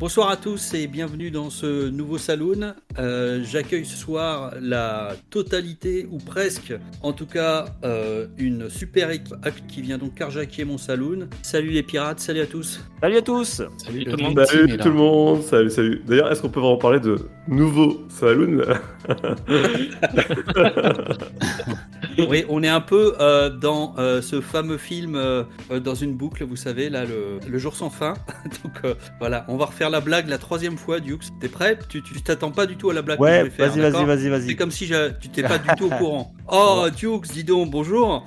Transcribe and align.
Bonsoir 0.00 0.30
à 0.30 0.36
tous 0.38 0.72
et 0.72 0.86
bienvenue 0.86 1.30
dans 1.30 1.50
ce 1.50 1.90
nouveau 1.90 2.16
saloon. 2.16 2.72
Euh, 2.98 3.44
J'accueille 3.44 3.84
ce 3.84 3.98
soir 3.98 4.54
la 4.58 5.12
totalité 5.28 6.06
ou 6.10 6.16
presque, 6.16 6.72
en 7.02 7.12
tout 7.12 7.26
cas 7.26 7.66
euh, 7.84 8.26
une 8.38 8.70
super 8.70 9.10
équipe 9.10 9.36
qui 9.68 9.82
vient 9.82 9.98
donc 9.98 10.14
carjacker 10.14 10.64
mon 10.64 10.78
saloon. 10.78 11.28
Salut 11.42 11.68
les 11.68 11.82
pirates, 11.82 12.18
salut 12.18 12.40
à 12.40 12.46
tous. 12.46 12.80
Salut 13.02 13.16
à 13.18 13.20
tous 13.20 13.62
Salut 13.76 14.04
tout 14.06 14.16
le 14.16 14.22
monde. 14.22 14.42
Salut 14.46 14.78
tout 14.78 14.88
le 14.88 14.94
monde, 14.94 15.42
salut, 15.42 15.68
salut. 15.68 16.02
D'ailleurs, 16.06 16.32
est-ce 16.32 16.40
qu'on 16.40 16.48
peut 16.48 16.60
vraiment 16.60 16.78
parler 16.78 17.00
de 17.00 17.18
nouveau 17.46 18.00
saloon? 18.08 18.62
Oui, 22.18 22.44
on 22.48 22.62
est 22.62 22.68
un 22.68 22.80
peu 22.80 23.14
euh, 23.20 23.50
dans 23.50 23.94
euh, 23.98 24.20
ce 24.22 24.40
fameux 24.40 24.78
film 24.78 25.14
euh, 25.16 25.44
dans 25.82 25.94
une 25.94 26.14
boucle, 26.14 26.44
vous 26.44 26.56
savez, 26.56 26.88
là, 26.90 27.04
le, 27.04 27.38
le 27.48 27.58
jour 27.58 27.74
sans 27.76 27.90
fin. 27.90 28.14
donc 28.64 28.80
voilà, 29.18 29.44
on 29.48 29.56
va 29.56 29.66
refaire 29.66 29.90
la 29.90 30.00
blague 30.00 30.28
la 30.28 30.38
troisième 30.38 30.76
fois, 30.76 31.00
Dukes. 31.00 31.24
T'es 31.40 31.48
prêt? 31.48 31.78
Tu 31.88 32.02
t'attends 32.22 32.50
pas 32.50 32.66
du 32.66 32.76
tout 32.76 32.90
à 32.90 32.94
la 32.94 33.02
blague 33.02 33.18
que 33.18 33.24
je 33.24 33.30
Ouais, 33.30 33.42
vais 33.44 33.50
faire. 33.50 33.68
vas-y, 33.70 33.80
vas-y, 33.80 33.92
d'accord 33.92 34.06
vas-y, 34.06 34.22
C'est 34.22 34.28
vas-y. 34.30 34.56
comme 34.56 34.70
si 34.70 34.86
je- 34.86 35.10
tu 35.20 35.28
t'es 35.28 35.42
pas 35.42 35.58
du 35.58 35.68
tout 35.76 35.86
au 35.86 35.90
courant. 35.90 36.32
Oh, 36.52 36.86
Dukes, 36.92 37.28
dis 37.32 37.44
donc, 37.44 37.70
bonjour. 37.70 38.26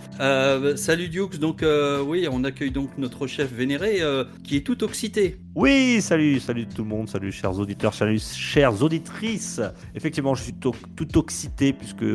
Salut 0.78 1.10
Dukes, 1.10 1.40
donc 1.40 1.62
oui, 2.08 2.26
on 2.32 2.44
accueille 2.46 2.72
donc 2.72 2.92
notre 2.98 3.28
chef 3.28 3.52
vénéré 3.52 4.00
qui 4.46 4.56
est 4.56 4.62
tout 4.62 4.82
excité. 4.86 5.38
Oui, 5.56 6.00
salut, 6.02 6.40
salut 6.40 6.66
tout 6.66 6.84
le 6.84 6.88
monde, 6.90 7.10
salut 7.10 7.32
chers 7.34 7.60
auditeurs, 7.60 7.94
salut 7.94 8.20
chères 8.20 8.82
auditrices. 8.82 9.60
Effectivement, 9.94 10.36
je 10.36 10.44
suis 10.44 10.54
to- 10.54 10.74
tout 10.96 11.20
excité 11.20 11.74
puisque 11.74 12.06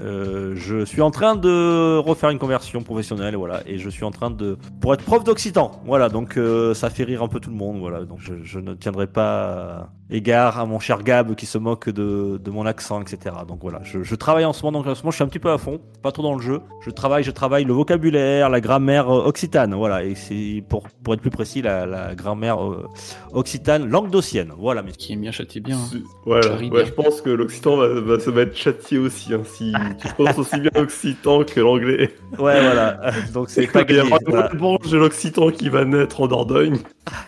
euh, 0.00 0.54
je 0.56 0.84
suis 0.84 1.02
en 1.02 1.10
train 1.10 1.36
de 1.36 1.98
refaire 1.98 2.30
une 2.30 2.38
conversion 2.38 2.82
professionnelle, 2.82 3.36
voilà, 3.36 3.62
et 3.66 3.78
je 3.78 3.88
suis 3.88 4.04
en 4.04 4.10
train 4.10 4.30
de 4.30 4.56
pour 4.80 4.94
être 4.94 5.04
prof 5.04 5.24
d'occitan, 5.24 5.80
voilà, 5.84 6.08
donc 6.08 6.36
euh, 6.36 6.74
ça 6.74 6.90
fait 6.90 7.04
rire 7.04 7.22
un 7.22 7.28
peu 7.28 7.40
tout 7.40 7.50
le 7.50 7.56
monde, 7.56 7.78
voilà, 7.78 8.04
donc 8.04 8.18
je, 8.20 8.34
je 8.42 8.58
ne 8.58 8.74
tiendrai 8.74 9.06
pas 9.06 9.90
égard 10.10 10.58
à 10.58 10.64
mon 10.66 10.78
cher 10.80 11.02
Gab 11.02 11.34
qui 11.34 11.46
se 11.46 11.58
moque 11.58 11.88
de, 11.90 12.38
de 12.42 12.50
mon 12.50 12.64
accent, 12.66 13.00
etc. 13.02 13.36
Donc 13.46 13.58
voilà, 13.62 13.80
je, 13.82 14.02
je 14.02 14.14
travaille 14.14 14.44
en 14.44 14.52
ce 14.52 14.62
moment, 14.64 14.78
donc 14.78 14.86
en 14.90 14.94
ce 14.94 15.02
moment 15.02 15.10
je 15.10 15.16
suis 15.16 15.24
un 15.24 15.28
petit 15.28 15.38
peu 15.38 15.50
à 15.50 15.58
fond, 15.58 15.80
pas 16.02 16.12
trop 16.12 16.22
dans 16.22 16.34
le 16.34 16.40
jeu. 16.42 16.60
Je 16.84 16.90
travaille, 16.90 17.24
je 17.24 17.30
travaille 17.30 17.64
le 17.64 17.72
vocabulaire, 17.74 18.48
la 18.50 18.60
grammaire 18.60 19.08
euh, 19.10 19.26
occitane, 19.26 19.74
voilà, 19.74 20.04
et 20.04 20.14
c'est 20.14 20.62
pour 20.68 20.84
pour 21.04 21.14
être 21.14 21.20
plus 21.20 21.30
précis 21.30 21.60
la, 21.62 21.84
la 21.86 22.14
grammaire 22.14 22.62
euh, 22.64 22.86
occitane 23.32 23.88
languedocienne, 23.88 24.52
voilà. 24.58 24.82
Mais 24.82 24.92
Qui 24.92 25.12
aime 25.12 25.20
bien 25.20 25.32
châtie 25.32 25.60
bien. 25.60 25.76
hein. 25.76 25.98
Voilà, 26.24 26.56
ouais, 26.56 26.86
je 26.86 26.92
pense 26.92 27.20
que 27.20 27.30
l'occitan 27.30 27.76
va, 27.76 27.88
va 28.00 28.18
se 28.20 28.30
mettre 28.30 28.56
châtié 28.56 28.98
aussi, 28.98 29.34
hein, 29.34 29.42
si 29.44 29.72
tu 30.00 30.08
prononces 30.14 30.38
aussi 30.38 30.60
bien 30.60 30.70
l'occitan 30.74 31.44
que 31.44 31.60
l'anglais. 31.60 32.14
ouais, 32.38 32.60
voilà. 32.62 33.10
Donc 33.34 33.50
c'est 33.50 33.66
pas 33.66 33.84
gagné. 33.84 34.10
voilà. 34.26 34.48
branche 34.54 34.88
de 34.90 34.96
l'occitan 34.98 35.50
qui 35.50 35.68
va 35.68 35.84
naître 35.84 36.20
en 36.20 36.26
Dordogne. 36.28 36.78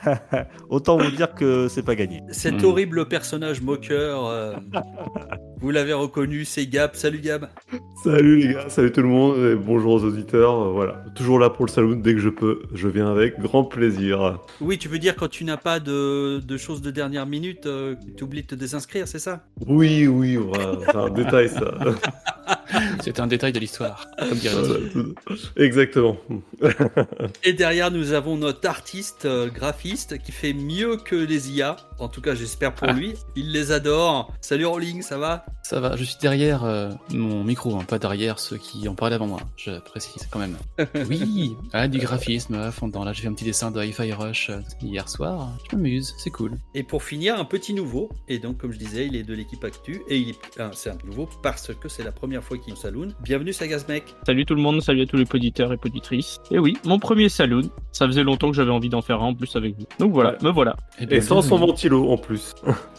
Autant 0.69 0.97
vous 0.99 1.11
dire 1.11 1.35
que 1.35 1.69
c'est 1.69 1.83
pas 1.83 1.95
gagné. 1.95 2.23
Cet 2.31 2.63
Hmm. 2.63 2.70
Horrible 2.71 3.07
personnage 3.07 3.61
moqueur, 3.61 4.27
euh, 4.27 4.55
vous 5.61 5.71
l'avez 5.71 5.93
reconnu, 5.93 6.45
c'est 6.45 6.67
Gab. 6.67 6.95
Salut 6.95 7.21
Gab. 7.21 7.49
Salut 8.03 8.39
les 8.39 8.55
gars, 8.55 8.69
salut 8.71 8.93
tout 8.93 9.03
le 9.03 9.09
monde, 9.09 9.37
et 9.45 9.55
bonjour 9.55 9.93
aux 9.95 10.05
auditeurs. 10.05 10.59
euh, 10.59 10.71
Voilà, 10.73 11.05
toujours 11.15 11.39
là 11.39 11.51
pour 11.51 11.67
le 11.67 11.71
saloon 11.71 11.97
dès 11.97 12.15
que 12.15 12.21
je 12.21 12.31
peux, 12.31 12.63
je 12.73 12.89
viens 12.89 13.11
avec 13.11 13.39
grand 13.39 13.65
plaisir. 13.65 14.39
Oui, 14.61 14.79
tu 14.79 14.89
veux 14.89 14.99
dire 14.99 15.17
quand 15.17 15.29
tu 15.29 15.45
n'as 15.45 15.59
pas 15.59 15.81
de, 15.81 16.39
de 16.41 16.57
choses 16.57 16.81
de 16.81 16.91
dernière 16.91 17.27
minute, 17.27 17.67
euh, 17.67 17.95
tu 18.17 18.25
oublies 18.25 18.43
de 18.43 18.47
te 18.47 18.55
désinscrire, 18.55 19.07
c'est 19.07 19.19
ça? 19.19 19.45
Oui, 19.67 20.07
oui, 20.07 20.37
voilà, 20.37 20.73
c'est 20.87 20.97
un 20.97 21.11
détail 21.11 21.49
ça. 21.49 21.75
C'est 23.03 23.19
un 23.19 23.27
détail 23.27 23.53
de 23.53 23.59
l'histoire. 23.59 24.07
Comme 24.19 24.39
dirait 24.39 24.55
Voilà, 24.55 24.79
l'autre. 24.79 24.93
tout- 24.93 25.35
Exactement. 25.57 26.17
Et 27.45 27.53
derrière, 27.53 27.91
nous 27.91 28.13
avons 28.13 28.37
notre 28.37 28.69
artiste 28.69 29.25
euh, 29.25 29.49
graphiste 29.49 30.19
qui 30.23 30.31
fait 30.33 30.53
mieux 30.53 30.97
que 30.97 31.17
les 31.17 31.51
IA. 31.51 31.77
En 32.01 32.09
tout 32.09 32.23
cas, 32.23 32.35
j'espère 32.35 32.75
pour 32.75 32.89
Ah. 32.89 32.93
lui. 32.95 33.15
Il 33.37 33.53
les 33.53 33.73
adore. 33.73 34.33
Salut 34.41 34.65
Rolling, 34.65 35.03
ça 35.03 35.19
va? 35.19 35.45
Ça 35.63 35.81
va, 35.81 35.97
je 35.97 36.05
suis 36.05 36.17
derrière 36.21 36.65
euh, 36.65 36.91
mon 37.13 37.45
micro, 37.45 37.77
hein, 37.77 37.85
pas 37.87 37.99
derrière 37.99 38.39
ceux 38.39 38.57
qui 38.57 38.89
en 38.89 38.95
parlaient 38.95 39.17
avant 39.17 39.27
moi. 39.27 39.41
Je 39.57 39.79
précise 39.81 40.27
quand 40.31 40.39
même. 40.39 40.57
Oui, 41.11 41.55
ah, 41.75 41.89
du 41.89 41.99
graphisme 41.99 42.55
à 42.55 42.73
fondant. 42.73 43.05
Là, 43.05 43.13
j'ai 43.13 43.23
fait 43.23 43.29
un 43.29 43.35
petit 43.35 43.45
dessin 43.45 43.71
de 43.71 43.83
Hi-Fi 43.83 44.13
Rush 44.13 44.49
euh, 44.51 44.61
hier 44.83 45.09
soir. 45.11 45.51
Je 45.71 45.77
m'amuse, 45.77 46.15
c'est 46.19 46.31
cool. 46.31 46.53
Et 46.75 46.83
pour 46.83 47.03
finir, 47.03 47.39
un 47.39 47.45
petit 47.45 47.75
nouveau. 47.75 48.09
Et 48.29 48.39
donc, 48.39 48.57
comme 48.59 48.73
je 48.73 48.79
disais, 48.79 49.07
il 49.07 49.15
est 49.15 49.23
de 49.23 49.35
l'équipe 49.35 49.63
Actu. 49.63 50.01
Et 50.09 50.17
il 50.17 50.31
est, 50.31 50.39
ah, 50.59 50.71
c'est 50.73 50.91
un 50.91 50.97
nouveau 51.05 51.29
parce 51.43 51.73
que 51.75 51.89
c'est 51.91 52.03
la 52.03 52.13
première 52.13 52.43
fois 52.43 52.57
qu'il 52.57 52.73
est 52.73 52.77
au 52.77 52.81
saloon. 52.81 53.09
Bienvenue, 53.23 53.53
Sagasmec. 53.53 54.05
Salut 54.25 54.47
tout 54.47 54.55
le 54.55 54.63
monde, 54.63 54.81
salut 54.81 55.03
à 55.03 55.07
tous 55.07 55.17
les 55.19 55.27
auditeurs 55.33 55.73
et 55.73 55.79
auditrices. 55.85 56.39
Et 56.51 56.59
oui, 56.59 56.79
mon 56.85 56.99
premier 56.99 57.29
saloon. 57.29 57.71
Ça 57.93 58.07
faisait 58.07 58.23
longtemps 58.23 58.51
que 58.51 58.57
j'avais 58.57 58.71
envie 58.71 58.89
d'en 58.89 59.03
faire 59.03 59.21
un 59.21 59.27
en 59.27 59.35
plus 59.35 59.55
avec 59.57 59.77
vous. 59.79 59.85
Donc 59.99 60.13
voilà, 60.13 60.31
Ouais. 60.31 60.39
me 60.45 60.51
voilà. 60.51 60.77
Eh 61.01 61.07
bien, 61.07 61.19
Et 61.19 61.21
sans 61.21 61.43
son 61.43 61.57
bienvenue. 61.57 61.67
En 61.97 62.17
plus. 62.19 62.55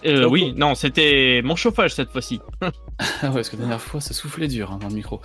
Euh, 0.05 0.27
oui, 0.27 0.53
non, 0.55 0.73
c'était 0.75 1.41
mon 1.43 1.55
chauffage 1.55 1.93
cette 1.93 2.09
fois-ci. 2.11 2.39
Ah 2.61 3.27
ouais, 3.29 3.33
parce 3.35 3.49
que 3.49 3.55
la 3.55 3.61
dernière 3.61 3.81
fois, 3.81 4.01
ça 4.01 4.13
soufflait 4.13 4.47
dur 4.47 4.71
hein, 4.71 4.79
dans 4.81 4.87
le 4.89 4.95
micro. 4.95 5.21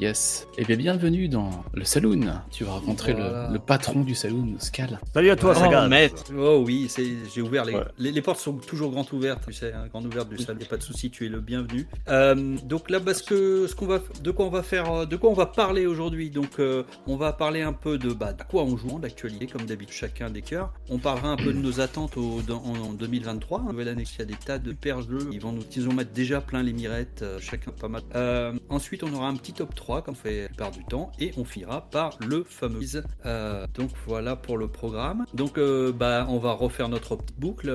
Yes. 0.00 0.46
Eh 0.58 0.64
bien, 0.64 0.76
bienvenue 0.76 1.28
dans 1.28 1.64
le 1.74 1.84
saloon. 1.84 2.20
Tu 2.50 2.64
vas 2.64 2.72
rencontrer 2.72 3.12
Voilà. 3.12 3.48
le, 3.48 3.54
le 3.54 3.58
patron 3.58 4.00
du 4.00 4.14
saloon, 4.14 4.54
Scal. 4.58 5.00
Salut 5.14 5.30
à 5.30 5.36
toi, 5.36 5.52
Oh, 5.56 5.58
Saga. 5.58 5.88
maître. 5.88 6.24
Oh 6.36 6.62
oui, 6.66 6.86
c'est, 6.88 7.06
j'ai 7.34 7.40
ouvert 7.42 7.64
les, 7.64 7.74
Ouais. 7.74 7.84
les, 7.98 8.12
les 8.12 8.22
portes 8.22 8.40
sont 8.40 8.54
toujours 8.54 8.90
grandes 8.90 9.12
ouvertes, 9.12 9.42
tu 9.46 9.52
sais, 9.52 9.72
hein, 9.72 9.86
grandes 9.90 10.06
ouvertes 10.06 10.28
du 10.28 10.36
a 10.42 10.64
pas 10.68 10.76
de 10.76 10.82
souci, 10.82 11.10
tu 11.10 11.26
es 11.26 11.28
le 11.28 11.40
bienvenu. 11.40 11.86
Euh, 12.08 12.56
donc 12.64 12.90
là, 12.90 13.00
parce 13.00 13.22
que 13.22 13.66
ce 13.66 13.74
qu'on 13.74 13.86
va, 13.86 14.00
de 14.22 14.30
quoi 14.30 14.46
on 14.46 14.50
va 14.50 14.62
faire, 14.62 14.90
euh, 14.92 15.06
de 15.06 15.16
quoi 15.16 15.30
on 15.30 15.34
va 15.34 15.46
parler 15.46 15.86
aujourd'hui? 15.86 16.30
Donc, 16.30 16.58
euh, 16.58 16.84
on 17.06 17.16
va 17.16 17.32
parler 17.32 17.62
un 17.62 17.72
peu 17.72 17.98
de, 17.98 18.12
bah, 18.12 18.32
de 18.32 18.42
quoi 18.44 18.62
on 18.64 18.76
joue, 18.76 18.98
d'actualité, 18.98 19.46
comme 19.46 19.66
d'habitude, 19.66 19.94
chacun 19.94 20.30
des 20.30 20.42
cœurs. 20.42 20.72
On 20.88 20.98
parlera 20.98 21.28
un 21.28 21.36
peu 21.36 21.52
de 21.52 21.58
nos 21.58 21.80
attentes 21.80 22.16
au, 22.16 22.40
dans- 22.46 22.62
en, 22.64 22.76
en 22.90 22.92
2023, 23.06 23.62
nouvelle 23.62 23.88
année. 23.88 24.04
Il 24.04 24.18
y 24.18 24.22
a 24.22 24.24
des 24.24 24.34
tas 24.34 24.58
de 24.58 24.70
super 24.70 25.00
jeux. 25.00 25.28
Ils 25.30 25.40
vont 25.40 25.54
ils 25.76 25.94
mettre 25.94 26.12
déjà 26.12 26.40
plein 26.40 26.62
les 26.62 26.72
mirettes, 26.72 27.20
euh, 27.22 27.38
chacun 27.40 27.70
pas 27.70 27.88
mal. 27.88 28.02
Euh, 28.14 28.52
ensuite, 28.68 29.04
on 29.04 29.12
aura 29.14 29.28
un 29.28 29.36
petit 29.36 29.52
top 29.52 29.74
3 29.74 30.02
comme 30.02 30.14
on 30.14 30.16
fait 30.16 30.42
la 30.42 30.48
plupart 30.48 30.70
du 30.72 30.84
temps, 30.84 31.12
et 31.20 31.32
on 31.36 31.44
finira 31.44 31.82
par 31.82 32.18
le 32.26 32.42
fameux. 32.44 32.80
Euh, 33.24 33.66
donc 33.74 33.90
voilà 34.06 34.34
pour 34.34 34.58
le 34.58 34.68
programme. 34.68 35.24
Donc 35.34 35.58
bah 35.94 36.26
on 36.28 36.38
va 36.38 36.52
refaire 36.52 36.88
notre 36.88 37.16
petite 37.16 37.38
boucle. 37.38 37.72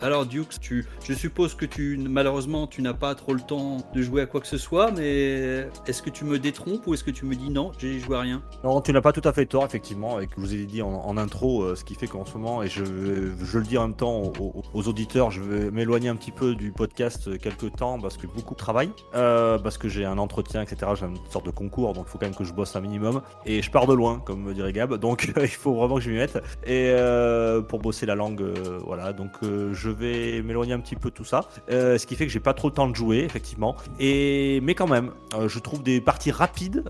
Alors 0.00 0.26
Dukes, 0.26 0.60
tu, 0.60 0.86
je 1.04 1.12
suppose 1.12 1.54
que 1.54 1.66
tu 1.66 1.96
malheureusement 1.98 2.66
tu 2.66 2.82
n'as 2.82 2.94
pas 2.94 3.14
trop 3.14 3.34
le 3.34 3.40
temps 3.40 3.78
de 3.94 4.02
jouer 4.02 4.22
à 4.22 4.26
quoi 4.26 4.40
que 4.40 4.46
ce 4.46 4.58
soit, 4.58 4.90
mais 4.90 5.68
est-ce 5.86 6.02
que 6.02 6.10
tu 6.10 6.24
me 6.24 6.38
détrompes 6.38 6.86
ou 6.86 6.94
est-ce 6.94 7.04
que 7.04 7.10
tu 7.10 7.24
me 7.24 7.34
dis 7.34 7.50
non, 7.50 7.72
j'ai 7.78 8.00
joué 8.00 8.16
à 8.16 8.20
rien? 8.20 8.42
Non, 8.64 8.80
tu 8.80 8.92
n'as 8.92 9.00
pas 9.00 9.12
tout 9.12 9.26
à 9.26 9.32
fait 9.32 9.46
tort, 9.46 9.64
effectivement, 9.64 10.20
et 10.20 10.26
que 10.26 10.34
je 10.36 10.40
vous 10.40 10.54
ai 10.54 10.64
dit 10.64 10.82
en, 10.82 11.16
intro, 11.16 11.74
ce 11.74 11.84
qui 11.84 11.94
fait 11.94 12.06
qu'en 12.06 12.24
ce 12.24 12.36
moment, 12.36 12.62
et 12.62 12.68
je, 12.68 12.84
je 12.84 13.58
le 13.58 13.64
dis 13.64 13.78
en 13.78 13.88
même 13.88 13.96
temps 13.96 14.22
aux, 14.22 14.55
aux- 14.74 14.88
auditeurs, 14.88 15.30
je 15.30 15.40
vais 15.42 15.70
m'éloigner 15.70 16.08
un 16.08 16.16
petit 16.16 16.30
peu 16.32 16.54
du 16.54 16.70
podcast 16.72 17.28
euh, 17.28 17.36
quelques 17.38 17.74
temps 17.76 17.98
parce 17.98 18.16
que 18.16 18.26
beaucoup 18.26 18.54
travaillent, 18.54 18.92
euh, 19.14 19.58
parce 19.58 19.78
que 19.78 19.88
j'ai 19.88 20.04
un 20.04 20.18
entretien, 20.18 20.62
etc. 20.62 20.92
J'ai 20.98 21.06
une 21.06 21.16
sorte 21.30 21.46
de 21.46 21.50
concours, 21.50 21.92
donc 21.92 22.04
il 22.06 22.10
faut 22.10 22.18
quand 22.18 22.26
même 22.26 22.34
que 22.34 22.44
je 22.44 22.52
bosse 22.52 22.76
un 22.76 22.80
minimum. 22.80 23.22
Et 23.44 23.62
je 23.62 23.70
pars 23.70 23.86
de 23.86 23.94
loin, 23.94 24.20
comme 24.24 24.42
me 24.42 24.54
dirait 24.54 24.72
Gab, 24.72 24.94
donc 24.94 25.32
il 25.40 25.48
faut 25.48 25.74
vraiment 25.74 25.96
que 25.96 26.02
je 26.02 26.10
m'y 26.10 26.16
mette. 26.16 26.36
Et 26.64 26.90
euh, 26.90 27.60
pour 27.62 27.80
bosser 27.80 28.06
la 28.06 28.14
langue, 28.14 28.40
euh, 28.42 28.78
voilà, 28.84 29.12
donc 29.12 29.32
euh, 29.42 29.72
je 29.74 29.90
vais 29.90 30.42
m'éloigner 30.42 30.72
un 30.72 30.80
petit 30.80 30.96
peu 30.96 31.10
de 31.10 31.14
tout 31.14 31.24
ça, 31.24 31.48
ce 31.68 32.04
qui 32.06 32.14
fait 32.16 32.26
que 32.26 32.32
j'ai 32.32 32.40
pas 32.40 32.54
trop 32.54 32.68
le 32.68 32.74
temps 32.74 32.88
de 32.88 32.94
jouer, 32.96 33.18
effectivement. 33.18 33.76
Et 33.98 34.60
mais 34.62 34.74
quand 34.74 34.86
même, 34.88 35.10
je 35.46 35.58
trouve 35.58 35.82
des 35.82 36.00
parties 36.00 36.30
rapides. 36.30 36.84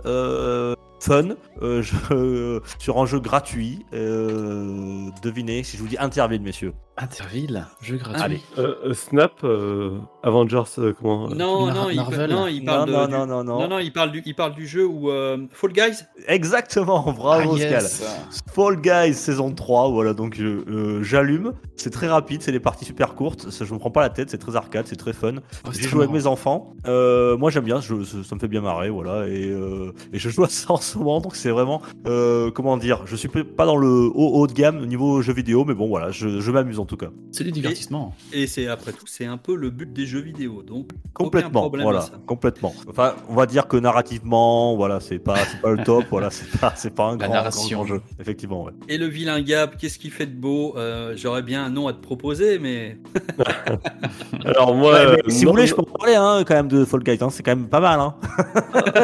Fun 1.01 1.31
euh, 1.63 1.83
je- 1.83 2.61
sur 2.79 2.99
un 2.99 3.07
jeu 3.07 3.21
gratuit. 3.21 3.85
Euh, 3.95 5.09
devinez 5.23 5.63
si 5.63 5.77
je 5.77 5.83
vous 5.83 5.89
dis 5.89 5.97
Interville, 5.99 6.43
messieurs. 6.43 6.73
Interville, 6.99 7.67
jeu 7.83 7.99
gratuit. 7.99 8.23
Allez. 8.23 8.41
Euh, 8.57 8.75
euh, 8.87 8.95
Snap, 8.95 9.33
euh, 9.45 9.99
Avengers, 10.23 10.63
euh, 10.79 10.95
comment 10.99 11.29
Non, 11.29 11.67
non, 11.67 11.91
il, 11.91 11.97
parle 11.97 12.15
non, 12.31 12.47
de- 12.47 12.61
non, 12.63 13.07
du- 13.07 13.27
non, 13.29 13.45
non, 13.45 13.69
non, 13.69 13.79
il 13.81 13.93
parle 13.93 14.13
du, 14.13 14.23
il 14.25 14.35
parle 14.35 14.55
du 14.55 14.67
jeu 14.67 14.87
où 14.87 15.11
euh, 15.11 15.37
Fall 15.53 15.73
Guys? 15.75 16.05
Exactement, 16.27 17.13
bravo 17.17 17.53
Ah, 17.55 17.59
Scal. 17.59 17.71
yes. 17.71 18.03
Fall 18.51 18.81
Guys 18.81 19.13
saison 19.13 19.53
3, 19.53 19.91
voilà, 19.91 20.15
donc 20.15 20.39
euh, 20.41 21.03
j'allume. 21.03 21.53
C'est 21.77 21.91
très 21.91 22.09
rapide, 22.09 22.41
c'est 22.41 22.53
des 22.53 22.61
parties 22.61 22.87
super 22.87 23.15
courtes, 23.15 23.51
ça, 23.51 23.67
je 23.67 23.75
me 23.75 23.79
prends 23.79 23.91
pas 23.91 24.01
la 24.01 24.09
tête, 24.09 24.31
c'est 24.31 24.39
très 24.39 24.57
arcade, 24.57 24.87
c'est 24.89 24.97
très 24.97 25.13
fun. 25.13 25.35
Oh, 25.67 25.71
J'ai 25.73 25.83
joué 25.83 26.05
avec 26.05 26.15
mes 26.15 26.27
enfants. 26.27 26.73
Euh, 26.87 27.37
moi 27.37 27.51
j'aime 27.51 27.65
bien, 27.65 27.83
je- 27.83 28.05
ça, 28.05 28.17
ça 28.25 28.35
me 28.35 28.41
fait 28.41 28.49
bien 28.49 28.63
marrer, 28.63 28.89
voilà. 28.89 29.29
Et, 29.29 29.51
euh, 29.51 29.93
et 30.15 30.19
je 30.19 30.31
joue 30.31 30.45
à 30.45 30.49
ça 30.49 30.73
en 30.73 30.79
ce 30.87 30.99
moment, 30.99 31.21
donc 31.21 31.37
c'est 31.37 31.51
vraiment, 31.51 31.83
euh, 32.07 32.51
comment 32.51 32.77
dire, 32.77 33.03
je 33.07 33.17
suis 33.17 33.29
pas 33.29 33.67
dans 33.67 33.77
le 33.77 33.89
haut, 33.89 34.31
haut 34.35 34.47
de 34.47 34.53
gamme 34.53 34.81
au 34.83 34.87
niveau 34.87 35.21
jeux 35.23 35.33
vidéo, 35.33 35.65
mais 35.65 35.75
bon 35.75 35.89
voilà, 35.89 36.11
je, 36.11 36.41
je 36.41 36.51
m'amuse 36.51 36.79
en 36.79 36.85
tout 36.87 36.97
cas. 36.97 37.09
C'est 37.33 37.45
du 37.45 37.53
divertissement. 37.53 38.15
Et 38.33 38.47
c'est 38.47 38.69
après 38.69 38.93
tout, 38.93 39.07
c'est 39.07 39.27
un 39.27 39.37
peu 39.37 39.55
le 39.55 39.71
but 39.71 39.93
des 39.93 40.07
jeux 40.07 40.21
vidéo. 40.21 40.63
Donc 40.63 40.91
aucun 41.19 41.25
Complètement, 41.25 41.67
à 41.67 41.83
voilà, 41.83 42.01
ça. 42.03 42.13
complètement. 42.27 42.75
Enfin, 42.89 43.15
on 43.29 43.35
va 43.35 43.47
dire 43.47 43.69
que 43.69 43.77
narrativement, 43.77 44.77
voilà, 44.77 45.01
c'est 45.01 45.19
pas, 45.19 45.37
c'est 45.37 45.61
pas 45.61 45.71
le 45.73 45.83
top, 45.85 46.05
voilà, 46.11 46.31
c'est 46.31 46.51
pas, 46.59 46.73
c'est 46.77 46.95
pas 46.95 47.05
un 47.05 47.17
La 47.19 47.27
grand, 47.27 47.35
narration. 47.35 47.77
grand, 47.79 47.85
grand 47.85 47.95
jeu, 47.97 48.03
effectivement. 48.21 48.65
Ouais. 48.65 48.73
Et 48.89 48.99
le 48.99 49.07
vilain 49.07 49.41
Gab, 49.41 49.77
qu'est-ce 49.77 49.99
qu'il 49.99 50.11
fait 50.11 50.27
de 50.27 50.35
beau? 50.39 50.75
Euh, 50.77 51.15
J'aurais 51.17 51.43
bien 51.43 51.65
un 51.65 51.71
nom 51.71 51.89
à 51.89 51.93
te 51.93 52.01
proposer, 52.01 52.59
mais 52.59 52.99
Alors 54.45 54.75
moi, 54.75 54.93
Ouais, 54.93 55.07
mais 55.07 55.13
euh, 55.27 55.31
si 55.31 55.45
non, 55.45 55.51
vous 55.51 55.57
voulez, 55.57 55.67
je 55.67 55.75
peux 55.75 55.83
en 55.83 55.99
parler 55.99 56.15
hein, 56.15 56.45
quand 56.47 56.55
même 56.55 56.69
de 56.69 56.85
Fall 56.85 57.03
Guys, 57.03 57.19
hein, 57.21 57.29
c'est 57.31 57.43
quand 57.43 57.57
même 57.57 57.69
pas 57.69 57.81
mal. 57.81 57.99
Hein. 58.01 58.15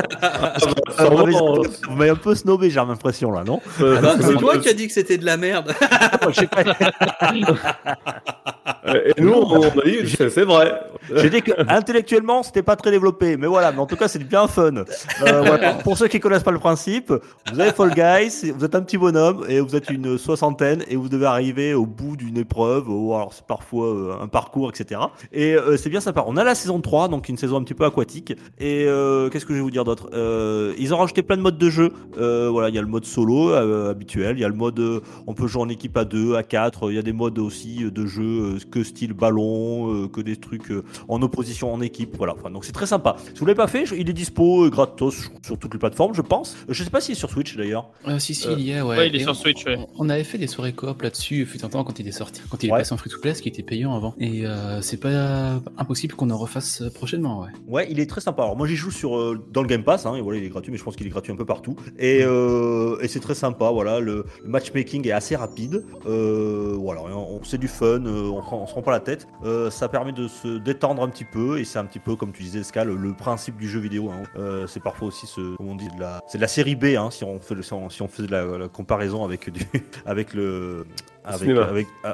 m'avez- 0.98 1.16
vraiment, 1.16 1.62
vous 1.88 1.96
m'avez 1.96 2.10
un 2.10 2.14
peu 2.16 2.34
snobé, 2.34 2.70
j'ai 2.70 2.76
l'impression 2.76 3.30
là, 3.30 3.44
non? 3.44 3.60
Euh, 3.80 3.96
Ah 3.98 4.00
bah, 4.00 4.14
c'est 4.20 4.36
toi 4.36 4.58
qui 4.58 4.68
as 4.68 4.72
dit 4.74 4.86
que 4.86 4.92
c'était 4.92 5.18
de 5.18 5.24
la 5.24 5.36
merde. 5.36 5.74
Je 6.28 6.40
sais 6.40 6.46
pas. 6.46 6.62
Et 8.84 9.20
nous, 9.20 9.32
on 9.32 9.62
a 9.62 9.70
dit, 9.84 10.16
c'est 10.16 10.44
vrai. 10.44 10.80
J'ai 11.14 11.30
dit 11.30 11.42
que 11.42 11.52
intellectuellement, 11.68 12.42
c'était 12.42 12.62
pas 12.62 12.76
très 12.76 12.90
développé, 12.90 13.36
mais 13.36 13.46
voilà, 13.46 13.70
mais 13.72 13.78
en 13.78 13.86
tout 13.86 13.96
cas, 13.96 14.08
c'est 14.08 14.18
bien 14.22 14.48
fun. 14.48 14.74
Euh, 14.76 14.84
voilà. 15.44 15.74
Pour 15.74 15.96
ceux 15.96 16.08
qui 16.08 16.18
connaissent 16.20 16.42
pas 16.42 16.50
le 16.50 16.58
principe, 16.58 17.12
vous 17.52 17.60
avez 17.60 17.72
Fall 17.72 17.90
Guys, 17.94 18.50
vous 18.50 18.64
êtes 18.64 18.74
un 18.74 18.82
petit 18.82 18.98
bonhomme 18.98 19.44
et 19.48 19.60
vous 19.60 19.76
êtes 19.76 19.90
une 19.90 20.18
soixantaine 20.18 20.84
et 20.88 20.96
vous 20.96 21.08
devez 21.08 21.26
arriver 21.26 21.74
au 21.74 21.86
bout 21.86 22.16
d'une 22.16 22.38
épreuve, 22.38 22.88
ou 22.88 23.14
alors 23.14 23.32
c'est 23.32 23.46
parfois 23.46 23.86
euh, 23.86 24.14
un 24.20 24.28
parcours, 24.28 24.70
etc. 24.70 25.00
Et 25.32 25.54
euh, 25.54 25.76
c'est 25.76 25.90
bien 25.90 26.00
sympa. 26.00 26.24
On 26.26 26.36
a 26.36 26.44
la 26.44 26.54
saison 26.54 26.80
3, 26.80 27.08
donc 27.08 27.28
une 27.28 27.36
saison 27.38 27.56
un 27.58 27.62
petit 27.62 27.74
peu 27.74 27.84
aquatique. 27.84 28.32
Et 28.58 28.84
euh, 28.86 29.28
qu'est-ce 29.28 29.46
que 29.46 29.52
je 29.52 29.58
vais 29.58 29.64
vous 29.64 29.70
dire 29.70 29.84
d'autre? 29.84 30.10
Euh, 30.14 30.74
Ils 30.78 30.92
ont 30.94 30.98
rajouté 30.98 31.22
plein 31.22 31.36
de 31.36 31.42
modes 31.42 31.58
de 31.58 31.70
jeu. 31.70 31.92
Euh, 32.18 32.48
voilà, 32.50 32.68
il 32.68 32.74
y 32.74 32.78
a 32.78 32.82
le 32.82 32.88
mode 32.88 33.04
solo 33.04 33.50
euh, 33.50 33.90
habituel, 33.90 34.36
il 34.38 34.40
y 34.40 34.44
a 34.44 34.48
le 34.48 34.54
mode 34.54 34.78
euh, 34.80 35.00
on 35.26 35.34
peut 35.34 35.46
jouer 35.46 35.62
en 35.62 35.68
équipe 35.68 35.96
à 35.96 36.04
2, 36.04 36.34
à 36.34 36.42
4, 36.42 36.90
il 36.90 36.96
y 36.96 36.98
a 36.98 37.02
des 37.02 37.12
modes 37.12 37.38
aussi 37.38 37.84
euh, 37.84 37.90
de 37.90 38.06
jeu 38.06 38.22
euh, 38.22 38.58
que 38.72 38.82
style 38.82 39.12
ballon, 39.12 39.92
euh, 39.94 40.08
que 40.08 40.20
des 40.20 40.36
trucs 40.36 40.70
euh, 40.72 40.82
en 41.08 41.22
opposition 41.22 41.72
en 41.72 41.80
équipe, 41.80 42.16
voilà. 42.16 42.34
Enfin, 42.34 42.50
donc 42.50 42.64
c'est 42.64 42.72
très 42.72 42.86
sympa. 42.86 43.16
Si 43.34 43.38
vous 43.38 43.46
l'avez 43.46 43.56
pas 43.56 43.68
fait, 43.68 43.86
je- 43.86 43.94
il 43.94 44.08
est 44.10 44.12
dispo 44.12 44.64
euh, 44.64 44.70
gratos 44.70 45.28
sur 45.46 45.58
toutes 45.58 45.72
les 45.74 45.78
plateformes, 45.78 46.14
je 46.14 46.22
pense. 46.22 46.56
Je 46.68 46.82
sais 46.82 46.90
pas 46.90 47.00
s'il 47.00 47.12
est 47.12 47.18
sur 47.18 47.30
Switch 47.30 47.56
d'ailleurs. 47.56 47.90
Euh, 48.08 48.18
si, 48.18 48.34
si, 48.34 48.48
Euh, 48.48 48.54
il 48.58 48.66
y 48.66 48.74
a, 48.74 48.84
ouais. 48.84 48.96
ouais, 48.96 49.08
il 49.08 49.14
est 49.14 49.18
Et 49.20 49.22
sur 49.22 49.30
on- 49.32 49.34
Switch, 49.34 49.64
ouais. 49.66 49.78
On, 49.98 50.08
avait 50.08 50.24
fait 50.24 50.38
des 50.38 50.46
soirées 50.46 50.72
coop 50.72 51.02
là-dessus, 51.02 51.46
fut 51.46 51.64
un 51.64 51.68
temps 51.68 51.84
quand 51.84 51.98
il 52.00 52.08
est 52.08 52.12
sorti, 52.12 52.40
quand 52.50 52.62
il 52.62 52.68
est 52.70 52.72
Ouais. 52.72 52.78
passé 52.78 52.92
en 52.94 52.96
free-to-play, 52.96 53.34
ce 53.34 53.42
qui 53.42 53.48
était 53.48 53.62
payant 53.62 53.94
avant. 53.94 54.14
Et 54.18 54.46
euh, 54.46 54.80
c'est 54.80 54.96
pas 54.98 55.60
impossible 55.78 56.14
qu'on 56.14 56.30
en 56.30 56.38
refasse 56.38 56.82
prochainement, 56.94 57.40
ouais. 57.42 57.48
Ouais, 57.68 57.86
il 57.90 58.00
est 58.00 58.06
très 58.08 58.20
sympa. 58.20 58.42
Alors 58.42 58.56
moi 58.56 58.66
j'y 58.66 58.76
joue 58.76 58.90
sur 58.90 59.16
euh, 59.16 59.38
dans 59.52 59.62
le 59.62 59.68
Game 59.68 59.84
Pass, 59.84 60.06
hein, 60.06 60.14
et 60.14 60.20
voilà, 60.20 60.38
il 60.38 60.44
est 60.44 60.48
gratuit, 60.48 60.72
mais 60.72 60.78
je 60.78 60.84
pense 60.84 60.96
qu'il 60.96 61.06
est 61.06 61.10
gratuit 61.10 61.32
un 61.32 61.36
peu 61.36 61.44
partout. 61.44 61.76
Et, 61.98 62.20
euh, 62.22 62.96
et 63.02 63.08
c'est 63.08 63.20
très 63.20 63.34
sympa. 63.34 63.70
Voilà, 63.70 64.00
le, 64.00 64.24
le 64.42 64.48
matchmaking 64.48 65.06
est 65.06 65.12
assez 65.12 65.36
rapide. 65.36 65.84
Euh, 66.06 66.74
voilà, 66.78 67.02
on- 67.02 67.40
c'est 67.44 67.58
du 67.58 67.68
fun, 67.68 68.04
euh, 68.06 68.28
on, 68.30 68.40
prend- 68.40 68.61
on 68.62 68.66
se 68.66 68.74
rend 68.74 68.82
pas 68.82 68.92
la 68.92 69.00
tête. 69.00 69.26
Euh, 69.44 69.70
ça 69.70 69.88
permet 69.88 70.12
de 70.12 70.28
se 70.28 70.58
détendre 70.58 71.02
un 71.02 71.08
petit 71.08 71.24
peu, 71.24 71.58
et 71.58 71.64
c'est 71.64 71.78
un 71.78 71.84
petit 71.84 71.98
peu 71.98 72.16
comme 72.16 72.32
tu 72.32 72.42
disais, 72.42 72.62
Ska, 72.62 72.84
le, 72.84 73.12
principe 73.12 73.56
du 73.56 73.68
jeu 73.68 73.80
vidéo. 73.80 74.10
hein. 74.10 74.22
Euh, 74.36 74.66
c'est 74.66 74.80
parfois 74.80 75.08
aussi 75.08 75.26
ce, 75.26 75.56
comment 75.56 75.72
on 75.72 75.76
dit, 75.76 75.88
de 75.88 76.00
la, 76.00 76.20
c'est 76.28 76.38
de 76.38 76.42
la 76.42 76.48
série 76.48 76.76
B, 76.76 76.96
hein, 76.96 77.10
si 77.10 77.24
on 77.24 77.38
fait 77.40 77.54
le, 77.54 78.26
de 78.26 78.32
la, 78.32 78.58
la 78.58 78.68
comparaison 78.68 79.24
avec 79.24 79.50
du, 79.50 79.66
avec 80.06 80.34
le 80.34 80.86
avec, 81.24 81.40
Cinéma. 81.40 81.68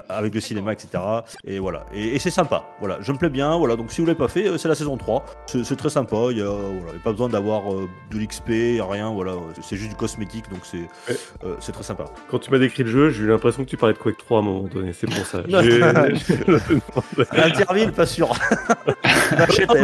avec, 0.09 0.35
le 0.35 0.41
cinéma, 0.41 0.73
etc. 0.73 1.03
Et 1.45 1.59
voilà. 1.59 1.87
Et, 1.95 2.15
et 2.15 2.19
c'est 2.19 2.31
sympa. 2.31 2.65
Voilà. 2.81 2.99
Je 3.01 3.11
me 3.13 3.19
plais 3.19 3.31
bien. 3.31 3.57
Voilà. 3.57 3.77
Donc 3.77 3.91
si 3.93 4.01
vous 4.01 4.07
l'avez 4.07 4.19
pas 4.19 4.29
fait, 4.29 4.49
euh, 4.49 4.59
c'est 4.59 4.69
la 4.69 4.75
saison 4.75 4.97
3. 4.97 5.25
C'est 5.47 5.77
très 5.77 5.91
sympa. 5.91 6.17
Il 6.31 6.39
y 6.39 6.43
a, 6.43 6.47
voilà, 6.51 6.91
il 6.93 6.95
y 6.95 7.01
a 7.01 7.03
pas 7.05 7.13
besoin 7.13 7.29
d'avoir 7.29 7.73
euh, 7.73 7.89
de 8.11 8.19
l'XP, 8.19 8.49
rien. 8.89 9.11
Voilà. 9.13 9.33
C'est 9.63 9.77
juste 9.77 9.91
du 9.91 9.97
cosmétique. 9.97 10.51
Donc 10.51 10.61
c'est 10.65 10.79
Ouais. 10.79 11.17
euh, 11.45 11.55
c'est 11.61 11.73
très 11.73 11.83
sympa. 11.83 12.05
Quand 12.31 12.39
tu 12.39 12.51
m'as 12.51 12.59
décrit 12.59 12.83
le 12.85 12.91
jeu, 12.91 13.11
j'ai 13.11 13.25
eu 13.25 13.29
l'impression 13.29 13.65
que 13.65 13.69
tu 13.71 13.77
parlais 13.77 13.95
de 13.95 13.99
Quake 13.99 14.19
3 14.19 14.39
à 14.39 14.41
un 14.41 14.45
moment 14.45 14.63
donné. 14.69 14.93
C'est 14.93 15.07
pour 15.07 15.25
ça. 15.27 15.43
J'ai- 15.63 15.83
Interville, 17.33 17.93
pas 17.93 18.07
sûr. 18.07 18.29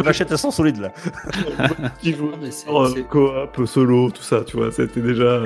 Vachette, 0.05 0.31
elle 0.31 0.39
sent 0.39 0.51
solide 0.51 0.79
là. 0.81 0.93
Euh, 2.07 3.03
coop, 3.09 3.67
solo, 3.67 4.11
tout 4.11 4.23
ça, 4.23 4.43
tu 4.45 4.57
vois, 4.57 4.71
c'était 4.73 5.01
déjà. 5.01 5.43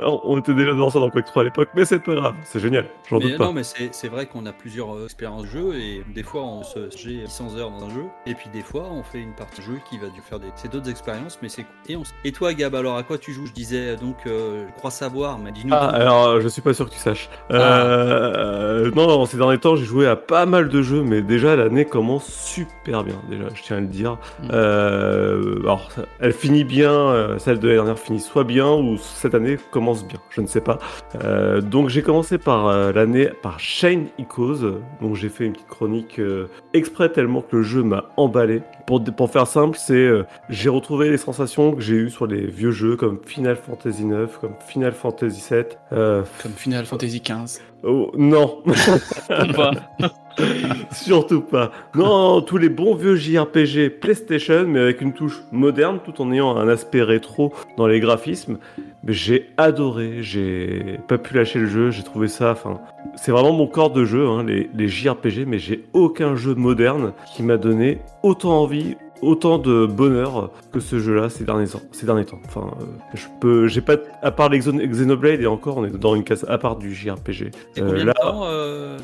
Euh, 0.00 0.16
on 0.24 0.38
était 0.38 0.54
déjà 0.54 0.72
dans 0.72 0.90
ça 0.90 0.98
dans 1.00 1.10
Quake 1.10 1.26
3 1.26 1.42
à 1.42 1.44
l'époque, 1.44 1.68
mais 1.74 1.84
c'est 1.84 1.98
pas 2.00 2.14
grave, 2.14 2.34
c'est 2.44 2.60
génial, 2.60 2.86
j'en 3.10 3.18
doute 3.18 3.36
pas. 3.36 3.44
non, 3.46 3.52
mais 3.52 3.62
c'est 3.64 4.08
vrai 4.08 4.26
qu'on 4.26 4.46
a 4.46 4.52
plusieurs 4.52 4.94
euh, 4.96 5.04
expériences 5.04 5.46
jeu 5.46 5.74
et 5.74 6.02
des 6.14 6.22
fois 6.22 6.42
on 6.42 6.62
se 6.62 6.88
j'ai 6.96 7.26
600 7.26 7.56
heures 7.56 7.70
dans 7.70 7.84
un 7.86 7.90
jeu 7.90 8.04
et 8.26 8.34
puis 8.34 8.48
des 8.52 8.62
fois 8.62 8.84
on 8.90 9.02
fait 9.02 9.18
une 9.18 9.34
partie 9.34 9.60
de 9.60 9.66
jeu 9.66 9.78
qui 9.88 9.98
va 9.98 10.06
faire 10.28 10.38
des 10.40 10.46
c'est 10.54 10.70
d'autres 10.70 10.88
expériences 10.90 11.38
mais 11.42 11.48
c'est 11.48 11.62
cool. 11.64 11.72
et 11.88 11.96
on 11.96 12.02
s- 12.02 12.14
et 12.24 12.32
toi 12.32 12.54
Gab 12.54 12.74
alors 12.74 12.96
à 12.96 13.02
quoi 13.02 13.18
tu 13.18 13.32
joues? 13.32 13.46
Je 13.46 13.52
disais 13.52 13.96
donc 13.96 14.16
euh, 14.26 14.66
je 14.68 14.72
crois 14.74 14.90
savoir 14.90 15.38
mais 15.38 15.52
dis-nous. 15.52 15.74
Ah, 15.74 15.88
alors 15.88 16.26
euh, 16.26 16.40
je 16.40 16.48
suis 16.48 16.62
pas 16.62 16.72
sûr 16.74 16.86
que 16.86 16.94
tu 16.94 16.98
saches. 17.00 17.28
Ah. 17.50 17.54
Euh, 17.54 18.90
non, 18.94 19.06
non, 19.06 19.26
ces 19.26 19.36
derniers 19.36 19.58
temps, 19.58 19.76
j'ai 19.76 19.84
joué 19.84 20.06
à 20.06 20.16
pas 20.16 20.46
mal 20.46 20.68
de 20.68 20.82
jeux, 20.82 21.02
mais 21.02 21.22
déjà 21.22 21.56
l'année 21.56 21.84
commence 21.84 22.26
super 22.32 23.04
bien, 23.04 23.16
déjà, 23.28 23.44
je 23.54 23.62
tiens 23.62 23.76
à 23.76 23.80
le 23.80 23.86
dire. 23.86 24.12
Mm. 24.42 24.48
Euh, 24.52 25.60
alors, 25.62 25.90
elle 26.20 26.32
finit 26.32 26.64
bien, 26.64 26.90
euh, 26.92 27.38
celle 27.38 27.58
de 27.58 27.66
l'année 27.68 27.78
dernière 27.78 27.98
finit 27.98 28.20
soit 28.20 28.44
bien, 28.44 28.70
ou 28.72 28.96
cette 28.98 29.34
année 29.34 29.58
commence 29.70 29.91
bien, 29.94 30.18
je 30.30 30.40
ne 30.40 30.46
sais 30.46 30.60
pas. 30.60 30.78
Euh, 31.22 31.60
donc 31.60 31.88
j'ai 31.88 32.02
commencé 32.02 32.38
par 32.38 32.66
euh, 32.66 32.92
l'année 32.92 33.28
par 33.42 33.60
Shane 33.60 34.06
Echoes, 34.18 34.80
donc 35.00 35.16
j'ai 35.16 35.28
fait 35.28 35.44
une 35.44 35.52
petite 35.52 35.68
chronique 35.68 36.18
euh, 36.18 36.48
exprès 36.72 37.10
tellement 37.10 37.42
que 37.42 37.56
le 37.56 37.62
jeu 37.62 37.82
m'a 37.82 38.06
emballé. 38.16 38.62
Pour, 38.86 39.02
pour 39.04 39.30
faire 39.30 39.46
simple, 39.46 39.78
c'est 39.78 40.10
j'ai 40.48 40.68
retrouvé 40.68 41.08
les 41.10 41.16
sensations 41.16 41.72
que 41.72 41.80
j'ai 41.80 41.94
eues 41.94 42.10
sur 42.10 42.26
les 42.26 42.46
vieux 42.46 42.72
jeux 42.72 42.96
comme 42.96 43.20
Final 43.24 43.56
Fantasy 43.56 44.04
9, 44.04 44.38
comme 44.40 44.54
Final 44.66 44.92
Fantasy 44.92 45.40
7. 45.40 45.78
Euh, 45.92 46.22
Comme 46.42 46.52
Final 46.52 46.84
Fantasy 46.84 47.20
XV. 47.20 47.60
oh, 47.84 48.10
non. 48.16 48.62
surtout 50.92 51.40
pas. 51.40 51.72
Non, 51.94 52.40
tous 52.40 52.56
les 52.56 52.68
bons 52.68 52.94
vieux 52.94 53.16
JRPG 53.16 54.00
PlayStation, 54.00 54.64
mais 54.66 54.80
avec 54.80 55.00
une 55.00 55.12
touche 55.12 55.42
moderne, 55.52 56.00
tout 56.04 56.20
en 56.22 56.32
ayant 56.32 56.56
un 56.56 56.68
aspect 56.68 57.02
rétro 57.02 57.52
dans 57.76 57.86
les 57.86 58.00
graphismes. 58.00 58.58
J'ai 59.06 59.50
adoré, 59.56 60.18
j'ai 60.20 60.98
pas 61.08 61.18
pu 61.18 61.34
lâcher 61.34 61.58
le 61.58 61.66
jeu, 61.66 61.90
j'ai 61.90 62.02
trouvé 62.02 62.28
ça, 62.28 62.52
enfin, 62.52 62.80
c'est 63.16 63.32
vraiment 63.32 63.52
mon 63.52 63.66
corps 63.66 63.90
de 63.90 64.04
jeu, 64.04 64.28
hein, 64.28 64.44
les 64.44 64.88
JRPG, 64.88 65.44
mais 65.46 65.58
j'ai 65.58 65.84
aucun 65.92 66.36
jeu 66.36 66.54
moderne 66.54 67.12
qui 67.34 67.42
m'a 67.42 67.56
donné 67.56 67.98
autant 68.22 68.60
envie, 68.60 68.96
autant 69.22 69.58
de 69.58 69.86
bonheur 69.86 70.50
que 70.72 70.80
ce 70.80 70.98
jeu-là 70.98 71.30
ces 71.30 71.44
derniers 71.44 71.66
temps. 71.68 71.80
Ces 71.92 72.06
derniers 72.06 72.24
temps. 72.24 72.40
Enfin, 72.46 72.70
euh, 72.80 72.84
je 73.14 73.26
peux, 73.40 73.66
j'ai 73.68 73.80
pas, 73.80 73.96
à 74.22 74.30
part 74.30 74.48
les 74.50 74.58
Xen- 74.60 74.84
Xenoblade 74.86 75.40
et 75.40 75.46
encore, 75.46 75.78
on 75.78 75.84
est 75.84 75.90
dans 75.96 76.14
une 76.14 76.24
case 76.24 76.44
à 76.48 76.58
part 76.58 76.76
du 76.76 76.94
JRPG. 76.94 77.50
Euh, 77.78 78.04
là, 78.04 78.14
temps 78.14 78.42
euh, 78.44 78.98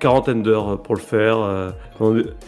quarantaine 0.00 0.42
d'heures 0.42 0.80
pour 0.82 0.94
le 0.94 1.00
faire. 1.00 1.74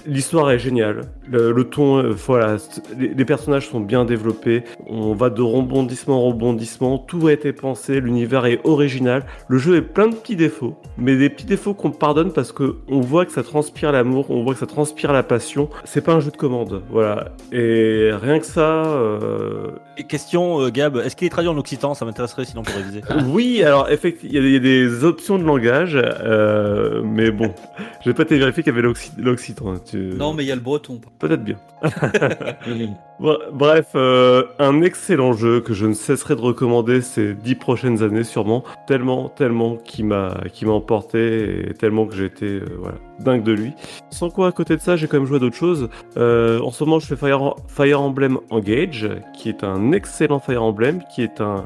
L'histoire 0.06 0.50
est 0.50 0.58
géniale. 0.58 1.02
Le, 1.28 1.52
le 1.52 1.64
ton, 1.64 2.10
voilà, 2.12 2.56
les, 2.98 3.08
les 3.14 3.24
personnages 3.24 3.68
sont 3.68 3.80
bien 3.80 4.04
développés. 4.04 4.64
On 4.86 5.14
va 5.14 5.30
de 5.30 5.42
rebondissement 5.42 6.18
en 6.24 6.28
rebondissement. 6.28 6.98
Tout 6.98 7.26
a 7.26 7.32
été 7.32 7.52
pensé. 7.52 8.00
L'univers 8.00 8.46
est 8.46 8.60
original. 8.64 9.24
Le 9.48 9.58
jeu 9.58 9.76
est 9.76 9.82
plein 9.82 10.08
de 10.08 10.14
petits 10.14 10.36
défauts, 10.36 10.76
mais 10.98 11.16
des 11.16 11.30
petits 11.30 11.46
défauts 11.46 11.74
qu'on 11.74 11.90
pardonne 11.90 12.32
parce 12.32 12.52
que 12.52 12.76
on 12.88 13.00
voit 13.00 13.24
que 13.26 13.32
ça 13.32 13.42
transpire 13.42 13.92
l'amour, 13.92 14.26
on 14.30 14.42
voit 14.44 14.52
que 14.54 14.60
ça 14.60 14.66
transpire 14.66 15.12
la 15.12 15.22
passion. 15.22 15.68
C'est 15.84 16.04
pas 16.04 16.12
un 16.12 16.20
jeu 16.20 16.30
de 16.30 16.36
commande, 16.36 16.82
voilà. 16.90 17.15
Et 17.52 18.10
rien 18.12 18.38
que 18.38 18.46
ça. 18.46 18.84
euh, 18.86 19.68
Et 19.98 20.04
question, 20.04 20.60
euh, 20.60 20.70
Gab, 20.70 20.96
est-ce 20.98 21.16
qu'il 21.16 21.26
est 21.26 21.30
traduit 21.30 21.48
en 21.48 21.56
occitan? 21.58 21.94
Ça 21.94 22.04
m'intéresserait 22.04 22.44
sinon 22.44 22.62
pour 22.62 22.74
réviser. 22.74 23.02
Oui, 23.28 23.62
alors 23.62 23.90
effectivement, 23.90 24.30
il 24.40 24.50
y 24.52 24.56
a 24.56 24.58
des- 24.58 25.04
options 25.04 25.38
de 25.38 25.44
langage, 25.44 25.96
euh, 26.00 27.02
mais 27.04 27.30
bon, 27.30 27.54
j'ai 28.04 28.14
pas 28.14 28.22
été 28.22 28.38
vérifié 28.38 28.62
qu'il 28.62 28.72
y 28.72 28.76
avait 28.78 28.86
l'occi- 28.86 29.12
l'occitan. 29.18 29.74
Tu- 29.78 30.14
Non 30.16 30.32
mais 30.32 30.44
il 30.44 30.46
y 30.48 30.52
a 30.52 30.54
le 30.54 30.60
breton. 30.60 31.00
Peut-être 31.18 31.44
bien. 31.44 31.56
Bre- 33.20 33.50
Bref, 33.52 33.88
euh, 33.94 34.44
un 34.58 34.82
excellent 34.82 35.32
jeu 35.32 35.60
que 35.60 35.72
je 35.72 35.86
ne 35.86 35.94
cesserai 35.94 36.36
de 36.36 36.40
recommander 36.40 37.00
ces 37.00 37.32
dix 37.34 37.54
prochaines 37.54 38.02
années 38.02 38.24
sûrement. 38.24 38.62
Tellement, 38.86 39.28
tellement 39.28 39.76
qui 39.76 40.02
m'a 40.02 40.34
qui 40.52 40.66
m'a 40.66 40.72
emporté 40.72 41.70
et 41.70 41.74
tellement 41.74 42.06
que 42.06 42.14
j'ai 42.14 42.26
été 42.26 42.46
euh, 42.46 42.64
voilà, 42.78 42.96
dingue 43.20 43.42
de 43.42 43.52
lui. 43.52 43.72
Sans 44.10 44.28
quoi, 44.30 44.48
à 44.48 44.52
côté 44.52 44.76
de 44.76 44.80
ça, 44.82 44.96
j'ai 44.96 45.06
quand 45.08 45.16
même 45.18 45.26
joué 45.26 45.36
à 45.36 45.40
d'autres 45.40 45.56
choses. 45.56 45.88
Euh, 46.18 46.60
en 46.60 46.70
ce 46.70 46.84
moment, 46.84 46.98
je 47.08 47.14
fais 47.14 47.30
Fire, 47.68 48.00
Emblem 48.00 48.38
Engage, 48.50 49.08
qui 49.32 49.48
est 49.48 49.62
un 49.62 49.92
excellent 49.92 50.40
Fire 50.40 50.62
Emblem, 50.62 51.02
qui 51.14 51.22
est 51.22 51.40
un 51.40 51.64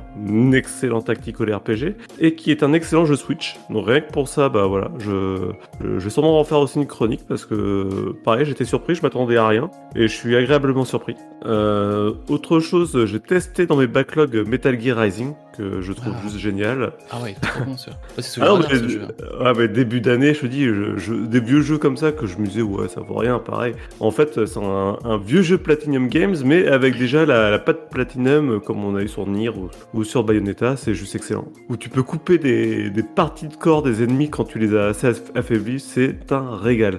excellent 0.52 1.00
tactical 1.00 1.54
RPG 1.54 1.94
et 2.18 2.34
qui 2.34 2.50
est 2.50 2.62
un 2.62 2.74
excellent 2.74 3.06
jeu 3.06 3.16
Switch. 3.16 3.58
Donc 3.70 3.86
rien 3.86 4.00
que 4.00 4.12
pour 4.12 4.28
ça, 4.28 4.50
bah 4.50 4.66
voilà, 4.66 4.90
je 4.98 5.52
vais 5.80 6.10
sûrement 6.10 6.38
en 6.38 6.44
faire 6.44 6.58
aussi 6.58 6.78
une 6.78 6.86
chronique 6.86 7.22
parce 7.26 7.46
que 7.46 8.14
pareil, 8.22 8.44
j'étais 8.44 8.66
surpris, 8.66 8.94
je 8.94 9.02
m'attendais 9.02 9.38
à 9.38 9.48
rien 9.48 9.70
et 9.94 10.08
je 10.08 10.14
suis 10.14 10.36
agréablement 10.36 10.84
surpris. 10.84 11.16
Euh, 11.46 12.12
autre 12.28 12.60
chose, 12.60 13.06
j'ai 13.06 13.20
testé 13.20 13.64
dans 13.66 13.76
mes 13.76 13.86
backlogs 13.86 14.46
Metal 14.46 14.78
Gear 14.78 14.98
Rising 14.98 15.32
que 15.60 15.80
je 15.80 15.92
trouve 15.92 16.14
Ah. 16.16 16.22
juste 16.24 16.38
génial. 16.38 16.92
Ah 17.10 17.20
ouais, 17.22 17.34
trop 17.40 17.64
bon 17.64 17.76
sûr. 17.76 17.92
Ouais, 18.16 18.22
c'est 18.22 18.40
Ah 18.42 18.46
non, 18.48 18.62
celui 18.62 18.74
mais, 18.82 18.88
ce 18.88 18.88
jeu. 18.88 19.00
ouais, 19.40 19.52
mais 19.56 19.68
début 19.68 20.00
d'année, 20.00 20.34
je 20.34 20.40
te 20.40 20.46
dis, 20.46 20.64
je, 20.64 20.96
je- 20.96 21.14
des 21.14 21.40
vieux 21.40 21.60
jeux 21.60 21.78
comme 21.78 21.96
ça 21.96 22.12
que 22.12 22.26
je 22.26 22.38
me 22.38 22.46
disais, 22.46 22.62
ouais, 22.62 22.88
ça 22.88 23.00
vaut 23.00 23.14
rien, 23.16 23.38
pareil. 23.38 23.74
En 24.00 24.10
fait, 24.10 24.46
c'est 24.46 24.58
un, 24.60 24.98
un 25.04 25.18
vieux 25.18 25.42
jeu 25.42 25.58
Platinum 25.58 26.08
Games, 26.08 26.36
mais 26.44 26.66
avec 26.66 26.98
déjà 26.98 27.26
la, 27.26 27.50
la 27.50 27.58
patte 27.58 27.90
Platinum, 27.90 28.60
comme 28.60 28.84
on 28.84 28.96
a 28.96 29.02
eu 29.02 29.08
sur 29.08 29.26
Nier 29.26 29.50
ou, 29.50 29.68
ou 29.94 30.04
sur 30.04 30.24
Bayonetta, 30.24 30.76
c'est 30.76 30.94
juste 30.94 31.14
excellent. 31.14 31.48
Où 31.68 31.76
tu 31.76 31.88
peux 31.88 32.02
couper 32.02 32.38
des, 32.38 32.90
des 32.90 33.02
parties 33.02 33.48
de 33.48 33.54
corps 33.56 33.82
des 33.82 34.02
ennemis 34.02 34.30
quand 34.30 34.44
tu 34.44 34.58
les 34.58 34.74
as 34.76 34.86
assez 34.86 35.08
aff- 35.10 35.30
affaiblis, 35.34 35.80
c'est 35.80 36.32
un 36.32 36.56
régal. 36.56 36.98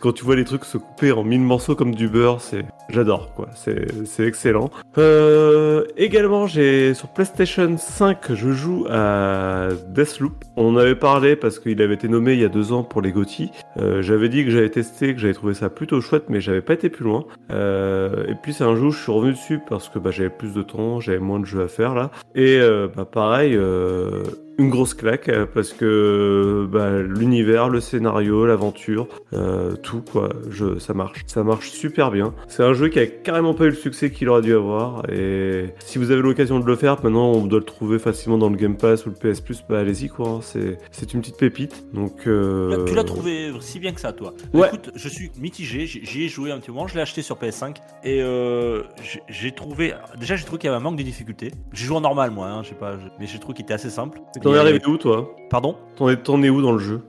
Quand 0.00 0.12
tu 0.12 0.24
vois 0.24 0.36
les 0.36 0.44
trucs 0.44 0.64
se 0.64 0.78
couper 0.78 1.12
en 1.12 1.24
mille 1.24 1.40
morceaux 1.40 1.74
comme 1.74 1.94
du 1.94 2.08
beurre, 2.08 2.40
c'est 2.40 2.64
j'adore, 2.88 3.32
quoi. 3.34 3.48
C'est 3.54 3.86
c'est 4.04 4.24
excellent. 4.26 4.70
Euh, 4.98 5.84
également, 5.96 6.46
j'ai 6.46 6.94
sur 6.94 7.08
PlayStation 7.08 7.76
5, 7.78 8.01
je 8.30 8.52
joue 8.52 8.86
à 8.90 9.68
Deathloop. 9.88 10.44
On 10.56 10.76
avait 10.76 10.94
parlé 10.94 11.36
parce 11.36 11.58
qu'il 11.58 11.80
avait 11.80 11.94
été 11.94 12.08
nommé 12.08 12.32
il 12.32 12.40
y 12.40 12.44
a 12.44 12.48
deux 12.48 12.72
ans 12.72 12.82
pour 12.82 13.00
les 13.00 13.12
GOTY. 13.12 13.50
Euh, 13.78 14.02
j'avais 14.02 14.28
dit 14.28 14.44
que 14.44 14.50
j'avais 14.50 14.70
testé, 14.70 15.14
que 15.14 15.20
j'avais 15.20 15.34
trouvé 15.34 15.54
ça 15.54 15.70
plutôt 15.70 16.00
chouette, 16.00 16.24
mais 16.28 16.40
j'avais 16.40 16.62
pas 16.62 16.74
été 16.74 16.88
plus 16.88 17.04
loin. 17.04 17.24
Euh, 17.50 18.26
et 18.28 18.34
puis 18.34 18.52
c'est 18.52 18.64
un 18.64 18.72
où 18.72 18.90
je 18.90 19.00
suis 19.00 19.12
revenu 19.12 19.32
dessus 19.32 19.60
parce 19.68 19.88
que 19.88 19.98
bah, 19.98 20.10
j'avais 20.10 20.30
plus 20.30 20.52
de 20.52 20.62
temps, 20.62 21.00
j'avais 21.00 21.18
moins 21.18 21.38
de 21.38 21.46
jeux 21.46 21.62
à 21.62 21.68
faire 21.68 21.94
là. 21.94 22.10
Et 22.34 22.58
euh, 22.60 22.88
bah, 22.94 23.04
pareil, 23.04 23.54
euh, 23.54 24.22
une 24.58 24.68
grosse 24.70 24.94
claque 24.94 25.28
euh, 25.28 25.46
parce 25.52 25.72
que 25.72 26.66
bah, 26.70 27.00
l'univers, 27.00 27.68
le 27.68 27.80
scénario, 27.80 28.44
l'aventure, 28.46 29.08
euh, 29.32 29.74
tout 29.76 30.02
quoi, 30.02 30.28
je, 30.50 30.78
ça 30.78 30.94
marche, 30.94 31.22
ça 31.26 31.42
marche 31.42 31.70
super 31.70 32.10
bien. 32.10 32.34
C'est 32.48 32.62
un 32.62 32.72
jeu 32.74 32.88
qui 32.88 32.98
a 32.98 33.06
carrément 33.06 33.54
pas 33.54 33.64
eu 33.64 33.70
le 33.70 33.74
succès 33.74 34.10
qu'il 34.10 34.28
aurait 34.28 34.42
dû 34.42 34.54
avoir 34.54 35.08
et 35.10 35.66
si 35.80 35.98
vous 35.98 36.10
avez 36.10 36.22
l'occasion 36.22 36.60
de 36.60 36.66
le 36.66 36.76
faire, 36.76 37.02
maintenant 37.02 37.32
on 37.32 37.46
doit 37.46 37.58
le 37.60 37.64
trouver 37.64 37.98
facilement 37.98 38.38
dans 38.38 38.50
le 38.50 38.56
Game 38.56 38.76
Pass 38.76 39.06
ou 39.06 39.10
le 39.10 39.14
PS 39.32 39.40
Plus, 39.40 39.64
bah 39.68 39.78
allez-y 39.80 40.08
quoi, 40.08 40.28
hein, 40.28 40.40
c'est 40.42 41.12
une 41.14 41.20
petite 41.20 41.38
pépite. 41.38 41.84
Donc 41.94 42.26
euh, 42.26 42.84
Tu 42.84 42.94
l'as 42.94 43.04
trouvé 43.04 43.50
si 43.60 43.78
bien 43.80 43.92
que 43.92 44.00
ça, 44.00 44.12
toi. 44.12 44.34
Ouais. 44.52 44.68
Écoute, 44.68 44.90
je 44.94 45.08
suis 45.08 45.30
mitigé. 45.38 45.86
J'y 45.86 46.24
ai 46.24 46.28
joué 46.28 46.50
un 46.52 46.58
petit 46.58 46.70
moment. 46.70 46.86
Je 46.86 46.94
l'ai 46.94 47.00
acheté 47.00 47.22
sur 47.22 47.36
PS5 47.36 47.76
et 48.04 48.22
euh, 48.22 48.82
j'ai- 49.28 49.52
trouvé. 49.52 49.94
Déjà, 50.18 50.36
j'ai 50.36 50.44
trouvé 50.44 50.58
qu'il 50.58 50.68
y 50.68 50.72
avait 50.72 50.78
un 50.80 50.82
manque 50.82 50.96
de 50.96 51.02
difficulté. 51.02 51.52
J'ai 51.72 51.86
joué 51.86 51.96
en 51.96 52.00
normal, 52.00 52.30
moi. 52.30 52.46
Hein, 52.48 52.62
je 52.62 52.70
sais 52.70 52.74
pas, 52.74 52.96
mais 53.20 53.26
j'ai 53.26 53.38
trouvé 53.38 53.54
qu'il 53.54 53.64
était 53.64 53.74
assez 53.74 53.90
simple. 53.90 54.18
T'en 54.42 54.54
es 54.54 54.58
arrivé 54.58 54.84
où 54.86 54.96
toi? 54.96 55.36
Pardon? 55.50 55.76
T'en 55.94 56.08
es, 56.08 56.16
t'en 56.16 56.42
es 56.42 56.50
où 56.50 56.60
dans 56.60 56.72
le 56.72 56.80
jeu? 56.80 57.02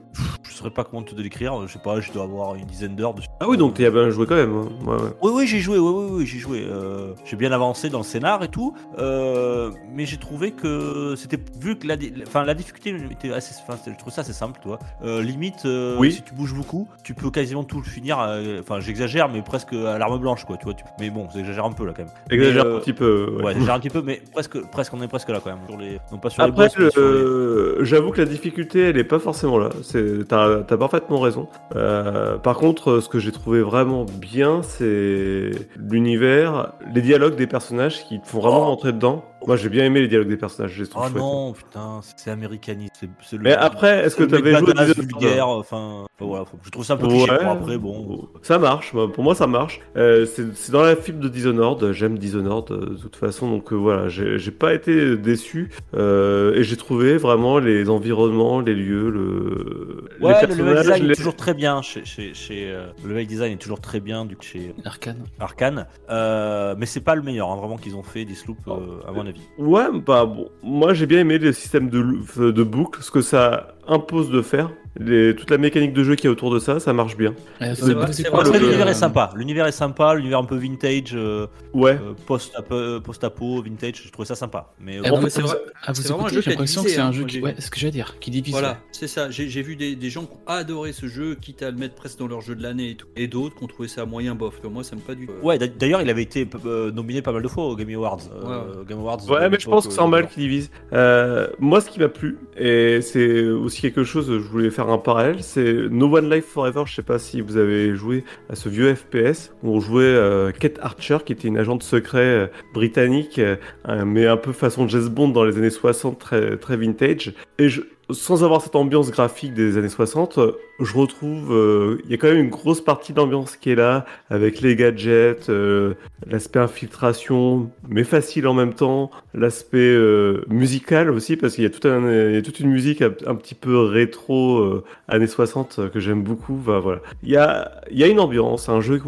Je 0.48 0.52
saurais 0.58 0.70
pas 0.70 0.84
comment 0.84 1.02
te 1.02 1.14
décrire. 1.14 1.66
Je 1.66 1.72
sais 1.72 1.78
pas. 1.78 2.00
Je 2.00 2.12
dois 2.12 2.24
avoir 2.24 2.54
une 2.54 2.64
dizaine 2.66 2.94
d'heures 2.96 3.14
dessus. 3.14 3.28
Ah 3.40 3.48
oui, 3.48 3.56
donc 3.56 3.74
t'y 3.74 3.84
as 3.84 3.90
bien 3.90 4.08
joué 4.10 4.26
quand 4.26 4.36
même. 4.36 4.54
hein. 4.54 4.68
Ouais, 4.86 4.94
ouais. 4.94 5.10
Oui, 5.22 5.32
oui, 5.34 5.46
j'ai 5.46 5.58
joué, 5.60 5.78
oui, 5.78 5.90
oui, 5.94 6.06
oui, 6.18 6.26
j'ai 6.26 6.38
joué. 6.38 6.64
Euh, 6.68 7.12
j'ai 7.24 7.36
bien 7.36 7.50
avancé 7.52 7.90
dans 7.90 7.98
le 7.98 8.04
scénar 8.04 8.42
et 8.44 8.48
tout, 8.48 8.74
euh, 8.98 9.70
mais 9.92 10.06
j'ai 10.06 10.16
trouvé 10.18 10.52
que 10.52 11.14
c'était 11.16 11.38
vu 11.60 11.76
que 11.76 11.86
la, 11.86 11.96
enfin, 12.26 12.44
la 12.44 12.54
difficulté 12.54 12.94
était 13.10 13.32
assez, 13.32 13.54
enfin, 13.66 13.78
je 13.86 13.96
trouve 13.98 14.12
ça 14.12 14.20
assez 14.20 14.32
simple, 14.32 14.60
toi. 14.62 14.78
Euh, 15.04 15.22
limite, 15.22 15.66
Oui. 15.98 16.12
si 16.12 16.22
tu 16.22 16.34
bouges 16.34 16.54
beaucoup, 16.54 16.88
tu 17.02 17.14
peux 17.14 17.30
quasiment 17.30 17.64
tout 17.64 17.78
le 17.78 17.84
finir. 17.84 18.18
Enfin, 18.60 18.80
j'exagère, 18.80 19.28
mais 19.28 19.42
presque 19.42 19.72
à 19.72 19.98
l'arme 19.98 20.18
blanche, 20.18 20.44
quoi, 20.44 20.56
tu 20.56 20.64
vois. 20.64 20.74
tu- 20.74 20.84
mais 21.00 21.10
bon, 21.10 21.26
j'exagère 21.34 21.64
un 21.64 21.72
peu 21.72 21.84
là 21.84 21.92
quand 21.96 22.04
même. 22.04 22.12
Exagère 22.30 22.64
Mais, 22.64 22.76
un 22.76 22.78
petit 22.78 22.92
peu. 22.92 23.34
ouais. 23.38 23.42
Ouais, 23.44 23.52
j'exagère 23.52 23.74
un 23.74 23.80
petit 23.80 23.90
peu, 23.90 24.02
mais 24.02 24.22
presque, 24.32 24.60
presque, 24.70 24.94
on 24.94 25.02
est 25.02 25.08
presque 25.08 25.28
là 25.30 25.40
quand 25.42 25.50
même. 25.50 25.60
Sur 25.68 25.78
les, 25.78 25.98
non 26.12 26.18
pas 26.18 26.30
sur 26.30 26.42
les 26.44 26.48
Après, 26.50 26.68
les- 26.78 27.84
j'avoue 27.84 28.10
que 28.10 28.20
la 28.20 28.26
difficulté, 28.26 28.80
elle 28.80 28.98
est 28.98 29.04
pas 29.04 29.18
forcément 29.18 29.58
là. 29.58 29.70
C'est, 29.82 30.03
t'as, 30.28 30.62
parfaitement 30.76 31.20
raison. 31.20 31.48
Euh, 31.76 32.38
par 32.38 32.56
contre, 32.56 33.00
ce 33.00 33.08
que 33.08 33.18
j'ai 33.18 33.32
trouvé 33.32 33.62
vraiment 33.62 34.04
bien, 34.04 34.62
c'est 34.62 35.50
l'univers, 35.76 36.72
les 36.94 37.02
dialogues 37.02 37.36
des 37.36 37.46
personnages 37.46 38.04
qui 38.04 38.20
te 38.20 38.26
font 38.26 38.40
vraiment 38.40 38.62
Oh. 38.62 38.64
rentrer 38.66 38.92
dedans. 38.92 39.24
Moi, 39.46 39.56
j'ai 39.56 39.68
bien 39.68 39.84
aimé 39.84 40.00
les 40.00 40.08
dialogues 40.08 40.28
des 40.28 40.36
personnages. 40.36 40.78
Les 40.78 40.86
Oh 40.96 41.04
non, 41.14 41.52
putain, 41.52 42.00
c'est 42.16 42.30
américaniste. 42.30 42.92
c'est- 43.00 43.08
c'est 43.22 43.36
le- 43.36 43.42
Mais 43.42 43.52
après, 43.52 44.04
est-ce 44.04 44.16
que 44.16 44.24
t'avais 44.24 44.52
mec 44.52 44.60
joué 44.60 44.70
à 44.70 44.74
badass, 44.74 44.94
Dishonored 44.96 45.20
vulgaire, 45.22 45.48
enfin, 45.48 46.04
enfin, 46.04 46.26
voilà, 46.26 46.44
faut- 46.44 46.58
je 46.62 46.70
trouve 46.70 46.84
ça 46.84 46.94
un 46.94 46.96
peu 46.96 47.08
cliché. 47.08 47.30
Ouais. 47.30 47.44
Bon, 47.44 47.50
après, 47.50 47.78
bon. 47.78 48.28
Ça 48.42 48.58
marche, 48.58 48.92
pour 48.92 49.24
moi 49.24 49.34
ça 49.34 49.46
marche. 49.46 49.80
Euh, 49.96 50.26
c'est 50.26 50.54
c'est 50.56 50.72
dans 50.72 50.82
la 50.82 50.96
fibre 50.96 51.20
de 51.20 51.28
Dishonored, 51.28 51.92
j'aime 51.92 52.18
Dishonored 52.18 52.70
euh, 52.70 52.86
de 52.90 52.94
toute 52.96 53.16
façon, 53.16 53.50
donc 53.50 53.72
euh, 53.72 53.76
voilà, 53.76 54.08
j'ai 54.08 54.38
j'ai 54.38 54.50
pas 54.50 54.72
été 54.74 55.16
déçu 55.16 55.70
euh, 55.94 56.54
et 56.54 56.62
j'ai 56.62 56.76
trouvé 56.76 57.16
vraiment 57.16 57.58
les 57.58 57.88
environnements, 57.90 58.60
les 58.60 58.74
lieux, 58.74 59.10
le, 59.10 60.04
Ouais, 60.20 60.34
les 60.46 60.54
le 60.54 60.62
level 60.62 60.78
design 60.82 61.04
les- 61.04 61.12
est 61.12 61.16
toujours 61.16 61.36
très 61.36 61.54
bien 61.54 61.82
chez, 61.82 62.04
chez, 62.04 62.34
chez 62.34 62.70
euh, 62.70 62.86
le 63.02 63.10
level 63.10 63.26
design 63.26 63.52
est 63.52 63.56
toujours 63.56 63.80
très 63.80 64.00
bien 64.00 64.24
du 64.24 64.36
chez 64.40 64.74
Arcane. 64.84 65.24
Arkane, 65.38 65.86
euh, 66.10 66.74
mais 66.78 66.86
c'est 66.86 67.00
pas 67.00 67.14
le 67.14 67.22
meilleur 67.22 67.50
hein, 67.50 67.56
vraiment 67.56 67.76
qu'ils 67.76 67.96
ont 67.96 68.02
fait 68.02 68.24
euh, 68.68 68.72
à 69.08 69.12
mon 69.12 69.26
Ouais, 69.58 69.86
bah 70.04 70.24
bon, 70.24 70.48
moi 70.62 70.94
j'ai 70.94 71.06
bien 71.06 71.20
aimé 71.20 71.38
le 71.38 71.52
système 71.52 71.88
de, 71.88 72.62
boucle, 72.62 73.02
ce 73.02 73.10
que 73.10 73.20
ça 73.20 73.76
impose 73.88 74.30
de 74.30 74.42
faire. 74.42 74.70
Les, 74.96 75.34
toute 75.34 75.50
la 75.50 75.58
mécanique 75.58 75.92
de 75.92 76.04
jeu 76.04 76.14
qui 76.14 76.28
est 76.28 76.30
autour 76.30 76.52
de 76.54 76.60
ça, 76.60 76.78
ça 76.78 76.92
marche 76.92 77.16
bien. 77.16 77.34
Euh, 77.60 77.74
C'est 77.74 77.92
vrai- 77.94 78.12
c'est 78.12 78.28
vrai 78.28 78.42
Après, 78.42 78.60
le- 78.60 78.66
l'univers 78.66 78.86
euh, 78.86 78.90
est 78.90 78.94
sympa, 78.94 79.30
l'univers 79.34 79.66
est 79.66 79.72
sympa, 79.72 80.14
l'univers 80.14 80.38
un 80.38 80.44
peu 80.44 80.54
vintage, 80.54 81.14
euh, 81.14 81.48
Ouais. 81.72 81.94
euh, 82.00 82.12
post 82.26 82.54
apo, 82.56 83.00
post 83.00 83.26
vintage, 83.64 84.02
je 84.04 84.12
trouvais 84.12 84.26
ça 84.28 84.36
sympa. 84.36 84.72
Mais 84.78 85.00
Eh 85.02 85.08
euh, 85.10 85.16
mais 85.20 85.30
c'est 85.30 85.40
vrai- 85.42 85.56
à 85.84 85.90
vous 85.90 86.00
c'est 86.00 86.08
vraiment 86.10 86.26
un 86.26 86.28
jeu 86.28 86.36
j'ai 86.36 86.42
qui 86.42 86.48
a 86.50 86.52
l'impression 86.52 86.82
que 86.82 86.86
divisé, 86.86 86.94
c'est 87.00 87.02
un 87.04 87.08
hein, 87.08 87.12
jeu 87.12 87.20
moi, 87.22 87.28
qui. 87.28 87.40
Ouais, 87.40 87.54
ce 87.58 87.70
que 87.72 87.80
j'allais 87.80 87.90
dire, 87.90 88.14
qui 88.20 88.30
divise. 88.30 88.52
Voilà, 88.52 88.68
ouais. 88.70 88.76
c'est 88.92 89.08
ça. 89.08 89.30
J'ai 89.32 89.48
j'ai 89.48 89.62
vu 89.62 89.74
des, 89.74 89.96
des 89.96 90.10
gens 90.10 90.26
qui 90.26 90.32
ont 90.34 90.38
adoré 90.46 90.92
ce 90.92 91.06
jeu, 91.06 91.34
quitte 91.34 91.64
à 91.64 91.72
le 91.72 91.76
mettre 91.76 91.96
presque 91.96 92.20
dans 92.20 92.28
leur 92.28 92.40
jeu 92.40 92.54
de 92.54 92.62
l'année 92.62 92.90
et 92.90 92.94
tout. 92.94 93.08
Et 93.16 93.26
d'autres 93.26 93.56
qui 93.56 93.64
ont 93.64 93.66
trouvé 93.66 93.88
ça 93.88 94.06
moyen 94.06 94.36
bof. 94.36 94.60
Moi, 94.62 94.84
ça 94.84 94.94
me 94.94 95.00
pas 95.00 95.16
du 95.16 95.26
tout. 95.26 95.32
ouais, 95.42 95.58
d'a- 95.58 95.66
d'ailleurs, 95.66 96.02
il 96.02 96.08
avait 96.08 96.22
été 96.22 96.48
euh, 96.66 96.92
nominé 96.92 97.20
pas 97.20 97.32
mal 97.32 97.42
de 97.42 97.48
fois 97.48 97.64
aux 97.64 97.74
Game 97.74 97.90
Awards. 97.96 98.20
euh, 98.32 98.84
Game 98.84 99.00
Awards. 99.00 99.28
Ouais, 99.28 99.50
mais 99.50 99.58
je 99.58 99.68
pense 99.68 99.88
que 99.88 99.92
c'est 99.92 99.98
en 99.98 100.06
euh, 100.06 100.10
mal 100.10 100.28
qui 100.28 100.38
divise. 100.38 100.70
Euh, 100.92 101.48
moi, 101.58 101.80
ce 101.80 101.90
qui 101.90 101.98
m'a 101.98 102.08
plu, 102.08 102.38
et 102.56 103.00
c'est 103.02 103.48
aussi 103.48 103.73
quelque 103.82 104.04
chose, 104.04 104.26
je 104.26 104.48
voulais 104.48 104.70
faire 104.70 104.88
un 104.88 104.98
parallèle, 104.98 105.42
c'est 105.42 105.74
No 105.90 106.14
One 106.14 106.30
Life 106.30 106.46
Forever. 106.46 106.82
Je 106.86 106.94
sais 106.94 107.02
pas 107.02 107.18
si 107.18 107.40
vous 107.40 107.56
avez 107.56 107.94
joué 107.94 108.24
à 108.48 108.54
ce 108.54 108.68
vieux 108.68 108.94
FPS 108.94 109.52
où 109.62 109.76
on 109.76 109.80
jouait 109.80 110.04
euh, 110.04 110.52
Kate 110.52 110.78
Archer, 110.80 111.18
qui 111.24 111.32
était 111.32 111.48
une 111.48 111.58
agente 111.58 111.82
secret 111.82 112.18
euh, 112.18 112.46
britannique, 112.72 113.38
euh, 113.38 113.56
mais 114.04 114.26
un 114.26 114.36
peu 114.36 114.52
façon 114.52 114.88
James 114.88 115.08
Bond 115.08 115.28
dans 115.28 115.44
les 115.44 115.56
années 115.56 115.70
60, 115.70 116.18
très, 116.18 116.56
très 116.56 116.76
vintage. 116.76 117.34
Et 117.58 117.68
je, 117.68 117.82
sans 118.10 118.44
avoir 118.44 118.60
cette 118.62 118.76
ambiance 118.76 119.10
graphique 119.10 119.54
des 119.54 119.78
années 119.78 119.88
60, 119.88 120.38
euh, 120.38 120.52
je 120.80 120.92
retrouve, 120.94 121.52
euh, 121.52 121.98
il 122.04 122.10
y 122.10 122.14
a 122.14 122.16
quand 122.16 122.26
même 122.28 122.38
une 122.38 122.50
grosse 122.50 122.80
partie 122.80 123.12
d'ambiance 123.12 123.56
qui 123.56 123.70
est 123.70 123.74
là, 123.74 124.04
avec 124.28 124.60
les 124.60 124.74
gadgets, 124.74 125.48
euh, 125.48 125.94
l'aspect 126.26 126.58
infiltration, 126.58 127.70
mais 127.88 128.02
facile 128.02 128.48
en 128.48 128.54
même 128.54 128.74
temps, 128.74 129.10
l'aspect 129.34 129.78
euh, 129.78 130.44
musical 130.48 131.10
aussi, 131.10 131.36
parce 131.36 131.54
qu'il 131.54 131.64
y, 131.64 131.66
a 131.66 131.70
toute 131.70 132.60
une 132.60 132.70
musique 132.70 133.02
un, 133.02 133.34
petit 133.34 133.54
peu 133.54 133.78
rétro, 133.78 134.82
années 135.08 135.26
60, 135.26 135.76
euh, 135.78 135.88
que 135.88 136.00
j'aime 136.00 136.22
beaucoup. 136.22 136.56
Voilà. 136.56 137.00
Il 137.22 137.30
y 137.30 137.36
a, 137.36 138.08
une 138.08 138.20
ambiance, 138.20 138.68
un 138.68 138.80
jeu 138.80 139.00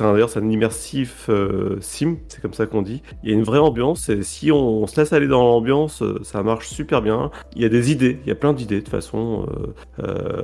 d'ailleurs, 0.00 0.30
c'est 0.30 0.40
un 0.40 0.48
immersif 0.48 1.30
sim, 1.80 2.16
c'est 2.28 2.40
comme 2.40 2.54
ça 2.54 2.66
qu'on 2.66 2.82
dit. 2.82 3.02
Il 3.22 3.30
y 3.30 3.32
a 3.32 3.36
une 3.36 3.44
vraie 3.44 3.58
ambiance, 3.58 4.08
et 4.08 4.22
si 4.22 4.50
on, 4.50 4.86
se 4.86 5.00
laisse 5.00 5.12
aller 5.12 5.28
dans 5.28 5.42
l'ambiance, 5.42 6.02
ça 6.22 6.42
marche 6.42 6.68
super 6.68 7.02
bien. 7.02 7.30
Il 7.54 7.62
y 7.62 7.64
a 7.64 7.68
des 7.68 7.92
idées, 7.92 8.18
il 8.24 8.28
y 8.28 8.32
a 8.32 8.36
plein 8.42 8.52
d'idées 8.52 8.80
de 8.80 8.88
façon, 8.88 9.46
euh, 10.00 10.02
euh, 10.02 10.42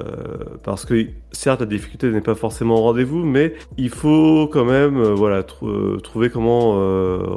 parce 0.63 0.85
que 0.85 1.09
certes, 1.33 1.59
la 1.59 1.67
difficulté 1.67 2.09
n'est 2.11 2.21
pas 2.21 2.37
forcément 2.37 2.77
au 2.77 2.83
rendez-vous, 2.83 3.25
mais 3.25 3.55
il 3.77 3.89
faut 3.91 4.49
quand 4.53 4.65
même 4.65 4.99
euh, 4.99 5.15
voilà, 5.15 5.43
tr- 5.43 6.01
trouver 6.01 6.31
comment 6.31 6.79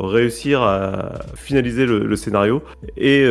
réussir 0.08 0.62
à 0.62 1.14
finaliser 1.36 1.88
le, 1.88 2.16
scénario. 2.16 2.62
Et 2.96 3.26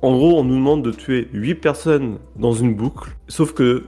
en 0.00 0.12
gros, 0.16 0.38
on 0.38 0.44
nous 0.44 0.54
demande 0.54 0.82
de 0.82 0.92
tuer 0.92 1.26
8 1.32 1.56
personnes 1.56 2.18
dans 2.36 2.52
une 2.52 2.74
boucle, 2.76 3.10
sauf 3.26 3.52
que 3.52 3.82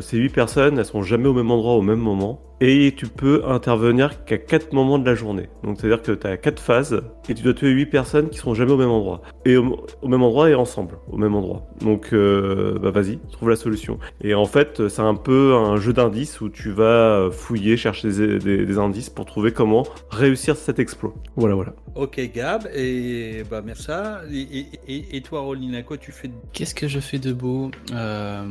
ces 0.00 0.16
8 0.16 0.28
personnes, 0.28 0.78
elles 0.78 0.84
sont 0.84 1.02
jamais 1.02 1.26
au 1.26 1.32
même 1.32 1.50
endroit 1.50 1.74
au 1.74 1.82
même 1.82 1.98
moment. 1.98 2.40
Et 2.60 2.94
tu 2.96 3.06
peux 3.06 3.42
intervenir 3.46 4.24
qu'à 4.24 4.38
4 4.38 4.72
moments 4.72 4.98
de 4.98 5.04
la 5.04 5.14
journée. 5.14 5.48
Donc 5.62 5.76
c'est-à-dire 5.78 6.00
que 6.02 6.12
tu 6.12 6.26
as 6.26 6.36
4 6.38 6.58
phases 6.60 7.02
et 7.28 7.34
tu 7.34 7.42
dois 7.42 7.52
tuer 7.52 7.68
8 7.68 7.86
personnes 7.86 8.30
qui 8.30 8.38
sont 8.38 8.54
jamais 8.54 8.72
au 8.72 8.76
même 8.78 8.88
endroit. 8.90 9.20
Et 9.44 9.56
au, 9.58 9.84
au 10.00 10.08
même 10.08 10.22
endroit 10.22 10.48
et 10.48 10.54
ensemble, 10.54 10.96
au 11.10 11.18
même 11.18 11.34
endroit. 11.34 11.66
Donc 11.82 12.14
euh, 12.14 12.78
bah 12.78 12.90
vas-y, 12.90 13.18
trouve 13.32 13.50
la 13.50 13.56
solution. 13.56 13.98
Et 14.22 14.34
en 14.34 14.46
fait, 14.46 14.88
c'est 14.88 15.02
un 15.02 15.14
peu 15.14 15.54
un 15.54 15.76
jeu 15.76 15.92
d'indices 15.92 16.40
où 16.40 16.48
tu 16.48 16.70
vas 16.70 17.28
fouiller, 17.30 17.76
chercher 17.76 18.10
des, 18.10 18.38
des- 18.38 18.64
des 18.64 18.78
indices 18.78 19.10
pour 19.10 19.26
trouver 19.26 19.52
comment 19.52 19.84
réussir 20.10 20.56
cet 20.56 20.78
exploit. 20.78 21.14
Voilà, 21.36 21.54
voilà. 21.54 21.74
Ok, 21.94 22.20
Gab, 22.34 22.66
et 22.74 23.42
bah 23.50 23.62
merci. 23.64 23.82
ça. 23.84 24.22
Et, 24.32 24.40
et- 24.40 24.66
et- 24.88 25.16
et 25.16 25.20
toi, 25.20 25.40
parole, 25.40 25.58
Nina. 25.58 25.82
Quoi 25.82 25.98
tu 25.98 26.10
fais 26.12 26.28
de- 26.28 26.34
Qu'est-ce 26.52 26.74
que 26.74 26.88
je 26.88 27.00
fais 27.00 27.18
de 27.18 27.32
beau? 27.32 27.70
Euh, 27.92 28.44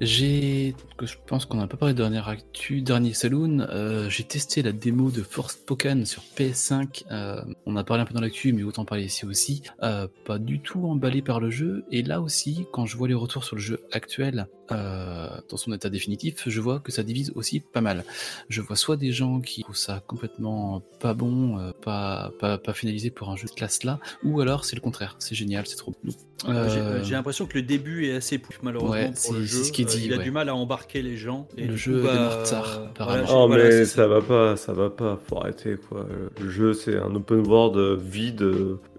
J'ai, 0.00 0.74
je 1.02 1.14
pense 1.26 1.44
qu'on 1.46 1.58
n'a 1.58 1.66
pas 1.66 1.76
parlé 1.76 1.94
de 1.94 1.98
dernière 1.98 2.28
actu, 2.28 2.82
dernier 2.82 3.12
euh, 3.44 4.08
j'ai 4.08 4.24
testé 4.24 4.62
la 4.62 4.72
démo 4.72 5.10
de 5.10 5.22
Forspoken 5.22 6.06
sur 6.06 6.22
PS5. 6.36 7.04
euh, 7.10 7.42
on 7.66 7.76
a 7.76 7.84
parlé 7.84 8.02
un 8.02 8.06
peu 8.06 8.14
dans 8.14 8.20
l'actu, 8.20 8.52
mais 8.52 8.62
autant 8.62 8.84
parler 8.84 9.04
ici 9.04 9.24
aussi. 9.26 9.62
Euh, 9.82 10.06
pas 10.24 10.38
du 10.38 10.60
tout 10.60 10.86
emballé 10.86 11.22
par 11.22 11.40
le 11.40 11.50
jeu. 11.50 11.84
Et 11.90 12.02
là 12.02 12.20
aussi, 12.20 12.66
quand 12.72 12.86
je 12.86 12.96
vois 12.96 13.08
les 13.08 13.14
retours 13.14 13.44
sur 13.44 13.56
le 13.56 13.62
jeu 13.62 13.80
actuel, 13.92 14.46
euh, 14.72 15.28
dans 15.50 15.56
son 15.56 15.72
état 15.72 15.90
définitif, 15.90 16.44
je 16.46 16.60
vois 16.60 16.80
que 16.80 16.90
ça 16.92 17.02
divise 17.02 17.32
aussi 17.34 17.60
pas 17.60 17.80
mal. 17.80 18.04
Je 18.48 18.60
vois 18.62 18.76
soit 18.76 18.96
des 18.96 19.12
gens 19.12 19.40
qui 19.40 19.62
trouvent 19.62 19.76
ça 19.76 20.02
complètement 20.06 20.82
pas 21.00 21.14
bon, 21.14 21.58
euh, 21.58 21.72
pas, 21.82 22.32
pas, 22.40 22.56
pas 22.58 22.72
finalisé 22.72 23.10
pour 23.10 23.30
un 23.30 23.36
jeu 23.36 23.46
de 23.46 23.52
classe 23.52 23.84
là, 23.84 24.00
ou 24.22 24.40
alors 24.40 24.64
c'est 24.64 24.76
le 24.76 24.80
contraire, 24.82 25.16
c'est 25.18 25.34
génial, 25.34 25.66
c'est 25.66 25.76
trop 25.76 25.92
bon. 26.02 26.12
J'ai 26.46 26.50
Euh, 26.50 27.02
j'ai 27.02 27.12
l'impression 27.14 27.46
que 27.46 27.54
le 27.54 27.62
début 27.62 28.06
est 28.06 28.16
assez 28.16 28.36
pouf, 28.38 28.58
malheureusement, 28.62 28.92
Ouais, 28.94 29.06
pour 29.08 29.16
c'est- 29.16 29.32
le 29.32 29.46
c'est 29.46 29.56
jeu. 29.58 29.64
ce 29.64 29.72
qui 29.72 29.82
est 29.82 29.84
Euh, 29.86 29.88
dit, 29.98 30.02
il 30.06 30.12
a 30.12 30.18
ouais. 30.18 30.24
du 30.24 30.30
mal 30.30 30.48
à 30.50 30.54
embarquer 30.54 31.00
les 31.00 31.16
gens. 31.16 31.48
Et 31.56 31.66
Le 31.66 31.76
jeu 31.76 31.92
coup, 32.00 32.06
est 32.06 32.14
bah, 32.14 32.36
en 32.36 32.40
retard, 32.42 32.82
voilà, 32.98 33.24
Oh 33.30 33.46
voilà, 33.46 33.64
mais 33.64 33.70
c'est 33.70 33.84
ça 33.86 34.06
va 34.08 34.20
pas, 34.20 34.56
ça 34.56 34.72
va 34.74 34.90
pas, 34.90 35.18
faut 35.26 35.38
arrêter 35.38 35.76
quoi. 35.88 36.06
Le 36.40 36.50
jeu 36.50 36.74
c'est 36.74 36.96
un 36.98 37.14
open 37.14 37.46
world 37.46 37.98
vide, 37.98 38.44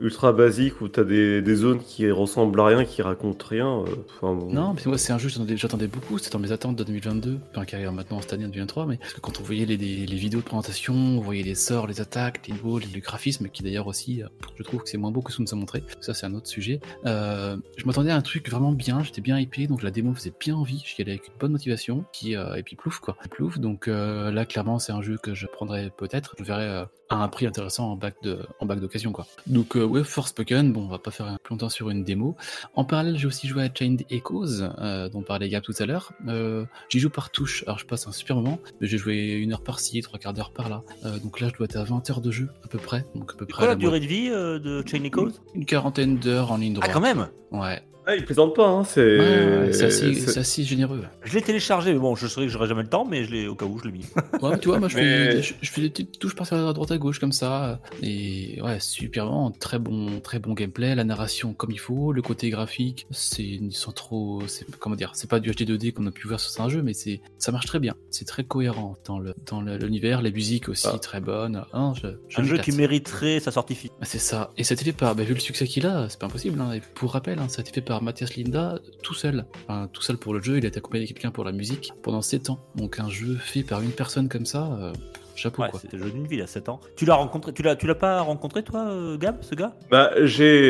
ultra 0.01 0.33
basique 0.33 0.81
où 0.81 0.87
t'as 0.87 1.03
des, 1.03 1.41
des 1.43 1.55
zones 1.55 1.79
qui 1.79 2.09
ressemblent 2.09 2.59
à 2.61 2.65
rien, 2.67 2.85
qui 2.85 3.01
racontent 3.03 3.45
rien. 3.47 3.67
enfin, 3.67 4.33
bon. 4.33 4.51
Non, 4.51 4.73
mais 4.73 4.81
moi 4.85 4.97
c'est 4.97 5.13
un 5.13 5.19
jeu 5.19 5.29
j'attendais 5.55 5.87
beaucoup, 5.87 6.17
c'était 6.17 6.31
dans 6.31 6.39
mes 6.39 6.51
attentes 6.51 6.75
de 6.75 6.83
2022, 6.83 7.39
enfin 7.51 7.65
qui 7.65 7.75
arrive 7.75 7.91
maintenant 7.91 8.21
cette 8.21 8.33
année 8.33 8.45
en 8.45 8.49
2023, 8.49 8.85
mais 8.85 8.97
parce 8.97 9.13
que 9.13 9.19
quand 9.19 9.39
on 9.39 9.43
voyait 9.43 9.65
les, 9.65 9.75
vidéos 9.75 10.39
de 10.39 10.45
présentation, 10.45 10.93
on 10.93 11.21
voyait 11.21 11.43
les 11.43 11.55
sorts, 11.55 11.87
les 11.87 12.01
attaques, 12.01 12.47
les 12.47 12.53
niveaux, 12.53 12.79
le 12.79 12.99
graphisme, 12.99 13.49
qui 13.49 13.63
d'ailleurs 13.63 13.87
aussi, 13.87 14.23
euh, 14.23 14.27
je 14.57 14.63
trouve 14.63 14.83
que 14.83 14.89
c'est 14.89 14.97
moins 14.97 15.11
beau 15.11 15.21
que 15.21 15.31
ce 15.31 15.37
qu'on 15.37 15.43
nous 15.43 15.53
a 15.53 15.55
montré, 15.55 15.83
ça 16.01 16.13
c'est 16.13 16.25
un 16.25 16.33
autre 16.33 16.47
sujet. 16.47 16.79
Euh, 17.05 17.57
je 17.77 17.85
m'attendais 17.85 18.11
à 18.11 18.15
un 18.15 18.21
truc 18.21 18.49
vraiment 18.49 18.71
bien, 18.71 19.03
j'étais 19.03 19.21
bien 19.21 19.39
hypé, 19.39 19.67
donc 19.67 19.83
la 19.83 19.91
démo 19.91 20.13
faisait 20.13 20.33
bien 20.39 20.55
envie, 20.55 20.83
j'y 20.85 21.01
allais 21.01 21.13
avec 21.13 21.27
une 21.27 21.37
bonne 21.39 21.51
motivation, 21.51 22.05
qui, 22.11 22.35
euh, 22.35 22.55
et 22.55 22.63
puis 22.63 22.75
plouf 22.75 22.99
quoi, 22.99 23.17
plouf, 23.29 23.59
donc 23.59 23.87
là 23.87 24.45
clairement 24.45 24.79
c'est 24.79 24.91
un 24.91 25.01
jeu 25.01 25.17
que 25.17 25.33
je 25.33 25.47
prendrais 25.47 25.91
peut-être, 25.95 26.35
je 26.39 26.43
verrai 26.43 26.85
à 27.09 27.15
un 27.17 27.27
prix 27.27 27.45
intéressant 27.45 27.91
en 27.91 27.95
bac 27.95 28.15
de 28.23 28.39
en 28.59 28.65
bac 28.65 28.79
d'occasion 28.79 29.11
quoi. 29.11 29.27
Donc 29.47 29.75
euh, 29.75 29.83
ouais, 29.83 30.03
Forspoken, 30.03 30.71
bon 30.73 30.85
on 30.85 30.87
va 30.87 30.99
pas 30.99 31.11
faire 31.11 31.37
plus 31.43 31.53
longtemps 31.53 31.69
sur 31.69 31.89
une 31.89 32.03
démo, 32.03 32.35
en 32.73 32.85
parallèle, 32.85 33.17
j'ai 33.17 33.27
aussi 33.27 33.47
joué 33.47 33.63
à 33.63 33.69
Chained 33.73 34.03
Echoes, 34.09 34.61
euh, 34.79 35.09
dont 35.09 35.21
parlait 35.21 35.49
Gab 35.49 35.63
tout 35.63 35.73
à 35.79 35.85
l'heure. 35.85 36.13
Euh, 36.27 36.65
J'y 36.89 36.99
joue 36.99 37.09
par 37.09 37.29
touche, 37.29 37.63
alors 37.67 37.79
je 37.79 37.85
passe 37.85 38.07
un 38.07 38.11
super 38.11 38.35
moment, 38.35 38.59
mais 38.79 38.87
j'ai 38.87 38.97
joué 38.97 39.33
une 39.33 39.53
heure 39.53 39.63
par-ci, 39.63 40.01
trois 40.01 40.19
quarts 40.19 40.33
d'heure 40.33 40.51
par-là. 40.51 40.83
Euh, 41.05 41.19
donc 41.19 41.39
là, 41.39 41.49
je 41.49 41.57
dois 41.57 41.65
être 41.65 41.75
à 41.75 41.83
20 41.83 42.09
heures 42.09 42.21
de 42.21 42.31
jeu, 42.31 42.49
à 42.63 42.67
peu 42.67 42.77
près. 42.77 43.05
Donc 43.15 43.31
à 43.33 43.37
peu 43.37 43.45
près 43.45 43.59
Quoi 43.59 43.67
la 43.67 43.75
durée 43.75 43.99
de 43.99 44.05
vie 44.05 44.29
euh, 44.29 44.59
de 44.59 44.83
Chain 44.87 45.03
Echoes? 45.03 45.31
Une 45.53 45.65
quarantaine 45.65 46.17
d'heures 46.17 46.51
en 46.51 46.57
ligne 46.57 46.73
droite. 46.73 46.89
Ah, 46.89 46.93
quand 46.93 47.01
même 47.01 47.27
Ouais, 47.51 47.81
Ah, 48.07 48.15
il 48.15 48.23
plaisante 48.25 48.55
pas, 48.55 48.67
hein, 48.67 48.83
c'est. 48.83 49.01
Ouais, 49.19 49.57
ouais, 49.67 49.73
c'est 49.73 50.37
assez, 50.37 50.63
généreux. 50.63 51.01
Je 51.23 51.33
l'ai 51.33 51.41
téléchargé, 51.41 51.91
mais 51.93 51.99
bon, 51.99 52.15
je 52.15 52.27
sais 52.27 52.41
que 52.41 52.47
j'aurai 52.49 52.67
jamais 52.67 52.83
le 52.83 52.87
temps, 52.89 53.05
mais 53.05 53.25
je 53.25 53.31
l'ai 53.31 53.47
au 53.47 53.55
cas 53.55 53.65
où 53.65 53.79
je 53.79 53.85
l'ai 53.85 53.91
mis. 53.91 54.05
Ouais, 54.41 54.51
mais 54.51 54.59
tu 54.59 54.67
vois, 54.67 54.79
moi 54.79 54.89
je, 54.89 54.95
Mais- 54.97 55.31
fais, 55.31 55.41
je, 55.41 55.53
je 55.61 55.71
fais 55.71 55.81
des 55.81 55.89
petites 55.89 56.19
touches 56.19 56.35
par 56.35 56.51
à 56.53 56.73
droite 56.73 56.91
à 56.91 56.97
gauche 56.97 57.19
comme 57.19 57.31
ça. 57.31 57.79
Et 58.03 58.59
ouais, 58.61 58.79
super 58.79 59.25
vraiment, 59.25 59.49
très 59.51 59.79
bon, 59.79 60.19
très 60.19 60.39
bon 60.39 60.53
gameplay, 60.53 60.93
la 60.93 61.03
narration 61.03 61.53
comme 61.53 61.71
il 61.71 61.79
faut, 61.79 62.11
le 62.11 62.21
côté 62.21 62.49
graphique, 62.49 63.07
c'est 63.11 63.59
sans 63.71 63.91
trop, 63.91 64.43
comment 64.79 64.95
dire, 64.95 65.11
c'est 65.15 65.29
pas 65.29 65.39
du 65.39 65.49
HD 65.51 65.61
2D 65.69 65.93
qu'on 65.93 66.05
a 66.05 66.11
pu 66.11 66.27
voir 66.27 66.39
sur 66.39 66.51
certains 66.51 66.69
jeux, 66.69 66.83
mais 66.83 66.93
c'est, 66.93 67.21
ça 67.39 67.51
marche 67.51 67.65
très 67.65 67.79
bien, 67.79 67.95
c'est 68.11 68.25
très 68.25 68.43
cohérent 68.43 68.95
dans 69.05 69.19
le 69.19 69.33
dans 69.47 69.61
l'univers, 69.61 70.21
la 70.21 70.31
musique 70.31 70.69
aussi 70.69 70.87
Ah. 70.91 70.99
très 70.99 71.21
bonne. 71.21 71.63
Ah, 71.73 71.93
je, 72.01 72.07
je 72.29 72.41
Un 72.41 72.43
jeu 72.43 72.57
qui 72.57 72.71
mériterait 72.71 73.39
sa 73.39 73.51
sortie 73.51 73.73
physique. 73.75 73.93
Ah, 74.01 74.05
C'est 74.05 74.19
ça. 74.19 74.51
Et 74.57 74.63
ça 74.63 74.73
a 74.73 74.75
été 74.75 74.85
fait 74.85 74.91
par, 74.93 75.15
bah, 75.15 75.23
vu 75.23 75.33
le 75.33 75.39
succès 75.39 75.65
qu'il 75.65 75.85
a, 75.87 76.07
c'est 76.09 76.19
pas 76.19 76.27
impossible. 76.27 76.59
Hein. 76.61 76.73
Et 76.73 76.81
pour 76.93 77.13
rappel, 77.13 77.39
hein, 77.39 77.47
ça 77.47 77.59
a 77.59 77.61
été 77.61 77.71
fait 77.71 77.81
par 77.81 77.94
Mathias 78.01 78.35
Linda 78.35 78.79
tout 79.03 79.13
seul. 79.13 79.45
Enfin, 79.67 79.89
tout 79.91 80.01
seul 80.01 80.17
pour 80.17 80.33
le 80.33 80.41
jeu, 80.41 80.57
il 80.57 80.65
a 80.65 80.67
été 80.67 80.77
accompagné 80.77 81.05
de 81.05 81.09
quelqu'un 81.11 81.31
pour 81.31 81.43
la 81.43 81.51
musique 81.51 81.91
pendant 82.03 82.21
7 82.21 82.49
ans. 82.49 82.59
Donc 82.75 82.99
un 82.99 83.09
jeu 83.09 83.35
fait 83.35 83.63
par 83.63 83.81
une 83.81 83.91
personne 83.91 84.29
comme 84.29 84.45
ça, 84.45 84.71
euh, 84.79 84.93
chapeau 85.35 85.61
Ouais, 85.63 85.69
quoi. 85.69 85.79
c'était 85.81 85.97
le 85.97 86.03
jeu 86.03 86.11
d'une 86.11 86.27
vie, 86.27 86.37
il 86.37 86.41
a 86.41 86.47
7 86.47 86.69
ans. 86.69 86.79
Tu 86.95 87.05
l'as 87.05 87.15
rencontré, 87.15 87.51
tu 87.53 87.61
l'as, 87.61 87.75
tu 87.75 87.87
l'as 87.87 87.95
pas 87.95 88.21
rencontré 88.21 88.63
toi, 88.63 88.85
euh, 88.87 89.17
Gab, 89.17 89.37
ce 89.41 89.53
gars? 89.55 89.73
Bah, 89.91 90.11
j'ai, 90.23 90.69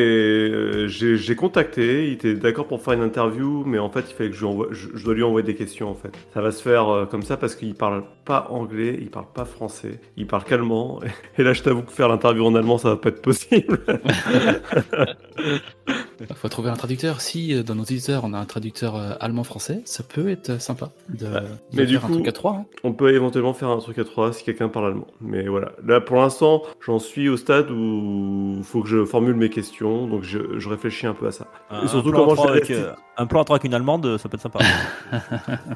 euh, 0.52 0.88
j'ai, 0.88 1.18
j'ai 1.18 1.36
contacté, 1.36 2.08
il 2.08 2.14
était 2.14 2.34
d'accord 2.34 2.66
pour 2.68 2.82
faire 2.82 2.94
une 2.94 3.04
interview, 3.04 3.64
mais 3.66 3.78
en 3.80 3.90
fait, 3.92 4.06
il 4.10 4.14
fallait 4.16 4.30
que 4.32 4.36
je, 4.36 4.42
lui 4.42 4.48
envoie- 4.48 4.68
je, 4.72 4.88
je 4.96 5.06
dois 5.06 5.14
lui 5.14 5.24
envoyer 5.24 5.46
des 5.46 5.56
questions 5.56 5.90
en 5.90 5.96
fait. 5.96 6.12
Ça 6.34 6.42
va 6.42 6.52
se 6.52 6.62
faire 6.64 6.90
euh, 6.90 7.06
comme 7.06 7.22
ça 7.22 7.38
parce 7.38 7.54
qu'il 7.56 7.76
parle 7.76 8.04
pas 8.26 8.48
anglais, 8.50 8.98
il 9.00 9.12
parle 9.12 9.28
pas 9.36 9.46
français, 9.46 10.00
il 10.18 10.26
parle 10.26 10.44
qu'allemand. 10.46 11.00
Et 11.38 11.44
là, 11.44 11.54
je 11.54 11.62
t'avoue 11.62 11.84
que 11.84 11.92
faire 11.92 12.10
l'interview 12.10 12.44
en 12.46 12.56
allemand, 12.56 12.80
ça 12.80 12.90
va 12.90 12.98
pas 12.98 13.10
être 13.10 13.22
possible. 13.22 13.80
Il 16.20 16.28
faut 16.36 16.50
trouver 16.50 16.70
un 16.70 16.76
traducteur. 16.76 17.22
Si 17.22 17.54
euh, 17.54 17.64
dans 17.64 17.76
nos 17.76 17.84
éditeurs 17.84 18.24
on 18.26 18.34
a 18.34 18.38
un 18.40 18.46
traducteur 18.46 18.96
euh, 18.96 19.14
allemand-français, 19.20 19.82
ça 19.86 20.04
peut 20.04 20.30
être 20.30 20.52
euh, 20.52 20.60
sympa 20.60 20.90
de, 21.10 21.26
de 21.26 21.32
mais 21.74 21.86
du 21.86 21.96
faire 21.96 22.06
un 22.06 22.08
coup- 22.08 22.14
truc 22.16 22.28
à 22.28 22.32
trois. 22.32 22.54
hein. 22.54 22.66
On 22.84 22.94
peut 22.94 23.14
éventuellement 23.14 23.54
faire 23.54 23.70
un 23.70 23.78
truc 23.78 23.98
à 24.00 24.04
trois 24.04 24.34
si 24.34 24.44
quelqu'un 24.44 24.70
parle 24.70 24.88
allemand. 24.88 25.08
Mais 25.22 25.48
voilà. 25.48 25.72
Là, 25.86 26.02
pour 26.02 26.18
l'instant, 26.18 26.64
j'en 26.86 27.00
suis 27.00 27.30
au 27.30 27.38
stade 27.38 27.70
où 27.72 28.56
il 28.58 28.64
faut 28.64 28.82
que 28.82 28.88
je 28.90 29.04
formule 29.06 29.36
mes 29.36 29.50
questions, 29.50 30.08
donc 30.08 30.24
je, 30.24 30.60
je 30.60 30.70
réfléchis 30.70 31.08
un 31.08 31.14
peu 31.14 31.28
à 31.28 31.32
ça. 31.32 31.48
un, 31.70 31.88
surtout, 31.88 32.10
un 32.10 32.12
plan 32.12 32.22
à 32.22 32.24
comment 32.24 32.36
trois 32.36 32.48
je 32.48 32.52
avec, 32.52 32.70
euh, 32.72 32.92
un 33.18 33.26
plan 33.26 33.42
à 33.42 33.44
trois 33.46 33.56
avec 33.56 33.64
une 33.66 33.74
allemande, 33.74 34.18
ça 34.18 34.30
peut 34.30 34.36
être 34.36 34.42
sympa. 34.42 34.60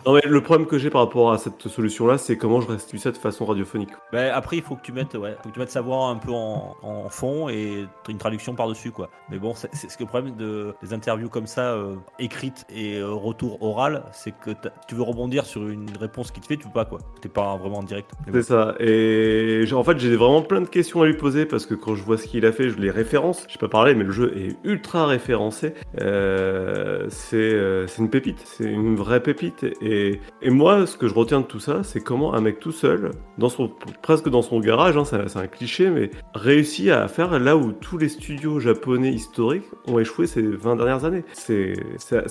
Non, 0.05 0.13
mais 0.13 0.22
le 0.25 0.41
problème 0.41 0.67
que 0.67 0.77
j'ai 0.77 0.89
par 0.89 1.01
rapport 1.01 1.31
à 1.31 1.38
cette 1.38 1.67
solution-là, 1.67 2.17
c'est 2.17 2.38
comment 2.38 2.62
je 2.62 2.67
restitue 2.67 2.98
ça 2.98 3.12
de 3.12 3.17
façon 3.17 3.46
radiophonique. 3.46 3.89
Ben, 4.12 4.31
après, 4.34 4.58
il 4.58 4.63
faut 4.63 4.75
que 4.75 4.81
tu 4.81 4.91
mettes, 4.91 5.13
ouais, 5.15 5.36
faut 5.41 5.50
que 5.50 5.53
tu 5.53 5.60
mettes 5.60 5.72
sa 5.72 5.81
voix 5.81 6.08
un 6.08 6.15
peu 6.15 6.31
en, 6.31 6.75
en 6.81 7.10
fond 7.10 7.50
et 7.50 7.86
une 8.08 8.17
traduction 8.17 8.55
par-dessus, 8.55 8.91
quoi. 8.91 9.10
Mais 9.29 9.38
bon, 9.39 9.53
c'est 9.55 9.74
ce 9.89 9.98
que 9.98 10.03
le 10.03 10.08
problème 10.10 10.28
de, 10.31 10.74
des 10.81 10.93
interviews 10.93 11.29
comme 11.29 11.48
ça, 11.48 11.74
euh, 11.74 11.95
écrites 12.19 12.65
et 12.74 12.98
euh, 12.98 13.12
retour 13.12 13.62
oral, 13.62 14.03
c'est 14.12 14.31
que 14.31 14.51
tu 14.88 14.95
veux 14.95 15.03
rebondir 15.03 15.45
sur 15.45 15.67
une 15.67 15.89
réponse 16.00 16.31
qui 16.31 16.39
te 16.41 16.48
fait, 16.48 16.57
tu 16.57 16.65
peux 16.67 16.74
pas, 16.74 16.86
quoi. 16.86 17.00
T'es 17.21 17.29
pas 17.29 17.57
vraiment 17.57 17.79
en 17.79 17.83
direct. 17.83 18.12
C'est 18.25 18.32
bon. 18.32 18.41
ça. 18.41 18.75
Et 18.80 19.65
en 19.71 19.84
fait, 19.84 19.99
j'ai 19.99 20.15
vraiment 20.15 20.41
plein 20.41 20.62
de 20.62 20.67
questions 20.67 21.01
à 21.01 21.06
lui 21.06 21.15
poser 21.15 21.45
parce 21.45 21.65
que 21.65 21.73
quand 21.73 21.95
je 21.95 22.03
vois 22.03 22.17
ce 22.17 22.27
qu'il 22.27 22.45
a 22.45 22.51
fait, 22.51 22.69
je 22.69 22.77
les 22.77 22.91
référence. 22.91 23.45
Je 23.47 23.53
sais 23.53 23.60
pas 23.60 23.67
parler, 23.67 23.95
mais 23.95 24.03
le 24.03 24.12
jeu 24.12 24.34
est 24.36 24.56
ultra 24.63 25.06
référencé. 25.06 25.73
Euh, 25.99 27.06
c'est 27.10 27.38
euh, 27.38 27.88
une 27.97 28.10
pépite. 28.10 28.41
C'est 28.45 28.69
une 28.69 28.95
vraie 28.95 29.21
pépite. 29.21 29.65
Et, 29.82 30.19
et 30.41 30.49
moi, 30.49 30.86
ce 30.86 30.97
que 30.97 31.08
je 31.08 31.13
retiens 31.13 31.41
de 31.41 31.45
tout 31.45 31.60
ça, 31.60 31.84
c'est 31.84 32.01
comment 32.01 32.34
un 32.34 32.41
mec 32.41 32.60
tout 32.60 32.71
seul, 32.71 33.12
dans 33.38 33.49
son, 33.49 33.71
presque 34.01 34.30
dans 34.30 34.41
son 34.41 34.60
garage, 34.60 34.97
hein, 34.97 35.06
c'est 35.06 35.38
un 35.38 35.47
cliché, 35.47 35.89
mais 35.89 36.12
réussit 36.34 36.89
à 36.89 37.08
faire 37.08 37.39
là 37.39 37.58
où 37.58 37.71
tous 37.71 37.97
les 37.97 38.10
studios 38.10 38.60
japonais 38.60 39.12
historiques 39.12 39.65
ont 39.88 39.99
échoué 39.99 40.18
ces 40.27 40.41
20 40.41 40.75
dernières 40.75 41.05
années. 41.05 41.23
C'est 41.34 41.73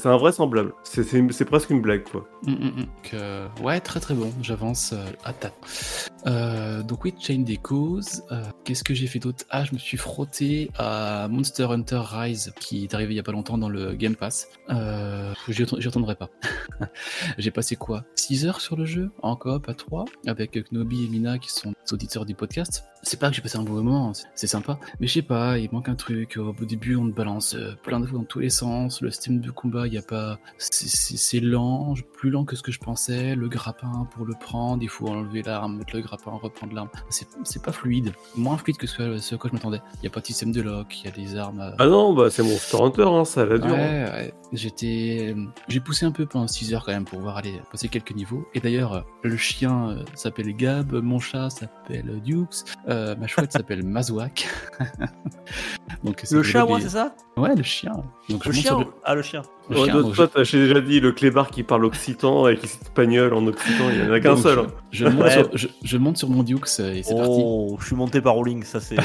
invraisemblable. 0.04 0.72
C'est- 0.84 1.44
presque 1.44 1.70
une 1.70 1.80
blague, 1.80 2.04
quoi. 2.04 2.26
Mm, 2.42 2.50
mm, 2.52 2.56
mm. 2.66 2.86
Euh, 3.14 3.48
ouais, 3.62 3.80
très 3.80 4.00
très 4.00 4.14
bon. 4.14 4.30
J'avance 4.42 4.92
euh, 4.92 5.04
à. 5.24 5.32
Euh, 6.26 6.82
donc 6.82 7.04
oui, 7.04 7.14
Chain 7.18 7.38
des 7.40 7.56
causes. 7.56 8.22
Euh, 8.32 8.42
Qu'est-ce 8.64 8.84
que 8.84 8.92
j'ai 8.92 9.06
fait 9.06 9.18
d'autre? 9.18 9.44
Ah, 9.50 9.64
je 9.64 9.72
me 9.72 9.78
suis 9.78 9.96
frotté 9.96 10.70
à 10.76 11.26
Monster 11.30 11.64
Hunter 11.70 12.02
Rise, 12.04 12.52
qui 12.60 12.84
est 12.84 12.92
arrivé 12.94 13.14
il 13.14 13.16
y 13.16 13.20
a 13.20 13.22
pas 13.22 13.32
longtemps 13.32 13.56
dans 13.56 13.68
le 13.68 13.94
Game 13.94 14.14
Pass. 14.16 14.48
Euh, 14.70 15.32
J'y 15.48 15.62
retourne- 15.62 15.80
j'y 15.80 15.88
retournerai 15.88 16.16
pas. 16.16 16.28
j'ai 17.38 17.50
passé 17.50 17.76
quoi? 17.76 18.04
6 18.16 18.46
heures 18.46 18.60
sur 18.60 18.76
le 18.76 18.84
jeu, 18.84 19.10
en 19.22 19.36
coop 19.36 19.68
à 19.68 19.74
3, 19.74 20.04
avec 20.26 20.58
Knobi 20.72 21.04
et 21.04 21.08
Mina 21.08 21.38
qui 21.38 21.50
sont 21.50 21.72
auditeurs 21.92 22.26
du 22.26 22.34
podcast. 22.34 22.84
C'est 23.02 23.18
pas 23.18 23.30
que 23.30 23.36
j'ai 23.36 23.42
passé 23.42 23.56
un 23.58 23.62
bon 23.62 23.72
moment, 23.74 24.12
c'est- 24.34 24.46
sympa, 24.48 24.78
mais 24.98 25.06
je 25.06 25.12
sais 25.14 25.22
pas, 25.22 25.58
il 25.58 25.68
manque 25.72 25.88
un 25.88 25.94
truc. 25.94 26.36
Au 26.38 26.52
début, 26.64 26.96
on 26.96 27.06
te 27.08 27.14
balance 27.14 27.54
plein 27.82 28.00
de 28.00 28.06
fois 28.06 28.18
dans 28.18 28.24
tous 28.24 28.40
les 28.40 28.50
sens. 28.50 29.00
Le 29.00 29.10
système 29.10 29.40
de 29.40 29.50
combat, 29.50 29.86
il 29.86 29.94
y 29.94 29.98
a 29.98 30.02
pas, 30.02 30.38
c'est- 30.58 31.40
lent, 31.40 31.94
plus 32.14 32.30
lent 32.30 32.44
que 32.44 32.56
ce 32.56 32.62
que 32.62 32.72
je 32.72 32.78
pensais. 32.80 33.34
Le 33.34 33.48
grappin 33.48 34.08
pour 34.14 34.26
le 34.26 34.34
prendre, 34.38 34.82
il 34.82 34.88
faut 34.88 35.08
enlever 35.08 35.42
l'arme, 35.42 35.78
mettre 35.78 35.94
le 35.94 36.02
grappin, 36.02 36.32
reprendre 36.32 36.74
l'arme. 36.74 36.88
C'est 37.10 37.28
c'est 37.44 37.62
pas 37.62 37.72
fluide, 37.72 38.12
moins 38.36 38.56
fluide 38.58 38.76
que 38.76 38.86
ce, 38.86 39.18
ce 39.18 39.34
à 39.34 39.38
quoi 39.38 39.48
je 39.50 39.54
m'attendais. 39.54 39.80
Il 40.00 40.04
y 40.04 40.06
a 40.06 40.10
pas 40.10 40.20
de 40.20 40.26
système 40.26 40.52
de 40.52 40.60
lock, 40.62 40.98
il 41.00 41.04
y 41.06 41.08
a 41.08 41.10
des 41.12 41.36
armes. 41.36 41.60
euh, 41.60 41.70
Ah 41.78 41.86
non, 41.86 42.12
bah 42.14 42.28
c'est 42.30 42.42
Monster 42.42 42.78
Hunter, 42.80 43.06
hein, 43.08 43.24
ça 43.24 43.44
la 43.46 43.58
dure. 43.58 43.68
hein. 43.74 43.78
Ouais, 43.78 44.10
ouais. 44.12 44.34
J'étais, 44.52 45.36
j'ai 45.68 45.80
poussé 45.80 46.06
un 46.06 46.10
peu 46.10 46.24
pendant 46.26 46.46
6 46.46 46.72
heures 46.72 46.84
quand 46.84 46.92
même 46.92 47.04
pour 47.04 47.20
voir 47.20 47.36
aller 47.36 47.60
passer 47.70 47.88
quelques 47.88 48.12
niveaux. 48.12 48.46
Et 48.54 48.60
d'ailleurs, 48.60 48.92
euh, 48.94 49.00
le 49.22 49.36
chien 49.36 49.90
euh, 49.90 50.02
s'appelle 50.14 50.54
Gab, 50.56 50.92
mon 50.94 51.18
chat 51.18 51.50
s'appelle 51.50 52.20
Dukes, 52.24 52.64
euh, 52.88 53.14
ma 53.16 53.26
chouette 53.26 53.52
s'appelle 53.52 53.84
Mazouak. 53.84 54.48
Donc 56.04 56.22
Le 56.30 56.42
chat, 56.42 56.64
moi, 56.66 56.80
c'est 56.80 56.88
ça? 56.90 57.14
Ouais, 57.36 57.54
le 57.54 57.62
chien. 57.68 57.92
Donc 58.28 58.44
Le 58.44 58.52
chien 58.52 58.62
sur 58.78 58.92
Ah, 59.04 59.14
le 59.14 59.22
chien? 59.22 59.42
Ouais, 59.70 59.84
chien, 59.84 59.96
de- 59.96 60.02
donc 60.02 60.14
toi, 60.14 60.28
t'as- 60.28 60.44
j'ai 60.44 60.66
déjà 60.66 60.80
dit 60.80 61.00
le 61.00 61.12
clébard 61.12 61.50
qui 61.50 61.62
parle 61.62 61.84
occitan 61.84 62.48
et 62.48 62.56
qui 62.56 62.68
s'espagnol 62.68 63.34
en 63.34 63.46
occitan, 63.46 63.84
il 63.92 63.98
y 63.98 64.02
en 64.08 64.12
a 64.12 64.20
qu'un 64.20 64.36
seul. 64.36 64.58
hein. 64.60 64.66
Je, 64.90 65.04
je 65.04 65.10
monte 65.10 65.22
Ouais. 65.24 65.30
sur, 65.32 65.50
je, 65.54 65.68
je 65.84 65.96
monte 65.98 66.16
sur 66.16 66.30
mon 66.30 66.42
Dukes 66.42 66.64
euh, 66.80 66.94
et 66.94 67.02
c'est 67.02 67.14
parti. 67.14 67.30
Oh, 67.42 67.76
je 67.80 67.86
suis 67.86 67.96
monté 67.96 68.20
par 68.20 68.34
Rolling, 68.34 68.62
ça 68.64 68.80
c'est 68.80 68.96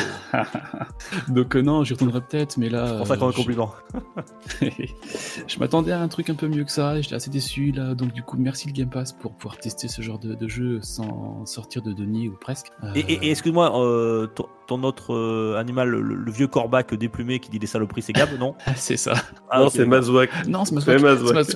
Donc 1.28 1.56
euh, 1.56 1.62
non, 1.62 1.84
j'y 1.84 1.93
retournerai 1.93 2.21
peut-être, 2.21 2.58
mais 2.58 2.69
là. 2.69 2.88
c'est 2.88 2.97
pour 2.97 3.08
ça 3.08 3.13
euh, 3.13 3.17
qu'on 3.17 3.26
a 3.26 3.30
un 3.30 3.32
je- 3.32 3.38
compliment. 3.38 3.71
je 4.62 5.60
m'attendais 5.60 5.91
à 5.91 5.99
un 6.02 6.08
truc 6.08 6.30
un 6.30 6.36
peu 6.36 6.47
mieux 6.47 6.63
que 6.63 6.71
ça, 6.71 6.97
et 6.97 7.02
j'étais 7.04 7.15
assez 7.15 7.30
déçu 7.30 7.71
là, 7.71 7.93
donc 7.95 8.13
du 8.13 8.23
coup 8.23 8.38
merci 8.38 8.67
le 8.67 8.73
Game 8.73 8.89
Pass 8.89 9.12
pour 9.13 9.34
pouvoir 9.34 9.58
tester 9.58 9.88
ce 9.88 10.02
genre 10.02 10.19
de, 10.19 10.34
de 10.34 10.47
jeu 10.47 10.80
sans 10.82 11.45
sortir 11.45 11.82
de 11.82 11.91
Denis 11.93 12.30
ou 12.30 12.34
presque. 12.39 12.67
Euh, 12.84 12.88
Et, 12.95 12.99
et- 13.02 13.26
et 13.28 13.32
excuse-moi, 13.32 13.80
euh, 13.86 14.28
toi- 14.28 14.49
ton 14.67 14.82
autre 14.84 15.13
euh, 15.13 15.58
animal, 15.60 15.89
le, 15.89 16.02
le 16.02 16.32
vieux 16.32 16.47
corbac 16.47 16.93
déplumé 16.93 17.39
qui 17.39 17.49
dit 17.49 17.60
des 17.60 17.67
saloperies, 17.67 18.02
c'est 18.02 18.13
Gab, 18.13 18.30
non? 18.39 18.56
C'est 18.78 18.95
ça. 18.95 19.13
Ah, 19.49 19.60
non, 19.60 19.69
c'est 19.69 19.86
Mazouak. 19.86 20.30
Non. 20.54 20.66
C'est 20.66 21.00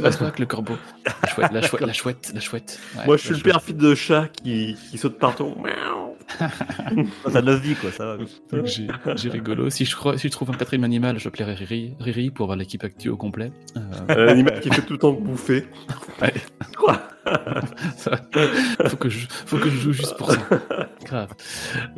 Mazouak, 0.01 0.39
le 0.39 0.45
corbeau. 0.45 0.73
La 1.05 1.27
chouette, 1.29 1.51
la 1.51 1.61
chouette, 1.61 1.81
la 1.85 1.93
chouette. 1.93 2.31
La 2.33 2.39
chouette. 2.39 2.79
Ouais, 2.97 3.05
Moi, 3.05 3.17
je 3.17 3.21
suis 3.25 3.35
le 3.35 3.41
perfide 3.41 3.77
de 3.77 3.93
chat 3.95 4.27
qui, 4.43 4.75
qui 4.89 4.97
saute 4.97 5.17
partout. 5.19 5.53
T'as 7.31 7.41
9 7.41 7.61
vies, 7.61 7.75
quoi, 7.75 7.91
ça 7.91 8.05
va. 8.05 8.17
Donc, 8.17 8.65
J'ai 8.65 9.29
rigolo. 9.29 9.69
Si 9.69 9.85
je, 9.85 9.95
crois, 9.95 10.17
si 10.17 10.27
je 10.27 10.31
trouve 10.31 10.49
un 10.49 10.53
quatrième 10.53 10.83
animal, 10.83 11.19
je 11.19 11.25
l'appellerai 11.25 11.53
Riri, 11.53 11.95
Riri 11.99 12.31
pour 12.31 12.45
avoir 12.45 12.57
l'équipe 12.57 12.83
active 12.83 13.13
au 13.13 13.17
complet. 13.17 13.51
Euh, 13.77 13.81
Un 14.09 14.27
animal 14.27 14.59
qui 14.59 14.69
fait 14.69 14.81
tout 14.81 14.93
le 14.93 14.99
temps 14.99 15.13
bouffer. 15.13 15.67
ça- 17.97 18.19
faut, 18.87 18.97
que 18.97 19.09
je, 19.09 19.27
faut 19.45 19.57
que 19.57 19.69
je 19.69 19.77
joue 19.77 19.93
juste 19.93 20.17
pour 20.17 20.31
ça. 20.31 20.39
Grave. 21.05 21.29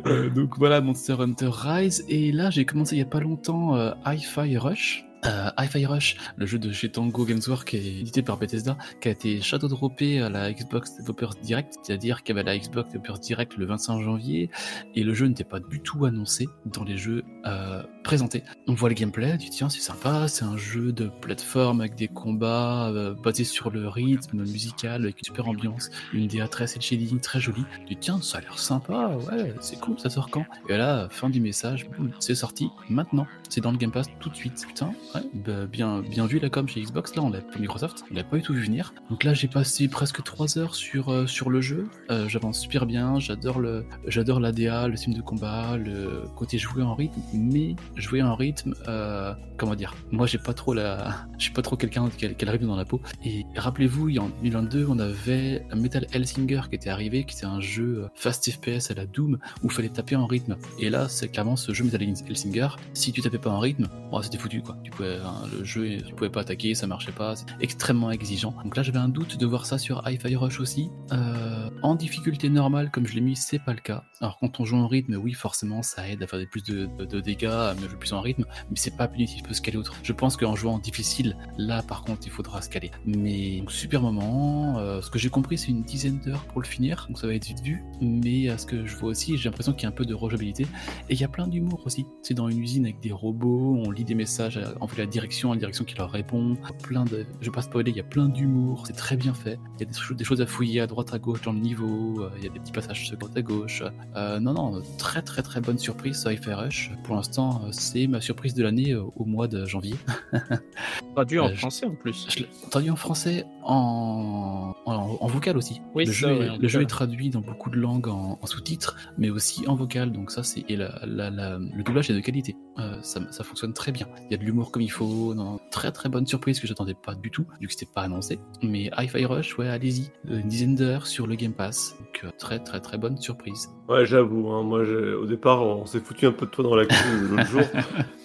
Euh, 0.06 0.28
donc 0.30 0.58
voilà, 0.58 0.80
Monster 0.80 1.16
Hunter 1.18 1.50
Rise. 1.50 2.04
Et 2.08 2.30
là, 2.32 2.50
j'ai 2.50 2.64
commencé 2.64 2.96
il 2.96 2.98
y 2.98 3.02
a 3.02 3.06
pas 3.06 3.20
longtemps 3.20 3.76
euh, 3.76 3.90
Hi-Fi 4.06 4.56
Rush. 4.58 5.04
Euh, 5.26 5.50
Hi-Fi 5.58 5.84
Rush, 5.86 6.16
le 6.36 6.46
jeu 6.46 6.58
de 6.58 6.72
chez 6.72 6.90
Tango 6.90 7.24
Games 7.26 7.40
Works, 7.46 7.74
édité 7.74 8.22
par 8.22 8.38
Bethesda, 8.38 8.78
qui 9.00 9.08
a 9.08 9.10
été 9.10 9.40
shadow 9.40 9.68
droppé 9.68 10.20
à 10.20 10.30
la 10.30 10.52
Xbox 10.52 10.96
Developers 10.96 11.34
Direct, 11.42 11.74
c'est-à-dire 11.82 12.22
qu'il 12.22 12.34
y 12.34 12.38
avait 12.38 12.48
la 12.48 12.58
Xbox 12.58 12.88
Developers 12.92 13.18
Direct 13.18 13.56
le 13.56 13.66
25 13.66 14.00
janvier, 14.00 14.50
et 14.94 15.02
le 15.02 15.12
jeu 15.12 15.26
n'était 15.26 15.44
pas 15.44 15.60
du 15.60 15.80
tout 15.80 16.06
annoncé 16.06 16.48
dans 16.64 16.84
les 16.84 16.96
jeux 16.96 17.24
euh, 17.46 17.82
présentés. 18.02 18.44
On 18.66 18.74
voit 18.74 18.88
le 18.88 18.94
gameplay, 18.94 19.36
tu 19.36 19.50
tiens 19.50 19.68
c'est 19.68 19.80
sympa, 19.80 20.26
c'est 20.26 20.44
un 20.44 20.56
jeu 20.56 20.92
de 20.92 21.10
plateforme 21.20 21.80
avec 21.80 21.96
des 21.96 22.08
combats 22.08 22.88
euh, 22.88 23.14
basés 23.14 23.44
sur 23.44 23.70
le 23.70 23.88
rythme 23.88 24.38
musical, 24.38 25.02
avec 25.02 25.18
une 25.18 25.24
super 25.24 25.48
ambiance, 25.48 25.90
une 26.14 26.28
DA 26.28 26.48
très 26.48 26.66
cel 26.66 26.80
shading, 26.80 27.20
très 27.20 27.40
jolie. 27.40 27.64
Tu 27.86 27.96
tiens 27.96 28.20
ça 28.22 28.38
a 28.38 28.40
l'air 28.40 28.58
sympa, 28.58 29.16
ouais 29.30 29.54
c'est 29.60 29.78
cool, 29.80 29.98
ça 29.98 30.08
sort 30.08 30.30
quand? 30.30 30.46
Et 30.68 30.76
là, 30.76 31.08
fin 31.10 31.28
du 31.28 31.40
message, 31.40 31.86
c'est 32.20 32.34
sorti 32.34 32.70
maintenant, 32.88 33.26
c'est 33.50 33.60
dans 33.60 33.72
le 33.72 33.76
Game 33.76 33.92
Pass 33.92 34.06
tout 34.18 34.30
de 34.30 34.36
suite. 34.36 34.64
Putain, 34.66 34.92
bah, 35.34 35.66
bien, 35.66 36.02
vu 36.26 36.38
la 36.38 36.50
com 36.50 36.68
chez 36.68 36.80
Xbox, 36.80 37.14
là 37.14 37.22
on 37.22 37.30
l'a 37.30 37.40
Microsoft, 37.58 38.04
on 38.10 38.14
l'a 38.14 38.24
pas 38.24 38.36
du 38.36 38.42
tout 38.42 38.54
vu 38.54 38.62
venir. 38.62 38.94
Donc 39.10 39.24
là 39.24 39.34
j'ai 39.34 39.48
passé 39.48 39.88
presque 39.88 40.22
3 40.22 40.58
heures 40.58 40.74
sur, 40.74 41.10
euh, 41.10 41.26
sur 41.26 41.50
le 41.50 41.60
jeu, 41.60 41.88
Euh, 42.10 42.28
j'avance 42.28 42.60
super 42.60 42.86
bien, 42.86 43.18
j'adore 43.18 43.58
le 43.58 43.84
j'adore 44.06 44.40
la 44.40 44.52
DA, 44.52 44.88
le 44.88 44.96
film 44.96 45.14
de 45.14 45.22
combat, 45.22 45.76
le 45.76 46.24
côté 46.36 46.58
jouer 46.58 46.82
en 46.82 46.94
rythme, 46.94 47.20
mais 47.34 47.76
jouer 47.96 48.22
en 48.22 48.34
rythme, 48.34 48.74
euh, 48.88 49.34
comment 49.56 49.74
dire, 49.74 49.94
moi 50.10 50.26
j'ai 50.26 50.38
pas 50.38 50.54
trop 50.54 50.74
la, 50.74 51.26
je 51.38 51.50
pas 51.50 51.62
trop 51.62 51.76
quelqu'un 51.76 52.08
qui 52.08 52.26
a, 52.26 52.28
qui 52.34 52.44
a 52.44 52.46
le 52.46 52.52
rythme 52.52 52.66
dans 52.66 52.76
la 52.76 52.84
peau. 52.84 53.00
Et 53.24 53.44
rappelez-vous, 53.56 54.08
il 54.08 54.16
y 54.16 54.18
a 54.18 54.22
en 54.22 54.28
2022, 54.42 54.86
on 54.88 54.98
avait 54.98 55.66
Metal 55.74 56.06
Hellsinger 56.12 56.62
qui 56.68 56.76
était 56.76 56.90
arrivé, 56.90 57.24
qui 57.24 57.36
était 57.36 57.46
un 57.46 57.60
jeu 57.60 58.08
fast 58.14 58.50
FPS 58.50 58.90
à 58.90 58.94
la 58.94 59.06
Doom 59.06 59.38
où 59.62 59.66
il 59.66 59.72
fallait 59.72 59.88
taper 59.88 60.16
en 60.16 60.26
rythme. 60.26 60.56
Et 60.78 60.90
là, 60.90 61.08
c'est 61.08 61.28
clairement 61.28 61.56
ce 61.56 61.72
jeu 61.72 61.84
Metal 61.84 62.02
Hellsinger. 62.02 62.68
Si 62.94 63.12
tu 63.12 63.20
tapais 63.22 63.38
pas 63.38 63.50
en 63.50 63.58
rythme, 63.58 63.88
c'était 64.22 64.38
foutu 64.38 64.62
quoi. 64.62 64.76
Tu 64.82 64.90
hein, 65.02 65.46
le 65.56 65.64
jeu, 65.64 65.98
tu 66.06 66.14
pouvais 66.14 66.30
pas 66.30 66.40
attaquer, 66.40 66.74
ça 66.74 66.86
marchait 66.86 67.12
pas, 67.12 67.36
c'est 67.36 67.46
extrêmement 67.60 68.10
exigeant. 68.10 68.54
Donc 68.64 68.76
là, 68.76 68.82
j'avais 68.82 68.98
un 68.98 69.08
doute 69.08 69.36
de 69.36 69.46
voir 69.46 69.66
ça 69.66 69.78
sur 69.78 70.02
Hi-Fi 70.06 70.36
Rush 70.36 70.60
aussi. 70.60 70.90
Euh, 71.12 71.70
en 71.82 71.94
difficulté 71.94 72.48
normale, 72.48 72.90
comme 72.90 73.06
je 73.06 73.14
l'ai 73.14 73.20
mis, 73.20 73.36
c'est 73.36 73.58
pas 73.58 73.72
le 73.72 73.80
cas. 73.80 74.04
Alors 74.20 74.38
quand 74.38 74.60
on 74.60 74.64
joue 74.64 74.76
en 74.76 74.86
rythme, 74.86 75.16
oui, 75.16 75.32
forcément, 75.32 75.82
ça 75.82 76.08
aide 76.08 76.22
à 76.22 76.26
faire 76.26 76.40
plus 76.50 76.62
de, 76.62 77.20
dégâts, 77.20 77.44
à 77.46 77.74
jouer 77.76 77.98
plus 77.98 78.12
en 78.12 78.20
rythme, 78.20 78.44
mais 78.70 78.76
c'est 78.76 78.96
pas 78.96 79.08
punitif, 79.08 79.38
il 79.38 79.42
peut 79.42 79.54
se 79.54 79.62
caler 79.62 79.76
autre. 79.76 79.94
Je 80.02 80.12
pense 80.12 80.36
qu'en 80.36 80.56
jouant 80.56 80.74
en 80.74 80.78
difficile, 80.78 81.36
là 81.56 81.82
par 81.82 82.02
contre, 82.02 82.22
il 82.26 82.30
faudra 82.30 82.60
se. 82.60 82.70
Mais 83.06 83.62
super 83.68 84.02
moment. 84.02 84.78
euh, 84.78 85.00
ce 85.02 85.10
que 85.10 85.18
j'ai 85.18 85.30
compris, 85.30 85.58
c'est 85.58 85.68
une 85.68 85.82
dizaine 85.82 86.18
d'heures 86.20 86.44
pour 86.44 86.60
le 86.60 86.66
finir, 86.66 87.06
donc 87.08 87.18
ça 87.18 87.26
va 87.26 87.34
être 87.34 87.46
vite 87.46 87.60
vu. 87.62 87.82
Mais 88.00 88.48
à 88.48 88.58
ce 88.58 88.66
que 88.66 88.86
je 88.86 88.96
vois 88.96 89.10
aussi, 89.10 89.36
j'ai 89.36 89.48
l'impression 89.48 89.72
qu'il 89.72 89.82
y 89.82 89.86
a 89.86 89.88
un 89.88 89.92
peu 89.92 90.04
de 90.04 90.14
rejouabilité. 90.14 90.64
Et 91.08 91.14
il 91.14 91.20
y 91.20 91.24
a 91.24 91.28
plein 91.28 91.48
d'humour 91.48 91.82
aussi. 91.84 92.06
C'est 92.22 92.34
dans 92.34 92.48
une 92.48 92.60
usine 92.60 92.84
avec 92.84 93.00
des 93.00 93.12
robots, 93.12 93.82
on 93.84 93.90
lit 93.90 94.04
des 94.04 94.14
messages, 94.14 94.56
euh, 94.56 94.74
la 94.96 95.06
direction, 95.06 95.52
la 95.52 95.58
direction 95.58 95.84
qui 95.84 95.94
leur 95.96 96.10
répond. 96.10 96.56
Plein 96.82 97.04
de, 97.04 97.26
je 97.40 97.46
vais 97.46 97.52
pas 97.54 97.62
spoiler, 97.62 97.90
il 97.90 97.96
y 97.96 98.00
a 98.00 98.04
plein 98.04 98.28
d'humour, 98.28 98.84
c'est 98.86 98.92
très 98.96 99.16
bien 99.16 99.34
fait. 99.34 99.58
Il 99.78 99.80
y 99.80 99.88
a 99.88 99.90
des, 99.92 99.98
choses- 99.98 100.16
des 100.16 100.24
choses 100.24 100.40
à 100.40 100.46
fouiller 100.46 100.80
à 100.80 100.86
droite 100.86 101.12
à 101.14 101.18
gauche 101.18 101.42
dans 101.42 101.52
le 101.52 101.58
niveau, 101.60 102.22
euh, 102.22 102.30
il 102.38 102.44
y 102.44 102.46
a 102.46 102.50
des 102.50 102.58
petits 102.60 102.72
passages 102.72 103.08
secrets 103.08 103.28
à 103.36 103.42
gauche. 103.42 103.82
Euh, 104.16 104.40
non, 104.40 104.52
non, 104.54 104.82
très 104.98 105.22
très 105.22 105.42
très 105.42 105.60
bonne 105.60 105.78
surprise, 105.78 106.24
Hi-Fi 106.28 106.52
Rush. 106.52 106.90
Pour 107.04 107.16
l'instant, 107.16 107.62
euh, 107.64 107.68
c'est 107.72 108.06
ma 108.06 108.20
surprise 108.20 108.54
de 108.54 108.62
l'année 108.62 108.94
au 108.94 109.24
mois 109.24 109.48
de 109.48 109.64
janvier. 109.66 109.94
Traduit 111.14 111.38
en 111.38 111.48
je- 111.48 111.54
français 111.56 111.86
en 111.86 111.94
plus. 111.94 112.26
Traduit 112.70 112.90
en 112.90 112.96
français, 112.96 113.44
en, 113.62 114.74
en, 114.86 114.92
en 115.20 115.26
vocal 115.26 115.56
aussi. 115.56 115.80
Oui, 115.94 116.04
le 116.04 116.12
jeu, 116.12 116.46
ça, 116.46 116.54
en 116.54 116.56
le 116.58 116.68
jeu 116.68 116.82
est 116.82 116.86
traduit 116.86 117.30
dans 117.30 117.40
beaucoup 117.40 117.70
de 117.70 117.76
langues 117.76 118.08
en, 118.08 118.38
en 118.40 118.46
sous-titres, 118.46 118.96
mais 119.18 119.30
aussi 119.30 119.66
en 119.68 119.74
vocal. 119.74 120.12
Donc 120.12 120.30
ça, 120.30 120.42
c'est 120.42 120.64
la, 120.68 121.00
la- 121.06 121.30
la- 121.30 121.58
le 121.58 121.82
doublage 121.82 122.10
est 122.10 122.14
de 122.14 122.20
qualité. 122.20 122.56
Euh, 122.78 122.96
ça, 123.02 123.20
ça 123.32 123.44
fonctionne 123.44 123.72
très 123.74 123.92
bien. 123.92 124.06
Il 124.26 124.32
y 124.32 124.34
a 124.34 124.38
de 124.38 124.44
l'humour 124.44 124.72
comme 124.80 124.86
il 124.86 124.90
faut. 124.90 125.34
Non, 125.34 125.58
très 125.70 125.92
très 125.92 126.08
bonne 126.08 126.26
surprise 126.26 126.58
que 126.58 126.66
j'attendais 126.66 126.94
pas 126.94 127.14
du 127.14 127.30
tout, 127.30 127.44
vu 127.60 127.66
que 127.66 127.72
c'était 127.72 127.90
pas 127.94 128.02
annoncé. 128.02 128.38
Mais 128.62 128.90
Hi-Fi 128.96 129.26
Rush, 129.26 129.58
ouais, 129.58 129.68
allez-y. 129.68 130.10
Euh, 130.30 130.40
Une 130.40 130.48
dizaine 130.48 130.74
d'heures 130.74 131.06
sur 131.06 131.26
le 131.26 131.34
Game 131.34 131.52
Pass. 131.52 131.96
Donc 131.98 132.20
euh, 132.24 132.30
très 132.38 132.58
très 132.60 132.80
très 132.80 132.96
bonne 132.98 133.18
surprise. 133.18 133.68
Ouais, 133.88 134.06
j'avoue. 134.06 134.48
hein, 134.50 134.62
moi, 134.62 134.80
au 135.20 135.26
départ, 135.26 135.62
on 135.62 135.84
s'est 135.84 136.00
foutu 136.00 136.26
un 136.26 136.32
peu 136.32 136.46
de 136.46 136.50
toi 136.50 136.64
dans 136.64 136.76
la 136.76 136.86
queue 136.86 136.94
l'autre 137.30 137.46
jour. 137.46 137.62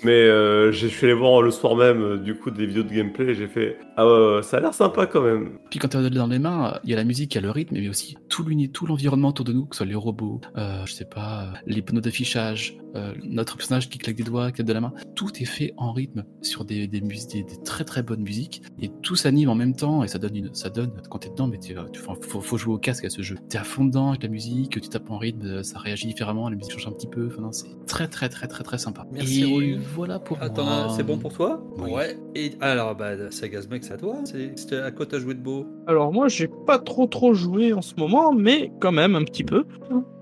Mais 0.04 0.12
euh, 0.12 0.72
je 0.72 0.88
suis 0.88 1.06
allé 1.06 1.16
voir 1.16 1.42
le 1.42 1.52
soir 1.52 1.76
même, 1.76 2.18
du 2.18 2.36
coup, 2.36 2.52
des 2.52 2.66
vidéos 2.66 2.84
de 2.84 2.94
gameplay 2.94 3.34
j'ai 3.34 3.48
fait 3.48 3.78
Ah 3.98 4.08
ouais, 4.08 4.44
ça 4.44 4.58
a 4.58 4.60
l'air 4.62 4.74
sympa 4.74 5.08
quand 5.08 5.22
même. 5.22 5.58
Puis 5.70 5.80
quand 5.80 5.90
tu 5.90 5.98
as 5.98 6.10
dans 6.10 6.28
les 6.28 6.40
mains, 6.40 6.80
il 6.84 6.92
y 6.92 6.94
a 6.94 6.96
la 6.98 7.04
musique, 7.04 7.34
il 7.34 7.38
y 7.38 7.40
a 7.40 7.42
le 7.42 7.52
rythme, 7.52 7.76
mais 7.76 7.90
aussi 7.90 8.16
tout 8.30 8.86
l'environnement 8.86 9.30
autour 9.30 9.46
de 9.46 9.54
nous, 9.54 9.66
que 9.66 9.76
ce 9.76 9.80
soit 9.80 9.86
les 9.86 9.96
robots, 9.96 10.42
euh, 10.58 10.86
je 10.86 10.94
sais 10.94 11.06
pas, 11.06 11.54
les 11.66 11.82
panneaux 11.82 12.02
d'affichage, 12.02 12.78
euh, 12.96 13.14
notre 13.24 13.58
personnage 13.58 13.90
qui 13.90 13.98
claque 13.98 14.16
des 14.16 14.24
doigts, 14.24 14.48
qui 14.48 14.56
claque 14.56 14.68
de 14.68 14.74
la 14.74 14.82
main. 14.82 14.94
Tout 15.16 15.32
est 15.42 15.46
fait 15.46 15.74
en 15.78 15.92
rythme 15.92 16.26
sur 16.46 16.66
des, 16.66 16.88
des, 16.88 17.02
mus- 17.02 17.28
des, 17.28 17.44
des 17.44 17.58
très 17.64 17.84
très 17.84 18.04
bonnes 18.04 18.22
musiques 18.22 18.62
et 18.82 18.90
tout 19.02 19.16
s'anime 19.16 19.50
en 19.50 19.56
même 19.56 19.76
temps 19.76 20.04
et 20.04 20.08
ça 20.08 20.20
donne 20.20 20.36
une, 20.36 20.54
ça 20.54 20.70
donne 20.70 20.92
quand 21.10 21.20
t'es 21.20 21.30
dedans, 21.30 21.48
mais 21.48 21.60
tu, 21.60 21.76
faut, 21.96 22.42
faut 22.42 22.58
jouer 22.58 22.74
au 22.74 22.78
casque 22.78 23.06
à 23.06 23.10
ce 23.10 23.22
jeu. 23.22 23.36
T'es 23.50 23.58
à 23.58 23.64
fond 23.64 23.86
dedans 23.86 24.10
avec 24.10 24.24
la 24.24 24.30
musique, 24.30 24.80
tu 24.82 24.90
tapes 24.90 25.10
en 25.10 25.18
rythme, 25.18 25.46
euh, 25.46 25.64
ça 25.64 25.80
réagit 25.80 26.08
différemment, 26.08 26.50
la 26.50 26.56
musique 26.56 26.72
change 26.74 26.88
un 26.88 26.92
petit 26.92 27.08
peu. 27.08 27.28
Enfin 27.28 27.42
non, 27.42 27.52
c'est 27.52 27.68
très 27.88 28.08
très 28.08 28.30
très 28.30 28.48
très 28.48 28.64
très 28.64 28.78
sympa. 28.78 29.06
Merci, 29.12 29.44
et 29.44 29.76
voilà 29.96 30.20
pour 30.20 30.42
Attends, 30.42 30.66
moi. 30.66 30.90
c'est 30.90 31.04
bon 31.04 31.18
pour 31.18 31.34
toi? 31.34 31.64
Oui. 31.78 31.92
Ouais. 31.92 32.18
Et 32.36 32.52
alors, 32.62 32.96
bah, 32.96 33.32
Sagazmec, 33.32 33.84
c'est 33.84 33.94
à 33.94 33.98
toi. 33.98 34.18
C'est 34.26 34.58
c'était 34.58 34.78
à 34.78 34.92
quoi 34.92 35.06
t'as 35.06 35.20
joué 35.20 35.34
de 35.34 35.40
beau? 35.40 35.66
Alors 35.88 36.12
moi, 36.14 36.28
j'ai 36.28 36.48
pas 36.48 36.80
trop 36.80 37.08
trop 37.08 37.34
joué 37.34 37.74
en 37.74 37.82
ce 37.82 37.96
moment, 37.98 38.34
mais 38.34 38.72
quand 38.80 38.92
même 38.92 39.16
un 39.16 39.24
petit 39.24 39.44
peu. 39.44 39.66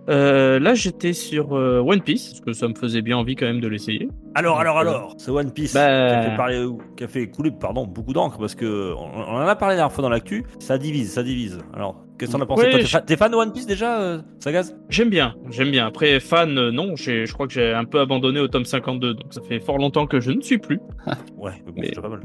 Euh, 0.10 0.60
là, 0.60 0.74
j'étais 0.74 1.14
sur 1.14 1.54
euh, 1.54 1.80
One 1.80 2.02
Piece, 2.02 2.30
parce 2.30 2.42
que 2.42 2.54
ça 2.54 2.68
me 2.68 2.76
faisait 2.76 3.02
bien 3.02 3.18
envie 3.18 3.36
quand 3.36 3.46
même 3.46 3.62
de 3.62 3.68
l'essayer. 3.68 4.10
Alors, 4.36 4.60
alors, 4.60 4.78
euh, 4.78 4.82
alors, 4.82 5.14
ce 5.18 5.30
One 5.32 5.52
Piece 5.52 5.74
bah- 5.74 6.10
qui, 6.10 6.16
a 6.16 6.22
fait 6.32 6.36
parler- 6.38 6.68
qui 6.98 7.04
a 7.04 7.08
fait 7.08 7.28
couler 7.30 7.52
pardon, 7.52 7.86
beaucoup 7.86 8.14
d'encre 8.14 8.38
parce 8.40 8.56
que 8.56 8.94
on, 8.94 9.06
on 9.16 9.36
en 9.36 9.48
a 9.48 9.56
parlé 9.56 9.74
la 9.74 9.82
dernière 9.82 9.94
fois 9.94 10.02
dans 10.02 10.10
l'actu, 10.10 10.44
ça 10.60 10.78
divise, 10.78 11.12
ça 11.14 11.22
divise. 11.24 11.60
Alors, 11.74 12.04
qu'est-ce 12.18 12.32
que 12.32 12.38
t'en 12.38 12.44
as 12.44 12.48
pensé 12.48 12.70
t'es 12.72 12.82
je- 12.82 12.88
fa- 12.88 13.02
T'es 13.02 13.16
fan 13.16 13.32
de 13.32 13.36
One 13.38 13.52
Piece 13.54 13.68
déjà, 13.68 14.02
euh, 14.02 14.22
Sagaz? 14.40 14.76
J'aime 14.90 15.10
bien, 15.10 15.36
j'aime 15.52 15.70
bien. 15.70 15.86
Après, 15.86 16.20
fan, 16.20 16.58
euh, 16.58 16.72
non, 16.72 16.96
j'ai- 16.96 17.26
je 17.28 17.34
crois 17.34 17.46
que 17.48 17.54
j'ai 17.54 17.74
un 17.74 17.86
peu 17.86 18.00
abandonné 18.00 18.40
au 18.40 18.48
tome 18.48 18.66
52, 18.66 19.14
donc 19.14 19.34
ça 19.34 19.42
fait 19.48 19.60
fort 19.60 19.78
longtemps 19.78 20.08
que 20.08 20.20
je 20.20 20.32
ne 20.32 20.42
suis 20.42 20.58
plus. 20.58 20.80
Ouais, 21.38 21.52
mais 21.66 21.72
bon, 21.74 21.82
Mais- 21.82 21.88
c'est 21.88 21.90
déjà 21.90 22.02
pas 22.02 22.08
mal. 22.10 22.22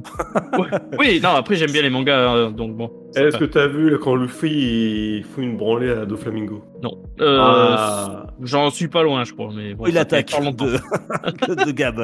Oui, 0.99 1.21
non, 1.21 1.31
après 1.31 1.57
j'aime 1.57 1.73
bien 1.73 1.83
les 1.83 1.91
mangas, 1.91 2.35
euh, 2.37 2.51
donc 2.51 2.77
bon. 2.77 2.91
Est-ce 3.17 3.37
que 3.37 3.45
t'as 3.45 3.67
vu 3.67 3.91
là, 3.91 3.99
quand 4.01 4.15
Luffy 4.15 5.17
il 5.19 5.25
fout 5.25 5.43
une 5.43 5.57
branlée 5.57 5.91
à 5.91 6.07
Doflamingo 6.07 6.63
Non. 6.83 7.03
Euh, 7.21 7.39
Ah. 7.41 8.27
J'en 8.41 8.71
suis 8.71 8.87
pas 8.87 9.03
loin, 9.03 9.25
je 9.25 9.33
crois, 9.33 9.51
mais 9.53 9.75
bon. 9.75 9.87
il 9.89 9.99
attaque 9.99 10.31
de, 10.31 11.65
de 11.65 11.71
Gab. 11.73 11.98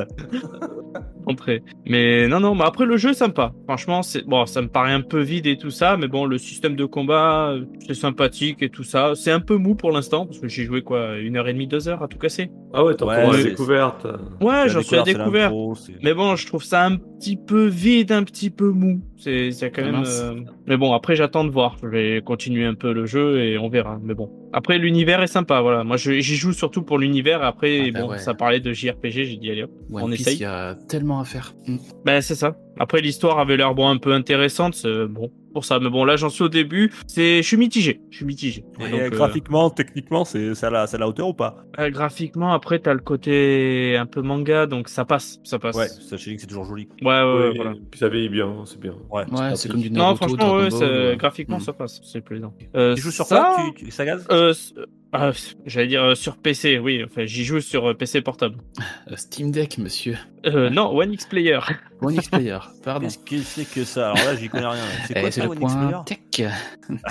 Entrée. 1.26 1.62
Mais 1.86 2.28
non, 2.28 2.40
non, 2.40 2.54
mais 2.54 2.64
après 2.64 2.84
le 2.86 2.96
jeu 2.96 3.12
sympa. 3.12 3.52
Franchement, 3.66 4.02
c'est 4.02 4.24
bon, 4.26 4.44
ça 4.46 4.60
me 4.62 4.68
paraît 4.68 4.92
un 4.92 5.00
peu 5.00 5.20
vide 5.20 5.46
et 5.46 5.56
tout 5.56 5.70
ça, 5.70 5.96
mais 5.96 6.06
bon, 6.08 6.26
le 6.26 6.38
système 6.38 6.76
de 6.76 6.84
combat, 6.84 7.50
euh, 7.52 7.64
c'est 7.86 7.94
sympathique 7.94 8.62
et 8.62 8.68
tout 8.68 8.84
ça. 8.84 9.12
C'est 9.14 9.30
un 9.30 9.40
peu 9.40 9.56
mou 9.56 9.74
pour 9.74 9.90
l'instant 9.92 10.26
parce 10.26 10.38
que 10.38 10.48
j'ai 10.48 10.64
joué 10.64 10.82
quoi, 10.82 11.18
une 11.18 11.36
heure 11.36 11.48
et 11.48 11.52
demie, 11.52 11.66
deux 11.66 11.88
heures 11.88 12.02
à 12.02 12.08
tout 12.08 12.18
casser. 12.18 12.50
Ah 12.72 12.84
ouais, 12.84 12.94
t'as 12.94 13.06
Ouais, 13.06 13.36
la 13.36 13.42
découverte. 13.42 14.06
Ouais, 14.40 14.68
j'en 14.68 14.82
suis 14.82 14.96
à 14.96 15.04
c'est 15.04 15.14
découvert. 15.14 15.44
l'intro, 15.50 15.74
c'est- 15.74 15.94
Mais 16.02 16.12
bon, 16.14 16.36
je 16.36 16.46
trouve 16.46 16.64
ça 16.64 16.84
un 16.84 16.96
petit 16.96 17.36
peu 17.36 17.66
vide, 17.66 18.12
un 18.12 18.24
petit 18.24 18.50
peu 18.50 18.68
mou. 18.70 19.00
C'est, 19.16 19.50
quand 19.74 19.82
Ah, 19.86 19.90
même. 19.92 20.02
euh, 20.06 20.34
Mais 20.66 20.76
bon, 20.76 20.92
après 20.92 21.16
j'attends 21.16 21.44
de 21.44 21.50
voir. 21.50 21.76
Je 21.82 21.86
vais 21.88 22.20
continuer 22.24 22.64
un 22.66 22.74
peu 22.74 22.92
le 22.92 23.06
jeu 23.06 23.40
et 23.40 23.56
on 23.58 23.68
verra. 23.68 23.98
Mais 24.02 24.14
bon, 24.14 24.30
après 24.54 24.78
l'univers 24.78 25.22
est 25.22 25.26
sympa. 25.26 25.60
Voilà, 25.60 25.84
moi 25.84 25.96
je- 25.96 26.20
j'y 26.20 26.36
joue 26.36 26.52
surtout 26.52 26.82
pour 26.82 26.98
l'univers. 26.98 27.42
Après, 27.42 27.86
Ah, 27.88 27.90
bah 27.92 28.00
bon, 28.02 28.08
ouais. 28.10 28.18
ça 28.18 28.34
parlait 28.34 28.60
de 28.60 28.72
JRPG, 28.72 29.24
j'ai 29.24 29.36
dit 29.36 29.50
allez 29.50 29.64
hop. 29.64 29.70
One 29.92 30.02
on 30.04 30.08
Piece, 30.10 30.20
essaye. 30.22 30.36
il 30.36 30.40
y 30.42 30.44
a 30.46 30.74
tellement 30.88 31.20
à 31.20 31.24
faire. 31.24 31.54
Mm. 31.66 31.76
Ben 32.04 32.20
c'est 32.20 32.34
ça. 32.34 32.56
Après 32.78 33.00
l'histoire 33.00 33.38
avait 33.38 33.56
l'air 33.56 33.74
bon 33.74 33.88
un 33.88 33.98
peu 33.98 34.12
intéressante, 34.12 34.86
bon 35.10 35.30
pour 35.54 35.64
ça. 35.64 35.78
Mais 35.78 35.88
bon 35.88 36.04
là 36.04 36.16
j'en 36.16 36.28
suis 36.28 36.44
au 36.44 36.48
début. 36.50 36.92
C'est, 37.06 37.38
je 37.42 37.46
suis 37.48 37.56
mitigé. 37.56 38.00
Je 38.10 38.16
suis 38.18 38.26
mitigé. 38.26 38.64
Et 38.80 38.90
Donc, 38.90 39.00
euh, 39.00 39.08
graphiquement, 39.10 39.70
techniquement, 39.70 40.24
c'est 40.26 40.52
à, 40.62 40.68
la- 40.70 40.86
la 40.98 41.08
hauteur 41.08 41.28
ou 41.28 41.34
pas? 41.34 41.56
Euh, 41.78 41.88
graphiquement 41.90 42.52
après 42.52 42.78
t'as 42.80 42.92
le 42.92 43.00
côté 43.00 43.96
un 43.98 44.06
peu 44.06 44.20
manga, 44.20 44.66
donc 44.66 44.88
ça 44.88 45.04
passe, 45.04 45.38
ça 45.44 45.58
passe. 45.58 45.76
Ouais, 45.76 45.88
sachant 45.88 46.34
que 46.34 46.40
c'est 46.40 46.46
toujours 46.46 46.64
joli. 46.66 46.88
ouais, 47.00 47.06
ouais, 47.06 47.22
ouais, 47.22 47.52
voilà. 47.56 47.72
Puis 47.90 48.00
ça 48.00 48.08
vieillit 48.08 48.28
bien, 48.28 48.52
c'est 48.66 48.80
bien. 48.80 48.94
Ouais. 49.10 49.24
Ouais, 49.30 49.56
c'est 49.56 49.68
comme 49.70 49.80
du 49.80 49.90
Non, 49.90 49.98
Naruto, 50.14 50.16
franchement, 50.28 50.58
Dragon 50.58 50.78
ouais, 50.80 51.16
graphiquement, 51.16 51.56
Mm. 51.58 51.60
ça 51.60 51.72
passe. 51.72 52.00
C'est 52.04 52.20
plaisant. 52.20 52.52
Euh, 52.76 52.94
Tu 52.94 53.02
joues 53.02 53.10
sur 53.12 53.24
ça, 53.24 53.54
quoi 53.56 53.64
tu, 53.76 53.84
tu- 53.84 53.90
Sagaz 53.92 54.26
euh, 54.30 54.52
c- 54.52 54.74
Ah, 55.16 55.30
J'allais 55.64 55.86
dire 55.86 56.02
euh, 56.02 56.14
sur 56.14 56.36
PC, 56.36 56.78
oui. 56.78 57.02
Enfin, 57.04 57.24
j'y 57.24 57.44
joue 57.44 57.60
sur 57.60 57.90
euh, 57.90 57.94
PC 57.94 58.20
portable. 58.20 58.56
Euh, 59.10 59.16
Steam 59.16 59.50
Deck, 59.50 59.76
monsieur. 59.78 60.16
Euh, 60.46 60.70
non, 60.70 60.88
One 60.96 61.12
X 61.12 61.26
Player. 61.26 61.58
One 62.00 62.14
X 62.14 62.28
Player, 62.28 62.58
pardon. 62.82 63.06
Qu'est-ce 63.06 63.18
que 63.18 63.38
c'est 63.38 63.64
que 63.70 63.84
ça? 63.84 64.12
Alors 64.12 64.16
là, 64.24 64.34
j'y 64.36 64.48
connais 64.48 64.66
rien. 64.66 64.82
C'est 65.06 65.12
Eh, 65.16 65.20
quoi 65.20 65.30
c'est 65.30 65.40
ça, 65.40 65.46
le 65.46 65.50
One 65.52 65.62
X 65.62 65.74
Player? 65.74 65.90
point 65.90 66.04
tech. 66.04 66.18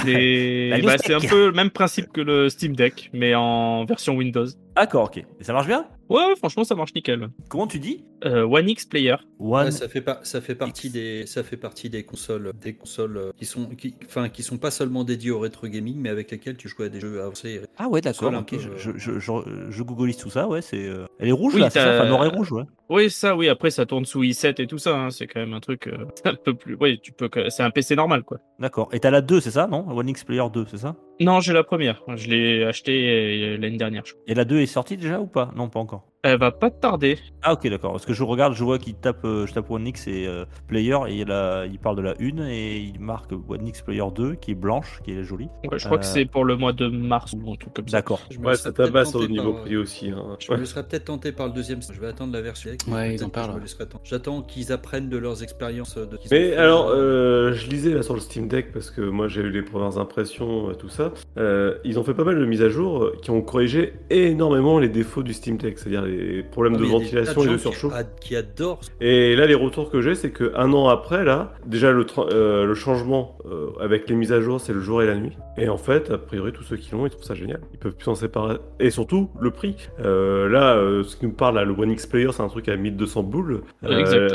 C'est 0.03 0.67
La 0.71 0.77
bah, 0.81 0.95
c'est 0.97 1.13
un 1.13 1.19
peu 1.19 1.47
le 1.47 1.51
même 1.51 1.69
principe 1.69 2.11
que 2.11 2.21
le 2.21 2.49
Steam 2.49 2.75
Deck, 2.75 3.09
mais 3.13 3.35
en 3.35 3.85
version 3.85 4.15
Windows. 4.15 4.47
D'accord, 4.75 5.03
ok. 5.05 5.17
Et 5.17 5.43
ça 5.43 5.53
marche 5.53 5.67
bien? 5.67 5.85
Ouais, 6.13 6.25
ouais, 6.27 6.35
franchement, 6.37 6.63
ça 6.63 6.75
marche 6.75 6.93
nickel. 6.93 7.29
Comment 7.49 7.65
tu 7.67 7.79
dis? 7.79 8.03
Euh, 8.23 8.43
One 8.43 8.69
X 8.69 8.85
Player. 8.85 9.15
One. 9.39 9.65
Ouais, 9.65 9.71
ça 9.71 9.89
fait 9.89 9.99
pas, 10.01 10.19
ça 10.23 10.41
fait 10.41 10.55
partie 10.55 10.89
des, 10.89 11.25
ça 11.25 11.43
fait 11.43 11.57
partie 11.57 11.89
des 11.89 12.03
consoles, 12.03 12.53
des 12.61 12.73
consoles 12.75 13.17
euh, 13.17 13.31
qui 13.35 13.45
sont, 13.45 13.65
qui, 13.65 13.95
enfin, 14.05 14.29
qui 14.29 14.43
sont 14.43 14.57
pas 14.57 14.69
seulement 14.71 15.03
dédiées 15.03 15.31
au 15.31 15.39
rétro 15.39 15.67
gaming, 15.67 15.97
mais 15.99 16.09
avec 16.09 16.29
lesquelles 16.31 16.55
tu 16.55 16.69
joues 16.69 16.83
à 16.83 16.89
des 16.89 16.99
jeux 16.99 17.19
avancés. 17.21 17.61
Ah 17.77 17.89
ouais, 17.89 17.99
d'accord. 17.99 18.29
Console 18.29 18.35
un 18.35 18.41
Ok, 18.41 18.49
peu, 18.51 18.59
je, 18.59 18.69
euh, 18.69 18.93
je, 18.97 19.19
je, 19.19 19.69
je, 19.71 19.83
googleise 19.83 20.17
tout 20.17 20.29
ça. 20.29 20.47
Ouais, 20.47 20.61
c'est. 20.61 20.85
euh, 20.87 21.05
Elle 21.19 21.29
est 21.29 21.33
rouge 21.33 21.55
Oui, 21.55 21.61
là, 21.61 21.69
c'est 21.71 21.79
ça 21.79 21.85
t'as- 21.85 21.95
Enfin, 22.01 22.07
noir 22.07 22.23
et 22.25 22.29
rouge, 22.29 22.51
ouais. 22.51 22.63
Oui, 22.89 23.09
ça, 23.09 23.35
oui. 23.35 23.49
Après, 23.49 23.71
ça 23.71 23.85
tourne 23.87 24.05
sous 24.05 24.21
i7 24.23 24.61
et 24.61 24.67
tout 24.67 24.77
ça. 24.77 24.95
hein, 24.95 25.09
C'est 25.09 25.25
quand 25.25 25.39
même 25.39 25.53
un 25.53 25.59
truc 25.61 25.87
euh, 25.87 26.05
un 26.25 26.35
peu 26.35 26.53
plus. 26.53 26.77
Oui, 26.79 26.99
tu 27.01 27.11
peux. 27.11 27.27
que- 27.27 27.49
C'est 27.49 27.63
un 27.63 27.71
PC 27.71 27.95
normal, 27.95 28.23
quoi. 28.23 28.37
D'accord. 28.59 28.87
Et 28.93 28.99
t'as 28.99 29.09
la 29.09 29.21
2, 29.21 29.39
c'est 29.41 29.51
ça, 29.51 29.65
non? 29.67 29.85
One 29.89 30.09
X 30.09 30.23
Player 30.23 30.43
2, 30.53 30.65
c'est 30.69 30.77
ça? 30.77 30.95
Non, 31.19 31.39
j'ai 31.41 31.53
la 31.53 31.63
première. 31.63 32.03
Je 32.15 32.27
l'ai 32.27 32.63
acheté 32.63 33.53
euh, 33.55 33.57
l'année 33.57 33.77
dernière. 33.77 34.05
je 34.05 34.13
crois. 34.13 34.23
Et 34.27 34.33
la 34.33 34.45
2 34.45 34.59
est 34.61 34.65
sortie 34.65 34.97
déjà 34.97 35.19
ou 35.19 35.27
pas? 35.27 35.51
Non, 35.55 35.69
pas 35.69 35.79
encore. 35.79 36.12
Elle 36.25 36.39
va 36.39 36.51
pas 36.51 36.69
tarder. 36.71 37.19
Ah 37.41 37.51
ok 37.51 37.67
d'accord, 37.69 37.91
parce 37.91 38.05
que 38.05 38.13
je 38.13 38.23
regarde, 38.23 38.53
je 38.53 38.63
vois 38.63 38.79
qu'il 38.79 38.93
tape, 38.95 39.25
euh, 39.25 39.45
je 39.45 39.53
tape 39.53 39.69
One 39.69 39.85
X 39.87 40.07
et 40.07 40.25
euh, 40.25 40.45
Player 40.69 40.97
et 41.09 41.15
il, 41.19 41.29
a, 41.33 41.65
il 41.65 41.77
parle 41.79 41.97
de 41.97 42.01
la 42.01 42.13
1 42.17 42.47
et 42.47 42.77
il 42.77 42.97
marque 43.01 43.33
One 43.33 43.67
X 43.67 43.81
Player 43.81 44.05
2 44.15 44.35
qui 44.35 44.51
est 44.51 44.55
blanche, 44.55 45.01
qui 45.03 45.11
est 45.11 45.23
jolie. 45.25 45.49
Ouais, 45.69 45.77
je 45.77 45.85
crois 45.85 45.97
que 45.97 46.05
Euh, 46.05 46.07
c'est 46.07 46.23
pour 46.23 46.45
le 46.45 46.55
mois 46.55 46.71
de 46.71 46.87
mars 46.87 47.33
ou 47.33 47.51
un 47.51 47.55
truc 47.57 47.73
comme 47.73 47.89
ça. 47.89 47.97
D'accord. 47.97 48.21
Ouais, 48.41 48.55
ça 48.55 48.71
tabasse 48.71 49.13
au 49.15 49.27
niveau 49.27 49.51
par- 49.51 49.63
prix 49.63 49.75
aussi. 49.75 50.11
hein. 50.11 50.37
Je 50.39 50.53
me 50.53 50.63
serais 50.63 50.83
peut-être 50.87 51.03
tenté 51.05 51.33
par 51.33 51.47
le 51.47 51.51
deuxième. 51.53 51.81
Je 51.81 51.99
vais 51.99 52.07
attendre 52.07 52.31
la 52.31 52.41
version. 52.41 52.71
Ouais, 52.89 53.15
ils 53.15 53.23
en 53.25 53.27
parlent, 53.29 53.55
ouais. 53.55 53.87
J'attends 54.05 54.41
qu'ils 54.43 54.71
apprennent 54.71 55.09
de 55.09 55.17
leurs 55.17 55.43
expériences. 55.43 55.97
De 55.97 56.17
Mais 56.31 56.53
alors, 56.55 56.87
euh, 56.87 57.51
je 57.51 57.69
lisais 57.69 57.93
là 57.93 58.01
sur 58.01 58.13
le 58.13 58.21
Steam 58.21 58.47
Deck 58.47 58.71
parce 58.71 58.91
que 58.91 59.01
moi 59.01 59.27
j'ai 59.27 59.41
eu 59.41 59.49
les 59.51 59.61
premières 59.61 59.97
impressions, 59.97 60.69
euh, 60.69 60.73
tout 60.73 60.87
ça. 60.87 61.11
Euh, 61.37 61.75
ils 61.83 61.99
ont 61.99 62.03
fait 62.05 62.13
pas 62.13 62.23
mal 62.23 62.39
de 62.39 62.45
mises 62.45 62.61
à 62.61 62.69
jour 62.69 63.11
qui 63.21 63.29
ont 63.31 63.41
corrigé 63.41 63.95
énormément 64.09 64.79
les 64.79 64.87
défauts 64.87 65.23
du 65.23 65.33
Steam 65.33 65.57
Deck, 65.57 65.77
c'est-à-dire 65.79 66.05
les 66.15 66.43
problèmes 66.43 66.77
de 66.77 66.83
des 66.83 66.89
ventilation 66.89 67.43
et 67.43 67.47
de 67.47 67.53
qui 67.53 67.59
surchauffe. 67.59 67.93
ad- 67.93 68.07
Qui 68.21 68.35
adorent. 68.35 68.79
Et 69.01 69.35
là, 69.35 69.45
les 69.47 69.55
retours 69.55 69.89
que 69.89 70.01
j'ai, 70.01 70.15
c'est 70.15 70.31
que 70.31 70.51
un 70.55 70.71
an 70.73 70.87
après, 70.89 71.23
là, 71.23 71.53
déjà 71.65 71.91
le, 71.91 72.05
euh, 72.31 72.65
le 72.65 72.73
changement 72.73 73.37
euh, 73.45 73.67
avec 73.79 74.09
les 74.09 74.15
mises 74.15 74.31
à 74.31 74.41
jour, 74.41 74.59
c'est 74.61 74.73
le 74.73 74.79
jour 74.79 75.01
et 75.01 75.07
la 75.07 75.15
nuit. 75.15 75.37
Et 75.57 75.69
en 75.69 75.77
fait, 75.77 76.09
a 76.11 76.17
priori, 76.17 76.51
tous 76.51 76.63
ceux 76.63 76.77
qui 76.77 76.91
l'ont, 76.91 77.05
ils 77.05 77.09
trouvent 77.09 77.23
ça 77.23 77.35
génial. 77.35 77.61
Ils 77.73 77.79
peuvent 77.79 77.95
plus 77.95 78.05
s'en 78.05 78.15
séparer. 78.15 78.57
Et 78.79 78.89
surtout, 78.89 79.29
le 79.39 79.51
prix. 79.51 79.75
Euh, 80.03 80.47
là, 80.49 80.75
euh, 80.75 81.03
ce 81.03 81.15
qui 81.15 81.25
nous 81.25 81.33
parle, 81.33 81.55
là, 81.55 81.63
le 81.63 81.73
One 81.73 81.91
X 81.91 82.05
Player, 82.07 82.29
c'est 82.31 82.41
un 82.43 82.47
truc 82.47 82.67
à 82.69 82.75
1200 82.75 83.23
boules. 83.23 83.61
Exact. 83.87 84.33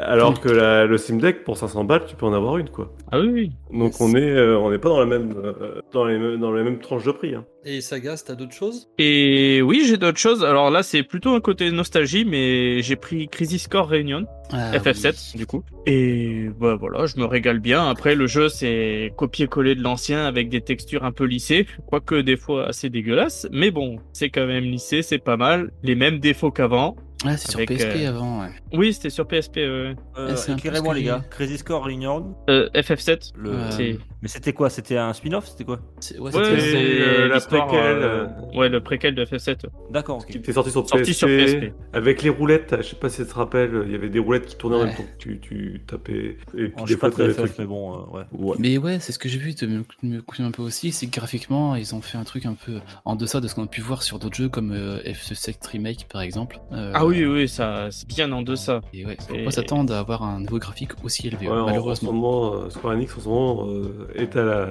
alors 0.00 0.40
que 0.40 0.48
la- 0.48 0.86
le 0.86 0.96
Steam 0.98 1.20
Deck, 1.20 1.44
pour 1.44 1.56
500 1.56 1.84
balles, 1.84 2.02
tu 2.06 2.16
peux 2.16 2.26
en 2.26 2.32
avoir 2.32 2.58
une, 2.58 2.68
quoi. 2.70 2.92
Ah 3.10 3.20
oui, 3.20 3.30
oui. 3.32 3.50
Donc 3.78 3.92
on 4.00 4.14
est, 4.14 4.30
euh, 4.30 4.58
on 4.58 4.70
n'est 4.70 4.78
pas 4.78 4.88
dans 4.88 5.00
la 5.00 5.06
même, 5.06 5.34
euh, 5.42 5.80
dans 5.92 6.04
les, 6.04 6.38
dans 6.38 6.52
les 6.52 6.62
mêmes 6.62 6.78
tranches 6.78 7.04
de 7.04 7.12
prix. 7.12 7.34
Hein. 7.34 7.44
Et 7.64 7.80
Sagas, 7.80 8.22
t'as 8.26 8.34
d'autres 8.36 8.54
choses? 8.54 8.88
Et 8.98 9.60
oui, 9.62 9.82
j'ai 9.84 9.96
d'autres 9.96 10.18
choses. 10.18 10.44
Alors 10.44 10.70
là, 10.70 10.82
c'est 10.82 11.02
plutôt 11.02 11.34
un 11.34 11.40
côté 11.40 11.70
nostalgie, 11.72 12.24
mais 12.24 12.82
j'ai 12.82 12.94
pris 12.96 13.28
Crisis 13.28 13.66
Core 13.66 13.88
Reunion, 13.88 14.26
Ah, 14.52 14.72
FF7 14.78 15.32
oui. 15.34 15.38
du 15.38 15.46
coup. 15.46 15.64
Et 15.84 16.48
bah 16.58 16.76
voilà, 16.76 17.06
je 17.06 17.16
me 17.18 17.24
régale 17.24 17.58
bien. 17.58 17.88
Après, 17.90 18.14
le 18.14 18.26
jeu, 18.28 18.48
c'est 18.48 19.12
copier-coller 19.16 19.74
de 19.74 19.82
l'ancien 19.82 20.24
avec 20.24 20.48
des 20.48 20.60
textures 20.60 21.04
un 21.04 21.12
peu 21.12 21.24
lissées, 21.24 21.66
quoique 21.86 22.14
des 22.14 22.36
fois 22.36 22.68
assez 22.68 22.90
dégueulasses. 22.90 23.48
Mais 23.50 23.70
bon, 23.72 23.96
c'est 24.12 24.30
quand 24.30 24.46
même 24.46 24.64
lissé, 24.64 25.02
c'est 25.02 25.18
pas 25.18 25.36
mal. 25.36 25.72
Les 25.82 25.96
mêmes 25.96 26.20
défauts 26.20 26.52
qu'avant. 26.52 26.96
Ah, 27.24 27.36
c'est 27.36 27.50
sur 27.50 27.60
PSP 27.66 27.96
euh, 27.96 28.08
avant, 28.10 28.40
ouais. 28.42 28.50
Oui, 28.72 28.92
c'était 28.92 29.10
sur 29.10 29.26
PSP. 29.26 29.58
euh, 29.58 29.94
Euh, 30.16 30.34
peu 30.46 30.52
Éclairez-moi 30.52 30.94
les 30.94 31.02
gars. 31.02 31.24
Crazy 31.30 31.58
Score 31.58 31.84
Reunion. 31.84 32.36
euh, 32.48 32.68
FF7. 32.74 33.32
Le... 33.36 33.50
Ouais. 33.50 33.56
C'est 33.70 33.98
Mais 34.22 34.28
c'était 34.28 34.52
quoi? 34.52 34.70
C'était 34.70 34.96
un 34.96 35.12
spin-off? 35.12 35.46
C'était 35.48 35.64
quoi? 35.64 35.76
Ouais, 36.18 36.30
c'était- 36.32 37.28
la 37.28 37.36
euh, 37.36 37.70
euh, 37.74 38.26
Ouais, 38.54 38.68
le 38.68 38.80
préquel 38.80 39.14
de 39.14 39.24
FF7. 39.24 39.64
D'accord. 39.90 40.24
Qui 40.26 40.38
était 40.38 40.52
sorti 40.52 40.70
sur 40.70 40.88
Sorti 40.88 41.10
PSP, 41.10 41.12
sur 41.18 41.28
PSP. 41.28 41.72
avec 41.92 42.22
les 42.22 42.30
roulettes. 42.30 42.74
Je 42.78 42.82
sais 42.82 42.96
pas 42.96 43.08
si 43.08 43.22
tu 43.22 43.28
te 43.28 43.34
rappelles, 43.34 43.82
il 43.86 43.92
y 43.92 43.94
avait 43.96 44.08
des 44.08 44.18
roulettes 44.20 44.46
qui 44.46 44.56
tournaient 44.56 44.76
en 44.76 44.84
même 44.84 44.94
temps 44.94 45.02
que 45.02 45.18
tu, 45.18 45.40
tu 45.40 45.82
tapais. 45.86 46.36
Et 46.56 46.68
puis 46.68 46.72
Bon, 46.76 46.86
je 46.86 46.94
des 46.94 46.98
fois, 47.00 47.10
mais 47.58 47.64
bon, 47.64 47.94
euh, 47.94 48.16
ouais. 48.18 48.24
Ouais. 48.32 48.56
Mais 48.60 48.78
ouais, 48.78 48.98
c'est 49.00 49.10
ce 49.12 49.18
que 49.18 49.28
j'ai 49.28 49.38
vu, 49.38 49.54
de 49.54 49.66
me, 49.66 49.82
me 50.02 50.20
confirme 50.20 50.48
un 50.48 50.52
peu 50.52 50.62
aussi, 50.62 50.92
c'est 50.92 51.06
que 51.06 51.18
graphiquement, 51.18 51.74
ils 51.74 51.94
ont 51.94 52.00
fait 52.00 52.18
un 52.18 52.24
truc 52.24 52.46
un 52.46 52.54
peu 52.54 52.78
en 53.04 53.16
deçà 53.16 53.40
de 53.40 53.48
ce 53.48 53.54
qu'on 53.56 53.64
a 53.64 53.68
pu 53.68 53.80
voir 53.80 54.02
sur 54.04 54.18
d'autres 54.20 54.36
jeux 54.36 54.48
comme 54.48 54.72
euh, 54.72 55.00
FF7 55.02 55.54
Remake 55.72 56.06
par 56.08 56.22
exemple. 56.22 56.60
Ah 56.70 57.04
oui, 57.08 57.24
oui, 57.26 57.48
ça, 57.48 57.88
c'est 57.90 58.06
bien 58.08 58.30
en 58.32 58.42
deçà. 58.42 58.80
Et 58.92 59.04
ouais, 59.04 59.16
faut 59.28 59.34
Et- 59.34 59.44
pas 59.44 59.50
s'attendre 59.50 59.92
à 59.94 59.98
avoir 59.98 60.22
un 60.22 60.40
niveau 60.40 60.58
graphique 60.58 60.92
aussi 61.04 61.26
élevé, 61.26 61.46
Ouais, 61.48 61.52
en- 61.52 61.58
En 61.62 61.66
ce 61.66 61.70
malheureusement. 61.70 62.12
moment, 62.12 62.54
euh, 62.54 62.70
Square 62.70 62.94
Enix 62.94 63.16
en 63.16 63.20
ce 63.20 63.28
moment 63.28 63.66
euh, 63.68 64.08
est, 64.14 64.36
à 64.36 64.44
la... 64.44 64.68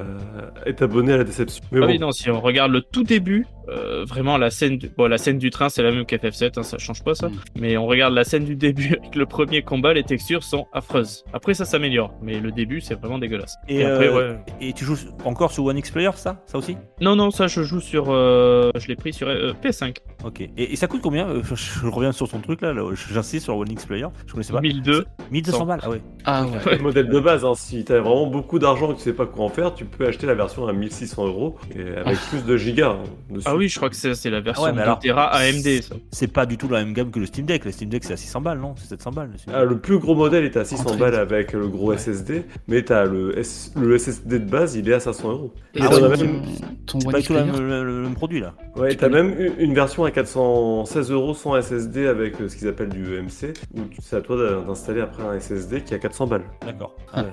est 0.66 0.82
abonné 0.82 1.14
à 1.14 1.18
la 1.18 1.24
déception. 1.24 1.64
Mais 1.72 1.80
Ah 1.82 1.86
bon, 1.86 1.92
oui, 1.92 2.00
non, 2.00 2.12
si 2.12 2.30
on 2.30 2.40
regarde 2.40 2.72
le 2.72 2.82
tout 2.82 3.04
début, 3.04 3.46
euh, 3.70 4.06
vraiment 4.06 4.38
la 4.38 4.50
scène, 4.50 4.78
du... 4.78 4.90
bon, 4.90 5.08
la 5.08 5.18
scène 5.18 5.38
du 5.38 5.50
train, 5.50 5.70
c'est 5.70 5.84
la 5.84 5.92
même 5.92 6.04
qu'FF7, 6.04 6.58
hein, 6.60 6.64
ça 6.64 6.78
change 6.78 7.04
pas 7.04 7.16
ça. 7.16 7.30
Mm. 7.30 7.34
Mais 7.60 7.78
on 7.78 7.86
regarde 7.86 8.14
la 8.14 8.24
scène 8.24 8.46
du 8.46 8.56
début 8.56 8.96
avec 9.00 9.16
le 9.16 9.26
premier 9.26 9.62
combat, 9.62 9.94
les 9.94 10.04
textures 10.04 10.44
sont 10.44 10.68
affreuses. 10.74 11.24
Après, 11.34 11.54
ça 11.54 11.66
s'améliore, 11.66 12.14
mais 12.22 12.40
le 12.40 12.52
début, 12.52 12.82
c'est 12.82 12.96
vraiment 12.96 13.20
dégueulasse. 13.20 13.56
Et, 13.68 13.78
Et 13.80 13.86
après, 13.86 14.08
euh, 14.08 14.32
ouais. 14.34 14.40
Et 14.62 14.74
tu 14.74 14.86
joues 14.86 14.98
encore 15.26 15.52
sur 15.52 15.66
One 15.66 15.78
X 15.78 15.92
Player, 15.92 16.12
ça 16.16 16.42
Ça 16.46 16.58
aussi? 16.58 16.78
Non, 17.02 17.16
non, 17.16 17.32
ça, 17.32 17.48
je 17.48 17.62
joue 17.64 17.80
sur, 17.82 18.06
euh, 18.10 18.72
je 18.76 18.88
l'ai 18.88 18.96
pris 18.96 19.12
sur 19.14 19.28
euh, 19.28 19.54
PS5, 19.64 19.98
Ok. 20.24 20.42
Et, 20.42 20.52
et 20.74 20.76
ça 20.76 20.88
coûte 20.88 21.02
combien? 21.02 21.28
Je, 21.44 21.56
je 21.56 21.86
reviens 21.88 22.12
sur 22.12 22.27
ton 22.30 22.40
truc 22.40 22.62
là, 22.62 22.74
là, 22.74 22.84
j'insiste 23.12 23.46
sur 23.46 23.58
One 23.58 23.72
X 23.72 23.86
Player. 23.86 24.08
Je 24.26 24.32
connaissais 24.34 24.54
pas. 24.54 24.62
1002. 24.62 25.06
1200 25.32 25.66
balles, 25.66 25.80
ah 25.84 25.90
ouais. 25.90 26.02
Ah 26.26 26.46
ouais. 26.46 26.76
le 26.78 26.84
modèle 26.84 27.10
de 27.10 27.20
base, 27.20 27.44
hein, 27.46 27.54
si 27.56 27.84
t'as 27.84 28.00
vraiment 28.00 28.28
beaucoup 28.28 28.60
d'argent 28.60 28.92
et 28.92 28.94
que 28.94 28.98
tu 29.00 29.04
sais 29.04 29.14
pas 29.14 29.26
quoi 29.26 29.46
en 29.46 29.50
faire, 29.50 29.74
tu 29.74 29.86
peux 29.86 30.06
acheter 30.08 30.28
la 30.28 30.36
version 30.36 30.68
à 30.68 30.74
1600 30.74 31.28
euros 31.28 31.56
et 31.76 31.98
avec 31.98 32.18
plus 32.30 32.46
de 32.46 32.58
gigas 32.58 32.92
hein, 32.92 33.04
dessus. 33.30 33.48
Ah 33.50 33.56
oui, 33.56 33.68
je 33.70 33.78
crois 33.78 33.90
que 33.90 33.96
c'est 33.96 34.14
c'est 34.16 34.30
la 34.30 34.42
version 34.42 34.64
Ah 34.66 34.70
ouais, 34.70 34.74
mais 34.76 34.82
alors- 34.82 35.00
2 35.00 35.08
Tera 35.10 35.26
AMD. 35.34 35.68
C'est 36.12 36.32
pas 36.32 36.46
du 36.46 36.58
tout 36.58 36.68
la 36.68 36.84
même 36.84 36.94
gamme 36.94 37.12
que 37.12 37.20
le 37.20 37.26
Steam 37.26 37.46
Deck. 37.46 37.66
Le 37.66 37.72
Steam 37.72 37.90
Deck 37.90 38.04
c'est 38.04 38.14
à 38.14 38.18
600 38.18 38.42
balles, 38.42 38.60
non? 38.60 38.74
C'est 38.78 38.88
700 38.90 39.12
balles. 39.12 39.30
le 39.48 39.54
Ah, 39.54 39.64
le 39.64 39.78
plus 39.78 40.00
gros 40.00 40.16
modèle 40.16 40.44
est 40.46 40.58
à 40.58 40.66
600 40.66 40.84
Entrée. 40.84 40.98
balles 40.98 41.16
avec 41.16 41.54
le 41.54 41.68
gros 41.68 41.88
Ouais. 41.90 41.98
SSD, 41.98 42.44
mais 42.68 42.82
t'as 42.84 43.06
le, 43.06 43.38
S- 43.40 43.72
le 43.76 43.98
SSD 43.98 44.40
de 44.40 44.50
base, 44.50 44.76
il 44.76 44.90
est 44.90 44.94
à 44.94 45.00
500 45.00 45.30
euros. 45.32 45.54
Et 45.76 45.80
Ah 45.82 45.88
ton, 45.90 46.02
ouais, 46.10 46.18
même- 46.18 46.42
ton 46.86 47.00
pas 47.00 47.20
du 47.20 47.26
tout 47.28 47.34
le 47.34 47.44
même, 47.46 47.60
le- 47.60 47.84
le 47.86 48.02
même 48.04 48.16
produit 48.16 48.40
là. 48.40 48.54
Ouais, 48.76 48.90
Tu 48.90 48.98
t'as 48.98 49.10
même 49.10 49.34
une- 49.40 49.54
une 49.60 49.74
version 49.74 50.04
à 50.06 50.12
416 50.12 51.12
euros 51.12 51.34
sans 51.34 51.56
SSD 51.56 52.08
avec 52.08 52.17
euh, 52.42 52.50
ce 52.50 52.56
qu'ils 52.56 52.68
appellent 52.68 52.90
du 52.90 53.16
EMC, 53.18 53.54
où 53.76 53.82
c'est 54.02 54.16
à 54.16 54.22
toi 54.22 54.38
d'installer 54.66 55.02
après 55.02 55.24
un 55.24 55.40
SSD 55.40 55.84
qui 55.84 55.94
a 55.94 56.00
400 56.00 56.28
balles. 56.28 56.44
D'accord. 56.66 56.96
Ah. 57.14 57.24
Ouais. 57.24 57.30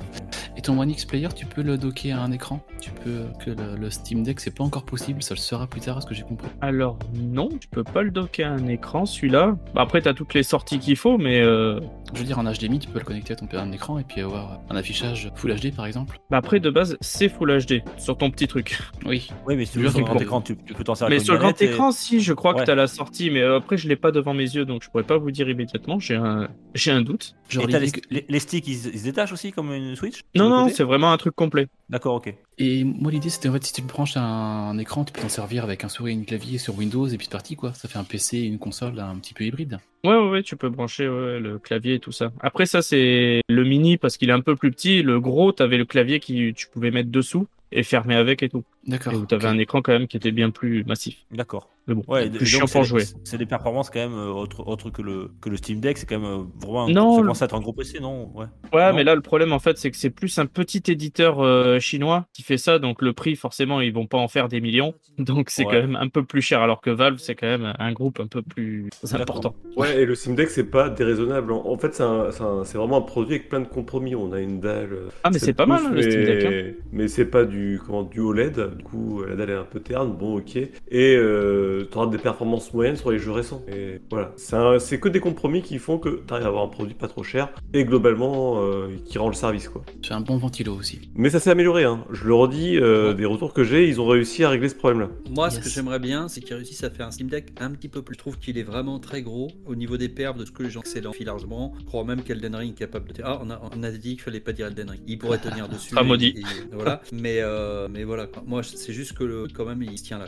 Et 0.56 0.60
ton 0.62 0.78
One 0.78 0.90
X 0.90 1.04
Player, 1.04 1.28
tu 1.34 1.46
peux 1.46 1.62
le 1.62 1.76
docker 1.76 2.18
à 2.18 2.22
un 2.22 2.30
écran? 2.32 2.60
Tu 2.80 2.90
peux 2.90 3.22
que 3.44 3.50
le, 3.50 3.76
le 3.78 3.90
Steam 3.90 4.22
Deck, 4.22 4.40
c'est 4.40 4.54
pas 4.54 4.64
encore 4.64 4.84
possible, 4.84 5.22
ça 5.22 5.34
le 5.34 5.40
sera 5.40 5.66
plus 5.66 5.80
tard, 5.80 5.96
à 5.98 6.00
ce 6.00 6.06
que 6.06 6.14
j'ai 6.14 6.22
compris. 6.22 6.48
Alors 6.60 6.98
non, 7.14 7.48
tu 7.60 7.68
peux 7.68 7.84
pas 7.84 8.02
le 8.02 8.10
docker 8.10 8.50
à 8.50 8.54
un 8.54 8.66
écran 8.68 9.04
celui-là. 9.06 9.56
Bah, 9.74 9.82
après, 9.82 10.00
t'as 10.02 10.14
toutes 10.14 10.34
les 10.34 10.42
sorties 10.42 10.78
qu'il 10.78 10.96
faut, 10.96 11.18
mais 11.18 11.40
euh, 11.40 11.80
Je 12.12 12.20
veux 12.20 12.24
dire, 12.24 12.38
en 12.38 12.44
HDMI, 12.44 12.78
tu 12.78 12.88
peux 12.88 12.98
le 13.00 13.04
connecter 13.04 13.32
à 13.32 13.36
ton 13.36 13.48
un 13.54 13.72
écran 13.72 13.98
et 13.98 14.04
puis 14.04 14.20
avoir 14.20 14.60
un 14.70 14.76
affichage 14.76 15.30
Full 15.36 15.54
HD 15.54 15.74
par 15.74 15.86
exemple. 15.86 16.18
bah, 16.30 16.38
après 16.38 16.58
de 16.60 16.70
base 16.70 16.96
c'est 17.00 17.28
Full 17.28 17.56
HD 17.66 17.82
sur 17.98 18.16
ton 18.18 18.30
petit 18.30 18.46
truc. 18.48 18.78
Oui. 19.06 19.28
Oui, 19.46 19.54
mais 19.56 19.64
si 19.64 19.72
tu 19.72 19.78
Je 19.80 19.84
veux 19.84 19.90
sur 19.90 19.98
le 20.00 20.04
grand 20.06 20.18
écran, 20.20 20.40
tu, 20.40 20.56
tu 20.56 20.74
peux 20.74 20.82
t'en 20.82 20.94
servir 20.94 21.16
Mais 21.18 21.22
sur 21.24 21.34
le 21.34 21.38
grand 21.40 21.60
et- 21.60 21.64
écran, 21.66 21.92
si, 21.92 22.20
je 22.20 22.32
crois 22.32 22.54
Ouais. 22.54 22.60
que 22.60 22.66
t'as 22.66 22.74
la 22.74 22.86
sortie, 22.86 23.30
mais 23.30 23.42
euh, 23.42 23.58
après 23.58 23.76
je 23.76 23.88
l'ai 23.88 23.96
pas 23.96 24.10
devant 24.12 24.34
mes 24.34 24.42
yeux, 24.44 24.64
donc 24.64 24.73
je 24.82 24.88
pourrais 24.90 25.04
pas 25.04 25.18
vous 25.18 25.30
dire 25.30 25.48
immédiatement. 25.48 25.98
J'ai 25.98 26.14
un, 26.16 26.48
j'ai 26.74 26.90
un 26.90 27.02
doute. 27.02 27.34
Genre 27.48 27.64
Et 27.68 27.78
les, 27.78 27.92
les- 28.10 28.24
les 28.28 28.38
sticks, 28.38 28.66
ils, 28.66 28.86
ils 28.94 28.98
se 28.98 29.04
détachent 29.04 29.32
aussi 29.32 29.52
comme 29.52 29.72
une 29.72 29.96
Switch 29.96 30.20
Non, 30.34 30.48
non, 30.48 30.68
c'est 30.68 30.84
vraiment 30.84 31.12
un 31.12 31.16
truc 31.16 31.34
complet. 31.34 31.66
D'accord, 31.88 32.14
ok. 32.16 32.34
Et 32.56 32.84
moi 32.84 33.10
l'idée 33.10 33.30
c'était 33.30 33.48
en 33.48 33.52
fait 33.52 33.64
si 33.64 33.72
tu 33.72 33.80
le 33.80 33.86
branches 33.88 34.16
à 34.16 34.22
un, 34.22 34.78
écran, 34.78 35.04
tu 35.04 35.12
peux 35.12 35.20
t'en 35.20 35.28
servir 35.28 35.64
avec 35.64 35.84
un 35.84 35.88
souris 35.88 36.12
et 36.12 36.14
une 36.14 36.24
clavier 36.24 36.58
sur 36.58 36.76
Windows 36.78 37.06
et 37.06 37.16
puis 37.16 37.26
c'est 37.26 37.32
parti 37.32 37.56
quoi. 37.56 37.72
Ça 37.74 37.88
fait 37.88 37.98
un 37.98 38.04
PC 38.04 38.38
et 38.38 38.44
une 38.44 38.58
console 38.58 38.98
un 39.00 39.16
petit 39.16 39.34
peu 39.34 39.44
hybride. 39.44 39.78
Ouais, 40.04 40.14
ouais, 40.16 40.28
ouais, 40.30 40.42
tu 40.42 40.56
peux 40.56 40.68
brancher 40.68 41.08
ouais, 41.08 41.40
le 41.40 41.58
clavier 41.58 41.94
et 41.94 41.98
tout 41.98 42.12
ça. 42.12 42.30
Après, 42.40 42.66
ça, 42.66 42.82
c'est 42.82 43.40
le 43.48 43.64
mini 43.64 43.96
parce 43.96 44.16
qu'il 44.18 44.28
est 44.28 44.34
un 44.34 44.40
peu 44.40 44.54
plus 44.54 44.70
petit. 44.70 45.02
Le 45.02 45.18
gros, 45.18 45.50
t'avais 45.50 45.78
le 45.78 45.86
clavier 45.86 46.20
qui 46.20 46.52
tu 46.54 46.66
pouvais 46.68 46.90
mettre 46.90 47.10
dessous 47.10 47.46
et 47.72 47.82
fermer 47.82 48.14
avec 48.14 48.42
et 48.42 48.48
tout. 48.50 48.64
D'accord. 48.86 49.14
Et 49.14 49.16
où 49.16 49.24
t'avais 49.26 49.46
ok. 49.48 49.54
un 49.54 49.58
écran 49.58 49.80
quand 49.82 49.92
même 49.92 50.06
qui 50.06 50.16
était 50.18 50.30
bien 50.30 50.50
plus 50.50 50.84
massif. 50.84 51.16
D'accord. 51.30 51.70
Mais 51.86 51.94
bon, 51.94 52.02
Ouais, 52.08 52.26
et 52.26 52.30
plus 52.30 52.38
donc, 52.38 52.46
chiant 52.48 52.66
c'est 52.66 52.72
pour 52.72 52.82
des- 52.82 52.88
jouer. 52.88 53.02
C'est 53.24 53.36
des 53.36 53.44
performances 53.46 53.90
quand 53.90 53.98
même 54.00 54.14
euh, 54.14 54.28
autre, 54.30 54.66
autre 54.66 54.88
que 54.90 55.02
le 55.02 55.30
que 55.42 55.50
le 55.50 55.56
Steam 55.58 55.80
Deck, 55.80 55.98
c'est 55.98 56.06
quand 56.06 56.18
même 56.18 56.30
euh, 56.30 56.44
vraiment 56.58 56.86
un, 56.86 56.90
Non, 56.92 57.16
ça 57.16 57.20
commence 57.20 57.42
à 57.42 57.44
être 57.44 57.54
un 57.54 57.60
gros 57.60 57.72
PC, 57.74 58.00
non? 58.00 58.30
Ouais. 58.34 58.46
Ouais, 58.72 58.88
Non. 58.90 58.96
mais 58.96 59.04
là, 59.04 59.14
le 59.14 59.20
problème, 59.20 59.52
en 59.52 59.58
fait, 59.58 59.76
c'est 59.76 59.90
que 59.90 59.96
c'est 59.98 60.08
plus 60.10 60.38
un 60.38 60.46
petit 60.46 60.82
éditeur 60.88 61.40
euh, 61.40 61.78
chinois 61.80 62.26
qui 62.32 62.42
fait 62.42 62.56
ça. 62.56 62.78
Donc, 62.78 63.02
le 63.02 63.12
prix, 63.12 63.36
forcément, 63.36 63.80
ils 63.82 63.92
vont 63.92 64.06
pas 64.06 64.16
en 64.18 64.28
faire 64.28 64.48
des 64.48 64.60
millions. 64.62 64.94
Donc, 65.18 65.50
c'est 65.50 65.64
Ouais. 65.66 65.72
quand 65.72 65.80
même 65.80 65.96
un 65.96 66.08
peu 66.08 66.24
plus 66.24 66.40
cher. 66.40 66.62
Alors 66.62 66.80
que 66.80 66.88
Valve, 66.90 67.18
c'est 67.18 67.34
quand 67.34 67.46
même 67.46 67.74
un 67.78 67.92
groupe 67.92 68.18
un 68.18 68.26
peu 68.28 68.40
plus 68.40 68.88
important. 69.12 69.54
Ouais, 69.76 70.00
et 70.02 70.06
le 70.06 70.14
Steam 70.14 70.34
Deck, 70.36 70.48
c'est 70.50 70.64
pas 70.70 70.88
déraisonnable. 70.88 71.52
En 71.52 71.64
en 71.66 71.76
fait, 71.78 71.92
c'est 71.94 72.78
vraiment 72.78 72.96
un 72.98 73.02
produit 73.02 73.34
avec 73.34 73.48
plein 73.48 73.60
de 73.60 73.66
compromis. 73.68 74.14
On 74.14 74.32
a 74.32 74.40
une 74.40 74.58
dalle. 74.60 74.90
Ah, 75.22 75.30
mais 75.30 75.38
7 75.38 75.46
c'est 75.46 75.52
pas 75.52 75.66
mal, 75.66 75.82
hein, 75.86 75.90
le 75.92 76.02
Steam 76.02 76.24
Deck, 76.24 76.44
Mais, 76.48 76.76
mais 76.92 77.08
c'est 77.08 77.26
pas 77.26 77.44
du, 77.44 77.80
comment, 77.84 78.04
du 78.04 78.20
OLED. 78.20 78.76
Du 78.78 78.84
coup, 78.84 79.22
la 79.28 79.34
dalle 79.36 79.50
est 79.50 79.54
un 79.54 79.64
peu 79.64 79.80
terne. 79.80 80.12
Bon, 80.16 80.38
ok. 80.38 80.56
Et 80.56 80.70
euh, 81.16 81.73
tu 81.82 81.98
auras 81.98 82.06
des 82.06 82.18
performances 82.18 82.72
moyennes 82.72 82.96
sur 82.96 83.10
les 83.10 83.18
jeux 83.18 83.32
récents. 83.32 83.62
Et 83.68 84.00
voilà. 84.10 84.32
C'est 84.78 85.00
que 85.00 85.08
des 85.08 85.20
compromis 85.20 85.62
qui 85.62 85.78
font 85.78 85.98
que 85.98 86.22
tu 86.26 86.32
arrives 86.32 86.46
à 86.46 86.48
avoir 86.48 86.64
un 86.64 86.68
produit 86.68 86.94
pas 86.94 87.08
trop 87.08 87.22
cher 87.22 87.50
et 87.72 87.84
globalement 87.84 88.62
euh, 88.62 88.88
qui 89.06 89.18
rend 89.18 89.28
le 89.28 89.34
service, 89.34 89.68
quoi. 89.68 89.82
C'est 90.02 90.14
un 90.14 90.20
bon 90.20 90.36
ventilo 90.36 90.74
aussi. 90.74 91.10
Mais 91.14 91.30
ça 91.30 91.40
s'est 91.40 91.50
amélioré, 91.50 91.84
hein. 91.84 92.04
Je 92.12 92.24
le 92.24 92.34
redis, 92.34 92.76
euh, 92.76 93.14
des 93.14 93.24
retours 93.24 93.52
que 93.52 93.64
j'ai, 93.64 93.88
ils 93.88 94.00
ont 94.00 94.06
réussi 94.06 94.44
à 94.44 94.50
régler 94.50 94.68
ce 94.68 94.74
problème-là. 94.74 95.08
Moi, 95.30 95.50
ce 95.50 95.60
que 95.60 95.68
j'aimerais 95.68 95.98
bien, 95.98 96.28
c'est 96.28 96.40
qu'ils 96.40 96.54
réussissent 96.54 96.84
à 96.84 96.90
faire 96.90 97.06
un 97.06 97.10
Steam 97.10 97.28
Deck 97.28 97.52
un 97.60 97.70
petit 97.70 97.88
peu 97.88 98.02
plus. 98.02 98.14
Je 98.14 98.18
trouve 98.18 98.38
qu'il 98.38 98.58
est 98.58 98.62
vraiment 98.62 98.98
très 99.00 99.22
gros 99.22 99.50
au 99.66 99.74
niveau 99.74 99.96
des 99.96 100.08
perfs 100.08 100.36
de 100.36 100.44
ce 100.44 100.52
que 100.52 100.62
les 100.62 100.70
gens 100.70 100.80
excellent 100.80 101.12
largement. 101.24 101.74
Je 101.80 101.84
crois 101.84 102.04
même 102.04 102.22
qu'Elden 102.22 102.54
Ring 102.54 102.72
est 102.72 102.78
capable 102.78 103.12
de. 103.12 103.22
Ah, 103.24 103.40
on 103.42 103.50
a, 103.50 103.60
on 103.74 103.82
a 103.82 103.90
dit 103.90 104.10
qu'il 104.10 104.20
fallait 104.20 104.40
pas 104.40 104.52
dire 104.52 104.66
Elden 104.66 104.90
Ring. 104.90 105.00
Il 105.06 105.18
pourrait 105.18 105.38
tenir 105.38 105.68
dessus. 105.70 105.94
Ah, 105.96 106.02
maudit. 106.02 106.34
et 106.36 106.74
voilà. 106.74 107.00
Mais, 107.12 107.38
euh, 107.40 107.88
mais 107.90 108.04
voilà. 108.04 108.26
quoi. 108.26 108.42
Moi, 108.46 108.62
c'est 108.62 108.92
juste 108.92 109.14
que 109.14 109.24
le, 109.24 109.46
quand 109.52 109.64
même, 109.64 109.82
il 109.82 109.98
se 109.98 110.04
tient 110.04 110.18
là. 110.18 110.26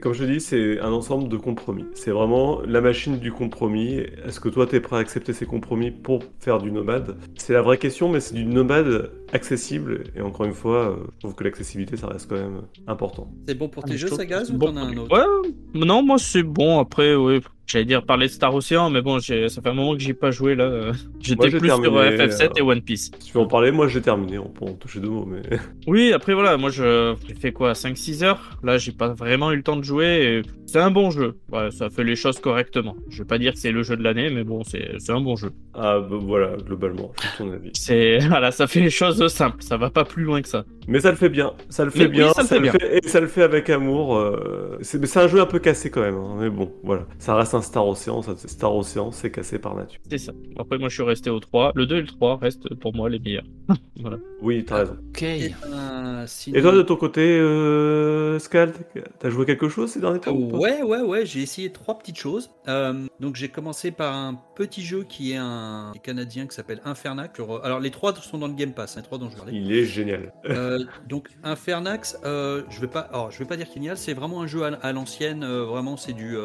Comme 0.00 0.12
je 0.14 0.24
te 0.24 0.27
c'est 0.38 0.78
un 0.80 0.92
ensemble 0.92 1.28
de 1.28 1.36
compromis. 1.36 1.86
C'est 1.94 2.10
vraiment 2.10 2.60
la 2.60 2.80
machine 2.80 3.18
du 3.18 3.32
compromis. 3.32 3.96
Est-ce 4.26 4.40
que 4.40 4.50
toi, 4.50 4.66
tu 4.66 4.76
es 4.76 4.80
prêt 4.80 4.96
à 4.96 4.98
accepter 4.98 5.32
ces 5.32 5.46
compromis 5.46 5.90
pour 5.90 6.22
faire 6.38 6.58
du 6.58 6.70
nomade? 6.70 7.16
C'est 7.36 7.54
la 7.54 7.62
vraie 7.62 7.78
question, 7.78 8.10
mais 8.10 8.20
c'est 8.20 8.34
du 8.34 8.44
nomade 8.44 9.10
accessible. 9.32 10.04
Et 10.16 10.20
encore 10.20 10.46
une 10.46 10.52
fois, 10.54 10.90
euh, 10.90 10.96
je 11.16 11.18
trouve 11.20 11.34
que 11.34 11.44
l'accessibilité, 11.44 11.96
ça 11.96 12.06
reste 12.08 12.28
quand 12.28 12.36
même 12.36 12.62
important. 12.86 13.28
C'est 13.46 13.54
bon 13.54 13.68
pour 13.68 13.84
Ah, 13.84 13.88
tes 13.88 13.96
jeux, 13.96 14.08
je 14.08 14.14
Sagaz, 14.14 14.48
que 14.48 14.52
ou 14.52 14.58
bon 14.58 14.66
t'en 14.66 14.76
as 14.76 14.80
un 14.82 14.96
autre 14.96 15.16
Ouais, 15.16 15.50
non, 15.74 16.02
moi 16.02 16.18
c'est 16.18 16.42
bon. 16.42 16.78
Après, 16.80 17.14
ouais, 17.14 17.40
j'allais 17.66 17.84
dire 17.84 18.04
parler 18.04 18.26
de 18.26 18.32
Star 18.32 18.54
Ocean, 18.54 18.90
mais 18.90 19.02
bon, 19.02 19.18
j'ai- 19.18 19.48
ça 19.48 19.60
fait 19.62 19.68
un 19.68 19.74
moment 19.74 19.92
que 19.94 19.98
j'y 20.00 20.10
ai 20.10 20.14
pas 20.14 20.30
joué 20.30 20.54
là. 20.54 20.64
euh, 20.64 20.92
J'étais 21.20 21.50
j'ai 21.50 21.58
plus 21.58 21.68
sur 21.68 21.82
terminé, 21.82 22.16
FF7 22.16 22.50
et 22.56 22.60
euh, 22.60 22.64
One 22.64 22.80
Piece. 22.82 23.10
Si 23.18 23.28
tu 23.30 23.32
veux 23.34 23.40
en 23.40 23.46
parler, 23.46 23.70
moi 23.70 23.88
j'ai 23.88 24.00
terminé, 24.00 24.38
on 24.38 24.48
peut 24.48 24.64
en 24.64 24.72
toucher 24.74 25.00
deux 25.00 25.08
mots, 25.10 25.26
mais 25.26 25.42
Oui, 25.86 26.12
après 26.12 26.34
voilà, 26.34 26.56
moi 26.56 26.70
je 26.70 27.14
j'ai 27.26 27.34
fait 27.34 27.52
quoi 27.52 27.72
5-6 27.74 28.22
heures? 28.22 28.58
Là, 28.62 28.78
j'ai 28.78 28.92
pas 28.92 29.08
vraiment 29.08 29.52
eu 29.52 29.56
le 29.56 29.62
temps 29.62 29.76
de 29.76 29.82
jouer. 29.84 30.42
et 30.44 30.67
C'est 30.68 30.78
un 30.80 30.90
bon 30.90 31.10
jeu. 31.10 31.38
Ouais, 31.50 31.70
ça 31.70 31.88
fait 31.88 32.04
les 32.04 32.14
choses 32.14 32.38
correctement. 32.40 32.94
Je 33.08 33.22
vais 33.22 33.26
pas 33.26 33.38
dire 33.38 33.54
que 33.54 33.58
c'est 33.58 33.72
le 33.72 33.82
jeu 33.82 33.96
de 33.96 34.02
l'année, 34.02 34.28
mais 34.30 34.44
bon, 34.44 34.62
c'est 34.64 34.96
c'est 34.98 35.12
un 35.12 35.20
bon 35.20 35.34
jeu. 35.34 35.50
ah 35.74 35.98
bah, 36.00 36.16
voilà, 36.20 36.56
globalement, 36.58 37.10
de 37.16 37.38
ton 37.38 37.50
avis. 37.52 37.70
C'est 37.74 38.18
voilà, 38.28 38.50
ça 38.52 38.66
fait 38.66 38.80
les 38.80 38.90
choses 38.90 39.26
simples. 39.28 39.62
Ça 39.62 39.76
va 39.78 39.88
pas 39.90 40.04
plus 40.04 40.24
loin 40.24 40.42
que 40.42 40.48
ça. 40.48 40.64
Mais 40.86 41.00
ça 41.00 41.10
le 41.10 41.16
fait 41.16 41.28
bien, 41.30 41.52
ça 41.70 41.84
le 41.84 41.90
fait 41.90 42.00
Mais 42.00 42.04
oui, 42.06 42.10
bien, 42.12 42.32
ça 42.34 42.42
le 42.42 42.48
fait 42.48 42.60
bien. 42.60 42.72
et 42.92 43.06
ça 43.08 43.20
le 43.20 43.26
fait 43.26 43.42
avec 43.42 43.68
amour. 43.70 44.16
euh, 44.16 44.78
c'est, 44.82 44.98
mais 44.98 45.06
c'est 45.06 45.20
un 45.20 45.28
jeu 45.28 45.40
un 45.40 45.46
peu 45.46 45.58
cassé 45.58 45.90
quand 45.90 46.00
même, 46.02 46.16
hein, 46.16 46.36
mais 46.40 46.50
bon, 46.50 46.70
voilà. 46.84 47.06
Ça 47.18 47.34
reste 47.34 47.54
un 47.54 47.62
Star 47.62 47.86
Ocean, 47.86 48.22
ça, 48.22 48.34
c'est 48.36 48.48
Star 48.48 48.74
Ocean, 48.74 49.10
c'est 49.10 49.30
cassé 49.30 49.58
par 49.58 49.74
nature. 49.74 50.00
C'est 50.10 50.18
ça. 50.18 50.32
Après, 50.58 50.78
moi, 50.78 50.88
je 50.88 50.94
suis 50.94 51.02
resté 51.02 51.30
au 51.30 51.40
3. 51.40 51.72
Le 51.74 51.86
2 51.86 51.96
et 51.96 52.00
le 52.02 52.06
3 52.06 52.38
restent 52.40 52.74
pour 52.74 52.94
moi 52.94 53.08
les 53.10 53.18
meilleurs. 53.18 53.44
voilà. 54.00 54.18
Oui, 54.42 54.64
t'as 54.66 54.76
raison. 54.78 54.96
Ok. 55.10 55.22
Et, 55.22 55.50
euh, 55.72 56.24
sinon- 56.26 56.58
Et 56.58 56.62
toi, 56.62 56.72
de 56.72 56.82
ton 56.82 56.96
côté, 56.96 57.38
euh, 57.38 58.38
Scald, 58.38 58.72
t'as 59.18 59.30
joué 59.30 59.44
quelque 59.46 59.68
chose 59.68 59.90
ces 59.90 60.00
derniers 60.00 60.20
temps 60.20 60.32
ou 60.32 60.48
pas 60.48 60.57
Ouais, 60.58 60.82
ouais, 60.82 61.00
ouais, 61.00 61.26
j'ai 61.26 61.40
essayé 61.42 61.70
trois 61.70 61.98
petites 61.98 62.18
choses. 62.18 62.50
Euh, 62.68 63.06
donc 63.20 63.36
j'ai 63.36 63.48
commencé 63.48 63.90
par 63.90 64.14
un 64.14 64.34
petit 64.54 64.82
jeu 64.82 65.04
qui 65.08 65.32
est 65.32 65.36
un 65.36 65.92
canadien 66.02 66.46
qui 66.46 66.54
s'appelle 66.54 66.80
Infernax. 66.84 67.40
Alors 67.62 67.80
les 67.80 67.90
trois 67.90 68.14
sont 68.14 68.38
dans 68.38 68.46
le 68.48 68.54
Game 68.54 68.72
Pass, 68.72 68.96
hein, 68.96 69.00
les 69.00 69.04
trois 69.06 69.18
dont 69.18 69.30
je 69.30 69.36
parlais. 69.36 69.52
Il 69.54 69.72
est 69.72 69.84
génial. 69.84 70.32
Euh, 70.48 70.78
donc 71.08 71.28
Infernax, 71.44 72.18
euh, 72.24 72.62
je 72.70 72.80
vais 72.80 72.86
pas, 72.88 73.00
alors 73.00 73.30
je 73.30 73.38
vais 73.38 73.44
pas 73.44 73.56
dire 73.56 73.66
génial, 73.72 73.96
c'est 73.96 74.14
vraiment 74.14 74.42
un 74.42 74.46
jeu 74.46 74.62
à, 74.64 74.68
à 74.82 74.92
l'ancienne. 74.92 75.42
euh, 75.44 75.64
vraiment, 75.64 75.96
c'est 75.96 76.12
du 76.12 76.36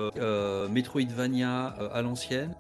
Metroidvania 0.70 1.68
à 1.94 2.02
l'ancienne, 2.02 2.54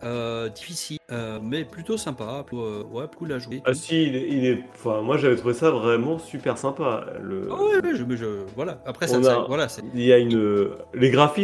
difficile, 0.55 0.97
mais 1.41 1.65
plutôt 1.65 1.97
sympa. 1.97 2.43
plutôt, 2.45 2.83
ouais, 2.91 3.05
cool 3.17 3.31
à 3.33 3.39
jouer. 3.39 3.61
Ah 3.65 3.73
si, 3.73 4.03
il 4.03 4.15
est, 4.15 4.27
il 4.29 4.45
est- 4.45 4.63
Enfin, 4.75 5.01
moi 5.01 5.17
j'avais 5.17 5.35
trouvé 5.35 5.53
ça 5.53 5.71
vraiment 5.71 6.19
super 6.19 6.57
sympa. 6.57 7.05
Le... 7.21 7.47
Ah 7.51 7.55
ouais, 7.55 7.81
ouais, 7.83 7.95
je, 7.95 8.25
voilà. 8.55 8.81
Après 8.85 9.07
ça, 9.07 9.17
a- 9.17 9.45
voilà, 9.47 9.67
c'est 9.69 9.81
Il 9.93 10.01
y 10.03 10.11
a 10.13 10.17
une, 10.17 10.69
les 10.93 11.09
graphismes, 11.09 11.42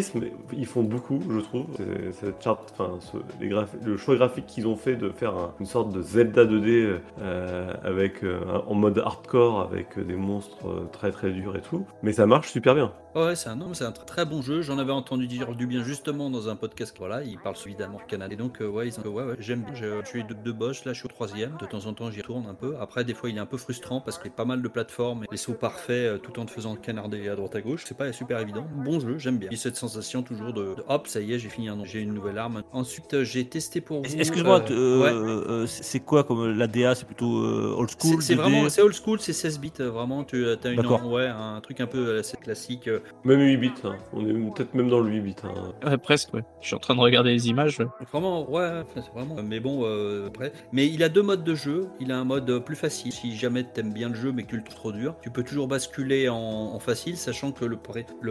ils 0.53 0.65
font 0.65 0.83
beaucoup, 0.83 1.19
je 1.29 1.39
trouve. 1.39 1.65
Cette 2.13 2.41
charte, 2.43 2.73
enfin, 2.77 2.99
les 3.41 3.49
le 3.83 3.97
choix 3.97 4.15
graphique 4.15 4.45
qu'ils 4.45 4.67
ont 4.67 4.75
fait 4.75 4.95
de 4.95 5.09
faire 5.09 5.35
un- 5.35 5.53
une 5.59 5.65
sorte 5.65 5.91
de 5.93 6.01
Zelda 6.01 6.45
2D 6.45 6.99
euh, 7.21 7.73
avec 7.83 8.23
euh, 8.23 8.39
en 8.67 8.75
mode 8.75 8.97
hardcore 8.99 9.62
avec 9.62 9.97
euh, 9.97 10.03
des 10.03 10.15
monstres 10.15 10.88
très 10.91 11.12
très 11.12 11.31
durs 11.31 11.55
et 11.55 11.62
tout. 11.62 11.85
Mais 12.03 12.13
ça 12.13 12.25
marche 12.25 12.51
super 12.51 12.75
bien. 12.75 12.91
Ouais, 13.15 13.35
c'est 13.35 13.49
un, 13.49 13.57
c'est 13.73 13.85
un 13.85 13.89
tr- 13.89 14.05
très 14.05 14.23
bon 14.25 14.41
jeu. 14.43 14.62
J'en 14.62 14.77
avais 14.77 14.91
entendu 14.91 15.25
dire 15.27 15.55
du 15.55 15.65
bien 15.65 15.83
justement 15.83 16.29
dans 16.29 16.47
un 16.47 16.55
podcast. 16.55 16.95
Voilà, 16.99 17.23
il 17.23 17.39
parle 17.39 17.55
évidemment 17.65 17.97
du 17.97 18.05
Canada. 18.05 18.33
Et 18.33 18.38
donc, 18.38 18.59
ouais, 18.62 18.88
ils 18.88 18.93
j'aime 19.39 19.62
bien. 19.63 19.73
Je, 19.73 20.01
je 20.03 20.07
suis 20.07 20.23
de 20.23 20.33
deux 20.35 20.53
boss, 20.53 20.85
là 20.85 20.93
je 20.93 20.99
suis 20.99 21.05
au 21.07 21.09
troisième. 21.09 21.57
De 21.59 21.65
temps 21.65 21.85
en 21.88 21.93
temps, 21.93 22.12
j'y 22.12 22.21
retourne 22.21 22.45
un 22.45 22.53
peu. 22.53 22.75
Après, 22.79 23.03
des 23.03 23.15
fois, 23.15 23.29
il 23.29 23.38
est 23.38 23.39
un 23.39 23.47
peu 23.47 23.57
frustrant 23.57 23.99
parce 23.99 24.17
qu'il 24.19 24.27
y 24.27 24.33
a 24.33 24.35
pas 24.35 24.45
mal 24.45 24.62
de 24.62 24.67
plateformes 24.67 25.23
et 25.23 25.27
les 25.31 25.38
sauts 25.38 25.53
parfaits 25.53 26.21
tout 26.21 26.39
en 26.39 26.45
te 26.45 26.51
faisant 26.51 26.75
canarder 26.75 27.27
à 27.29 27.35
droite 27.35 27.55
à 27.55 27.62
gauche. 27.62 27.83
C'est 27.88 27.97
pas 27.97 28.12
super 28.13 28.39
évident. 28.39 28.67
Bon 28.85 28.99
jeu, 28.99 29.17
j'aime 29.17 29.38
bien. 29.39 29.49
Et 29.51 29.55
cette 29.55 29.75
sensation 29.89 30.23
toujours 30.23 30.54
de, 30.54 30.75
de, 30.75 30.84
hop, 30.88 31.08
ça 31.08 31.19
y 31.19 31.34
est, 31.34 31.39
j'ai 31.39 31.49
fini 31.49 31.67
un 31.69 31.84
j'ai 31.84 31.99
une 32.02 32.13
nouvelle 32.13 32.38
arme. 32.38 32.63
Ensuite, 32.71 33.13
euh, 33.13 33.23
j'ai 33.23 33.45
testé 33.45 33.82
pour 33.82 34.02
vous. 34.04 34.15
Excuse-moi, 34.17 34.63
euh, 34.69 34.73
euh, 34.73 35.02
ouais. 35.04 35.10
euh, 35.12 35.65
c'est 35.67 35.99
quoi 35.99 36.23
comme 36.23 36.58
l'ADA 36.58 36.95
C'est 36.95 37.06
plutôt 37.06 37.38
euh, 37.43 37.75
old 37.78 37.89
school 37.99 38.21
C'est 38.21 38.36
2D? 38.36 38.38
vraiment, 38.38 38.69
c'est 38.69 38.82
old 38.82 38.93
school, 38.93 39.19
c'est 39.19 39.34
16 39.34 39.60
bits, 39.60 39.71
vraiment. 39.80 40.23
Tu 40.23 40.45
as 40.47 40.67
une, 40.69 40.86
ouais, 40.86 41.28
un 41.28 41.60
truc 41.62 41.80
un 41.82 41.88
peu 41.88 42.19
assez 42.19 42.38
classique. 42.38 42.89
Même 43.23 43.41
8 43.41 43.58
bits, 43.58 43.71
hein. 43.84 43.95
on 44.13 44.25
est 44.28 44.34
peut-être 44.56 44.73
même 44.73 44.89
dans 44.89 44.99
le 44.99 45.10
8 45.10 45.19
bits. 45.21 45.36
hein. 45.43 45.73
Ouais, 45.89 45.97
presque, 45.97 46.34
ouais. 46.34 46.43
Je 46.62 46.67
suis 46.67 46.75
en 46.75 46.80
train 46.80 46.95
de 46.95 47.02
regarder 47.02 47.32
les 47.32 47.49
images. 47.49 47.80
ouais. 47.80 47.86
Vraiment, 48.12 48.49
ouais, 48.49 48.84
vraiment. 49.13 49.38
Mais 49.43 49.60
bon, 49.60 49.82
euh, 49.84 50.28
après. 50.28 50.52
Mais 50.71 50.88
il 50.88 51.04
a 51.04 51.10
deux 51.10 51.21
modes 51.23 51.43
de 51.43 51.56
jeu. 51.56 51.88
Il 51.99 52.12
a 52.12 52.17
un 52.19 52.23
mode 52.25 52.60
plus 52.63 52.75
facile. 52.75 53.12
Si 53.12 53.36
jamais 53.36 53.63
t'aimes 53.63 53.93
bien 53.93 54.10
le 54.10 54.15
jeu, 54.15 54.32
mais 54.32 54.43
que 54.43 54.49
tu 54.49 54.58
le 54.58 54.63
trouves 54.63 54.75
trop 54.75 54.91
dur, 54.91 55.15
tu 55.21 55.30
peux 55.30 55.43
toujours 55.43 55.67
basculer 55.67 56.30
en, 56.30 56.36
en 56.38 56.80
facile, 56.80 57.17
sachant 57.17 57.52
que 57.52 57.65
le 57.65 57.78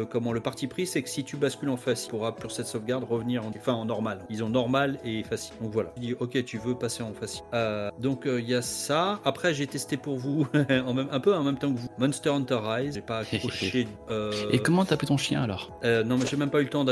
comment 0.06 0.32
le 0.32 0.40
parti 0.40 0.66
pris, 0.66 0.86
c'est 0.86 1.02
que 1.02 1.08
si 1.08 1.24
tu 1.24 1.36
bascules 1.36 1.47
en 1.68 1.76
facile, 1.76 2.06
tu 2.06 2.10
pourras 2.10 2.32
pour 2.32 2.50
cette 2.50 2.66
sauvegarde 2.66 3.04
revenir 3.04 3.44
en, 3.44 3.50
enfin 3.56 3.72
en 3.74 3.84
normal. 3.84 4.20
Ils 4.30 4.42
ont 4.44 4.48
normal 4.48 4.98
et 5.04 5.22
facile. 5.22 5.54
Donc 5.60 5.72
voilà. 5.72 5.92
Dis, 5.96 6.14
ok, 6.18 6.44
tu 6.44 6.58
veux 6.58 6.74
passer 6.74 7.02
en 7.02 7.12
facile. 7.12 7.42
Euh, 7.54 7.90
donc 7.98 8.26
euh, 8.26 8.40
il 8.40 8.48
y 8.48 8.54
a 8.54 8.62
ça. 8.62 9.20
Après, 9.24 9.54
j'ai 9.54 9.66
testé 9.66 9.96
pour 9.96 10.16
vous 10.18 10.46
en 10.86 10.94
même, 10.94 11.08
un 11.10 11.20
peu 11.20 11.34
en 11.34 11.42
même 11.44 11.58
temps 11.58 11.72
que 11.72 11.78
vous. 11.78 11.88
Monster 11.98 12.30
Hunter 12.30 12.58
Rise. 12.62 12.94
J'ai 12.94 13.00
pas 13.00 13.18
accroché. 13.18 13.88
euh, 14.10 14.32
Et 14.52 14.58
comment 14.58 14.84
t'as 14.84 14.96
pris 14.96 15.06
ton 15.06 15.16
chien 15.16 15.42
alors? 15.42 15.78
Euh, 15.84 16.04
non, 16.04 16.16
mais 16.18 16.26
j'ai 16.26 16.36
même 16.36 16.50
pas 16.50 16.60
eu 16.60 16.64
le 16.64 16.70
temps. 16.70 16.84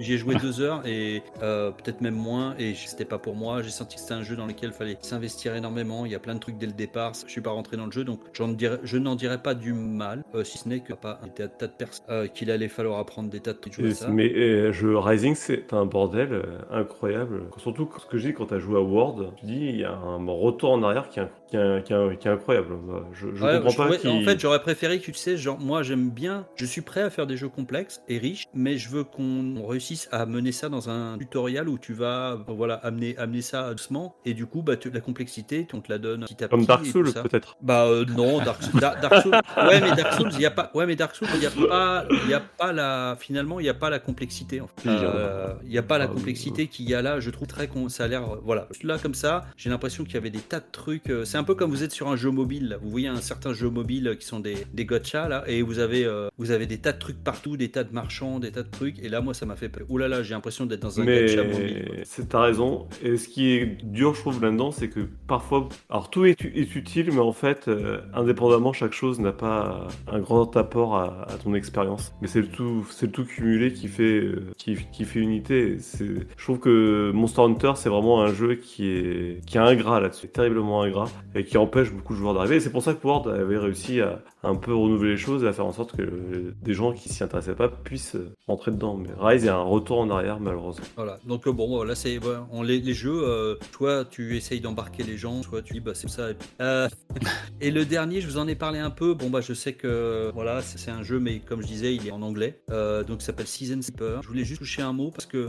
j'ai- 0.00 0.18
joué 0.18 0.34
deux 0.42 0.60
heures 0.60 0.86
et 0.86 1.22
euh, 1.42 1.70
peut-être 1.70 2.00
même 2.00 2.14
moins. 2.14 2.54
Et 2.58 2.74
c'était 2.74 3.04
pas 3.04 3.18
pour 3.18 3.34
moi. 3.34 3.62
J'ai 3.62 3.70
senti 3.70 3.96
que 3.96 4.00
c'était 4.02 4.14
un 4.14 4.22
jeu 4.22 4.36
dans 4.36 4.46
lequel 4.46 4.70
il 4.70 4.76
fallait 4.76 4.98
s'investir 5.00 5.54
énormément. 5.54 6.06
Il 6.06 6.12
y 6.12 6.14
a 6.14 6.18
plein 6.20 6.34
de 6.34 6.40
trucs 6.40 6.58
dès 6.58 6.66
le 6.66 6.72
départ. 6.72 7.12
Je 7.26 7.30
suis 7.30 7.40
pas 7.40 7.50
rentré 7.50 7.76
dans 7.76 7.86
le 7.86 7.92
jeu, 7.92 8.04
donc 8.04 8.20
j'en 8.32 8.48
dirais, 8.48 8.78
je 8.82 8.98
n'en 8.98 9.14
dirais 9.14 9.38
pas 9.42 9.54
du 9.54 9.72
mal, 9.72 10.24
euh, 10.34 10.44
si 10.44 10.58
ce 10.58 10.68
n'est 10.68 10.80
que 10.80 10.92
pas 10.92 11.20
un 11.22 11.28
tas 11.28 11.46
de 11.66 11.72
personnes 11.72 12.04
euh, 12.10 12.26
qu'il 12.26 12.50
allait 12.50 12.68
falloir 12.68 12.98
apprendre 12.98 13.28
des 13.30 13.40
tas 13.40 13.52
de 13.52 13.58
Et- 13.78 13.94
ça. 13.94 14.08
mais 14.08 14.32
euh, 14.34 14.72
jeu 14.72 14.98
Rising, 14.98 15.34
c'est 15.34 15.72
un 15.72 15.86
bordel 15.86 16.32
euh, 16.32 16.42
incroyable. 16.70 17.42
Surtout 17.58 17.88
ce 17.98 18.06
que 18.06 18.18
je 18.18 18.28
dis 18.28 18.34
quand 18.34 18.46
t'as 18.46 18.58
joué 18.58 18.76
à 18.76 18.80
World, 18.80 19.30
tu 19.36 19.46
dis 19.46 19.66
il 19.66 19.76
y 19.76 19.84
a 19.84 19.92
un 19.92 20.24
retour 20.26 20.72
en 20.72 20.82
arrière 20.82 21.08
qui 21.08 21.20
est, 21.20 21.28
qui 21.48 21.56
est- 21.56 21.82
qui 21.84 21.92
est- 21.92 22.16
qui 22.18 22.28
est 22.28 22.30
incroyable. 22.30 22.74
Bah, 22.88 23.04
Je, 23.12 23.28
je 23.34 23.44
Ouais, 23.44 23.56
comprends 23.62 23.70
je- 23.92 24.02
pas. 24.02 24.08
En 24.10 24.20
fait, 24.22 24.40
j'aurais 24.40 24.60
préféré 24.60 24.98
que 24.98 25.04
tu 25.04 25.14
sais, 25.14 25.36
genre, 25.36 25.58
moi 25.60 25.82
j'aime 25.82 26.10
bien, 26.10 26.46
je 26.56 26.64
suis 26.66 26.80
prêt 26.80 27.02
à 27.02 27.10
faire 27.10 27.26
des 27.26 27.36
jeux 27.36 27.48
complexes 27.48 28.00
et 28.08 28.18
riches, 28.18 28.44
mais 28.54 28.78
je 28.78 28.88
veux 28.88 29.04
qu'on 29.04 29.64
réussisse 29.66 30.08
à 30.12 30.26
mener 30.26 30.52
ça 30.52 30.68
dans 30.68 30.90
un 30.90 31.16
tutoriel 31.18 31.68
où 31.68 31.78
tu 31.78 31.92
vas, 31.92 32.32
euh, 32.32 32.36
voilà, 32.48 32.74
amener, 32.76 33.16
amener 33.18 33.42
ça 33.42 33.72
doucement 33.72 34.16
et 34.24 34.34
du 34.34 34.46
coup, 34.46 34.62
bah, 34.62 34.76
tu- 34.76 34.90
la 34.90 35.00
complexité, 35.00 35.66
on 35.72 35.80
te 35.80 35.90
la 35.92 35.98
donne 35.98 36.22
petit 36.24 36.34
à 36.44 36.48
petit. 36.48 36.56
Comme 36.56 36.64
Dark 36.66 36.84
et 36.86 36.88
Souls, 36.90 37.06
tout 37.06 37.12
ça. 37.12 37.22
peut-être. 37.22 37.56
Bah 37.60 37.84
euh, 37.86 38.04
non, 38.16 38.38
Dark, 38.42 38.62
Souls- 38.62 38.80
Da- 38.80 38.94
Dark 39.00 39.22
Souls. 39.22 39.32
Ouais, 39.56 39.80
mais 39.80 39.94
Dark 39.94 40.12
Souls, 40.14 40.30
il 40.32 40.40
y 40.40 40.46
a 40.46 40.50
pas. 40.50 40.70
Ouais, 40.74 40.86
mais 40.86 40.96
Dark 40.96 41.14
Souls, 41.14 41.28
il 41.36 41.42
y 41.42 41.46
a 41.46 41.50
pas. 41.50 42.04
Il 42.24 42.30
y 42.30 42.34
a 42.34 42.40
pas 42.40 42.72
la. 42.72 43.16
Finalement, 43.20 43.60
il 43.60 43.66
y 43.66 43.68
a 43.68 43.74
pas 43.74 43.90
la 43.90 43.98
complexité. 43.98 44.60
En 44.60 44.66
fait. 44.66 44.80
Si, 44.82 44.88
il 44.88 44.94
y 44.94 44.96
en 44.98 45.02
a. 45.10 45.14
Euh, 45.14 45.54
il 45.64 45.72
y 45.72 45.78
a 45.78 45.82
pas 45.82 45.98
la 45.98 46.06
complexité 46.08 46.66
qu'il 46.68 46.88
y 46.88 46.94
a 46.94 47.02
là. 47.02 47.20
Je 47.20 47.30
trouve 47.30 47.46
très 47.48 47.68
con. 47.68 47.88
Ça 47.88 48.04
a 48.04 48.08
l'air. 48.08 48.22
euh, 48.24 48.36
Voilà. 48.42 48.68
Là 48.82 48.98
comme 48.98 49.14
ça, 49.14 49.44
j'ai 49.56 49.70
l'impression 49.70 50.04
qu'il 50.04 50.14
y 50.14 50.18
avait 50.18 50.30
des 50.30 50.38
tas 50.40 50.60
de 50.60 50.64
trucs. 50.72 51.10
euh, 51.10 51.24
c'est 51.36 51.40
un 51.40 51.44
peu 51.44 51.54
comme 51.54 51.68
vous 51.70 51.82
êtes 51.82 51.92
sur 51.92 52.08
un 52.08 52.16
jeu 52.16 52.30
mobile. 52.30 52.70
là. 52.70 52.78
Vous 52.80 52.88
voyez 52.88 53.08
un 53.08 53.20
certain 53.20 53.52
jeu 53.52 53.68
mobile 53.68 54.16
qui 54.18 54.26
sont 54.26 54.40
des, 54.40 54.56
des 54.72 54.86
gotcha 54.86 55.28
là, 55.28 55.44
et 55.46 55.60
vous 55.60 55.80
avez, 55.80 56.06
euh, 56.06 56.28
vous 56.38 56.50
avez 56.50 56.64
des 56.64 56.78
tas 56.78 56.92
de 56.92 56.98
trucs 56.98 57.22
partout, 57.22 57.58
des 57.58 57.68
tas 57.68 57.84
de 57.84 57.92
marchands, 57.92 58.38
des 58.38 58.50
tas 58.52 58.62
de 58.62 58.70
trucs. 58.70 58.98
Et 59.00 59.10
là, 59.10 59.20
moi, 59.20 59.34
ça 59.34 59.44
m'a 59.44 59.54
fait 59.54 59.68
peur. 59.68 59.84
Ouh 59.90 59.98
là 59.98 60.08
là, 60.08 60.22
j'ai 60.22 60.32
l'impression 60.32 60.64
d'être 60.64 60.80
dans 60.80 60.98
un 60.98 61.04
gacha 61.04 61.44
mobile. 61.44 61.88
Mais 61.92 62.04
c'est 62.04 62.30
t'as 62.30 62.40
raison. 62.40 62.88
Et 63.02 63.18
ce 63.18 63.28
qui 63.28 63.48
est 63.50 63.66
dur, 63.84 64.14
je 64.14 64.20
trouve, 64.20 64.42
là-dedans, 64.42 64.70
c'est 64.70 64.88
que 64.88 65.00
parfois, 65.26 65.68
alors 65.90 66.08
tout 66.08 66.24
est, 66.24 66.42
est 66.42 66.74
utile, 66.74 67.10
mais 67.12 67.18
en 67.20 67.32
fait, 67.32 67.68
euh, 67.68 68.00
indépendamment, 68.14 68.72
chaque 68.72 68.94
chose 68.94 69.20
n'a 69.20 69.32
pas 69.32 69.88
un 70.10 70.20
grand 70.20 70.56
apport 70.56 70.96
à, 70.96 71.26
à 71.30 71.36
ton 71.36 71.54
expérience. 71.54 72.14
Mais 72.22 72.28
c'est 72.28 72.40
le 72.40 72.48
tout, 72.48 72.86
c'est 72.90 73.06
le 73.06 73.12
tout 73.12 73.26
cumulé 73.26 73.74
qui 73.74 73.88
fait, 73.88 74.20
euh, 74.20 74.54
qui, 74.56 74.78
qui 74.90 75.04
fait 75.04 75.20
unité. 75.20 75.76
Je 75.98 76.42
trouve 76.42 76.60
que 76.60 77.10
Monster 77.12 77.42
Hunter, 77.42 77.72
c'est 77.74 77.90
vraiment 77.90 78.22
un 78.22 78.32
jeu 78.32 78.54
qui 78.54 78.88
est, 78.88 79.44
qui 79.44 79.58
est 79.58 79.60
ingrat 79.60 80.00
là-dessus, 80.00 80.28
terriblement 80.28 80.80
ingrat, 80.82 81.10
et 81.34 81.44
qui 81.44 81.58
empêche 81.58 81.92
beaucoup 81.92 82.14
de 82.14 82.18
joueurs 82.18 82.34
d'arriver. 82.34 82.60
C'est 82.60 82.70
pour 82.70 82.82
ça 82.82 82.94
que 82.94 83.06
Ward 83.06 83.28
avait 83.28 83.58
réussi 83.58 84.00
à, 84.00 84.20
un 84.42 84.54
peu 84.54 84.74
renouveler 84.74 85.12
les 85.12 85.16
choses 85.16 85.44
et 85.44 85.48
à 85.48 85.52
faire 85.52 85.66
en 85.66 85.72
sorte 85.72 85.96
que 85.96 86.54
des 86.62 86.74
gens 86.74 86.92
qui 86.92 87.08
s'y 87.08 87.22
intéressaient 87.22 87.54
pas 87.54 87.68
puissent 87.68 88.16
euh, 88.16 88.32
rentrer 88.46 88.70
dedans. 88.70 88.96
Mais 88.96 89.08
Rise, 89.18 89.46
a 89.48 89.56
un 89.56 89.62
retour 89.62 89.98
en 89.98 90.10
arrière, 90.10 90.40
malheureusement. 90.40 90.86
Voilà, 90.96 91.18
donc 91.26 91.46
euh, 91.46 91.52
bon, 91.52 91.68
voilà, 91.68 91.94
c'est 91.94 92.18
voilà, 92.18 92.46
on, 92.52 92.62
les, 92.62 92.94
jeux, 92.94 93.22
euh, 93.24 93.56
soit 93.72 94.04
tu 94.04 94.36
essayes 94.36 94.60
d'embarquer 94.60 95.02
les 95.02 95.16
gens, 95.16 95.42
soit 95.42 95.62
tu 95.62 95.74
dis 95.74 95.80
bah 95.80 95.92
c'est 95.94 96.08
ça. 96.08 96.28
Euh, 96.60 96.88
et 97.60 97.70
le 97.70 97.84
dernier, 97.84 98.20
je 98.20 98.26
vous 98.26 98.38
en 98.38 98.46
ai 98.46 98.54
parlé 98.54 98.78
un 98.78 98.90
peu. 98.90 99.14
Bon 99.14 99.30
bah 99.30 99.40
je 99.40 99.52
sais 99.52 99.72
que 99.72 100.30
voilà, 100.34 100.62
c'est 100.62 100.90
un 100.90 101.02
jeu, 101.02 101.18
mais 101.18 101.40
comme 101.40 101.62
je 101.62 101.66
disais, 101.66 101.94
il 101.94 102.06
est 102.06 102.12
en 102.12 102.22
anglais, 102.22 102.60
donc 102.68 103.20
ça 103.20 103.26
s'appelle 103.26 103.46
Season 103.46 103.80
Sleeper. 103.82 104.22
Je 104.22 104.28
voulais 104.28 104.44
juste 104.44 104.60
toucher 104.60 104.82
un 104.82 104.92
mot 104.92 105.10
parce 105.10 105.26
que 105.26 105.48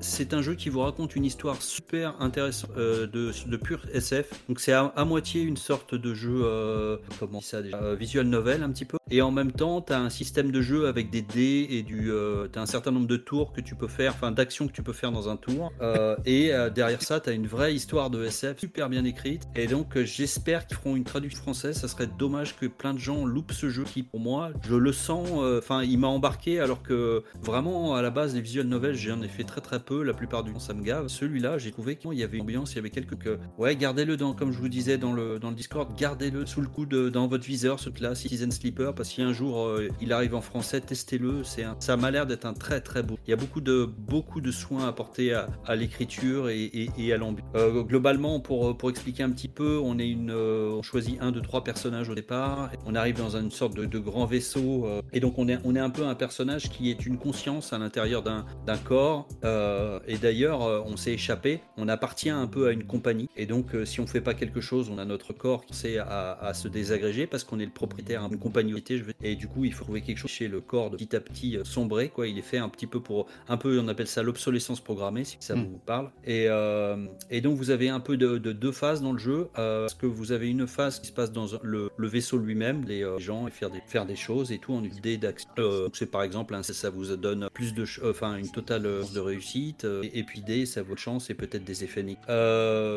c'est 0.00 0.34
un 0.34 0.42
jeu 0.42 0.54
qui 0.54 0.68
vous 0.68 0.80
raconte 0.80 1.16
une 1.16 1.24
histoire 1.24 1.60
super 1.62 2.20
intéressante 2.20 2.74
de, 2.76 3.06
de 3.06 3.56
pur 3.56 3.80
SF. 3.92 4.30
Donc 4.48 4.60
c'est 4.60 4.72
à, 4.72 4.92
à 4.96 5.04
moitié 5.12 5.42
une 5.42 5.58
sorte 5.58 5.94
de 5.94 6.14
jeu, 6.14 6.40
euh, 6.42 6.96
comment 7.20 7.42
ça 7.42 7.60
déjà, 7.60 7.76
Euh, 7.76 7.94
visual 7.94 8.26
novel 8.26 8.62
un 8.62 8.70
petit 8.70 8.86
peu. 8.86 8.96
Et 9.10 9.20
en 9.20 9.30
même 9.30 9.52
temps, 9.52 9.82
tu 9.82 9.92
as 9.92 10.00
un 10.00 10.08
système 10.08 10.50
de 10.50 10.62
jeu 10.62 10.86
avec 10.86 11.10
des 11.10 11.20
dés 11.20 11.66
et 11.68 11.82
du, 11.82 12.10
euh, 12.10 12.48
tu 12.50 12.58
as 12.58 12.62
un 12.62 12.66
certain 12.66 12.92
nombre 12.92 13.06
de 13.06 13.18
tours 13.18 13.52
que 13.52 13.60
tu 13.60 13.74
peux 13.74 13.88
faire, 13.88 14.14
enfin 14.14 14.32
d'actions 14.32 14.66
que 14.66 14.72
tu 14.72 14.82
peux 14.82 14.94
faire 14.94 15.12
dans 15.12 15.28
un 15.28 15.36
tour. 15.36 15.70
Euh, 15.82 16.16
et 16.24 16.50
derrière 16.74 17.02
ça, 17.02 17.20
tu 17.20 17.28
as 17.28 17.32
une 17.34 17.46
vraie 17.46 17.74
histoire 17.74 18.08
de 18.08 18.24
SF 18.24 18.58
super 18.58 18.88
bien 18.88 19.04
écrite. 19.04 19.42
Et 19.54 19.66
donc 19.66 19.98
j'espère 19.98 20.66
qu'ils 20.66 20.78
feront 20.78 20.96
une 20.96 21.04
traduction 21.04 21.42
française. 21.42 21.76
Ça 21.76 21.88
serait 21.88 22.08
dommage 22.18 22.56
que 22.56 22.64
plein 22.64 22.94
de 22.94 22.98
gens 22.98 23.26
loupent 23.26 23.52
ce 23.52 23.68
jeu 23.68 23.84
qui, 23.84 24.02
pour 24.02 24.20
moi, 24.20 24.50
je 24.66 24.74
le 24.74 24.92
sens. 24.92 25.28
Enfin, 25.58 25.82
il 25.82 25.98
m'a 25.98 26.06
embarqué 26.06 26.58
alors 26.58 26.82
que 26.82 27.22
vraiment 27.42 27.94
à 27.94 28.00
la 28.00 28.08
base 28.10 28.34
les 28.34 28.40
visual 28.40 28.66
novels, 28.66 28.94
j'en 28.94 29.20
ai 29.20 29.28
fait 29.28 29.44
très 29.44 29.60
très 29.60 29.80
peu. 29.80 30.02
La 30.02 30.14
plupart 30.14 30.42
du 30.42 30.54
temps, 30.54 30.58
ça 30.58 30.72
me 30.72 30.82
gave. 30.82 31.08
Celui-là, 31.08 31.58
j'ai 31.58 31.70
trouvé 31.70 31.96
qu'il 31.96 32.14
y 32.14 32.22
avait 32.22 32.38
une 32.38 32.44
ambiance, 32.44 32.72
il 32.72 32.76
y 32.76 32.78
avait 32.78 32.90
quelques 32.90 33.18
que 33.18 33.38
ouais, 33.58 33.76
gardez-le 33.76 34.16
dans, 34.16 34.32
comme 34.32 34.52
je 34.52 34.58
vous 34.58 34.68
disais 34.68 34.96
dans 35.02 35.12
le 35.12 35.38
dans 35.38 35.50
le 35.50 35.56
Discord, 35.56 35.88
gardez-le 35.98 36.46
sous 36.46 36.60
le 36.62 36.68
coude 36.68 36.94
euh, 36.94 37.10
dans 37.10 37.26
votre 37.26 37.44
viseur, 37.44 37.78
ce 37.80 37.90
là 38.00 38.14
Citizen 38.14 38.50
Sleeper, 38.50 38.94
parce 38.94 39.08
que 39.10 39.14
si 39.16 39.22
un 39.22 39.32
jour 39.32 39.58
euh, 39.66 39.88
il 40.00 40.12
arrive 40.12 40.34
en 40.34 40.40
français, 40.40 40.80
testez-le. 40.80 41.44
C'est 41.44 41.64
un- 41.64 41.76
ça 41.80 41.96
m'a 41.96 42.10
l'air 42.10 42.26
d'être 42.26 42.46
un 42.46 42.54
très 42.54 42.80
très 42.80 43.02
beau. 43.02 43.18
Il 43.26 43.30
y 43.30 43.34
a 43.34 43.36
beaucoup 43.36 43.60
de 43.60 43.84
beaucoup 43.84 44.40
de 44.40 44.50
soins 44.50 44.88
apportés 44.88 45.34
à, 45.34 45.48
à 45.66 45.76
l'écriture 45.76 46.48
et, 46.48 46.88
à 47.12 47.16
l'ambiance. 47.18 47.46
Euh, 47.56 47.82
globalement, 47.82 48.40
pour 48.40 48.76
pour 48.78 48.88
expliquer 48.90 49.24
un 49.24 49.30
petit 49.30 49.48
peu, 49.48 49.78
on 49.82 49.98
est 49.98 50.08
une, 50.08 50.30
euh, 50.30 50.70
on 50.78 50.82
choisit 50.82 51.20
un, 51.20 51.32
deux, 51.32 51.42
trois 51.42 51.64
personnages 51.64 52.08
au 52.08 52.14
départ. 52.14 52.70
On 52.86 52.94
arrive 52.94 53.16
dans 53.18 53.36
une 53.36 53.50
sorte 53.50 53.74
de, 53.76 53.84
de 53.84 53.98
grand 53.98 54.24
vaisseau 54.26 54.86
euh, 54.86 55.02
et 55.12 55.20
donc 55.20 55.38
on 55.38 55.48
est 55.48 55.58
on 55.64 55.74
est 55.74 55.80
un 55.80 55.90
peu 55.90 56.06
un 56.06 56.14
personnage 56.14 56.70
qui 56.70 56.90
est 56.90 57.04
une 57.04 57.18
conscience 57.18 57.72
à 57.72 57.78
l'intérieur 57.78 58.22
d'un 58.22 58.46
d'un 58.66 58.78
corps. 58.78 59.26
euh, 59.44 59.98
et 60.06 60.16
d'ailleurs, 60.16 60.62
euh, 60.62 60.80
on 60.86 60.96
s'est 60.96 61.12
échappé. 61.14 61.60
On 61.76 61.88
appartient 61.88 62.30
un 62.30 62.46
peu 62.46 62.68
à 62.68 62.72
une 62.72 62.84
compagnie 62.84 63.28
et 63.36 63.46
donc 63.46 63.74
euh, 63.74 63.84
si 63.84 64.00
on 64.00 64.06
fait 64.06 64.20
pas 64.20 64.34
quelque 64.34 64.60
chose, 64.60 64.90
on 64.92 64.98
a 64.98 65.04
notre 65.04 65.32
corps 65.32 65.64
qui 65.64 65.74
sait 65.74 65.98
à, 65.98 66.32
à 66.40 66.54
se 66.54 66.68
désagréger 66.68 67.26
parce 67.26 67.44
qu'on 67.44 67.58
est 67.58 67.64
le 67.64 67.70
propriétaire 67.70 68.28
d'une 68.28 68.38
compagnie. 68.38 68.74
Et 69.22 69.36
du 69.36 69.48
coup, 69.48 69.64
il 69.64 69.72
faut 69.72 69.84
trouver 69.84 70.00
quelque 70.02 70.18
chose 70.18 70.30
chez 70.30 70.48
le 70.48 70.60
corps 70.60 70.90
de 70.90 70.96
petit 70.96 71.16
à 71.16 71.20
petit 71.20 71.56
euh, 71.56 71.64
sombrer. 71.64 72.08
Quoi, 72.08 72.28
il 72.28 72.38
est 72.38 72.42
fait 72.42 72.58
un 72.58 72.68
petit 72.68 72.86
peu 72.86 73.00
pour 73.00 73.26
un 73.48 73.56
peu, 73.56 73.78
on 73.80 73.88
appelle 73.88 74.06
ça 74.06 74.22
l'obsolescence 74.22 74.80
programmée, 74.80 75.24
si 75.24 75.36
ça 75.40 75.54
Mm. 75.54 75.64
vous 75.64 75.78
parle. 75.84 76.10
Et, 76.24 76.46
euh, 76.48 76.96
et 77.30 77.40
donc 77.40 77.56
vous 77.56 77.70
avez 77.70 77.88
un 77.88 78.00
peu 78.00 78.16
de, 78.16 78.38
de 78.38 78.52
deux 78.52 78.72
phases 78.72 79.02
dans 79.02 79.12
le 79.12 79.18
jeu. 79.18 79.48
euh, 79.58 79.82
parce 79.82 79.94
que 79.94 80.06
vous 80.06 80.32
avez 80.32 80.48
une 80.50 80.66
phase 80.66 81.00
qui 81.00 81.06
se 81.08 81.12
passe 81.12 81.32
dans 81.32 81.46
le, 81.62 81.90
le 81.96 82.08
vaisseau 82.08 82.38
lui-même, 82.38 82.84
les 82.86 83.02
euh, 83.04 83.18
gens 83.18 83.46
et 83.46 83.50
faire 83.50 83.70
des 83.70 83.80
faire 83.86 84.06
des 84.06 84.16
choses 84.16 84.52
et 84.52 84.58
tout 84.58 84.72
en 84.74 84.82
idée 84.84 85.16
d'action. 85.16 85.48
C'est 85.92 86.10
par 86.10 86.22
exemple, 86.22 86.54
hein, 86.54 86.62
ça, 86.62 86.72
ça 86.74 86.90
vous 86.90 87.16
donne 87.16 87.48
plus 87.52 87.74
de, 87.74 87.84
enfin 88.08 88.36
une 88.36 88.50
totale 88.50 88.82
de 88.82 89.20
réussite. 89.20 89.84
et, 90.02 90.18
et 90.18 90.22
puis 90.24 90.40
D, 90.42 90.66
ça 90.66 90.82
vaut 90.82 90.94
de 90.94 90.98
chance 90.98 91.30
et 91.30 91.34
peut-être 91.34 91.64
des 91.64 91.84
effets 91.84 92.02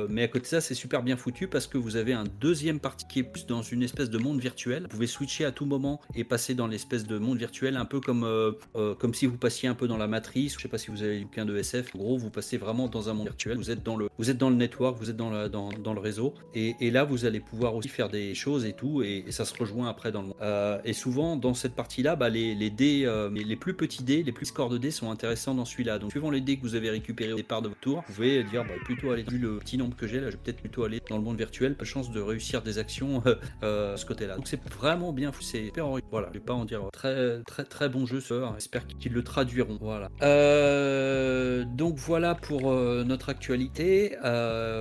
mais 0.10 0.24
à 0.24 0.28
côté 0.28 0.42
de 0.44 0.48
ça, 0.48 0.62
c'est 0.62 0.74
super 0.74 1.04
bien 1.04 1.18
foutu 1.18 1.48
parce 1.48 1.68
que 1.68 1.78
vous 1.86 1.98
avez 1.98 2.14
un 2.14 2.24
deuxième 2.42 2.80
partie 2.80 3.06
qui 3.08 3.20
est 3.20 3.24
plus 3.24 3.46
dans 3.46 3.62
une 3.62 3.84
espèce 3.84 4.10
de 4.10 4.18
monde 4.18 4.40
virtuel. 4.40 4.84
Vous 4.84 4.88
pouvez 4.88 5.06
switcher 5.06 5.46
à 5.46 5.52
tout 5.52 5.68
moment 5.68 6.02
et 6.16 6.24
passer 6.24 6.56
dans 6.56 6.66
l'espèce 6.66 7.06
de 7.06 7.20
monde 7.20 7.38
virtuel, 7.38 7.78
un 7.78 7.86
peu 7.86 8.00
comme 8.00 8.24
euh, 8.24 8.54
euh, 8.76 8.96
comme 8.96 9.14
si 9.14 9.28
vous 9.28 9.38
passiez 9.38 9.70
un 9.70 9.76
peu 9.76 9.88
dans 9.88 9.98
la 9.98 10.08
matrice. 10.08 10.56
Je 10.58 10.64
sais 10.64 10.68
pas 10.68 10.80
si 10.80 10.90
vous 10.90 11.04
avez 11.04 11.20
lu 11.20 11.28
qu'un 11.28 11.46
de 11.46 11.56
SF. 11.56 11.94
En 11.94 12.00
gros, 12.00 12.18
vous 12.18 12.32
passez 12.32 12.58
vraiment 12.58 12.88
dans 12.88 13.08
un 13.08 13.14
monde 13.14 13.28
virtuel. 13.28 13.58
Vous 13.58 13.70
êtes 13.70 13.84
dans 13.84 13.98
le 13.98 14.10
vous 14.18 14.32
êtes 14.32 14.40
dans 14.40 14.50
le 14.50 14.56
network, 14.56 14.98
vous 14.98 15.12
êtes 15.12 15.16
dans 15.16 15.30
la, 15.30 15.48
dans, 15.48 15.70
dans 15.70 15.94
le 15.94 16.00
réseau 16.00 16.34
et, 16.56 16.76
et 16.80 16.90
là 16.90 17.04
vous 17.04 17.26
allez 17.26 17.40
pouvoir 17.40 17.76
aussi 17.76 17.88
faire 17.88 18.10
des 18.10 18.34
choses 18.34 18.66
et 18.66 18.74
tout 18.74 19.04
et, 19.04 19.26
ça 19.30 19.46
se 19.46 19.54
rejoint 19.54 19.88
après 19.88 20.12
dans 20.12 20.22
le 20.22 20.28
monde. 20.30 20.38
Euh, 20.42 20.80
et 20.86 20.94
souvent 20.94 21.36
dans 21.36 21.54
cette 21.54 21.76
partie-là, 21.76 22.16
bah, 22.16 22.30
les, 22.30 22.56
les 22.56 22.72
dés, 22.72 23.06
les, 23.32 23.44
les 23.44 23.56
plus 23.56 23.76
petits 23.76 24.04
dés, 24.04 24.24
les 24.24 24.32
plus 24.32 24.48
scores 24.48 24.70
de 24.70 24.80
dés 24.80 24.90
sont 24.90 25.12
intéressants 25.12 25.54
dans 25.54 25.66
celui-là. 25.66 26.00
Donc 26.00 26.10
suivant 26.10 26.32
les 26.32 26.42
dés 26.42 26.58
que 26.58 26.64
vous 26.64 26.74
avez 26.74 26.90
récupérés 26.90 27.34
au 27.34 27.38
départ 27.38 27.62
de 27.62 27.68
votre 27.68 27.82
tour, 27.82 28.04
vous 28.08 28.14
pouvez 28.14 28.44
dire 28.44 28.64
bah, 28.64 28.74
plutôt 28.84 29.12
aller 29.12 29.24
vu 29.24 29.38
le 29.38 29.60
petit 29.60 29.78
nombre 29.78 29.96
que 29.96 30.08
j'ai 30.08 30.20
là, 30.20 30.32
je 30.32 30.38
vais 30.38 30.42
peut-être 30.44 30.62
plutôt 30.62 30.84
aller 30.84 31.00
dans 31.08 31.18
le 31.18 31.24
monde 31.24 31.38
virtuel, 31.38 31.75
pas 31.76 31.84
de 31.84 31.90
chance 31.90 32.12
de 32.12 32.20
réussir 32.22 32.62
des 32.62 32.78
actions 32.78 33.22
euh, 33.28 33.36
euh, 33.64 33.98
ce 33.98 34.06
côté-là. 34.06 34.36
Donc 34.36 34.48
c'est 34.48 34.62
vraiment 34.70 35.14
bien 35.14 35.32
fou, 35.32 35.42
c'est 35.44 35.72
ori- 35.80 36.02
Voilà, 36.12 36.28
je 36.30 36.40
vais 36.40 36.46
pas 36.46 36.54
en 36.54 36.66
dire 36.66 36.82
très 36.92 37.42
très 37.44 37.64
très 37.64 37.90
bon 37.90 38.06
jeu, 38.06 38.20
ça. 38.22 38.54
J'espère 38.56 38.88
qu'ils 38.88 39.14
le 39.14 39.24
traduiront. 39.24 39.78
Voilà. 39.82 40.10
Euh, 40.24 41.64
donc 41.66 41.98
voilà 41.98 42.36
pour 42.36 42.72
euh, 42.72 43.04
notre 43.04 43.30
actualité. 43.30 44.16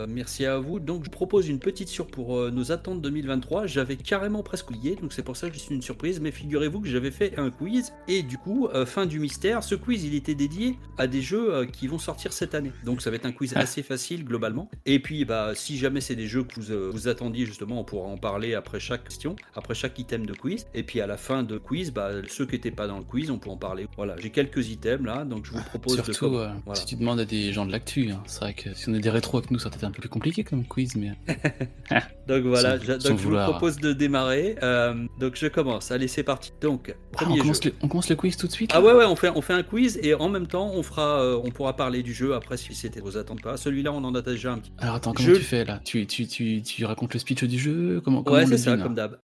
Merci 0.09 0.47
à 0.47 0.59
vous. 0.59 0.81
Donc 0.81 1.05
je 1.05 1.11
propose 1.11 1.49
une 1.49 1.59
petite 1.59 1.89
sur 1.89 2.07
pour 2.07 2.51
nos 2.51 2.73
attentes 2.73 3.01
2023. 3.03 3.67
J'avais 3.67 3.97
carrément 3.97 4.43
presque 4.43 4.71
oublié, 4.71 4.97
donc 4.97 5.13
c'est 5.13 5.23
pour 5.23 5.37
ça 5.37 5.49
que 5.49 5.55
je 5.55 5.61
suis 5.61 5.75
une 5.75 5.83
surprise. 5.83 6.21
Mais 6.21 6.31
figurez-vous 6.31 6.81
que 6.81 6.89
j'avais 6.89 7.11
fait 7.11 7.39
un 7.39 7.51
quiz 7.51 7.93
et 8.09 8.23
du 8.23 8.39
coup, 8.39 8.69
fin 8.87 9.07
du 9.07 9.19
mystère, 9.19 9.63
ce 9.63 9.75
quiz 9.75 10.05
il 10.05 10.15
était 10.15 10.35
dédié 10.35 10.79
à 10.99 11.07
des 11.07 11.23
jeux 11.23 11.67
qui 11.67 11.87
vont 11.87 11.99
sortir 11.99 12.33
cette 12.33 12.55
année. 12.55 12.73
Donc 12.85 13.03
ça 13.03 13.11
va 13.11 13.17
être 13.17 13.27
un 13.27 13.33
quiz 13.33 13.57
assez 13.57 13.83
facile 13.83 14.25
globalement. 14.25 14.71
Et 14.87 14.99
puis 15.01 15.25
bah 15.25 15.53
si 15.55 15.79
jamais 15.79 16.01
c'est 16.01 16.17
des 16.17 16.27
jeux 16.27 16.45
que 16.45 16.61
vous, 16.61 16.84
vous 16.93 17.09
attendiez 17.09 17.47
justement, 17.47 17.81
on 17.81 17.85
pourra 17.85 18.09
en 18.09 18.17
parler 18.17 18.55
après 18.55 18.81
chaque 18.81 19.05
question, 19.05 19.37
après 19.55 19.75
chaque 19.75 19.99
item 19.99 20.27
de 20.27 20.33
quiz. 20.35 20.67
Et 20.75 20.83
puis 20.83 21.01
à 21.01 21.07
la 21.07 21.17
fin 21.17 21.43
de 21.43 21.59
quiz, 21.59 21.93
bah, 21.93 22.11
ceux 22.29 22.47
qui 22.47 22.53
n'étaient 22.53 22.71
pas 22.71 22.87
dans 22.87 22.99
le 22.99 23.05
quiz, 23.05 23.31
on 23.31 23.39
peut 23.39 23.51
en 23.51 23.57
parler. 23.57 23.87
Voilà, 23.97 24.17
j'ai 24.19 24.31
quelques 24.31 24.69
items 24.69 25.05
là, 25.07 25.25
donc 25.25 25.47
je 25.47 25.53
vous 25.53 25.63
propose 25.63 25.97
de 25.97 26.03
Surtout 26.03 26.27
com- 26.31 26.37
euh, 26.37 26.49
voilà. 26.65 26.81
si 26.81 26.87
tu 26.87 26.97
demandes 26.97 27.21
à 27.21 27.25
des 27.25 27.53
gens 27.53 27.67
de 27.67 27.73
l'actu. 27.73 28.11
hein. 28.11 28.23
C'est 28.27 28.41
vrai 28.41 28.55
que 28.55 28.75
si 28.75 28.89
on 28.89 28.95
est 28.95 29.01
des 29.01 29.11
rétros 29.11 29.39
avec 29.39 29.51
nous, 29.51 29.59
ça 29.59 29.69
va 29.69 29.77
être 29.77 29.85
un 29.85 29.91
peu 29.91 30.01
plus 30.01 30.09
compliqué 30.09 30.45
comme 30.45 30.65
quiz, 30.65 30.97
mais 30.97 31.13
Donc 32.27 32.45
voilà, 32.45 32.79
Sans- 32.79 32.87
donc 32.87 33.01
sans 33.03 33.17
je 33.19 33.29
vous 33.29 33.37
propose 33.37 33.77
de 33.79 33.93
démarrer. 33.93 34.57
Euh, 34.63 34.95
donc 35.21 35.37
je 35.37 35.47
commence. 35.47 35.91
Allez, 35.91 36.09
c'est 36.09 36.23
parti. 36.23 36.53
Donc 36.61 36.95
Ah, 37.19 37.25
on, 37.29 37.37
commence 37.37 37.63
le, 37.65 37.73
on 37.83 37.89
commence 37.89 38.09
le 38.09 38.17
quiz 38.17 38.37
tout 38.37 38.47
de 38.47 38.53
suite 38.53 38.71
Ah 38.75 38.81
ouais 38.81 38.93
ouais, 38.95 39.05
on 39.05 39.15
fait 39.17 39.29
on 39.35 39.43
fait 39.43 39.53
un 39.53 39.63
quiz 39.63 39.99
et 40.03 40.15
en 40.15 40.29
même 40.29 40.47
temps 40.47 40.71
on 40.73 40.83
fera 40.83 41.21
euh, 41.23 41.41
on 41.45 41.51
pourra 41.51 41.77
parler 41.77 42.03
du 42.03 42.15
jeu 42.15 42.35
après 42.35 42.57
si 42.57 42.75
c'était 42.75 43.01
vos 43.01 43.17
attentes 43.19 43.43
pas. 43.43 43.57
Celui-là 43.57 43.93
on 43.93 44.03
en 44.05 44.15
a 44.15 44.23
déjà 44.23 44.53
un 44.53 44.59
petit. 44.59 44.73
Alors 44.79 44.95
attends, 44.97 45.13
comment 45.13 45.29
Je- 45.29 45.35
tu 45.35 45.43
fais 45.43 45.65
là? 45.65 45.81
Tu, 45.85 46.07
tu, 46.07 46.27
tu, 46.27 46.63
tu 46.63 46.74
racontes 46.83 47.15
le 47.15 47.21
speech 47.21 47.45
du 47.45 47.59
jeu 47.59 48.01
Comment, 48.05 48.23
comment 48.23 48.37
Ouais 48.37 48.47
c'est 48.47 48.59
ça 48.59 48.77
comme 48.77 48.97
là 48.97 49.09
d'hab. 49.09 49.21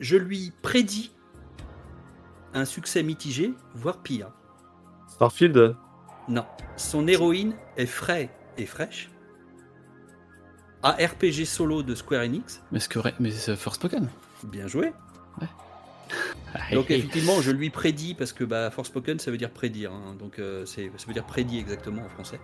Je 0.00 0.16
lui 0.16 0.52
prédis 0.62 1.12
un 2.52 2.64
succès 2.64 3.02
mitigé, 3.02 3.52
voire 3.74 4.02
pire. 4.02 4.30
Starfield? 5.08 5.76
Non, 6.28 6.46
son 6.76 7.06
héroïne 7.06 7.54
est 7.76 7.86
frais 7.86 8.30
et 8.56 8.66
fraîche. 8.66 9.10
Un 10.82 10.92
RPG 10.92 11.44
solo 11.46 11.82
de 11.82 11.94
Square 11.94 12.22
Enix, 12.22 12.62
Mais, 12.70 12.78
ce 12.80 12.88
que, 12.88 12.98
mais 13.18 13.30
c'est 13.30 13.56
Forspoken? 13.56 14.08
Bien 14.44 14.66
joué. 14.66 14.92
Ah, 15.40 15.46
Donc 16.72 16.90
effectivement, 16.90 17.40
je 17.40 17.50
lui 17.50 17.70
prédis 17.70 18.14
parce 18.14 18.32
que 18.32 18.44
bah, 18.44 18.70
Forspoken, 18.70 19.18
ça 19.18 19.30
veut 19.30 19.36
dire 19.36 19.50
prédire. 19.50 19.92
hein. 19.92 20.14
donc 20.18 20.38
euh, 20.38 20.64
c'est, 20.66 20.90
ça 20.96 21.06
veut 21.06 21.12
dire 21.12 21.24
prédit 21.24 21.58
exactement 21.58 22.02
en 22.02 22.08
français. 22.08 22.38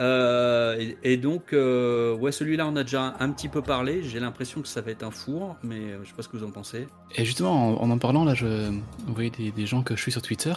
Euh, 0.00 0.92
et, 1.02 1.18
donc, 1.18 1.52
euh, 1.52 2.16
ouais, 2.16 2.32
celui-là, 2.32 2.66
on 2.66 2.76
a 2.76 2.84
déjà 2.84 3.16
un, 3.20 3.30
petit 3.30 3.48
peu 3.50 3.60
parlé. 3.60 4.02
J'ai 4.02 4.18
l'impression 4.18 4.62
que 4.62 4.68
ça 4.68 4.80
va 4.80 4.92
être 4.92 5.02
un 5.02 5.10
four, 5.10 5.56
mais 5.62 5.92
je 6.02 6.08
sais 6.08 6.14
pas 6.14 6.22
ce 6.22 6.28
que 6.28 6.38
vous 6.38 6.44
en 6.44 6.50
pensez. 6.50 6.88
Et 7.16 7.24
justement, 7.26 7.82
en 7.82 7.90
en, 7.90 7.98
parlant, 7.98 8.24
là, 8.24 8.32
je 8.34 8.72
voyais 9.08 9.30
des, 9.30 9.50
des 9.50 9.66
gens 9.66 9.82
que 9.82 9.94
je 9.96 10.00
suis 10.00 10.12
sur 10.12 10.22
Twitter. 10.22 10.54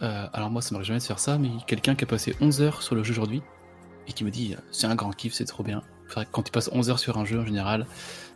Alors 0.00 0.50
moi, 0.50 0.60
ça 0.60 0.72
m'arrive 0.72 0.86
jamais 0.86 1.00
de 1.00 1.04
faire 1.04 1.18
ça, 1.18 1.38
mais 1.38 1.50
quelqu'un 1.66 1.94
qui 1.94 2.04
a 2.04 2.06
passé 2.06 2.36
11 2.40 2.60
heures 2.60 2.82
sur 2.82 2.94
le 2.94 3.02
jeu 3.02 3.12
aujourd'hui 3.12 3.42
et 4.06 4.12
qui 4.12 4.24
me 4.24 4.30
dit 4.30 4.54
c'est 4.70 4.86
un 4.86 4.94
grand 4.94 5.10
kiff, 5.10 5.32
c'est 5.32 5.44
trop 5.44 5.64
bien. 5.64 5.82
C'est 6.14 6.28
quand 6.30 6.42
tu 6.42 6.52
passes 6.52 6.70
11 6.72 6.90
heures 6.90 6.98
sur 6.98 7.18
un 7.18 7.24
jeu 7.24 7.40
en 7.40 7.46
général, 7.46 7.86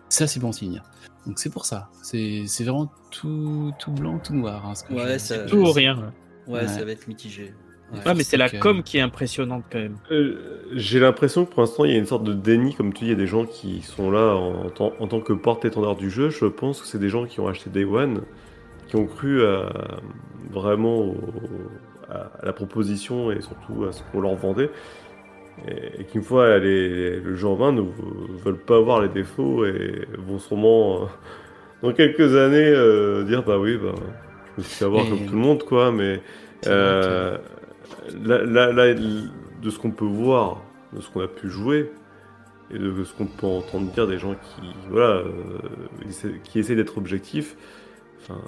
c'est 0.08 0.24
assez 0.24 0.40
bon 0.40 0.50
signe. 0.50 0.82
Donc 1.26 1.38
c'est 1.38 1.50
pour 1.52 1.64
ça. 1.66 1.88
C'est 2.02 2.44
c'est 2.46 2.64
vraiment 2.64 2.90
tout, 3.10 3.72
tout 3.78 3.92
blanc, 3.92 4.18
tout 4.18 4.34
noir. 4.34 4.66
hein, 4.66 4.74
ce 4.74 4.84
que 4.84 4.92
Ouais, 4.94 5.18
ça- 5.18 5.44
Tout 5.46 5.58
ou 5.58 5.72
rien. 5.72 6.12
Ouais, 6.48 6.60
Ouais. 6.62 6.68
ça 6.68 6.84
va 6.84 6.90
être 6.90 7.06
mitigé. 7.08 7.54
Ouais, 8.06 8.14
mais 8.14 8.24
c'est 8.24 8.38
la 8.38 8.48
que- 8.48 8.56
com 8.56 8.82
qui 8.82 8.96
est 8.96 9.02
impressionnante 9.02 9.64
quand 9.70 9.78
même. 9.78 9.96
Euh, 10.10 10.62
J'ai 10.72 10.98
l'impression 10.98 11.44
que 11.44 11.50
pour 11.52 11.60
l'instant, 11.60 11.84
il 11.84 11.92
y 11.92 11.94
a 11.94 11.98
une 11.98 12.06
sorte 12.06 12.24
de 12.24 12.32
déni, 12.32 12.74
comme 12.74 12.92
tu 12.94 13.00
dis, 13.00 13.10
il 13.10 13.10
y 13.10 13.14
a 13.14 13.18
des 13.18 13.26
gens 13.26 13.44
qui 13.44 13.82
sont 13.82 14.10
là 14.10 14.34
en, 14.34 14.70
tant, 14.70 14.92
en 14.98 15.06
tant 15.06 15.20
que 15.20 15.34
porte-étendard 15.34 15.94
du 15.96 16.08
jeu. 16.10 16.30
Je 16.30 16.46
pense 16.46 16.80
que 16.80 16.86
c'est 16.86 16.98
des 16.98 17.10
gens 17.10 17.26
qui 17.26 17.38
ont 17.40 17.48
acheté 17.48 17.68
Day 17.68 17.84
One, 17.84 18.22
qui 18.88 18.96
ont 18.96 19.06
cru 19.06 19.44
à- 19.44 19.70
vraiment 20.50 21.00
au- 21.00 21.16
à, 22.10 22.30
à 22.40 22.46
la 22.46 22.52
proposition 22.54 23.30
et 23.30 23.42
surtout 23.42 23.84
à 23.84 23.92
ce 23.92 24.02
qu'on 24.10 24.22
leur 24.22 24.34
vendait. 24.36 24.70
Et, 25.68 26.00
et 26.00 26.04
qu'une 26.04 26.22
fois 26.22 26.58
les- 26.58 27.20
le 27.20 27.44
en 27.46 27.56
main, 27.56 27.72
ne 27.72 27.82
veulent 28.44 28.56
pas 28.58 28.80
voir 28.80 29.00
les 29.00 29.08
défauts 29.08 29.64
et 29.64 30.06
vont 30.18 30.38
sûrement, 30.38 31.02
euh, 31.02 31.06
dans 31.82 31.92
quelques 31.92 32.34
années, 32.36 32.58
euh, 32.74 33.22
dire 33.24 33.42
Bah 33.44 33.58
oui, 33.58 33.76
bah, 33.76 33.92
je 34.56 34.62
me 34.62 34.64
suis 34.66 34.76
fait 34.78 34.84
avoir 34.86 35.04
Et- 35.04 35.08
comme 35.10 35.26
tout 35.26 35.32
le 35.34 35.38
monde, 35.38 35.62
quoi, 35.64 35.92
mais. 35.92 36.20
Euh, 36.66 37.36
là, 38.24 38.42
là- 38.44 38.72
là, 38.72 38.94
de 38.94 39.70
ce 39.70 39.78
qu'on 39.78 39.90
peut 39.90 40.04
voir, 40.04 40.62
de 40.92 41.00
ce 41.00 41.10
qu'on 41.10 41.20
a 41.22 41.28
pu 41.28 41.48
jouer, 41.48 41.90
et 42.74 42.78
de 42.78 43.04
ce 43.04 43.12
qu'on 43.14 43.26
peut 43.26 43.46
entendre 43.46 43.90
dire 43.92 44.06
des 44.06 44.18
gens 44.18 44.34
qui, 44.34 44.62
voilà, 44.90 45.22
essaient- 46.08 46.40
qui 46.44 46.58
essaient 46.58 46.74
d'être 46.76 46.96
objectifs, 46.98 47.56
enfin, 48.20 48.40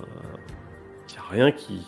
il 1.08 1.12
n'y 1.12 1.18
a 1.18 1.22
rien 1.30 1.52
qui, 1.52 1.86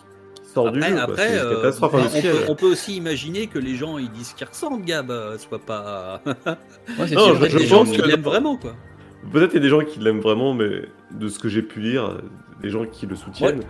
du 0.65 0.81
Après, 0.83 1.29
jeu. 1.29 1.33
une 1.35 1.39
euh, 1.39 1.55
catastrophe 1.55 1.93
on, 1.95 2.21
peut, 2.21 2.37
on 2.49 2.55
peut 2.55 2.65
aussi 2.71 2.95
imaginer 2.97 3.47
que 3.47 3.59
les 3.59 3.75
gens 3.75 3.97
ils 3.97 4.11
disent 4.11 4.33
qu'ils 4.33 4.47
ressentent 4.47 4.83
Gab, 4.85 5.11
euh, 5.11 5.37
soit 5.37 5.59
pas. 5.59 6.21
Ouais, 6.25 7.09
Non, 7.11 7.35
je- 7.35 7.57
les 7.57 7.67
pense 7.67 7.89
qui 7.91 7.97
que- 7.97 8.07
l'aiment 8.07 8.21
vraiment 8.21 8.57
quoi. 8.57 8.75
Peut-être 9.31 9.51
il 9.53 9.55
y 9.55 9.59
a 9.59 9.61
des 9.61 9.69
gens 9.69 9.81
qui 9.83 9.99
l'aiment 9.99 10.21
vraiment, 10.21 10.53
mais 10.53 10.83
de 11.11 11.27
ce 11.27 11.39
que 11.39 11.49
j'ai 11.49 11.61
pu 11.61 11.79
lire, 11.81 12.17
des 12.61 12.69
gens 12.69 12.85
qui 12.85 13.05
le 13.07 13.15
soutiennent, 13.15 13.61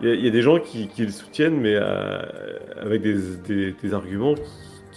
il 0.00 0.08
y, 0.08 0.10
a- 0.12 0.14
il 0.14 0.24
y 0.24 0.28
a 0.28 0.30
des 0.30 0.42
gens 0.42 0.58
qui, 0.60 0.86
qui 0.88 1.04
le 1.04 1.10
soutiennent, 1.10 1.58
mais 1.60 1.74
euh, 1.74 2.22
avec 2.80 3.02
des, 3.02 3.14
des- 3.46 3.72
des 3.72 3.94
arguments 3.94 4.34
qui, 4.34 4.42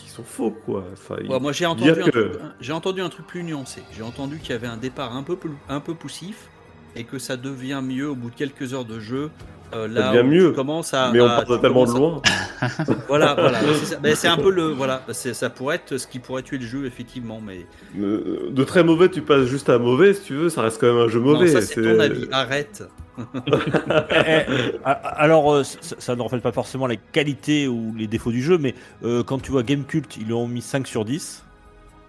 qui 0.03 0.09
sont 0.09 0.23
faux, 0.23 0.51
quoi. 0.51 0.83
Enfin, 0.93 1.15
Ouais, 1.27 1.39
moi 1.39 1.51
j'ai 1.53 1.65
entendu, 1.65 1.93
que- 2.11 2.39
j'ai 2.61 2.73
entendu 2.73 3.01
un 3.01 3.09
truc 3.09 3.25
plus 3.25 3.43
nuancé. 3.43 3.81
J'ai 3.95 4.03
entendu 4.03 4.37
qu'il 4.39 4.51
y 4.51 4.53
avait 4.53 4.67
un 4.67 4.77
départ 4.77 5.15
un 5.15 5.23
peu, 5.23 5.37
un 5.69 5.79
peu 5.79 5.95
poussif 5.95 6.49
et 6.95 7.03
que 7.03 7.17
ça 7.17 7.35
devient 7.35 7.81
mieux 7.83 8.09
au 8.09 8.15
bout 8.15 8.29
de 8.29 8.35
quelques 8.35 8.73
heures 8.73 8.85
de 8.85 8.99
jeu. 8.99 9.31
Euh, 9.75 9.87
là 9.87 10.11
devient 10.13 10.25
où 10.27 10.31
mieux, 10.31 10.49
tu 10.49 10.55
commences 10.55 10.93
à. 10.93 11.11
mais 11.11 11.19
on 11.21 11.25
à- 11.27 11.35
part 11.35 11.45
totalement 11.45 11.85
de 11.85 11.91
à- 11.91 11.93
loin. 11.97 12.21
Voilà, 13.07 13.33
voilà. 13.35 13.59
c'est 13.79 13.85
ça. 13.85 13.95
Mais 14.01 14.15
c'est 14.15 14.27
un 14.27 14.37
peu 14.37 14.49
le. 14.49 14.63
Voilà, 14.69 15.01
ça 15.11 15.49
pourrait 15.49 15.75
être 15.75 15.97
ce 15.97 16.07
qui 16.07 16.19
pourrait 16.19 16.41
tuer 16.43 16.57
le 16.57 16.65
jeu, 16.65 16.85
effectivement. 16.85 17.41
Mais 17.45 17.65
Euh, 17.99 18.49
De 18.51 18.63
très 18.63 18.83
mauvais, 18.83 19.09
tu 19.09 19.21
passes 19.21 19.45
juste 19.45 19.69
à 19.69 19.77
mauvais, 19.77 20.13
si 20.13 20.21
tu 20.23 20.33
veux, 20.35 20.49
ça 20.49 20.61
reste 20.61 20.79
quand 20.79 20.87
même 20.87 20.97
un 21.05 21.07
jeu 21.09 21.19
mauvais. 21.19 21.45
non, 21.47 21.51
ça 21.51 21.61
c'est 21.61 21.81
ton 21.81 21.99
avis. 21.99 22.27
Arrête. 22.31 22.83
Eh, 23.47 24.41
eh, 24.47 24.75
a- 24.83 24.91
alors, 24.91 25.53
euh, 25.53 25.63
ça, 25.63 25.95
ça 25.99 26.15
ne 26.15 26.21
reflète 26.21 26.41
pas 26.41 26.51
forcément 26.51 26.87
les 26.87 26.97
qualités 26.97 27.67
ou 27.67 27.93
les 27.97 28.07
défauts 28.07 28.31
du 28.31 28.41
jeu, 28.41 28.57
mais 28.57 28.75
euh, 29.03 29.23
quand 29.23 29.39
tu 29.41 29.51
vois 29.51 29.63
Gamecult, 29.63 30.17
ils 30.17 30.25
lui 30.25 30.33
ont 30.33 30.47
mis 30.47 30.61
5 30.61 30.85
sur 30.87 31.05
10. 31.05 31.43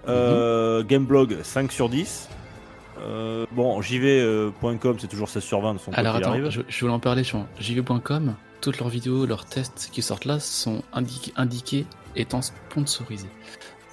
Euh, 0.08 0.82
Gameblog, 0.84 1.36
5 1.42 1.70
sur 1.72 1.88
10. 1.88 2.28
Euh, 3.00 3.46
bon, 3.52 3.80
jv.com, 3.82 4.96
c'est 4.98 5.08
toujours 5.08 5.28
16 5.28 5.42
sur 5.42 5.60
20 5.60 5.74
de 5.74 5.78
son 5.78 5.86
côté. 5.86 5.98
Alors 5.98 6.16
attends, 6.16 6.30
arrive. 6.30 6.50
je, 6.50 6.62
je 6.68 6.80
voulais 6.80 6.92
en 6.92 6.98
parler 7.00 7.24
sur 7.24 7.44
jv.com. 7.60 8.34
Toutes 8.60 8.78
leurs 8.78 8.88
vidéos, 8.88 9.26
leurs 9.26 9.44
tests 9.44 9.90
qui 9.92 10.02
sortent 10.02 10.24
là 10.24 10.40
sont 10.40 10.82
indiqués, 10.92 11.32
indiqués 11.36 11.86
étant 12.16 12.40
sponsorisés. 12.42 13.28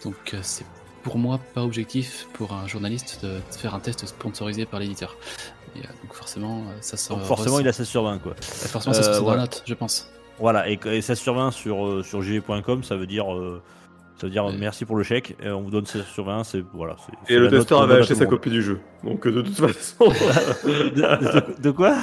Donc 0.03 0.15
euh, 0.33 0.39
c'est 0.41 0.65
pour 1.03 1.17
moi 1.17 1.39
pas 1.53 1.63
objectif 1.63 2.27
pour 2.33 2.53
un 2.53 2.65
journaliste 2.67 3.19
de, 3.25 3.39
faire 3.57 3.75
un 3.75 3.79
test 3.79 4.05
sponsorisé 4.05 4.65
par 4.65 4.79
l'éditeur. 4.79 5.17
Euh, 5.75 5.79
donc 6.01 6.13
forcément, 6.13 6.59
euh, 6.59 6.77
ça 6.81 6.95
sort. 6.97 7.17
Donc 7.17 7.25
forcément, 7.25 7.59
il 7.59 7.67
a 7.67 7.73
16 7.73 7.87
sur 7.87 8.03
20, 8.03 8.19
quoi. 8.19 8.35
Forcément, 8.41 8.93
ça 8.93 9.01
Euh, 9.01 9.13
se 9.13 9.17
dans 9.19 9.23
voilà. 9.23 9.37
la 9.37 9.43
note, 9.43 9.63
je 9.65 9.73
pense. 9.73 10.09
Voilà, 10.39 10.69
et, 10.69 10.79
et 10.85 11.01
16 11.01 11.19
sur 11.19 11.33
20 11.35 11.51
sur, 11.51 11.85
euh, 11.85 12.03
sur 12.03 12.21
jv.com, 12.21 12.83
ça 12.83 12.95
veut 12.95 13.05
dire, 13.05 13.31
euh, 13.33 13.61
ça 14.23 14.27
veut 14.27 14.31
dire 14.31 14.45
Ouais. 14.45 14.53
merci 14.57 14.85
pour 14.85 14.95
le 14.95 15.03
chèque. 15.03 15.35
Et 15.43 15.49
on 15.49 15.63
vous 15.63 15.69
donne 15.69 15.85
16 15.85 16.05
sur 16.05 16.23
20, 16.23 16.45
c'est 16.45 16.63
voilà. 16.73 16.95
c'est- 17.05 17.11
c'est 17.27 17.33
Et 17.33 17.37
le 17.37 17.45
la 17.45 17.51
note 17.51 17.59
testeur 17.59 17.81
avait 17.81 17.95
acheté 17.95 18.15
sa 18.15 18.23
le 18.23 18.29
copie 18.29 18.49
du 18.49 18.61
jeu. 18.61 18.79
Donc 19.03 19.27
euh, 19.27 19.31
de 19.33 19.41
toute 19.41 19.57
façon, 19.57 20.05
de, 20.05 20.89
de- 21.57 21.61
de 21.61 21.71
quoi? 21.71 21.97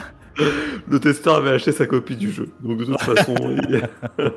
Le 0.86 1.00
testeur 1.00 1.36
avait 1.36 1.50
acheté 1.52 1.72
sa 1.72 1.86
copie 1.86 2.16
du 2.16 2.30
jeu. 2.30 2.50
Donc 2.60 2.76
de 2.80 2.84
toute 2.84 3.00
façon, 3.00 3.34
il- 3.68 3.88
Euh, 4.18 4.30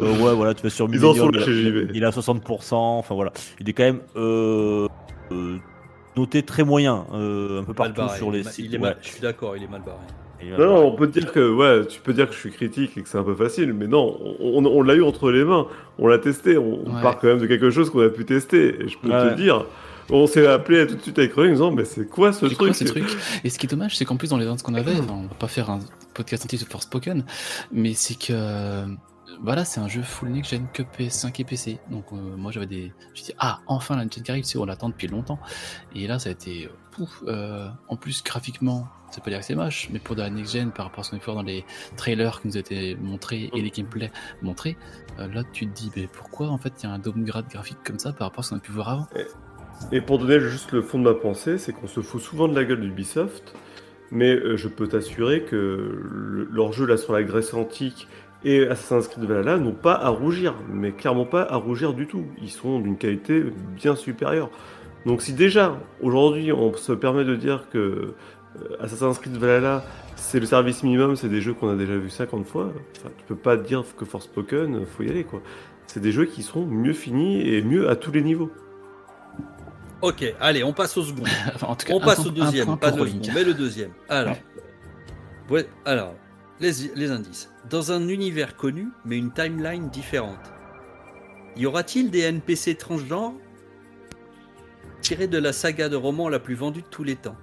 Ouais, 0.00 0.34
voilà, 0.34 0.54
tu 0.54 0.62
vas 0.64 0.70
sur 0.70 0.88
Ils 0.92 1.04
en 1.04 1.14
sont 1.14 1.30
il 1.30 1.38
a- 1.38 1.44
chez 1.44 1.52
JV. 1.52 1.86
Il 1.94 2.04
a 2.04 2.10
60%, 2.10 2.74
enfin 2.98 3.14
voilà. 3.14 3.30
Il 3.60 3.68
est 3.68 3.72
quand 3.74 3.84
même 3.84 4.00
euh, 4.16 4.88
euh, 5.30 5.56
noté 6.16 6.42
très 6.42 6.64
moyen, 6.64 7.04
euh, 7.12 7.60
un 7.60 7.64
peu 7.64 7.74
partout 7.74 8.08
sur 8.16 8.30
les 8.32 8.42
sites. 8.42 8.76
ouais. 8.80 8.96
Je 9.02 9.08
suis 9.08 9.20
d'accord, 9.20 9.56
il 9.56 9.62
est 9.62 9.68
mal 9.68 9.82
barré. 9.82 9.98
Non, 10.58 10.86
on 10.86 10.92
peut 10.96 11.06
dire 11.06 11.32
que 11.32 11.52
ouais, 11.52 11.86
tu 11.86 12.00
peux 12.00 12.12
dire 12.12 12.26
que 12.28 12.34
je 12.34 12.38
suis 12.40 12.50
critique 12.52 12.96
et 12.96 13.02
que 13.02 13.08
c'est 13.08 13.18
un 13.18 13.22
peu 13.22 13.34
facile, 13.34 13.72
mais 13.72 13.86
non, 13.86 14.18
on, 14.40 14.64
on- 14.64 14.66
on 14.66 14.82
l'a 14.82 14.94
eu 14.94 15.02
entre 15.02 15.30
les 15.30 15.44
mains, 15.44 15.66
on 15.98 16.06
l'a 16.06 16.18
testé, 16.18 16.58
on, 16.58 16.80
on 16.86 16.94
Ouais. 16.96 17.02
part 17.02 17.18
quand 17.18 17.28
même 17.28 17.38
de 17.38 17.46
quelque 17.46 17.70
chose 17.70 17.90
qu'on 17.90 18.04
a 18.04 18.08
pu 18.08 18.24
tester. 18.24 18.76
Et 18.82 18.88
je 18.88 18.98
peux 18.98 19.08
Ouais. 19.10 19.30
te 19.30 19.34
dire, 19.36 19.64
on 20.10 20.26
s'est 20.26 20.46
appelé 20.46 20.86
tout 20.86 20.96
de 20.96 21.00
suite 21.02 21.18
avec 21.18 21.32
René 21.34 21.50
en 21.50 21.52
disant, 21.52 21.70
mais 21.70 21.84
c'est 21.84 22.06
quoi 22.08 22.32
ce 22.32 22.48
C'est 22.48 22.54
quoi 22.56 22.66
truc 22.68 22.76
ces 22.76 22.84
trucs 22.84 23.16
Et 23.44 23.50
ce 23.50 23.58
qui 23.58 23.66
est 23.66 23.70
dommage, 23.70 23.96
c'est 23.96 24.04
qu'en 24.04 24.16
plus 24.16 24.30
dans 24.30 24.36
les 24.36 24.44
ventes 24.46 24.62
qu'on 24.62 24.74
avait, 24.74 24.92
on 25.08 25.22
va 25.22 25.34
pas 25.38 25.48
faire 25.48 25.70
un 25.70 25.78
podcast 26.14 26.44
entier 26.44 26.58
sur 26.58 26.68
Forspoken, 26.68 27.24
mais 27.72 27.94
c'est 27.94 28.14
que 28.18 28.32
euh, 28.32 28.84
voilà, 29.40 29.64
c'est 29.64 29.80
un 29.80 29.88
jeu 29.88 30.02
full 30.02 30.28
next-gen 30.30 30.66
que 30.72 30.82
PS5 30.82 31.40
et 31.40 31.44
PC. 31.44 31.78
Donc 31.90 32.06
euh, 32.12 32.16
moi 32.36 32.50
j'avais 32.52 32.66
des, 32.66 32.92
je 33.14 33.22
dis 33.22 33.32
ah 33.38 33.60
enfin 33.66 33.96
la 33.96 34.02
next-gen 34.04 34.24
qui 34.24 34.30
arrive, 34.30 34.44
c'est 34.44 34.58
on 34.58 34.64
l'attend 34.64 34.88
depuis 34.88 35.08
longtemps. 35.08 35.38
Et 35.94 36.06
là 36.06 36.18
ça 36.18 36.28
a 36.28 36.32
été 36.32 36.68
pouf. 36.90 37.22
euh, 37.26 37.68
en 37.88 37.96
plus 37.96 38.22
graphiquement, 38.22 38.86
c'est 39.10 39.22
pas 39.22 39.30
dire 39.30 39.40
que 39.40 39.44
c'est 39.44 39.54
moche, 39.54 39.88
mais 39.92 39.98
pour 39.98 40.16
de 40.16 40.22
la 40.22 40.30
next-gen 40.30 40.70
par 40.72 40.86
rapport 40.86 41.00
à 41.00 41.02
ce 41.04 41.10
qu'on 41.10 41.16
a 41.16 41.20
pu 41.20 41.24
voir 41.26 41.36
dans 41.36 41.42
les 41.42 41.64
trailers 41.96 42.40
qui 42.40 42.48
nous 42.48 42.56
étaient 42.58 42.96
montrés 43.00 43.50
et 43.54 43.60
les 43.62 43.70
gameplays 43.70 44.10
montrés, 44.42 44.76
euh, 45.18 45.28
là 45.28 45.42
tu 45.52 45.66
te 45.66 45.74
dis 45.74 45.90
mais 45.96 46.06
pourquoi 46.06 46.48
en 46.48 46.58
fait 46.58 46.72
il 46.82 46.86
y 46.86 46.88
a 46.88 46.92
un 46.92 46.98
downgrade 46.98 47.48
graphique 47.48 47.78
comme 47.84 47.98
ça 47.98 48.12
par 48.12 48.28
rapport 48.28 48.40
à 48.40 48.42
ce 48.42 48.50
qu'on 48.50 48.56
a 48.56 48.60
pu 48.60 48.72
voir 48.72 48.88
avant? 48.88 49.06
Et 49.90 50.00
pour 50.00 50.18
donner 50.18 50.38
juste 50.40 50.72
le 50.72 50.80
fond 50.82 50.98
de 50.98 51.04
ma 51.04 51.14
pensée, 51.14 51.58
c'est 51.58 51.72
qu'on 51.72 51.88
se 51.88 52.00
fout 52.00 52.20
souvent 52.20 52.46
de 52.46 52.54
la 52.54 52.64
gueule 52.64 52.80
d'Ubisoft, 52.80 53.54
mais 54.12 54.56
je 54.56 54.68
peux 54.68 54.86
t'assurer 54.86 55.42
que 55.42 55.56
le- 55.56 56.48
leur 56.52 56.72
jeu 56.72 56.86
là 56.86 56.96
sur 56.96 57.12
la 57.14 57.22
Grèce 57.24 57.52
antique 57.54 58.06
et 58.44 58.66
Assassin's 58.66 59.08
Creed 59.08 59.24
Valhalla 59.24 59.58
n'ont 59.58 59.72
pas 59.72 59.94
à 59.94 60.08
rougir, 60.08 60.54
mais 60.72 60.92
clairement 60.92 61.26
pas 61.26 61.42
à 61.42 61.56
rougir 61.56 61.92
du 61.94 62.06
tout. 62.06 62.24
Ils 62.42 62.50
sont 62.50 62.80
d'une 62.80 62.96
qualité 62.96 63.44
bien 63.76 63.94
supérieure. 63.96 64.50
Donc 65.06 65.22
si 65.22 65.32
déjà 65.32 65.78
aujourd'hui 66.00 66.52
on 66.52 66.72
se 66.74 66.92
permet 66.92 67.24
de 67.24 67.34
dire 67.36 67.68
que 67.70 67.78
euh, 67.78 68.76
Assassin's 68.80 69.18
Creed 69.18 69.36
Valhalla 69.36 69.84
c'est 70.16 70.38
le 70.40 70.46
service 70.46 70.82
minimum, 70.82 71.16
c'est 71.16 71.28
des 71.28 71.40
jeux 71.40 71.54
qu'on 71.54 71.68
a 71.70 71.74
déjà 71.76 71.96
vu 71.96 72.10
50 72.10 72.46
fois, 72.46 72.70
enfin, 72.96 73.08
tu 73.18 73.24
peux 73.26 73.34
pas 73.36 73.56
dire 73.56 73.82
que 73.96 74.04
Forspoken, 74.04 74.84
faut 74.86 75.02
y 75.02 75.08
aller 75.10 75.24
quoi. 75.24 75.40
C'est 75.86 76.00
des 76.00 76.12
jeux 76.12 76.26
qui 76.26 76.42
seront 76.42 76.64
mieux 76.64 76.92
finis 76.92 77.40
et 77.48 77.62
mieux 77.62 77.88
à 77.90 77.96
tous 77.96 78.12
les 78.12 78.22
niveaux. 78.22 78.50
Ok, 80.00 80.24
allez, 80.40 80.64
on 80.64 80.72
passe 80.72 80.96
au 80.96 81.02
second. 81.02 81.22
En 81.62 81.76
tout 81.76 81.86
cas, 81.86 81.92
On 81.94 82.00
passe 82.00 82.16
point- 82.16 82.26
au 82.26 82.30
deuxième, 82.30 82.76
pas 82.76 82.90
le 82.90 83.06
second, 83.06 83.20
mais 83.34 83.44
le 83.44 83.54
deuxième. 83.54 83.90
Alors, 84.08 84.36
ouais, 85.50 85.66
alors 85.84 86.14
les, 86.60 86.70
les 86.94 87.10
indices. 87.10 87.50
Dans 87.70 87.92
un 87.92 88.08
univers 88.08 88.56
connu, 88.56 88.88
mais 89.04 89.16
une 89.16 89.32
timeline 89.32 89.88
différente, 89.88 90.52
y 91.56 91.66
aura-t-il 91.66 92.10
des 92.10 92.20
NPC 92.20 92.74
transgenres 92.74 93.34
tirés 95.00 95.28
de 95.28 95.38
la 95.38 95.52
saga 95.52 95.88
de 95.88 95.96
romans 95.96 96.28
la 96.28 96.38
plus 96.38 96.54
vendue 96.54 96.82
de 96.82 96.86
tous 96.86 97.04
les 97.04 97.16
temps? 97.16 97.36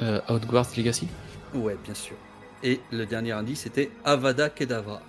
Euh, 0.00 0.20
Outguard 0.28 0.66
Legacy? 0.76 1.08
Ouais, 1.54 1.76
bien 1.84 1.94
sûr. 1.94 2.16
Et 2.62 2.80
le 2.92 3.04
dernier 3.06 3.32
indice 3.32 3.66
était 3.66 3.90
Avada 4.04 4.48
Kedavra. 4.48 5.02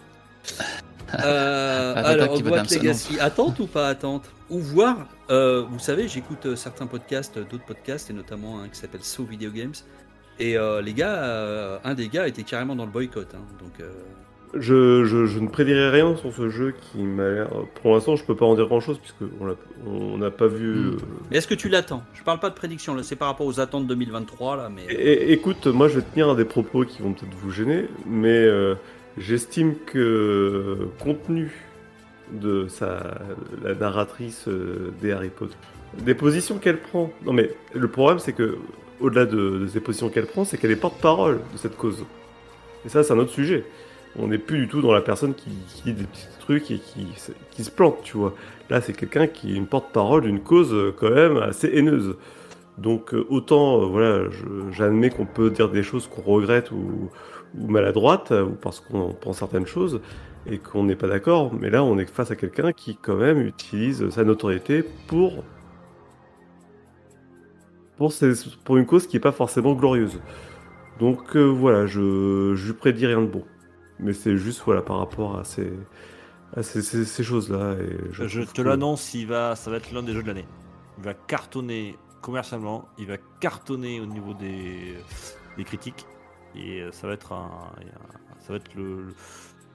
Euh, 1.23 1.93
alors, 1.95 2.33
Hogwarts 2.33 2.65
Legacy, 2.71 3.19
attente 3.19 3.59
ou 3.59 3.67
pas 3.67 3.87
attente? 3.87 4.31
Ou 4.49 4.59
voir, 4.59 5.07
euh, 5.29 5.63
vous 5.69 5.77
savez, 5.77 6.07
j'écoute 6.07 6.45
euh, 6.45 6.55
certains 6.55 6.87
podcasts, 6.87 7.37
d'autres 7.37 7.65
podcasts, 7.65 8.09
et 8.09 8.13
notamment 8.13 8.61
un 8.61 8.67
qui 8.67 8.77
s'appelle 8.77 9.03
So 9.03 9.23
Video 9.23 9.51
Games. 9.51 9.75
Et 10.39 10.57
euh, 10.57 10.81
les 10.81 10.93
gars, 10.93 11.23
euh, 11.23 11.77
un 11.84 11.93
des 11.93 12.07
gars 12.07 12.27
était 12.27 12.43
carrément 12.43 12.75
dans 12.75 12.86
le 12.86 12.91
boycott. 12.91 13.27
hein, 13.36 13.43
donc, 13.59 13.79
euh, 13.79 13.91
Je, 14.55 15.05
je, 15.05 15.25
je 15.25 15.39
ne 15.39 15.47
prédirai 15.47 15.89
rien 15.89 16.15
sur 16.15 16.34
ce 16.34 16.49
jeu 16.49 16.73
qui 16.79 16.99
m'a 17.03 17.29
l'air. 17.29 17.49
Pour 17.81 17.93
l'instant, 17.93 18.15
je 18.15 18.23
peux 18.25 18.36
pas 18.36 18.45
en 18.45 18.55
dire 18.55 18.65
grand 18.67 18.79
chose 18.79 18.97
puisque 18.99 19.31
on 19.86 20.17
n'a 20.17 20.31
pas 20.31 20.47
vu. 20.47 20.67
Mm. 20.69 20.88
euh, 20.89 20.97
Mais 21.31 21.38
est-ce 21.38 21.47
que 21.47 21.53
tu 21.55 21.69
l'attends? 21.69 22.03
Je 22.13 22.23
parle 22.23 22.39
pas 22.39 22.49
de 22.49 22.55
prédiction, 22.55 22.95
là, 22.95 23.03
c'est 23.03 23.15
par 23.15 23.27
rapport 23.29 23.45
aux 23.47 23.59
attentes 23.59 23.88
2023, 23.88 24.57
là, 24.57 24.69
mais. 24.69 24.86
Écoute, 25.31 25.67
moi, 25.67 25.88
je 25.88 25.99
vais 25.99 26.05
tenir 26.05 26.29
à 26.29 26.36
des 26.36 26.45
propos 26.45 26.84
qui 26.84 27.01
vont 27.01 27.13
peut-être 27.13 27.36
vous 27.36 27.51
gêner, 27.51 27.86
mais 28.07 28.29
euh, 28.43 28.75
j'estime 29.17 29.75
que 29.86 30.88
compte 30.99 31.21
tenu 31.27 31.51
de 32.31 32.67
sa 32.67 33.17
la 33.63 33.75
narratrice 33.75 34.47
euh, 34.47 34.91
des 35.01 35.11
Harry 35.11 35.29
Potter, 35.29 35.55
des 35.99 36.15
positions 36.15 36.57
qu'elle 36.57 36.79
prend. 36.79 37.11
Non, 37.25 37.34
mais 37.34 37.51
le 37.75 37.88
problème, 37.88 38.17
c'est 38.17 38.34
que 38.34 38.57
au-delà 39.03 39.25
de, 39.25 39.67
ces 39.67 39.79
positions 39.79 40.09
qu'elle 40.09 40.25
prend, 40.25 40.45
c'est 40.45 40.57
qu'elle 40.57 40.71
est 40.71 40.77
porte-parole 40.77 41.41
de 41.51 41.57
cette 41.57 41.77
cause. 41.77 42.05
Et 42.85 42.89
ça, 42.89 43.03
c'est 43.03 43.13
un 43.13 43.19
autre 43.19 43.31
sujet. 43.31 43.65
On 44.17 44.27
n'est 44.27 44.37
plus 44.37 44.59
du 44.59 44.67
tout 44.67 44.81
dans 44.81 44.93
la 44.93 45.01
personne 45.01 45.33
qui, 45.33 45.49
dit 45.83 45.93
des 45.93 46.03
petits 46.03 46.27
trucs 46.39 46.71
et 46.71 46.79
qui, 46.79 47.07
qui 47.51 47.63
se 47.63 47.71
plante, 47.71 47.97
tu 48.03 48.17
vois. 48.17 48.33
Là, 48.69 48.79
c'est 48.81 48.93
quelqu'un 48.93 49.27
qui 49.27 49.53
est 49.53 49.55
une 49.55 49.67
porte-parole 49.67 50.23
d'une 50.23 50.39
cause 50.39 50.73
euh, 50.73 50.93
quand 50.97 51.09
même 51.09 51.37
assez 51.37 51.67
haineuse. 51.67 52.15
Donc 52.77 53.13
euh, 53.13 53.25
autant, 53.29 53.81
euh, 53.81 53.85
voilà, 53.85 54.23
j'admets 54.71 55.09
qu'on 55.09 55.25
peut 55.25 55.49
dire 55.49 55.69
des 55.69 55.83
choses 55.83 56.07
qu'on 56.07 56.21
regrette 56.21 56.71
ou, 56.71 57.09
ou 57.59 57.67
maladroites, 57.67 58.31
ou 58.31 58.51
parce 58.61 58.79
qu'on 58.79 59.13
pense 59.13 59.39
certaines 59.39 59.67
choses, 59.67 59.99
et 60.47 60.59
qu'on 60.59 60.83
n'est 60.83 60.95
pas 60.95 61.07
d'accord. 61.07 61.51
Mais 61.53 61.69
là, 61.69 61.83
on 61.83 61.97
est 61.97 62.05
face 62.05 62.31
à 62.31 62.35
quelqu'un 62.35 62.71
qui, 62.71 62.95
quand 62.95 63.15
même, 63.15 63.41
utilise 63.41 64.09
sa 64.09 64.23
notoriété 64.23 64.83
pour 65.07 65.43
pour, 67.97 68.77
une 68.77 68.85
cause 68.85 69.07
qui 69.07 69.15
n'est 69.15 69.21
pas 69.21 69.31
forcément 69.31 69.73
glorieuse. 69.73 70.19
Donc 70.99 71.35
euh, 71.35 71.43
voilà, 71.45 71.85
je 71.85 72.53
je 72.55 72.67
lui 72.67 72.73
prédis 72.73 73.05
rien 73.07 73.21
de 73.21 73.27
bon. 73.27 73.43
Mais 73.99 74.13
c'est 74.13 74.37
juste 74.37 74.61
voilà 74.65 74.81
par 74.81 74.97
rapport 74.97 75.37
à 75.39 75.43
ces 75.43 75.71
à 76.55 76.61
ces, 76.63 76.81
ces- 76.81 77.05
ces 77.05 77.23
choses-là. 77.23 77.75
Je, 78.11 78.41
te 78.41 78.51
que- 78.53 78.61
l'annonce, 78.61 79.13
il 79.15 79.25
va, 79.27 79.55
ça 79.55 79.71
va 79.71 79.77
être 79.77 79.91
l'un 79.91 80.03
des 80.03 80.13
jeux 80.13 80.21
de 80.21 80.27
l'année. 80.27 80.45
Il 80.99 81.03
va 81.03 81.13
cartonner 81.15 81.95
commercialement, 82.21 82.85
il 82.99 83.07
va 83.07 83.17
cartonner 83.39 83.99
au 83.99 84.05
niveau 84.05 84.33
des, 84.35 84.93
des 85.57 85.63
critiques. 85.63 86.05
Et 86.55 86.81
euh, 86.81 86.91
ça 86.91 87.07
va 87.07 87.13
être 87.13 87.31
un. 87.33 87.49
Ça 88.39 88.49
va 88.53 88.57
être 88.57 88.73
le. 88.75 89.01
le- 89.07 89.15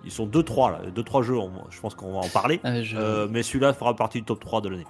Ils 0.05 0.13
sont 0.13 0.27
2-3 0.29 0.71
là, 0.71 0.91
2-3 0.95 1.23
jeux, 1.25 1.37
on- 1.37 1.51
je 1.71 1.81
pense 1.81 1.97
qu'on 1.97 2.13
va 2.13 2.19
en 2.21 2.29
parler. 2.29 2.61
Ah, 2.63 2.81
je... 2.83 2.97
Euh, 2.97 3.27
mais 3.29 3.43
celui-là 3.43 3.73
fera 3.73 3.97
partie 3.97 4.19
du 4.21 4.25
top 4.25 4.39
3 4.41 4.61
de 4.61 4.69
l'année. 4.69 4.87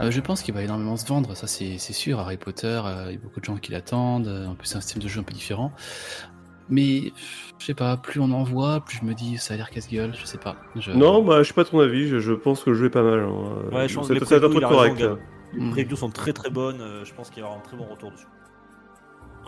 Ah, 0.00 0.10
je 0.10 0.20
pense 0.20 0.42
qu'il 0.42 0.54
va 0.54 0.62
énormément 0.62 0.96
se 0.96 1.06
vendre, 1.06 1.34
ça 1.36 1.46
c'est 1.46 1.78
sûr. 1.78 2.20
Harry 2.20 2.36
Potter, 2.36 2.80
euh, 2.84 3.06
il 3.08 3.12
y 3.14 3.16
a 3.16 3.18
beaucoup 3.20 3.40
de 3.40 3.44
gens 3.44 3.56
qui 3.56 3.72
l'attendent. 3.72 4.28
euh, 4.28 4.46
En 4.46 4.54
plus, 4.54 4.68
c'est 4.68 4.76
un 4.76 4.80
système 4.80 5.02
de 5.02 5.08
jeu 5.08 5.20
un 5.20 5.24
peu 5.24 5.32
différent. 5.34 5.72
Mais 6.70 7.12
je 7.58 7.64
sais 7.64 7.74
pas, 7.74 7.96
plus 7.96 8.20
on 8.20 8.30
en 8.30 8.42
voit, 8.44 8.80
plus 8.80 8.98
je 9.00 9.04
me 9.04 9.14
dis 9.14 9.38
ça 9.38 9.54
a 9.54 9.56
l'air 9.56 9.70
casse-gueule, 9.70 10.12
je 10.14 10.26
sais 10.26 10.36
pas. 10.38 10.56
Je- 10.76 10.92
Non, 10.92 11.22
bah 11.24 11.38
je 11.38 11.44
suis 11.44 11.54
pas 11.54 11.64
de 11.64 11.68
ton 11.70 11.80
avis. 11.80 12.06
Je, 12.08 12.18
je 12.18 12.32
pense 12.32 12.62
que 12.62 12.70
le 12.70 12.76
jeu 12.76 12.86
est 12.86 12.90
pas 12.90 13.02
mal. 13.02 13.20
hein. 13.20 13.32
Ouais, 13.72 13.88
je 13.88 13.94
pense 13.94 14.06
c'est 14.06 14.14
que 14.14 14.18
les 14.18 14.20
previews, 14.40 14.58
raison, 14.58 14.68
correct. 14.68 15.02
Les 15.54 15.60
Mm. 15.64 15.70
previews 15.70 15.96
sont 15.96 16.10
très 16.10 16.34
très 16.34 16.50
bonnes, 16.50 16.82
euh, 16.82 17.04
je 17.06 17.14
pense 17.14 17.30
qu'il 17.30 17.42
va 17.42 17.48
y 17.48 17.50
avoir 17.50 17.64
un 17.64 17.66
très 17.66 17.76
bon 17.78 17.84
retour 17.86 18.10
dessus. 18.12 18.26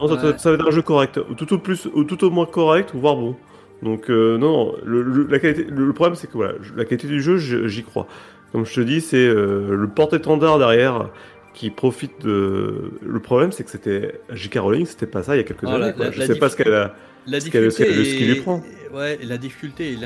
Non, 0.01 0.09
ça, 0.09 0.14
Ouais. 0.14 0.38
ça 0.38 0.49
va 0.51 0.55
être 0.57 0.66
un 0.66 0.70
jeu 0.70 0.80
correct, 0.80 1.20
ou 1.28 1.34
tout 1.34 1.53
au 1.53 1.59
plus, 1.59 1.86
ou 1.95 2.05
tout 2.05 2.24
au 2.24 2.30
moins 2.30 2.47
correct, 2.47 2.93
voire 2.95 3.16
bon. 3.16 3.36
Donc 3.82 4.11
euh, 4.11 4.38
non, 4.38 4.51
non, 4.68 4.74
le, 4.82 5.03
le- 5.03 5.26
la 5.26 5.38
qualité, 5.38 5.64
le, 5.64 5.86
le 5.86 5.93
problème 5.93 6.14
c'est 6.14 6.26
que 6.26 6.32
voilà, 6.34 6.55
la 6.74 6.84
qualité 6.86 7.07
du 7.07 7.20
jeu, 7.20 7.36
je- 7.36 7.66
j'y 7.68 7.82
crois. 7.84 8.07
Comme 8.53 8.67
je 8.67 8.75
te 8.75 8.81
dis, 8.81 9.01
c'est 9.01 9.17
euh, 9.27 9.75
le 9.77 9.89
porte-étendard 9.89 10.59
derrière 10.59 11.11
qui 11.55 11.71
profite 11.71 12.25
de. 12.25 12.93
Le 13.03 13.21
problème 13.21 13.53
c'est 13.53 13.65
que 13.65 13.71
c'était 13.71 14.21
J.K. 14.31 14.59
Rowling, 14.59 14.87
c'était 14.87 15.07
pas 15.07 15.23
ça 15.23 15.35
il 15.35 15.39
y 15.39 15.41
a 15.41 15.45
quelques 15.45 15.65
Ah, 15.65 15.79
la- 15.79 15.87
années. 15.87 15.95
quoi. 15.97 16.05
la- 16.07 16.11
je 16.13 16.19
la 16.21 16.27
sais 16.27 16.39
pas 16.39 16.49
ce 16.49 16.57
qu'elle 16.57 16.75
a. 16.75 16.95
La 17.27 17.39
difficulté, 17.39 17.71
ce 18.05 18.25
lui 18.25 18.35
prend. 18.37 18.63
ouais, 18.95 19.19
et 19.21 19.27
la 19.27 19.37
difficulté 19.37 19.93
et 19.93 19.99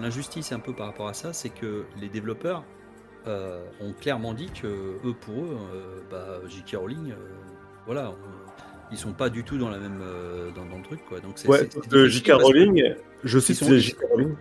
l'injustice 0.00 0.52
un 0.52 0.58
peu 0.58 0.72
par 0.74 0.86
rapport 0.86 1.08
à 1.08 1.14
ça, 1.14 1.32
c'est 1.32 1.48
que 1.48 1.84
les 2.00 2.08
développeurs 2.08 2.62
euh, 3.26 3.62
ont 3.80 3.92
clairement 3.98 4.34
dit 4.34 4.50
que 4.62 4.66
eux 4.66 5.14
pour 5.20 5.34
eux, 5.44 5.56
euh, 5.74 6.00
bah, 6.10 6.40
J.K. 6.48 6.76
Rowling, 6.78 7.10
euh, 7.12 7.14
voilà, 7.86 8.12
ils 8.92 8.98
sont 8.98 9.12
pas 9.12 9.30
du 9.30 9.44
tout 9.44 9.56
dans 9.58 9.70
la 9.70 9.78
même 9.78 10.00
dans, 10.54 10.66
dans 10.66 10.76
le 10.78 10.82
truc 10.84 11.00
quoi. 11.08 11.20
Donc 11.20 11.32
c'est 11.36 11.48
Ouais, 11.48 11.68
J.K. 12.08 12.32
Rowling, 12.32 12.94
je 13.24 13.38
cite 13.38 13.64
J.K. 13.78 13.98
Rowling. 14.10 14.34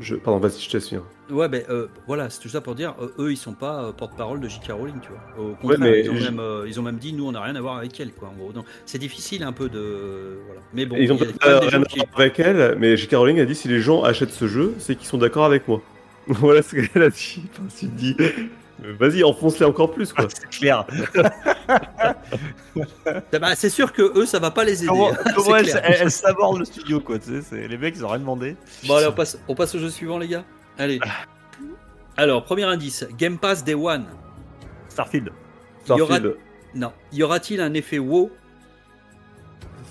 Je... 0.00 0.14
Pardon, 0.16 0.38
vas-y, 0.40 0.60
je 0.60 0.68
te 0.68 0.76
laisse 0.76 0.88
finir. 0.88 1.02
Ouais, 1.30 1.48
ben 1.48 1.62
euh, 1.70 1.86
voilà, 2.06 2.28
c'est 2.28 2.38
tout 2.40 2.50
ça 2.50 2.60
pour 2.60 2.74
dire, 2.74 2.94
euh, 3.00 3.08
eux, 3.18 3.32
ils 3.32 3.36
sont 3.38 3.54
pas 3.54 3.84
euh, 3.84 3.92
porte-parole 3.92 4.40
de 4.40 4.48
J.K. 4.48 4.72
Rowling, 4.72 5.00
tu 5.00 5.08
vois. 5.08 5.44
Au 5.44 5.54
contraire, 5.54 5.78
mais 5.80 6.00
ils, 6.04 6.10
ont 6.10 6.16
j- 6.16 6.24
même, 6.24 6.38
euh, 6.38 6.64
ils 6.68 6.78
ont 6.78 6.82
même 6.82 6.98
dit, 6.98 7.14
nous, 7.14 7.26
on 7.26 7.32
n'a 7.32 7.40
rien 7.40 7.56
à 7.56 7.60
voir 7.62 7.78
avec 7.78 7.98
elle, 7.98 8.12
quoi. 8.12 8.28
En 8.28 8.32
gros, 8.38 8.52
donc 8.52 8.66
c'est 8.84 8.98
difficile 8.98 9.42
un 9.42 9.52
peu 9.52 9.70
de, 9.70 10.38
voilà. 10.46 10.60
Mais 10.74 10.84
bon, 10.84 10.96
Ils 10.98 11.10
ont 11.12 11.16
pas 11.16 11.60
rien 11.60 11.80
à 11.82 11.84
qui- 11.86 11.96
voir 11.98 12.08
avec 12.16 12.38
elle, 12.40 12.76
mais 12.78 12.96
J.K. 12.98 13.14
Rowling 13.14 13.40
a 13.40 13.46
dit 13.46 13.54
si 13.54 13.68
les 13.68 13.80
gens 13.80 14.02
achètent 14.04 14.32
ce 14.32 14.46
jeu, 14.46 14.74
c'est 14.78 14.96
qu'ils 14.96 15.06
sont 15.06 15.16
d'accord 15.18 15.46
avec 15.46 15.66
moi. 15.66 15.80
voilà 16.26 16.60
ce 16.62 16.76
qu'elle 16.76 17.02
a 17.02 17.08
dit. 17.10 17.42
Enfin, 17.52 17.62
tu 17.78 17.86
te 17.88 17.94
dis, 17.96 18.16
vas-y, 19.00 19.24
enfonce-les 19.24 19.64
encore 19.64 19.92
plus, 19.92 20.12
quoi. 20.12 20.26
c'est 20.34 20.50
clair. 20.50 20.84
Ah 23.06 23.38
bah, 23.38 23.54
c'est 23.54 23.70
sûr 23.70 23.92
que 23.92 24.02
eux, 24.18 24.26
ça 24.26 24.38
va 24.38 24.50
pas 24.50 24.64
les 24.64 24.78
aider. 24.82 24.88
Comment, 24.88 25.10
hein, 25.12 25.16
comment 25.34 25.46
c'est 25.46 25.60
elle, 25.60 25.64
clair. 25.70 25.82
elle, 25.84 25.96
elle 26.02 26.10
s'aborde 26.10 26.58
le 26.58 26.64
studio 26.64 27.00
quoi, 27.00 27.18
tu 27.18 27.30
sais, 27.30 27.40
c'est- 27.42 27.68
les 27.68 27.78
mecs 27.78 27.94
ils 27.96 28.04
ont 28.04 28.08
rien 28.08 28.18
demandé. 28.18 28.56
Bon, 28.86 28.96
allez, 28.96 29.06
on 29.06 29.12
passe, 29.12 29.38
on 29.48 29.54
passe 29.54 29.74
au 29.74 29.78
jeu 29.78 29.88
suivant, 29.90 30.18
les 30.18 30.28
gars. 30.28 30.44
Allez. 30.78 31.00
Alors, 32.16 32.44
premier 32.44 32.64
indice, 32.64 33.04
Game 33.18 33.38
Pass 33.38 33.64
Day 33.64 33.74
One. 33.74 34.06
Starfield. 34.88 35.30
Y 35.88 35.92
aura- 35.92 36.04
Starfield. 36.16 36.36
Non. 36.74 36.92
Y 37.12 37.22
aura-t-il 37.22 37.60
un 37.60 37.74
effet 37.74 37.98
WoW? 37.98 38.30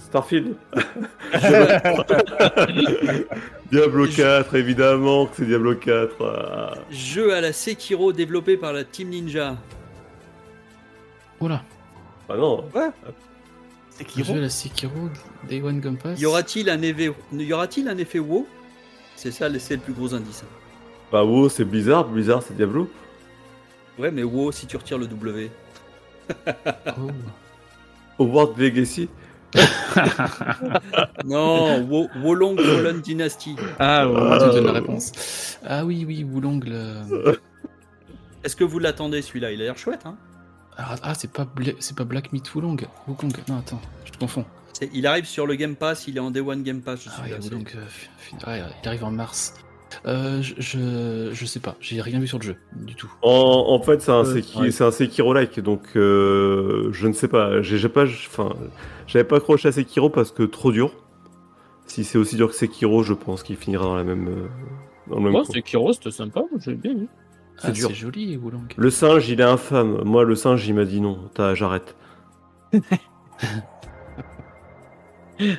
Starfield. 0.07 0.55
Diablo 3.71 4.07
4, 4.07 4.55
évidemment 4.55 5.25
que 5.27 5.37
c'est 5.37 5.45
Diablo 5.45 5.75
4. 5.75 6.15
ah. 6.25 6.73
Jeu 6.91 7.33
à 7.33 7.41
la 7.41 7.53
Sekiro 7.53 8.13
développé 8.13 8.57
par 8.57 8.73
la 8.73 8.83
Team 8.83 9.09
Ninja. 9.09 9.57
Oula, 11.39 11.63
Ah 12.29 12.35
non. 12.37 12.65
C'est 13.89 14.07
je 14.17 14.23
joue 14.23 14.33
à 14.33 14.37
la 14.37 14.49
Sekiro 14.49 15.09
Day 15.47 15.61
One 15.61 15.79
Gun 15.79 15.95
Pass. 15.95 16.19
Y 16.19 16.25
aura-t-il 16.25 16.69
un 16.69 16.81
effet, 16.81 17.11
y 17.33 17.53
aura-t-il 17.53 17.87
un 17.89 17.97
effet 17.97 18.19
WoW? 18.19 18.47
C'est 19.15 19.31
ça, 19.31 19.49
le- 19.49 19.59
c'est 19.59 19.75
le 19.75 19.81
plus 19.81 19.93
gros 19.93 20.13
indice. 20.13 20.43
Bah, 21.13 21.23
WoW, 21.23 21.47
c'est 21.47 21.63
Blizzard. 21.63 22.05
Blizzard, 22.09 22.41
c'est 22.41 22.55
Diablo. 22.57 22.89
Ouais, 23.99 24.09
mais 24.09 24.23
WoW, 24.23 24.51
si 24.51 24.65
tu 24.65 24.75
retires 24.77 24.97
le 24.97 25.05
W. 25.07 25.49
Oh. 26.97 27.11
Hogwarts 28.17 28.57
Legacy. 28.57 29.09
Non, 31.25 31.81
Wo- 31.87 32.09
Wolong 32.21 33.01
Dynasty. 33.01 33.55
Ah, 33.79 34.07
ouais. 34.09 34.15
Ah, 34.31 34.37
tu 34.39 34.45
me 34.47 34.51
donnes 34.53 34.65
la 34.65 34.71
réponse. 34.73 35.59
Ah 35.65 35.85
oui, 35.85 36.03
oui, 36.07 36.23
Woulong, 36.23 36.59
le... 36.65 37.03
Est-ce 38.43 38.55
que 38.55 38.63
vous 38.63 38.79
l'attendez 38.79 39.21
celui-là? 39.21 39.51
Il 39.51 39.61
a 39.61 39.65
l'air 39.65 39.77
chouette, 39.77 40.05
hein 40.05 40.15
Ah, 40.77 40.95
ah, 41.03 41.13
c'est 41.13 41.31
pas, 41.31 41.45
Bla- 41.45 41.73
c'est 41.79 41.95
pas 41.95 42.03
Black 42.03 42.33
Meat 42.33 42.53
Wulong. 42.55 42.77
Wukong. 43.07 43.31
Non, 43.47 43.59
attends, 43.59 43.81
je 44.05 44.11
te 44.11 44.17
confonds. 44.17 44.45
Il 44.93 45.05
arrive 45.07 45.25
sur 45.25 45.45
le 45.47 45.55
Game 45.55 45.75
Pass, 45.75 46.07
il 46.07 46.17
est 46.17 46.19
en 46.19 46.31
Day 46.31 46.41
One 46.41 46.63
Game 46.63 46.81
Pass. 46.81 47.03
Je 47.03 47.09
Ah 47.09 47.13
suis 47.13 47.31
ouais, 47.31 47.37
euh, 47.37 48.47
ouais, 48.47 48.61
il 48.83 48.87
arrive 48.87 49.03
en 49.03 49.11
mars. 49.11 49.53
Euh, 50.05 50.41
je, 50.41 50.53
je, 50.59 51.29
je 51.33 51.45
sais 51.45 51.59
pas, 51.59 51.75
j'ai 51.79 52.01
rien 52.01 52.19
vu 52.19 52.27
sur 52.27 52.39
le 52.39 52.43
jeu, 52.43 52.55
du 52.75 52.95
tout. 52.95 53.11
En, 53.21 53.65
en 53.69 53.79
fait, 53.81 54.01
c'est 54.01 54.11
un, 54.11 54.23
Euh, 54.25 54.35
Seki- 54.35 54.59
ouais. 54.61 54.71
c'est 54.71 54.83
un 54.83 54.91
Sekiro-like, 54.91 55.59
donc 55.59 55.81
euh, 55.95 56.89
je 56.91 57.07
ne 57.07 57.13
sais 57.13 57.27
pas. 57.27 57.61
J'ai 57.61 57.89
pas, 57.89 58.03
enfin, 58.03 58.49
j'avais 59.07 59.25
pas 59.25 59.37
accroché 59.37 59.67
à 59.69 59.71
Sekiro 59.71 60.09
parce 60.09 60.31
que 60.31 60.43
trop 60.43 60.71
dur. 60.71 60.91
Si 61.85 62.03
c'est 62.03 62.17
aussi 62.17 62.35
dur 62.37 62.49
que 62.49 62.55
Sekiro, 62.55 63.03
je 63.03 63.13
pense 63.13 63.43
qu'il 63.43 63.57
finira 63.57 63.83
dans 63.83 63.95
la 63.95 64.03
même, 64.03 64.47
dans 65.07 65.17
le 65.17 65.21
même 65.21 65.31
Moi, 65.33 65.43
coin. 65.43 65.51
c'est 65.53 65.61
Kiro, 65.61 65.91
c'était 65.93 66.11
sympa, 66.11 66.39
moi, 66.49 66.59
j'ai 66.63 66.75
bien 66.75 66.93
vu. 66.95 67.07
Ah, 67.61 67.71
dur. 67.71 67.89
c'est 67.89 67.93
joli, 67.93 68.35
Wulong. 68.37 68.61
Le 68.77 68.89
singe, 68.89 69.29
il 69.29 69.39
est 69.39 69.43
infâme. 69.43 70.01
Moi, 70.05 70.23
le 70.23 70.35
singe, 70.35 70.67
il 70.67 70.73
m'a 70.75 70.85
dit 70.85 71.01
non. 71.01 71.19
t'as- 71.33 71.53
J'arrête. 71.55 71.95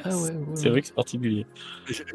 Ah 0.05 0.09
ouais, 0.17 0.23
ouais. 0.31 0.33
C'est 0.55 0.69
vrai 0.69 0.81
que 0.81 0.87
c'est 0.87 0.95
particulier. 0.95 1.47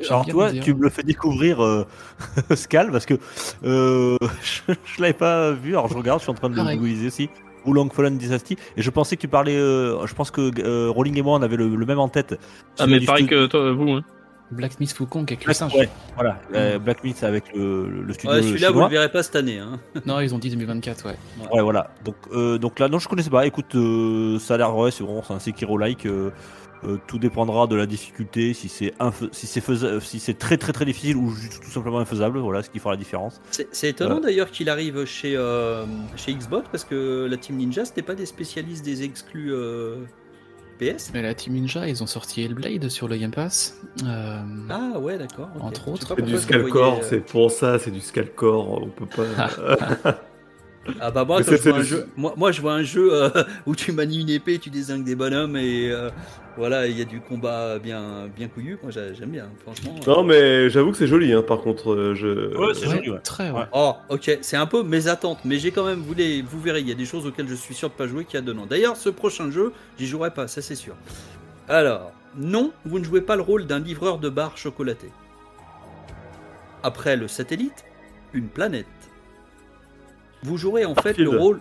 Alors 0.10 0.26
toi, 0.26 0.52
dire. 0.52 0.64
tu 0.64 0.74
me 0.74 0.82
le 0.84 0.90
fais 0.90 1.04
découvrir 1.04 1.64
euh, 1.64 1.86
Scal 2.56 2.92
parce 2.92 3.06
que 3.06 3.16
euh, 3.64 4.18
je, 4.44 4.74
je 4.84 5.02
l'avais 5.02 5.14
pas 5.14 5.52
vu. 5.52 5.72
Alors 5.72 5.88
je 5.88 5.96
regarde, 5.98 6.20
je 6.20 6.24
suis 6.24 6.32
en 6.32 6.36
train 6.36 6.50
de 6.50 6.56
le 6.56 6.76
googliser 6.76 7.08
aussi. 7.08 7.30
Oolong 7.66 7.90
Fallen 7.92 8.18
Dynasty 8.18 8.56
et 8.78 8.82
je 8.82 8.90
pensais 8.90 9.16
que 9.18 9.22
tu 9.22 9.28
parlais. 9.28 9.56
euh, 9.58 10.06
je 10.08 10.16
pense 10.16 10.32
que 10.32 10.50
euh, 10.64 10.90
Rolling 10.90 11.18
et 11.18 11.22
moi 11.22 11.38
on 11.38 11.42
avait 11.42 11.58
le, 11.58 11.76
le 11.76 11.86
même 11.86 12.00
en 12.00 12.08
tête. 12.08 12.40
Ah, 12.80 12.88
mais 12.88 13.02
pareil 13.02 13.28
que 13.28 13.46
toi, 13.48 13.72
vous. 13.74 13.90
Hein. 13.92 14.04
Black 14.52 14.80
Myth 14.80 15.00
Wukong 15.00 15.26
avec 15.28 15.42
le 15.42 15.46
Black- 15.46 15.58
singe. 15.58 15.76
ouais, 15.76 15.90
voilà. 16.16 16.40
euh, 16.56 16.80
Black 16.80 17.04
Myth 17.04 17.24
avec 17.24 17.54
le, 17.56 17.88
le 17.88 18.14
studio 18.14 18.36
Ouais, 18.36 18.42
celui-là, 18.42 18.72
vous 18.72 18.80
le 18.80 18.88
verrez 18.88 19.12
pas 19.12 19.22
cette 19.22 19.36
année. 19.36 19.60
Hein. 19.60 19.80
Non, 20.08 20.20
ils 20.22 20.34
ont 20.34 20.40
dit 20.40 20.50
2024, 20.50 21.06
ouais. 21.06 21.18
Ouais, 21.54 21.62
voilà. 21.62 21.92
Donc, 22.04 22.16
euh, 22.32 22.58
donc 22.58 22.80
là, 22.80 22.88
non, 22.88 22.98
je 22.98 23.08
connaissais 23.08 23.30
pas. 23.30 23.46
Écoute, 23.46 23.76
euh, 23.76 24.40
ça 24.40 24.56
a 24.56 24.58
l'air, 24.58 24.76
ouais, 24.76 24.90
c'est 24.90 25.04
vraiment 25.04 25.22
c'est 25.22 25.34
un 25.34 25.40
Sekiro-like. 25.40 26.08
euh, 26.08 26.32
euh, 26.84 26.98
tout 27.08 27.20
dépendra 27.20 27.68
de 27.68 27.76
la 27.76 27.86
difficulté, 27.86 28.54
si 28.54 28.70
c'est 28.70 28.94
si 29.32 29.48
c'est 29.48 29.62
si 30.02 30.20
c'est 30.20 30.38
très 30.38 30.58
très 30.58 30.72
très 30.72 30.86
difficile 30.86 31.18
ou 31.18 31.30
juste 31.32 31.62
tout 31.64 31.70
simplement 31.72 32.00
infaisable. 32.00 32.40
Voilà, 32.40 32.64
ce 32.64 32.70
qui 32.70 32.80
fera 32.80 32.92
la 32.92 32.98
différence. 32.98 33.42
C'est 33.72 33.90
étonnant 33.90 34.20
d'ailleurs 34.20 34.52
qu'il 34.52 34.70
arrive 34.70 35.06
chez, 35.06 35.36
euh, 35.36 35.86
chez 36.16 36.34
Xbox 36.34 36.68
parce 36.72 36.84
que 36.84 37.28
la 37.30 37.38
Team 37.38 37.58
Ninja, 37.58 37.86
c'était 37.86 38.02
pas 38.02 38.16
des 38.16 38.26
spécialistes 38.26 38.86
des 38.86 39.04
exclus 39.04 39.54
euh, 39.54 39.98
PS 40.80 41.12
Mais 41.14 41.22
la 41.22 41.34
Team 41.34 41.54
Ninja, 41.54 41.88
ils 41.88 42.02
ont 42.02 42.08
sorti 42.08 42.42
Hellblade 42.44 42.88
sur 42.88 43.08
le 43.10 43.18
Game 43.18 43.32
Pass. 43.32 43.78
Euh, 44.06 44.40
Ah 44.70 44.98
ouais, 45.00 45.18
d'accord. 45.18 45.50
Entre 45.60 45.90
autres. 45.90 46.14
C'est 46.16 46.22
du 46.22 46.38
Scalcore, 46.38 47.04
c'est 47.04 47.20
pour 47.20 47.52
ça, 47.52 47.78
c'est 47.80 47.92
du 47.92 48.00
Scalcore. 48.02 48.84
On 48.84 48.88
peut 48.88 49.06
pas. 49.06 50.22
Ah 51.00 51.12
bah 51.12 51.24
moi, 51.26 51.44
c'est- 51.44 51.52
je 51.52 51.56
vois 51.56 51.58
c'est 51.64 51.72
un 51.74 51.78
le- 51.78 51.84
jeu, 51.84 52.08
moi, 52.18 52.34
moi 52.38 52.52
je 52.52 52.62
vois 52.62 52.74
un 52.74 52.84
jeu 52.84 53.10
euh, 53.14 53.30
où 53.68 53.76
tu 53.76 53.92
manies 53.92 54.22
une 54.22 54.30
épée, 54.30 54.58
tu 54.60 54.70
désingues 54.70 55.04
des 55.04 55.14
bonhommes 55.16 55.56
et 55.58 55.92
euh, 55.92 56.10
voilà, 56.58 56.88
il 56.88 56.98
y 56.98 57.02
a 57.02 57.06
du 57.06 57.20
combat 57.22 57.78
bien, 57.80 58.28
bien 58.36 58.48
couillu. 58.48 58.80
Moi 58.82 58.92
j'a- 58.92 59.14
j'aime 59.14 59.30
bien, 59.30 59.50
franchement. 59.62 59.94
non, 60.08 60.24
mais 60.24 60.70
j'avoue 60.70 60.92
que 60.92 60.98
c'est 60.98 61.06
joli. 61.08 61.32
Hein, 61.34 61.44
par 61.44 61.60
contre, 61.62 61.92
euh, 61.94 62.16
je. 62.16 62.56
Ouais, 62.58 62.74
c'est 62.74 62.88
ouais, 62.88 62.96
joli, 62.96 63.10
ouais. 63.12 63.20
Très, 63.20 63.52
ouais. 63.52 63.60
Ouais. 63.60 63.66
Oh, 63.74 63.94
ok, 64.10 64.40
c'est 64.42 64.58
un 64.58 64.66
peu 64.66 64.82
mes 64.84 65.08
attentes, 65.08 65.40
mais 65.46 65.60
j'ai 65.60 65.72
quand 65.72 65.86
même 65.86 66.00
voulu, 66.00 66.42
vous 66.42 66.60
verrez, 66.62 66.80
il 66.80 66.88
y 66.90 66.92
a 66.92 66.96
des 66.96 67.06
choses 67.06 67.26
auxquelles 67.28 67.50
je 67.50 67.56
suis 67.56 67.76
sûr 67.76 67.90
de 67.90 67.94
pas 67.94 68.08
jouer 68.08 68.26
qui 68.26 68.38
a 68.38 68.42
dedans. 68.42 68.66
D'ailleurs, 68.66 68.96
ce 68.98 69.10
prochain 69.10 69.52
jeu, 69.52 69.74
j'y 70.00 70.08
jouerai 70.08 70.32
pas, 70.32 70.48
ça 70.48 70.62
c'est 70.62 70.76
sûr. 70.76 70.96
Alors, 71.68 72.12
non, 72.38 72.72
vous 72.86 72.98
ne 73.00 73.04
jouez 73.04 73.22
pas 73.22 73.36
le 73.36 73.42
rôle 73.44 73.68
d'un 73.68 73.80
livreur 73.80 74.18
de 74.18 74.30
bar 74.30 74.58
chocolaté. 74.58 75.10
Après 76.84 77.16
le 77.18 77.28
satellite, 77.28 77.84
une 78.34 78.48
planète. 78.48 78.86
Vous 80.44 80.58
jouerez 80.58 80.86
en 80.86 80.96
fait 80.96 81.18
le 81.18 81.30
rôle. 81.30 81.60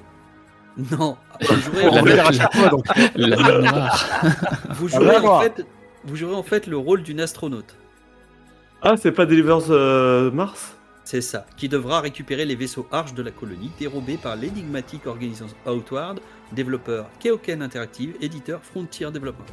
Non, 0.93 1.17
vous 1.41 1.57
jouerez 1.57 1.89
en 1.89 2.05
fait, 2.05 2.15
faire 2.15 2.27
à 2.29 2.33
chaque 2.33 2.55
fois, 2.55 2.69
donc. 2.69 2.85
La 3.17 3.37
mer 3.37 3.59
noire. 3.73 4.07
vous 4.71 4.87
Ah, 4.93 4.97
jouerez 4.99 5.07
d'accord. 5.15 5.35
en 5.39 5.41
fait, 5.41 5.67
vous 6.05 6.17
jouerez 6.17 6.35
en 6.37 6.43
fait 6.45 6.67
le 6.69 6.77
rôle 6.77 7.03
d'une 7.03 7.21
astronaute. 7.21 7.75
Ah, 8.83 8.97
c'est 8.97 9.11
pas 9.11 9.27
Delivers 9.27 9.71
euh, 9.71 10.31
Mars? 10.31 10.77
C'est 11.03 11.21
ça, 11.23 11.47
qui 11.57 11.69
devra 11.69 12.01
récupérer 12.01 12.45
les 12.45 12.55
vaisseaux 12.55 12.87
Arche 12.93 13.15
de 13.15 13.23
la 13.23 13.31
colonie 13.33 13.73
dérobés 13.81 14.19
par 14.19 14.37
l'énigmatique 14.37 15.07
organisation 15.07 15.57
Outward, 15.67 16.21
développeur 16.53 17.07
Keoken 17.19 17.63
Interactive, 17.63 18.15
éditeur 18.21 18.61
Frontier 18.63 19.11
Development. 19.11 19.47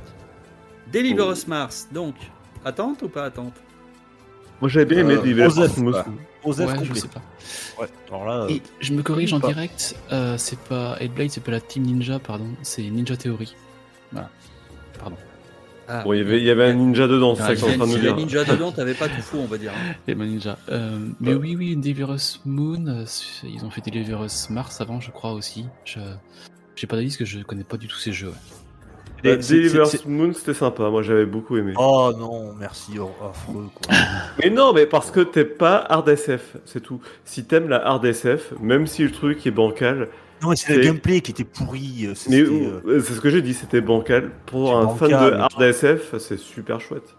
Deliver 0.92 1.24
Oh. 1.28 1.32
Us 1.32 1.48
Mars, 1.48 1.88
donc, 1.92 2.14
attente 2.64 3.02
ou 3.02 3.08
pas 3.10 3.24
attente? 3.24 3.56
Moi 4.62 4.70
j'avais 4.70 4.86
bien 4.86 5.00
aimé 5.00 5.16
Euh, 5.16 5.36
Mars. 5.36 6.06
Quoi. 6.46 6.52
Osef 6.54 6.68
Ouais, 6.68 6.74
je 6.84 6.88
complet. 6.88 7.00
sais 7.02 7.08
pas. 7.08 7.22
Ouais. 7.82 7.88
Alors 8.10 8.26
là, 8.26 8.34
euh, 8.44 8.50
Et 8.50 8.62
je 8.80 8.94
me 8.94 9.02
corrige 9.04 9.34
en 9.34 9.40
pas. 9.40 9.48
direct, 9.48 9.96
euh, 10.12 10.38
c'est 10.38 10.60
pas 10.60 10.96
Hellblade, 11.00 11.30
c'est 11.32 11.44
pas 11.44 11.52
la 11.52 11.60
Team 11.62 11.84
Ninja, 11.84 12.20
pardon, 12.20 12.48
c'est 12.62 12.84
Ninja 12.84 13.18
Theory. 13.18 13.56
Voilà. 14.12 14.30
Pardon. 15.00 15.18
Ah, 15.88 16.04
Bon, 16.04 16.14
il 16.14 16.18
y 16.18 16.22
avait, 16.22 16.40
il 16.40 16.44
y 16.44 16.50
avait 16.50 16.66
un 16.66 16.74
ninja 16.74 17.08
dedans, 17.08 17.36
c'est 17.36 17.44
Ah, 17.44 17.48
ça 17.48 17.56
que 17.56 17.62
en 17.62 17.78
train 17.78 17.86
de 17.88 17.92
nous 17.94 18.00
dire. 18.00 18.16
ninjas 18.16 18.44
dedans, 18.46 18.72
t'avais 18.72 18.96
pas 18.96 19.08
tout 19.08 19.22
fou, 19.22 19.38
on 19.38 19.46
va 19.46 19.60
dire. 19.60 19.72
hein. 19.72 20.14
Ninja. 20.16 20.58
Euh, 20.70 20.98
mais 21.20 21.36
Ouais. 21.36 21.36
oui, 21.36 21.56
oui, 21.56 21.76
Deliverus 21.76 22.42
Moon, 22.46 23.06
ils 23.44 23.64
ont 23.66 23.70
fait 23.70 23.82
Deliverus 23.82 24.50
Mars 24.50 24.82
avant, 24.82 25.00
je 25.00 25.12
crois 25.12 25.34
aussi. 25.34 25.66
Je 25.84 26.00
j'ai 26.76 26.88
pas 26.88 26.96
d'avis 26.96 27.10
parce 27.10 27.18
que 27.18 27.26
je 27.26 27.40
connais 27.44 27.64
pas 27.64 27.78
du 27.78 27.88
tout 27.88 27.98
ces 27.98 28.12
jeux. 28.14 28.30
ouais. 28.30 28.34
Bah, 29.26 29.42
c'est- 29.42 29.48
c'est- 29.48 29.54
Delivers 29.56 29.88
Moon, 30.08 30.34
c'était 30.34 30.54
sympa, 30.54 30.90
moi 30.90 31.02
j'avais 31.02 31.26
beaucoup 31.26 31.58
aimé. 31.58 31.74
Oh 31.78 32.12
non, 32.18 32.54
merci, 32.60 32.94
oh, 33.00 33.12
affreux 33.30 33.68
quoi. 33.76 33.88
Mais 34.44 34.50
non, 34.50 34.74
mais 34.74 34.86
parce 34.86 35.12
que 35.12 35.22
t'es 35.22 35.46
pas 35.46 35.78
hard 35.90 36.08
SF, 36.10 36.58
c'est 36.66 36.82
tout. 36.82 37.00
Si 37.24 37.46
t'aimes 37.46 37.70
la 37.70 37.86
hard 37.86 38.04
SF, 38.06 38.54
même 38.62 38.88
si 38.88 39.04
le 39.04 39.12
truc 39.12 39.46
est 39.48 39.52
bancal, 39.52 40.10
non, 40.42 40.50
mais 40.50 40.56
c'est 40.58 40.76
le 40.76 40.84
gameplay 40.84 41.22
qui 41.22 41.32
était 41.32 41.46
pourri. 41.46 42.06
euh, 42.08 42.14
c'est- 42.14 42.30
mais 42.30 42.42
euh, 42.42 42.82
euh, 42.86 43.00
c'est 43.02 43.14
ce 43.14 43.22
que 43.22 43.30
j'ai 43.30 43.42
dit, 43.42 43.54
c'était 43.54 43.80
bancal. 43.82 44.32
Pour 44.46 44.76
un 44.78 44.90
fan 44.96 45.10
de 45.10 45.14
mais- 45.16 45.38
hard 45.42 45.62
SF, 45.62 46.18
c'est 46.18 46.38
super 46.38 46.82
chouette. 46.82 47.16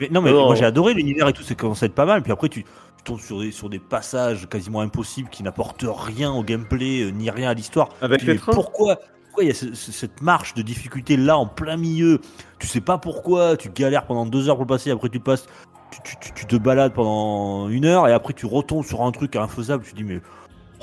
mais 0.00 0.08
non, 0.10 0.22
mais 0.22 0.30
non. 0.32 0.46
moi 0.46 0.54
j'ai 0.54 0.64
adoré 0.64 0.94
l'univers 0.94 1.28
et 1.28 1.32
tout, 1.32 1.42
c'est 1.42 1.56
commencé 1.56 1.84
à 1.84 1.86
être 1.86 1.94
pas 1.94 2.06
mal. 2.06 2.22
Puis 2.22 2.30
après, 2.32 2.48
tu, 2.48 2.62
tu 2.62 3.04
tombes 3.04 3.20
sur 3.20 3.40
des, 3.40 3.50
sur 3.50 3.68
des 3.68 3.80
passages 3.80 4.48
quasiment 4.48 4.80
impossibles 4.80 5.28
qui 5.30 5.42
n'apportent 5.42 5.84
rien 5.86 6.30
au 6.32 6.42
gameplay, 6.44 7.02
euh, 7.02 7.10
ni 7.10 7.28
rien 7.28 7.50
à 7.50 7.54
l'histoire. 7.54 7.88
Avec 8.00 8.22
les 8.22 8.36
trains? 8.36 8.52
pourquoi 8.52 8.98
pourquoi 9.34 9.44
il 9.44 9.48
y 9.48 9.50
a 9.50 9.54
ce- 9.54 9.74
ce- 9.74 9.90
cette 9.90 10.22
marche 10.22 10.54
de 10.54 10.62
difficulté 10.62 11.16
là 11.16 11.36
en 11.36 11.46
plein 11.46 11.76
milieu 11.76 12.20
Tu 12.60 12.68
sais 12.68 12.80
pas 12.80 12.98
pourquoi, 12.98 13.56
tu 13.56 13.68
galères 13.68 14.06
pendant 14.06 14.26
deux 14.26 14.48
heures 14.48 14.54
pour 14.54 14.64
le 14.64 14.68
passer, 14.68 14.92
après 14.92 15.08
tu 15.08 15.18
passes, 15.18 15.46
tu, 15.90 15.98
tu- 16.04 16.16
tu- 16.20 16.32
tu 16.34 16.46
te 16.46 16.54
balades 16.56 16.92
pendant 16.94 17.68
une 17.68 17.84
heure 17.84 18.06
et 18.06 18.12
après 18.12 18.32
tu 18.32 18.46
retombes 18.46 18.84
sur 18.84 19.02
un 19.02 19.10
truc 19.10 19.34
infaisable, 19.34 19.82
tu 19.84 19.90
te 19.90 19.96
dis 19.96 20.04
mais 20.04 20.20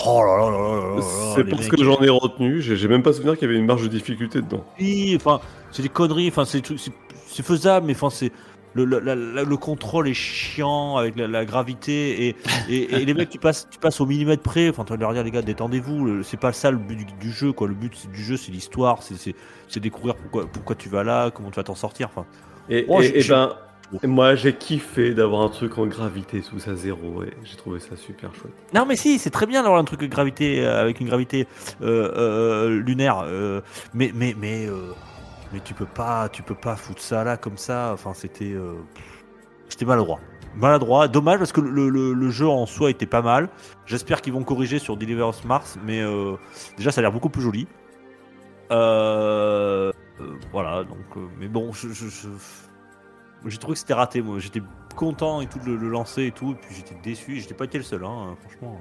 oh 0.06 0.22
là 0.22 0.38
là 0.38 0.49
là 0.52 0.58
là 0.60 0.89
là 0.89 0.95
là 0.97 1.02
C'est 1.34 1.43
les 1.43 1.49
parce 1.49 1.62
mecs, 1.64 1.72
que 1.72 1.84
j'en 1.84 2.02
ai 2.02 2.10
retenu, 2.10 2.62
j'ai 2.62 2.76
j'ai 2.76 2.88
même 2.89 3.04
pas 3.04 3.14
souvenir 3.14 3.36
qu'il 3.38 3.47
y 3.47 3.52
avait 3.52 3.60
une 3.60 3.66
marge 3.66 3.84
de 3.84 3.88
difficulté 3.88 4.41
dedans. 4.41 4.66
oui, 4.80 5.14
enfin 5.16 5.39
c'est 5.72 5.82
des 5.84 5.89
conneries, 5.89 6.28
enfin 6.28 6.43
c'est 6.43 6.58
des 6.58 6.64
trucs- 6.64 6.80
c'est 6.80 6.91
c'est 7.28 7.43
faisable, 7.45 7.86
mais 7.88 7.93
enfin 7.95 8.10
c'est 8.10 8.32
le, 8.74 8.86
le, 8.86 9.00
la- 9.00 9.16
la- 9.16 9.44
le 9.44 9.58
contrôle 9.58 10.08
est 10.08 10.14
chiant 10.14 10.98
avec 10.98 11.16
la, 11.18 11.28
la 11.28 11.46
gravité 11.46 12.28
et, 12.28 12.36
et, 12.70 13.02
et 13.02 13.06
les 13.06 13.14
mecs 13.14 13.30
tu 13.30 13.38
passes 13.40 13.68
tu 13.70 13.80
passes 13.80 14.00
au 14.02 14.06
millimètre 14.06 14.44
près. 14.44 14.70
Enfin 14.70 14.84
tu 14.86 14.92
vas 14.94 14.98
leur 14.98 15.14
dire 15.14 15.24
les 15.24 15.32
gars 15.32 15.42
détendez-vous. 15.42 16.24
C'est 16.24 16.40
pas 16.40 16.54
ça 16.54 16.72
le 16.72 16.78
but 16.78 16.96
du, 16.98 17.06
du 17.20 17.32
jeu 17.32 17.52
quoi. 17.54 17.68
Le 17.68 17.74
but 17.74 18.10
du 18.12 18.24
jeu 18.24 18.38
c'est 18.38 18.52
l'histoire 18.52 19.00
c'est 19.04 19.80
découvrir 19.80 20.16
pourquoi 20.16 20.46
pourquoi 20.48 20.76
tu 20.76 20.90
vas 20.90 21.04
là 21.04 21.32
comment 21.32 21.50
tu 21.50 21.56
vas 21.58 21.64
t'en 21.64 21.76
sortir 21.76 22.08
enfin. 22.10 22.26
Et, 22.70 22.86
Oh, 22.88 23.02
ben, 24.02 24.10
moi 24.10 24.36
j'ai 24.36 24.54
kiffé 24.54 25.14
d'avoir 25.14 25.42
un 25.42 25.50
truc 25.50 25.78
en 25.78 25.86
gravité 25.86 26.40
tout 26.42 26.60
ça 26.60 26.76
zéro 26.76 27.24
et 27.24 27.34
j'ai 27.44 27.58
trouvé 27.58 27.82
ça 27.82 27.98
super 27.98 28.34
chouette. 28.34 28.54
non 28.74 28.86
mais 28.86 28.96
si 28.96 29.20
c'est 29.20 29.32
très 29.32 29.46
bien 29.46 29.64
d'avoir 29.64 29.82
un 29.82 29.84
truc 29.84 30.00
de 30.00 30.08
gravité 30.08 30.66
euh, 30.66 30.82
avec 30.82 31.02
une 31.02 31.08
gravité 31.08 31.46
euh, 31.82 32.10
euh, 32.16 32.80
lunaire 32.80 33.26
mais 33.94 34.14
mais 34.16 34.34
mais 34.40 34.68
mais 35.54 35.60
tu 35.60 35.74
peux 35.74 35.86
pas 35.86 36.30
tu 36.30 36.43
peux 36.43 36.56
pas 36.56 36.76
foutre 36.76 37.02
ça 37.02 37.24
là 37.24 37.38
comme 37.38 37.58
ça. 37.58 37.91
Enfin 37.93 38.14
c'était 38.14 38.54
euh, 38.54 38.76
c'était 39.70 39.86
maladroit. 39.86 40.20
Maladroit. 40.56 41.08
Dommage 41.08 41.39
parce 41.39 41.52
que 41.54 41.62
le, 41.62 41.89
le- 41.89 42.30
jeu 42.30 42.47
en 42.47 42.66
soi 42.66 42.89
était 42.89 43.06
pas 43.06 43.22
mal. 43.22 43.49
J'espère 43.86 44.22
qu'ils 44.22 44.34
vont 44.34 44.43
corriger 44.43 44.80
sur 44.80 44.97
Deliverance 44.97 45.45
Mars 45.45 45.78
mais 45.86 46.02
euh, 46.02 46.36
déjà 46.78 46.91
ça 46.91 46.99
a 46.99 47.04
l'air 47.04 47.12
beaucoup 47.12 47.30
plus 47.30 47.41
joli. 47.41 47.68
Euh, 48.72 49.91
euh, 50.22 50.38
voilà 50.52 50.84
donc 50.84 51.18
euh, 51.18 51.28
mais 51.39 51.47
bon 51.49 51.72
j'ai 51.74 53.58
trouvé 53.58 53.74
que 53.74 53.80
c'était 53.80 53.93
raté 53.93 54.22
moi. 54.22 54.39
J'étais 54.39 54.62
content 54.95 55.41
et 55.41 55.47
tout 55.47 55.60
de 55.60 55.72
le, 55.72 55.89
lancer 55.89 56.26
et 56.28 56.32
tout 56.32 56.52
et 56.52 56.56
puis 56.56 56.76
j'étais 56.76 56.95
déçu. 57.02 57.39
J'étais 57.39 57.54
pas 57.54 57.66
été 57.66 57.78
le 57.78 57.84
seul 57.84 58.04
hein, 58.06 58.36
franchement. 58.41 58.80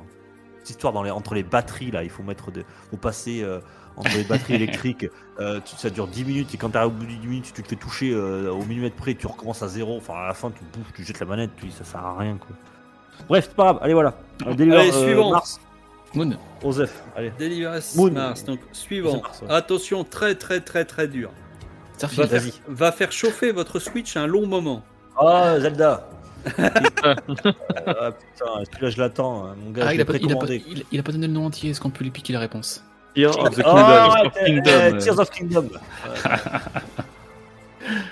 Cette 0.59 0.71
histoire 0.71 0.93
dans 0.93 1.03
les, 1.03 1.11
entre 1.11 1.35
les 1.35 1.43
batteries 1.43 1.91
là 1.91 2.03
il 2.05 2.11
faut 2.11 2.23
mettre 2.23 2.51
de, 2.51 2.65
faut 2.91 2.99
passer 2.99 3.43
euh, 3.43 3.61
entre 3.97 4.17
les 4.17 4.25
batteries 4.25 4.55
électriques 4.55 5.07
euh, 5.41 5.61
tu- 5.65 5.77
ça 5.77 5.91
dure 5.91 6.07
10 6.07 6.25
minutes 6.25 6.55
et 6.55 6.57
quand 6.57 6.71
t'arrives 6.71 6.89
au 6.93 6.95
bout 6.95 7.07
de 7.07 7.11
10 7.13 7.27
minutes 7.27 7.53
tu 7.55 7.63
te 7.63 7.69
fais 7.69 7.77
toucher 7.77 8.13
euh, 8.13 8.51
au 8.53 8.65
millimètre 8.65 8.97
près 8.97 9.15
tu 9.15 9.27
recommences 9.27 9.63
à 9.63 9.69
zéro 9.69 9.97
enfin 9.97 10.15
à 10.15 10.27
la 10.29 10.35
fin 10.35 10.51
tu 10.51 10.63
bouges 10.73 10.93
tu 10.95 11.05
jettes 11.05 11.21
la 11.21 11.27
manette 11.27 11.51
puis 11.57 11.71
ça 11.71 11.85
sert 11.85 12.05
à 12.05 12.17
rien 12.19 12.37
quoi 12.39 12.57
bref 13.29 13.47
c'est 13.49 13.55
pas 13.57 13.65
grave 13.65 13.79
allez 13.83 13.95
voilà 13.95 14.15
Deliver, 14.57 14.77
Allez, 14.77 14.93
euh, 14.93 15.05
suivant. 15.07 15.31
Mars 15.33 15.61
Moon. 16.15 16.31
Osef 16.65 17.03
allez 17.15 17.31
Moon. 17.97 18.11
Mars, 18.11 18.45
donc 18.45 18.59
suivant. 18.73 19.13
C'est 19.13 19.23
Mars, 19.23 19.43
ouais. 19.43 19.51
Attention, 19.51 20.03
très 20.05 20.35
très 20.35 20.61
très 20.61 20.85
très 20.85 21.07
dur. 21.07 21.31
Va 21.31 22.09
Starfield. 22.09 22.29
faire, 22.31 22.41
vas-y. 22.41 22.53
va 22.69 22.93
faire 22.93 23.13
chauffer 23.13 23.53
votre 23.53 23.79
Switch 23.79 24.17
un 24.17 24.27
long 24.27 24.47
moment. 24.47 24.83
ah 25.19 25.61
Zelda 25.61 26.09
ah 26.59 28.13
putain 28.13 28.65
celui-là 28.73 28.91
je 28.91 28.99
l'attends 28.99 29.45
hein, 29.47 29.55
mon 29.63 29.71
gars 29.73 29.85
Ah, 29.85 29.89
je 29.91 29.95
il 29.95 29.97
l'ai 29.99 30.03
a, 30.03 30.05
pas, 30.07 30.13
il, 30.17 30.25
a 30.33 30.37
pas, 30.37 30.47
précommandé 30.47 30.65
il, 30.67 30.85
il 30.91 30.99
a 31.01 31.03
pas 31.03 31.13
donné 31.13 31.27
le 31.27 31.33
nom 31.35 31.45
entier, 31.47 31.71
est-ce 31.71 31.81
qu'on 31.81 31.91
peut 31.91 32.03
lui 32.05 32.11
piquer 32.11 32.33
la 32.33 32.41
réponse? 32.41 32.83
Tears 33.15 33.37
of 33.37 33.57
the 33.57 33.63
Ah, 33.65 33.71
Kingdom. 33.75 34.11
arrête, 34.11 34.27
of 34.27 34.45
Kingdom, 34.45 34.71
euh. 34.71 34.99
Tears 35.01 35.19
of 35.19 35.31
Kingdom. 35.31 35.69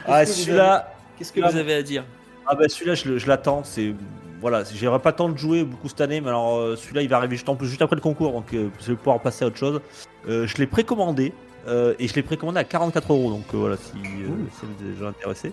Ah, 0.06 0.24
celui-là, 0.26 0.92
Qu'est-ce 1.18 1.32
que 1.32 1.40
vous 1.40 1.56
avez 1.56 1.74
à 1.74 1.82
dire 1.82 2.04
ah 2.50 2.54
bah 2.54 2.66
celui-là, 2.66 2.94
je, 2.94 3.26
l'attends. 3.28 3.62
C'est 3.62 3.94
voilà, 4.40 4.62
j'aurais 4.74 5.00
pas 5.00 5.12
temps 5.12 5.28
de 5.28 5.36
jouer 5.36 5.64
beaucoup 5.64 5.88
cette 5.88 6.00
année, 6.00 6.20
mais 6.22 6.28
alors 6.28 6.56
euh, 6.56 6.76
celui-là, 6.76 7.02
il 7.02 7.08
va 7.10 7.16
arriver 7.18 7.36
juste, 7.36 7.48
en 7.50 7.56
plus, 7.56 7.66
juste 7.68 7.82
après 7.82 7.96
le 7.96 8.00
concours, 8.00 8.32
donc 8.32 8.54
euh, 8.54 8.68
je 8.80 8.86
vais 8.92 8.96
pouvoir 8.96 9.20
passer 9.20 9.44
à 9.44 9.48
autre 9.48 9.58
chose. 9.58 9.80
Euh, 10.28 10.46
je 10.46 10.56
l'ai 10.56 10.66
précommandé. 10.66 11.34
euh, 11.66 11.92
et 11.98 12.08
je 12.08 12.14
l'ai 12.14 12.22
précommandé 12.22 12.58
à 12.60 12.64
44 12.64 13.12
euros, 13.12 13.30
donc 13.30 13.44
euh, 13.52 13.58
voilà, 13.58 13.76
si, 13.76 13.92
euh, 13.96 14.28
si 14.58 14.64
vous 14.64 14.72
êtes 14.88 14.94
déjà 14.94 15.08
intéressé. 15.08 15.52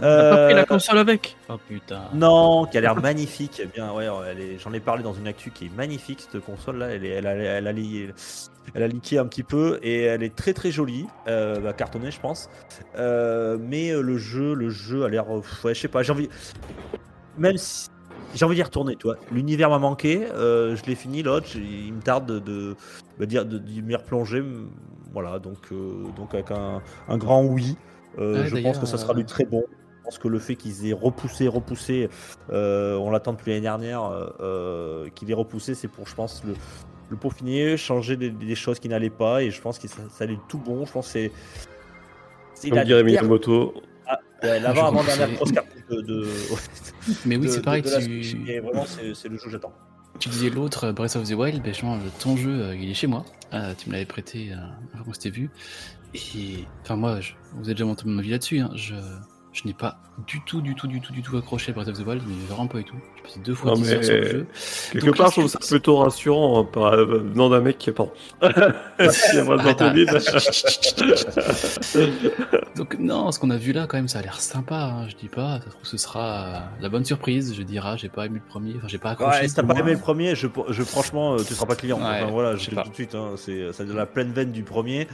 T'as 0.00 0.30
pas 0.30 0.44
pris 0.46 0.54
la 0.54 0.64
console 0.64 0.98
avec 0.98 1.36
Oh 1.48 1.58
putain. 1.68 2.00
non, 2.14 2.64
qui 2.66 2.78
a 2.78 2.80
l'air 2.80 2.96
magnifique. 3.00 3.60
Eh 3.62 3.66
Bien, 3.66 3.92
ouais, 3.92 4.06
elle 4.28 4.40
est- 4.40 4.58
j'en 4.58 4.72
ai 4.72 4.80
parlé 4.80 5.04
dans 5.04 5.14
une 5.14 5.28
actu 5.28 5.50
qui 5.52 5.66
est 5.66 5.76
magnifique 5.76 6.26
cette 6.28 6.42
console 6.44 6.78
là. 6.78 6.86
Elle, 6.88 7.04
est, 7.04 7.10
elle, 7.10 7.26
a, 7.28 7.34
elle, 7.34 7.68
a, 7.68 7.72
li- 7.72 8.08
elle 8.74 8.82
a 8.82 8.88
leaké 8.88 9.18
un 9.18 9.26
petit 9.26 9.42
peu 9.42 9.78
et 9.82 10.02
elle 10.02 10.22
est 10.22 10.34
très 10.34 10.52
très 10.52 10.70
jolie, 10.70 11.06
euh, 11.28 11.58
bah, 11.60 11.72
cartonnée 11.72 12.10
je 12.10 12.20
pense. 12.20 12.48
Euh, 12.96 13.58
mais 13.60 13.90
euh, 13.90 14.00
le 14.00 14.18
jeu, 14.18 14.54
le 14.54 14.70
jeu 14.70 15.04
a 15.04 15.08
l'air, 15.08 15.28
ouais, 15.30 15.74
je 15.74 15.80
sais 15.80 15.88
pas. 15.88 16.02
J'ai 16.02 16.12
envie, 16.12 16.28
même 17.38 17.56
si 17.56 17.88
j'ai 18.34 18.44
envie 18.44 18.56
d'y 18.56 18.62
retourner, 18.62 18.96
tu 18.96 19.06
vois. 19.06 19.16
L'univers 19.30 19.70
m'a 19.70 19.78
manqué. 19.78 20.26
euh, 20.32 20.74
je 20.76 20.84
l'ai 20.84 20.94
fini 20.94 21.22
l'autre. 21.22 21.48
Il 21.56 21.92
me 21.92 22.00
tarde 22.00 22.26
de, 22.26 22.38
de, 22.38 22.76
bah, 23.18 23.26
dire 23.26 23.44
de, 23.44 23.58
d'y 23.58 23.82
m'y 23.82 23.94
replonger. 23.94 24.42
Voilà, 25.12 25.38
donc 25.38 25.70
donc 26.16 26.34
avec 26.34 26.50
un, 26.50 26.80
un 27.08 27.18
grand 27.18 27.44
oui. 27.44 27.76
Ouais, 28.18 28.46
je 28.46 28.56
pense 28.62 28.78
que 28.78 28.86
ça 28.86 28.98
sera 28.98 29.14
du 29.14 29.24
très 29.24 29.44
bon. 29.44 29.64
Je 29.98 30.04
pense 30.04 30.18
que 30.18 30.26
le 30.26 30.40
fait 30.40 30.56
qu'ils 30.56 30.88
aient 30.88 30.92
repoussé, 30.92 31.46
repoussé, 31.46 32.08
euh, 32.50 32.96
on 32.96 33.10
l'attend 33.10 33.34
depuis 33.34 33.50
l'année 33.50 33.62
dernière, 33.62 34.02
euh, 34.40 35.08
qu'il 35.14 35.30
ait 35.30 35.34
repoussé, 35.34 35.74
c'est 35.76 35.86
pour, 35.86 36.08
je 36.08 36.14
pense, 36.16 36.42
le, 36.44 36.54
le 37.12 37.16
peaufiner, 37.16 37.76
changer 37.76 38.16
des, 38.16 38.30
des 38.30 38.54
choses 38.56 38.80
qui 38.80 38.88
n'allaient 38.88 39.08
pas, 39.10 39.42
et 39.42 39.50
je 39.52 39.60
pense 39.60 39.78
que 39.78 39.86
ça, 39.86 40.02
ça 40.10 40.24
allait 40.24 40.38
tout 40.48 40.58
bon. 40.58 40.84
Je 40.84 40.92
pense 40.92 41.06
que 41.06 41.12
c'est. 41.12 41.32
c'est 42.54 42.70
Comme 42.70 42.82
dirait 42.84 43.04
Miyamoto. 43.04 43.74
ouais, 44.42 44.60
l'avant 44.60 44.74
Je 44.74 44.80
avant 44.80 44.92
pense 44.92 45.02
que 45.02 45.06
dernière 45.06 45.28
c'est- 45.28 45.34
grosse 45.36 45.52
cartouche 45.52 45.86
de. 45.90 46.00
de- 46.02 46.28
Mais 47.26 47.36
oui, 47.36 47.46
de- 47.46 47.50
c'est 47.52 47.62
pareil, 47.62 47.82
tu, 47.82 48.50
et 48.50 48.60
vraiment, 48.60 48.84
c'est 48.86 49.14
c'est 49.14 49.28
le 49.28 49.36
jeu 49.36 49.44
que 49.44 49.50
j'attends. 49.50 49.72
tu 50.18 50.28
disais 50.28 50.50
l'autre, 50.50 50.84
euh, 50.88 50.92
Breath 50.92 51.16
of 51.16 51.28
the 51.28 51.32
Wild, 51.34 51.62
ben, 51.62 51.68
justement, 51.72 51.96
le- 51.96 52.10
ton 52.20 52.36
jeu, 52.36 52.50
euh, 52.50 52.74
il 52.76 52.90
est 52.90 52.94
chez 52.94 53.06
moi. 53.06 53.24
Euh, 53.52 53.74
tu 53.76 53.88
me 53.88 53.92
l'avais 53.94 54.06
prêté 54.06 54.50
euh, 54.52 54.56
avant 54.94 55.04
qu'on 55.04 55.12
s'était 55.12 55.30
vu. 55.30 55.50
Et, 56.14 56.64
enfin, 56.82 56.96
moi, 56.96 57.20
je- 57.20 57.32
vous 57.54 57.64
avez 57.64 57.74
déjà 57.74 57.84
monté 57.84 58.04
mon 58.06 58.18
avis 58.18 58.30
là-dessus. 58.30 58.58
hein, 58.60 58.70
je 58.74 58.94
je 59.52 59.66
n'ai 59.66 59.74
pas 59.74 59.98
du 60.26 60.40
tout, 60.44 60.60
du 60.62 60.74
tout, 60.74 60.86
du 60.86 61.00
tout, 61.00 61.12
du 61.12 61.22
tout 61.22 61.36
accroché 61.36 61.72
à 61.72 61.74
Breath 61.74 61.88
of 61.88 61.98
the 61.98 62.06
Wild, 62.06 62.22
mais 62.26 62.34
vraiment 62.48 62.66
pas 62.68 62.78
du 62.78 62.84
tout. 62.84 62.96
J'ai 63.16 63.22
passé 63.22 63.40
deux 63.40 63.54
fois 63.54 63.72
Non, 63.72 63.76
10 63.76 63.82
mais- 63.82 63.94
heures 63.96 64.04
sur 64.04 64.14
le 64.14 64.22
jeu. 64.24 64.46
Quelque 64.92 65.06
Donc, 65.06 65.16
part, 65.16 65.26
je 65.28 65.32
trouve 65.32 65.44
que 65.44 65.50
ça 65.50 65.58
plutôt 65.58 65.96
rassurant 65.98 66.60
hein, 66.60 66.64
par, 66.70 66.92
euh, 66.94 67.04
venant 67.18 67.50
d'un 67.50 67.60
mec 67.60 67.76
qui 67.78 67.90
est 67.90 67.92
pardon. 67.92 68.12
qui 68.40 68.46
a 68.46 69.44
vraiment 69.44 69.62
Arrête, 69.62 69.82
entendu. 69.82 70.06
Donc 72.76 72.96
non, 72.98 73.30
ce 73.32 73.38
qu'on 73.38 73.50
a 73.50 73.56
vu 73.56 73.72
là 73.72 73.86
quand 73.86 73.96
même, 73.96 74.08
ça 74.08 74.20
a 74.20 74.22
l'air 74.22 74.40
sympa. 74.40 74.76
hein, 74.76 75.08
je 75.08 75.16
dis 75.16 75.28
pas, 75.28 75.58
ça 75.60 75.64
se 75.66 75.70
trouve 75.70 75.86
ce 75.86 75.96
sera 75.96 76.44
euh, 76.44 76.58
la 76.80 76.88
bonne 76.88 77.04
surprise. 77.04 77.54
Je 77.54 77.62
dirai, 77.62 77.96
j'ai 77.98 78.08
pas 78.08 78.26
aimé 78.26 78.40
le 78.42 78.48
premier, 78.48 78.74
enfin 78.76 78.88
j'ai 78.88 78.98
pas 78.98 79.10
accroché. 79.10 79.40
Ouais, 79.42 79.48
si 79.48 79.54
t'as 79.54 79.62
pas 79.62 79.78
aimé 79.78 79.92
le 79.92 79.98
premier, 79.98 80.34
je, 80.34 80.46
je 80.68 80.82
franchement, 80.82 81.34
euh, 81.34 81.38
tu 81.46 81.54
seras 81.54 81.66
pas 81.66 81.76
client. 81.76 81.98
Ouais, 81.98 82.04
enfin, 82.22 82.26
voilà, 82.30 82.56
je 82.56 82.64
sais 82.64 82.74
pas. 82.74 82.82
dis 82.82 82.88
tout 82.88 82.90
de 82.90 82.94
suite. 82.96 83.14
Hein, 83.14 83.32
c'est 83.36 83.72
ça 83.72 83.84
de 83.84 83.92
la 83.92 84.06
pleine 84.06 84.32
veine 84.32 84.52
du 84.52 84.62
premier, 84.62 85.06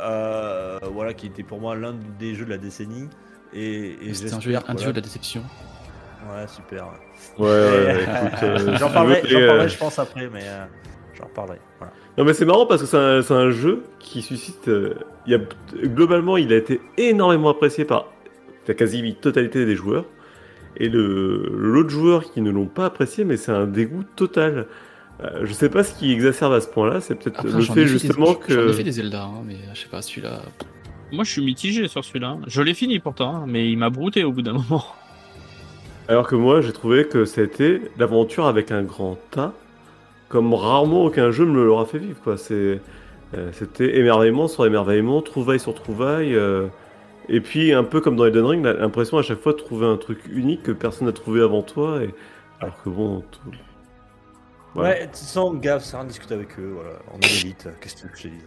euh, 0.00 0.78
voilà, 0.92 1.14
qui 1.14 1.26
était 1.26 1.42
pour 1.42 1.60
moi 1.60 1.74
l'un 1.76 1.94
des 2.18 2.34
jeux 2.34 2.44
de 2.44 2.50
la 2.50 2.58
décennie. 2.58 3.08
Et, 3.54 3.96
et 4.08 4.14
C'était 4.14 4.34
un 4.34 4.40
jeu, 4.40 4.52
voilà. 4.52 4.80
jeu 4.80 4.90
de 4.90 4.96
la 4.96 5.00
déception. 5.02 5.42
Ouais, 6.30 6.46
super. 6.46 6.86
Ouais, 7.38 7.48
ouais, 7.48 8.02
écoute, 8.02 8.38
euh, 8.42 8.72
si 8.72 8.76
j'en 8.78 8.90
parlerai, 8.90 9.22
euh, 9.34 9.68
je 9.68 9.76
pense 9.76 9.98
après, 9.98 10.28
mais 10.32 10.42
euh, 10.44 10.64
j'en 11.18 11.24
reparlerai. 11.24 11.58
Voilà. 11.78 11.92
Non 12.16 12.24
mais 12.24 12.32
c'est 12.34 12.44
marrant 12.44 12.66
parce 12.66 12.82
que 12.82 13.22
c'est 13.22 13.34
un, 13.34 13.50
jeu 13.50 13.82
qui 13.98 14.22
suscite. 14.22 14.68
euh, 14.68 14.94
il 15.26 15.32
y 15.32 15.34
a, 15.34 15.40
globalement, 15.86 16.36
il 16.36 16.52
a 16.52 16.56
été 16.56 16.80
énormément 16.96 17.48
apprécié 17.50 17.84
par 17.84 18.06
la 18.68 18.74
quasi-totalité 18.74 19.66
des 19.66 19.74
joueurs. 19.76 20.04
et 20.76 20.88
le 20.88 21.48
l'autre 21.56 21.90
joueur 21.90 22.30
qui 22.32 22.40
ne 22.40 22.50
l'ont 22.50 22.66
pas 22.66 22.86
apprécié, 22.86 23.24
mais 23.24 23.36
c'est 23.36 23.52
un 23.52 23.66
dégoût 23.66 24.04
total. 24.16 24.66
Je 25.42 25.52
sais 25.52 25.68
pas 25.68 25.84
ce 25.84 25.94
qui 25.96 26.10
exacerbe 26.12 26.52
à 26.52 26.60
ce 26.60 26.66
point-là, 26.68 27.00
c'est 27.00 27.14
peut-être 27.14 27.44
le 27.44 27.60
fait 27.60 27.72
fait 27.74 27.80
des- 27.82 27.86
justement 27.86 28.26
J'en 28.26 28.32
ai 28.32 28.38
que. 28.38 28.72
fait 28.72 28.82
des 28.82 28.90
Zelda, 28.92 29.22
hein, 29.22 29.42
mais 29.46 29.54
je 29.72 29.80
sais 29.80 29.88
pas, 29.88 30.02
celui-là. 30.02 30.42
Moi, 31.12 31.24
je 31.24 31.30
suis 31.32 31.44
mitigé 31.44 31.88
sur 31.88 32.04
celui-là. 32.04 32.38
Je 32.46 32.62
l'ai 32.62 32.74
fini 32.74 32.98
pourtant, 32.98 33.36
hein, 33.36 33.44
mais 33.46 33.70
il 33.70 33.76
m'a 33.78 33.90
brouté 33.90 34.24
au 34.24 34.32
bout 34.32 34.42
d'un 34.42 34.54
moment. 34.54 34.84
Alors 36.08 36.26
que 36.26 36.34
moi, 36.34 36.60
j'ai 36.62 36.72
trouvé 36.72 37.06
que 37.06 37.24
c'était 37.24 37.80
l'aventure 37.98 38.46
avec 38.46 38.70
un 38.72 38.82
grand 38.82 39.18
A, 39.36 39.52
comme 40.28 40.52
rarement 40.54 41.04
aucun 41.04 41.30
jeu 41.30 41.44
me 41.44 41.62
l'aura 41.64 41.84
fait 41.86 41.98
vivre. 41.98 42.18
Quoi. 42.24 42.36
C'est, 42.38 42.80
euh, 43.34 43.50
c'était 43.52 43.98
émerveillement 43.98 44.48
sur 44.48 44.66
émerveillement, 44.66 45.22
trouvaille 45.22 45.60
sur 45.60 45.74
trouvaille. 45.74 46.34
euh, 46.34 46.66
et 47.28 47.40
puis, 47.40 47.72
un 47.72 47.84
peu 47.84 48.00
comme 48.00 48.16
dans 48.16 48.24
Elden 48.26 48.44
Ring, 48.44 48.64
l'impression 48.64 49.16
à 49.18 49.22
chaque 49.22 49.40
fois 49.40 49.52
de 49.52 49.58
trouver 49.58 49.86
un 49.86 49.96
truc 49.96 50.18
unique 50.32 50.62
que 50.64 50.72
personne 50.72 51.06
n'a 51.06 51.12
trouvé 51.12 51.40
avant 51.40 51.62
toi. 51.62 52.02
Et... 52.02 52.12
Alors 52.60 52.82
que 52.82 52.88
bon. 52.88 53.22
tout- 53.30 53.38
Voilà. 54.74 54.90
Ouais, 54.90 55.10
sans 55.12 55.52
gaffe, 55.54 55.84
ça 55.84 55.98
rien 55.98 56.06
discuter 56.06 56.34
avec 56.34 56.58
eux, 56.58 56.72
voilà. 56.74 56.90
On 57.14 57.18
est 57.20 57.28
l'élite, 57.42 57.68
qu'est-ce 57.80 57.94
que 57.96 58.00
tu 58.00 58.06
veux 58.06 58.12
que 58.12 58.18
je 58.18 58.22
te 58.24 58.28
dise 58.28 58.46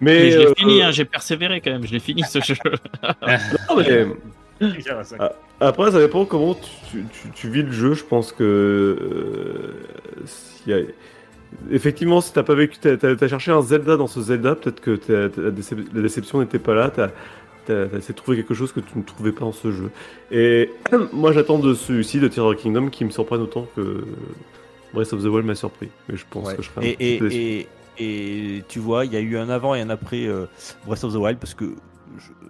Mais 0.00 0.14
Mais, 0.14 0.30
je 0.30 0.38
l'ai 0.38 0.46
euh, 0.46 0.52
fini, 0.56 0.82
hein, 0.82 0.90
j'ai 0.92 1.04
persévéré 1.04 1.60
quand 1.60 1.70
même. 1.70 1.86
Je 1.86 1.92
l'ai 1.92 1.98
fini 2.00 2.22
ce 2.22 2.40
jeu. 2.40 2.54
non, 3.70 3.76
mais- 3.76 4.06
Après, 5.60 5.90
ça 5.92 5.98
dépend 6.00 6.24
comment 6.24 6.54
tu, 6.54 7.04
tu- 7.12 7.30
tu 7.34 7.48
vis 7.50 7.62
le 7.62 7.72
jeu. 7.72 7.94
Je 7.94 8.04
pense 8.04 8.32
que. 8.32 8.42
euh, 8.44 9.74
s'il 10.26 10.72
y 10.72 10.74
a- 10.74 10.82
Effectivement, 11.70 12.20
si 12.20 12.32
t'as 12.32 12.44
pas 12.44 12.54
vécu, 12.54 12.78
t'as 12.80 12.96
t'as 12.96 13.28
cherché 13.28 13.50
un 13.50 13.60
Zelda 13.60 13.96
dans 13.96 14.06
ce 14.06 14.20
Zelda, 14.20 14.54
peut-être 14.54 14.80
que 14.80 14.92
la, 15.08 15.28
décep- 15.50 15.92
la 15.92 16.00
déception 16.02 16.40
n'était 16.40 16.60
pas 16.60 16.74
là. 16.74 16.90
T'as 16.90 17.08
essayé 17.96 18.08
de 18.08 18.12
trouver 18.14 18.36
quelque 18.38 18.54
chose 18.54 18.72
que 18.72 18.80
tu 18.80 18.96
ne 18.96 19.02
trouvais 19.02 19.32
pas 19.32 19.40
dans 19.40 19.52
ce 19.52 19.70
jeu. 19.72 19.90
Et 20.30 20.70
moi, 21.12 21.32
j'attends 21.32 21.58
de 21.58 21.74
celui-ci, 21.74 22.20
de 22.20 22.28
Tears 22.28 22.46
of 22.46 22.56
the 22.56 22.60
Kingdom, 22.60 22.88
qui 22.88 23.04
me 23.04 23.10
surprenne 23.10 23.42
autant 23.42 23.66
que 23.76 24.04
Breath 24.94 25.12
of 25.12 25.22
the 25.22 25.26
Wild 25.26 25.44
m'a 25.44 25.54
surpris. 25.56 25.88
Mais 26.08 26.16
je 26.16 26.24
pense 26.30 26.46
Ouais. 26.46 26.56
que 26.56 26.62
je 26.62 26.68
serai 26.70 26.80
un 26.80 26.88
et, 26.88 26.94
petit 26.96 27.18
peu 27.18 27.28
déçu. 27.28 27.40
et, 27.40 27.66
et, 27.98 28.62
tu 28.68 28.78
vois, 28.78 29.04
il 29.04 29.12
y 29.12 29.16
a 29.16 29.20
eu 29.20 29.36
un 29.36 29.48
avant 29.50 29.74
et 29.74 29.80
un 29.80 29.90
après 29.90 30.26
euh, 30.26 30.46
Breath 30.86 31.04
of 31.04 31.12
the 31.12 31.16
Wild 31.16 31.38
parce 31.38 31.54
que 31.54 31.74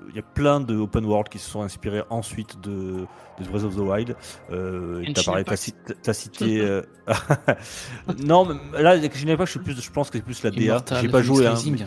il 0.09 0.17
y 0.17 0.19
a 0.19 0.23
plein 0.23 0.59
de 0.61 0.75
open 0.77 1.05
world 1.05 1.29
qui 1.29 1.39
se 1.39 1.49
sont 1.49 1.63
inspirés 1.63 2.03
ensuite 2.11 2.61
de, 2.61 3.05
de 3.39 3.45
Breath 3.49 3.63
of 3.65 3.77
the 3.77 3.81
Wild. 3.81 4.17
Euh, 4.51 5.03
t'as 5.15 5.23
parlé, 5.23 5.45
t'as, 5.45 5.53
Impact. 5.53 5.63
cité- 5.63 5.95
t'as 6.03 6.13
cité. 6.13 6.61
euh, 6.61 6.83
non, 8.25 8.45
mais 8.73 8.83
là, 8.83 8.97
je 9.01 9.25
n'ai 9.27 9.37
pas. 9.37 9.45
Je 9.45 9.51
suis 9.53 9.61
plus, 9.61 9.81
je 9.81 9.91
pense 9.91 10.11
que 10.11 10.19
c'est 10.19 10.25
plus 10.25 10.43
la 10.43 10.51
DA. 10.51 10.85
J'ai 11.01 11.09
pas 11.09 11.23
joué. 11.23 11.47
hein, 11.47 11.55
Rising. 11.55 11.87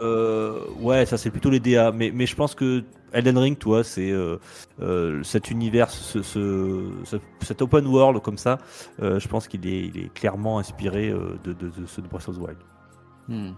Euh, 0.00 0.60
ouais, 0.78 1.06
ça 1.06 1.16
c'est 1.18 1.30
plutôt 1.30 1.50
les 1.50 1.58
DA, 1.58 1.90
mais, 1.90 2.12
mais 2.14 2.26
je 2.26 2.36
pense 2.36 2.54
que 2.54 2.84
Elden 3.12 3.36
Ring, 3.36 3.58
toi, 3.58 3.82
c'est 3.82 4.12
euh, 4.12 4.36
euh, 4.80 5.24
cet 5.24 5.50
univers, 5.50 5.90
ce, 5.90 6.22
ce- 6.22 6.90
ce- 7.04 7.16
cet 7.40 7.62
open 7.62 7.84
world 7.86 8.22
comme 8.22 8.38
ça. 8.38 8.58
euh, 9.02 9.18
je 9.18 9.26
pense 9.26 9.48
qu'il 9.48 9.66
est, 9.66 9.86
il 9.86 9.98
est 9.98 10.12
clairement 10.14 10.60
inspiré 10.60 11.08
euh, 11.08 11.36
de, 11.42 11.52
de, 11.52 11.66
de 11.70 11.86
ceux 11.86 12.02
de 12.02 12.06
Breath 12.06 12.28
of 12.28 12.36
the 12.36 12.40
Wild. 12.40 12.58
Hmm. 13.28 13.50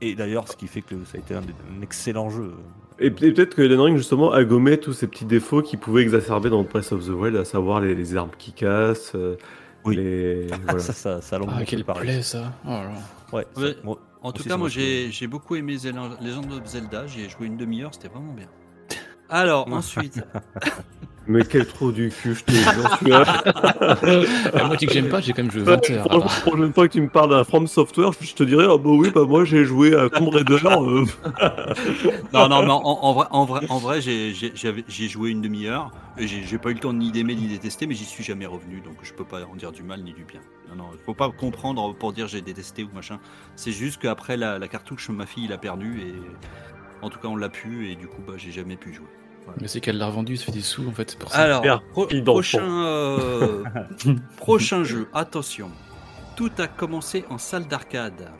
Et 0.00 0.14
d'ailleurs, 0.14 0.46
ce 0.48 0.56
qui 0.56 0.68
fait 0.68 0.82
que 0.82 0.94
ça 1.04 1.16
a 1.16 1.18
été 1.18 1.34
un, 1.34 1.40
un 1.40 1.82
excellent 1.82 2.30
jeu. 2.30 2.52
Et 3.00 3.10
peut- 3.10 3.26
et 3.26 3.32
peut-être 3.32 3.54
que 3.54 3.62
Elden 3.62 3.80
Ring, 3.80 3.96
justement, 3.96 4.32
a 4.32 4.44
gommé 4.44 4.78
tous 4.78 4.92
ces 4.92 5.06
petits 5.08 5.24
défauts 5.24 5.62
qui 5.62 5.76
pouvaient 5.76 6.02
exacerber 6.02 6.50
dans 6.50 6.62
Breath 6.62 6.92
of 6.92 7.04
the 7.04 7.10
Wild, 7.10 7.36
à 7.36 7.44
savoir 7.44 7.80
les, 7.80 7.94
les 7.94 8.16
armes 8.16 8.30
qui 8.38 8.52
cassent, 8.52 9.12
euh, 9.16 9.36
Oui. 9.84 9.96
les... 9.96 10.46
voilà. 10.64 10.78
ça, 10.78 10.92
ça, 10.92 11.20
ça 11.20 11.36
a 11.36 11.38
longuement 11.40 11.56
Ah, 11.58 11.64
quelle 11.64 11.84
plaie 11.84 12.22
ça. 12.22 12.52
Oh. 12.66 13.34
Ouais, 13.36 13.46
ça- 13.56 13.62
moi- 13.84 13.98
En 14.22 14.32
tout 14.32 14.42
cas, 14.44 14.50
ça 14.50 14.56
moi 14.56 14.68
j'ai 14.68 15.10
j'ai 15.10 15.26
beaucoup 15.26 15.54
aimé 15.56 15.76
Zelda- 15.76 16.16
Legend 16.20 16.52
of 16.52 16.66
Zelda, 16.66 17.06
j'y 17.06 17.22
ai 17.22 17.28
joué 17.28 17.46
une 17.46 17.56
demi-heure, 17.56 17.92
c'était 17.94 18.08
vraiment 18.08 18.32
bien. 18.32 18.46
Alors, 19.28 19.70
ensuite, 19.72 20.22
Mais 21.28 21.44
quel 21.44 21.66
trou 21.66 21.92
du 21.92 22.08
cul, 22.08 22.34
je 22.34 22.42
te 22.44 22.52
jure. 22.52 23.28
Ah, 24.54 24.64
moi, 24.64 24.76
tu 24.76 24.78
dis 24.78 24.86
que 24.86 24.92
j'aime 24.92 25.10
pas, 25.10 25.20
j'ai 25.20 25.34
quand 25.34 25.42
même 25.42 25.50
joué 25.52 25.62
20 25.62 25.90
heures. 25.90 26.08
La 26.18 26.26
prochaine 26.40 26.72
fois 26.72 26.88
que 26.88 26.92
tu 26.94 27.02
me 27.02 27.08
parles 27.08 27.30
d'un 27.30 27.44
From 27.44 27.66
Software, 27.66 28.12
je 28.18 28.34
te 28.34 28.42
dirais, 28.42 28.64
ah 28.66 28.78
bah 28.78 28.88
oui, 28.90 29.10
bah 29.14 29.24
moi 29.28 29.44
j'ai 29.44 29.64
joué 29.64 29.94
à 29.94 30.08
Tomb 30.08 30.28
Raider. 30.28 30.56
euh, 30.64 31.04
non, 32.32 32.48
non, 32.48 32.62
mais 32.62 32.70
en, 32.70 32.82
en 32.82 33.12
vrai, 33.12 33.26
en 33.30 33.44
vrai, 33.44 33.60
en 33.68 33.78
vrai 33.78 34.00
j'ai- 34.00 34.32
joué 35.08 35.30
une 35.30 35.42
demi-heure, 35.42 35.90
et 36.16 36.26
j'ai 36.26 36.58
pas 36.58 36.70
eu 36.70 36.74
le 36.74 36.80
temps 36.80 36.92
ni 36.94 37.12
d'aimer 37.12 37.34
ni 37.34 37.46
de 37.46 37.52
détester, 37.52 37.86
mais 37.86 37.94
j'y 37.94 38.06
suis 38.06 38.24
jamais 38.24 38.46
revenu, 38.46 38.80
donc 38.80 38.96
je 39.02 39.12
peux 39.12 39.24
pas 39.24 39.44
en 39.44 39.54
dire 39.54 39.70
du 39.72 39.82
mal 39.82 40.02
ni 40.02 40.14
du 40.14 40.24
bien. 40.24 40.40
Non, 40.70 40.76
non, 40.76 40.90
faut 41.04 41.14
pas 41.14 41.30
comprendre 41.30 41.94
pour 41.94 42.12
dire 42.14 42.26
j'ai 42.26 42.40
détesté 42.40 42.84
ou 42.84 42.88
machin. 42.94 43.18
C'est 43.54 43.72
juste 43.72 44.00
qu'après 44.00 44.36
la, 44.38 44.58
la 44.58 44.68
cartouche, 44.68 45.10
ma 45.10 45.26
fille 45.26 45.46
l'a 45.48 45.58
perdu, 45.58 46.00
et 46.00 46.14
en 47.02 47.10
tout 47.10 47.18
cas 47.18 47.28
on 47.28 47.36
l'a 47.36 47.50
pu, 47.50 47.90
et 47.90 47.96
du 47.96 48.06
coup, 48.06 48.22
bah, 48.26 48.34
j'ai 48.38 48.50
jamais 48.50 48.76
pu 48.76 48.94
jouer. 48.94 49.06
Mais 49.60 49.68
c'est 49.68 49.80
qu'elle 49.80 49.98
l'a 49.98 50.06
revendu, 50.06 50.36
ça 50.36 50.46
fait 50.46 50.52
des 50.52 50.60
sous 50.60 50.86
en 50.88 50.92
fait, 50.92 51.10
c'est 51.10 51.18
pour 51.18 51.30
ça. 51.32 51.38
Alors, 51.38 51.82
pro- 51.92 52.06
prochain, 52.24 52.84
euh, 52.84 53.64
prochain 54.36 54.84
jeu, 54.84 55.08
attention. 55.14 55.70
Tout 56.36 56.50
a 56.58 56.66
commencé 56.68 57.24
en 57.30 57.38
salle 57.38 57.66
d'arcade. 57.66 58.30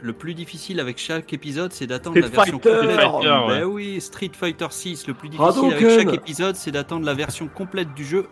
Le 0.00 0.12
plus 0.12 0.34
difficile 0.34 0.78
avec 0.78 0.96
chaque 0.98 1.32
épisode, 1.32 1.72
c'est 1.72 1.88
d'attendre 1.88 2.20
la 2.20 2.28
version 2.28 2.60
Fighter. 2.60 2.70
complète. 2.78 2.92
Street 3.00 3.10
Fighter, 3.10 3.28
ouais. 3.28 3.58
Ben 3.60 3.64
oui, 3.64 4.00
Street 4.00 4.30
Fighter 4.32 4.66
6. 4.70 5.06
Le 5.08 5.14
plus 5.14 5.28
difficile 5.28 5.72
avec 5.72 5.88
chaque 5.90 6.14
épisode, 6.14 6.54
c'est 6.54 6.70
d'attendre 6.70 7.04
la 7.04 7.14
version 7.14 7.48
complète 7.48 7.92
du 7.94 8.04
jeu. 8.04 8.28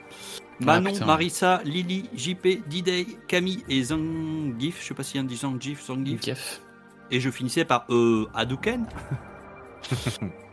Manon, 0.61 0.93
putain. 0.93 1.05
Marissa, 1.07 1.61
Lily, 1.65 2.09
JP, 2.15 2.69
D-Day, 2.69 3.07
Camille 3.27 3.65
et 3.69 3.83
Zangief. 3.83 4.81
Je 4.81 4.87
sais 4.87 4.95
pas 4.95 5.03
s'il 5.03 5.17
y 5.17 5.19
a 5.19 5.23
un 5.23 5.27
dit 5.27 5.37
Zangief, 5.37 5.85
Zangief. 5.87 6.61
Et 7.11 7.19
je 7.19 7.31
finissais 7.31 7.65
par 7.65 7.85
euh, 7.91 8.27
Hadouken. 8.33 8.87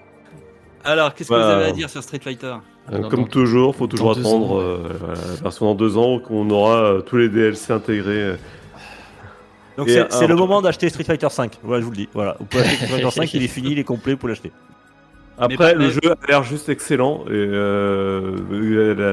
Alors, 0.86 1.14
qu'est-ce 1.14 1.30
que 1.30 1.34
Bah, 1.34 1.40
vous 1.46 1.52
avez 1.52 1.66
à 1.66 1.72
dire 1.72 1.90
sur 1.90 2.04
Street 2.04 2.20
Fighter? 2.24 2.56
Euh, 2.92 3.00
Dans- 3.00 3.10
Comme 3.10 3.22
dans- 3.22 3.28
toujours, 3.28 3.76
faut 3.76 3.88
toujours 3.88 4.12
attendre 4.12 4.60
euh, 4.60 4.78
voilà, 5.00 5.14
la 5.16 5.42
version 5.44 5.66
dans 5.68 5.76
deux 5.76 5.98
ans 5.98 6.20
qu'on 6.20 6.50
aura 6.50 6.76
euh, 6.84 7.02
tous 7.02 7.18
les 7.18 7.30
DLC 7.30 7.72
intégrés. 7.72 8.36
Donc 9.78 9.90
c'est, 9.90 10.14
un- 10.14 10.28
le 10.28 10.36
moment 10.36 10.62
d'acheter 10.62 10.90
Street 10.90 11.04
Fighter 11.06 11.30
5. 11.30 11.60
Voilà, 11.64 11.80
je 11.82 11.86
vous 11.86 11.92
le 11.92 11.98
dis. 11.98 12.10
Voilà, 12.14 12.36
vous 12.40 12.46
pouvez 12.46 12.64
acheter 12.64 12.76
Street 12.86 12.88
Fighter 13.02 13.12
5, 13.12 13.34
il 13.36 13.44
est 13.44 13.48
fini, 13.48 13.72
il 13.72 13.80
est 13.80 13.84
complet, 13.84 14.16
pour 14.16 14.28
l'acheter. 14.30 14.52
Après, 15.38 15.74
Mais- 15.76 15.86
le 15.86 15.90
jeu 15.92 16.02
a 16.12 16.16
l'air 16.28 16.44
juste 16.44 16.70
excellent 16.70 17.24
et 17.28 17.32
euh, 17.32 18.36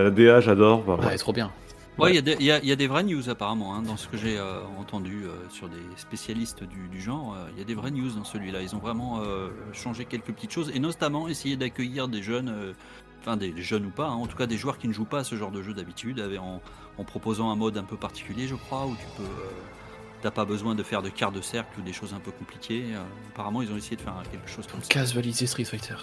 la, 0.05 0.11
DA, 0.11 0.41
j'adore. 0.41 0.83
Enfin, 0.87 1.07
Ouais, 1.09 1.17
trop 1.17 1.33
bien. 1.33 1.51
Ouais, 2.05 2.13
il 2.13 2.15
y 2.17 2.19
a 2.19 2.23
des- 2.23 2.37
il 2.41 2.47
y, 2.47 2.51
il 2.63 2.69
y 2.69 2.73
a 2.73 2.77
des 2.77 2.87
vraies 2.87 3.03
news 3.05 3.29
apparemment, 3.29 3.75
hein, 3.75 3.83
dans 3.83 3.97
ce 3.97 4.09
que 4.09 4.17
j'ai 4.17 4.39
euh, 4.39 4.61
entendu 4.79 5.25
euh, 5.25 5.31
sur 5.51 5.69
des 5.69 5.77
spécialistes 5.97 6.65
du, 6.65 6.89
du 6.89 7.01
genre. 7.01 7.35
euh, 7.37 7.49
Il 7.53 7.59
y 7.59 7.63
a 7.63 7.65
des 7.65 7.75
vraies 7.75 7.91
news 7.91 8.11
dans 8.11 8.25
celui-là. 8.25 8.63
Ils 8.63 8.75
ont 8.75 8.79
vraiment 8.81 9.23
changé 9.73 10.05
quelques 10.05 10.33
petites 10.33 10.53
choses 10.53 10.71
et 10.75 10.79
notamment 10.79 11.29
essayé 11.29 11.57
d'accueillir 11.57 12.09
des 12.09 12.23
jeunes, 12.23 12.75
enfin 13.21 13.37
des 13.37 13.61
jeunes 13.63 13.87
ou 13.87 13.91
pas, 13.91 14.07
hein, 14.09 14.15
en 14.15 14.27
tout 14.27 14.37
cas 14.37 14.47
des 14.47 14.57
joueurs 14.57 14.79
qui 14.79 14.89
ne 14.89 14.93
jouent 14.93 15.05
pas 15.05 15.21
à 15.21 15.25
ce 15.25 15.37
genre 15.37 15.51
de 15.51 15.63
jeu 15.63 15.75
d'habitude, 15.75 16.21
en, 16.41 16.61
en 16.99 17.05
proposant 17.05 17.51
un 17.51 17.57
mode 17.57 17.77
un 17.77 17.85
peu 17.85 17.97
particulier, 17.97 18.47
je 18.49 18.55
crois, 18.55 18.87
où 18.87 18.95
tu 18.97 19.07
peux. 19.17 19.29
T'as 20.23 20.31
pas 20.31 20.45
besoin 20.45 20.75
de 20.75 20.83
faire 20.83 21.01
de 21.01 21.09
quart 21.09 21.33
de 21.33 21.41
cercle 21.41 21.81
ou 21.81 21.83
des 21.83 21.95
choses 21.95 22.13
un 22.13 22.21
peu 22.21 22.31
compliquées. 22.31 22.85
apparemment, 23.31 23.63
ils 23.63 23.73
ont 23.73 23.77
essayé 23.79 23.97
de 23.97 24.03
faire 24.03 24.15
quelque 24.31 24.49
chose 24.51 24.67
comme 24.67 24.83
ça. 24.83 24.89
Casualiser 24.89 25.47
Street 25.47 25.65
Fighter. 25.65 25.95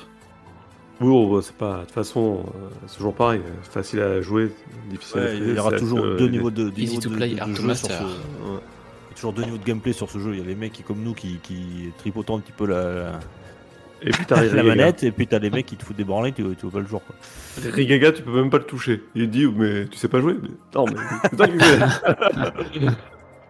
Oui, 1.00 1.08
bon, 1.08 1.36
bah, 1.36 1.41
c'est 1.43 1.56
pas. 1.56 1.78
De 1.78 1.82
toute 1.82 1.91
façon, 1.91 2.45
euh, 2.56 2.70
c'est 2.88 2.98
toujours 2.98 3.14
pareil. 3.14 3.41
Facile 3.64 4.02
à 4.02 4.22
jouer, 4.22 4.52
difficile 4.89 5.20
à 5.20 5.28
finir. 5.28 5.48
il 5.48 5.56
y 5.56 5.60
aura 5.60 5.72
toujours 5.78 6.02
que- 6.02 6.18
deux 6.18 6.28
niveaux 6.28 6.52
de, 6.52 6.72
Easy 6.78 7.00
to 7.00 7.10
play, 7.10 7.39
hard 7.39 7.54
to 7.56 7.62
master. 7.62 8.02
toujours 9.16 9.34
deux 9.34 9.43
niveaux 9.43 9.58
de 9.58 9.64
gameplay 9.64 9.93
sur 9.93 10.10
ce 10.10 10.18
jeu. 10.20 10.34
Il 10.34 10.39
y 10.39 10.41
a 10.41 10.45
les 10.45 10.56
mecs 10.56 10.74
qui, 10.74 10.84
comme 10.84 11.04
nous, 11.04 11.14
qui, 11.14 11.39
qui 11.43 11.91
tripotent 11.98 12.32
un 12.32 12.39
petit 12.39 12.52
peu 12.52 12.66
la, 12.66 13.20
Et 14.02 14.12
puis 14.12 14.26
t'as 14.26 14.43
la, 14.54 14.64
manette, 14.64 15.04
et 15.04 15.12
puis 15.12 15.28
t'as 15.28 15.39
les 15.39 15.50
mecs 15.50 15.66
qui 15.66 15.76
te 15.76 15.84
foutent 15.84 15.98
des 15.98 16.04
branlées, 16.04 16.32
tu, 16.32 16.43
tu 16.56 16.62
vois 16.64 16.72
pas 16.72 16.80
le 16.80 16.88
jour. 16.88 17.02
Quoi. 17.06 17.16
Rigaga, 17.72 18.12
tu 18.12 18.24
peux 18.24 18.34
même 18.34 18.50
pas 18.50 18.58
le 18.60 18.64
toucher. 18.64 19.04
Il 19.16 19.30
dit, 19.30 19.48
mais 19.48 19.88
tu 19.88 19.98
sais 19.98 20.08
pas 20.08 20.20
jouer. 20.20 20.36
Mais... 20.41 20.50
Non, 20.76 20.86
mais 20.86 20.95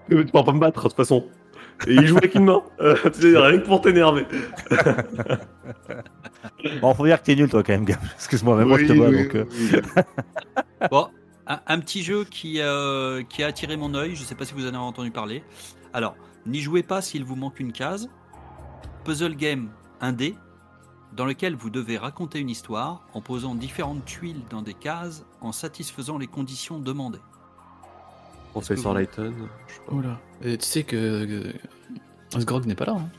tu 0.24 0.26
pourras 0.32 0.44
pas 0.44 0.54
me 0.54 0.60
battre, 0.60 0.84
de 0.84 0.88
toute 0.88 0.98
façon. 0.98 1.26
Et 1.86 1.94
il 1.94 2.08
joue 2.08 2.18
avec 2.18 2.34
une 2.36 2.46
main. 2.46 2.64
Euh, 2.80 2.96
tu 3.14 3.22
sais, 3.22 3.38
rien 3.38 3.60
que 3.60 3.66
pour 3.66 3.82
t'énerver. 3.82 4.26
Bon, 6.82 6.94
faut 6.94 7.06
dire 7.06 7.20
que 7.20 7.26
t'es 7.26 7.36
nul, 7.36 7.50
toi, 7.50 7.62
quand 7.64 7.74
même, 7.74 7.86
Gab. 7.86 8.00
Excuse-moi, 8.16 8.56
même 8.58 8.68
moi, 8.68 8.78
je 8.80 8.86
te 8.86 8.94
Oui, 8.94 8.98
vois. 8.98 9.10
oui, 9.10 9.24
donc, 9.24 9.36
euh, 9.36 9.46
oui. 9.52 9.72
Bon, 10.92 11.08
un, 11.46 11.60
un 11.68 11.80
petit 11.80 12.04
jeu 12.04 12.24
qui, 12.26 12.62
euh, 12.62 13.24
qui 13.24 13.44
a 13.44 13.48
attiré 13.48 13.78
mon 13.78 13.94
œil, 13.94 14.16
je 14.16 14.22
ne 14.22 14.26
sais 14.26 14.36
pas 14.36 14.46
si 14.46 14.54
vous 14.54 14.66
en 14.66 14.70
avez 14.70 14.78
entendu 14.78 15.12
parler. 15.12 15.44
Alors, 15.94 16.16
n'y 16.46 16.60
jouez 16.62 16.84
pas 16.84 17.02
s'il 17.02 17.24
vous 17.24 17.36
manque 17.36 17.60
une 17.60 17.72
case. 17.74 18.10
Puzzle 19.04 19.36
game 19.36 19.70
1D, 20.02 20.36
dans 21.14 21.26
lequel 21.26 21.56
vous 21.56 21.70
devez 21.70 21.98
raconter 21.98 22.40
une 22.40 22.50
histoire 22.50 23.06
en 23.14 23.22
posant 23.22 23.56
différentes 23.56 24.06
tuiles 24.06 24.42
dans 24.50 24.62
des 24.62 24.74
cases 24.74 25.26
en 25.42 25.52
satisfaisant 25.52 26.18
les 26.18 26.28
conditions 26.28 26.80
demandées. 26.80 27.22
Professeur 28.62 28.94
Layton. 28.94 29.34
Oula. 29.92 30.20
Euh, 30.46 30.58
tu 30.58 30.66
sais 30.66 30.84
que. 30.84 31.26
que... 31.26 32.40
Sgrog 32.40 32.66
n'est 32.66 32.76
pas 32.76 32.86
là. 32.86 32.98
Hein. 33.00 33.10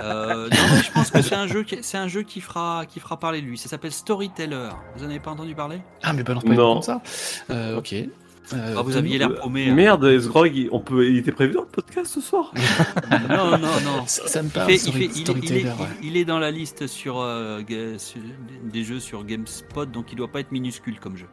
Euh, 0.00 0.48
non, 0.48 0.56
mais 0.72 0.82
je 0.82 0.92
pense 0.92 1.10
que 1.10 1.20
c'est 1.20 1.34
un 1.34 1.48
jeu 1.48 1.64
qui, 1.64 1.78
c'est 1.82 1.98
un 1.98 2.06
jeu 2.06 2.22
qui 2.22 2.40
fera, 2.40 2.84
qui 2.88 3.00
fera 3.00 3.18
parler 3.18 3.40
de 3.42 3.46
lui. 3.46 3.58
Ça 3.58 3.68
s'appelle 3.68 3.90
Storyteller. 3.92 4.68
Vous 4.96 5.02
en 5.04 5.06
avez 5.10 5.18
pas 5.18 5.32
entendu 5.32 5.54
parler? 5.54 5.80
Ah, 6.02 6.12
mais 6.12 6.22
balance 6.22 6.44
pas 6.44 6.54
Non. 6.54 6.74
comme 6.74 6.82
ça? 6.82 7.02
Euh, 7.50 7.78
ok. 7.78 7.92
Euh, 7.92 8.74
Ah, 8.78 8.82
vous 8.82 8.96
aviez 8.96 9.18
l'air 9.18 9.30
Euh, 9.30 9.40
paumé. 9.40 9.70
hein. 9.70 9.74
Merde, 9.74 10.18
Sgrog, 10.20 10.54
il- 10.54 10.68
on 10.70 10.78
peut... 10.78 11.08
il 11.08 11.16
était 11.16 11.32
prévu 11.32 11.54
dans 11.54 11.62
le 11.62 11.66
podcast 11.66 12.12
ce 12.12 12.20
soir 12.20 12.52
Non, 13.28 13.58
non, 13.58 13.80
non. 13.84 14.02
Ça, 14.06 14.28
ça 14.28 14.42
me 14.42 14.48
Il, 14.48 14.52
parle, 14.52 14.66
fait- 14.70 14.76
il, 14.76 14.92
fait- 14.92 14.98
il 14.98 15.02
est- 15.02 15.06
il 15.06 15.18
est, 15.18 15.24
storyteller, 15.24 15.64
ouais. 15.64 15.70
il- 16.02 16.08
il 16.08 16.16
est 16.18 16.24
dans 16.26 16.38
la 16.38 16.50
liste 16.52 16.86
sur, 16.86 17.18
euh, 17.20 17.62
des 17.62 18.84
jeux 18.84 19.00
sur 19.00 19.24
GameSpot, 19.24 19.86
donc 19.86 20.12
il 20.12 20.16
doit 20.16 20.28
pas 20.30 20.40
être 20.40 20.52
minuscule 20.52 21.00
comme 21.00 21.16
jeu. 21.16 21.26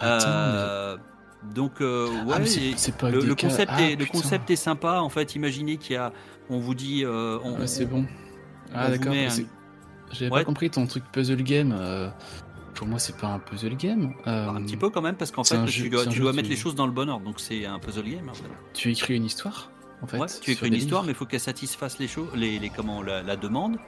Attends, 0.00 0.24
Euh, 0.28 0.96
Donc, 1.54 1.80
euh, 1.80 2.08
ouais, 2.24 2.34
Ah, 2.38 2.44
c'est- 2.44 2.96
pas 2.96 3.10
le, 3.10 3.34
concept 3.34 3.72
Ah, 3.74 3.82
est, 3.82 3.90
le 3.96 4.04
putain. 4.04 4.18
concept 4.18 4.50
est 4.50 4.56
sympa. 4.56 5.00
En 5.00 5.08
fait, 5.08 5.34
imaginez 5.34 5.76
qu'il 5.76 5.94
y 5.94 5.96
a, 5.96 6.12
on 6.50 6.58
vous 6.58 6.74
dit, 6.74 7.04
euh, 7.04 7.38
on, 7.44 7.58
Ouais, 7.60 7.66
c'est 7.66 7.84
on- 7.86 7.88
bon. 7.88 8.00
on 8.02 8.72
Ah 8.74 8.90
d'accord. 8.90 9.12
un- 9.12 9.28
J'avais 10.12 10.30
Ouais. 10.32 10.40
pas 10.40 10.44
compris 10.44 10.70
ton 10.70 10.86
truc 10.86 11.04
puzzle 11.12 11.42
game. 11.42 11.74
euh, 11.76 12.08
Pour 12.74 12.86
moi, 12.86 12.98
c'est 12.98 13.16
pas 13.16 13.28
un 13.28 13.38
puzzle 13.38 13.76
game. 13.76 14.12
euh, 14.26 14.48
un 14.50 14.62
petit 14.62 14.76
peu 14.76 14.90
quand 14.90 15.00
même, 15.02 15.16
parce 15.16 15.30
qu'en 15.30 15.44
fait, 15.44 15.64
tu 15.64 15.84
jeu- 15.84 15.88
dois, 15.90 16.06
tu 16.06 16.20
mettre 16.22 16.48
les 16.48 16.56
choses 16.56 16.74
dans 16.74 16.86
le 16.86 16.92
bon 16.92 17.08
ordre. 17.08 17.24
Donc, 17.24 17.40
c'est 17.40 17.64
un 17.66 17.78
puzzle 17.78 18.04
game. 18.04 18.28
En 18.28 18.34
fait. 18.34 18.44
Tu 18.74 18.90
écris 18.92 19.16
une 19.16 19.24
histoire, 19.24 19.70
en 20.02 20.06
fait. 20.06 20.18
Ouais, 20.18 20.26
tu 20.42 20.50
écris 20.52 20.68
une 20.68 20.74
histoire, 20.74 21.02
mais 21.02 21.10
il 21.12 21.14
faut 21.14 21.24
qu'elle 21.26 21.40
satisfasse 21.40 21.98
les 21.98 22.06
choses, 22.08 22.28
les, 22.34 22.58
les 22.58 22.68
comment, 22.70 23.02
la, 23.02 23.22
la 23.22 23.36
demande. 23.36 23.78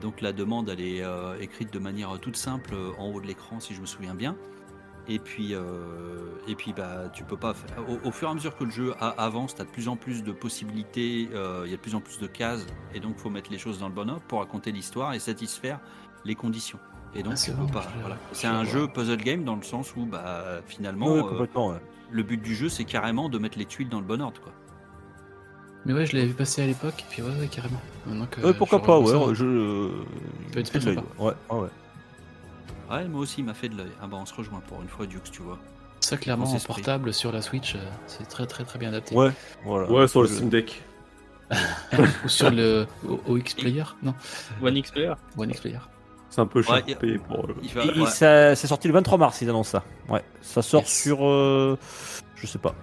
Donc 0.00 0.20
la 0.22 0.32
demande, 0.32 0.70
elle 0.70 0.80
est 0.80 1.02
écrite 1.40 1.72
de 1.72 1.78
manière 1.78 2.18
toute 2.20 2.36
simple 2.36 2.74
en 2.98 3.08
haut 3.10 3.20
de 3.20 3.26
l'écran, 3.26 3.60
si 3.60 3.74
je 3.74 3.80
me 3.80 3.86
souviens 3.86 4.14
bien. 4.14 4.36
Et 5.08 5.18
puis, 5.18 5.54
euh, 5.54 5.60
et 6.46 6.54
puis, 6.54 6.72
bah, 6.72 7.08
tu 7.12 7.24
peux 7.24 7.36
pas. 7.36 7.54
faire- 7.54 7.76
Au, 7.88 8.08
au 8.08 8.10
fur 8.12 8.28
et 8.28 8.30
à 8.30 8.34
mesure 8.34 8.56
que 8.56 8.62
le 8.64 8.70
jeu 8.70 8.94
a- 9.00 9.08
avance, 9.22 9.54
tu 9.54 9.60
as 9.60 9.64
de 9.64 9.70
plus 9.70 9.88
en 9.88 9.96
plus 9.96 10.22
de 10.22 10.30
possibilités. 10.32 11.28
euh, 11.34 11.62
Il 11.64 11.70
y 11.70 11.74
a 11.74 11.76
de 11.76 11.82
plus 11.82 11.94
en 11.96 12.00
plus 12.00 12.18
de 12.20 12.26
cases, 12.28 12.64
et 12.94 13.00
donc 13.00 13.16
faut 13.18 13.28
mettre 13.30 13.50
les 13.50 13.58
choses 13.58 13.80
dans 13.80 13.88
le 13.88 13.94
bon 13.94 14.08
ordre 14.08 14.22
pour 14.28 14.38
raconter 14.38 14.70
l'histoire 14.70 15.12
et 15.14 15.18
satisfaire 15.18 15.80
les 16.24 16.34
conditions. 16.36 16.78
Et 17.14 17.22
donc 17.24 17.32
Ah, 17.34 17.36
c'est 17.36 17.52
Voilà. 17.52 18.58
un 18.60 18.64
jeu 18.64 18.86
puzzle 18.88 19.16
game 19.16 19.42
dans 19.44 19.56
le 19.56 19.62
sens 19.62 19.94
où, 19.96 20.06
bah, 20.06 20.60
finalement, 20.66 21.08
euh, 21.16 21.46
ouais. 21.56 21.78
le 22.10 22.22
but 22.22 22.40
du 22.40 22.54
jeu, 22.54 22.68
c'est 22.68 22.84
carrément 22.84 23.28
de 23.28 23.38
mettre 23.38 23.58
les 23.58 23.66
tuiles 23.66 23.88
dans 23.88 23.98
le 24.00 24.06
bon 24.06 24.22
ordre, 24.22 24.40
quoi. 24.40 24.52
Mais 25.84 25.92
ouais, 25.94 26.06
je 26.06 26.14
l'avais 26.14 26.28
vu 26.28 26.34
passer 26.34 26.62
à 26.62 26.66
l'époque, 26.66 26.94
et 27.00 27.04
puis 27.10 27.22
ouais, 27.22 27.36
ouais, 27.40 27.48
carrément. 27.48 27.80
Que 28.30 28.40
Ouais, 28.40 28.54
pourquoi 28.54 28.80
pas, 28.80 29.00
ouais. 29.00 29.06
ça, 29.08 29.34
Je. 29.34 29.44
euh, 29.44 29.90
peut 30.52 30.60
être 30.60 30.68
fais 30.70 30.78
de 30.78 30.84
sympa. 30.84 31.02
l'œil. 31.18 31.26
Ouais, 31.50 31.56
ouais, 31.58 31.68
ouais. 32.92 32.98
Ouais, 33.02 33.08
moi 33.08 33.20
aussi, 33.20 33.36
il 33.40 33.44
m'a 33.44 33.54
fait 33.54 33.68
de 33.68 33.76
l'œil. 33.76 33.92
Ah 34.02 34.06
bah, 34.06 34.18
on 34.20 34.26
se 34.26 34.34
rejoint 34.34 34.60
pour 34.68 34.80
une 34.82 34.88
fois, 34.88 35.06
Dux, 35.06 35.18
tu 35.30 35.42
vois. 35.42 35.58
Ça, 36.00 36.16
clairement, 36.16 36.46
en 36.52 36.58
portable 36.58 37.12
sur 37.14 37.30
la 37.32 37.42
Switch, 37.42 37.74
euh, 37.76 37.78
c'est 38.06 38.28
très 38.28 38.46
très 38.46 38.64
très 38.64 38.78
bien 38.78 38.88
adapté. 38.88 39.14
Ouais, 39.14 39.30
voilà. 39.64 39.90
Ouais, 39.90 40.08
sur 40.08 40.22
le 40.22 40.28
Steam 40.28 40.48
Deck. 40.48 40.82
Ou 42.24 42.28
sur 42.28 42.50
le 42.50 42.86
OX 43.28 43.54
Player 43.54 43.84
Non, 44.02 44.14
One 44.62 44.76
X 44.76 44.90
Player. 44.90 45.12
One 45.36 45.50
X 45.50 45.60
Player. 45.60 45.78
C'est 46.30 46.40
un 46.40 46.46
peu 46.46 46.62
cher 46.62 46.74
Ouais, 46.86 46.94
payé 46.94 47.18
pour. 47.18 47.44
euh, 47.44 47.54
Il 47.62 47.68
va- 47.74 47.84
ouais. 47.84 48.06
ça- 48.10 48.56
c'est 48.56 48.66
sorti 48.66 48.88
le 48.88 48.94
23 48.94 49.18
mars, 49.18 49.40
ils 49.42 49.50
annoncent 49.50 49.70
ça. 49.78 49.84
Ouais, 50.08 50.24
ça 50.40 50.62
sort 50.62 50.80
Yes. 50.82 51.02
sur. 51.02 51.18
euh, 51.26 51.78
je 52.36 52.46
sais 52.46 52.58
pas. 52.58 52.74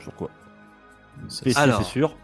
Sur 0.00 0.12
quoi 0.16 0.28
Ça, 1.28 1.44
PC, 1.44 1.58
Alors. 1.58 1.78
c'est 1.82 1.88
sûr. 1.90 2.14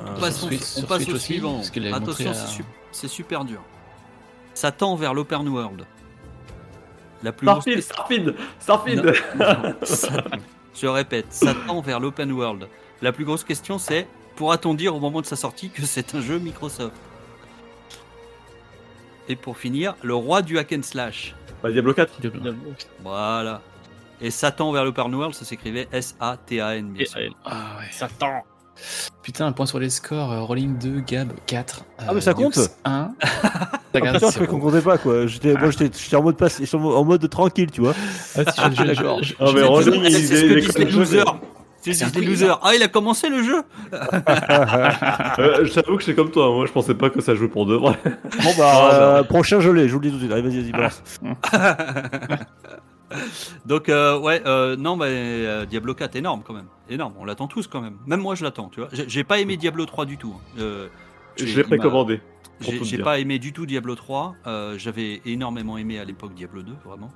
Euh, 0.00 0.04
On 0.16 0.20
passe, 0.20 0.42
au- 0.42 0.46
Switch- 0.48 0.62
on 0.78 0.82
passe 0.82 1.08
au 1.08 1.12
aussi, 1.14 1.24
suivant. 1.24 1.60
Attention, 1.94 2.30
à- 2.30 2.34
c'est, 2.34 2.46
su- 2.48 2.64
c'est 2.92 3.08
super 3.08 3.44
dur. 3.44 3.60
Ça 4.54 4.70
tend 4.70 4.94
vers 4.96 5.14
l'open 5.14 5.48
world. 5.48 5.84
La 7.22 7.32
plus 7.32 7.46
grosse 7.46 7.64
Starfield, 7.80 8.34
question- 8.36 8.44
Starfield, 8.60 9.04
Starfield 9.04 9.14
Non, 9.36 9.62
non, 9.70 9.74
ça- 9.82 10.24
je 10.74 10.86
répète, 10.86 11.26
ça 11.30 11.54
tend 11.66 11.80
vers 11.80 12.00
l'open 12.00 12.32
world. 12.32 12.68
La 13.00 13.12
plus 13.12 13.24
grosse 13.24 13.44
question, 13.44 13.78
c'est 13.78 14.06
pourra-t-on 14.36 14.74
dire 14.74 14.94
au 14.94 15.00
moment 15.00 15.20
de 15.20 15.26
sa 15.26 15.36
sortie 15.36 15.70
que 15.70 15.82
c'est 15.82 16.14
un 16.14 16.20
jeu 16.20 16.38
Microsoft? 16.38 16.94
Et 19.28 19.36
pour 19.36 19.56
finir, 19.56 19.94
le 20.02 20.14
roi 20.14 20.42
du 20.42 20.58
hack 20.58 20.72
and 20.72 20.82
slash. 20.82 21.34
Bah, 21.62 21.70
Diablo 21.70 21.94
4. 21.94 22.20
Diablo. 22.20 22.54
Voilà. 23.02 23.60
Et 24.20 24.30
Satan 24.30 24.72
vers 24.72 24.84
l'open 24.84 25.14
world, 25.14 25.34
ça 25.34 25.44
s'écrivait 25.44 25.88
S-A-T-A-N, 25.92 26.96
Ah 27.44 27.76
ouais. 27.78 27.86
ça 27.90 28.08
tend. 28.08 28.42
Putain, 29.22 29.46
un 29.46 29.52
point 29.52 29.66
sur 29.66 29.78
les 29.78 29.90
scores. 29.90 30.32
euh, 30.32 30.40
Rolling 30.40 30.76
2, 30.78 31.00
Gab 31.00 31.32
4. 31.46 31.84
Ah, 31.98 32.12
mais 32.14 32.20
ça 32.20 32.34
compte 32.34 32.58
1. 32.58 32.60
Ah, 32.84 33.10
putain, 33.92 34.12
je 34.14 34.18
croyais 34.26 34.46
qu'on 34.46 34.58
comptait 34.60 34.80
pas 34.80 34.98
quoi. 34.98 35.26
J'étais, 35.26 35.54
moi 35.54 35.70
j'étais, 35.70 35.90
j'étais 35.96 36.16
en 36.16 36.22
mode 36.22 36.36
en 36.42 36.78
mode- 36.78 36.96
en 36.96 37.04
mode 37.04 37.30
tranquille, 37.30 37.70
tu 37.70 37.80
vois. 37.82 37.94
Ah, 38.36 38.42
je- 38.74 38.82
D'accord. 38.84 39.20
Ah, 39.40 39.44
mais 39.54 39.60
C'est 40.10 40.20
il- 40.20 40.26
c'est 40.72 40.80
est 40.82 40.90
losers. 40.90 41.36
C'est 41.84 41.94
C'est 41.94 42.04
un 42.16 42.20
losers. 42.20 42.60
Ah, 42.62 42.74
il 42.76 42.82
a 42.84 42.88
commencé 42.88 43.28
le 43.28 43.42
jeu 43.42 43.62
Euh, 45.38 45.64
J'avoue 45.64 45.94
que 45.94 45.98
je 45.98 46.04
suis 46.04 46.14
comme 46.14 46.30
toi, 46.30 46.48
moi 46.52 46.64
je 46.66 46.72
pensais 46.72 46.94
pas 46.94 47.10
que 47.10 47.20
ça 47.20 47.34
jouait 47.34 47.48
pour 47.48 47.66
de 47.66 47.74
vrai. 47.74 47.98
Bon 48.04 48.50
bah, 48.56 48.90
euh, 48.92 49.22
prochain 49.24 49.58
je 49.60 49.70
l'ai, 49.70 49.88
je 49.88 49.94
vous 49.94 50.00
le 50.00 50.06
dis 50.06 50.12
tout 50.12 50.18
de 50.18 50.22
suite. 50.22 50.32
Allez, 50.32 50.42
vas-y, 50.42 50.60
vas-y, 50.60 50.72
balance. 50.72 51.02
Donc 53.66 53.88
euh, 53.88 54.18
ouais, 54.18 54.42
euh, 54.46 54.76
non 54.76 54.96
mais 54.96 55.06
euh, 55.08 55.66
Diablo 55.66 55.94
4 55.94 56.16
énorme 56.16 56.42
quand 56.44 56.54
même, 56.54 56.68
énorme. 56.88 57.14
On 57.18 57.24
l'attend 57.24 57.46
tous 57.48 57.66
quand 57.66 57.80
même. 57.80 57.96
Même 58.06 58.20
moi 58.20 58.34
je 58.34 58.44
l'attends, 58.44 58.68
tu 58.68 58.80
vois. 58.80 58.88
J'ai- 58.92 59.08
J'ai 59.08 59.24
pas 59.24 59.38
aimé 59.40 59.56
Diablo 59.56 59.86
3 59.86 60.04
du 60.06 60.16
tout. 60.18 60.34
hein. 60.36 60.40
Euh, 60.58 60.88
Je 61.36 61.46
j'ai- 61.46 61.56
l'ai 61.56 61.64
précommandé. 61.64 62.20
J'ai 62.60 62.98
pas 63.04 63.18
aimé 63.18 63.38
du 63.38 63.52
tout 63.52 63.66
Diablo 63.66 63.94
3. 63.96 64.36
Euh, 64.46 64.78
J'avais 64.78 65.20
énormément 65.24 65.78
aimé 65.78 65.98
à 65.98 66.04
l'époque 66.04 66.34
Diablo 66.34 66.62
2, 66.62 66.74
vraiment. 66.84 67.10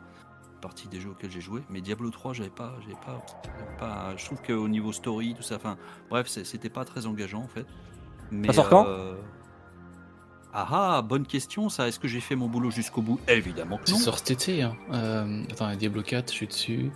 Partie 0.61 0.89
des 0.89 0.99
jeux 1.01 1.11
auxquels 1.11 1.31
j'ai 1.31 1.41
joué. 1.43 1.61
Mais 1.71 1.81
Diablo 1.81 2.11
3, 2.11 2.33
j'avais 2.33 2.49
pas, 2.51 2.75
j'avais 2.81 2.95
pas, 3.05 3.23
j'avais 3.45 3.79
pas. 3.79 4.15
Je 4.17 4.25
trouve 4.25 4.41
qu'au 4.43 4.67
niveau 4.69 4.91
story, 4.93 5.35
tout 5.37 5.43
ça, 5.43 5.57
enfin, 5.57 5.77
bref, 6.11 6.27
c'était 6.29 6.71
pas 6.71 6.85
très 6.85 7.07
engageant 7.07 7.43
en 7.43 7.49
fait. 7.49 7.67
Mais, 8.33 8.49
Ça 8.49 8.55
sort 8.55 8.69
quand? 8.69 8.87
euh, 8.89 9.15
Ah 10.59 10.67
ah, 10.71 11.03
bonne 11.03 11.27
question 11.27 11.69
ça. 11.69 11.87
Est-ce 11.87 12.01
que 12.01 12.09
j'ai 12.09 12.21
fait 12.21 12.35
mon 12.35 12.47
boulot 12.47 12.71
jusqu'au 12.71 13.03
bout 13.03 13.21
Évidemment 13.29 13.77
que 13.77 13.91
Ça 13.91 13.95
non. 13.97 13.99
sort 14.01 14.17
cet 14.19 14.31
été. 14.31 14.63
Hein. 14.63 14.75
Euh, 14.95 15.43
attends, 15.53 15.71
Diablo 15.77 16.01
4, 16.03 16.31
je 16.31 16.35
suis 16.35 16.47
dessus. 16.47 16.91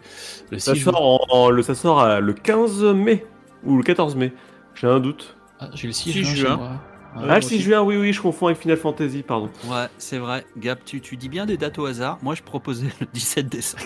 Le 0.50 0.58
6 0.58 0.64
Ça 0.64 0.74
sort, 0.76 1.02
en, 1.02 1.20
en- 1.28 1.50
le, 1.50 1.62
ça 1.62 1.74
sort 1.74 2.00
euh, 2.00 2.20
le 2.20 2.32
15 2.32 2.82
mai 2.94 3.26
ou 3.64 3.76
le 3.76 3.82
14 3.82 4.16
mai. 4.16 4.32
J'ai 4.74 4.86
un 4.86 4.98
doute. 4.98 5.36
Ah, 5.61 5.68
j'ai 5.74 5.88
le 5.88 5.92
6, 5.92 6.11
6 6.12 6.24
juin. 6.24 6.56
moi. 6.56 6.70
Ah, 7.16 7.34
le 7.36 7.40
6 7.42 7.46
aussi. 7.46 7.61
juin, 7.61 7.82
oui, 7.82 7.96
oui, 7.98 8.12
je 8.14 8.22
confonds 8.22 8.46
avec 8.46 8.58
Final 8.61 8.78
Fantasy, 8.78 9.22
pardon. 9.22 9.50
Ouais, 9.66 9.86
c'est 9.98 10.16
vrai. 10.18 10.46
Gab, 10.56 10.78
tu, 10.86 11.02
tu 11.02 11.18
dis 11.18 11.28
bien 11.28 11.44
des 11.44 11.58
dates 11.58 11.78
au 11.78 11.84
hasard. 11.84 12.18
Moi, 12.22 12.34
je 12.34 12.42
proposais 12.42 12.86
le 13.00 13.06
17 13.12 13.46
décembre. 13.48 13.82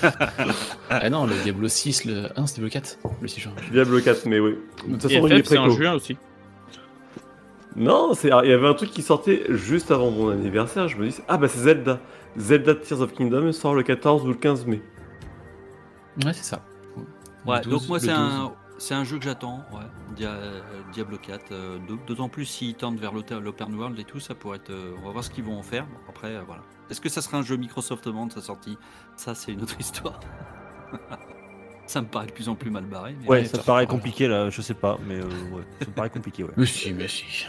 Ah 0.90 1.10
non, 1.10 1.26
le 1.26 1.34
Diablo 1.42 1.66
6, 1.66 2.04
le 2.04 2.28
1, 2.38 2.46
c'est 2.46 2.54
Diablo 2.60 2.70
4, 2.70 2.98
le 3.22 3.26
6 3.28 3.40
juin. 3.40 3.52
Diablo 3.72 4.00
4 4.00 4.26
mai, 4.26 4.38
oui. 4.38 4.54
De 4.86 4.92
toute 4.92 5.02
façon, 5.10 5.26
il 5.26 5.32
est 5.32 5.46
c'est 5.48 5.58
en 5.58 5.64
préco. 5.66 5.76
juin 5.82 5.94
aussi. 5.94 6.16
Non, 7.76 8.14
c'est- 8.14 8.28
il 8.44 8.48
y 8.50 8.52
avait 8.52 8.68
un 8.68 8.74
truc 8.74 8.90
qui 8.90 9.02
sortait 9.02 9.44
juste 9.50 9.90
avant 9.90 10.10
mon 10.10 10.30
anniversaire. 10.30 10.86
Je 10.88 10.96
me 10.96 11.08
dis, 11.08 11.16
ah 11.28 11.36
bah 11.36 11.48
c'est 11.48 11.58
Zelda. 11.58 11.98
Zelda 12.36 12.74
Tears 12.74 13.00
of 13.00 13.12
Kingdom 13.12 13.52
sort 13.52 13.74
le 13.74 13.82
14 13.82 14.24
ou 14.24 14.28
le 14.28 14.34
15 14.34 14.66
mai. 14.66 14.80
Ouais, 16.24 16.32
c'est 16.32 16.44
ça. 16.44 16.64
Ouais, 17.46 17.58
Le 17.58 17.62
donc 17.64 17.72
12, 17.80 17.88
moi, 17.88 17.98
le 17.98 18.00
c'est 18.04 18.06
12. 18.08 18.16
un, 18.18 18.52
c'est 18.78 18.94
un 18.94 19.04
jeu 19.04 19.18
que 19.18 19.24
j'attends. 19.24 19.64
Ouais. 19.72 19.80
Dia- 20.16 20.30
euh, 20.30 20.60
Diablo 20.92 21.18
4. 21.18 21.46
euh, 21.52 21.78
d'au- 21.86 21.98
D'autant 22.06 22.28
plus 22.28 22.44
s'ils 22.46 22.74
tendent 22.74 22.98
vers 22.98 23.12
l'open 23.12 23.38
l'open 23.40 23.74
world 23.74 23.98
et 23.98 24.04
tout, 24.04 24.20
ça 24.20 24.34
pourrait 24.34 24.56
être. 24.58 24.70
euh, 24.70 24.94
on 25.02 25.06
va 25.06 25.10
voir 25.12 25.24
ce 25.24 25.30
qu'ils 25.30 25.44
vont 25.44 25.58
en 25.58 25.62
faire. 25.62 25.84
Bon, 25.86 25.98
après, 26.08 26.28
euh, 26.36 26.42
voilà. 26.46 26.62
Est-ce 26.90 27.00
que 27.00 27.08
ça 27.08 27.20
sera 27.22 27.38
un 27.38 27.42
jeu 27.42 27.56
Microsoft 27.56 28.06
au 28.06 28.12
moment 28.12 28.26
de 28.26 28.32
sa 28.32 28.40
sortie? 28.40 28.78
Ça, 29.16 29.34
c'est 29.34 29.52
une 29.52 29.62
autre 29.62 29.76
histoire. 29.80 30.20
ça 31.86 32.00
me 32.00 32.06
paraît 32.06 32.26
de 32.26 32.32
plus 32.32 32.48
en 32.48 32.54
plus 32.54 32.70
mal 32.70 32.84
barré. 32.84 33.14
mais- 33.20 33.28
Ouais, 33.28 33.38
Ouais, 33.40 33.44
ça 33.46 33.58
me 33.58 33.62
paraît 33.62 33.86
compliqué 33.86 34.26
là, 34.28 34.48
je 34.50 34.62
sais 34.62 34.74
pas, 34.74 34.96
mais 35.06 35.16
euh, 35.16 35.24
ouais, 35.52 35.62
ça 35.80 35.86
me 35.88 35.92
paraît 35.94 36.10
compliqué, 36.10 36.44
ouais. 36.44 36.50
Mais 36.56 36.66
si, 36.66 36.92
mais 36.92 37.08
si. 37.08 37.46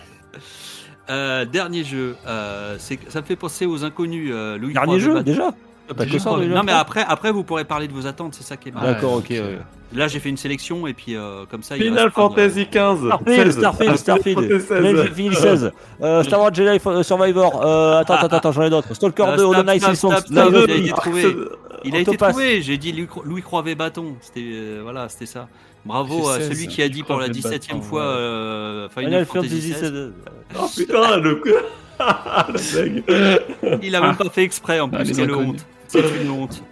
Euh, 1.09 1.45
dernier 1.45 1.83
jeu. 1.83 2.15
euh, 2.27 2.77
ça 2.79 3.21
me 3.21 3.25
fait 3.25 3.35
penser 3.35 3.65
aux 3.65 3.83
inconnus. 3.83 4.31
euh, 4.33 4.57
Louis 4.57 4.73
Dernier 4.73 4.99
jeu 4.99 5.21
déjà 5.23 5.51
Pas 5.95 6.05
que 6.05 6.17
ça, 6.17 6.35
déjà 6.37 6.55
Non, 6.55 6.63
mais 6.63 6.71
après, 6.71 7.05
après, 7.07 7.31
vous 7.31 7.43
pourrez 7.43 7.63
parler 7.63 7.87
de 7.87 7.93
vos 7.93 8.07
attentes. 8.07 8.33
C'est 8.33 8.43
ça 8.43 8.57
qui 8.57 8.69
est 8.69 8.71
marrant. 8.71 8.87
D'accord, 8.87 9.13
ok. 9.17 9.27
ouais. 9.29 9.59
Là, 9.93 10.07
j'ai 10.07 10.19
fait 10.19 10.29
une 10.29 10.35
sélection 10.37 10.87
et 10.87 10.93
puis 10.93 11.15
euh, 11.15 11.45
comme 11.49 11.61
ça. 11.61 11.77
il 11.77 11.83
Final 11.83 12.05
de- 12.05 12.09
Fantasy 12.09 12.65
15. 12.67 13.05
Starfield, 13.05 13.45
16. 13.51 13.57
Starfield, 13.59 13.91
Ah, 13.93 13.97
Starfield, 13.97 14.39
Final 14.39 14.59
Fantasy 14.59 15.13
Final 15.13 15.35
16. 15.35 15.35
Fantasy 15.35 15.35
16, 15.35 15.71
euh, 16.01 16.23
Star 16.27 16.39
Wars 16.41 16.53
Jedi 16.53 16.79
Survivor, 17.03 17.61
euh, 17.63 17.99
attends, 17.99 18.15
attends, 18.15 18.35
attends, 18.37 18.51
j'en 18.51 18.63
ai 18.63 18.69
d'autres. 18.71 18.93
Stalker 18.95 19.23
Euh, 19.23 19.37
2, 19.37 19.43
Hollow 19.43 19.63
Knight, 19.63 19.83
snap, 19.95 20.23
Elite. 20.31 20.31
il 20.33 20.35
a 20.71 20.79
été 20.79 20.91
trouvé. 20.91 21.35
Il 21.83 21.95
a 21.95 21.99
été 21.99 22.17
trouvé, 22.17 22.61
j'ai 22.63 22.77
dit 22.77 23.07
Louis, 23.23 23.41
Croivet 23.43 23.75
Bâton. 23.75 24.15
C'était 24.21 24.79
voilà, 24.81 25.07
c'était 25.07 25.27
ça. 25.27 25.47
Bravo 25.85 26.27
à 26.29 26.39
16, 26.39 26.49
celui 26.49 26.67
qui 26.67 26.81
a 26.81 26.89
dit 26.89 27.03
pour 27.03 27.17
la 27.19 27.29
Croivet 27.29 27.33
17 27.33 27.63
e 27.65 27.67
Bâton, 27.73 27.81
fois 27.81 28.01
ouais. 28.01 28.07
euh, 28.19 28.89
Final, 28.89 29.05
Final 29.11 29.25
Fantasy 29.25 29.49
Fantasy 29.49 29.71
16. 29.73 29.81
16. 29.81 30.13
Oh 30.59 30.65
putain, 30.75 31.17
le. 31.17 31.41
la 31.99 32.47
blague. 32.47 33.79
Il 33.83 33.95
a 33.95 34.01
même 34.01 34.15
pas 34.17 34.29
fait 34.29 34.43
exprès 34.43 34.79
en 34.79 34.89
Ah, 34.91 34.97
plus, 35.03 35.15
quelle 35.15 35.33
honte. 35.33 35.65
C'est 35.87 36.21
une 36.21 36.29
honte. 36.31 36.63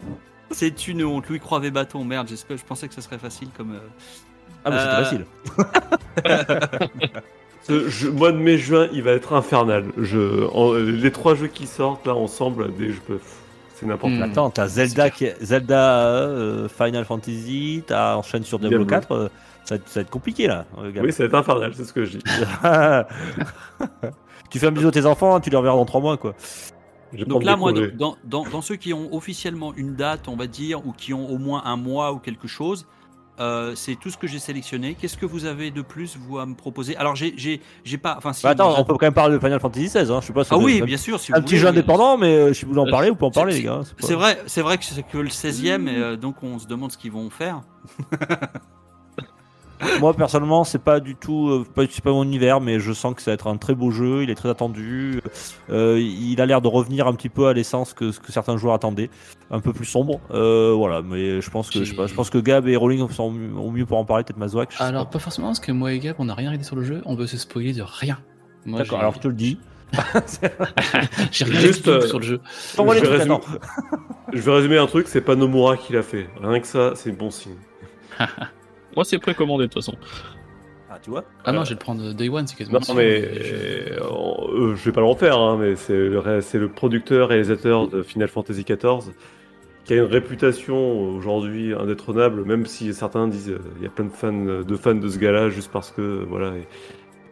C'est 0.52 0.88
une 0.88 1.04
honte. 1.04 1.30
Louis 1.30 1.40
Croivet 1.40 1.72
Bâton, 1.72 2.04
merde, 2.04 2.28
j'espère, 2.28 2.58
je 2.58 2.66
pensais 2.66 2.88
que 2.88 2.94
ce 2.94 3.02
serait 3.02 3.18
facile 3.20 3.50
comme. 3.56 3.74
euh, 3.74 3.80
Ah, 4.66 4.70
mais 4.72 4.78
Euh, 4.78 5.04
c'était 5.06 5.24
facile. 6.26 6.88
Ce 7.66 7.88
jeu- 7.90 8.12
mois 8.12 8.32
de 8.34 8.38
mai-juin, 8.38 8.90
il 8.92 9.04
va 9.04 9.12
être 9.12 9.32
infernal. 9.34 9.86
Je, 9.98 10.46
en- 10.54 10.74
les 10.74 11.12
trois 11.12 11.34
jeux 11.36 11.48
qui 11.48 11.66
sortent 11.66 12.06
là 12.06 12.14
ensemble, 12.14 12.76
des 12.76 12.90
jeux, 12.92 13.00
pff, 13.08 13.22
c'est 13.74 13.86
n'importe 13.86 14.14
Hmm. 14.14 14.18
quoi. 14.18 14.26
Attends, 14.28 14.50
t'as 14.50 14.68
Zelda, 14.68 15.10
qui 15.10 15.28
Zelda 15.42 16.08
euh, 16.08 16.68
Final 16.70 17.06
Fantasy, 17.06 17.84
t'as 17.88 18.16
enchaîne 18.16 18.44
sur 18.44 18.60
Diablo 18.60 18.86
Diablo. 18.86 19.08
4, 19.08 19.12
euh, 19.12 19.30
ça, 19.66 19.76
va 19.76 19.82
être- 19.82 19.90
ça 19.90 20.00
va 20.00 20.02
être 20.04 20.10
compliqué 20.10 20.48
là. 20.48 20.66
euh. 20.78 20.92
Oui, 21.02 21.12
ça 21.12 21.24
va 21.24 21.28
être 21.28 21.36
infernal, 21.36 21.74
c'est 21.76 21.84
ce 21.86 21.94
que 21.94 22.06
je 22.06 22.18
dis. 22.18 22.24
tu 24.50 24.60
fais 24.60 24.68
un 24.68 24.72
bisou 24.72 24.88
à 24.88 24.92
tes 24.92 25.06
enfants, 25.06 25.40
tu 25.40 25.50
les 25.50 25.58
reverras 25.58 25.76
dans 25.76 25.86
3 25.86 26.02
mois 26.02 26.18
quoi. 26.18 26.36
Donc 27.28 27.44
là, 27.44 27.56
moi, 27.56 27.72
découvrir. 27.74 27.96
dans, 27.98 28.16
dans, 28.24 28.44
dans 28.50 28.62
ceux 28.64 28.76
qui 28.76 28.92
ont 28.92 29.14
officiellement 29.14 29.72
une 29.76 29.96
date, 29.96 30.28
on 30.28 30.36
va 30.36 30.48
dire, 30.48 30.86
ou 30.88 30.94
qui 30.94 31.14
ont 31.14 31.30
au 31.30 31.38
moins 31.38 31.62
un 31.66 31.76
mois 31.78 32.12
ou 32.12 32.18
quelque 32.18 32.48
chose, 32.48 32.88
euh, 33.40 33.74
c'est 33.76 33.96
tout 33.96 34.10
ce 34.10 34.18
que 34.18 34.28
j'ai 34.28 34.40
sélectionné. 34.40 34.96
Qu'est-ce 34.96 35.18
que 35.18 35.26
vous 35.26 35.46
avez 35.46 35.72
de 35.72 35.82
plus, 35.82 36.18
vous, 36.18 36.38
à 36.40 36.46
me 36.46 36.54
proposer? 36.56 36.96
Alors, 36.98 37.16
j'ai 37.16 37.60
pas. 38.02 38.16
Enfin, 38.18 38.34
si. 38.34 38.44
Bah, 38.44 38.50
attends, 38.52 38.76
on 38.80 38.84
peut 38.86 38.94
quand 38.94 39.06
même 39.08 39.14
parler 39.14 39.34
de 39.36 39.40
Final 39.40 39.60
Fantasy 39.60 39.86
XVI. 39.88 40.12
Hein. 40.12 40.20
Je 40.22 40.28
sais 40.28 40.34
pas. 40.34 40.44
si 40.44 40.50
Ah 40.54 40.58
oui, 40.58 40.82
bien 40.82 40.98
sûr. 40.98 41.20
Si 41.20 41.32
Un 41.34 41.38
vous 41.38 41.42
petit 41.42 41.52
voulez, 41.56 41.60
jeu 41.62 41.68
indépendant, 41.68 42.18
mais 42.18 42.36
euh, 42.36 42.54
si 42.54 42.66
vous 42.66 42.74
voulez 42.74 42.88
en 42.88 42.92
parler, 42.92 43.10
vous 43.10 43.16
pouvez 43.16 43.28
en 43.28 43.32
parler, 43.32 43.54
les 43.56 43.64
gars. 43.64 43.82
c'est 43.84 43.96
pas- 43.96 44.08
C'est 44.08 44.14
vrai, 44.16 44.38
c'est 44.46 44.62
vrai 44.62 44.78
que 44.78 44.84
c'est 44.86 45.04
que 45.04 45.18
le 45.18 45.30
16e, 45.30 45.88
et 45.88 45.96
euh, 45.98 46.16
donc 46.16 46.44
on 46.44 46.60
se 46.60 46.68
demande 46.68 46.92
ce 46.92 46.98
qu'ils 46.98 47.12
vont 47.12 47.30
faire. 47.30 47.62
Moi 50.00 50.14
personnellement, 50.14 50.64
c'est 50.64 50.82
pas 50.82 51.00
du 51.00 51.16
tout, 51.16 51.50
euh, 51.50 51.66
pas, 51.76 51.84
pas 52.04 52.12
mon 52.12 52.24
univers, 52.24 52.62
mais 52.62 52.80
je 52.80 52.94
sens 52.94 53.14
que 53.16 53.22
ça 53.22 53.32
va 53.32 53.36
être 53.36 53.48
un 53.48 53.58
très 53.58 53.76
beau 53.76 53.92
jeu. 53.92 54.24
Il 54.24 54.30
est 54.30 54.36
très 54.36 54.50
attendu. 54.50 55.22
Euh, 55.70 56.00
il 56.00 56.40
a 56.42 56.46
l'air 56.46 56.62
de 56.62 56.68
revenir 56.68 57.08
un 57.08 57.14
petit 57.14 57.30
peu 57.30 57.48
à 57.48 57.54
l'essence 57.54 57.94
que 57.94 58.12
ce 58.12 58.20
que 58.20 58.32
certains 58.32 58.58
joueurs 58.58 58.74
attendaient, 58.74 59.10
un 59.52 59.60
peu 59.60 59.74
plus 59.74 59.86
sombre. 59.86 60.20
Euh, 60.32 60.74
voilà, 60.76 61.02
mais 61.02 61.42
je 61.42 61.50
pense 61.50 61.70
que 61.70 61.80
je, 61.80 61.92
sais 61.92 61.96
pas, 61.96 62.08
je 62.08 62.14
pense 62.14 62.30
que 62.30 62.38
Gab 62.38 62.68
et 62.68 62.76
Rowling 62.76 63.08
sont 63.10 63.32
mieux- 63.32 63.58
ont 63.58 63.72
mieux 63.72 63.86
pour 63.86 63.98
en 63.98 64.06
parler, 64.06 64.24
peut-être 64.24 64.38
Mazouak. 64.38 64.74
Alors, 64.80 65.06
pas. 65.06 65.14
pas 65.14 65.20
forcément, 65.20 65.48
parce 65.48 65.60
que 65.60 65.72
moi 65.72 65.94
et 65.94 66.00
Gab, 66.00 66.16
on 66.20 66.26
n'a 66.26 66.34
rien 66.36 66.50
regardé 66.50 66.66
sur 66.66 66.76
le 66.76 66.84
jeu, 66.84 67.02
on 67.06 67.16
veut 67.16 67.28
se 67.28 67.38
spoiler 67.38 67.74
de 67.74 67.84
rien. 67.84 68.20
D'accord. 68.66 69.00
Alors 69.00 69.14
je 69.16 69.20
te 69.20 69.28
le 69.28 69.34
dis. 69.34 69.60
j'ai 71.32 71.46
rien 71.46 71.60
Juste, 71.60 71.88
euh, 71.88 72.02
sur 72.08 72.20
le 72.20 72.26
jeu. 72.26 72.42
Je, 72.76 72.82
vais 72.82 72.88
trucs, 72.96 73.10
résumer... 73.10 73.36
attends. 73.36 73.42
je 74.34 74.40
vais 74.40 74.52
résumer 74.52 74.78
un 74.78 74.88
truc, 74.88 75.08
c'est 75.08 75.22
pas 75.22 75.36
Nomura 75.36 75.78
qui 75.78 75.94
l'a 75.94 76.02
fait. 76.02 76.28
Rien 76.42 76.60
que 76.60 76.68
ça, 76.68 76.94
c'est 76.96 77.12
bon 77.12 77.30
signe. 77.30 77.58
Moi, 78.96 79.06
c'est 79.06 79.20
précommandé 79.20 79.64
de 79.68 79.74
toute 79.74 79.84
façon. 79.84 79.98
Ah, 80.90 81.00
tu 81.02 81.10
vois. 81.10 81.24
Ah 81.44 81.52
non, 81.52 81.64
je 81.64 81.70
vais 81.70 81.76
le 81.76 81.80
prendre 81.80 82.14
Day 82.14 82.30
One, 82.30 82.46
c'est 82.46 82.56
quasiment 82.56 82.80
Non, 82.88 82.94
mais 82.94 83.22
je- 83.44 83.54
euh, 83.94 84.00
euh, 84.72 84.76
je 84.76 84.86
vais 84.86 84.92
pas 84.92 85.02
le 85.02 85.08
refaire, 85.08 85.38
hein, 85.40 85.58
mais 85.60 85.76
c'est 85.76 85.98
le, 85.98 86.20
ré- 86.20 86.42
c'est 86.42 86.60
le 86.60 86.70
producteur 86.70 87.30
réalisateur 87.30 87.88
de 87.88 88.04
Final 88.04 88.28
Fantasy 88.28 88.64
XIV 88.64 89.12
qui 89.86 89.94
a 89.94 89.98
une 89.98 90.04
réputation 90.04 91.10
aujourd'hui 91.16 91.74
indétrônable, 91.74 92.46
même 92.46 92.66
si 92.68 92.94
certains 92.94 93.28
disent 93.28 93.50
euh, 93.50 93.60
il 93.78 93.84
y 93.84 93.88
a 93.88 93.90
plein 93.90 94.06
de 94.06 94.12
fans 94.12 94.32
de 94.32 94.76
fans 94.78 94.94
de 94.96 95.10
ce 95.10 95.18
gars-là 95.18 95.50
juste 95.50 95.72
parce 95.72 95.92
que 95.92 96.24
voilà, 96.30 96.54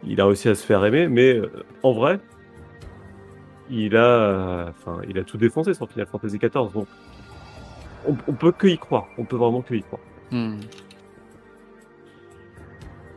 il 0.04 0.20
a 0.20 0.26
réussi 0.26 0.48
à 0.48 0.54
se 0.56 0.66
faire 0.66 0.84
aimer, 0.84 1.06
mais 1.08 1.34
euh, 1.38 1.48
en 1.84 1.92
vrai, 1.92 2.18
il 3.70 3.96
a, 3.96 4.04
euh, 4.04 4.68
enfin, 4.70 5.00
il 5.08 5.18
a 5.18 5.22
tout 5.24 5.38
défoncé 5.38 5.72
sur 5.72 5.88
Final 5.88 6.06
Fantasy 6.06 6.38
XIV, 6.38 6.72
donc 6.74 6.86
on, 8.06 8.16
on 8.28 8.32
peut 8.32 8.52
que 8.52 8.66
y 8.66 8.76
croire, 8.76 9.06
on 9.16 9.24
peut 9.24 9.36
vraiment 9.36 9.62
que 9.62 9.74
y 9.74 9.82
croire. 9.82 10.02
Hmm. 10.30 10.56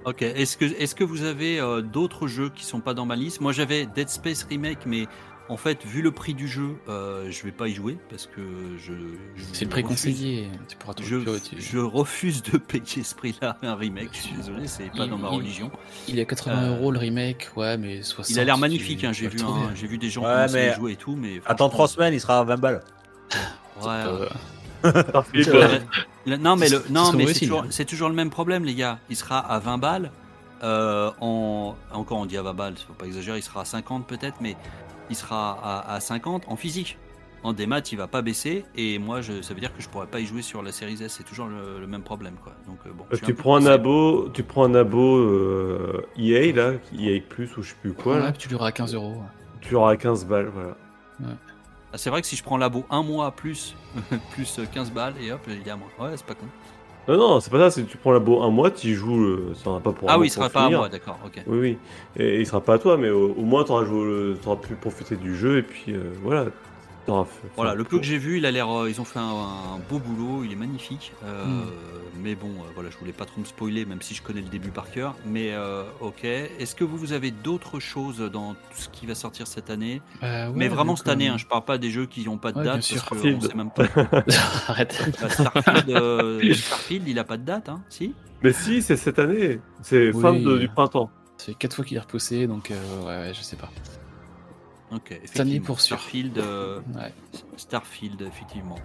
Ok. 0.06 0.22
Est-ce 0.22 0.58
que, 0.58 0.66
est-ce 0.66 0.94
que 0.96 1.04
vous 1.04 1.24
avez 1.24 1.60
euh, 1.60 1.82
d'autres 1.82 2.28
jeux 2.28 2.50
qui 2.50 2.64
sont 2.66 2.80
pas 2.80 2.94
dans 2.94 3.06
ma 3.06 3.16
liste? 3.16 3.42
Moi, 3.42 3.52
j'avais 3.54 3.86
Dead 3.88 4.08
Space 4.10 4.44
Remake, 4.44 4.86
mais 4.86 5.08
en 5.50 5.58
fait, 5.58 5.84
vu 5.86 6.02
le 6.02 6.12
prix 6.12 6.34
du 6.34 6.48
jeu, 6.48 6.76
euh, 6.90 7.30
je 7.32 7.44
vais 7.44 7.52
pas 7.52 7.68
y 7.68 7.74
jouer 7.74 7.98
parce 8.10 8.26
que 8.28 8.42
je. 8.78 8.94
je 9.36 9.44
C'est 9.54 9.66
le 9.66 9.70
prix 9.72 9.82
refuse- 9.84 9.90
conseillé. 10.14 10.48
Tu 10.68 10.76
pourras 10.78 10.94
Je, 11.02 11.40
tu- 11.40 11.60
je 11.62 11.78
refuse 11.80 12.42
de 12.44 12.58
payer 12.58 13.04
ce 13.04 13.14
prix-là 13.16 13.58
un 13.64 13.76
remake. 13.76 14.10
Je 14.14 14.18
suis 14.22 14.36
désolé, 14.36 14.68
c'est 14.68 14.92
pas 14.92 15.06
Il- 15.06 15.10
dans 15.10 15.18
ma 15.18 15.30
il- 15.30 15.36
religion. 15.38 15.72
Il 16.08 16.18
est 16.20 16.24
à 16.24 16.26
80 16.26 16.64
Euh, 16.64 16.78
euros 16.78 16.92
le 16.92 17.00
remake, 17.00 17.50
ouais, 17.56 17.78
mais 17.78 18.02
60. 18.04 18.30
Il 18.36 18.40
a 18.40 18.44
l'air 18.44 18.58
magnifique. 18.58 19.04
hein, 19.04 19.12
j'ai 19.12 19.28
vu, 19.28 19.40
hein, 19.42 19.72
j'ai 19.76 19.88
vu 19.88 19.98
des 19.98 20.10
gens 20.10 20.22
Ouais, 20.24 20.30
commencer 20.34 20.70
à 20.70 20.74
jouer 20.76 20.92
et 20.94 20.98
tout, 20.98 21.16
mais. 21.16 21.42
Attends 21.46 21.70
3 21.70 21.88
semaines, 21.88 22.14
il 22.14 22.20
sera 22.22 22.40
à 22.40 22.44
20 22.44 22.58
balles. 22.58 22.84
ouais, 23.84 24.04
Le- 25.34 25.48
euh, 26.34 26.38
non, 26.38 26.56
mais, 26.56 26.70
le, 26.70 26.84
non, 26.90 27.12
c'est 27.28 27.40
toujours, 27.40 27.64
hein. 27.64 27.84
toujours 27.88 28.10
le 28.10 28.16
même 28.16 28.30
problème, 28.30 28.66
les 28.66 28.76
gars. 28.76 29.00
Il 29.10 29.16
sera 29.16 29.40
à 29.40 29.60
20 29.60 29.78
balles. 29.78 30.12
euh, 30.64 31.12
en, 31.22 31.76
encore, 31.94 32.18
on 32.20 32.26
dit 32.26 32.38
à 32.38 32.42
20 32.42 32.54
balles, 32.54 32.74
faut 32.78 32.94
pas 32.94 33.06
exagérer. 33.06 33.38
Il 33.40 33.44
sera 33.44 33.62
à 33.62 33.66
50 33.66 34.08
peut-être, 34.08 34.38
mais 34.42 34.56
il 35.10 35.16
sera 35.16 35.60
à, 35.64 35.94
à 35.96 36.00
50 36.00 36.44
en 36.48 36.56
physique. 36.56 36.98
En 37.44 37.54
démat, 37.54 37.82
il 37.92 37.98
va 38.00 38.08
pas 38.08 38.24
baisser. 38.24 38.66
Et 38.76 38.98
moi, 38.98 39.22
je, 39.22 39.44
ça 39.44 39.54
veut 39.54 39.60
dire 39.60 39.72
que 39.76 39.80
je 39.84 39.88
pourrais 39.88 40.08
pas 40.08 40.20
y 40.20 40.26
jouer 40.26 40.42
sur 40.42 40.64
la 40.64 40.72
série 40.72 40.94
S. 41.04 41.14
C'est 41.18 41.24
toujours 41.24 41.46
le, 41.46 41.80
le 41.80 41.86
même 41.86 42.02
problème, 42.02 42.34
quoi. 42.44 42.54
Donc, 42.68 42.80
euh, 42.88 42.90
bon. 42.92 43.06
suis 43.14 43.24
tu 43.24 43.36
prends 43.36 43.58
un 43.58 43.66
abo, 43.68 44.30
tu 44.34 44.42
prends 44.42 44.64
un 44.64 44.74
abo 44.74 45.18
euh, 45.18 46.08
EA 46.18 46.52
là, 46.56 46.72
EA 46.98 47.20
Plus 47.22 47.56
ou 47.58 47.62
je 47.62 47.70
sais 47.70 47.76
plus 47.82 47.94
quoi, 47.94 48.16
ouais, 48.16 48.20
là, 48.22 48.32
puis 48.32 48.40
tu 48.42 48.50
l'auras 48.50 48.70
à 48.70 48.72
15 48.72 48.96
euros. 48.96 49.22
tu 49.62 49.76
auras 49.76 49.92
à 49.92 49.98
15 49.98 50.26
balles, 50.26 50.50
voilà. 50.52 50.76
Ah, 51.96 51.98
c'est 51.98 52.10
vrai 52.10 52.22
que 52.22 52.28
si 52.28 52.36
je 52.36 52.44
prends 52.44 52.58
l'abo 52.58 52.84
un 52.90 53.04
mois 53.04 53.32
plus, 53.32 53.74
plus 54.32 54.60
15 54.74 54.92
balles, 54.92 55.14
et 55.22 55.32
hop, 55.32 55.40
il 55.48 55.66
est 55.66 55.72
à 55.72 55.78
moi. 55.78 55.88
Ouais, 55.98 56.10
c'est 56.18 56.26
pas 56.26 56.34
con. 56.34 56.46
Non, 57.08 57.18
non, 57.18 57.40
c'est 57.40 57.50
pas 57.50 57.58
ça, 57.58 57.72
c'est 57.72 57.84
que 57.84 57.90
tu 57.90 57.96
prends 57.96 58.12
l'abo 58.12 58.42
un 58.42 58.50
mois, 58.50 58.70
tu 58.70 58.88
y 58.88 58.94
joues, 58.96 59.24
euh, 59.24 59.54
ça 59.56 59.64
sera 59.64 59.80
pas 59.80 59.94
pour 59.94 60.10
ah 60.10 60.20
oui, 60.20 60.28
il 60.28 60.30
sera 60.30 60.50
pas 60.50 60.66
à 60.66 60.70
moi, 60.70 60.90
d'accord, 60.90 61.18
ok. 61.26 61.42
Oui, 61.48 61.58
oui, 61.58 61.78
et, 62.18 62.42
il 62.42 62.46
sera 62.46 62.60
pas 62.60 62.74
à 62.74 62.80
toi, 62.80 62.98
mais 62.98 63.10
au, 63.10 63.30
au 63.32 63.44
moins 63.44 63.64
tu 63.64 63.72
auras, 63.72 63.86
pu 64.58 64.76
profiter 64.76 65.16
du 65.16 65.38
jeu 65.38 65.60
et 65.60 65.62
puis 65.62 65.94
euh, 65.94 66.12
voilà. 66.22 66.48
Voilà, 67.56 67.76
le 67.76 67.84
peu 67.84 67.98
que 68.00 68.04
j'ai 68.06 68.18
vu, 68.18 68.38
il 68.38 68.46
a 68.46 68.52
l'air, 68.52 68.70
euh, 68.70 68.90
ils 68.90 69.00
ont 69.00 69.06
fait 69.06 69.20
un, 69.20 69.24
un 69.24 69.80
beau 69.90 70.00
boulot, 70.00 70.44
il 70.44 70.52
est 70.52 70.56
magnifique. 70.58 71.12
Euh, 71.24 71.46
Mm. 71.46 71.66
Mais 72.24 72.34
bon, 72.34 72.48
euh, 72.48 72.72
voilà, 72.74 72.90
je 72.90 72.98
voulais 72.98 73.12
pas 73.12 73.26
trop 73.26 73.42
me 73.42 73.46
spoiler, 73.46 73.86
même 73.86 74.02
si 74.02 74.16
je 74.16 74.22
connais 74.24 74.40
le 74.42 74.48
début 74.48 74.70
par 74.70 74.90
cœur. 74.90 75.16
Mais 75.26 75.50
euh, 75.52 75.84
ok. 76.00 76.24
Est-ce 76.24 76.74
que 76.74 76.86
vous, 76.86 76.98
vous 76.98 77.12
avez 77.12 77.30
d'autres 77.30 77.80
choses 77.82 78.20
dans 78.32 78.54
tout 78.54 78.78
ce 78.78 78.88
qui 78.90 79.06
va 79.06 79.14
sortir 79.16 79.46
cette 79.48 79.70
année? 79.70 80.02
Ouais, 80.24 80.48
Mais 80.56 80.68
vraiment 80.70 80.96
cette 80.96 81.10
année, 81.10 81.28
hein, 81.28 81.38
je 81.38 81.46
parle 81.46 81.66
pas 81.66 81.78
des 81.78 81.92
jeux 81.92 82.06
qui 82.06 82.24
n'ont 82.26 82.38
pas 82.38 82.54
de 82.54 82.60
Ouais, 82.60 82.64
date 82.64 82.74
bien 82.76 82.82
sûr. 82.82 82.96
parce 83.04 83.10
qu'on 83.10 83.16
Starfield. 83.18 83.44
sait 83.52 83.54
même 83.58 83.70
pas. 83.70 83.84
Arrête. 84.70 85.12
Bah, 85.22 85.30
Starfield, 85.30 85.90
euh, 85.90 86.54
Starfield, 86.54 87.08
il 87.08 87.20
a 87.20 87.26
pas 87.26 87.36
de 87.38 87.44
date, 87.44 87.68
hein 87.70 87.82
Si? 87.90 88.16
Mais 88.42 88.54
si, 88.54 88.82
c'est 88.82 88.96
cette 88.98 89.20
année, 89.20 89.60
c'est 89.84 90.12
Oui. 90.14 90.22
fin 90.22 90.34
de- 90.34 90.58
du 90.58 90.70
printemps. 90.70 91.10
Ça 91.38 91.48
fait 91.48 91.54
4 91.54 91.76
fois 91.76 91.84
qu'il 91.86 91.98
est 91.98 92.00
repoussé, 92.00 92.48
donc 92.48 92.72
euh, 92.72 93.02
ouais, 93.02 93.28
ouais, 93.28 93.34
je 93.36 93.42
sais 93.42 93.58
pas. 93.58 93.70
Ok. 94.92 95.12
effectivement, 95.24 95.66
pour 95.66 95.82
sûr. 95.82 95.98
Starfield, 95.98 96.38
euh, 96.38 96.80
Ouais. 96.96 97.14
Starfield, 97.58 98.22
effectivement. 98.22 98.78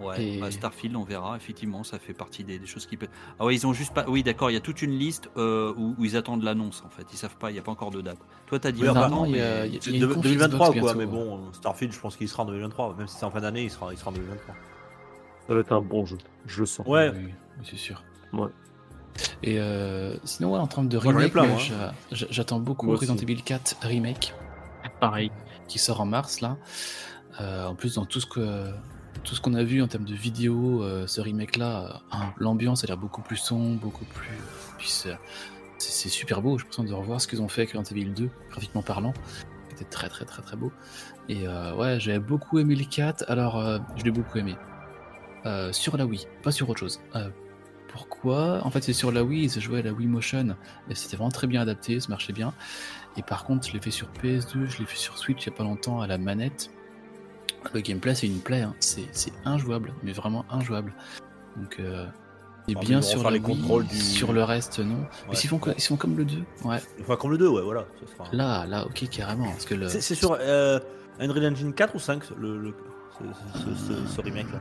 Ouais, 0.00 0.20
Et- 0.22 0.40
bah, 0.40 0.50
Starfield, 0.50 0.96
on 0.96 1.04
verra. 1.04 1.36
Effectivement, 1.36 1.84
ça 1.84 1.98
fait 2.00 2.12
partie 2.14 2.42
des, 2.42 2.58
des 2.58 2.66
choses 2.66 2.84
qui 2.84 2.96
peuvent. 2.96 3.08
Ah 3.38 3.44
ouais, 3.44 3.54
ils 3.54 3.64
ont 3.66 3.72
juste 3.72 3.94
pas. 3.94 4.04
Oui, 4.08 4.24
d'accord. 4.24 4.50
Il 4.50 4.54
y 4.54 4.56
a 4.56 4.60
toute 4.60 4.82
une 4.82 4.90
liste 4.98 5.30
euh, 5.36 5.72
où, 5.76 5.94
où 5.96 6.04
ils 6.04 6.16
attendent 6.16 6.42
l'annonce. 6.42 6.82
En 6.84 6.88
fait, 6.90 7.04
ils 7.12 7.16
savent 7.16 7.36
pas. 7.36 7.50
Il 7.50 7.56
y 7.56 7.60
a 7.60 7.62
pas 7.62 7.70
encore 7.70 7.92
de 7.92 8.00
date. 8.00 8.18
Toi, 8.46 8.58
t'as 8.58 8.72
dit 8.72 8.82
Oui, 8.82 8.88
maintenant, 8.88 9.08
non, 9.20 9.24
il 9.26 9.30
y 9.30 9.32
mais- 9.34 9.40
a- 9.42 9.66
il 9.66 9.74
y 9.74 9.76
a- 9.76 9.80
C'est 9.80 9.90
une 9.92 10.00
de- 10.00 10.06
conf 10.12 10.22
2023 10.24 10.70
Xbox 10.70 10.80
quoi, 10.80 10.94
bientôt. 10.94 10.98
mais 10.98 11.06
bon, 11.06 11.52
Starfield, 11.52 11.92
je 11.94 12.00
pense 12.00 12.16
qu'il 12.16 12.28
sera 12.28 12.42
en 12.42 12.46
2023. 12.46 12.94
Même 12.98 13.06
si 13.06 13.16
c'est 13.18 13.24
en 13.24 13.30
fin 13.30 13.40
d'année, 13.40 13.62
il 13.62 13.70
sera, 13.70 13.92
il 13.92 13.96
sera 13.98 14.10
en 14.10 14.14
2023. 14.14 14.54
Ça 15.46 15.54
va 15.54 15.60
être 15.60 15.72
un 15.72 15.80
bon 15.80 16.04
jeu, 16.04 16.18
je 16.46 16.60
le 16.60 16.66
sens. 16.66 16.86
Ouais. 16.88 17.12
Oui, 17.14 17.30
c'est 17.62 17.76
sûr. 17.76 18.02
Ouais. 18.32 18.48
Et 19.44 19.60
euh, 19.60 20.16
sinon, 20.24 20.54
ouais, 20.54 20.58
en 20.58 20.66
termes 20.66 20.88
de 20.88 20.96
remake, 20.96 21.32
j'attends 22.10 22.58
beaucoup. 22.58 22.90
Resident 22.90 23.14
Evil 23.16 23.42
4 23.42 23.76
Remake 23.82 24.34
Qui 25.68 25.78
sort 25.78 26.00
en 26.00 26.06
mars 26.06 26.40
là. 26.40 26.56
Euh, 27.40 27.66
en 27.66 27.74
plus, 27.74 27.94
dans 27.94 28.04
tout 28.04 28.20
ce 28.20 28.26
que 28.26 28.70
tout 29.22 29.34
ce 29.34 29.40
qu'on 29.40 29.54
a 29.54 29.62
vu 29.62 29.80
en 29.80 29.88
termes 29.88 30.04
de 30.04 30.14
vidéo, 30.14 30.82
euh, 30.82 31.06
ce 31.06 31.20
remake 31.20 31.56
là, 31.56 32.02
l'ambiance 32.36 32.84
a 32.84 32.86
l'air 32.86 32.98
beaucoup 32.98 33.22
plus 33.22 33.36
sombre, 33.36 33.80
beaucoup 33.80 34.04
plus. 34.04 35.06
c'est 35.78 36.08
super 36.08 36.42
beau. 36.42 36.58
J'ai 36.58 36.64
l'impression 36.64 36.84
de 36.84 36.92
revoir 36.92 37.20
ce 37.20 37.28
qu'ils 37.28 37.40
ont 37.40 37.48
fait 37.48 37.62
avec 37.62 37.72
Resident 37.72 37.96
Evil 37.96 38.10
2, 38.12 38.30
graphiquement 38.50 38.82
parlant, 38.82 39.12
qui 39.68 39.76
était 39.76 39.84
très 39.84 40.08
très 40.08 40.24
très 40.24 40.42
très 40.42 40.56
beau. 40.56 40.72
Et 41.28 41.46
euh, 41.46 41.74
ouais, 41.74 41.98
j'avais 42.00 42.18
beaucoup 42.18 42.58
aimé 42.58 42.74
le 42.74 42.84
4. 42.84 43.24
Alors, 43.28 43.58
euh, 43.58 43.78
je 43.96 44.04
l'ai 44.04 44.10
beaucoup 44.10 44.38
aimé. 44.38 44.56
Euh, 45.46 45.72
sur 45.72 45.96
la 45.96 46.06
Wii, 46.06 46.26
pas 46.42 46.50
sur 46.50 46.68
autre 46.68 46.80
chose. 46.80 47.00
Pourquoi 47.94 48.60
En 48.66 48.70
fait, 48.70 48.82
c'est 48.82 48.92
sur 48.92 49.12
la 49.12 49.22
Wii, 49.22 49.48
ça 49.48 49.60
jouait 49.60 49.78
à 49.78 49.82
la 49.82 49.92
Wii 49.92 50.08
Motion, 50.08 50.56
et 50.90 50.94
c'était 50.96 51.16
vraiment 51.16 51.30
très 51.30 51.46
bien 51.46 51.60
adapté, 51.62 52.00
ça 52.00 52.08
marchait 52.08 52.32
bien. 52.32 52.52
Et 53.16 53.22
par 53.22 53.44
contre, 53.44 53.66
je 53.68 53.72
l'ai 53.72 53.80
fait 53.80 53.92
sur 53.92 54.08
PS2, 54.20 54.66
je 54.68 54.78
l'ai 54.80 54.84
fait 54.84 54.96
sur 54.96 55.16
Switch 55.16 55.46
il 55.46 55.50
n'y 55.50 55.54
a 55.54 55.56
pas 55.56 55.62
longtemps 55.64 56.00
à 56.00 56.06
la 56.08 56.18
manette. 56.18 56.70
Le 57.72 57.80
gameplay, 57.80 58.14
c'est 58.16 58.26
une 58.26 58.40
plaie, 58.40 58.62
hein. 58.62 58.74
c'est 58.80 59.06
injouable, 59.44 59.92
mais 60.02 60.12
vraiment 60.12 60.44
injouable. 60.50 60.92
Donc, 61.56 61.76
euh, 61.78 62.04
c'est 62.66 62.74
mais 62.74 62.80
bien 62.80 62.98
ils 62.98 63.04
sur 63.04 63.22
la 63.22 63.30
les 63.30 63.38
Wii, 63.38 63.60
contrôles 63.60 63.86
du- 63.86 63.96
sur 63.96 64.32
le 64.32 64.42
reste, 64.42 64.80
non. 64.80 64.96
Ouais, 64.96 65.06
mais 65.30 65.36
s'ils 65.36 65.48
font, 65.48 65.60
ouais. 65.64 65.74
ils 65.76 65.80
sont 65.82 65.96
comme 65.96 66.16
le 66.16 66.24
2, 66.24 66.38
ouais. 66.64 66.78
Enfin, 67.00 67.16
comme 67.16 67.30
le 67.30 67.38
2, 67.38 67.46
ouais, 67.48 67.62
voilà. 67.62 67.86
sera- 68.18 68.28
Là, 68.32 68.66
là, 68.66 68.86
ok, 68.86 69.08
carrément. 69.08 69.46
Parce 69.52 69.66
que 69.66 69.74
le... 69.76 69.88
C'est 69.88 70.00
c'est 70.00 70.16
sur 70.16 70.36
euh, 70.40 70.80
Unreal 71.20 71.52
Engine 71.52 71.72
4 71.72 71.94
ou 71.94 71.98
5 72.00 72.24
le, 72.38 72.58
le- 72.58 72.74
ce, 73.20 73.58
ce- 73.60 73.74
ce- 73.94 74.06
ce 74.16 74.20
remake 74.20 74.50
là 74.52 74.60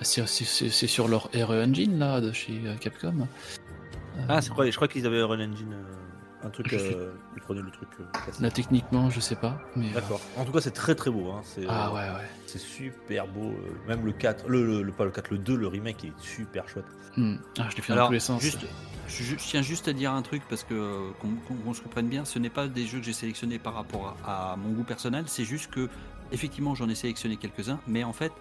C'est 0.00 0.86
sur 0.86 1.08
leur 1.08 1.30
RE 1.34 1.62
Engine, 1.62 1.98
là, 1.98 2.20
de 2.20 2.32
chez 2.32 2.60
euh, 2.64 2.74
Capcom. 2.76 3.20
Euh, 3.20 4.20
Ah, 4.28 4.40
c'est 4.42 4.50
quoi 4.50 4.68
Je 4.68 4.74
crois 4.76 4.88
qu'ils 4.88 5.06
avaient 5.06 5.20
Unreal 5.20 5.50
Engine. 5.50 5.72
euh, 5.72 6.46
un 6.46 6.50
truc. 6.50 6.72
Euh, 6.72 7.12
ils 7.36 7.42
prenaient 7.42 7.62
le 7.62 7.70
truc. 7.70 7.88
euh. 8.00 8.04
Là, 8.40 8.50
techniquement, 8.50 9.10
je 9.10 9.20
sais 9.20 9.36
pas. 9.36 9.60
Mais, 9.76 9.86
euh, 9.90 9.94
D'accord. 9.94 10.20
En 10.36 10.44
tout 10.44 10.50
cas, 10.50 10.60
c'est 10.60 10.72
très 10.72 10.96
très 10.96 11.10
beau. 11.10 11.30
Hein. 11.30 11.40
C'est 11.44 11.64
Ah 11.68 11.86
euh, 11.88 11.90
ouais, 11.94 12.00
ouais. 12.18 12.26
c'est 12.46 12.58
super 12.58 13.28
beau. 13.28 13.50
euh, 13.52 13.88
Même 13.88 14.04
le 14.04 14.10
4, 14.12 14.48
le, 14.48 14.66
le, 14.66 14.82
le- 14.82 14.92
pas 14.92 15.04
le 15.04 15.12
4, 15.12 15.30
le 15.30 15.38
2, 15.38 15.54
le 15.56 15.68
remake, 15.68 16.02
il 16.02 16.08
est 16.08 16.12
super 16.20 16.68
chouette. 16.68 16.86
Hmm. 17.16 17.36
Ah, 17.60 17.68
je 17.70 17.76
l'ai 17.76 17.82
fait 17.82 17.94
dans 17.94 18.06
tous 18.08 18.12
les 18.14 18.18
sens. 18.20 18.42
juste, 18.42 18.66
je, 19.06 19.22
je 19.22 19.36
tiens 19.36 19.62
juste 19.62 19.86
à 19.86 19.92
dire 19.92 20.12
un 20.12 20.22
truc 20.22 20.42
parce 20.48 20.64
que 20.64 20.74
euh, 20.74 21.10
qu'on 21.20 21.28
qu'on- 21.46 21.54
qu'on 21.62 21.74
se 21.74 21.80
comprenne 21.82 22.08
bien, 22.08 22.24
ce 22.24 22.38
n'est 22.40 22.50
pas 22.50 22.66
des 22.66 22.86
jeux 22.86 22.98
que 22.98 23.04
j'ai 23.04 23.12
sélectionnés 23.12 23.58
par 23.60 23.74
rapport 23.74 24.16
à, 24.26 24.52
à 24.54 24.56
mon 24.56 24.70
goût 24.70 24.82
personnel, 24.84 25.24
c'est 25.28 25.44
juste 25.44 25.70
que 25.70 25.88
effectivement 26.32 26.74
j'en 26.74 26.88
ai 26.88 26.94
sélectionné 26.94 27.36
quelques-uns, 27.36 27.78
mais 27.86 28.02
en 28.02 28.14
fait 28.14 28.32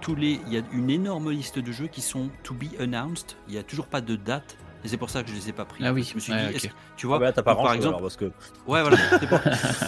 tous 0.00 0.14
les, 0.14 0.40
il 0.46 0.52
y 0.52 0.58
a 0.58 0.62
une 0.72 0.90
énorme 0.90 1.30
liste 1.30 1.58
de 1.58 1.72
jeux 1.72 1.86
qui 1.88 2.00
sont 2.00 2.28
to 2.42 2.54
be 2.54 2.80
announced. 2.80 3.36
Il 3.48 3.54
n'y 3.54 3.58
a 3.60 3.62
toujours 3.62 3.86
pas 3.86 4.00
de 4.00 4.16
date 4.16 4.56
et 4.84 4.88
c'est 4.88 4.96
pour 4.96 5.10
ça 5.10 5.22
que 5.22 5.28
je 5.30 5.34
les 5.34 5.48
ai 5.48 5.52
pas 5.52 5.64
pris. 5.64 5.84
Ah 5.84 5.92
oui, 5.92 6.04
Je 6.08 6.14
me 6.14 6.20
suis 6.20 6.32
ouais, 6.32 6.52
dit, 6.52 6.70
tu 6.96 7.06
vois, 7.06 7.16
Ah 7.16 7.20
bah, 7.20 7.32
t'as 7.32 7.42
pas 7.42 7.54
donc, 7.54 7.64
par 7.64 7.72
exemple, 7.74 8.00
parce 8.00 8.16
que 8.16 8.26
ouais, 8.26 8.82
voilà. 8.82 8.96
c'est 9.20 9.28
pour- 9.28 9.40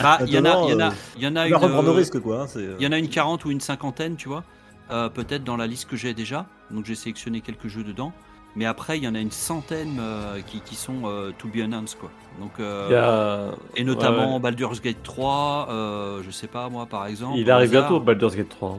Bah, 0.03 0.19
il 0.27 0.33
y 0.33 0.39
en 0.39 0.45
a, 0.45 0.63
il 0.65 0.71
y 0.71 0.75
en 0.75 0.81
a, 0.81 0.93
il 1.17 1.23
y 1.23 1.27
en 1.27 1.37
a 1.37 1.45
tu 1.47 1.55
une. 1.55 1.87
euh, 1.87 1.93
risque 1.93 2.19
quoi. 2.21 2.43
hein, 2.43 2.47
c'est- 2.47 2.69
Il 2.79 2.85
y 2.85 2.87
en 2.87 2.93
a 2.93 2.99
une 2.99 3.09
40 3.09 3.45
ou 3.45 3.51
une 3.51 3.61
cinquantaine, 3.61 4.17
tu 4.17 4.29
vois, 4.29 4.43
euh, 4.91 5.09
peut-être 5.09 5.45
dans 5.45 5.57
la 5.57 5.67
liste 5.67 5.89
que 5.89 5.97
j'ai 5.97 6.13
déjà. 6.15 6.47
Donc 6.71 6.87
j'ai 6.87 6.95
sélectionné 6.97 7.41
quelques 7.41 7.69
jeux 7.69 7.85
dedans. 7.85 8.13
Mais 8.57 8.67
après, 8.67 8.99
il 8.99 9.05
y 9.05 9.07
en 9.07 9.15
a 9.15 9.21
une 9.21 9.31
centaine 9.31 9.99
euh, 10.01 10.41
qui, 10.45 10.61
qui 10.61 10.75
sont 10.75 11.03
euh, 11.05 11.31
to 11.39 11.47
be 11.47 11.59
announced, 11.59 11.97
quoi. 12.01 12.11
Donc, 12.41 12.51
euh, 12.59 13.53
a... 13.53 13.55
Et 13.77 13.85
notamment 13.85 14.27
ouais, 14.27 14.35
ouais. 14.35 14.41
Baldur's 14.41 14.81
Gate 14.81 15.05
3, 15.05 15.69
euh, 15.71 16.21
je 16.25 16.33
sais 16.33 16.49
pas 16.49 16.69
moi 16.69 16.87
par 16.87 17.07
exemple. 17.07 17.39
Il 17.39 17.49
arrive 17.49 17.71
bientôt, 17.71 18.01
Baldur's 18.01 18.35
Gate 18.35 18.49
3. 18.49 18.71
hein. 18.71 18.79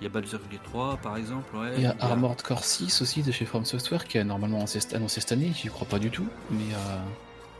Il 0.00 0.04
y 0.04 0.06
a 0.06 0.08
Baldur's 0.10 0.40
Gate 0.50 0.62
3 0.64 0.96
par 1.02 1.16
exemple, 1.16 1.54
ouais. 1.56 1.72
Il 1.76 1.82
y 1.82 1.86
a 1.86 1.94
Armored 2.00 2.40
Core 2.42 2.64
6 2.64 3.02
aussi 3.02 3.22
de 3.22 3.30
chez 3.32 3.44
From 3.44 3.64
Software 3.66 4.04
qui 4.06 4.16
est 4.18 4.24
normalement 4.24 4.56
annoncé 4.58 4.80
cette 5.20 5.32
année, 5.32 5.52
j'y 5.54 5.68
crois 5.68 5.86
pas 5.86 5.98
du 5.98 6.10
tout. 6.10 6.26
Mais 6.50 6.72
euh, 6.72 6.98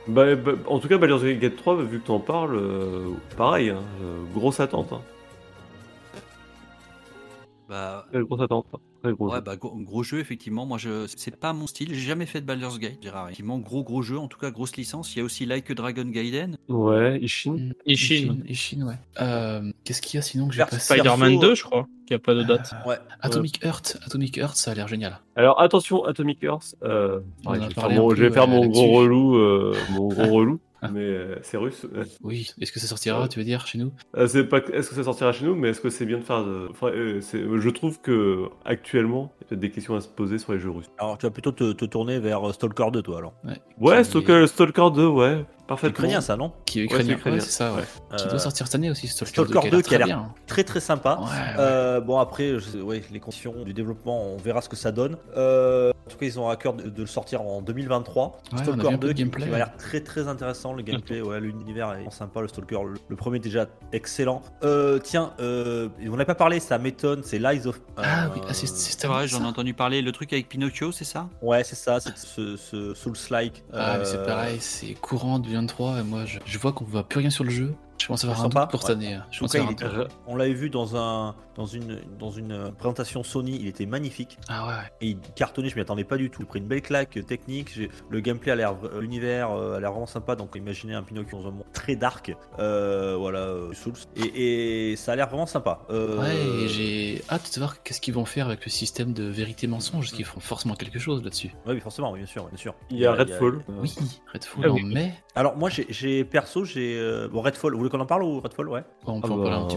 Bah, 0.09 0.35
bah, 0.37 0.53
en 0.67 0.79
tout 0.79 0.89
cas, 0.89 0.97
Baldur's 0.97 1.23
Gate 1.23 1.57
3, 1.57 1.83
vu 1.85 2.01
que 2.01 2.05
tu 2.07 2.11
en 2.11 2.19
parles, 2.21 2.57
euh, 2.57 3.11
pareil, 3.37 3.71
hein, 3.71 3.83
euh, 4.03 4.23
grosse 4.35 4.59
attente. 4.61 4.93
Hein. 4.93 5.03
Bah, 7.69 8.07
Très 8.11 8.23
grosse 8.23 8.41
attente. 8.41 8.67
hein. 8.73 8.79
Très 9.03 9.13
grosse. 9.13 9.33
ouais, 9.33 9.41
bah, 9.41 9.57
gros, 9.57 9.75
gros 9.77 10.03
jeu 10.03 10.19
effectivement. 10.21 10.67
Moi, 10.67 10.79
je, 10.79 11.07
c'est 11.17 11.35
pas 11.37 11.53
mon 11.53 11.67
style. 11.67 11.95
J'ai 11.95 12.01
jamais 12.07 12.27
fait 12.27 12.41
de 12.41 12.47
Baldur's 12.47 12.79
Gate. 12.79 12.99
Effectivement, 13.05 13.59
gros 13.59 13.83
gros 13.83 14.03
jeu, 14.03 14.19
en 14.19 14.29
tout 14.29 14.39
cas 14.39 14.51
grosse 14.51 14.77
licence. 14.77 15.15
Il 15.15 15.19
y 15.19 15.23
a 15.23 15.25
aussi 15.25 15.47
Like 15.47 15.71
a 15.71 15.75
Dragon 15.75 16.05
Gaiden. 16.05 16.57
Ouais, 16.69 17.19
Ishin. 17.21 17.53
hmm, 17.53 17.73
Ishin. 17.87 18.39
Ishin, 18.47 18.87
ouais. 18.87 18.95
Euh, 19.21 19.73
Qu'est-ce 19.85 20.03
qu'il 20.03 20.17
y 20.17 20.19
a 20.19 20.23
sinon 20.23 20.49
que 20.49 20.55
j'ai 20.55 20.65
passé 20.65 20.95
Spider-Man 20.95 21.33
Perso- 21.33 21.41
2, 21.41 21.55
je 21.55 21.63
crois, 21.65 21.87
qui 22.07 22.15
a 22.15 22.19
pas 22.19 22.35
de 22.35 22.43
date. 22.43 22.73
Ouais. 22.87 22.97
Atomic 23.21 23.65
Heart, 23.65 23.99
Atomic 24.05 24.37
Heart, 24.37 24.57
ça 24.57 24.73
a 24.73 24.75
l'air 24.75 24.89
génial. 24.89 25.21
Alors 25.37 25.61
attention, 25.61 26.05
Atomic 26.05 26.43
Earth. 26.43 26.75
Euh, 26.83 27.21
je 27.45 27.59
vais 27.61 27.71
faire 27.75 27.91
mon, 27.91 28.15
je 28.15 28.23
vais 28.25 28.31
faire 28.31 28.43
euh, 28.45 28.47
mon 28.47 28.67
gros 28.67 28.93
relou, 28.99 29.37
euh, 29.37 29.75
mon 29.93 30.09
gros 30.09 30.27
relou, 30.35 30.61
mais 30.91 31.01
euh, 31.01 31.37
c'est 31.43 31.57
russe. 31.57 31.87
Oui, 32.23 32.51
est-ce 32.61 32.73
que 32.73 32.81
ça 32.81 32.87
sortira, 32.87 33.29
tu 33.29 33.39
veux 33.39 33.45
dire, 33.45 33.67
chez 33.67 33.79
nous? 33.79 33.93
Euh, 34.17 34.27
c'est 34.27 34.45
pas, 34.45 34.59
est-ce 34.73 34.89
que 34.91 34.95
ça 34.95 35.05
sortira 35.05 35.33
chez 35.33 35.45
nous, 35.45 35.55
mais 35.55 35.71
est-ce 35.71 35.81
que 35.81 35.91
c'est 35.91 36.07
bien 36.07 36.19
de 36.19 36.23
faire 36.25 36.45
de... 36.45 36.69
enfin, 36.71 36.89
euh, 36.89 37.21
c'est- 37.21 37.43
je 37.59 37.69
trouve 37.71 38.01
que 38.01 38.47
actuellement, 38.65 39.33
il 39.39 39.43
y 39.43 39.45
a 39.45 39.49
peut-être 39.49 39.61
des 39.61 39.71
questions 39.71 39.95
à 39.95 40.01
se 40.01 40.09
poser 40.09 40.39
sur 40.39 40.53
les 40.53 40.59
jeux 40.59 40.71
russes. 40.71 40.87
Alors 40.99 41.19
tu 41.19 41.27
vas 41.27 41.31
plutôt 41.31 41.53
te, 41.53 41.73
te 41.73 41.85
tourner 41.85 42.19
vers 42.19 42.49
euh, 42.49 42.53
Stalker 42.53 42.91
2 42.93 43.03
toi 43.03 43.19
alors. 43.19 43.35
Ouais, 43.79 43.99
Qui- 44.03 44.05
Stalker, 44.11 44.47
Stalker 44.47 44.89
2, 44.95 45.07
ouais, 45.07 45.45
parfaitement. 45.71 45.91
ukrainien 46.05 46.21
ça 46.21 46.37
non 46.37 46.53
Qui 46.67 46.81
est 46.81 46.83
Ouais, 46.83 46.87
ukrainien, 47.03 47.17
ouais, 47.25 47.41
c'est 47.41 47.51
ça, 47.51 47.73
ouais. 47.75 47.83
Qui 48.17 48.25
Euh, 48.27 48.31
doit 48.31 48.39
sortir 48.39 48.67
cette 48.67 48.75
année 48.75 48.91
aussi, 48.91 49.07
Stalker, 49.09 49.33
Stalker 49.45 49.53
2, 49.53 49.61
qui 49.61 49.67
a 49.67 49.71
2 49.71 49.77
l'air 49.77 49.83
qui 49.83 49.95
a 49.95 49.99
très 49.99 49.99
l'air 49.99 50.07
bien. 50.07 50.35
Très 50.47 50.65
très 50.65 50.81
sympa. 50.81 51.19
Ouais, 51.21 51.27
ouais. 51.27 51.55
Euh, 51.59 52.01
bon 52.01 52.19
après, 52.19 52.55
je 52.55 52.61
sais- 52.61 52.81
ouais, 52.81 53.03
les 53.11 53.21
conditions 53.21 53.55
du 53.65 53.73
développement, 53.73 54.23
on 54.25 54.37
verra 54.37 54.61
ce 54.61 54.69
que 54.69 54.77
ça 54.77 54.93
donne. 54.93 55.17
Euh, 55.37 55.91
en 56.07 56.11
tout 56.11 56.19
cas, 56.19 56.27
ils 56.27 56.39
ont 56.41 56.49
à 56.49 56.57
cœur 56.57 56.75
de, 56.75 56.89
de 56.89 57.01
le 57.01 57.07
sortir 57.07 57.43
en 57.43 57.63
2023. 57.63 58.25
Ouais, 58.27 58.33
on 58.53 58.57
a 58.59 58.63
Stalker 58.65 58.89
vu 58.89 58.95
un 58.95 58.99
peu 58.99 59.07
2 59.07 59.09
de 59.09 59.13
qui, 59.13 59.23
gameplay, 59.23 59.45
qui 59.47 59.51
ouais. 59.53 59.59
l'air 59.59 59.77
très 59.77 60.01
très 60.01 60.29
intéressant. 60.29 60.73
Le 60.73 60.83
gameplay, 60.83 61.21
ouais, 61.23 61.41
l'univers 61.41 61.93
est 61.95 62.11
sympa. 62.11 62.41
Le 62.41 62.49
Stalker, 62.49 62.79
le, 62.85 62.95
le 63.09 63.17
premier 63.17 63.39
déjà 63.39 63.67
excellent. 63.93 64.43
Euh, 64.65 64.99
tiens, 64.99 65.33
euh, 65.41 65.89
on 66.11 66.17
n'a 66.17 66.25
pas 66.25 66.35
parlé, 66.35 66.59
ça 66.61 66.79
m'étonne. 66.79 67.23
C'est 67.25 67.39
Lies 67.39 67.67
of. 67.67 67.81
Ah 67.97 68.25
euh, 68.25 68.29
oui, 68.35 68.41
ah, 68.49 68.53
c'est 68.55 69.07
vrai, 69.07 69.29
j'en 69.29 69.43
ai 69.45 69.47
entendu 69.47 69.75
parler. 69.75 70.03
Le 70.03 70.13
truc 70.13 70.33
avec 70.33 70.49
Pinocchio, 70.49 70.91
c'est 70.93 71.05
ça? 71.05 71.29
Ouais, 71.43 71.63
c'est 71.65 71.77
ça. 71.77 72.01
C'est 72.01 72.17
ce, 72.17 72.57
ce 72.57 72.95
Souls-like. 72.95 73.63
Ah, 73.73 73.99
mais 73.99 74.05
c'est 74.05 74.25
pareil, 74.25 74.59
c'est 74.61 74.95
courant 74.95 75.39
du 75.39 75.57
23 75.61 76.01
et 76.01 76.03
moi 76.03 76.25
je, 76.25 76.39
je 76.45 76.59
vois 76.59 76.73
qu'on 76.73 76.85
voit 76.85 77.05
plus 77.05 77.21
rien 77.21 77.31
sur 77.31 77.45
le 77.45 77.51
jeu. 77.51 77.75
Je 78.01 78.07
pense 78.07 78.25
avoir 78.25 78.41
un 78.41 78.43
Sympa, 78.45 78.61
doute 78.63 78.71
pour 78.71 78.83
cette 78.83 78.97
année. 78.97 79.15
hein. 79.15 79.27
Je 79.31 79.39
En 79.39 79.41
pense 79.43 79.53
cas, 79.53 79.59
il 79.69 80.09
on 80.27 80.37
l'avait 80.37 80.53
vu 80.55 80.71
dans 80.71 80.97
un 80.97 81.35
dans 81.57 81.67
une 81.67 81.99
dans 82.19 82.31
une 82.31 82.53
euh, 82.53 82.71
présentation 82.71 83.23
Sony, 83.23 83.59
il 83.61 83.67
était 83.67 83.85
magnifique 83.85 84.39
Ah 84.49 84.67
ouais. 84.67 84.73
et 85.03 85.09
il 85.11 85.19
cartonnait. 85.37 85.69
Je 85.69 85.75
m'y 85.75 85.83
attendais 85.83 86.05
pas 86.05 86.17
du 86.17 86.31
tout. 86.31 86.41
Il 86.43 86.45
a 86.45 86.49
pris 86.49 86.59
une 86.61 86.67
belle 86.67 86.81
claque 86.81 87.17
euh, 87.19 87.23
technique. 87.23 87.71
J'ai- 87.75 87.91
Le 88.09 88.21
gameplay 88.21 88.53
a 88.53 88.57
l'air, 88.57 88.75
l'univers 88.99 89.51
euh, 89.51 89.77
a 89.77 89.81
l'air 89.81 89.91
vraiment 89.91 90.07
sympa. 90.07 90.37
Donc 90.37 90.55
imaginez 90.57 90.95
un 90.95 91.03
Pinocchio 91.03 91.39
dans 91.43 91.49
un 91.49 91.51
monde 91.51 91.65
très 91.75 91.97
dark, 91.97 92.35
euh, 92.59 93.17
voilà, 93.19 93.55
Souls. 93.73 93.93
Et, 94.17 94.93
et 94.93 94.97
ça 94.97 95.13
a 95.13 95.17
l'air 95.17 95.29
vraiment 95.29 95.47
sympa. 95.47 95.81
Euh, 95.91 96.19
Ouais, 96.21 96.65
et 96.65 96.69
j'ai 96.69 97.23
hâte 97.31 97.53
de 97.55 97.59
voir 97.61 97.83
qu'est-ce 97.83 98.01
qu'ils 98.01 98.15
vont 98.15 98.25
faire 98.25 98.47
avec 98.47 98.65
le 98.65 98.71
système 98.71 99.13
de 99.13 99.25
vérité-mensonge, 99.25 100.07
parce 100.07 100.13
qu'ils 100.17 100.25
feront 100.25 100.41
forcément 100.41 100.75
quelque 100.75 100.99
chose 100.99 101.23
là-dessus. 101.23 101.49
Ouais, 101.67 101.75
oui, 101.75 101.81
forcément, 101.81 102.13
bien 102.13 102.27
sûr, 102.27 102.47
bien 102.47 102.57
sûr. 102.57 102.75
Il 102.91 102.99
y 102.99 103.07
a 103.07 103.13
Redfall. 103.13 103.63
Oui, 103.69 103.93
Redfall 104.33 104.65
Ah 104.65 104.71
en 104.73 104.79
mai. 104.81 105.15
Alors 105.35 105.57
moi, 105.57 105.69
j'ai- 105.69 105.87
j'ai 105.91 106.25
perso, 106.25 106.65
j'ai 106.65 106.99
bon 107.31 107.41
Redfall. 107.43 107.75
Vous 107.75 107.90
voulez 107.91 107.99
qu'on 107.99 108.01
en 108.03 108.07
parle 108.07 108.23
ou 108.23 108.41
Redfall, 108.41 108.69
ouais. 108.69 108.83
on 109.07 109.21
peut 109.21 109.29
Ah 109.31 109.35
en 109.35 109.39
parler 109.39 109.51
un 109.57 109.61
bah, 109.61 109.67
petit 109.67 109.77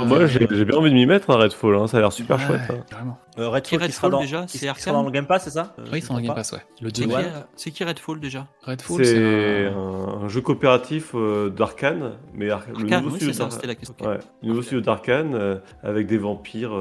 peu. 0.00 0.06
moi, 0.06 0.26
j'ai 0.26 0.64
bien 0.64 0.76
envie 0.76 0.90
de 0.90 0.94
m'y 0.94 1.06
mettre, 1.06 1.30
un 1.30 1.36
Redfall, 1.36 1.74
hein, 1.76 1.86
ça 1.86 1.98
a 1.98 2.00
l'air 2.00 2.12
super 2.12 2.36
Ouais, 2.38 2.46
chouette. 2.46 2.60
hein. 2.70 2.84
Carrément. 2.90 3.18
Euh, 3.36 3.48
Redfall, 3.48 3.62
Qui 3.80 3.86
qui 3.86 3.92
sera 3.92 4.06
Redfall, 4.06 4.10
dans, 4.12 4.20
déjà 4.20 4.44
C'est 4.46 4.68
Arkane 4.68 4.94
dans 4.94 5.02
le 5.02 5.10
Game 5.10 5.26
Pass, 5.26 5.44
c'est 5.44 5.50
ça 5.50 5.74
Oui, 5.78 5.84
je 5.94 6.00
c'est 6.00 6.08
dans 6.08 6.16
le 6.16 6.22
Game 6.22 6.34
Pass, 6.34 6.52
ouais. 6.52 6.58
Le 6.80 6.88
C'est 6.94 7.02
2 7.02 7.08
qui, 7.08 7.14
Ouais. 7.16 7.24
euh, 7.24 7.40
c'est 7.56 7.70
qui 7.72 7.82
Redfall 7.84 8.20
déjà 8.20 8.46
Redfall, 8.62 9.04
C'est 9.04 9.66
un... 9.66 10.28
jeu 10.28 10.40
coopératif 10.40 11.12
euh, 11.14 11.50
d'Arkane, 11.50 12.12
mais 12.32 12.50
Ar- 12.50 12.62
le 12.68 12.74
Arkane, 12.82 13.02
nouveau 13.02 13.10
oui, 13.14 13.16
studio 13.20 13.32
ça, 13.34 13.44
d'Ar- 13.44 13.52
c'était 13.52 13.66
la 13.66 13.74
question. 13.74 13.94
Ouais, 14.06 14.18
le 14.42 14.48
nouveau 14.48 14.62
studio 14.62 14.80
d'Arkane 14.80 15.60
avec 15.82 16.06
des 16.06 16.18
vampires 16.18 16.72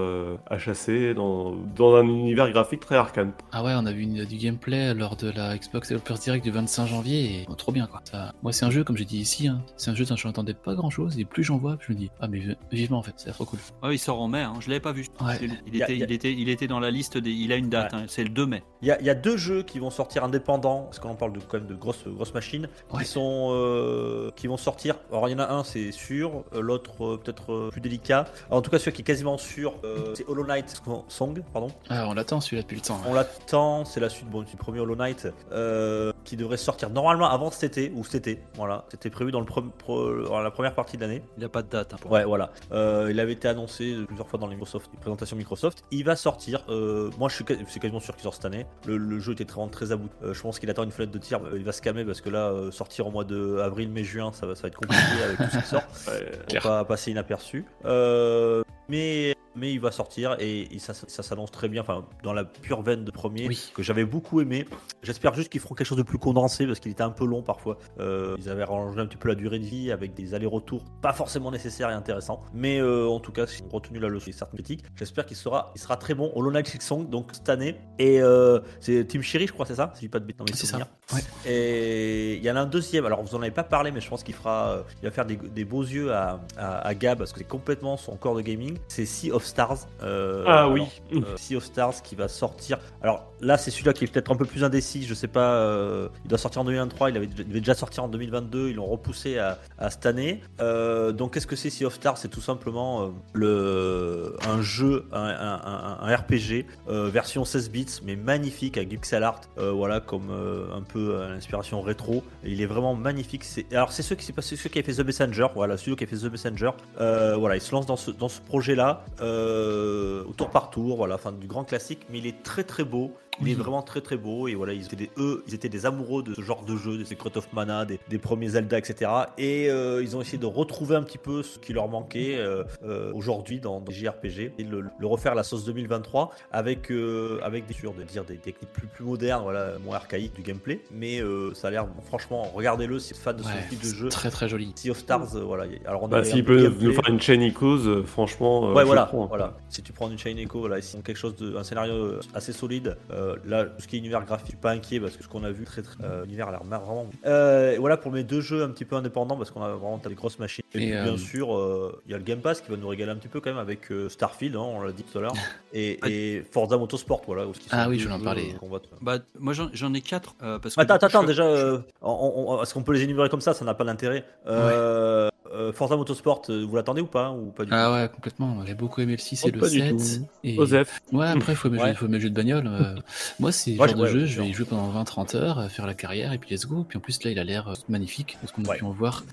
à 0.48 0.57
chasser 0.60 1.14
dans, 1.14 1.56
dans 1.76 1.95
un 1.95 2.03
univers 2.03 2.49
graphique 2.52 2.81
très 2.81 2.95
arcane. 2.95 3.31
Ah 3.52 3.64
ouais, 3.64 3.73
on 3.76 3.85
a 3.85 3.91
vu 3.91 4.06
du 4.06 4.35
gameplay 4.38 4.94
lors 4.94 5.15
de 5.15 5.31
la 5.31 5.57
Xbox 5.57 5.90
Developers 5.90 6.18
Direct 6.19 6.44
du 6.45 6.52
25 6.52 6.85
janvier 6.85 7.41
et 7.41 7.56
trop 7.57 7.72
bien 7.72 7.88
quoi. 7.88 8.02
Ça- 8.03 8.34
Moi 8.44 8.52
c'est 8.52 8.65
un 8.65 8.69
jeu 8.72 8.84
comme 8.84 8.98
j'ai 8.98 9.06
dit 9.06 9.18
ici, 9.18 9.48
hein, 9.48 9.61
c'est 9.77 9.90
un 9.91 9.95
jeu 9.95 10.06
dont 10.06 10.15
je 10.15 10.27
pas 10.57 10.75
grand 10.75 10.89
chose 10.89 11.17
et 11.19 11.25
plus 11.25 11.43
j'en 11.43 11.57
vois, 11.57 11.77
plus 11.77 11.88
je 11.89 11.93
me 11.93 11.97
dis 11.97 12.11
ah 12.19 12.27
mais 12.27 12.39
vi- 12.39 12.55
vivement 12.71 12.99
en 12.99 13.03
fait, 13.03 13.13
c'est 13.17 13.31
trop 13.31 13.45
cool. 13.45 13.59
Ouais, 13.81 13.95
il 13.95 13.99
sort 13.99 14.21
en 14.21 14.27
mai, 14.27 14.41
hein, 14.41 14.53
je 14.59 14.69
l'avais 14.69 14.80
pas 14.80 14.91
vu. 14.91 15.05
Ouais. 15.21 15.38
Il, 15.71 15.81
a- 15.81 15.85
était, 15.89 15.93
a- 15.93 15.95
il, 16.05 16.11
était, 16.11 16.34
il 16.34 16.49
était 16.49 16.67
dans 16.67 16.80
la 16.80 16.91
liste, 16.91 17.17
des, 17.17 17.31
il 17.31 17.51
a 17.51 17.55
une 17.55 17.69
date, 17.69 17.93
Ouais. 17.93 17.99
hein, 17.99 18.05
c'est 18.07 18.23
le 18.23 18.30
2 18.30 18.45
mai. 18.45 18.63
Il 18.81 18.88
y, 18.88 18.91
a, 18.91 18.99
il 18.99 19.05
y 19.05 19.09
a 19.09 19.15
deux 19.15 19.38
jeux 19.38 19.63
qui 19.63 19.80
vont 19.80 19.89
sortir 19.89 20.23
indépendants, 20.23 20.84
parce 20.84 20.99
qu'on 20.99 21.15
parle 21.15 21.34
de, 21.34 21.39
quand 21.39 21.57
même 21.57 21.67
de 21.67 21.75
grosses, 21.75 22.05
grosses 22.07 22.34
machines, 22.34 22.67
Ouais. 22.91 23.03
qui, 23.03 23.09
sont, 23.09 23.49
euh, 23.51 24.31
qui 24.35 24.47
vont 24.47 24.57
sortir. 24.57 24.95
Alors 25.11 25.27
il 25.30 25.31
y 25.31 25.35
en 25.35 25.39
a 25.39 25.51
un, 25.51 25.63
c'est 25.63 25.91
sûr, 25.91 26.43
euh, 26.53 26.61
l'autre 26.61 27.05
euh, 27.05 27.17
peut-être 27.17 27.53
euh, 27.53 27.69
plus 27.71 27.81
délicat. 27.81 28.25
Alors, 28.47 28.59
en 28.59 28.61
tout 28.61 28.71
cas, 28.71 28.80
celui 28.80 28.93
qui 28.93 29.01
est 29.01 29.05
quasiment 29.05 29.38
sûr, 29.38 29.75
euh, 29.84 30.13
c'est 30.15 30.27
Hollow 30.27 30.45
Knight 30.45 30.81
Song, 31.07 31.41
pardon. 31.53 31.69
Ah 31.89 32.07
on 32.09 32.13
l'attend 32.13 32.41
celui-là 32.41 32.63
depuis 32.63 32.75
le 32.75 32.81
temps. 32.81 32.99
On 33.07 33.13
l'attend, 33.13 33.85
c'est 33.85 33.99
la 33.99 34.09
suite 34.09 34.30
bon, 34.30 34.41
du 34.43 34.55
premier 34.55 34.80
Hollow 34.80 34.95
Knight, 34.95 35.27
euh, 35.51 36.11
qui 36.23 36.35
devrait 36.38 36.57
sortir 36.57 36.89
normalement 36.89 37.30
avant 37.30 37.51
cet 37.51 37.63
été, 37.77 37.91
ou 37.95 38.03
cet 38.03 38.27
été, 38.27 38.41
voilà. 38.55 38.85
C'était 38.89 39.09
prévu 39.09 39.31
dans 39.31 39.39
le 39.39 39.45
pre- 39.45 39.69
pro- 39.69 40.23
dans 40.23 40.41
la 40.44 40.52
première 40.52 40.74
partie 40.76 40.98
de 40.98 41.02
l'année. 41.02 41.24
Il 41.38 41.44
a 41.44 41.49
pas 41.49 41.61
de 41.61 41.70
date. 41.70 41.94
hein, 41.94 41.98
pour 42.02 42.11
Ouais, 42.11 42.24
voilà. 42.26 42.52
Euh, 42.72 43.07
il 43.10 43.20
avait 43.20 43.34
été 43.34 43.48
annoncé 43.48 43.95
plusieurs 44.07 44.28
fois 44.28 44.40
dans 44.40 44.48
les 44.48 44.56
Microsoft, 44.56 44.90
les 44.94 44.99
présentations 44.99 45.36
Microsoft. 45.36 45.84
Il 45.91 46.03
va 46.03 46.15
sortir. 46.15 46.64
euh, 46.70 47.10
moi, 47.18 47.30
je 47.30 47.36
suis, 47.36 47.45
c'est 47.68 47.80
quasiment 47.80 47.99
sûr 47.99 48.14
qu'il 48.15 48.24
sort 48.24 48.34
cette 48.34 48.45
année. 48.45 48.65
Le, 48.86 48.98
le 48.98 49.20
jeu 49.20 49.34
était 49.34 49.44
vraiment 49.45 49.68
très 49.68 49.91
abouti. 49.91 50.14
Euh, 50.24 50.34
je 50.34 50.41
pense 50.41 50.60
qu'il 50.60 50.70
attend 50.70 50.84
une 50.84 50.91
fenêtre 50.91 51.11
de 51.11 51.20
tir. 51.20 51.40
Euh, 51.44 51.57
Il 51.57 51.64
va 51.64 51.72
se 51.72 51.82
calmer 51.82 52.06
parce 52.06 52.22
que 52.22 52.30
là, 52.30 52.49
euh, 52.49 52.72
sortir 52.72 53.07
au 53.07 53.11
mois 53.11 53.24
de 53.24 53.57
avril, 53.60 53.90
mai, 53.90 54.03
juin, 54.03 54.32
ça 54.34 54.45
va, 54.45 54.56
ça 54.56 54.64
va 54.64 54.68
être 54.70 54.76
compliqué 54.78 55.24
avec 55.24 55.38
tout 55.38 55.44
ce 55.52 55.57
qui 55.60 55.65
sort. 55.68 55.84
Ouais. 56.07 56.32
Pour 56.49 56.61
pas 56.64 56.86
passer 56.86 57.11
inaperçu. 57.11 57.65
Euh, 57.86 58.64
mais, 58.89 59.35
mais 59.55 59.72
il 59.73 59.80
va 59.80 59.91
sortir 59.91 60.35
et, 60.39 60.73
et 60.76 60.80
ça, 60.80 60.93
ça 60.93 61.23
s'annonce 61.23 61.51
très 61.51 61.69
bien. 61.69 61.81
Enfin, 61.81 62.05
dans 62.23 62.34
la 62.34 62.43
pure 62.45 62.81
veine 62.81 63.03
de 63.03 63.11
premier 63.11 63.47
Oui. 63.47 63.72
que 63.76 63.84
j'avais 63.84 64.05
beaucoup 64.05 64.41
aimé. 64.41 64.65
J'espère 65.03 65.34
juste 65.34 65.49
qu'ils 65.49 65.61
feront 65.61 65.76
quelque 65.76 65.88
chose 65.88 65.97
de 65.97 66.03
plus 66.03 66.18
condensé 66.18 66.65
parce 66.65 66.80
qu'il 66.80 66.91
était 66.91 67.03
un 67.03 67.10
peu 67.11 67.26
long 67.26 67.41
parfois. 67.41 67.77
Euh, 67.99 68.35
ils 68.39 68.49
avaient 68.49 68.64
rallongé 68.64 68.99
un 68.99 69.05
petit 69.05 69.18
peu 69.18 69.27
la 69.30 69.35
durée 69.35 69.60
de 69.60 69.65
vie 69.65 69.91
avec 69.91 70.14
des 70.14 70.34
allers-retours 70.34 70.84
pas 71.01 71.14
forcément 71.14 71.51
nécessaires 71.51 71.89
et 71.89 71.93
intéressants. 71.93 72.41
Mais 72.53 72.80
euh, 72.80 73.07
en 73.07 73.19
tout 73.19 73.31
cas, 73.31 73.45
si 73.47 73.61
on 73.64 73.69
retenu 73.76 73.99
la 73.99 74.07
leçon 74.07 74.30
et 74.30 74.34
certaines 74.34 74.60
critiques, 74.60 74.84
j'espère 74.95 75.26
qu'il 75.26 75.38
sera, 75.38 75.72
il 75.76 75.81
sera 75.81 75.97
très 75.97 76.14
bon. 76.14 76.31
Hollow 76.35 76.51
Knight 76.51 76.68
Silksong 76.68 77.10
donc 77.10 77.30
cette 77.34 77.49
année. 77.49 77.76
Et 77.99 78.22
euh, 78.22 78.60
c'est 78.80 79.05
Team 79.05 79.22
Cherry, 79.22 79.47
je 79.47 79.53
crois, 79.53 79.65
c'est 79.65 79.76
ça 79.76 79.91
Si 79.93 80.01
je 80.01 80.05
dis 80.05 80.10
pas 80.10 80.19
de 80.19 80.26
bêtises 80.26 80.55
C'est 80.55 80.68
ça. 80.68 80.77
Ouais. 81.14 81.22
Et 81.45 82.35
il 82.35 82.43
y 82.43 82.49
en 82.49 82.55
a 82.55 82.61
un 82.61 82.65
deuxième. 82.65 83.05
Alors 83.05 83.22
vous 83.23 83.35
en 83.35 83.41
avez 83.41 83.51
pas 83.51 83.64
parlé, 83.64 83.91
mais 83.91 84.01
je 84.01 84.10
pense 84.10 84.23
qu'il 84.23 84.34
fera, 84.35 84.69
euh, 84.69 84.84
il 85.01 85.05
va 85.05 85.11
faire 85.11 85.26
des, 85.26 85.35
des 85.35 85.65
beaux 85.65 85.84
yeux 85.84 86.14
à, 86.14 86.39
à, 86.57 86.80
à 86.88 86.95
Gab 86.95 87.18
parce 87.19 87.34
que 87.34 87.39
c'est 87.39 87.43
complètement 87.47 87.97
son 87.97 88.15
corps 88.15 88.35
de 88.35 88.41
gaming. 88.41 88.72
C'est 88.87 89.05
Sea 89.05 89.31
of 89.31 89.43
Stars. 89.45 89.87
Euh, 90.01 90.43
Ah 90.47 90.69
oui. 90.69 90.83
alors, 91.11 91.23
euh, 91.23 91.37
sea 91.37 91.55
of 91.57 91.63
Stars 91.63 92.01
qui 92.03 92.15
va 92.15 92.27
sortir. 92.27 92.77
Alors 93.01 93.32
là, 93.44 93.57
c'est 93.57 93.72
celui-là 93.72 93.94
qui 93.94 94.06
est 94.06 94.07
peut-être 94.07 94.32
un 94.32 94.36
peu 94.36 94.45
plus 94.45 94.64
indécis. 94.64 95.03
Je 95.03 95.14
sais 95.14 95.28
pas. 95.28 95.56
euh, 95.56 96.10
il 96.24 96.30
doit 96.30 96.38
sortir 96.38 96.61
en 96.61 96.65
2023. 96.65 97.10
Il 97.10 97.18
avait, 97.18 97.28
déjà 97.28 97.76
sortir 97.76 98.03
en 98.03 98.07
2022. 98.07 98.70
Ils 98.70 98.76
l'ont 98.76 98.86
repoussé 98.86 99.38
à, 99.38 99.60
cette 99.90 100.06
année. 100.06 100.41
Euh, 100.61 101.11
donc 101.11 101.34
qu'est-ce 101.34 101.48
que 101.48 101.56
c'est 101.56 101.70
Sea 101.70 101.86
of 101.86 101.94
Stars? 101.94 102.18
C'est 102.18 102.30
tout 102.30 102.41
simplement 102.41 103.14
euh, 103.36 104.36
un 104.48 104.61
jeu, 104.61 105.06
un, 105.11 106.15
RPG 106.15 106.65
version 106.88 107.45
16 107.45 107.70
bits, 107.70 107.86
mais 108.03 108.15
magnifique 108.15 108.78
avec 108.78 108.90
du 108.90 108.98
pixel 108.98 109.24
art. 109.24 109.41
Voilà, 109.57 109.99
comme 109.99 110.32
un 110.32 110.82
peu 110.82 111.28
l'inspiration 111.30 111.82
rétro. 111.82 112.24
Il 112.44 112.61
est 112.61 112.65
vraiment 112.65 112.95
magnifique. 112.95 113.45
Alors 113.72 113.91
c'est 113.91 114.03
ceux 114.03 114.15
qui 114.15 114.26
c'est 114.26 114.34
pas 114.34 114.41
ceux 114.41 114.56
qui 114.56 114.80
a 114.80 114.84
fait 114.84 114.94
The 114.94 115.06
Messenger. 115.06 115.48
Voilà, 115.56 115.78
celui 115.78 115.95
qui 115.95 116.03
a 116.03 116.07
fait 116.07 116.18
The 116.18 116.32
Messenger. 116.32 116.72
Voilà, 116.98 117.56
il 117.56 117.61
se 117.61 117.72
lance 117.72 117.86
dans 117.86 117.98
ce 117.98 118.11
dans 118.11 118.30
ce 118.30 118.41
projet 118.41 118.76
là, 118.76 119.06
au 119.22 120.34
tour 120.34 120.49
par 120.49 120.70
tour. 120.70 120.98
Voilà, 120.98 121.18
du 121.40 121.48
grand 121.48 121.64
classique, 121.64 122.06
mais 122.10 122.20
il 122.20 122.28
est 122.28 122.44
très 122.44 122.64
très 122.64 122.84
beau. 122.84 123.14
Il 123.41 123.49
est 123.49 123.53
vraiment 123.55 123.81
très 123.81 124.01
très 124.01 124.18
beau 124.18 124.47
et 124.47 124.55
voilà, 124.55 124.73
ils 124.73 124.84
étaient 124.85 124.95
des, 124.95 125.10
eux, 125.18 125.43
ils 125.47 125.53
étaient 125.55 125.69
des 125.69 125.85
amoureux 125.85 126.23
de 126.23 126.34
ce 126.34 126.41
genre 126.41 126.64
de 126.64 126.76
jeu, 126.77 126.97
des 126.97 127.05
Secret 127.05 127.35
of 127.38 127.51
Mana, 127.53 127.85
des, 127.85 127.99
des 128.10 128.18
premiers 128.18 128.49
Zelda, 128.49 128.77
etc. 128.77 129.10
Et 129.38 129.69
euh, 129.69 130.01
ils 130.03 130.15
ont 130.15 130.22
essayé 130.22 130.38
de 130.38 130.45
retrouver 130.45 130.95
un 130.95 131.03
petit 131.03 131.18
peu 131.18 131.43
ce 131.43 131.57
qui 131.60 131.73
leur 131.73 131.88
manquait 131.88 132.38
euh, 132.38 132.64
euh, 132.85 133.11
aujourd'hui 133.14 133.60
dans, 133.60 133.80
dans 133.80 133.89
les 133.91 133.95
JRPG 133.95 134.53
et 134.57 134.64
le, 134.64 134.85
le 134.97 135.07
refaire 135.07 135.31
à 135.31 135.35
la 135.35 135.43
sauce 135.43 135.65
2023 135.65 136.31
avec 136.51 136.91
euh, 136.91 137.39
avec 137.43 137.65
des 137.65 137.73
sûr 137.73 137.93
de 137.93 138.03
dire 138.03 138.23
des 138.23 138.38
techniques 138.38 138.72
plus 138.72 138.88
plus 138.88 139.03
modernes, 139.05 139.43
voilà, 139.43 139.73
moins 139.84 139.95
archaïques 139.95 140.35
du 140.35 140.41
gameplay. 140.41 140.80
Mais 140.91 141.19
euh, 141.22 141.53
ça 141.53 141.69
a 141.69 141.72
l'air, 141.72 141.88
franchement, 142.05 142.43
regardez-le 142.53 142.99
si 142.99 143.14
vous 143.14 143.18
êtes 143.19 143.23
fan 143.23 143.35
de 143.38 143.43
Ouais, 143.43 143.49
ce 143.65 143.69
type 143.69 143.81
de 143.81 143.85
c'est 143.88 143.95
jeu. 143.95 144.10
très 144.10 144.30
très 144.30 144.47
joli. 144.47 144.72
Sea 144.76 144.91
of 144.91 144.97
Stars, 144.97 145.35
euh, 145.35 145.41
voilà. 145.41 145.65
Alors 145.85 146.03
on 146.03 146.07
Bah, 146.07 146.18
a 146.19 146.23
S'il 146.23 146.43
peut 146.45 146.57
gameplay- 146.69 146.85
nous 146.85 146.93
faire 146.93 147.10
une 147.10 147.19
chain 147.22 147.39
Echoes, 147.41 147.88
euh, 147.88 148.03
franchement, 148.03 148.69
euh, 148.69 148.73
Ouais, 148.73 148.81
je 148.81 148.85
voilà, 148.88 149.05
prends. 149.07 149.26
voilà. 149.26 149.57
Si 149.69 149.81
tu 149.81 149.91
prends 149.91 150.10
une 150.10 150.18
chain 150.19 150.35
echo, 150.38 150.60
voilà, 150.60 150.77
ils 150.80 150.97
ont 150.97 151.01
quelque 151.01 151.18
chose 151.18 151.35
de, 151.35 151.55
un 151.57 151.64
scénario 151.64 152.19
assez 152.34 152.53
solide. 152.53 152.95
Euh, 153.11 153.22
là, 153.45 153.65
tout 153.65 153.81
ce 153.81 153.87
qui 153.87 153.95
est 153.95 153.99
univers 153.99 154.23
graphique, 154.25 154.45
je 154.47 154.51
suis 154.51 154.57
pas 154.57 154.71
inquiet 154.71 154.99
parce 154.99 155.15
que 155.17 155.23
ce 155.23 155.27
qu'on 155.27 155.43
a 155.43 155.51
vu, 155.51 155.63
très, 155.65 155.81
très, 155.81 155.95
euh, 156.03 156.23
l'univers 156.23 156.47
a 156.49 156.51
l'air 156.51 156.63
vraiment. 156.63 157.07
Euh, 157.25 157.71
et 157.73 157.77
voilà 157.77 157.97
pour 157.97 158.11
mes 158.11 158.23
deux 158.23 158.41
jeux 158.41 158.63
un 158.63 158.69
petit 158.69 158.85
peu 158.85 158.95
indépendants 158.95 159.35
parce 159.37 159.51
qu'on 159.51 159.61
a 159.63 159.69
vraiment 159.69 159.97
t'as 159.99 160.09
des 160.09 160.15
grosses 160.15 160.39
machines. 160.39 160.63
Et, 160.73 160.77
Et, 160.77 160.79
puis, 160.81 160.93
euh, 160.93 161.03
bien 161.03 161.17
sûr, 161.17 161.55
euh, 161.57 162.01
il 162.05 162.11
y 162.11 162.15
a 162.15 162.17
le 162.17 162.23
Game 162.23 162.39
Pass 162.39 162.61
qui 162.61 162.69
va 162.71 162.77
nous 162.77 162.87
régaler 162.87 163.11
un 163.11 163.15
petit 163.15 163.27
peu 163.27 163.39
quand 163.39 163.49
même 163.49 163.59
avec 163.59 163.91
euh, 163.91 164.09
Starfield, 164.09 164.55
hein, 164.55 164.59
on 164.61 164.81
l'a 164.81 164.91
dit 164.91 165.03
tout 165.03 165.17
à 165.17 165.21
l'heure, 165.21 165.33
et, 165.73 165.99
et 166.09 166.41
Forza 166.51 166.77
Motorsport, 166.77 167.21
voilà. 167.25 167.45
aussi, 167.47 167.61
Ah 167.71 167.87
oui, 167.89 167.99
je 167.99 168.03
voulais 168.07 168.15
en 168.21 168.23
parler. 168.23 168.55
euh, 168.61 168.77
Bah, 169.01 169.17
moi 169.39 169.53
j'en 169.53 169.93
ai 169.93 170.01
quatre. 170.01 170.35
euh, 170.43 170.59
parce 170.59 170.75
que 170.75 170.81
Attends, 170.81 170.95
attends, 170.95 171.21
je- 171.23 171.27
déjà, 171.27 171.43
euh, 171.45 171.79
on- 172.01 172.33
on- 172.57 172.61
est-ce 172.63 172.73
qu'on 172.73 172.83
peut 172.83 172.93
les 172.93 173.03
énumérer 173.03 173.29
comme 173.29 173.41
ça? 173.41 173.53
Ça 173.53 173.63
n'a 173.65 173.73
pas 173.73 173.83
d'intérêt. 173.83 174.23
Euh, 174.47 174.69
euh, 174.73 175.29
euh, 175.53 175.71
Forza 175.71 175.95
Motorsport, 175.95 176.41
euh, 176.49 176.65
vous 176.65 176.75
l'attendez 176.75 177.01
ou 177.01 177.05
pas, 177.05 177.31
ou 177.31 177.51
pas 177.51 177.65
du 177.65 177.71
Ah 177.71 177.93
ouais, 177.93 178.09
complètement. 178.09 178.65
J'ai 178.65 178.73
beaucoup 178.73 179.01
aimé 179.01 179.11
le 179.13 179.19
6 179.19 179.45
et 179.45 179.51
le 179.51 179.67
7. 179.67 180.21
Et... 180.43 180.57
Osef. 180.57 180.99
Ouais, 181.11 181.27
après, 181.27 181.53
il 181.53 181.55
faut 181.55 181.67
aimer 181.67 181.80
ouais. 181.80 181.95
le 182.01 182.19
de 182.19 182.30
bagnole. 182.30 182.67
Euh. 182.67 182.95
moi, 183.39 183.51
c'est 183.51 183.77
ouais, 183.77 183.88
genre 183.88 183.97
de 183.97 184.07
jeu, 184.07 184.25
je 184.25 184.41
vais 184.41 184.47
y 184.47 184.53
jouer 184.53 184.65
pendant 184.65 184.91
20-30 185.03 185.38
heures, 185.38 185.71
faire 185.71 185.85
la 185.85 185.93
carrière 185.93 186.34
et 186.34 186.39
puis 186.39 186.49
let's 186.53 186.65
go. 186.65 186.85
Puis 186.88 186.97
en 186.97 187.01
plus, 187.01 187.23
là, 187.23 187.31
il 187.31 187.38
a 187.38 187.43
l'air 187.43 187.71
magnifique, 187.88 188.38
ce 188.45 188.51
qu'on 188.51 188.65
a 188.65 188.73
pu 188.75 188.84
en 188.84 188.91
voir. 188.91 189.23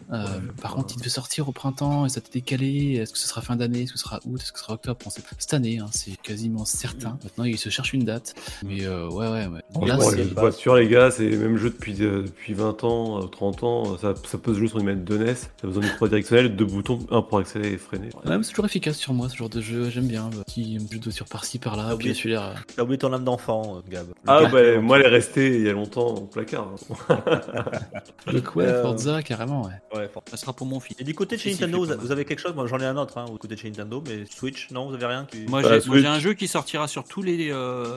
par 0.60 0.74
contre, 0.74 0.94
il 0.94 0.98
devait 0.98 1.08
sortir 1.08 1.48
au 1.48 1.52
printemps 1.52 2.04
et 2.04 2.10
ça 2.10 2.20
t'est 2.20 2.34
décalé. 2.34 2.96
Est-ce 2.96 3.12
que 3.12 3.18
ce 3.18 3.26
sera 3.26 3.40
fin 3.40 3.56
d'année? 3.56 3.82
Est-ce 3.82 3.92
que 3.92 3.98
ce 3.98 4.04
sera 4.04 4.20
août? 4.26 4.40
Est-ce 4.40 4.52
que 4.52 4.58
ce 4.58 4.64
sera 4.64 4.74
octobre? 4.74 4.98
Cette 5.38 5.54
année, 5.54 5.78
hein, 5.78 5.86
c'est 5.90 6.20
quasiment 6.20 6.64
certain. 6.66 7.18
Maintenant, 7.24 7.44
il 7.44 7.56
se 7.56 7.70
cherche 7.70 7.94
une 7.94 8.04
date. 8.04 8.34
Mais 8.62 8.84
euh, 8.84 9.08
ouais, 9.08 9.28
ouais, 9.28 9.46
ouais. 9.46 9.86
Là, 9.86 9.96
bon, 9.96 10.10
c'est 10.10 10.34
pas 10.34 10.78
les 10.78 10.88
gars, 10.88 11.10
c'est 11.10 11.28
le 11.28 11.38
même 11.38 11.56
jeu 11.56 11.70
depuis, 11.70 11.94
depuis 11.94 12.52
20 12.52 12.84
ans, 12.84 13.26
30 13.26 13.64
ans. 13.64 13.98
Ça, 13.98 14.14
ça 14.26 14.38
peut 14.38 14.52
se 14.52 14.58
jouer 14.58 14.68
sur 14.68 14.78
une 14.78 14.84
manette 14.84 15.04
de 15.04 15.16
NES. 15.16 15.34
Ça 15.34 15.48
besoin 15.62 15.82
d'une 15.82 15.92
3 15.92 16.09
bidirectionnel, 16.10 16.56
deux 16.56 16.64
boutons, 16.64 16.98
un 17.10 17.22
pour 17.22 17.38
accélérer 17.38 17.74
et 17.74 17.78
freiner. 17.78 18.08
C'est 18.42 18.50
toujours 18.50 18.64
efficace 18.64 18.96
sur 18.96 19.14
moi 19.14 19.28
ce 19.28 19.36
genre 19.36 19.48
de 19.48 19.60
jeu, 19.60 19.90
j'aime 19.90 20.08
bien. 20.08 20.26
Euh, 20.26 20.42
qui 20.46 20.78
plutôt 20.88 21.10
sur 21.10 21.26
par-ci 21.26 21.58
par-là, 21.58 21.86
ah 21.90 21.94
okay. 21.94 22.14
celui-là. 22.14 22.50
Euh. 22.50 22.54
T'as 22.74 22.82
oublié 22.82 22.98
ton 22.98 23.12
âme 23.12 23.24
d'enfant, 23.24 23.76
euh, 23.76 23.90
Gab. 23.90 24.08
Ah, 24.26 24.46
bah, 24.46 24.80
moi, 24.80 24.98
elle 24.98 25.06
est 25.06 25.08
restée 25.08 25.56
il 25.56 25.62
y 25.62 25.68
a 25.68 25.72
longtemps 25.72 26.14
au 26.14 26.26
placard. 26.26 26.68
Hein. 27.08 27.22
Donc, 28.32 28.56
ouais. 28.56 28.82
Forza, 28.82 29.22
carrément, 29.22 29.62
ouais. 29.66 29.98
Ouais. 29.98 30.10
Ça 30.26 30.36
sera 30.36 30.52
pour 30.52 30.66
mon 30.66 30.80
fils. 30.80 30.96
Et 30.98 31.04
du 31.04 31.14
côté 31.14 31.36
de 31.36 31.40
chez 31.40 31.52
Nintendo, 31.52 31.86
vous, 31.98 32.10
avez 32.10 32.24
quelque 32.24 32.40
chose? 32.40 32.54
Moi, 32.54 32.66
j'en 32.66 32.78
ai 32.80 32.86
un 32.86 32.96
autre, 32.96 33.18
hein, 33.18 33.26
au 33.32 33.36
côté 33.36 33.54
de 33.54 33.60
chez 33.60 33.68
Nintendo, 33.68 34.02
mais 34.06 34.24
Switch, 34.26 34.70
non, 34.70 34.88
vous 34.88 34.94
avez 34.94 35.06
rien 35.06 35.26
qui... 35.30 35.46
Moi, 35.46 35.62
bah, 35.62 35.78
j'ai 35.78 36.06
un 36.06 36.18
jeu 36.18 36.34
qui 36.34 36.48
sortira 36.48 36.88
sur 36.88 37.04
tous 37.04 37.22
les 37.22 37.52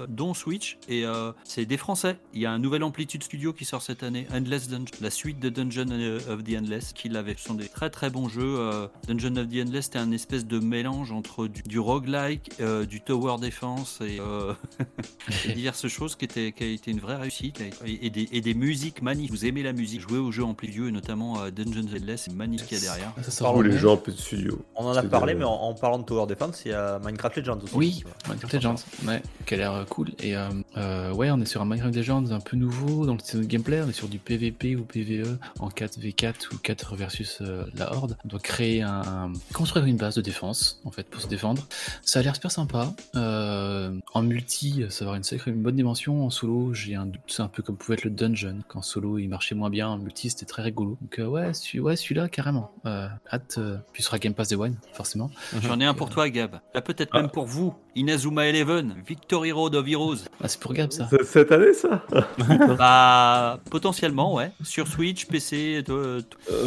dons 0.08 0.34
Switch, 0.34 0.78
et 0.88 1.06
c'est 1.44 1.66
des 1.66 1.78
Français. 1.78 2.18
Il 2.34 2.42
y 2.42 2.46
a 2.46 2.52
un 2.52 2.60
nouvel 2.60 2.84
Amplitude 2.84 3.24
Studio 3.24 3.54
qui 3.54 3.66
sort 3.66 3.82
cette 3.82 4.04
année, 4.04 4.28
Endless 4.34 4.70
Dungeon, 4.70 4.86
la 5.02 5.10
suite 5.10 5.40
de 5.40 5.50
Dungeon 5.50 6.20
of 6.30 6.44
the 6.44 6.58
Endless, 6.58 6.94
qui 6.94 7.10
l'avait. 7.10 7.36
Ce 7.38 7.46
sont 7.46 7.56
des 7.56 7.68
très, 7.68 7.90
très 7.90 8.03
bons 8.10 8.30
jeux. 8.30 8.42
euh, 8.60 8.88
Dungeon 9.08 9.36
of 9.38 9.48
the 9.50 9.56
Endless, 9.66 9.86
c'était 9.86 10.00
un 10.00 10.12
espèce 10.12 10.46
de 10.46 10.60
mélange 10.60 11.12
entre 11.12 11.48
du, 11.48 11.62
du 11.64 11.80
roguelike, 11.80 12.52
euh, 12.60 12.86
du 12.86 13.02
tower 13.02 13.36
defense 13.42 14.00
et, 14.02 14.20
euh, 14.20 14.54
et 15.50 15.54
diverses 15.54 15.88
choses 15.88 16.16
qui, 16.16 16.26
étaient, 16.26 16.52
qui 16.52 16.64
a 16.64 16.68
été 16.68 16.92
une 16.92 17.00
vraie 17.00 17.16
réussite 17.16 17.62
et, 17.62 18.06
et 18.06 18.10
des, 18.10 18.28
et 18.32 18.42
des 18.42 18.54
musiques 18.54 19.02
magnifiques. 19.02 19.32
Vous 19.32 19.46
aimez 19.46 19.64
la 19.64 19.74
musique, 19.74 20.02
jouer 20.02 20.18
aux 20.20 20.32
jeux 20.32 20.44
Amplitude 20.44 20.88
et 20.88 20.92
notamment 20.92 21.42
euh, 21.42 21.52
Dungeon 21.52 21.84
of 21.86 21.92
the 21.94 22.02
Endless, 22.02 22.22
c'est 22.26 22.34
magnifique 22.34 22.68
qu'il 22.70 22.78
y 22.78 22.82
a 22.82 22.84
derrière. 22.84 23.14
Ça 23.28 23.46
Ou 23.54 23.58
en 23.58 23.62
les 23.62 23.78
jeux 23.78 23.90
un 23.90 23.98
peu 23.98 24.12
de 24.12 24.18
studio. 24.18 24.64
On 24.76 24.86
en 24.86 24.96
a 24.96 25.04
parlé, 25.04 25.34
de- 25.34 25.40
mais 25.40 25.46
en, 25.46 25.54
en 25.54 25.74
parlant 25.74 26.00
de 26.00 26.04
Tower 26.06 26.26
Defense, 26.28 26.64
il 26.66 26.72
y 26.72 26.74
a 26.74 27.00
Minecraft 27.00 27.38
Legends 27.38 27.60
aussi. 27.64 27.76
Oui, 27.76 28.04
Minecraft 28.28 28.54
Legends, 28.54 28.76
ouais, 29.08 29.22
qui 29.46 29.54
a 29.54 29.58
l'air 29.58 29.86
cool. 29.90 30.12
Et 30.20 30.36
euh, 30.36 30.50
euh, 30.78 31.14
ouais, 31.14 31.32
on 31.32 31.40
est 31.42 31.46
sur 31.46 31.62
un 31.62 31.66
Minecraft 31.66 31.96
Legends 31.96 32.32
un 32.32 32.40
peu 32.40 32.58
nouveau 32.58 33.06
dans 33.06 33.14
le 33.16 33.46
gameplay. 33.46 33.82
On 33.86 33.90
est 33.90 33.94
sur 33.94 34.08
du 34.08 34.20
PVP 34.20 34.76
ou 34.76 34.84
PVE 34.84 35.38
en 35.60 35.70
4v4 35.70 36.54
ou 36.54 36.58
4 36.58 36.96
versus 36.96 37.40
euh, 37.42 37.66
la 37.76 37.93
Horde. 37.94 38.18
On 38.26 38.28
doit 38.28 38.40
créer 38.40 38.82
un, 38.82 39.32
construire 39.54 39.86
une 39.86 39.98
base 39.98 40.16
de 40.16 40.22
défense 40.22 40.82
en 40.86 40.92
fait 40.92 41.10
pour 41.10 41.22
se 41.22 41.28
défendre. 41.28 41.68
Ça 42.02 42.20
a 42.20 42.22
l'air 42.22 42.36
super 42.36 42.52
sympa. 42.52 42.94
Euh, 43.16 43.98
en 44.14 44.22
multi, 44.22 44.84
ça 44.90 45.06
va 45.06 45.10
avoir 45.10 45.16
une 45.16 45.24
sacrée, 45.24 45.52
une 45.52 45.62
bonne 45.62 45.76
dimension. 45.76 46.26
En 46.26 46.30
solo, 46.30 46.74
j'ai 46.74 46.96
un 46.96 47.06
doute. 47.06 47.22
C'est 47.28 47.42
un 47.42 47.48
peu 47.48 47.64
comme 47.64 47.78
pouvait 47.78 47.96
être 47.96 48.04
le 48.04 48.12
dungeon. 48.12 48.60
Qu'en 48.68 48.82
solo, 48.82 49.18
il 49.18 49.28
marchait 49.28 49.56
moins 49.56 49.70
bien. 49.70 49.88
En 49.90 49.98
multi, 49.98 50.30
c'était 50.30 50.46
très 50.46 50.62
rigolo. 50.62 50.98
Donc 51.02 51.20
euh, 51.20 51.26
ouais, 51.26 51.54
celui, 51.54 51.80
ouais, 51.80 51.96
celui-là 51.96 52.30
carrément. 52.30 52.72
Euh, 52.86 53.08
hâte. 53.32 53.56
euh, 53.58 53.78
puis 53.92 54.04
sera 54.04 54.20
Game 54.20 54.34
Pass 54.34 54.50
Day 54.50 54.56
One, 54.56 54.76
forcément. 54.94 55.30
J'en 55.62 55.80
ai 55.80 55.86
un 55.86 55.94
pour 55.94 56.10
toi, 56.10 56.30
Gab. 56.30 56.60
Là, 56.74 56.82
peut-être 56.82 57.14
même 57.14 57.30
pour 57.30 57.46
vous, 57.46 57.74
Inazuma 57.96 58.48
Eleven, 58.48 58.96
Victory 59.08 59.52
Road 59.52 59.76
of 59.76 59.88
Heroes. 59.88 60.18
Ah, 60.42 60.48
c'est 60.48 60.60
pour 60.60 60.74
Gab 60.74 60.92
ça. 60.92 61.08
C'est 61.10 61.24
cette 61.24 61.52
année, 61.52 61.74
ça 61.74 62.04
Bah, 62.78 63.60
potentiellement, 63.70 64.34
ouais. 64.34 64.52
Sur 64.64 64.88
Switch, 64.88 65.26
PC, 65.28 65.84
Euh, 65.90 66.22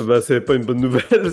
Bah, 0.06 0.20
c'est 0.22 0.40
pas 0.40 0.54
une 0.54 0.64
bonne 0.64 0.80
nouvelle. 0.80 1.32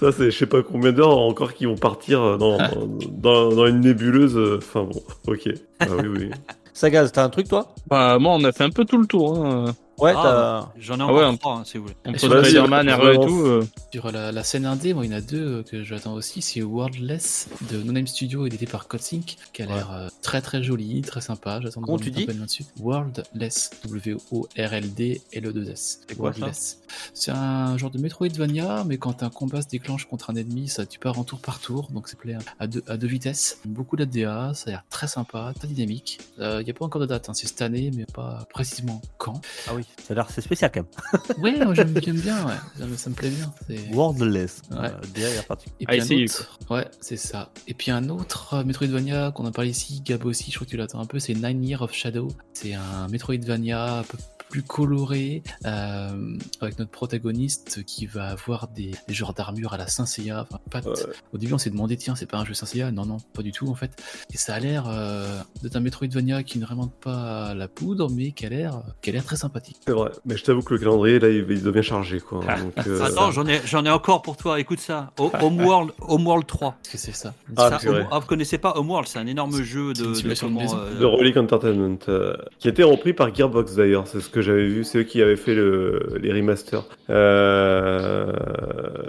ça, 0.00 0.12
c'est 0.12 0.30
je 0.30 0.38
sais 0.38 0.46
pas 0.46 0.62
combien 0.62 0.92
d'heures 0.92 1.16
encore 1.18 1.54
qui 1.54 1.66
vont 1.66 1.76
partir 1.76 2.38
dans, 2.38 2.58
dans, 3.10 3.48
dans 3.52 3.66
une 3.66 3.80
nébuleuse. 3.80 4.36
euh, 4.36 4.58
Enfin 4.58 4.84
bon, 4.84 5.02
ok. 5.26 5.48
Ah, 5.80 5.86
oui, 6.02 6.08
oui. 6.08 6.30
Sagaz, 6.72 7.10
t'as 7.12 7.24
un 7.24 7.28
truc 7.30 7.48
toi? 7.48 7.74
Bah, 7.88 8.18
moi, 8.18 8.32
on 8.34 8.44
a 8.44 8.52
fait 8.52 8.64
un 8.64 8.70
peu 8.70 8.84
tout 8.84 8.98
le 8.98 9.06
tour. 9.06 9.44
Hein. 9.44 9.74
Ouais, 9.98 10.12
Ah, 10.16 10.70
t'as. 10.74 10.80
J'en 10.80 10.96
ai 10.96 11.00
Ah 11.00 11.04
encore 11.04 11.16
ouais, 11.16 11.24
un- 11.24 11.36
trois, 11.36 11.54
hein, 11.58 11.62
si 11.64 11.78
vous 11.78 11.84
voulez. 11.84 11.96
On 12.04 12.10
Et 12.12 12.18
peut 12.18 12.44
Spider-Man, 12.44 12.90
RE 12.90 12.90
et 12.90 13.10
avance. 13.14 13.26
tout. 13.26 13.42
euh. 13.46 13.66
Sur 13.92 14.10
la, 14.10 14.32
la 14.32 14.42
scène 14.42 14.66
indé, 14.66 14.92
moi, 14.92 15.04
il 15.06 15.12
y 15.12 15.14
en 15.14 15.18
a 15.18 15.20
deux 15.20 15.58
euh, 15.58 15.62
que 15.62 15.84
j'attends 15.84 16.14
aussi. 16.14 16.42
C'est 16.42 16.62
Worldless 16.62 17.48
de 17.70 17.80
No 17.82 17.92
Name 17.92 18.06
Studio, 18.08 18.44
édité 18.46 18.66
par 18.66 18.88
Codsync, 18.88 19.36
qui 19.52 19.62
a 19.62 19.66
l'air 19.66 19.92
euh, 19.92 20.08
très 20.22 20.42
très 20.42 20.62
joli, 20.62 21.00
très 21.02 21.20
sympa. 21.20 21.60
J'attends 21.62 21.80
de 21.80 21.86
tu 22.02 22.10
un 22.10 22.26
peu 22.26 22.34
dessus. 22.34 22.64
Worldless, 22.80 23.70
W-O-R-L-D-L-E-2-S. 23.84 26.00
C'est 26.08 26.16
quoi, 26.16 26.32
ça? 26.32 26.38
Worldless. 26.40 26.78
C'est 27.14 27.30
un 27.30 27.76
genre 27.78 27.90
de 27.90 27.98
Metroidvania, 27.98 28.84
mais 28.86 28.98
quand 28.98 29.22
un 29.22 29.30
combat 29.30 29.62
se 29.62 29.68
déclenche 29.68 30.06
contre 30.06 30.30
un 30.30 30.34
ennemi, 30.36 30.68
ça 30.68 30.86
tu 30.86 30.98
pars 30.98 31.18
en 31.18 31.24
tour 31.24 31.40
par 31.40 31.60
tour, 31.60 31.90
donc 31.92 32.08
c'est 32.08 32.18
plaît 32.18 32.36
à 32.58 32.66
deux, 32.66 32.82
à 32.86 32.96
deux 32.96 33.06
vitesses. 33.06 33.58
Beaucoup 33.64 33.96
d'ADA, 33.96 34.52
ça 34.54 34.68
a 34.68 34.70
l'air 34.70 34.84
très 34.90 35.08
sympa, 35.08 35.52
très 35.56 35.68
dynamique. 35.68 36.20
Il 36.38 36.60
n'y 36.64 36.70
a 36.70 36.74
pas 36.74 36.84
encore 36.84 37.00
de 37.00 37.06
date, 37.06 37.28
hein, 37.28 37.34
c'est 37.34 37.46
cette 37.46 37.62
année, 37.62 37.90
mais 37.94 38.04
pas 38.06 38.46
précisément 38.50 39.00
quand. 39.18 39.40
Ah 39.68 39.74
oui, 39.74 39.84
ça 40.06 40.12
a 40.12 40.14
l'air 40.14 40.30
c'est 40.30 40.40
spécial 40.40 40.70
quand 40.72 40.80
même. 40.82 41.20
Ouais, 41.42 41.64
moi 41.64 41.74
j'aime 41.74 41.94
j'aime 42.02 42.20
bien, 42.20 42.46
ouais. 42.46 42.54
ça, 42.96 43.10
me, 43.10 43.14
plaît 43.14 43.30
bien. 43.30 43.52
c'est- 43.66 43.90
Wordless. 43.92 44.62
Ouais. 44.70 44.76
Euh, 44.78 44.90
derrière 45.14 45.44
parti. 45.46 45.68
Et 45.80 45.84
Ah, 45.86 45.92
puis 45.92 46.00
un 46.00 46.04
essayer, 46.04 46.24
autre, 46.24 46.58
ouais, 46.70 46.86
c'est 47.00 47.16
ça. 47.16 47.50
Et 47.66 47.74
puis 47.74 47.90
un 47.90 48.08
autre 48.08 48.54
euh, 48.54 48.64
Metroidvania 48.64 49.32
qu'on 49.32 49.46
a 49.46 49.50
parlé 49.50 49.70
ici, 49.70 50.00
Gab 50.04 50.24
aussi, 50.24 50.50
je 50.50 50.56
crois 50.56 50.64
que 50.66 50.70
tu 50.70 50.76
l'attends 50.76 51.00
un 51.00 51.06
peu, 51.06 51.18
c'est 51.18 51.34
Nine 51.34 51.64
Years 51.64 51.82
of 51.82 51.92
Shadow. 51.92 52.28
C'est 52.52 52.74
un 52.74 53.08
Metroidvania 53.08 53.98
un 53.98 54.02
peu 54.02 54.18
plus 54.50 54.62
coloré, 54.62 55.42
euh, 55.66 56.36
avec 56.60 56.78
notre 56.78 56.90
protagoniste 56.90 57.84
qui 57.84 58.06
va 58.06 58.28
avoir 58.28 58.68
des, 58.68 58.92
des 59.08 59.14
genres 59.14 59.34
d'armure 59.34 59.72
à 59.72 59.76
la 59.76 59.86
Saint 59.88 60.06
Seiya. 60.06 60.42
Enfin, 60.48 60.60
pas 60.70 60.80
t- 60.80 60.88
Ouais. 60.88 60.94
Au 61.32 61.38
début, 61.38 61.52
on 61.54 61.58
s'est 61.58 61.70
demandé, 61.70 61.96
tiens, 61.96 62.14
c'est 62.14 62.26
pas 62.30 62.38
un 62.38 62.44
jeu 62.44 62.54
Saint 62.54 62.66
Seiya? 62.66 62.92
Non, 62.92 63.04
non, 63.04 63.16
pas 63.32 63.42
du 63.42 63.50
tout 63.52 63.68
en 63.68 63.74
fait. 63.74 63.90
Et 64.32 64.36
ça 64.36 64.54
a 64.54 64.60
l'air 64.60 64.84
euh, 64.88 65.40
d'être 65.62 65.74
un 65.76 65.80
Metroidvania 65.80 66.42
qui 66.44 66.58
ne 66.58 66.66
remonte 66.66 66.92
pas 66.94 67.52
la 67.54 67.66
poudre, 67.68 68.08
mais 68.10 68.30
qui 68.32 68.46
a 68.46 68.48
l'air, 68.48 68.82
qui 69.02 69.10
a 69.10 69.12
l'air 69.12 69.24
très 69.24 69.36
sympathique. 69.36 69.78
C'est 69.86 69.92
vrai. 69.92 70.10
Mais 70.24 70.36
je 70.36 70.44
t'avoue 70.44 70.62
que 70.62 70.74
le 70.74 70.78
calendrier, 70.80 71.18
là, 71.18 71.28
il, 71.30 71.44
il 71.50 71.62
devient 71.62 71.82
chargé, 71.82 72.20
quoi. 72.20 72.40
Ah. 72.46 72.60
Donc, 72.60 72.74
euh, 72.86 73.02
Attends, 73.04 73.32
j'en 73.32 73.46
ai, 73.46 73.60
j'en 73.64 73.84
ai 73.84 73.90
encore 73.90 74.22
pour 74.22 74.36
toi. 74.36 74.60
Écoute 74.60 74.78
ça. 74.80 75.10
Ho- 75.18 75.32
Homeworld, 75.40 75.90
Homeworld 76.00 76.46
3. 76.46 76.76
Qu'est-ce 76.84 76.92
que 76.92 76.98
c'est 77.12 77.16
ça 77.16 77.34
Ah, 77.56 77.78
Ça. 77.80 77.90
Home- 77.90 78.06
ah, 78.12 78.18
vous 78.20 78.26
connaissez 78.26 78.58
pas 78.58 78.76
Homeworld? 78.76 79.08
C'est 79.08 79.18
un 79.18 79.26
énorme 79.26 79.60
jeu 79.62 79.92
de, 79.94 80.04
de 80.04 80.28
de 80.28 80.40
comment, 80.40 80.60
maison. 80.60 80.76
de 81.00 81.04
Relic 81.04 81.36
Entertainment, 81.36 81.98
euh, 82.08 82.36
qui 82.60 82.68
a 82.68 82.70
été 82.70 82.82
repris 82.84 83.12
par 83.14 83.34
Gearbox 83.34 83.74
d'ailleurs, 83.74 84.06
c'est 84.06 84.20
ce 84.20 84.28
que 84.28 84.42
j'avais 84.44 84.66
vu, 84.68 84.84
c'est 84.84 84.98
eux 84.98 85.02
qui 85.02 85.20
avaient 85.22 85.34
fait 85.36 85.54
le, 85.54 86.00
les 86.20 86.32
remasters. 86.32 86.84
Euh, 87.10 88.32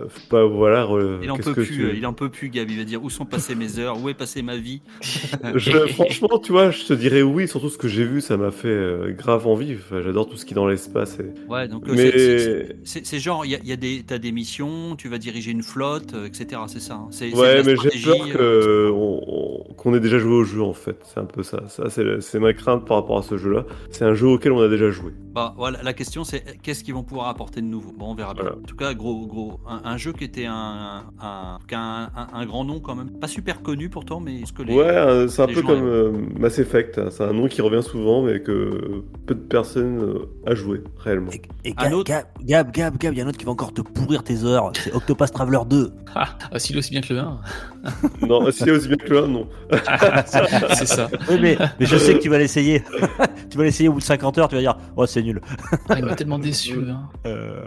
faut 0.10 0.30
pas, 0.30 0.46
voilà, 0.46 0.84
re- 0.84 1.20
Il 1.24 1.30
en 1.32 1.38
peut 1.38 1.54
que 1.54 1.62
plus, 1.62 1.76
tu- 1.76 1.86
euh, 1.86 1.94
il 1.96 2.06
en 2.06 2.14
peut 2.14 2.30
plus, 2.30 2.50
Gab. 2.50 2.70
Il 2.70 2.78
va 2.78 2.84
dire 2.84 3.04
où 3.04 3.10
sont 3.10 3.26
passées 3.26 3.56
mes 3.56 3.80
heures, 3.80 4.02
où 4.02 4.10
est 4.10 4.14
passée 4.14 4.42
ma 4.42 4.58
vie. 4.58 4.82
Je- 5.56 5.88
franchement, 5.88 6.40
tu 6.40 6.52
vois, 6.52 6.72
je 6.72 6.84
te 6.86 6.94
dirais 6.94 7.22
oui, 7.22 7.48
surtout 7.48 7.70
ce 7.70 7.78
que 7.78 7.88
j'ai 7.88 8.04
vu, 8.06 8.22
ça 8.22 8.38
m'a 8.38 8.52
fait 8.52 8.68
euh, 8.68 9.12
grave 9.12 9.48
envie. 9.48 9.76
Enfin, 9.76 10.02
J'adore 10.02 10.28
tout 10.30 10.38
ce 10.38 10.46
qui 10.46 10.54
est 10.54 10.56
dans 10.56 10.68
l'espace. 10.68 11.18
Et... 11.20 11.52
Ouais, 11.52 11.68
donc 11.68 11.88
euh, 11.88 11.94
Mais- 11.96 12.76
c'est- 12.84 13.20
genre, 13.20 13.46
il 13.46 13.52
y 13.52 13.56
a, 13.56 13.60
il 13.64 13.70
y 13.70 13.74
a 13.74 13.76
des, 13.78 14.04
t'as 14.06 14.18
des 14.18 14.32
missions, 14.32 14.96
tu 14.96 15.08
vas 15.08 15.18
diriger 15.18 15.52
une 15.52 15.64
flotte, 15.64 16.14
euh, 16.14 16.26
etc. 16.26 16.62
C'est 16.68 16.80
ça. 16.82 16.96
hein. 16.96 17.08
C'est, 17.12 17.34
Ouais, 17.36 17.64
mais 17.64 17.76
j'ai 17.78 17.90
peur 18.04 18.16
euh, 18.40 18.88
que 18.88 18.92
on- 18.92 19.22
on- 19.28 19.74
qu'on 19.74 19.94
ait 19.96 20.00
déjà 20.00 20.20
joué 20.20 20.34
au 20.34 20.44
jeu 20.44 20.62
en 20.62 20.74
fait. 20.74 20.98
C'est 21.04 21.20
un 21.20 21.26
peu 21.26 21.44
ça. 21.44 21.64
Ça, 21.68 21.84
c'est 21.90 22.40
ma 22.40 22.54
crainte 22.54 22.86
par 22.86 22.98
rapport 22.98 23.18
à 23.18 23.24
ce 23.24 23.38
jeu-là. 23.38 23.66
C'est 23.92 24.06
un 24.06 24.14
jeu 24.14 24.28
auquel 24.28 24.52
on 24.52 24.62
a 24.62 24.68
déjà 24.68 24.90
joué. 24.92 25.12
Bah, 25.34 25.54
voilà, 25.58 25.84
la 25.84 25.92
question 25.92 26.24
c'est 26.24 26.58
qu'est-ce 26.64 26.82
qu'ils 26.82 26.94
vont 26.94 27.04
pouvoir 27.04 27.28
apporter 27.28 27.60
de 27.60 27.66
nouveau? 27.66 27.92
Bon, 27.92 28.12
on 28.12 28.16
verra 28.16 28.34
bien. 28.34 28.44
Voilà. 28.44 28.58
En 28.58 28.62
tout 28.62 28.76
cas, 28.78 28.94
gros, 28.94 29.26
gros, 29.28 29.60
un, 29.68 29.98
jeu 29.98 30.14
qui 30.14 30.24
était 30.24 30.46
un, 30.46 31.04
un, 31.22 31.58
un, 31.74 32.10
un- 32.16 32.28
un 32.34 32.46
grand 32.46 32.64
nom 32.64 32.80
quand 32.80 32.96
même. 32.96 33.10
Pas 33.20 33.28
super 33.28 33.62
connu 33.62 33.90
pourtant, 33.90 34.22
mais 34.22 34.40
est-ce 34.42 34.54
que 34.54 34.62
les. 34.64 34.74
Ouais, 34.74 35.28
c'est 35.28 35.42
un 35.42 35.48
peu 35.48 35.56
gens 35.56 35.68
comme 35.68 35.84
euh, 35.86 36.12
Mass 36.40 36.58
Effect. 36.58 36.98
hein. 37.00 37.10
C'est 37.12 37.24
un 37.26 37.34
nom 37.34 37.50
qui 37.50 37.62
revient 37.62 37.84
souvent, 37.84 38.22
mais 38.24 38.40
que 38.42 39.04
peu 39.26 39.36
de 39.36 39.42
personnes 39.42 40.00
euh, 40.02 40.26
a 40.50 40.56
joué 40.56 40.82
réellement. 41.00 41.32
Et, 41.32 41.42
et 41.70 41.74
Un 41.76 41.84
Gab, 41.84 41.94
autre 41.96 42.08
Gab, 42.12 42.26
Gab, 42.42 42.72
Gab, 42.72 42.98
Gab, 42.98 43.14
il 43.14 43.20
y 43.20 43.22
en 43.22 43.26
a 43.26 43.28
un 43.28 43.30
autre 43.32 43.38
qui 43.38 43.46
va 43.46 43.52
encore 43.52 43.74
te 43.74 43.82
pourrir 43.82 44.24
tes 44.24 44.46
heures. 44.46 44.72
C'est 44.74 44.94
Octopass 44.96 45.34
Traveler 45.34 45.60
2. 45.70 45.92
Ah, 46.16 46.28
s'il 46.60 46.78
est 46.78 46.80
aussi 46.80 46.92
bien 46.92 47.02
que 47.02 47.12
le 47.14 47.20
1. 47.20 47.42
non, 48.22 48.48
est 48.48 48.70
aussi 48.72 48.88
bien 48.88 48.98
que 48.98 49.10
le 49.10 49.24
1, 49.24 49.28
non. 49.28 49.48
c'est 50.74 50.86
ça. 50.88 51.10
Oui, 51.30 51.38
mais, 51.42 51.58
mais 51.80 51.86
je 51.86 51.98
sais 51.98 52.14
que 52.16 52.20
tu 52.20 52.30
vas 52.30 52.38
l'essayer. 52.38 52.84
tu 53.50 53.58
vas 53.58 53.64
l'essayer 53.64 53.90
au 53.90 53.94
bout 53.94 54.00
de 54.00 54.04
50 54.06 54.38
heures, 54.38 54.48
tu 54.48 54.56
vas 54.56 54.62
dire, 54.62 54.76
oh, 54.96 55.06
c'est 55.06 55.22
nul. 55.22 55.42
Ah, 55.90 55.96
il 56.00 56.06
m'a 56.06 56.16
tellement 56.16 56.40
déçu. 56.40 56.74
1. 56.74 57.10
Euh, 57.30 57.62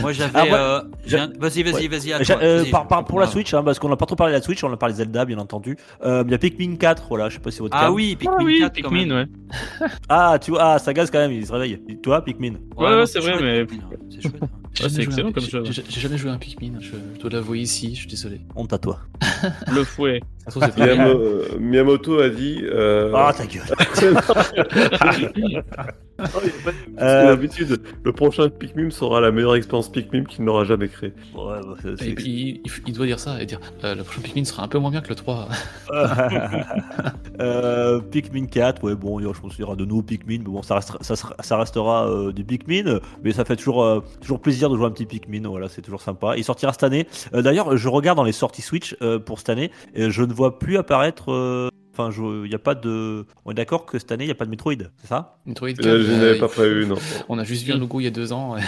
Moi 0.00 0.12
j'avais. 0.12 0.30
Ah, 0.34 0.44
ouais. 0.44 0.50
euh, 0.52 0.80
un- 1.18 1.32
Vas-y, 1.38 1.62
vas-y, 1.62 1.88
Ouais. 1.88 1.88
vas-y. 1.88 2.12
euh, 2.42 2.64
par, 2.70 2.86
par- 2.88 3.04
pour 3.04 3.20
la 3.20 3.26
Ah. 3.26 3.30
Switch, 3.30 3.52
hein, 3.54 3.62
parce 3.62 3.78
qu'on 3.78 3.88
n'a 3.88 3.96
pas 3.96 4.06
trop 4.06 4.16
parlé 4.16 4.32
de 4.32 4.38
la 4.38 4.42
Switch, 4.42 4.62
on 4.64 4.72
a 4.72 4.76
parlé 4.76 4.94
de 4.94 4.98
Zelda, 4.98 5.24
bien 5.24 5.38
entendu. 5.38 5.76
Euh, 6.04 6.22
Il 6.26 6.30
y 6.32 6.34
a 6.34 6.38
Pikmin 6.38 6.76
4, 6.76 7.06
voilà, 7.08 7.28
je 7.28 7.34
sais 7.34 7.40
pas 7.40 7.50
si 7.50 7.58
c'est 7.58 7.62
votre 7.62 7.76
Ah 7.76 7.86
cas. 7.86 7.90
oui, 7.90 8.16
Pikmin 8.16 8.36
Ah 8.40 8.42
oui, 8.44 8.58
4 8.60 8.80
quand 8.82 8.90
même. 8.90 9.00
Pikmin, 9.02 9.16
ouais. 9.16 9.88
Ah, 10.08 10.38
tu 10.40 10.50
vois, 10.52 10.74
ah, 10.74 10.78
ça 10.78 10.92
gaze 10.92 11.10
quand 11.10 11.18
même, 11.18 11.32
il 11.32 11.46
se 11.46 11.52
réveille. 11.52 11.80
Et 11.88 11.96
toi, 11.98 12.24
Pikmin? 12.24 12.54
Ouais, 12.76 12.96
ouais, 12.96 13.06
c'est 13.06 13.18
vrai, 13.20 13.36
mais- 13.40 13.66
C'est 14.10 14.22
chouette. 14.22 14.34
hein. 14.42 14.48
J'ai 14.74 14.84
Ouais, 14.84 14.90
jamais 14.90 14.94
c'est 14.94 15.02
joué 15.02 15.04
excellent 15.04 15.28
un- 15.28 15.32
comme 15.32 15.44
jeu. 15.44 15.62
J'ai 15.64 15.82
j'ai 15.88 16.00
jamais 16.00 16.18
joué 16.18 16.30
à 16.30 16.34
un 16.34 16.38
Pikmin. 16.38 16.74
Je, 16.80 16.90
je 17.14 17.20
dois 17.20 17.30
l'avouer 17.30 17.58
ici, 17.60 17.94
je 17.94 18.00
suis 18.00 18.08
désolé. 18.08 18.40
Honte 18.54 18.72
à 18.72 18.78
toi. 18.78 19.00
Le 19.70 19.84
fouet. 19.84 20.20
Miyamo- 20.50 21.20
euh, 21.20 21.44
Miyamoto 21.58 22.20
a 22.20 22.28
dit. 22.28 22.60
euh, 22.64 23.12
Ah, 23.14 23.32
ta 23.36 23.46
gueule. 23.46 23.62
Euh, 27.00 27.26
d'habitude, 27.26 27.80
le 28.02 28.12
prochain 28.12 28.48
Pikmin 28.48 28.90
sera 28.90 29.20
la 29.20 29.30
meilleure 29.30 29.54
expérience 29.54 29.88
Pikmin 29.88 30.24
qu'il 30.24 30.44
n'aura 30.44 30.64
jamais 30.64 30.88
créée. 30.88 31.12
ouais, 31.32 31.60
bah, 31.62 31.74
c'est- 31.80 31.92
Et 31.92 31.96
c'est- 32.08 32.14
puis, 32.14 32.60
il, 32.64 32.70
il 32.88 32.92
doit 32.92 33.06
dire 33.06 33.20
ça 33.20 33.40
et 33.40 33.46
dire 33.46 33.60
euh, 33.84 33.94
le 33.94 34.02
prochain 34.02 34.22
Pikmin 34.22 34.42
sera 34.44 34.64
un 34.64 34.68
peu 34.68 34.78
moins 34.80 34.90
bien 34.90 35.00
que 35.00 35.10
le 35.10 35.14
3. 35.14 35.48
euh, 37.40 38.00
Pikmin 38.00 38.46
4, 38.46 38.82
ouais, 38.82 38.94
bon, 38.96 39.20
je 39.20 39.40
pense 39.40 39.52
qu'il 39.54 39.60
y 39.60 39.64
aura 39.64 39.76
de 39.76 39.84
nouveaux 39.84 40.02
Pikmin, 40.02 40.38
mais 40.38 40.44
bon, 40.44 40.62
ça 40.62 40.74
restera, 40.76 40.98
ça, 41.02 41.14
sera- 41.14 41.36
ça 41.40 41.56
restera 41.56 42.08
euh, 42.10 42.32
du 42.32 42.42
Pikmin, 42.44 42.98
mais 43.22 43.30
ça 43.32 43.44
fait 43.44 43.54
toujours, 43.56 43.84
euh, 43.84 44.00
toujours 44.20 44.40
plaisir 44.40 44.70
de 44.70 44.76
jouer 44.76 44.86
un 44.86 44.90
petit 44.90 45.06
Pikmin, 45.06 45.48
voilà, 45.48 45.68
c'est 45.68 45.82
toujours 45.82 46.02
sympa. 46.02 46.36
Il 46.36 46.42
sortira 46.44 46.72
cette 46.72 46.82
année. 46.82 47.06
Euh, 47.34 47.42
D'ailleurs, 47.42 47.76
je 47.76 47.88
regarde 47.88 48.16
dans 48.16 48.24
les 48.24 48.32
sorties 48.32 48.62
Switch 48.62 48.96
euh, 49.02 49.18
pour 49.20 49.38
cette 49.38 49.50
année, 49.50 49.70
et 49.94 50.10
je 50.10 50.22
ne 50.22 50.32
vois 50.38 50.58
plus 50.58 50.78
apparaître. 50.78 51.70
Enfin, 51.98 52.10
je- 52.12 52.44
il 52.44 52.48
n'y 52.48 52.54
a 52.54 52.60
pas 52.60 52.76
de. 52.76 53.26
On 53.44 53.50
est 53.50 53.54
d'accord 53.54 53.84
que 53.84 53.98
cette 53.98 54.12
année, 54.12 54.22
il 54.22 54.28
n'y 54.28 54.32
a 54.32 54.36
pas 54.36 54.44
de 54.44 54.50
Metroid, 54.50 54.74
c'est 54.98 55.08
ça? 55.08 55.38
Metroid 55.46 55.70
Euh, 55.70 55.74
4, 55.74 55.84
je 55.84 55.88
euh, 56.12 56.16
n'avais 56.18 56.38
pas 56.38 56.46
prévu, 56.46 56.86
non. 56.86 56.94
On 57.28 57.38
a 57.38 57.44
juste 57.44 57.64
vu 57.64 57.72
un 57.72 57.78
logo 57.78 57.98
il 57.98 58.04
y 58.04 58.06
a 58.06 58.10
deux 58.10 58.32
ans. 58.32 58.54
ouais. 58.54 58.60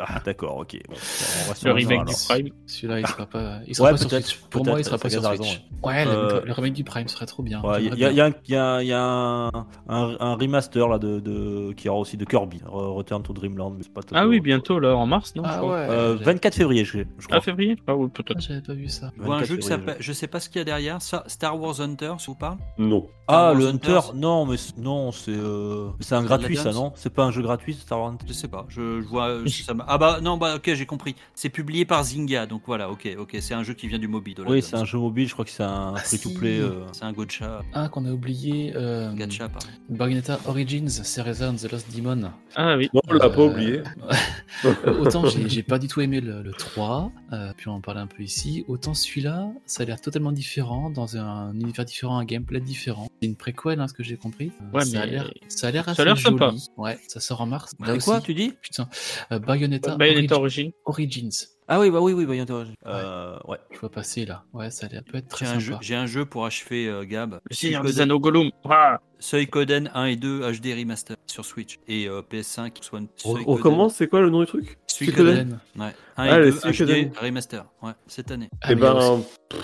Ah, 0.00 0.20
d'accord, 0.24 0.56
ok. 0.56 0.78
Bon, 0.88 0.94
on 0.94 1.48
va 1.50 1.54
sur 1.54 1.68
Le 1.68 1.74
remake 1.74 2.06
du 2.06 2.14
Prime. 2.28 2.48
Celui-là, 2.66 3.00
il 3.00 3.06
sera 3.06 3.26
pas, 3.26 3.58
il 3.66 3.74
sera 3.74 3.86
Ouais, 3.88 3.92
pas 3.92 3.98
sur 3.98 4.10
Switch. 4.10 4.36
Pour 4.48 4.64
moi, 4.64 4.78
il 4.80 4.84
sera 4.84 4.96
pas 4.96 5.10
sur 5.10 5.22
raison, 5.22 5.42
Switch. 5.42 5.60
Ouais, 5.82 6.04
le, 6.06 6.10
Euh, 6.10 6.40
le 6.46 6.52
remake 6.52 6.72
du 6.72 6.84
Prime 6.84 7.08
serait 7.08 7.26
trop 7.26 7.42
bien. 7.42 7.60
Ouais, 7.62 7.82
Il 7.84 7.94
J'aimerais 7.96 8.12
y, 8.12 8.50
y 8.52 8.52
y 8.52 8.86
y 8.88 8.92
a 8.92 9.02
un, 9.02 9.48
un, 9.88 10.16
un 10.20 10.34
remaster 10.34 10.88
là 10.88 10.98
de, 10.98 11.20
de 11.20 11.72
qui 11.76 11.88
aura 11.88 11.98
aussi 12.00 12.16
de 12.16 12.24
Kirby, 12.24 12.58
Re- 12.66 12.94
Return 12.94 13.22
to 13.22 13.32
Dreamland. 13.34 13.74
mais 13.76 13.82
c'est 13.82 13.92
pas 13.92 14.00
Ah 14.12 14.26
oui, 14.26 14.40
bientôt, 14.40 14.78
là, 14.78 14.96
en 14.96 15.06
mars, 15.06 15.34
non 15.36 15.42
je 15.44 15.48
Ah 15.52 15.56
crois. 15.58 15.70
ouais. 15.74 15.86
Euh, 15.90 16.16
j'ai- 16.18 16.24
24 16.24 16.54
février, 16.54 16.84
je, 16.84 16.98
je 17.18 17.26
crois. 17.26 17.38
Ah, 17.38 17.40
février? 17.40 17.76
Ah 17.86 17.94
oui, 17.96 18.08
peut-être. 18.08 18.38
Ah, 18.38 18.40
J'avais 18.40 18.62
pas 18.62 18.72
vu 18.74 18.88
ça. 18.88 19.12
Un 19.20 19.24
24 19.28 19.38
jeu 19.46 19.56
qui 19.56 19.62
février, 19.68 19.86
s'appelle. 19.86 19.96
Je 20.00 20.12
sais 20.12 20.26
pas 20.26 20.40
ce 20.40 20.48
qu'il 20.48 20.58
y 20.58 20.62
a 20.62 20.64
derrière. 20.64 21.02
ça- 21.02 21.24
Star 21.26 21.60
Wars 21.60 21.80
Hunter, 21.80 22.14
ça 22.18 22.24
vous 22.28 22.34
parle 22.34 22.58
Non. 22.78 23.08
Ah, 23.30 23.52
le 23.54 23.66
Hunter, 23.66 23.98
non, 24.14 24.46
mais 24.46 24.56
non, 24.78 25.12
c'est 25.12 25.32
euh, 25.36 25.88
c'est 26.00 26.14
un 26.14 26.22
gratuit 26.22 26.56
ça, 26.56 26.72
non? 26.72 26.92
C'est 26.96 27.12
pas 27.12 27.24
un 27.24 27.30
jeu 27.30 27.42
gratuit 27.42 27.74
Star 27.74 28.00
Wars 28.00 28.14
Je 28.26 28.32
sais 28.32 28.48
pas. 28.48 28.64
Je, 28.70 29.02
je 29.02 29.06
vois. 29.06 29.28
euh, 29.28 29.46
ça 29.48 29.74
m'a- 29.74 29.84
ah 29.86 29.98
bah 29.98 30.20
non, 30.22 30.38
bah 30.38 30.54
ok, 30.56 30.72
j'ai 30.72 30.86
compris. 30.86 31.14
C'est 31.34 31.50
publié 31.50 31.84
par 31.84 32.02
Zynga, 32.04 32.46
donc 32.46 32.62
voilà, 32.66 32.88
ok, 32.90 33.06
ok. 33.18 33.36
C'est 33.40 33.52
un 33.52 33.62
jeu 33.64 33.74
qui 33.74 33.86
vient 33.86 33.98
du 33.98 34.08
mobile. 34.08 34.36
Oui, 34.46 34.62
c'est 34.62 34.76
un 34.76 34.86
jeu 34.86 34.96
mobile, 34.96 35.28
je 35.28 35.34
crois 35.34 35.44
que 35.44 35.50
c'est 35.50 35.62
un 35.62 35.92
Ah, 35.94 35.98
free-to-play. 35.98 36.56
si. 36.56 36.62
euh. 36.62 36.86
C'est 36.92 37.04
un 37.04 37.12
gacha. 37.12 37.60
Un 37.74 37.88
qu'on 37.90 38.06
a 38.06 38.10
oublié. 38.12 38.72
Euh, 38.74 39.12
Gacha, 39.12 39.50
pardon. 39.50 39.66
Bayonetta 39.90 40.38
Origins, 40.46 40.88
Cereza 41.02 41.50
and 41.50 41.56
the 41.56 41.70
Lost 41.70 41.94
Demon. 41.94 42.30
Ah 42.56 42.76
oui. 42.78 42.88
Non, 42.94 43.02
on 43.08 43.12
l'a 43.12 43.28
pas 43.28 43.40
Euh, 43.42 43.50
oublié. 43.50 43.82
Autant 45.00 45.26
j'ai 45.26 45.48
j'ai 45.48 45.62
pas 45.62 45.78
du 45.78 45.86
tout 45.88 46.00
aimé 46.00 46.20
le, 46.20 46.42
le 46.42 46.52
3, 46.52 47.12
euh, 47.32 47.52
puis 47.56 47.68
on 47.68 47.74
en 47.74 47.80
parlait 47.80 48.00
un 48.00 48.06
peu 48.06 48.22
ici, 48.22 48.64
autant 48.68 48.94
celui-là, 48.94 49.48
ça 49.66 49.82
a 49.82 49.86
l'air 49.86 50.00
totalement 50.00 50.32
différent, 50.32 50.88
dans 50.90 51.16
un 51.16 51.52
univers 51.54 51.84
différent, 51.84 52.18
un 52.18 52.24
gameplay 52.24 52.60
différent. 52.68 53.08
C'est 53.20 53.26
une 53.28 53.34
préquelle, 53.36 53.80
hein, 53.80 53.88
ce 53.88 53.94
que 53.94 54.02
j'ai 54.04 54.16
compris. 54.16 54.52
Euh, 54.60 54.76
Ouais, 54.78 54.84
ça, 54.84 55.00
a 55.02 55.06
mais- 55.06 55.12
l'air, 55.12 55.30
ça 55.48 55.66
a 55.68 55.70
l'air 55.72 55.84
ça 55.94 56.02
a 56.02 56.04
l'air 56.04 56.18
sympa. 56.18 56.52
Ouais, 56.76 56.98
ça 57.08 57.18
sort 57.20 57.40
en 57.40 57.46
mars. 57.46 57.74
Là 57.80 57.98
quoi, 57.98 58.16
aussi. 58.18 58.26
tu 58.26 58.34
dis 58.34 58.54
Putain, 58.62 58.88
euh, 59.32 59.38
Bayonetta, 59.40 59.96
Bayonetta 59.96 60.36
Origi- 60.36 60.38
Origin. 60.38 60.70
Origins. 60.84 61.46
Ah 61.70 61.78
oui, 61.80 61.90
bah 61.90 62.00
oui, 62.00 62.12
oui, 62.14 62.24
bah, 62.24 62.32
Hunter. 62.32 62.72
Euh, 62.86 63.38
ouais. 63.46 63.58
Je 63.72 63.78
vois 63.78 63.90
passer 63.90 64.24
là. 64.24 64.44
Ouais, 64.54 64.70
ça 64.70 64.86
a 64.86 64.88
l'air 64.88 65.02
peut 65.04 65.18
être 65.18 65.28
très 65.28 65.44
J'ai 65.44 65.52
un, 65.52 65.58
jeu, 65.58 65.72
sympa. 65.72 65.84
j'ai 65.84 65.94
un 65.96 66.06
jeu 66.06 66.24
pour 66.24 66.46
achever 66.46 66.86
euh, 66.88 67.04
Gab. 67.04 67.40
Le 67.50 67.54
Seigneur 67.54 67.82
des 67.84 68.00
Anneaux 68.00 68.18
Gollum. 68.20 68.50
Ah 68.64 69.00
Suikoden 69.20 69.90
1 69.94 70.04
et 70.06 70.16
2 70.16 70.40
HD 70.52 70.74
Remaster 70.78 71.16
sur 71.26 71.44
Switch 71.44 71.78
et 71.88 72.08
euh, 72.08 72.22
PS5. 72.30 72.72
Soit 72.80 73.00
On 73.24 73.36
on 73.46 73.54
recommence, 73.54 73.94
c'est 73.96 74.06
quoi 74.08 74.20
le 74.20 74.30
nom 74.30 74.40
du 74.40 74.46
truc? 74.46 74.78
Suikoden. 74.86 75.58
Ouais. 75.78 75.84
1 75.86 75.92
Ah, 76.16 76.38
et 76.40 76.44
les 76.44 76.50
2 76.52 76.58
Suikoden. 76.72 77.08
HD 77.10 77.16
Remaster. 77.18 77.64
Ouais, 77.82 77.92
cette 78.06 78.30
année. 78.30 78.48
Ah, 78.62 78.68
Eh 78.72 78.74
ben, 78.74 79.20
pff, 79.50 79.60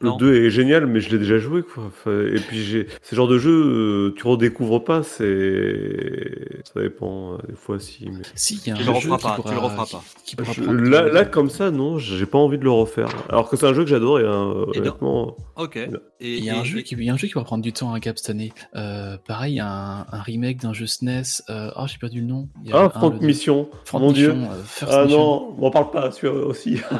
le 0.00 0.08
Non. 0.10 0.16
2 0.16 0.44
est 0.44 0.50
génial, 0.50 0.86
mais 0.86 1.00
je 1.00 1.10
l'ai 1.10 1.18
déjà 1.18 1.38
joué, 1.38 1.62
quoi. 1.62 1.84
Enfin, 1.86 2.20
et 2.32 2.38
puis, 2.40 2.62
j'ai 2.62 2.86
ce 3.02 3.16
genre 3.16 3.26
de 3.28 3.38
jeu, 3.38 3.50
euh, 3.50 4.14
tu 4.16 4.26
redécouvres 4.26 4.84
pas, 4.84 5.02
c'est. 5.02 6.62
Ça 6.72 6.80
dépend, 6.80 7.34
euh, 7.34 7.38
des 7.48 7.54
fois, 7.56 7.78
si. 7.80 8.08
Mais... 8.10 8.22
Si, 8.34 8.60
il 8.64 8.68
y 8.68 8.72
a 8.72 8.74
Tu 8.76 8.88
un 8.88 8.92
le 8.94 9.00
jeu 9.00 9.08
pas, 9.10 9.16
tu 9.16 9.42
pourra- 9.42 9.52
le 9.54 9.58
referas 9.58 9.86
pas. 9.86 10.02
qui- 10.24 10.24
qui 10.24 10.36
pourra 10.36 10.52
Je- 10.52 10.62
prendre- 10.62 10.80
là, 10.80 11.02
là, 11.08 11.24
comme 11.24 11.50
ça, 11.50 11.70
non, 11.70 11.98
j'ai 11.98 12.26
pas 12.26 12.38
envie 12.38 12.58
de 12.58 12.64
le 12.64 12.70
refaire. 12.70 13.08
Alors 13.28 13.48
que 13.48 13.56
c'est 13.56 13.66
un 13.66 13.74
jeu 13.74 13.82
que 13.84 13.90
j'adore, 13.90 14.18
et 14.20 14.22
Et 14.22 14.26
dans- 14.26 14.68
honnêtement. 14.76 15.36
Ok. 15.56 15.78
Il 16.20 16.44
y, 16.44 16.50
a 16.50 16.58
un 16.58 16.62
et- 16.62 16.64
jeu 16.64 16.80
qui, 16.80 16.94
il 16.94 17.04
y 17.04 17.10
a 17.10 17.14
un 17.14 17.16
jeu 17.16 17.28
qui 17.28 17.34
va 17.34 17.44
prendre 17.44 17.62
du 17.62 17.72
temps 17.72 17.92
à 17.92 18.00
Gap 18.00 18.18
cette 18.18 18.30
année. 18.30 18.52
Euh, 18.76 18.97
pareil, 19.26 19.54
il 19.54 19.56
y 19.56 19.60
a 19.60 19.68
un, 19.68 20.00
un 20.12 20.20
remake 20.22 20.58
d'un 20.60 20.72
jeu 20.72 20.86
SNES. 20.86 21.42
Euh, 21.50 21.70
oh, 21.76 21.84
j'ai 21.86 21.98
perdu 21.98 22.20
le 22.20 22.26
nom. 22.26 22.48
Il 22.64 22.70
y 22.70 22.72
Ah, 22.74 22.88
Franck. 22.90 23.20
Mission, 23.20 23.68
Front 23.84 24.00
mon 24.00 24.12
dieu. 24.12 24.32
Mission, 24.32 24.52
euh, 24.52 24.62
First 24.64 24.94
Ah 24.96 25.04
Mission. 25.04 25.18
non, 25.18 25.54
m'en 25.58 25.70
parle 25.70 25.90
pas, 25.90 26.10
celui-là 26.10 26.46
aussi. 26.46 26.80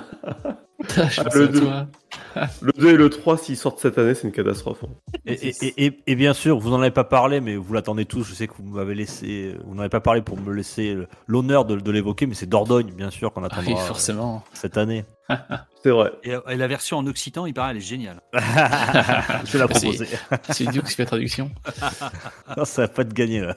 je 0.89 1.21
Ah, 1.21 1.25
le 1.35 1.43
à 1.45 1.47
deux. 1.49 1.61
toi. 1.61 1.87
le 2.63 2.73
2 2.73 2.91
et 2.91 2.97
le 2.97 3.11
3, 3.11 3.37
s'ils 3.39 3.57
sortent 3.57 3.81
cette 3.81 3.99
année, 3.99 4.15
c'est 4.15 4.29
une 4.29 4.33
catastrophe. 4.33 4.85
hein. 4.85 4.93
Et, 5.27 5.49
et- 5.49 5.55
et- 5.67 5.87
et- 5.87 6.01
et 6.07 6.15
bien 6.15 6.33
sûr, 6.35 6.59
vous 6.59 6.71
n'en 6.71 6.81
avez 6.81 6.93
pas 6.93 7.03
parlé, 7.05 7.41
mais 7.41 7.57
vous 7.57 7.73
l'attendez 7.75 8.05
tous. 8.05 8.23
Je 8.23 8.33
sais 8.35 8.47
que 8.47 8.53
vous 8.59 8.63
m'avez 8.77 8.95
laissé, 8.95 9.57
vous 9.67 9.75
n'en 9.75 9.81
avez 9.81 9.89
pas 9.89 10.01
parlé 10.01 10.23
pour 10.23 10.39
me 10.41 10.53
laisser 10.53 10.97
l'honneur 11.27 11.65
de, 11.65 11.77
de 11.77 11.91
l'évoquer, 11.91 12.27
mais 12.27 12.35
c'est 12.35 12.47
Dordogne, 12.49 12.93
bien 12.93 13.11
sûr, 13.11 13.33
qu'on 13.33 13.43
Ah 13.43 13.47
attendra 13.47 13.73
oui, 13.73 13.77
forcément. 13.87 14.45
cette 14.53 14.77
année. 14.79 15.05
C'est 15.83 15.91
vrai. 15.91 16.11
et- 16.25 16.35
et 16.49 16.57
la 16.57 16.67
version 16.67 16.99
en 16.99 17.07
occitan, 17.07 17.47
il 17.47 17.55
paraît, 17.55 17.71
elle 17.71 17.77
est 17.77 17.81
géniale. 17.81 18.21
Je 18.35 19.53
vais 19.53 19.59
la 19.61 19.69
proposer. 19.69 20.07
C'est 20.51 20.65
idiot 20.65 20.83
qui 20.83 20.95
fait 20.95 21.03
la 21.05 21.07
traduction. 21.07 21.51
Non, 22.57 22.65
ça 22.65 22.83
va 22.83 22.89
pas 22.89 23.05
te 23.05 23.13
gagner 23.15 23.41
là. 23.41 23.57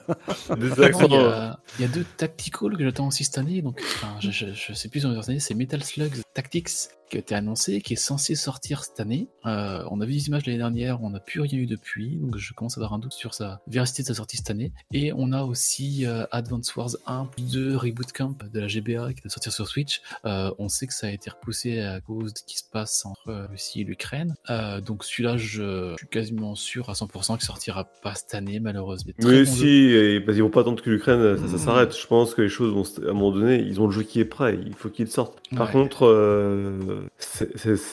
Il, 0.56 0.66
y 0.68 1.16
a, 1.16 1.58
il 1.78 1.82
y 1.82 1.84
a 1.84 1.88
deux 1.88 2.04
tacticals 2.16 2.76
que 2.76 2.84
j'attends 2.84 3.08
aussi 3.08 3.24
cette 3.24 3.38
année. 3.38 3.62
Donc, 3.62 3.80
enfin, 3.96 4.14
je, 4.20 4.30
je, 4.30 4.46
je 4.54 4.72
sais 4.74 4.88
plus 4.88 5.00
cette 5.00 5.28
année. 5.28 5.40
C'est 5.40 5.54
Metal 5.54 5.82
Slugs 5.82 6.22
Tactics 6.34 6.68
qui 7.12 7.18
a 7.18 7.20
été 7.20 7.34
annoncé, 7.34 7.82
qui 7.82 7.92
est 7.92 7.96
censé 7.96 8.34
sortir 8.34 8.84
cette 8.84 8.98
année. 8.98 9.28
Euh, 9.44 9.84
on 9.90 10.00
a 10.00 10.06
vu 10.06 10.14
des 10.14 10.28
images 10.28 10.46
l'année 10.46 10.56
dernière, 10.58 11.02
on 11.02 11.10
n'a 11.10 11.20
plus 11.20 11.40
rien 11.40 11.58
eu 11.58 11.66
depuis. 11.66 12.16
Donc, 12.16 12.38
je 12.38 12.54
commence 12.54 12.78
à 12.78 12.80
avoir 12.80 12.94
un 12.94 12.98
doute 12.98 13.12
sur 13.12 13.34
sa 13.34 13.60
véracité 13.66 14.02
de 14.02 14.08
sa 14.08 14.14
sortie 14.14 14.38
cette 14.38 14.50
année. 14.50 14.72
Et 14.94 15.12
on 15.14 15.30
a 15.32 15.42
aussi 15.42 16.06
euh, 16.06 16.24
Advance 16.30 16.74
Wars 16.74 16.88
1 17.06 17.26
plus 17.26 17.52
2 17.52 17.76
Reboot 17.76 18.12
Camp 18.12 18.34
de 18.50 18.60
la 18.60 18.66
GBA 18.66 19.12
qui 19.12 19.20
va 19.22 19.28
sortir 19.28 19.52
sur 19.52 19.68
Switch. 19.68 20.00
Euh, 20.24 20.50
on 20.58 20.70
sait 20.70 20.86
que 20.86 20.94
ça 20.94 21.06
a 21.08 21.10
été 21.10 21.28
repoussé 21.28 21.80
à 21.80 22.00
cause 22.00 22.32
de 22.32 22.38
ce 22.38 22.44
qui 22.44 22.56
se 22.56 22.64
passe 22.64 23.04
entre 23.04 23.46
Russie 23.50 23.82
et 23.82 23.84
l'Ukraine. 23.84 24.34
Euh, 24.48 24.80
donc 24.80 25.04
celui-là, 25.04 25.36
je, 25.36 25.90
je 25.92 25.94
suis 25.98 26.08
quasiment 26.08 26.54
sûr 26.54 26.88
à 26.88 26.94
100% 26.94 27.34
qu'il 27.36 27.42
sortira 27.44 27.84
pas 28.02 28.14
cette 28.14 28.34
année, 28.34 28.58
malheureusement. 28.58 29.12
Mais 29.18 29.44
bon 29.44 29.50
si, 29.52 29.66
et, 29.68 30.20
parce 30.20 30.34
qu'ils 30.36 30.42
vont 30.44 30.48
pas 30.50 30.62
attendre 30.62 30.82
que 30.82 30.88
l'Ukraine 30.88 31.36
ça, 31.36 31.46
ça 31.48 31.56
Mm. 31.56 31.58
s'arrête. 31.58 31.94
Je 32.00 32.06
pense 32.06 32.34
que 32.34 32.40
les 32.40 32.48
choses 32.48 32.72
vont 32.72 32.84
se- 32.84 33.02
à 33.06 33.10
un 33.10 33.12
moment 33.12 33.32
donné, 33.32 33.58
ils 33.60 33.80
ont 33.82 33.86
le 33.86 33.92
jeu 33.92 34.02
qui 34.02 34.18
est 34.18 34.24
prêt, 34.24 34.58
il 34.64 34.72
faut 34.74 34.88
qu'ils 34.88 35.08
sortent. 35.08 35.42
Par 35.54 35.66
Ouais. 35.66 35.72
contre, 35.72 36.06
euh, 36.06 37.01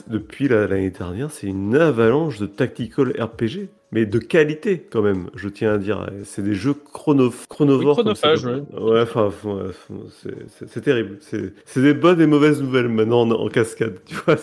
depuis 0.07 0.48
la- 0.48 0.68
l'année 0.68 0.91
dernière, 0.91 1.31
c'est 1.31 1.48
une 1.48 1.76
avalanche 1.76 2.40
de 2.40 2.45
tactical 2.45 3.11
RPG. 3.19 3.69
Mais 3.91 4.06
de 4.06 4.20
qualité 4.20 4.86
quand 4.91 5.02
même, 5.02 5.32
je 5.36 5.49
tiens 5.49 5.74
à 5.74 5.78
dire. 5.80 6.07
C'est 6.24 6.44
des 6.44 6.53
jeux 6.53 6.76
chrono 6.94 7.34
chronovores. 7.49 7.98
Oui, 7.98 8.03
chronophage, 8.03 8.45
Ouais, 8.45 9.02
enfin, 9.02 9.32
ouais, 9.45 9.72
c'est- 10.70 10.82
terrible. 10.82 11.18
C'est 11.22 11.82
des 11.82 11.95
bonnes 11.95 12.22
et 12.22 12.28
mauvaises 12.28 12.61
nouvelles 12.61 12.88
maintenant 12.88 13.22
en, 13.22 13.32
en 13.32 13.48
cascade. 13.49 13.98
Tu 14.06 14.14
vois, 14.16 14.36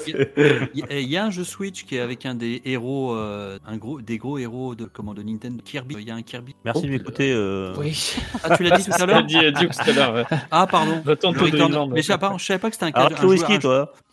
Il 0.75 0.81
y, 0.81 0.83
a- 0.83 0.99
il 0.99 1.09
y 1.09 1.17
a 1.17 1.25
un 1.27 1.31
jeu 1.31 1.45
Switch 1.45 1.85
qui 1.85 1.95
est 1.97 2.01
avec 2.01 2.27
un 2.27 2.35
des 2.35 2.61
héros, 2.65 3.15
euh, 3.15 3.59
un 3.67 3.77
gros, 3.77 4.01
des 4.01 4.19
gros 4.19 4.37
héros 4.39 4.75
de, 4.75 4.85
comment, 4.87 5.15
de 5.15 5.23
Nintendo. 5.23 5.63
Kirby. 5.65 5.95
Il 6.01 6.09
y 6.09 6.11
a 6.11 6.15
un 6.17 6.23
Kirby. 6.23 6.57
Merci 6.65 6.81
Oh, 6.83 6.87
de 6.87 6.91
m'écouter. 6.93 7.33
euh, 7.33 7.73
Oui. 7.79 8.17
Ah, 8.43 8.57
tu 8.57 8.65
l'as 8.65 8.77
dit 8.79 8.85
tout 8.91 8.93
à 9.01 9.07
l'heure 9.07 9.23
dit 9.25 9.39
Dukes 9.61 9.71
tout 9.73 9.91
à 9.91 9.93
l'heure. 9.93 10.15
ouais. 10.15 10.25
Ah, 10.51 10.67
pardon. 10.69 11.01
Mais 11.07 12.03
je 12.03 12.07
savais 12.07 12.19
pas, 12.19 12.35
je 12.37 12.45
savais 12.45 12.59
pas 12.59 12.69
que 12.71 12.75
c'était 12.75 12.87
un 12.87 12.91
Alors, 12.95 13.15
tu 13.19 13.27
whisky, 13.27 13.59
toi 13.61 13.93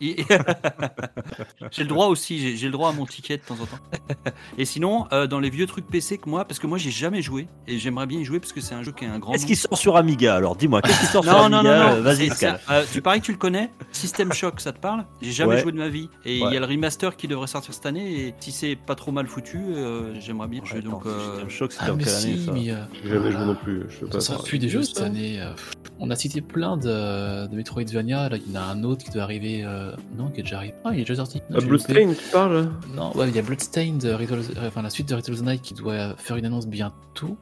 j'ai 1.70 1.82
le 1.82 1.88
droit 1.88 2.06
aussi, 2.06 2.38
j'ai 2.38 2.56
j'ai 2.56 2.66
le 2.66 2.72
droit 2.72 2.90
à 2.90 2.92
mon 2.92 3.06
ticket 3.06 3.36
de 3.38 3.42
temps 3.42 3.54
en 3.54 3.66
temps. 3.66 4.30
Et 4.58 4.64
sinon, 4.64 5.06
euh, 5.12 5.23
euh, 5.24 5.26
dans 5.26 5.40
les 5.40 5.50
vieux 5.50 5.66
trucs 5.66 5.86
PC 5.86 6.18
que 6.18 6.28
moi, 6.28 6.44
parce 6.44 6.58
que 6.58 6.66
moi 6.66 6.78
j'ai 6.78 6.90
jamais 6.90 7.22
joué 7.22 7.48
et 7.66 7.78
j'aimerais 7.78 8.06
bien 8.06 8.20
y 8.20 8.24
jouer 8.24 8.40
parce 8.40 8.52
que 8.52 8.60
c'est 8.60 8.74
un 8.74 8.82
jeu 8.82 8.92
qui 8.92 9.04
est 9.04 9.08
un 9.08 9.18
grand. 9.18 9.32
Est-ce 9.32 9.46
qu'il 9.46 9.56
sort 9.56 9.76
sur 9.78 9.96
Amiga 9.96 10.34
alors 10.36 10.56
Dis-moi, 10.56 10.82
qu'est-ce 10.82 11.00
qui 11.00 11.06
sort 11.06 11.24
sur 11.24 11.32
Non, 11.32 11.48
non, 11.48 11.62
non, 11.62 11.70
Amiga 11.70 11.96
non. 11.96 12.02
Vas-y, 12.02 12.28
c'est- 12.28 12.34
Scal. 12.34 12.60
c'est- 12.66 12.72
euh, 12.72 12.84
tu 12.92 13.02
parais 13.02 13.20
que 13.20 13.24
tu 13.26 13.32
le 13.32 13.38
connais 13.38 13.70
System 13.92 14.32
Shock, 14.32 14.60
ça 14.60 14.72
te 14.72 14.78
parle? 14.78 15.04
J'ai 15.22 15.32
jamais 15.32 15.54
Ouais. 15.56 15.62
joué 15.62 15.72
de 15.72 15.78
ma 15.78 15.88
vie. 15.88 16.08
Et 16.24 16.38
il 16.38 16.42
Ouais. 16.44 16.54
y 16.54 16.56
a 16.56 16.60
le 16.60 16.66
remaster 16.66 17.16
qui 17.16 17.28
devrait 17.28 17.46
sortir 17.46 17.72
cette 17.74 17.86
année. 17.86 18.26
Et 18.28 18.34
si 18.40 18.52
c'est 18.52 18.76
pas 18.76 18.94
trop 18.94 19.12
mal 19.12 19.26
foutu, 19.26 19.58
euh, 19.58 20.18
j'aimerais 20.20 20.48
bien 20.48 20.64
jouer. 20.64 20.80
Donc, 20.82 21.06
euh, 21.06 21.18
System 21.32 21.50
Shock, 21.50 21.72
c'était 21.72 21.84
Ah, 21.88 21.92
en 21.94 21.96
quelle 21.96 22.08
année 22.08 22.36
si, 22.38 22.44
ça 22.44 22.52
mais 22.52 22.70
euh, 22.70 22.76
jamais 23.04 23.32
joué 23.32 23.44
non 23.44 23.54
plus. 23.54 23.82
Je 23.88 23.94
sais 23.94 24.04
ça 24.06 24.10
pas. 24.12 24.20
sera 24.20 24.42
plus 24.42 24.58
des 24.58 24.68
jeux 24.68 24.82
cette 24.82 25.00
année. 25.00 25.40
euh, 25.40 25.52
On 26.00 26.10
a 26.10 26.16
cité 26.16 26.40
plein 26.40 26.76
de, 26.76 27.46
de 27.46 27.54
Metroidvania. 27.54 28.28
Là, 28.28 28.36
il 28.36 28.52
y 28.52 28.58
en 28.58 28.60
a 28.60 28.64
un 28.64 28.82
autre 28.82 29.04
qui 29.04 29.10
doit 29.10 29.22
arriver. 29.22 29.62
euh, 29.64 29.92
Non, 30.18 30.28
qui 30.28 30.40
est 30.40 30.42
déjà 30.42 30.56
arrivé. 30.56 30.74
Ah, 30.84 30.90
il 30.92 30.96
est 30.96 31.02
déjà 31.02 31.14
sorti. 31.16 31.40
Non, 31.50 31.58
Ah, 31.62 31.64
Bloodstained, 31.64 32.16
tu 32.16 32.24
parles? 32.32 32.68
Non, 32.94 33.16
ouais, 33.16 33.28
il 33.28 33.36
y 33.36 33.38
a 33.38 33.42
Bloodstained, 33.42 34.04
euh, 34.04 34.18
euh, 34.18 34.68
enfin 34.68 34.82
la 34.82 34.90
suite 34.90 35.08
de 35.08 35.13
Night 35.42 35.62
qui 35.62 35.74
doit 35.74 36.14
faire 36.16 36.36
une 36.36 36.46
annonce 36.46 36.66
bientôt. 36.66 37.36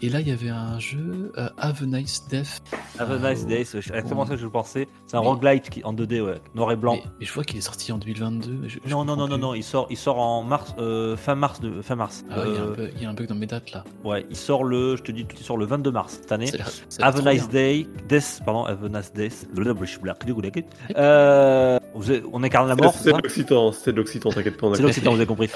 Et 0.00 0.08
là, 0.08 0.20
il 0.20 0.28
y 0.28 0.30
avait 0.32 0.48
un 0.48 0.78
jeu, 0.78 1.32
euh, 1.36 1.48
Have 1.58 1.82
a 1.82 1.86
Nice 1.86 2.26
Death. 2.28 2.62
Have 2.98 3.10
a 3.10 3.14
Euh, 3.14 3.30
nice 3.30 3.46
day, 3.46 3.64
c'est 3.64 3.78
exactement 3.78 4.24
ça 4.24 4.34
que 4.34 4.40
je 4.40 4.46
pensais. 4.46 4.88
C'est 5.06 5.16
un 5.16 5.20
Mais- 5.20 5.26
roguelite 5.26 5.68
qui, 5.70 5.84
en 5.84 5.92
2D, 5.92 6.20
ouais, 6.22 6.40
noir 6.54 6.72
et 6.72 6.76
blanc. 6.76 6.94
Mais, 6.94 7.02
mais 7.20 7.26
je 7.26 7.32
vois 7.32 7.44
qu'il 7.44 7.56
est 7.58 7.60
sorti 7.62 7.92
en 7.92 7.98
2022. 7.98 8.52
mais 8.60 8.68
je- 8.68 8.78
je 8.84 8.88
Non, 8.90 9.04
non, 9.04 9.16
non, 9.16 9.36
non, 9.38 9.54
il 9.54 9.62
sort, 9.62 9.86
il 9.90 9.96
sort 9.98 10.18
en 10.18 10.42
mars, 10.42 10.74
euh, 10.78 11.16
fin 11.16 11.34
mars, 11.34 11.60
de, 11.60 11.82
fin 11.82 11.96
mars. 11.96 12.24
Ah 12.30 12.42
il 12.46 12.54
y 12.54 12.56
a 12.56 12.60
un 12.60 12.64
Euh, 12.64 12.74
bug- 12.74 12.92
il 12.96 13.02
y, 13.02 13.06
a 13.06 13.10
un 13.10 13.14
bug 13.14 13.26
dans 13.26 13.34
mes 13.34 13.46
dates 13.46 13.72
là. 13.72 13.84
ouais, 14.04 14.26
il 14.30 14.36
sort 14.36 14.64
le, 14.64 14.96
je 14.96 15.02
te 15.02 15.12
dis, 15.12 15.26
il 15.38 15.44
sort 15.44 15.56
le 15.58 15.66
22 15.66 15.90
mars 15.90 16.18
cette 16.22 16.32
année. 16.32 16.50
Have 17.00 17.16
a 17.26 17.32
nice 17.32 17.48
bien. 17.48 17.52
day, 17.60 17.86
death, 18.08 18.40
pardon, 18.44 18.64
have 18.64 18.82
a 18.84 18.88
nice 18.88 19.12
day. 19.12 19.28
Euh, 20.96 21.78
vous 21.94 22.10
avez- 22.10 22.22
on 22.32 22.42
incarne 22.42 22.68
la 22.68 22.76
mort, 22.76 22.94
C'est 22.94 23.12
de 23.12 23.16
l'Occitan, 23.16 23.72
c'est 23.72 23.92
de 23.92 23.96
l'Occitan, 23.96 24.30
t'inquiète 24.30 24.56
pas. 24.56 24.72
C'est 24.74 24.82
l'Occitan, 24.82 25.10
vous 25.10 25.16
avez 25.16 25.26
compris. 25.26 25.48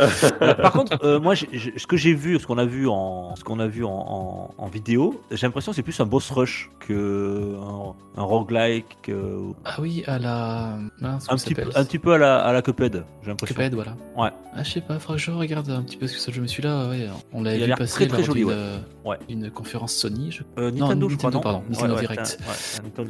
Euh, 0.43 0.55
par 0.55 0.73
contre, 0.73 0.99
euh, 1.05 1.21
moi, 1.21 1.35
j'ai- 1.59 1.79
ce 1.79 1.87
que 1.87 1.97
j'ai 1.97 2.15
vu, 2.15 2.39
ce 2.39 2.47
qu'on 2.47 2.59
a 2.59 2.65
vu 2.65 2.89
en, 2.89 3.35
ce 3.37 3.45
qu'on 3.45 3.59
a 3.61 3.67
vu 3.67 3.85
en, 3.85 3.91
en- 3.91 4.55
en 4.57 4.67
vidéo, 4.69 5.21
j'ai 5.31 5.47
l'impression 5.47 5.73
que 5.73 5.77
c'est 5.77 5.83
plus 5.83 5.99
un 6.01 6.07
boss 6.07 6.31
rush 6.31 6.71
que 6.81 7.57
un, 7.61 7.95
un 8.21 8.23
roguelike, 8.25 8.99
que- 9.03 9.41
Ah 9.65 9.77
oui, 9.81 10.03
à 10.07 10.19
la. 10.19 10.79
Mince, 11.01 11.27
un 11.31 11.37
petit, 11.37 11.55
peu, 11.55 11.63
un 11.75 11.85
petit 11.85 11.99
peu 11.99 12.13
à 12.15 12.19
la, 12.19 12.39
à 12.45 12.53
la 12.53 12.63
Cuphead, 12.63 13.05
j'ai 13.23 13.29
l'impression. 13.29 13.55
Cuphead, 13.55 13.75
voilà. 13.75 13.97
Ouais. 14.17 14.31
Ah, 14.57 14.63
je 14.63 14.71
sais 14.71 14.81
pas, 14.81 14.99
faudra 14.99 15.17
que 15.17 15.23
je 15.23 15.31
regarde 15.31 15.69
un 15.71 15.83
petit 15.83 15.97
peu 15.97 16.07
ce 16.07 16.27
que 16.27 16.33
je 16.33 16.41
me 16.41 16.47
suis 16.47 16.63
là. 16.63 16.89
Ouais, 16.89 17.09
on 17.33 17.43
l'avait 17.43 17.67
vu 17.67 17.75
passer 17.75 17.95
très, 17.95 18.07
très 18.07 18.23
joli, 18.25 18.41
d'une, 18.41 18.49
ouais. 18.51 18.55
euh, 18.57 18.79
Ouais. 19.05 19.19
une 19.29 19.51
conférence 19.51 19.93
Sony. 19.95 20.31
Je... 20.31 20.43
Euh, 20.59 20.71
Non, 20.71 20.87
Nintendo, 20.89 21.09
je 21.09 21.17
crois, 21.17 21.31
Nintendo, 21.31 21.37
non 21.37 21.61
pardon, 21.61 21.63
Nintendo 21.69 21.95
Direct. 21.99 22.39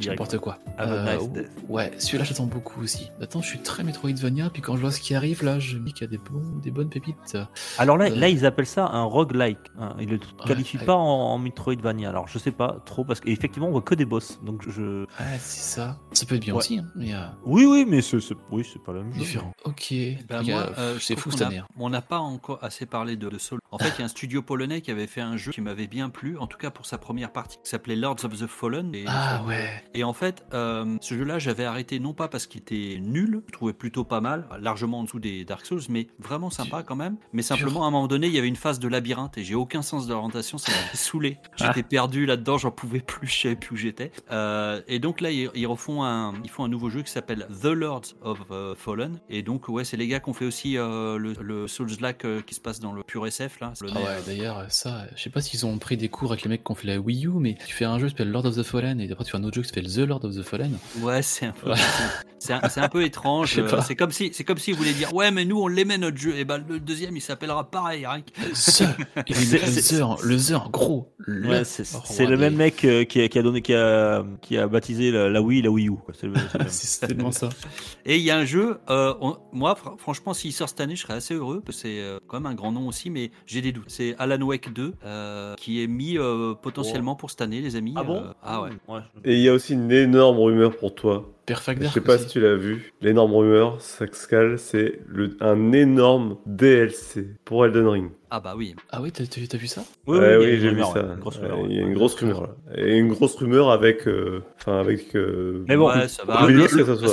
N'importe 0.07 0.37
quoi. 0.39 0.57
Have 0.77 0.91
a 0.91 0.93
Euh, 0.95 1.17
nice 1.17 1.45
ouais, 1.69 1.91
celui-là 1.99 2.23
j'attends 2.23 2.45
beaucoup 2.45 2.81
aussi. 2.81 3.11
Attends, 3.21 3.41
je 3.41 3.47
suis 3.47 3.59
très 3.59 3.83
Metroidvania, 3.83 4.49
puis 4.49 4.61
quand 4.61 4.75
je 4.75 4.81
vois 4.81 4.91
ce 4.91 4.99
qui 4.99 5.15
arrive 5.15 5.43
là, 5.43 5.59
je 5.59 5.77
me 5.77 5.85
dis 5.85 5.93
qu'il 5.93 6.01
y 6.05 6.07
a 6.07 6.11
des, 6.11 6.17
bons, 6.17 6.41
des 6.63 6.71
bonnes 6.71 6.89
pépites. 6.89 7.37
Alors 7.77 7.97
là, 7.97 8.05
Euh. 8.05 8.15
là, 8.15 8.27
ils 8.35 8.45
appellent 8.45 8.65
ça 8.65 8.87
un 8.87 9.03
roguelike. 9.03 9.57
hein. 9.79 9.95
Ils 9.99 10.09
le 10.09 10.19
qualifient 10.45 10.77
ouais. 10.77 10.85
pas 10.85 10.95
en, 10.95 11.33
en 11.33 11.37
Metroidvania. 11.37 12.09
Alors, 12.09 12.27
je 12.27 12.37
sais 12.37 12.51
pas 12.51 12.77
trop 12.85 13.03
parce 13.03 13.19
qu'effectivement, 13.19 13.67
on 13.67 13.71
voit 13.71 13.81
que 13.81 13.95
des 13.95 14.05
boss. 14.05 14.39
Donc, 14.43 14.67
je. 14.69 15.05
Ah, 15.17 15.23
c'est 15.39 15.61
ça. 15.79 15.97
Ça 16.11 16.25
peut 16.25 16.35
être 16.35 16.41
bien 16.41 16.53
Ouais. 16.53 16.59
aussi, 16.59 16.77
hein, 16.79 16.85
mais 16.95 17.13
euh, 17.13 17.25
Oui, 17.45 17.65
oui, 17.65 17.85
mais 17.87 18.01
c'est, 18.01 18.17
oui, 18.51 18.67
c'est 18.71 18.81
pas 18.83 18.93
la 18.93 18.99
même 19.01 19.13
chose. 19.13 19.21
différent. 19.23 19.51
Ok. 19.65 19.93
Ben 20.29 20.43
moi, 20.43 20.69
euh, 20.77 20.95
je 20.97 21.03
c'est 21.03 21.15
fou 21.19 21.31
cette 21.31 21.41
a- 21.41 21.47
année. 21.47 21.61
On 21.77 21.89
n'a 21.89 22.01
pas 22.01 22.19
encore 22.19 22.59
assez 22.61 22.85
parlé 22.85 23.15
de, 23.15 23.29
de 23.29 23.37
Soul. 23.37 23.59
En 23.71 23.77
fait, 23.77 23.89
il 23.97 23.99
y 23.99 24.01
a 24.03 24.05
un 24.05 24.09
studio 24.09 24.41
polonais 24.41 24.81
qui 24.81 24.91
avait 24.91 25.07
fait 25.07 25.21
un 25.21 25.37
jeu 25.37 25.51
qui 25.51 25.61
m'avait 25.61 25.87
bien 25.87 26.09
plu, 26.09 26.37
en 26.37 26.47
tout 26.47 26.57
cas 26.57 26.69
pour 26.69 26.85
sa 26.85 26.97
première 26.97 27.31
partie, 27.31 27.57
qui 27.63 27.69
s'appelait 27.69 27.95
Lords 27.95 28.23
of 28.23 28.39
the 28.39 28.47
Fallen. 28.47 28.93
Et, 28.95 29.05
Ah 29.07 29.43
ouais. 29.47 29.67
et 29.93 30.03
en 30.03 30.13
fait, 30.13 30.45
euh, 30.53 30.97
ce 31.01 31.15
jeu-là, 31.15 31.39
j'avais 31.39 31.65
arrêté 31.65 31.99
non 31.99 32.13
pas 32.13 32.27
parce 32.27 32.47
qu'il 32.47 32.61
était 32.61 32.99
nul, 33.01 33.41
je 33.47 33.51
trouvais 33.51 33.73
plutôt 33.73 34.03
pas 34.03 34.21
mal, 34.21 34.45
largement 34.61 34.99
en 34.99 35.03
dessous 35.03 35.19
des 35.19 35.43
Dark 35.45 35.65
Souls, 35.65 35.81
mais 35.89 36.07
vraiment 36.19 36.49
sympa 36.49 36.83
quand 36.83 36.95
même. 36.95 37.17
Mais 37.33 37.41
simplement, 37.41 37.83
à 37.83 37.87
un 37.87 37.91
moment 37.91 38.07
donné, 38.07 38.24
il 38.27 38.33
y 38.33 38.37
avait 38.37 38.47
une 38.47 38.55
phase 38.55 38.79
de 38.79 38.87
labyrinthe 38.87 39.37
et 39.37 39.43
j'ai 39.43 39.55
aucun 39.55 39.81
sens 39.81 40.07
d'orientation, 40.07 40.57
ça 40.57 40.71
m'avait 40.71 40.83
saoulé. 40.95 41.37
J'étais 41.57 41.83
perdu 41.83 42.25
là-dedans, 42.25 42.57
j'en 42.57 42.71
pouvais 42.71 42.99
plus, 42.99 43.27
je 43.27 43.41
savais 43.41 43.55
plus 43.55 43.73
où 43.73 43.77
j'étais. 43.77 44.11
Euh, 44.31 44.81
et 44.87 44.99
donc 44.99 45.21
là, 45.21 45.31
ils, 45.31 45.49
ils 45.55 45.67
refont 45.67 46.03
un, 46.03 46.33
ils 46.43 46.49
font 46.49 46.63
un 46.63 46.69
nouveau 46.69 46.89
jeu 46.89 47.01
qui 47.01 47.11
s'appelle 47.11 47.47
The 47.61 47.65
Lords 47.65 48.15
of 48.21 48.39
euh, 48.51 48.75
Fallen. 48.75 49.19
Et 49.29 49.41
donc, 49.43 49.69
ouais, 49.69 49.83
c'est 49.83 49.97
les 49.97 50.07
gars 50.07 50.19
qui 50.19 50.29
ont 50.29 50.33
fait 50.33 50.45
aussi 50.45 50.77
euh, 50.77 51.17
le, 51.17 51.33
le 51.41 51.67
Souls-like 51.67 52.25
euh, 52.25 52.41
qui 52.41 52.55
se 52.55 52.61
passe 52.61 52.79
dans 52.79 52.93
le 52.93 53.03
pur 53.03 53.25
SF 53.25 53.59
là. 53.59 53.73
Ah 53.81 53.99
ouais, 53.99 54.03
d'ailleurs, 54.25 54.65
ça, 54.69 55.05
je 55.15 55.21
sais 55.21 55.29
pas 55.29 55.41
s'ils 55.41 55.65
ont 55.65 55.77
pris 55.77 55.97
des 55.97 56.09
cours 56.09 56.31
avec 56.31 56.43
les 56.43 56.49
mecs 56.49 56.63
qui 56.63 56.71
ont 56.71 56.75
fait 56.75 56.87
la 56.87 56.99
Wii 56.99 57.27
U, 57.27 57.31
mais 57.39 57.55
tu 57.65 57.73
fais 57.73 57.85
un 57.85 57.99
jeu 57.99 58.05
qui 58.05 58.11
s'appelle 58.11 58.31
Lord 58.31 58.45
of 58.45 58.55
the 58.55 58.63
Fallen 58.63 58.99
et 58.99 59.11
après 59.11 59.23
tu 59.25 59.31
fais 59.31 59.37
un 59.37 59.43
autre 59.43 59.55
jeu 59.55 59.61
qui 59.61 59.69
s'appelle 59.69 59.91
The 59.91 60.07
Lord 60.07 60.25
of 60.25 60.35
the 60.35 60.43
Fallen. 60.43 60.77
Ouais, 61.01 61.21
c'est 61.21 61.47
un 61.47 61.51
peu, 61.51 61.69
Ouais. 61.69 61.75
c'est 62.39 62.81
un, 62.81 62.89
peu 62.89 63.03
étrange. 63.05 63.61
C'est 63.85 63.95
comme 63.95 64.11
si, 64.11 64.31
c'est 64.33 64.43
comme 64.43 64.57
s'ils 64.57 64.75
voulaient 64.75 64.93
dire, 64.93 65.13
ouais, 65.13 65.31
mais 65.31 65.45
nous 65.45 65.59
on 65.59 65.67
l'aimait 65.67 65.97
notre 65.97 66.17
jeu. 66.17 66.35
Et 66.37 66.45
ben 66.45 66.63
le 66.67 66.79
deuxième, 66.79 67.15
il 67.15 67.21
s'appellera 67.21 67.69
pareil. 67.69 68.05
Le 68.47 68.53
c'est- 68.55 69.97
The, 69.97 70.01
en- 70.01 70.17
le 70.23 70.37
The 70.37 70.51
en 70.53 70.69
gros. 70.69 71.13
Le 71.19 71.49
Ouais, 71.49 71.63
c'est, 71.63 72.25
le 72.25 72.37
même 72.37 72.55
mec 72.55 72.83
euh, 72.85 73.03
qui, 73.03 73.21
a, 73.21 73.27
qui 73.27 73.39
a 73.39 73.41
donné, 73.43 73.61
qui 73.61 73.73
a, 73.73 74.23
qui 74.41 74.57
a 74.57 74.67
baptisé 74.67 75.11
la, 75.11 75.29
la 75.29 75.41
Wii, 75.41 75.61
la 75.61 75.69
Wii 75.71 75.89
U. 75.89 75.93
C'est 76.67 77.07
tellement 77.07 77.31
ça. 77.31 77.49
Et 78.05 78.17
il 78.17 78.23
y 78.23 78.29
a 78.31 78.37
un 78.37 78.45
jeu, 78.45 78.77
euh, 78.89 79.13
on- 79.21 79.37
moi, 79.53 79.73
fr- 79.73 79.97
franchement, 79.97 80.33
s'il 80.33 80.53
sort 80.53 80.69
cette 80.69 80.81
année, 80.81 80.95
je 80.95 81.01
serais 81.01 81.13
assez 81.15 81.33
heureux, 81.33 81.61
parce 81.65 81.77
que 81.77 81.81
c'est 81.83 81.99
euh, 81.99 82.19
quand 82.27 82.39
même 82.39 82.51
un 82.51 82.55
grand 82.55 82.71
nom 82.71 82.87
aussi, 82.87 83.09
mais 83.09 83.31
j'ai 83.47 83.61
des 83.61 83.71
doutes. 83.71 83.85
C'est 83.87 84.15
Alan 84.19 84.41
Wake 84.41 84.71
2, 84.73 84.93
euh, 85.03 85.55
qui 85.55 85.81
est 85.83 85.87
mis 85.87 86.17
euh, 86.17 86.53
potentiellement 86.53 87.15
pour 87.15 87.29
cette 87.31 87.41
année, 87.41 87.61
les 87.61 87.75
amis. 87.75 87.93
Ah 87.97 88.03
bon? 88.03 88.17
Euh, 88.23 88.33
Ah 88.43 88.61
ouais. 88.61 88.69
Ouais. 88.87 88.99
Et 89.23 89.35
il 89.35 89.41
y 89.41 89.49
a 89.49 89.53
aussi 89.53 89.73
une 89.73 89.91
énorme 89.91 90.37
rumeur 90.39 90.75
pour 90.77 90.93
toi. 90.93 91.31
Je 91.47 91.93
sais 91.93 92.01
pas 92.01 92.17
si 92.17 92.27
tu 92.27 92.39
l'as 92.39 92.55
vu. 92.55 92.91
L'énorme 93.01 93.33
rumeur, 93.33 93.79
Saxcal, 93.79 94.57
c'est 94.57 94.99
un 95.39 95.71
énorme 95.71 96.37
DLC 96.45 97.35
pour 97.45 97.65
Elden 97.65 97.87
Ring. 97.87 98.11
Ah 98.37 98.41
bah 98.41 98.53
oui. 98.57 98.75
Ah 98.91 99.01
oui, 99.01 99.13
t'as, 99.13 99.23
vu 99.57 99.65
ça? 99.67 99.81
Oui, 100.07 100.17
Ouais, 100.17 100.35
oui, 100.35 100.45
j'ai 100.45 100.57
vu 100.57 100.69
rumeur, 100.71 100.91
ça. 100.91 100.99
ouais, 101.03 101.15
Ouais, 101.53 101.65
Il 101.69 101.75
y 101.77 101.79
a 101.79 101.83
une 101.83 101.93
grosse 101.93 102.15
rumeur 102.15 102.41
là. 102.41 102.49
Et 102.75 102.97
une 102.97 103.07
grosse 103.13 103.33
rumeur 103.35 103.71
avec. 103.71 104.05
euh, 104.09 104.43
Enfin, 104.59 104.77
avec. 104.81 105.15
euh, 105.15 105.63
Mais 105.69 105.77
bon, 105.77 105.87
Ouais, 105.89 106.09
ça 106.09 106.25
va. 106.25 106.41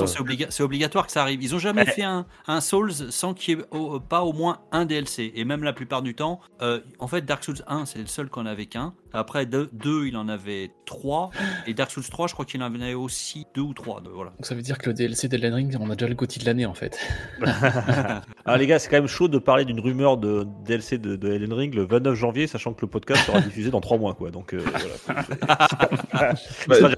c'est 0.08 0.18
obliga- 0.20 0.46
c'est 0.50 0.64
obligatoire 0.64 1.06
que 1.06 1.12
ça 1.12 1.22
arrive. 1.22 1.40
Ils 1.40 1.54
ont 1.54 1.60
jamais 1.60 1.84
fait 1.84 2.02
un, 2.02 2.26
un 2.48 2.60
Souls 2.60 2.92
sans 2.92 3.34
qu'il 3.34 3.56
y 3.56 3.60
ait 3.60 3.64
au- 3.70 4.00
pas 4.00 4.22
au 4.22 4.32
moins 4.32 4.58
un 4.72 4.84
DLC. 4.84 5.30
Et 5.36 5.44
même 5.44 5.62
la 5.62 5.72
plupart 5.72 6.02
du 6.02 6.16
temps, 6.16 6.40
euh, 6.60 6.80
en 6.98 7.06
fait, 7.06 7.24
Dark 7.24 7.44
Souls 7.44 7.62
1, 7.68 7.86
c'est 7.86 8.00
le 8.00 8.06
seul 8.06 8.28
qu'on 8.28 8.46
avait 8.46 8.66
qu'un. 8.66 8.92
Après 9.12 9.46
2, 9.46 9.68
il 10.06 10.16
en 10.16 10.26
avait 10.28 10.72
3. 10.86 11.30
Et 11.68 11.74
Dark 11.74 11.92
Souls 11.92 12.02
3, 12.02 12.26
je 12.26 12.32
crois 12.32 12.46
qu'il 12.46 12.60
en 12.64 12.66
avait 12.74 12.94
aussi 12.94 13.46
2 13.54 13.60
ou 13.60 13.74
3. 13.74 14.02
Voilà. 14.12 14.30
Donc 14.30 14.46
ça 14.46 14.56
veut 14.56 14.62
dire 14.62 14.78
que 14.78 14.88
le 14.90 14.94
DLC 14.94 15.28
d'Elden 15.28 15.54
Ring, 15.54 15.76
on 15.78 15.88
a 15.88 15.94
déjà 15.94 16.08
le 16.08 16.14
GOTY 16.16 16.40
de 16.40 16.46
l'année 16.46 16.66
en 16.66 16.74
fait. 16.74 16.98
Alors 18.44 18.58
les 18.58 18.66
gars, 18.66 18.78
c'est 18.78 18.88
quand 18.88 18.96
même 18.96 19.06
chaud 19.06 19.28
de 19.28 19.38
parler 19.38 19.64
d'une 19.64 19.80
rumeur 19.80 20.16
de 20.16 20.46
DLC 20.64 20.96
de, 20.98 21.11
de 21.16 21.32
Elden 21.32 21.52
Ring 21.52 21.74
le 21.74 21.84
29 21.84 22.14
janvier, 22.14 22.46
sachant 22.46 22.72
que 22.72 22.80
le 22.82 22.86
podcast 22.88 23.24
sera 23.26 23.40
diffusé 23.40 23.70
dans 23.70 23.80
3 23.80 23.98
mois, 23.98 24.14
quoi. 24.14 24.30
Donc 24.30 24.54
euh, 24.54 24.60
voilà. 25.06 25.22
Bah, 26.68 26.76
de-. 26.88 26.94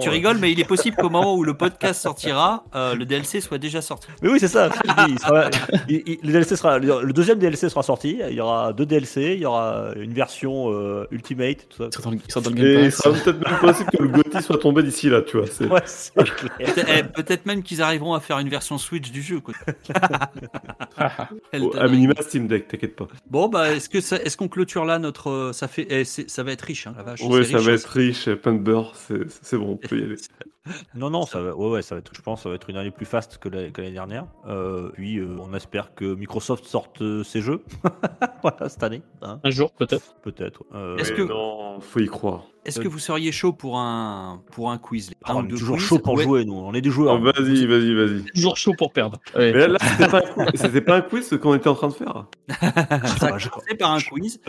Tu 0.00 0.08
euh. 0.08 0.10
rigoles, 0.10 0.38
mais 0.38 0.52
il 0.52 0.60
est 0.60 0.64
possible 0.64 0.96
qu'au 0.96 1.08
moment 1.10 1.34
où 1.34 1.44
le 1.44 1.54
podcast 1.54 2.00
sortira, 2.02 2.64
euh, 2.74 2.94
le 2.94 3.04
DLC 3.04 3.40
soit 3.40 3.58
déjà 3.58 3.80
sorti. 3.82 4.08
Mais 4.22 4.28
oui, 4.30 4.38
c'est 4.40 4.48
ça. 4.48 4.70
il 5.08 5.18
sera- 5.18 5.50
il- 5.88 6.02
il- 6.06 6.18
le, 6.22 6.32
DLC 6.32 6.56
sera, 6.56 6.78
le 6.78 7.12
deuxième 7.12 7.38
DLC 7.38 7.68
sera 7.68 7.82
sorti. 7.82 8.20
Il 8.28 8.34
y 8.34 8.40
aura 8.40 8.72
deux 8.72 8.86
DLC. 8.86 9.32
Il 9.34 9.40
y 9.42 9.46
aura 9.46 9.88
une 9.96 10.12
version 10.12 10.72
euh, 10.72 11.06
Ultimate. 11.10 11.66
Tout 11.68 11.78
ça. 11.78 11.84
Il 11.88 11.92
sera 11.92 12.02
dans 12.02 12.10
le, 12.10 12.16
il 12.16 12.30
sera 12.32 12.40
dans 12.42 12.50
le 12.50 12.58
Et 12.58 12.74
Game 12.74 12.84
il 12.84 12.90
Pass. 12.90 12.96
sera 13.02 13.12
peut-être 13.14 13.48
même 13.50 13.58
possible 13.60 13.90
que 13.90 14.02
le 14.02 14.08
Gotti 14.08 14.42
soit 14.42 14.58
tombé 14.58 14.82
d'ici 14.82 15.08
là, 15.08 15.22
tu 15.22 15.36
vois. 15.38 15.46
Ouais. 15.60 15.80
Peut- 16.14 16.24
eh, 16.60 17.02
Peut-être 17.02 17.46
même 17.46 17.62
qu'ils 17.62 17.82
arriveront 17.82 18.14
à 18.14 18.20
faire 18.20 18.38
une 18.38 18.48
version 18.48 18.78
Switch 18.78 19.10
du 19.10 19.22
jeu. 19.22 19.40
Quoi. 19.40 19.54
À 20.98 21.86
Ring. 21.86 22.11
Minima 22.14 22.28
Steam 22.28 22.46
Deck, 22.46 22.68
t'inquiète 22.68 22.96
pas. 22.96 23.08
Bon, 23.30 23.48
bah, 23.48 23.72
est-ce 23.72 23.88
que 23.88 24.00
ça- 24.00 24.16
est-ce 24.22 24.36
qu'on 24.36 24.48
clôture 24.48 24.84
là 24.84 24.98
notre. 24.98 25.30
euh, 25.30 25.52
Ça, 25.52 25.68
fait, 25.68 25.86
eh, 25.90 26.04
c'est- 26.04 26.28
ça 26.30 26.42
va 26.42 26.52
être 26.52 26.62
riche, 26.62 26.86
hein, 26.86 26.94
la 26.96 27.02
vache. 27.02 27.22
Ouais, 27.22 27.44
c'est 27.44 27.52
ça 27.52 27.56
riche, 27.58 27.66
va 27.66 27.72
hein. 27.72 27.74
être 27.76 27.86
riche, 27.88 28.30
plein 28.34 28.52
de 28.54 28.58
beurre, 28.58 28.92
c'est 28.96 29.28
c'est 29.42 29.56
bon, 29.58 29.70
on 29.72 29.76
peut 29.76 29.98
y 29.98 30.02
aller. 30.04 30.16
Non, 30.94 31.10
non, 31.10 31.26
ça 31.26 31.40
va, 31.42 31.56
ouais, 31.56 31.70
ouais, 31.70 31.82
ça 31.82 31.96
va 31.96 31.98
être, 31.98 32.12
je 32.14 32.22
pense, 32.22 32.38
que 32.38 32.42
ça 32.44 32.48
va 32.48 32.54
être 32.54 32.70
une 32.70 32.76
année 32.76 32.92
plus 32.92 33.04
faste 33.04 33.38
que 33.38 33.48
la- 33.48 33.70
que 33.70 33.80
l'année 33.80 33.94
dernière. 33.94 34.26
Euh, 34.46 34.90
puis, 34.92 35.18
euh, 35.18 35.36
on 35.40 35.52
espère 35.54 35.92
que 35.94 36.14
Microsoft 36.14 36.64
sorte 36.66 37.02
euh, 37.02 37.24
ses 37.24 37.40
jeux, 37.40 37.62
voilà, 38.42 38.68
cette 38.68 38.82
année, 38.84 39.02
hein, 39.22 39.40
Un 39.42 39.50
jour, 39.50 39.72
peut-être. 39.72 40.14
peut-être. 40.22 40.62
Euh, 40.72 40.96
Est-ce 40.98 41.12
que- 41.12 41.22
Non, 41.22 41.80
faut 41.80 41.98
y 41.98 42.06
croire. 42.06 42.44
Est-ce 42.64 42.78
que 42.80 42.86
vous 42.88 42.98
seriez 43.00 43.32
chaud 43.32 43.52
pour 43.52 43.78
un, 43.78 44.40
pour 44.52 44.70
un 44.70 44.78
quiz 44.78 45.10
ah, 45.24 45.36
on 45.36 45.44
est 45.44 45.48
toujours 45.48 45.76
quiz 45.76 45.86
chaud 45.86 45.98
pour 45.98 46.14
Ouais. 46.14 46.22
jouer, 46.24 46.44
nous. 46.44 46.54
On 46.54 46.72
est 46.74 46.80
des 46.80 46.90
joueurs. 46.90 47.18
vas-y, 47.20 47.66
vas-y, 47.66 47.94
vas-y. 47.94 48.22
Toujours 48.34 48.56
chaud 48.56 48.72
pour 48.78 48.92
perdre. 48.92 49.18
Ouais. 49.36 49.52
Mais 49.52 49.58
là, 49.60 49.66
là, 49.68 49.78
c'était 49.80 50.08
pas, 50.08 50.18
un 50.18 50.44
quiz- 50.46 50.60
c'était 50.60 50.80
pas 50.80 50.96
un 50.96 51.00
quiz 51.00 51.26
ce 51.28 51.34
qu'on 51.34 51.54
était 51.54 51.68
en 51.68 51.74
train 51.74 51.88
de 51.88 51.92
faire. 51.94 52.26
Ça 52.60 52.72
Ah, 52.72 53.38
commencé 53.38 53.74
par 53.78 53.92
un 53.92 54.00
quiz. 54.00 54.40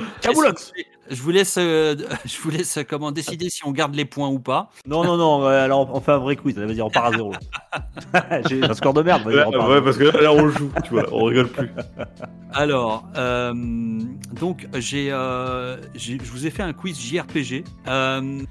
Je 1.10 1.22
vous 1.22 1.31
laisse, 1.31 1.56
euh, 1.60 1.95
je 2.26 2.40
vous 2.41 2.49
laisse 2.49 2.77
euh, 2.77 2.84
comment 2.88 3.11
décider 3.11 3.49
si 3.49 3.65
on 3.65 3.72
garde 3.72 3.94
les 3.95 4.06
points 4.06 4.30
ou 4.30 4.40
pas. 4.40 4.69
Non, 4.88 5.03
non, 5.03 5.18
non. 5.18 5.45
alors, 5.45 5.94
on, 5.94 5.99
fait 5.99 6.11
un 6.14 6.18
vrai 6.19 6.35
quiz. 6.35 6.56
Vas-y, 6.57 6.81
on 6.81 6.90
part 6.90 7.06
à 7.06 7.11
zéro. 7.11 7.34
J'ai 8.48 8.64
un 8.64 8.73
score 8.73 8.94
de 8.94 9.02
merde. 9.02 9.23
vas-y, 9.23 9.56
Ouais, 9.56 9.81
parce 9.81 9.98
que 9.98 10.03
là, 10.06 10.22
là, 10.22 10.34
on 10.34 10.49
joue, 10.49 10.72
tu 10.84 10.91
vois, 10.91 11.06
on 11.11 11.23
rigole 11.26 11.48
plus. 11.49 11.69
Alors, 12.53 13.06
euh, 13.18 13.53
donc 14.40 14.68
j'ai, 14.76 15.10
euh, 15.11 15.77
j'ai- 15.95 16.19
je 16.23 16.31
vous 16.31 16.45
ai 16.45 16.52
fait 16.52 16.61
un 16.64 16.73
quiz 16.73 16.99
JRPG. 16.99 17.64
Euh, 17.88 18.02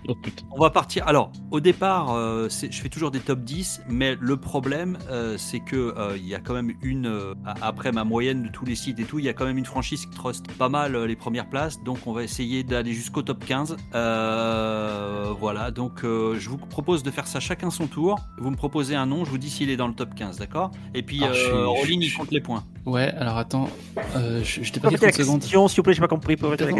Oh, 0.09 0.15
putain. 0.15 0.45
on 0.51 0.61
va 0.61 0.71
partir. 0.71 1.07
Alors, 1.07 1.31
au 1.51 1.61
départ, 1.61 2.15
euh, 2.15 2.49
je 2.49 2.81
fais 2.81 2.89
toujours 2.89 3.11
des 3.11 3.21
top 3.21 3.41
10, 3.41 3.83
mais 3.89 4.17
le 4.21 4.37
problème, 4.37 4.99
euh, 5.11 5.37
c'est 5.39 5.61
que 5.61 5.95
euh, 5.97 6.17
il 6.17 6.27
y 6.27 6.35
a 6.35 6.41
quand 6.41 6.55
même 6.55 6.73
une, 6.83 7.07
euh, 7.07 7.35
après 7.61 7.93
ma 7.93 8.05
moyenne 8.05 8.45
de 8.45 8.49
tous 8.49 8.65
les 8.65 8.75
sites 8.75 8.99
et 9.01 9.05
tout, 9.05 9.19
il 9.19 9.25
y 9.25 9.29
a 9.29 9.33
quand 9.33 9.45
même 9.45 9.59
une 9.59 9.65
franchise 9.67 10.07
qui 10.07 10.15
trust 10.17 10.51
pas 10.53 10.69
mal 10.69 10.95
euh, 10.97 11.07
les 11.07 11.17
premières 11.17 11.49
places. 11.49 11.83
Donc, 11.85 12.07
on 12.07 12.13
va 12.13 12.23
essayer 12.23 12.63
d'aller 12.65 12.93
jusqu'au 12.93 13.23
top 13.23 13.45
15. 13.45 13.77
Euh, 13.95 15.33
voilà. 15.39 15.71
Donc, 15.71 16.05
euh, 16.05 16.37
je 16.39 16.49
vous 16.49 16.59
propose 16.59 17.03
de 17.03 17.11
faire 17.11 17.27
ça 17.27 17.41
chacun 17.41 17.71
son 17.71 17.87
tour. 17.87 18.19
Vous 18.39 18.51
me 18.51 18.57
proposez 18.57 18.95
un 18.95 19.07
nom, 19.07 19.25
je 19.25 19.31
vous 19.31 19.39
dis 19.39 19.51
s'il 19.51 19.71
est 19.71 19.77
dans 19.77 19.89
le 19.89 19.95
top 19.95 20.15
15, 20.15 20.39
d'accord? 20.39 20.71
Et 20.95 21.03
puis, 21.03 21.21
Ah, 21.23 21.33
suis- 21.35 21.47
euh, 21.47 21.61
je 21.61 21.65
Rolling, 21.67 22.01
il 22.03 22.13
compte 22.15 22.31
les 22.31 22.41
points. 22.41 22.65
Ouais, 22.85 23.13
alors 23.17 23.37
attends, 23.39 23.69
euh, 24.17 24.43
je, 24.43 24.63
je 24.65 24.73
t'ai 24.73 24.81
pas 24.81 24.89
dit 24.89 24.97
Répétez 24.97 25.07
la 25.07 25.25
30 25.25 25.43
secondes. 25.45 25.69
s'il 25.69 25.77
vous 25.77 25.83
plaît, 25.85 25.95
j'ai 25.95 26.01
pas 26.01 26.09
compris. 26.09 26.37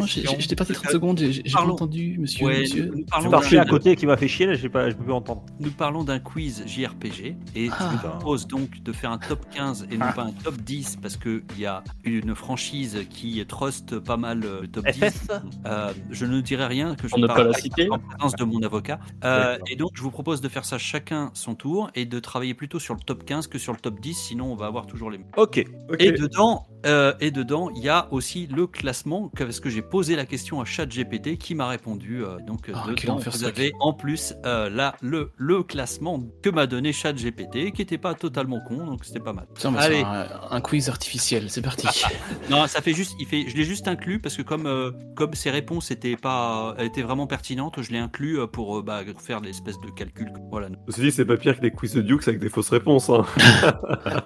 J'ai- 0.07 0.57
parti 0.57 0.73
30 0.73 0.91
secondes, 0.91 1.19
j'ai 1.21 1.43
pas 1.43 1.61
entendu, 1.65 2.17
monsieur. 2.19 2.45
Ouais, 2.45 2.62
monsieur. 2.63 2.87
nous, 2.87 2.93
nous 2.93 2.99
Je 3.01 3.05
parlons 3.11 3.31
marchais 3.31 3.59
à 3.59 3.65
côté 3.65 3.97
qui 3.97 4.07
m'a 4.07 4.17
fait 4.17 4.29
chier, 4.29 4.47
là, 4.47 4.55
j'ai 4.55 4.69
pas, 4.69 4.91
je 4.91 4.95
peux 4.97 5.05
plus 5.05 5.13
entendre. 5.13 5.45
nous 5.61 5.71
parlons 5.71 6.05
d'un 6.05 6.19
quiz 6.19 6.65
JRPG 6.67 7.37
et 7.55 7.69
Ah. 7.73 7.77
je 7.81 7.97
vous 7.97 8.09
propose 8.19 8.47
donc 8.47 8.83
de 8.83 8.93
faire 8.93 9.11
un 9.11 9.19
top 9.19 9.47
15 9.51 9.87
et 9.91 9.97
non 9.97 10.07
pas 10.15 10.25
un 10.25 10.33
top 10.33 10.57
10 10.57 10.97
parce 11.03 11.17
qu'il 11.17 11.43
y 11.59 11.67
a 11.67 11.83
une 12.05 12.35
franchise 12.35 13.07
qui 13.11 13.45
trust 13.47 13.99
pas 13.99 14.17
mal 14.17 14.45
euh, 14.45 14.63
le 14.63 14.69
top 14.69 14.87
10. 14.87 15.01
FF 15.05 15.29
Euh, 15.67 15.93
je 16.11 16.27
ne 16.27 16.41
dirai 16.41 16.67
rien 16.67 16.95
que 16.95 17.09
je 17.09 17.15
On 17.15 17.19
ne 17.19 17.27
parle 17.27 17.43
pas 17.43 17.49
la 17.49 17.55
citer. 17.55 17.89
en 17.91 17.99
présence 17.99 18.35
de 18.37 18.45
mon 18.45 18.63
avocat. 18.63 18.99
Euh, 19.25 19.59
et 19.69 19.77
donc 19.77 19.91
je 19.95 20.03
vous 20.03 20.11
propose 20.11 20.41
de 20.41 20.49
faire 20.49 20.65
ça 20.65 20.79
chacun 20.79 21.31
son 21.35 21.55
tour 21.55 21.91
et 21.95 22.05
de 22.07 22.19
travailler 22.21 22.55
plutôt 22.55 22.79
sur 22.79 22.95
le 22.95 23.01
top 23.01 23.25
15 23.25 23.47
que 23.47 23.59
sur 23.59 23.73
le 23.73 23.79
top 23.79 24.01
10 24.01 24.15
sinon 24.15 24.53
on 24.53 24.57
va 24.57 24.67
avoir 24.67 24.87
toujours 24.87 25.11
les 25.11 25.19
mêmes. 25.19 25.27
Ok. 25.37 25.65
Ok. 25.91 25.97
Et 26.01 26.13
dedans, 26.13 26.67
euh, 26.87 27.15
et 27.21 27.31
dedans, 27.31 27.71
il 27.77 27.83
y 27.83 27.89
a 27.89 28.09
aussi 28.13 28.47
le 28.47 28.67
classement 28.67 29.31
parce 29.37 29.61
que 29.61 29.71
j'ai 29.71 29.83
posé 29.83 30.17
la 30.17 30.27
question 30.27 30.61
à 30.61 30.65
ChatGPT 30.65 31.37
qui 31.39 31.55
m'a 31.55 31.69
répondu. 31.69 32.25
euh, 32.25 32.39
donc 32.53 32.71
Ah, 32.75 32.83
dedans, 32.85 32.95
quel 32.97 33.11
enfer, 33.11 33.33
vous 33.33 33.45
avez 33.45 33.73
en 33.81 33.93
plus 33.93 34.35
euh, 34.47 34.69
là 34.71 34.95
le, 35.01 35.33
le 35.37 35.63
classement 35.63 36.21
que 36.43 36.51
m'a 36.51 36.67
donné 36.67 36.93
ChatGPT, 36.93 37.73
qui 37.73 37.83
était 37.83 37.99
pas 37.99 38.15
totalement 38.15 38.61
con, 38.61 38.87
donc 38.87 39.05
c'était 39.05 39.21
pas 39.21 39.33
mal. 39.33 39.47
Tiens, 39.59 39.75
Allez. 39.77 40.03
un, 40.03 40.27
un 40.51 40.61
quiz 40.61 40.89
artificiel, 40.89 41.51
c'est 41.51 41.63
parti. 41.63 41.87
Non, 42.51 42.67
ça 42.67 42.81
fait 42.83 42.93
juste, 42.93 43.15
il 43.21 43.27
fait, 43.27 43.49
je 43.49 43.57
l'ai 43.57 43.65
juste 43.65 43.89
inclus 43.89 44.19
parce 44.19 44.37
que 44.37 44.43
comme 44.43 44.67
euh, 44.67 44.91
comme 45.17 45.35
ses 45.35 45.51
réponses 45.51 45.91
étaient 45.91 46.17
pas, 46.17 46.75
elles 46.79 46.87
étaient 46.87 47.03
vraiment 47.03 47.27
pertinentes, 47.27 47.81
je 47.81 47.91
l'ai 47.91 47.99
inclus 47.99 48.39
euh, 48.41 48.47
pour 48.47 48.79
euh, 48.79 48.83
bah, 48.83 49.03
faire 49.19 49.41
l'espèce 49.41 49.79
de 49.81 49.91
calcul. 49.91 50.31
Voilà. 50.51 50.69
Ceci 50.89 51.01
dit, 51.03 51.13
c'est 51.13 51.25
pas 51.25 51.37
pire 51.37 51.57
que 51.57 51.63
les 51.63 51.71
quiz 51.71 51.95
de 51.95 52.03
Dukes 52.03 52.27
avec 52.29 52.41
des 52.41 52.49
fausses 52.49 52.71
réponses. 52.71 53.09
Hein. 53.11 53.25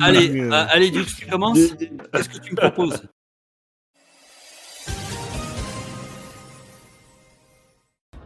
Allez, 0.00 0.40
euh, 0.40 0.50
allez, 0.70 0.90
Dux, 0.90 1.04
tu 1.06 1.26
commences. 1.26 1.58
Qu'est-ce 2.12 2.28
que 2.28 2.38
tu 2.38 2.52
me 2.52 2.56
proposes? 2.56 3.02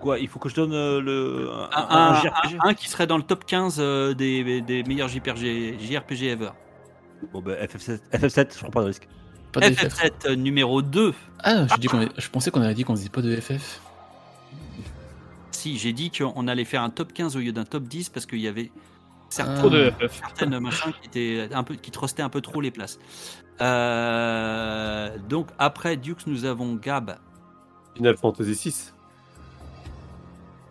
Quoi, 0.02 0.18
il 0.18 0.28
faut 0.28 0.38
que 0.40 0.48
je 0.48 0.54
donne 0.56 0.72
euh, 0.74 1.00
le. 1.00 1.48
un, 1.50 1.68
un- 1.72 1.86
un- 1.88 2.10
un 2.12 2.20
JRPG 2.20 2.56
un- 2.60 2.68
un 2.68 2.74
qui 2.74 2.88
serait 2.88 3.06
dans 3.06 3.16
le 3.16 3.22
top 3.22 3.44
15 3.46 3.76
euh, 3.78 4.12
des, 4.14 4.60
des 4.60 4.82
meilleurs 4.82 5.08
JRPG, 5.08 5.78
JRPG 5.80 6.24
ever. 6.24 6.50
Bon, 7.32 7.40
bah, 7.40 7.52
FF7, 7.64 8.00
FF7, 8.12 8.54
je 8.54 8.58
prends 8.58 8.70
pas 8.70 8.80
de 8.80 8.86
risque. 8.86 9.08
Pas 9.52 9.60
de 9.60 9.72
FF. 9.72 9.84
FF7 9.94 10.10
euh, 10.26 10.34
numéro 10.34 10.82
2. 10.82 11.14
Ah, 11.44 11.66
je, 11.68 11.76
dis 11.76 11.86
qu'on 11.86 12.00
est- 12.00 12.20
je 12.20 12.28
pensais 12.28 12.50
qu'on 12.50 12.62
avait 12.62 12.74
dit 12.74 12.82
qu'on 12.84 12.96
faisait 12.96 13.08
pas 13.10 13.22
de 13.22 13.34
FF. 13.36 13.80
Si, 15.52 15.78
j'ai 15.78 15.92
dit 15.92 16.10
qu'on 16.10 16.48
allait 16.48 16.64
faire 16.64 16.82
un 16.82 16.90
top 16.90 17.12
15 17.12 17.36
au 17.36 17.38
lieu 17.38 17.52
d'un 17.52 17.64
top 17.64 17.84
10 17.84 18.08
parce 18.08 18.26
qu'il 18.26 18.40
y 18.40 18.48
avait 18.48 18.72
certains, 19.28 19.70
FF. 19.92 20.18
certaines 20.18 20.58
machins 20.58 20.92
qui, 21.00 21.06
étaient 21.06 21.54
un 21.54 21.62
peu, 21.62 21.76
qui 21.76 21.92
trustaient 21.92 22.22
un 22.22 22.28
peu 22.28 22.40
trop 22.40 22.60
les 22.60 22.72
places. 22.72 22.98
Euh, 23.60 25.10
donc 25.28 25.48
après 25.58 25.96
Dukes, 25.96 26.26
nous 26.26 26.44
avons 26.44 26.74
Gab. 26.74 27.16
Final 27.94 28.16
Fantasy 28.16 28.54
6. 28.56 28.94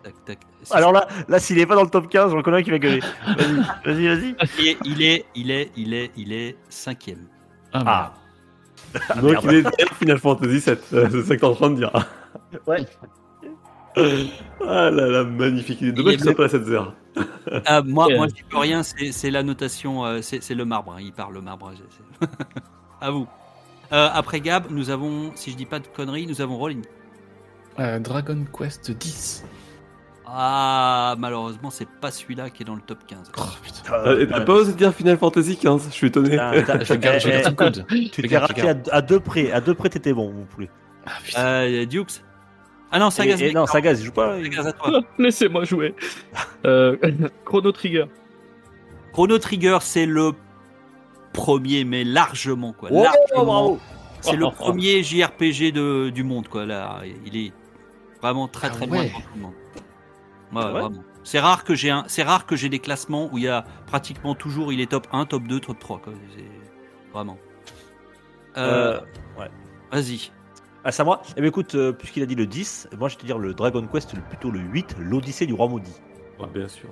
Tac, 0.02 0.14
tac. 0.24 0.38
Alors 0.72 0.92
là, 0.92 1.06
là 1.28 1.38
s'il 1.38 1.58
est 1.58 1.66
pas 1.66 1.74
dans 1.76 1.84
le 1.84 1.90
top 1.90 2.08
15, 2.08 2.32
je 2.32 2.36
reconnais 2.36 2.58
un 2.58 2.62
qui 2.62 2.70
va 2.70 2.78
gueuler. 2.78 3.00
Vas-y, 3.26 3.54
vas-y, 3.84 4.06
vas-y. 4.08 4.34
il 4.58 4.66
est, 4.68 4.76
il 4.84 5.02
est, 5.02 5.26
il 5.36 5.50
est, 5.52 5.70
il 5.76 5.94
est, 5.94 6.10
il 6.16 6.32
est 6.32 6.56
cinquième. 6.68 7.26
Ah, 7.72 8.12
Ah. 8.94 9.14
Donc 9.20 9.30
merde. 9.32 9.44
il 9.44 9.54
est 9.54 9.62
derrière 9.62 9.96
Final 9.98 10.18
Fantasy 10.18 10.60
7. 10.60 10.84
c'est 10.90 11.00
ça 11.22 11.34
que 11.36 11.40
t'es 11.40 11.44
en 11.44 11.54
train 11.54 11.70
de 11.70 11.76
dire. 11.76 11.92
Ouais. 12.66 12.84
Ah 14.66 14.90
là 14.90 15.06
là, 15.06 15.24
magnifique. 15.24 15.78
Il 15.82 15.88
est 15.88 15.92
dommage 15.92 16.14
qu'il 16.14 16.24
soit 16.24 16.34
pas 16.34 16.44
à 16.46 16.48
cette 16.48 16.64
zère. 16.64 16.94
Ah, 17.66 17.82
moi, 17.82 18.08
moi, 18.16 18.26
je 18.28 18.34
dis 18.34 18.42
plus 18.42 18.56
rien. 18.58 18.82
C'est 18.82 19.12
c'est 19.12 19.30
la 19.30 19.42
notation, 19.42 20.04
euh, 20.06 20.22
c'est 20.22 20.42
c'est 20.42 20.54
le 20.54 20.64
marbre. 20.64 20.92
hein, 20.94 21.00
il 21.00 21.12
parle 21.12 21.34
le 21.34 21.42
marbre. 21.42 21.72
à 23.00 23.10
vous. 23.10 23.26
Euh, 23.92 24.08
après 24.14 24.40
Gab, 24.40 24.70
nous 24.70 24.88
avons, 24.88 25.32
si 25.34 25.50
je 25.50 25.56
dis 25.56 25.66
pas 25.66 25.78
de 25.78 25.86
conneries, 25.88 26.26
nous 26.26 26.40
avons 26.40 26.56
Rolling. 26.56 26.82
Euh, 27.78 27.98
Dragon 27.98 28.44
Quest 28.56 28.90
10. 28.92 29.44
Ah, 30.26 31.14
malheureusement, 31.18 31.70
c'est 31.70 31.88
pas 31.88 32.10
celui-là 32.10 32.50
qui 32.50 32.62
est 32.62 32.66
dans 32.66 32.74
le 32.74 32.80
top 32.80 32.98
15. 33.06 33.32
Oh, 33.36 33.42
putain. 33.62 33.80
Ah, 33.92 34.12
et 34.18 34.26
T'as 34.26 34.40
pas 34.42 34.52
osé 34.54 34.72
dire 34.72 34.94
Final 34.94 35.18
Fantasy 35.18 35.56
15 35.56 35.88
Je 35.88 35.94
suis 35.94 36.06
étonné. 36.06 36.30
Putain, 36.30 36.62
t'as- 36.78 36.84
Je 36.84 36.92
regarde, 36.92 37.20
je 37.20 37.28
eh, 37.28 37.54
code. 37.54 37.86
Tu 38.12 38.22
t'es 38.22 38.38
raté 38.38 38.68
à, 38.68 38.74
à 38.92 39.02
deux 39.02 39.20
près. 39.20 39.50
À 39.52 39.60
deux 39.60 39.74
près, 39.74 39.88
t'étais 39.88 40.12
bon, 40.12 40.32
mon 40.32 40.44
poulet. 40.44 40.70
Ah, 41.06 41.10
putain. 41.24 41.40
Euh, 41.44 41.86
Dukes. 41.86 42.22
Ah 42.92 42.98
non, 42.98 43.08
Et, 43.08 43.10
Sagaz. 43.10 43.42
et 43.42 43.52
non, 43.52 43.66
Sagaz, 43.66 44.00
il 44.00 44.04
joue 44.06 44.12
pas. 44.12 44.38
il- 44.38 44.44
Sagaz 44.52 44.66
à 44.68 44.72
toi. 44.72 45.00
Laissez-moi 45.18 45.64
jouer. 45.64 45.94
Euh, 46.66 46.96
Chrono 47.44 47.72
Trigger. 47.72 48.04
Chrono 49.12 49.38
Trigger, 49.38 49.78
c'est 49.80 50.06
le 50.06 50.32
premier, 51.32 51.84
mais 51.84 52.04
largement 52.04 52.72
quoi. 52.72 52.90
Oh, 52.92 53.02
largement. 53.02 53.44
bravo. 53.44 53.78
C'est 54.20 54.36
le 54.36 54.50
premier 54.50 55.02
JRPG 55.02 55.72
de, 55.72 56.10
du 56.10 56.22
monde 56.22 56.46
quoi. 56.48 56.64
Là, 56.64 57.00
il 57.26 57.36
est 57.36 57.52
vraiment 58.20 58.46
très 58.46 58.70
très 58.70 58.84
Ah 58.84 58.86
loin 58.86 58.98
ouais. 59.00 59.08
devant 59.08 59.18
tout 59.20 59.26
le 59.34 59.40
monde. 59.42 59.52
Ouais, 60.52 60.64
ouais 60.64 60.70
vraiment. 60.70 61.02
C'est 61.24 61.38
rare 61.38 61.64
que 61.64 61.74
j'ai 61.74 61.90
un, 61.90 62.04
c'est 62.08 62.22
rare 62.22 62.46
que 62.46 62.56
j'ai 62.56 62.68
des 62.68 62.78
classements 62.80 63.28
où 63.32 63.38
il 63.38 63.44
y 63.44 63.48
a 63.48 63.64
pratiquement 63.86 64.34
toujours 64.34 64.72
il 64.72 64.80
est 64.80 64.90
top 64.90 65.06
1, 65.12 65.26
top 65.26 65.44
2, 65.44 65.60
top 65.60 65.78
3 65.78 65.98
quoi. 65.98 66.12
C'est 66.36 66.44
vraiment. 67.12 67.38
Euh, 68.56 69.00
Euh, 69.00 69.40
ouais. 69.40 69.50
Vas-y. 69.90 70.30
Ah, 70.84 70.90
c'est 70.90 71.02
à 71.02 71.04
moi 71.04 71.22
Eh 71.36 71.40
bien, 71.40 71.48
écoute, 71.48 71.74
euh, 71.76 71.92
puisqu'il 71.92 72.22
a 72.24 72.26
dit 72.26 72.34
le 72.34 72.46
10, 72.46 72.88
moi 72.98 73.08
je 73.08 73.14
vais 73.14 73.20
te 73.20 73.26
dire 73.26 73.38
le 73.38 73.54
Dragon 73.54 73.86
Quest, 73.86 74.14
plutôt 74.28 74.50
le 74.50 74.58
8, 74.58 74.96
l'Odyssée 74.98 75.46
du 75.46 75.54
Roi 75.54 75.68
Maudit. 75.68 75.94
Ah, 76.40 76.46
bien 76.52 76.66
sûr. 76.66 76.88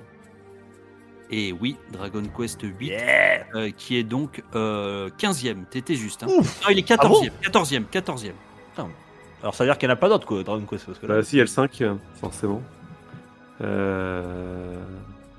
Et 1.29 1.53
oui, 1.53 1.77
Dragon 1.91 2.23
Quest 2.37 2.61
8, 2.61 2.87
Yeah 2.87 3.45
euh, 3.55 3.69
qui 3.75 3.97
est 3.97 4.03
donc 4.03 4.43
euh, 4.55 5.09
15e. 5.17 5.65
T'étais 5.65 5.95
juste. 5.95 6.23
Hein. 6.23 6.27
Ouf 6.29 6.61
Non, 6.63 6.69
il 6.69 6.79
est 6.79 6.91
Ah 6.91 7.07
bon 7.07 7.21
14e. 7.21 7.31
14e. 7.41 7.83
14e. 7.91 8.31
Alors 9.41 9.55
ça 9.55 9.63
veut 9.63 9.69
dire 9.69 9.77
qu'il 9.77 9.87
n'y 9.87 9.91
en 9.91 9.95
a 9.95 9.99
pas 9.99 10.09
d'autres, 10.09 10.27
quoi, 10.27 10.43
Dragon 10.43 10.65
Quest. 10.65 10.85
Parce 10.85 10.99
que 10.99 11.07
là... 11.07 11.15
Bah 11.15 11.23
si, 11.23 11.35
il 11.35 11.39
y 11.39 11.41
a 11.41 11.43
le 11.43 11.47
5, 11.47 11.81
euh, 11.81 11.95
forcément. 12.19 12.61
Euh... 13.61 14.83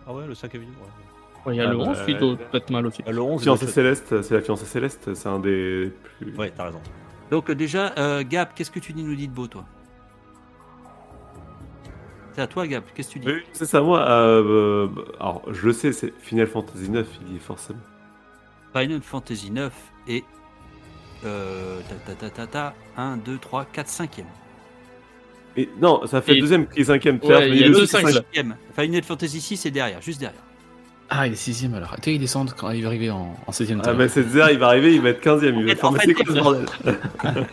Ah 0.06 0.12
ouais, 0.12 0.26
le 0.26 0.34
5 0.34 0.54
est 0.54 0.58
venu. 0.58 0.70
ouais. 0.70 1.46
Ouais, 1.46 1.54
Il 1.56 1.58
y 1.58 1.60
a 1.60 1.68
Ah 1.68 1.72
le 1.72 1.78
bah, 1.78 1.84
11 1.88 2.02
qui 2.06 2.14
doit 2.14 2.36
être 2.54 2.70
mal 2.70 2.86
aussi. 2.86 3.02
Le 3.08 3.20
11, 3.20 3.42
Fiancée 3.42 3.62
il 3.62 3.66
doit 3.66 3.74
Céleste, 3.74 4.22
c'est 4.22 4.34
la 4.34 4.40
fiancée 4.42 4.64
Céleste, 4.66 5.14
c'est 5.14 5.28
un 5.28 5.40
des 5.40 5.92
plus... 6.18 6.36
Ouais, 6.36 6.52
t'as 6.56 6.66
raison. 6.66 6.80
Donc 7.30 7.50
euh, 7.50 7.54
déjà, 7.54 7.92
euh, 7.98 8.22
Gab, 8.28 8.50
qu'est-ce 8.54 8.70
que 8.70 8.78
tu 8.78 8.92
dis, 8.92 9.02
nous 9.02 9.14
dis 9.16 9.26
de 9.26 9.32
beau, 9.32 9.48
toi? 9.48 9.64
C'est 12.34 12.42
à 12.42 12.46
toi, 12.46 12.66
Gab. 12.66 12.84
Qu'est-ce 12.94 13.08
que 13.08 13.12
tu 13.14 13.18
dis? 13.18 13.26
Oui, 13.28 13.42
c'est 13.52 13.66
ça, 13.66 13.80
moi. 13.82 14.08
euh, 14.08 14.86
euh, 14.86 14.88
alors, 15.20 15.42
je 15.50 15.66
le 15.66 15.72
sais, 15.72 15.92
c'est 15.92 16.12
Final 16.20 16.46
Fantasy 16.46 16.88
9, 16.90 17.06
il 17.26 17.32
y 17.32 17.36
est 17.36 17.40
forcément. 17.40 17.80
Final 18.74 19.02
Fantasy 19.02 19.50
9 19.50 19.72
et... 20.08 20.24
Euh, 21.24 21.80
ta, 21.88 22.14
ta, 22.14 22.14
ta, 22.14 22.30
ta, 22.30 22.46
ta, 22.46 22.74
1, 22.96 23.16
2, 23.18 23.38
3, 23.38 23.64
4, 23.66 23.86
5e. 23.88 24.24
Et 25.56 25.68
non, 25.80 26.06
ça 26.06 26.22
fait 26.22 26.36
Et- 26.36 26.40
deuxième 26.40 26.66
et 26.76 26.84
cinquième. 26.84 27.18
Ouais, 27.22 27.28
Faire, 27.28 27.46
il 27.46 27.56
y 27.60 27.64
a 27.64 27.68
le 27.68 27.74
deux 27.74 27.86
cinq, 27.86 28.08
cinq, 28.08 28.14
là. 28.14 28.20
5e. 28.34 28.54
Final 28.78 29.02
Fantasy 29.02 29.40
6 29.40 29.66
est 29.66 29.70
derrière, 29.70 30.00
juste 30.00 30.20
derrière. 30.20 30.40
Ah, 31.10 31.26
il 31.26 31.34
est 31.34 31.36
6ème 31.36 31.74
alors. 31.74 31.94
Tu 31.96 32.02
sais, 32.04 32.14
il 32.14 32.18
descend 32.18 32.50
quand 32.56 32.70
il 32.70 32.80
va 32.82 32.88
arriver 32.88 33.10
en, 33.10 33.36
en 33.46 33.50
16ème. 33.52 33.82
Ah, 33.84 33.92
mais 33.92 34.08
zère, 34.08 34.50
il 34.50 34.58
va 34.58 34.68
arriver, 34.68 34.94
il 34.94 35.02
va 35.02 35.10
être 35.10 35.20
15ème. 35.22 35.54
Il 35.58 35.64
va 35.66 35.72
En 35.72 35.74
fait- 35.74 35.84
en 35.84 35.90
mais 35.92 35.98
fait, 35.98 36.06
c'est 36.06 36.14
quoi 36.14 36.24
ce 36.26 36.32
c'est- 36.32 36.40
bordel 36.40 36.66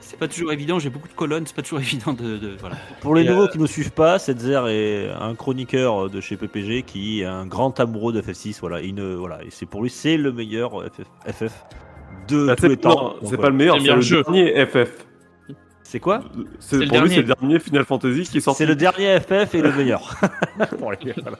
C'est 0.00 0.18
pas 0.18 0.28
toujours 0.28 0.52
évident, 0.52 0.78
j'ai 0.78 0.88
beaucoup 0.88 1.08
de 1.08 1.12
colonnes, 1.12 1.44
c'est 1.46 1.54
pas 1.54 1.62
toujours 1.62 1.80
évident 1.80 2.12
de... 2.14 2.38
de- 2.38 2.56
voilà. 2.58 2.76
Pour 3.02 3.14
les 3.14 3.22
Et, 3.22 3.28
nouveaux 3.28 3.42
euh, 3.44 3.48
qui 3.48 3.58
ne 3.58 3.66
suivent 3.66 3.90
pas, 3.92 4.18
Setzer 4.18 4.62
est 4.68 5.10
un 5.10 5.34
chroniqueur 5.34 6.08
de 6.08 6.20
chez 6.20 6.36
PPG 6.36 6.82
qui 6.84 7.20
est 7.20 7.24
un 7.26 7.44
grand 7.46 7.78
amoureux 7.80 8.12
de 8.14 8.22
FF6. 8.22 8.58
Voilà, 8.60 8.80
il 8.80 8.94
ne, 8.94 9.14
voilà, 9.14 9.42
et 9.44 9.48
c'est 9.50 9.66
pour 9.66 9.82
lui, 9.82 9.90
c'est 9.90 10.16
le 10.16 10.32
meilleur 10.32 10.82
FF, 10.84 11.06
FF 11.34 11.52
de 12.28 12.48
Ah, 12.48 12.56
tous 12.56 12.62
c'est- 12.62 12.68
les 12.68 12.76
temps. 12.78 12.88
Non, 12.90 13.02
Donc, 13.10 13.16
c'est 13.22 13.26
voilà. 13.28 13.42
pas 13.42 13.48
le 13.50 13.56
meilleur, 13.56 13.76
C'est 13.76 13.82
c'est 13.84 13.90
le 13.90 13.96
le 13.96 14.00
jeu. 14.00 14.22
dernier 14.22 14.66
FF. 14.66 15.05
C'est 15.96 16.00
quoi 16.00 16.22
C'est, 16.58 16.76
le 16.76 16.88
pour 16.88 16.98
lui, 17.00 17.08
dernier. 17.08 17.14
c'est 17.14 17.22
le 17.22 17.34
dernier 17.34 17.58
Final 17.58 17.84
Fantasy 17.86 18.22
qui 18.24 18.36
est 18.36 18.40
sorti. 18.42 18.58
C'est 18.58 18.66
le 18.66 18.76
dernier 18.76 19.18
FF 19.18 19.54
et 19.54 19.62
le 19.62 19.72
meilleur. 19.72 20.14
Pour 20.78 20.92
les- 20.92 21.14
voilà. 21.22 21.38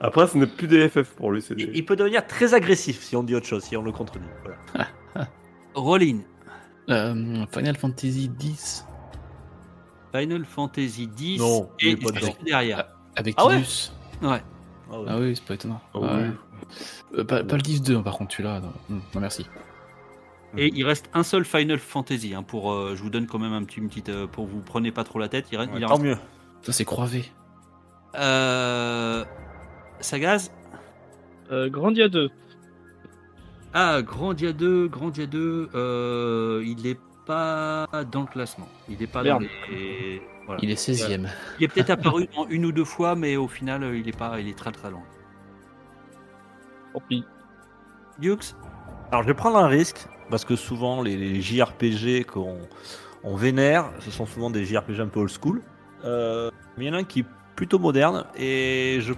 Après, 0.00 0.26
ce 0.26 0.36
n'est 0.38 0.46
plus 0.48 0.66
des 0.66 0.88
FF 0.88 1.10
pour 1.14 1.30
lui. 1.30 1.40
C'est 1.40 1.54
il, 1.56 1.66
des... 1.70 1.78
il 1.78 1.84
peut 1.84 1.94
devenir 1.94 2.26
très 2.26 2.52
agressif 2.54 3.00
si 3.00 3.14
on 3.14 3.22
dit 3.22 3.36
autre 3.36 3.46
chose, 3.46 3.62
si 3.62 3.76
on 3.76 3.82
le 3.82 3.92
contredit. 3.92 4.24
Voilà. 4.42 4.88
Rolling. 5.76 6.22
Euh, 6.90 7.44
Final 7.52 7.76
Fantasy 7.76 8.28
10. 8.28 8.84
Final 10.12 10.44
Fantasy 10.44 11.06
10 11.06 11.38
Non, 11.38 11.68
il 11.80 11.88
et 11.88 11.90
est 11.92 11.96
pas 11.96 12.18
juste 12.18 12.38
derrière. 12.44 12.86
Avec 13.14 13.34
Ah 13.36 13.46
ouais 13.46 13.62
Tidus. 13.62 13.92
Ouais. 14.22 14.42
Ah 14.92 15.00
ouais. 15.00 15.06
Ah 15.10 15.18
oui, 15.20 15.36
c'est 15.36 15.44
pas 15.44 15.54
étonnant. 15.54 15.80
Ah 15.94 15.98
Ouais. 16.00 16.08
oui. 16.12 17.18
Euh, 17.18 17.24
pas, 17.24 17.44
pas 17.44 17.54
le 17.56 17.62
Div 17.62 17.82
2, 17.82 17.96
hein, 17.98 18.02
par 18.02 18.16
contre, 18.18 18.32
celui-là. 18.32 18.58
Non, 18.60 18.72
Hmm, 18.88 19.00
non, 19.14 19.20
merci. 19.20 19.46
Et 20.56 20.72
il 20.74 20.84
reste 20.84 21.10
un 21.14 21.22
seul 21.22 21.44
Final 21.44 21.78
Fantasy. 21.78 22.34
hein, 22.34 22.42
pour, 22.42 22.72
euh, 22.72 22.94
je 22.96 23.02
vous 23.02 23.10
donne 23.10 23.26
quand 23.26 23.38
même 23.38 23.52
un 23.52 23.62
petit, 23.64 23.80
une 23.80 23.88
petite. 23.88 24.08
euh, 24.08 24.26
pour 24.26 24.46
vous 24.46 24.60
prenez 24.60 24.90
pas 24.90 25.04
trop 25.04 25.18
la 25.18 25.28
tête. 25.28 25.46
Il, 25.52 25.58
reste- 25.58 25.70
Ouais, 25.72 25.78
il 25.80 25.84
tant 25.86 25.92
reste- 25.94 26.02
mieux. 26.04 26.16
Ça, 26.62 26.72
c'est 26.72 26.84
Croivé. 26.84 27.24
Euh, 28.16 29.24
Sagaz 30.00 30.50
Euh, 31.52 31.68
Grandia 31.68 32.08
2. 32.08 32.30
Ah, 33.74 34.00
Grandia 34.02 34.52
2, 34.52 34.88
Grandia 34.88 35.26
2, 35.26 35.68
euh, 35.74 36.62
il 36.66 36.86
est 36.86 36.98
pas 37.26 37.86
dans 38.10 38.22
le 38.22 38.26
classement. 38.26 38.68
Il 38.88 39.02
est 39.02 39.06
pas 39.06 39.22
dans 39.22 39.38
Merde. 39.40 39.50
les. 39.70 40.22
Voilà. 40.46 40.60
Il 40.62 40.70
est 40.70 40.76
16ème. 40.76 41.28
Il 41.58 41.64
est 41.64 41.68
peut-être 41.68 41.90
apparu 41.90 42.26
en 42.36 42.46
une 42.48 42.64
ou 42.64 42.72
deux 42.72 42.84
fois, 42.86 43.14
mais 43.14 43.36
au 43.36 43.48
final, 43.48 43.94
il 43.94 44.08
est 44.08 44.16
pas, 44.16 44.40
il 44.40 44.48
est 44.48 44.56
très 44.56 44.72
très 44.72 44.90
loin. 44.90 45.02
Tant 46.94 47.02
pis. 47.06 47.24
Dukes 48.18 48.54
Alors 49.12 49.22
je 49.22 49.28
vais 49.28 49.34
prendre 49.34 49.58
un 49.58 49.68
risque 49.68 50.06
parce 50.30 50.44
que 50.44 50.56
souvent 50.56 51.02
les, 51.02 51.16
les 51.16 51.40
JRPG 51.40 52.24
qu'on 52.26 52.58
on 53.24 53.36
vénère, 53.36 53.90
ce 54.00 54.10
sont 54.10 54.26
souvent 54.26 54.50
des 54.50 54.64
JRPG 54.64 55.00
un 55.00 55.06
peu 55.08 55.20
old 55.20 55.30
school. 55.30 55.62
Euh, 56.04 56.50
mais 56.76 56.84
il 56.84 56.88
y 56.88 56.90
en 56.90 56.94
a 56.94 56.98
un 56.98 57.04
qui 57.04 57.20
est 57.20 57.26
plutôt 57.56 57.78
moderne 57.78 58.24
et 58.36 58.98
je. 59.00 59.12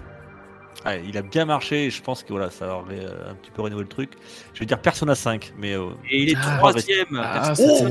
Allez, 0.83 1.03
il 1.07 1.15
a 1.17 1.21
bien 1.21 1.45
marché 1.45 1.85
et 1.85 1.89
je 1.91 2.01
pense 2.01 2.23
que 2.23 2.29
voilà, 2.33 2.49
ça 2.49 2.75
aurait 2.75 3.05
euh, 3.05 3.29
un 3.29 3.35
petit 3.35 3.51
peu 3.51 3.61
rénové 3.61 3.83
le 3.83 3.87
truc. 3.89 4.13
Je 4.53 4.61
vais 4.61 4.65
dire 4.65 4.79
Persona 4.81 5.13
5, 5.13 5.53
mais 5.57 5.75
euh, 5.77 5.89
Et 6.09 6.23
il 6.23 6.29
est 6.31 6.35
Ah, 6.41 6.57
troisième. 6.57 7.05
Ah, 7.21 7.53
Oh, 7.59 7.87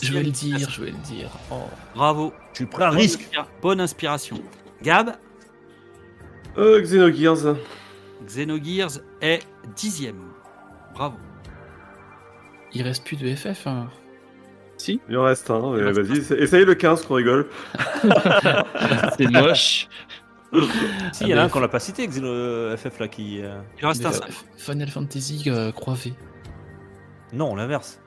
je 0.00 0.12
vais 0.12 0.22
le 0.22 0.30
dire, 0.30 0.70
je 0.70 0.80
vais 0.84 0.90
le 0.92 0.98
dire. 0.98 1.30
Oh. 1.50 1.56
Bravo. 1.94 2.32
je 2.52 2.64
prends 2.66 2.82
un 2.84 2.90
risque. 2.90 3.28
Bonne 3.62 3.80
inspiration. 3.80 4.40
Gab, 4.82 5.16
Euh, 6.56 6.80
Xenogears. 6.80 7.56
Xenogears 8.24 9.00
est 9.20 9.40
dixième. 9.74 10.20
Bravo. 10.94 11.16
Il 12.72 12.82
reste 12.82 13.04
plus 13.04 13.16
de 13.16 13.34
FF. 13.34 13.66
hein. 13.66 13.88
Si, 14.76 15.00
Il 15.10 15.16
en 15.18 15.24
reste 15.24 15.50
un, 15.50 15.72
reste 15.72 15.98
vas-y, 16.00 16.18
essa- 16.18 16.36
essaye 16.36 16.64
le 16.64 16.74
15 16.74 17.04
qu'on 17.04 17.14
rigole. 17.14 17.48
c'est 19.18 19.28
moche. 19.30 19.88
Si, 21.12 21.22
il 21.24 21.28
y 21.28 21.34
en 21.34 21.38
a 21.38 21.42
un 21.44 21.48
qu'on 21.48 21.60
l'a 21.60 21.68
pas 21.68 21.78
cité, 21.78 22.04
Xeno 22.08 22.26
euh, 22.26 22.76
FF 22.76 22.98
là 22.98 23.06
qui. 23.06 23.40
euh, 23.40 23.60
Il 23.80 23.86
reste 23.86 24.02
Mais, 24.02 24.08
un 24.08 24.18
euh. 24.18 24.32
Final 24.56 24.88
Fantasy 24.88 25.44
euh, 25.46 25.70
Croivé. 25.70 26.12
Non, 27.32 27.54
l'inverse. 27.54 28.00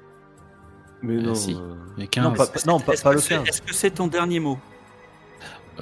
Mais 1.02 1.14
Euh, 1.16 1.22
non. 1.22 1.36
si. 1.36 1.54
euh, 1.54 1.76
Mais 1.98 2.08
15. 2.08 2.24
Non, 2.26 2.34
pas, 2.34 2.48
pas- 2.48 2.60
non, 2.66 2.80
pas, 2.82 2.94
Est-ce 2.94 3.04
pas 3.04 3.12
que 3.12 3.16
le 3.16 3.22
c'est- 3.22 3.36
15. 3.36 3.48
Est-ce 3.48 3.62
que 3.62 3.74
c'est 3.74 3.92
ton 3.92 4.08
dernier 4.08 4.42
mot? 4.42 4.60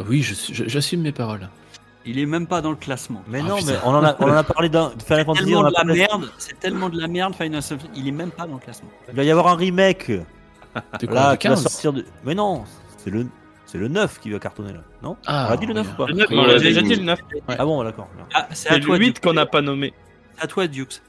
Oui, 0.07 0.21
j'assume 0.21 1.01
mes 1.01 1.11
paroles. 1.11 1.49
Il 2.05 2.17
est 2.19 2.25
même 2.25 2.47
pas 2.47 2.61
dans 2.61 2.71
le 2.71 2.75
classement. 2.75 3.23
Mais 3.27 3.39
Ah, 3.43 3.47
non, 3.47 3.55
putain. 3.57 3.71
mais 3.73 3.77
on 3.83 3.89
en 3.89 4.03
a, 4.03 4.15
on 4.19 4.23
en 4.29 4.33
a 4.35 4.43
parlé 4.43 4.69
dans 4.69 4.89
Final 5.05 5.25
Fantasy. 5.25 5.45
Tellement 5.45 5.59
on 5.59 5.63
en 5.63 5.67
a 5.67 5.83
de 5.83 5.87
la 5.89 5.93
merde, 5.93 6.31
c'est 6.37 6.59
tellement 6.59 6.89
de 6.89 6.99
la 6.99 7.07
merde 7.07 7.35
Final 7.35 7.61
Fantasy, 7.61 7.89
il 7.95 8.07
est 8.07 8.11
même 8.11 8.31
pas 8.31 8.47
dans 8.47 8.55
le 8.55 8.59
classement. 8.59 8.89
Il 9.09 9.15
va 9.15 9.23
y 9.23 9.29
avoir 9.31 9.47
un 9.47 9.55
remake. 9.55 10.11
Là, 10.73 10.81
qui 10.99 11.05
va 11.05 11.37
15 11.37 11.61
sortir 11.63 11.93
de. 11.93 12.05
Mais 12.23 12.33
non, 12.33 12.63
c'est 12.97 13.09
le, 13.09 13.27
c'est 13.65 13.77
le 13.77 13.87
9 13.89 14.19
qui 14.19 14.29
va 14.31 14.39
cartonner 14.39 14.71
là, 14.73 14.79
non 15.03 15.17
Ah, 15.27 15.47
On 15.49 15.53
a 15.53 15.57
dit 15.57 15.65
le 15.65 15.73
oui. 15.73 15.79
9 15.79 15.87
ou 15.93 15.97
pas 15.97 16.05
Le 16.07 16.13
9, 16.13 16.27
Oui, 16.29 16.37
on 16.39 16.45
l'a 16.45 16.59
déjà 16.59 16.81
dit. 16.81 16.95
le 16.95 17.03
9. 17.03 17.19
Ah 17.49 17.65
bon, 17.65 17.83
d'accord. 17.83 18.07
Ah, 18.33 18.47
c'est 18.51 18.69
C'est 18.69 18.75
à 18.75 18.79
toi 18.79 18.95
le 18.97 19.01
8 19.01 19.05
Dukes. 19.13 19.19
qu'on 19.23 19.33
n'a 19.33 19.45
pas 19.45 19.61
nommé. 19.61 19.93
C'est 20.37 20.43
à 20.45 20.47
toi 20.47 20.67
Dukes. 20.67 21.01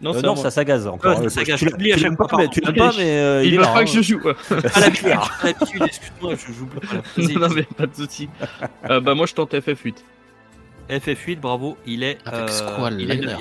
Non, 0.00 0.12
Euh, 0.12 0.20
c'est 0.20 0.26
non, 0.26 0.34
à 0.34 0.36
ça 0.36 0.50
s'agace 0.52 0.86
encore. 0.86 1.18
Ouais, 1.18 1.28
ça 1.28 1.42
tu 1.42 1.50
l'as- 1.50 1.56
J'oublie 1.56 1.90
à 1.92 1.96
tu 1.96 2.02
chaque 2.02 2.16
fois, 2.16 2.28
pas, 2.28 2.36
mais 2.36 2.46
tu 2.48 2.60
l'aimes 2.60 2.74
pas, 2.76 2.92
mais 2.96 3.18
euh, 3.18 3.42
Il 3.44 3.54
est 3.54 3.56
veut 3.56 3.64
pas 3.64 3.78
hein. 3.80 3.84
que 3.84 3.90
je 3.90 4.00
joue. 4.02 4.20
Pas 4.20 4.34
l'habitude, 4.80 5.06
j'ai 5.08 5.14
pas 5.14 5.28
l'habitude, 5.42 5.82
excuse-moi, 5.84 6.34
je 6.36 6.52
joue. 6.52 6.68
Vas-y, 7.16 7.34
non, 7.36 7.48
mais 7.48 7.62
pas 7.64 7.86
de 7.88 7.94
soucis. 7.96 8.28
Euh, 8.88 9.00
bah, 9.00 9.14
moi, 9.16 9.26
je 9.26 9.34
tente 9.34 9.52
FF8. 9.54 9.94
FF8, 10.90 11.38
bravo, 11.40 11.76
il 11.86 12.02
est. 12.02 12.18
Avec 12.26 12.40
euh, 12.40 12.48
Squall, 12.48 13.00
il 13.00 13.10
est 13.10 13.16
Leinert. 13.16 13.38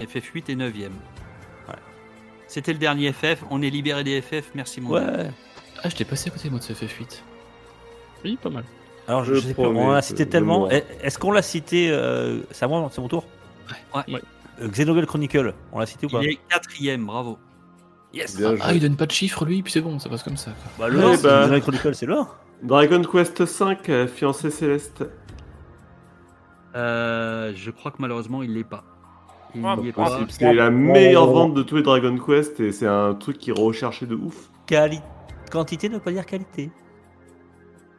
9e. 0.00 0.06
FF8 0.06 0.50
est 0.50 0.56
9ème. 0.56 0.90
C'était 2.48 2.72
le 2.74 2.78
dernier 2.78 3.12
FF, 3.12 3.44
on 3.50 3.62
est 3.62 3.70
libéré 3.70 4.04
des 4.04 4.20
FF, 4.20 4.50
merci 4.54 4.80
mon 4.82 4.90
gars. 4.94 5.00
Ouais. 5.06 5.30
Ah, 5.82 5.88
je 5.88 5.96
t'ai 5.96 6.04
passé 6.04 6.28
à 6.28 6.32
côté, 6.32 6.50
moi, 6.50 6.58
de 6.58 6.64
ce 6.64 6.74
FF8. 6.74 7.20
Oui, 8.24 8.38
pas 8.42 8.50
mal. 8.50 8.64
Alors, 9.08 9.24
je, 9.24 9.34
sais 9.40 9.54
pas, 9.54 9.62
on 9.62 9.90
l'a 9.90 10.02
cité 10.02 10.28
tellement. 10.28 10.68
Est- 10.68 10.84
Est-ce 11.02 11.18
qu'on 11.18 11.32
l'a 11.32 11.40
cité 11.42 11.88
euh, 11.90 12.40
C'est 12.50 12.64
à 12.66 12.68
moi, 12.68 12.88
c'est 12.92 13.00
mon 13.00 13.08
tour 13.08 13.24
Ouais. 13.94 14.02
Ouais. 14.14 14.20
Euh, 14.60 14.68
Xenoblade 14.68 15.06
Chronicle, 15.06 15.54
on 15.72 15.78
l'a 15.78 15.86
cité 15.86 16.06
ou 16.06 16.10
pas 16.10 16.22
Il 16.22 16.30
est 16.32 16.38
quatrième, 16.50 17.06
bravo. 17.06 17.38
Yes 18.12 18.36
Bien 18.36 18.54
Ah, 18.60 18.68
joué. 18.68 18.76
il 18.76 18.80
donne 18.82 18.96
pas 18.96 19.06
de 19.06 19.12
chiffres, 19.12 19.46
lui, 19.46 19.62
puis 19.62 19.72
c'est 19.72 19.80
bon, 19.80 19.98
ça 19.98 20.10
passe 20.10 20.22
comme 20.22 20.36
ça. 20.36 20.50
quoi. 20.50 20.70
Bah, 20.78 20.88
le 20.92 20.98
Ouais, 20.98 21.04
1, 21.16 21.22
bah. 21.22 21.40
Xenoblade 21.44 21.62
Chronicle, 21.62 21.94
c'est 21.94 22.08
1. 22.10 22.28
Dragon 22.62 23.02
Quest 23.02 23.46
5, 23.46 23.88
euh, 23.88 24.06
fiancé 24.06 24.50
céleste. 24.50 25.04
Euh, 26.74 27.52
je 27.54 27.70
crois 27.70 27.90
que 27.90 27.96
malheureusement 28.00 28.42
il 28.42 28.54
l'est 28.54 28.64
pas. 28.64 28.84
Il 29.54 29.62
Ah, 29.66 29.76
est 29.84 29.92
bah, 29.92 30.04
pas. 30.04 30.18
c'est- 30.28 30.38
C'est 30.46 30.54
la 30.54 30.70
meilleure 30.70 31.26
vente 31.26 31.52
de 31.54 31.62
tous 31.62 31.76
les 31.76 31.82
Dragon 31.82 32.16
Quest 32.18 32.58
et 32.60 32.72
c'est 32.72 32.86
un 32.86 33.14
truc 33.14 33.38
qui 33.38 33.50
est 33.50 33.58
recherché 33.58 34.06
de 34.06 34.14
ouf. 34.14 34.50
Quali- 34.66 35.00
Quantité 35.50 35.88
ne 35.90 35.94
veut 35.94 36.00
pas 36.00 36.12
dire 36.12 36.24
qualité. 36.24 36.70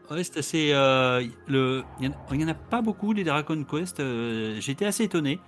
Ouais, 0.09 0.23
c'est 0.23 0.37
assez. 0.39 0.71
euh, 0.73 1.23
le... 1.47 1.83
Il 2.01 2.09
n'y 2.37 2.43
en, 2.45 2.47
a 2.47 2.53
pas 2.55 2.81
beaucoup 2.81 3.13
des 3.13 3.23
Dragon 3.23 3.63
Quest. 3.63 3.99
euh, 3.99 4.55
J'étais 4.59 4.85
assez 4.85 5.03
étonné. 5.03 5.39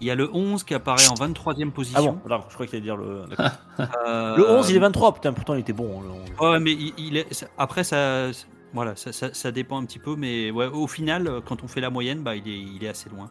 Il 0.00 0.06
y 0.06 0.10
a 0.10 0.14
le 0.14 0.30
11 0.32 0.64
qui 0.64 0.72
apparaît 0.72 1.08
en 1.10 1.14
23e 1.14 1.68
Ah 1.68 1.74
position. 1.74 2.12
bon, 2.12 2.20
alors, 2.24 2.46
je 2.48 2.54
crois 2.54 2.66
qu'il 2.66 2.76
allait 2.76 2.84
dire 2.84 2.96
le. 2.96 3.24
Euh, 4.06 4.36
Le 4.36 4.48
11, 4.50 4.70
il 4.70 4.76
est 4.76 4.80
23, 4.80 5.14
putain, 5.14 5.32
pourtant 5.32 5.54
il 5.54 5.60
était 5.60 5.72
bon. 5.72 6.00
le 6.02 6.08
11. 6.08 6.52
Ouais, 6.52 6.60
mais 6.60 6.72
il, 6.72 6.92
il 6.98 7.16
est... 7.16 7.32
ça- 7.32 7.46
après, 7.58 7.82
ça, 7.84 8.28
voilà, 8.72 8.96
ça, 8.96 9.12
ça, 9.12 9.32
ça 9.32 9.52
dépend 9.52 9.80
un 9.80 9.84
petit 9.84 9.98
peu. 9.98 10.16
Mais 10.16 10.50
ouais, 10.50 10.66
au 10.66 10.86
final, 10.86 11.26
euh, 11.26 11.40
quand 11.40 11.62
on 11.62 11.68
fait 11.68 11.80
la 11.80 11.90
moyenne, 11.90 12.22
bah, 12.22 12.36
il, 12.36 12.48
est, 12.48 12.58
il 12.58 12.84
est 12.84 12.88
assez 12.88 13.08
loin. 13.10 13.30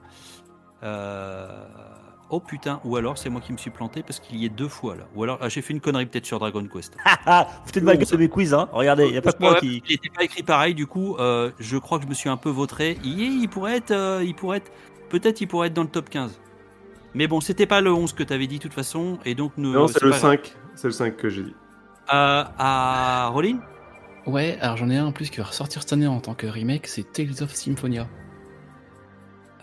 Euh, 0.83 1.65
Oh 2.31 2.39
putain, 2.39 2.79
ou 2.83 2.95
alors 2.95 3.17
c'est 3.17 3.29
moi 3.29 3.41
qui 3.41 3.51
me 3.51 3.57
suis 3.57 3.71
planté 3.71 4.03
parce 4.03 4.19
qu'il 4.19 4.37
y 4.37 4.45
est 4.45 4.49
deux 4.49 4.67
fois 4.67 4.95
là. 4.95 5.05
Ou 5.15 5.23
alors 5.23 5.39
ah, 5.41 5.49
j'ai 5.49 5.63
fait 5.63 5.73
une 5.73 5.81
connerie 5.81 6.05
peut-être 6.05 6.27
sur 6.27 6.37
Dragon 6.37 6.65
Quest. 6.71 6.95
Ah, 7.25 7.47
vous 7.49 7.67
foutez 7.67 7.79
de 7.79 7.85
ma 7.85 7.95
gueule 7.95 8.07
de 8.07 8.17
mes 8.17 8.29
quiz, 8.29 8.53
hein. 8.53 8.69
Regardez, 8.71 9.05
il 9.05 9.11
n'y 9.11 9.17
a 9.17 9.21
pas 9.21 9.33
que 9.33 9.41
moi 9.41 9.55
qui. 9.55 9.81
Il 9.87 9.91
n'était 9.91 10.09
pas 10.09 10.23
écrit 10.23 10.43
pareil, 10.43 10.75
du 10.75 10.85
coup, 10.85 11.15
euh, 11.17 11.51
je 11.59 11.77
crois 11.77 11.97
que 11.97 12.05
je 12.05 12.09
me 12.09 12.13
suis 12.13 12.29
un 12.29 12.37
peu 12.37 12.49
vautré. 12.49 12.97
Il, 13.03 13.41
il 13.41 13.49
pourrait 13.49 13.77
être, 13.77 13.91
euh, 13.91 14.23
il 14.23 14.35
pourrait 14.35 14.57
être, 14.57 14.71
peut-être 15.09 15.41
il 15.41 15.47
pourrait 15.47 15.67
être 15.67 15.73
dans 15.73 15.83
le 15.83 15.89
top 15.89 16.09
15. 16.09 16.39
Mais 17.15 17.27
bon, 17.27 17.41
c'était 17.41 17.65
pas 17.65 17.81
le 17.81 17.91
11 17.91 18.13
que 18.13 18.23
tu 18.23 18.31
avais 18.31 18.45
dit 18.45 18.57
de 18.57 18.63
toute 18.63 18.73
façon, 18.73 19.17
et 19.25 19.33
donc 19.33 19.53
nous. 19.57 19.73
Non, 19.73 19.87
c'est 19.87 20.03
le 20.03 20.11
pas 20.11 20.19
grave. 20.19 20.31
5. 20.31 20.55
C'est 20.75 20.87
le 20.87 20.93
5 20.93 21.17
que 21.17 21.29
j'ai 21.29 21.43
dit. 21.43 21.55
Euh, 22.13 22.43
à 22.57 23.29
Rolling? 23.33 23.59
Ouais, 24.29 24.59
alors 24.61 24.77
j'en 24.77 24.89
ai 24.91 24.97
un 24.97 25.07
en 25.07 25.11
plus 25.11 25.31
qui 25.31 25.37
va 25.37 25.45
ressortir 25.45 25.81
cette 25.81 25.93
année 25.93 26.05
en 26.05 26.19
tant 26.21 26.35
que 26.35 26.45
remake, 26.45 26.85
c'est 26.85 27.11
Tales 27.13 27.41
of 27.41 27.51
Symphonia. 27.53 28.07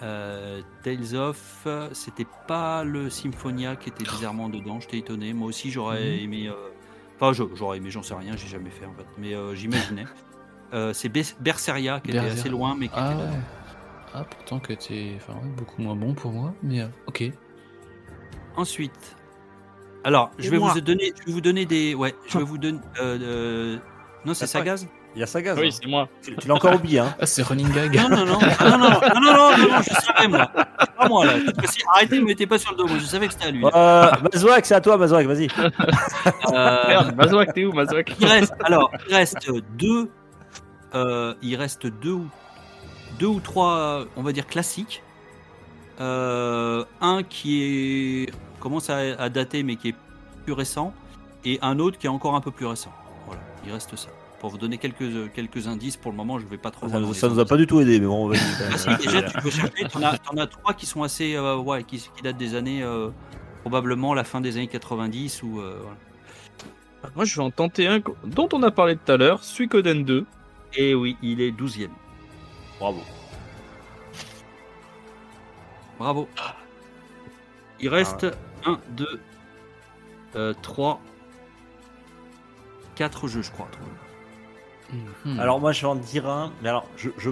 euh, 0.02 0.60
Tales 0.82 1.14
of, 1.14 1.66
c'était 1.92 2.26
pas 2.48 2.82
le 2.84 3.08
Symphonia 3.08 3.76
qui 3.76 3.88
était 3.90 4.04
bizarrement 4.04 4.48
dedans, 4.48 4.80
j'étais 4.80 4.98
étonné. 4.98 5.32
Moi 5.32 5.48
aussi 5.48 5.70
j'aurais 5.70 6.16
Mhm. 6.16 6.24
aimé. 6.24 6.48
euh, 6.48 6.70
Enfin, 7.18 7.32
j'aurais 7.54 7.78
aimé, 7.78 7.90
j'en 7.90 8.02
sais 8.02 8.14
rien, 8.14 8.36
j'ai 8.36 8.48
jamais 8.48 8.68
fait 8.70 8.84
en 8.84 8.92
fait, 8.92 9.06
mais 9.18 9.34
euh, 9.34 9.54
j'imaginais. 9.54 10.04
Euh, 10.74 10.92
c'est 10.92 11.08
Berseria 11.40 12.00
qui 12.00 12.10
était 12.10 12.18
assez 12.18 12.48
loin, 12.48 12.74
mais 12.76 12.88
qui 12.88 12.94
Ah 12.96 13.12
était 13.12 13.22
ouais. 13.22 13.28
dedans. 13.28 13.38
Ah, 14.12 14.24
pourtant 14.24 14.58
que 14.58 14.72
t'es 14.72 15.12
enfin, 15.16 15.34
ouais, 15.34 15.48
beaucoup 15.56 15.80
moins 15.80 15.94
bon 15.94 16.12
pour 16.12 16.32
moi, 16.32 16.52
mais 16.60 16.80
euh, 16.80 16.88
ok. 17.06 17.30
Ensuite, 18.56 19.14
alors, 20.02 20.32
je 20.38 20.50
vais 20.50 20.58
vous 20.58 20.80
donner, 20.80 21.12
je 21.20 21.26
vais 21.26 21.32
vous 21.32 21.40
donner 21.40 21.66
des, 21.66 21.94
ouais, 21.94 22.16
je 22.26 22.36
vais 22.38 22.44
Ah. 22.44 22.46
vous 22.46 22.58
donner. 22.58 22.80
Non, 24.26 24.34
c'est 24.34 24.44
Attends. 24.44 24.58
Sagaz. 24.58 24.86
Il 25.14 25.20
y 25.20 25.22
a 25.22 25.26
Sagaz. 25.26 25.54
Oui, 25.56 25.68
hein. 25.68 25.78
c'est 25.80 25.88
moi. 25.88 26.08
Tu, 26.20 26.34
tu 26.34 26.48
l'as 26.48 26.54
encore 26.54 26.74
oublié, 26.74 26.98
hein. 26.98 27.14
Ah, 27.20 27.26
c'est 27.26 27.42
running 27.42 27.72
gag. 27.72 27.94
Non, 27.94 28.08
non, 28.08 28.26
non, 28.26 28.38
ah, 28.58 28.70
non, 28.70 28.78
non, 28.78 28.90
non, 28.90 28.90
non, 28.90 29.20
non, 29.20 29.56
non, 29.56 29.68
non, 29.68 29.82
je 29.82 29.94
savais 29.94 30.28
moi. 30.28 30.50
C'est 30.80 30.94
pas 30.96 31.08
moi 31.08 31.26
là. 31.26 31.32
Fois-ci, 31.60 31.80
Arrêtez, 31.94 32.16
ne 32.16 32.22
me 32.22 32.26
mettez 32.26 32.46
pas 32.48 32.58
sur 32.58 32.72
le 32.72 32.76
dos. 32.76 32.86
Moi, 32.88 32.98
je 32.98 33.04
savais 33.04 33.28
que 33.28 33.34
c'était 33.34 33.46
à 33.46 33.50
lui. 33.52 33.64
Euh, 33.64 34.10
Mazouak, 34.34 34.66
c'est 34.66 34.74
à 34.74 34.80
toi, 34.80 34.96
Mazouak, 34.96 35.26
vas-y. 35.26 35.48
Euh, 36.52 36.88
Merde, 36.88 37.16
Mazouak, 37.16 37.54
t'es 37.54 37.64
où, 37.64 37.72
Mazouak? 37.72 38.12
Il 38.18 38.26
reste, 38.26 38.54
alors, 38.64 38.90
il 39.08 39.14
reste 39.14 39.48
deux, 39.78 40.10
euh, 40.94 41.34
il 41.42 41.54
reste 41.56 41.86
deux 41.86 42.12
ou 42.12 42.28
deux 43.18 43.26
ou 43.26 43.40
trois, 43.40 44.06
on 44.16 44.22
va 44.22 44.32
dire 44.32 44.46
classiques. 44.46 45.02
Euh, 46.00 46.84
un 47.00 47.22
qui 47.22 47.62
est 47.62 48.32
commence 48.60 48.90
à, 48.90 48.98
à 49.18 49.28
dater 49.28 49.62
mais 49.62 49.76
qui 49.76 49.90
est 49.90 49.94
plus 50.44 50.52
récent 50.52 50.92
et 51.44 51.58
un 51.62 51.78
autre 51.78 51.96
qui 51.96 52.06
est 52.06 52.10
encore 52.10 52.34
un 52.34 52.40
peu 52.40 52.50
plus 52.50 52.66
récent. 52.66 52.92
Il 53.66 53.72
reste 53.72 53.96
ça. 53.96 54.08
Pour 54.38 54.50
vous 54.50 54.58
donner 54.58 54.78
quelques 54.78 55.32
quelques 55.32 55.66
indices, 55.66 55.96
pour 55.96 56.12
le 56.12 56.16
moment, 56.16 56.38
je 56.38 56.46
vais 56.46 56.58
pas 56.58 56.70
trop. 56.70 56.86
Ça, 56.88 57.00
dans 57.00 57.06
nous- 57.06 57.40
a 57.40 57.44
pas 57.44 57.56
du 57.56 57.66
tout 57.66 57.80
aidé, 57.80 57.98
mais 57.98 58.06
bon. 58.06 58.30
Ah, 58.32 58.36
si, 58.78 58.88
déjà, 59.04 59.22
tu 59.22 59.36
peux 59.40 59.50
chercher. 59.50 59.88
T'en 59.90 60.02
as, 60.02 60.18
t'en 60.18 60.36
as 60.36 60.46
trois 60.46 60.74
qui 60.74 60.86
sont 60.86 61.02
assez, 61.02 61.34
euh, 61.34 61.56
ouais, 61.56 61.82
qui, 61.84 61.98
qui 62.14 62.22
datent 62.22 62.36
des 62.36 62.54
années, 62.54 62.82
euh, 62.82 63.08
probablement 63.62 64.14
la 64.14 64.24
fin 64.24 64.40
des 64.40 64.56
années 64.56 64.68
90 64.68 65.42
ou. 65.42 65.60
euh, 65.60 65.78
voilà. 65.82 65.96
Moi, 67.16 67.24
je 67.24 67.34
vais 67.36 67.42
en 67.42 67.50
tenter 67.50 67.86
un 67.88 68.00
dont 68.24 68.48
on 68.52 68.62
a 68.62 68.70
parlé 68.70 68.96
tout 68.96 69.10
à 69.10 69.16
l'heure, 69.16 69.42
Suikoden 69.42 70.04
2. 70.04 70.26
Et 70.76 70.94
oui, 70.94 71.16
il 71.22 71.40
est 71.40 71.50
12e. 71.50 71.88
Bravo. 72.78 73.00
Bravo. 75.98 76.28
Il 77.80 77.88
reste 77.88 78.26
1, 78.66 78.78
2, 78.96 79.20
3, 80.62 81.00
4 82.96 83.28
jeux, 83.28 83.42
je 83.42 83.50
crois. 83.50 83.68
Mhm. 85.24 85.40
Alors 85.40 85.60
moi 85.60 85.72
je 85.72 85.80
vais 85.82 85.86
en 85.88 85.96
dire 85.96 86.28
un, 86.28 86.52
mais 86.62 86.68
alors 86.68 86.86
je, 86.96 87.10
je 87.18 87.30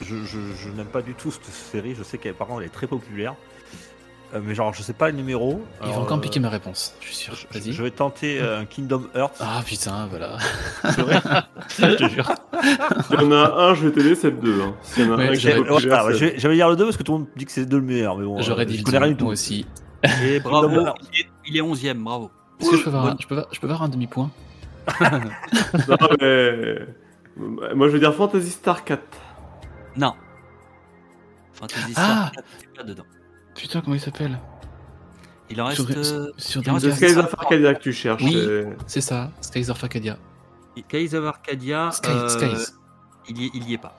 je, 0.00 0.16
je, 0.24 0.38
je 0.56 0.68
n'aime 0.70 0.86
pas 0.86 1.02
du 1.02 1.14
tout 1.14 1.30
cette 1.30 1.44
série. 1.46 1.94
Je 1.94 2.02
sais 2.02 2.18
qu'elle, 2.18 2.34
par 2.34 2.48
contre, 2.48 2.60
elle 2.60 2.66
est 2.66 2.70
très 2.70 2.86
populaire. 2.88 3.34
Euh, 4.34 4.40
mais 4.42 4.54
genre, 4.54 4.74
je 4.74 4.82
sais 4.82 4.92
pas 4.92 5.08
le 5.08 5.16
numéro. 5.16 5.62
Il 5.80 5.86
va 5.86 5.92
Alors, 5.92 6.02
encore 6.02 6.16
me 6.16 6.22
euh, 6.22 6.24
piquer 6.24 6.40
ma 6.40 6.48
réponse, 6.48 6.94
je 7.00 7.06
suis 7.06 7.14
sûr. 7.14 7.34
Je, 7.36 7.46
Vas-y. 7.56 7.72
je 7.72 7.82
vais 7.82 7.90
tenter 7.92 8.40
euh, 8.40 8.58
un 8.60 8.64
Kingdom 8.64 9.04
Hearts. 9.14 9.36
Ah 9.38 9.62
putain, 9.64 10.06
voilà. 10.08 10.38
C'est 10.82 11.00
vrai 11.02 11.20
je 11.78 11.94
te 11.94 12.08
jure. 12.08 12.28
S'il 13.06 13.20
y 13.20 13.24
en 13.24 13.30
a 13.32 13.54
un, 13.68 13.74
je 13.74 13.86
vais 13.86 13.92
t'aider, 13.92 14.14
c'est 14.16 14.30
le 14.30 14.36
2. 14.38 14.62
Hein. 14.62 14.74
S'il 14.82 15.04
y 15.04 15.08
en 15.08 15.12
a 15.12 15.16
Ouais, 15.16 15.28
un 15.28 15.32
qui 15.32 15.40
J'ai- 15.40 15.50
est 15.50 16.38
j'avais- 16.40 16.56
dire 16.56 16.68
le 16.68 16.76
2 16.76 16.84
parce 16.84 16.96
que 16.96 17.02
tout 17.04 17.12
le 17.12 17.18
monde 17.18 17.28
dit 17.36 17.44
que 17.44 17.52
c'est 17.52 17.60
les 17.60 17.66
deux 17.66 17.78
le 17.78 17.84
meilleur. 17.84 18.16
Mais 18.16 18.24
bon, 18.24 18.40
J'aurais 18.42 18.62
euh, 18.62 18.64
dit 18.66 18.74
je 18.74 18.78
le 18.80 18.84
connais 18.84 18.98
rien 18.98 19.08
du 19.12 19.16
tout. 19.16 19.24
moi 19.24 19.32
aussi. 19.34 19.64
Et 20.24 20.40
Bravo, 20.40 20.68
il 21.12 21.20
est, 21.20 21.26
il 21.46 21.56
est 21.56 21.60
11ème, 21.62 22.02
bravo. 22.02 22.30
Est-ce 22.60 22.70
que 22.70 22.76
je 22.78 22.82
peux 22.82 22.88
avoir, 22.88 23.04
un, 23.04 23.08
Bonne- 23.10 23.16
je 23.20 23.26
peux, 23.28 23.34
avoir- 23.36 23.48
je 23.54 23.60
peux 23.60 23.66
avoir 23.66 23.82
un 23.84 23.88
demi-point? 23.88 24.30
Non, 25.88 25.96
mais... 26.20 26.86
Moi, 27.74 27.88
je 27.88 27.92
vais 27.94 27.98
dire 27.98 28.14
Fantasy 28.14 28.50
Star 28.50 28.84
4. 28.84 29.00
Non. 29.96 30.14
Fantasy 31.52 31.92
Ah 31.96 32.30
Star 32.30 32.32
4, 32.32 32.44
c'est 32.58 32.74
pas 32.76 32.82
dedans. 32.82 33.04
Putain, 33.54 33.80
comment 33.80 33.94
il 33.96 34.00
s'appelle? 34.00 34.38
Il 35.50 35.60
en 35.60 35.70
Sur, 35.70 35.86
reste. 35.86 36.12
euh, 36.12 36.30
sur 36.38 36.62
il 36.62 36.70
en 36.70 36.74
reste. 36.74 36.92
Skies 36.92 37.18
of 37.18 37.34
Arcadia 37.34 37.74
que 37.74 37.82
tu 37.82 37.92
cherches. 37.92 38.22
Oui. 38.22 38.32
c'est- 38.34 38.76
C'est 38.86 39.00
ça, 39.00 39.30
Skies 39.40 39.70
of 39.70 39.82
Arcadia. 39.82 40.16
Skies 40.88 41.14
of 41.14 41.24
Arcadia. 41.26 41.90
Sky, 41.92 42.08
euh, 42.10 42.28
Skies. 42.28 42.72
Il 43.28 43.38
y, 43.38 43.46
est- 43.46 43.50
il 43.54 43.68
y 43.70 43.74
est 43.74 43.78
pas. 43.78 43.94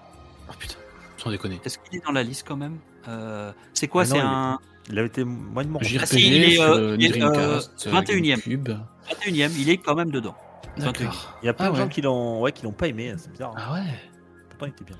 Oh 0.49 0.53
putain, 0.57 0.75
sans 1.17 1.29
déconner. 1.29 1.59
Est-ce 1.63 1.77
qu'il 1.79 1.97
est 1.99 2.05
dans 2.05 2.11
la 2.11 2.23
liste 2.23 2.45
quand 2.47 2.57
même? 2.57 2.77
Euh, 3.07 3.51
C'est 3.73 3.87
quoi 3.87 4.03
non, 4.05 4.15
C'est 4.15 4.19
un 4.21 4.59
Il 4.89 4.97
avait 4.99 5.07
été 5.07 5.23
moyennement. 5.23 5.79
JRPG 5.81 5.99
Ah, 6.01 6.05
si, 6.05 6.27
il 6.27 6.43
est, 6.43 6.51
sur 6.55 6.63
euh, 6.63 6.95
il 6.99 7.05
est, 7.17 7.23
euh, 7.23 7.59
21e. 7.85 8.21
GameCube. 8.21 8.69
21ème 9.09 9.51
Il 9.57 9.69
est 9.69 9.77
quand 9.77 9.95
même 9.95 10.11
dedans. 10.11 10.35
D'accord. 10.77 11.37
Il 11.41 11.45
y 11.45 11.49
a 11.49 11.53
plein 11.53 11.65
Ah 11.65 11.69
de 11.69 11.73
ouais. 11.75 11.79
gens 11.81 11.87
qui 11.87 12.01
l'ont 12.01 12.41
ouais, 12.41 12.51
qui 12.51 12.63
l'ont 12.63 12.71
pas 12.71 12.87
aimé. 12.87 13.13
C'est 13.17 13.31
bizarre. 13.31 13.53
hein. 13.55 13.61
Ah 13.69 13.73
ouais 13.73 13.81
Pourtant, 14.49 14.65
il 14.65 14.69
était 14.69 14.83
bien. 14.85 14.95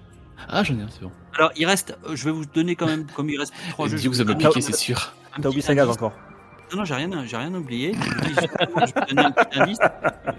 Ah, 0.50 0.64
j'en 0.64 0.78
ai 0.78 0.82
un, 0.84 0.88
c'est 0.90 1.02
bon. 1.02 1.12
Alors, 1.38 1.52
il 1.56 1.66
reste. 1.66 1.98
euh, 2.08 2.16
Je 2.16 2.26
vais 2.26 2.32
vous 2.32 2.46
donner 2.46 2.76
quand 2.76 2.86
même, 2.88 3.06
comme 3.16 3.30
il 3.30 3.40
reste 3.40 3.54
trois 3.72 3.88
jeux. 3.88 3.98
Dis 3.98 4.08
vais 4.08 4.22
avez 4.22 4.34
vous 4.34 4.40
piqué, 4.40 4.62
c'est 4.62 4.76
sûr. 4.76 5.14
T'as 5.42 5.50
oublié 5.50 5.64
indice. 5.70 5.88
encore. 5.90 6.14
Non, 6.72 6.80
non, 6.80 6.86
j'ai 6.86 6.96
rien, 6.96 7.10
j'ai 7.26 7.38
rien 7.38 7.54
oublié. 7.54 7.94
Je 7.94 8.30
vais 8.42 8.48
vous 8.68 9.06
donner 9.16 9.22
un 9.28 9.32
petit 9.32 9.60
indice. 9.60 9.78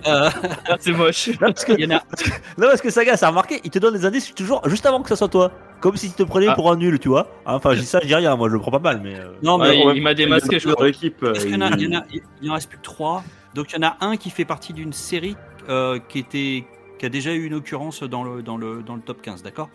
Euh, 0.06 0.28
c'est 0.80 0.92
moche. 0.92 1.28
Non, 1.28 1.52
parce 1.52 1.64
que, 1.64 1.72
il 1.72 1.80
y 1.80 1.86
en 1.86 1.96
a. 1.96 2.00
non, 2.58 2.66
parce 2.68 2.80
que 2.80 2.90
Saga, 2.90 3.16
ça 3.16 3.26
a 3.26 3.28
remarqué, 3.30 3.60
il 3.64 3.70
te 3.70 3.78
donne 3.78 3.94
des 3.94 4.04
indices 4.04 4.34
toujours 4.34 4.66
juste 4.68 4.84
avant 4.86 5.02
que 5.02 5.08
ça 5.08 5.16
soit 5.16 5.28
toi. 5.28 5.52
Comme 5.80 5.96
si 5.96 6.08
tu 6.10 6.16
te 6.16 6.22
prenais 6.24 6.48
Ah. 6.48 6.54
pour 6.54 6.70
un 6.72 6.76
nul, 6.76 6.98
tu 6.98 7.08
vois. 7.08 7.28
Enfin, 7.44 7.74
je 7.74 7.80
dis 7.80 7.86
ça, 7.86 8.00
je 8.02 8.06
dis 8.06 8.14
rien, 8.14 8.34
moi 8.36 8.48
je 8.48 8.54
le 8.54 8.60
prends 8.60 8.70
pas 8.72 8.78
mal, 8.80 9.00
mais. 9.02 9.14
euh, 9.20 9.28
Non, 9.42 9.56
mais 9.58 9.84
Ouais, 9.84 9.96
il- 9.96 10.02
m'a 10.02 10.14
démasqué, 10.14 10.58
je 10.58 10.68
crois. 10.68 10.82
leur 10.84 10.88
équipe. 10.88 11.20
Parce 11.20 11.44
qu'il 11.44 11.52
y 11.52 11.56
en 11.56 11.60
a- 11.60 11.68
il- 11.76 11.82
y 11.92 11.96
en 11.96 12.00
a- 12.00 12.04
il 12.42 12.50
en 12.50 12.54
reste 12.54 12.68
plus 12.70 12.78
que 12.78 12.82
trois. 12.82 13.22
Donc 13.57 13.73
il 13.73 13.77
y 13.83 13.85
en 13.85 13.89
a 13.89 13.97
un 14.01 14.16
qui 14.16 14.31
fait 14.31 14.45
partie 14.45 14.73
d'une 14.73 14.93
série 14.93 15.37
euh, 15.69 15.99
qui 16.09 16.19
était 16.20 16.65
qui 16.99 17.07
a 17.07 17.09
déjà 17.09 17.33
eu 17.35 17.45
une 17.45 17.55
occurrence 17.55 18.03
dans 18.05 18.23
le 18.23 18.43
dans 18.43 18.57
le 18.57 18.83
dans 18.83 18.95
le 18.95 19.01
top 19.03 19.20
15, 19.23 19.43
d'accord? 19.43 19.69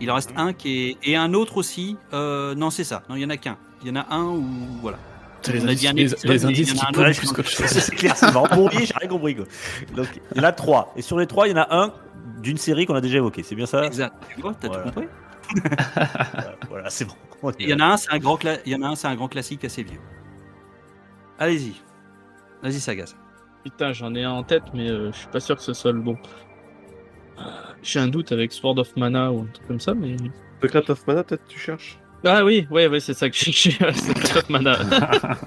Il 0.00 0.10
en 0.10 0.14
reste 0.14 0.32
un 0.36 0.52
qui 0.54 0.88
est 0.88 0.96
et 1.04 1.16
un 1.16 1.34
autre 1.34 1.58
aussi. 1.58 1.96
euh, 2.14 2.54
non, 2.54 2.70
c'est 2.70 2.84
ça. 2.84 3.02
Non, 3.08 3.16
il 3.16 3.20
y 3.22 3.24
en 3.24 3.30
a 3.30 3.36
qu'un. 3.36 3.58
Il 3.82 3.88
y 3.88 3.90
en 3.92 3.96
a 4.00 4.06
un 4.14 4.24
où 4.24 4.44
voilà. 4.80 4.98
Les 5.48 5.62
On 5.64 5.68
a 5.68 5.74
dit 5.74 5.86
les, 5.94 6.02
épisode, 6.02 6.18
les 6.24 6.28
mais 6.38 6.44
indices 6.44 6.72
qui 6.74 7.32
plus 7.32 7.44
chose. 7.44 7.66
c'est 7.66 7.94
clair, 7.94 8.14
c'est 8.16 8.30
marrant. 8.32 8.58
Oublier, 8.58 8.84
j'ai 8.84 8.94
rien 8.98 9.08
compris 9.08 9.36
quoi. 9.36 9.46
Donc, 9.96 10.08
il 10.32 10.36
y 10.38 10.40
en 10.40 10.44
a 10.44 10.52
trois. 10.52 10.92
Et 10.96 11.02
sur 11.02 11.18
les 11.18 11.26
trois, 11.26 11.48
il 11.48 11.52
y 11.52 11.54
en 11.54 11.62
a 11.62 11.68
un 11.74 11.92
d'une 12.42 12.58
série 12.58 12.84
qu'on 12.84 12.94
a 12.94 13.00
déjà 13.00 13.16
évoqué. 13.18 13.42
C'est 13.42 13.54
bien 13.54 13.64
ça? 13.66 13.84
Exact. 13.86 14.14
Tu 14.34 14.40
vois, 14.42 14.52
t'as 14.54 14.68
Voilà. 14.68 14.82
tout 14.84 14.90
compris? 14.92 15.08
Voilà, 15.54 16.56
Voilà, 16.68 16.90
c'est 16.90 17.06
bon. 17.06 17.14
Il 17.58 17.68
y 17.70 17.74
en 17.74 17.80
a 17.80 17.84
un, 17.86 17.96
c'est 17.96 18.10
un 18.12 18.18
grand 18.18 18.36
cla- 18.36 18.60
il 18.66 18.72
y 18.72 18.74
en 18.76 18.82
a 18.82 18.88
un, 18.88 18.94
c'est 18.96 19.06
un 19.08 19.14
grand 19.16 19.28
classique 19.28 19.64
assez 19.64 19.82
vieux. 19.82 20.00
Allez-y. 21.38 21.74
Vas-y, 22.62 22.80
Sagas. 22.80 23.14
Putain, 23.64 23.92
j'en 23.92 24.14
ai 24.14 24.24
un 24.24 24.30
en 24.30 24.42
tête, 24.42 24.62
mais 24.74 24.88
euh, 24.90 25.12
je 25.12 25.18
suis 25.18 25.28
pas 25.28 25.40
sûr 25.40 25.56
que 25.56 25.62
ce 25.62 25.72
soit 25.72 25.92
le 25.92 26.00
bon. 26.00 26.16
Euh, 27.38 27.42
J'ai 27.82 28.00
un 28.00 28.08
doute 28.08 28.32
avec 28.32 28.52
Sword 28.52 28.78
of 28.78 28.96
Mana 28.96 29.32
ou 29.32 29.40
un 29.42 29.46
truc 29.46 29.66
comme 29.66 29.80
ça, 29.80 29.94
mais. 29.94 30.16
Secret 30.62 30.90
of 30.90 31.06
Mana, 31.06 31.24
peut-être 31.24 31.46
tu 31.48 31.58
cherches 31.58 31.98
Ah 32.24 32.44
oui, 32.44 32.66
ouais, 32.70 32.86
ouais, 32.86 33.00
c'est 33.00 33.14
ça 33.14 33.28
que 33.30 33.36
j'ai 33.36 33.52
Sword 33.72 34.36
of 34.36 34.50
Mana. 34.50 34.76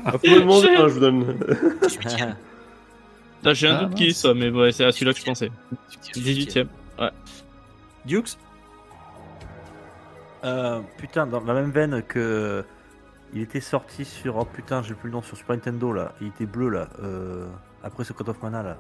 Ah, 0.05 0.11
Faut 0.13 0.27
me 0.29 0.39
demander, 0.39 0.69
hein, 0.69 0.87
je 0.87 0.93
vous 0.93 0.99
donne. 0.99 1.37
J'ai 3.53 3.67
un 3.67 3.75
Ah, 3.77 3.85
doute 3.85 3.95
qui 3.95 4.13
ça, 4.13 4.33
mais 4.33 4.49
ouais, 4.49 4.71
c'est 4.71 4.85
à 4.85 4.91
celui-là 4.91 5.13
que 5.13 5.19
je 5.19 5.25
pensais. 5.25 5.51
18ème. 6.15 6.67
Dukes? 8.05 8.37
Euh, 10.43 10.81
putain, 10.97 11.25
dans 11.25 11.39
la 11.43 11.53
même 11.53 11.71
veine 11.71 12.03
que. 12.03 12.63
Il 13.33 13.41
était 13.41 13.61
sorti 13.61 14.05
sur. 14.05 14.37
Oh 14.37 14.45
putain, 14.45 14.81
j'ai 14.83 14.93
plus 14.93 15.09
le 15.09 15.13
nom 15.15 15.21
sur 15.21 15.35
Super 15.37 15.55
Nintendo 15.55 15.91
là. 15.91 16.13
Il 16.21 16.27
était 16.27 16.45
bleu 16.45 16.69
là. 16.69 16.89
Euh, 17.01 17.47
après 17.83 18.03
Secret 18.03 18.29
of 18.29 18.41
Mana 18.41 18.61
là. 18.63 18.77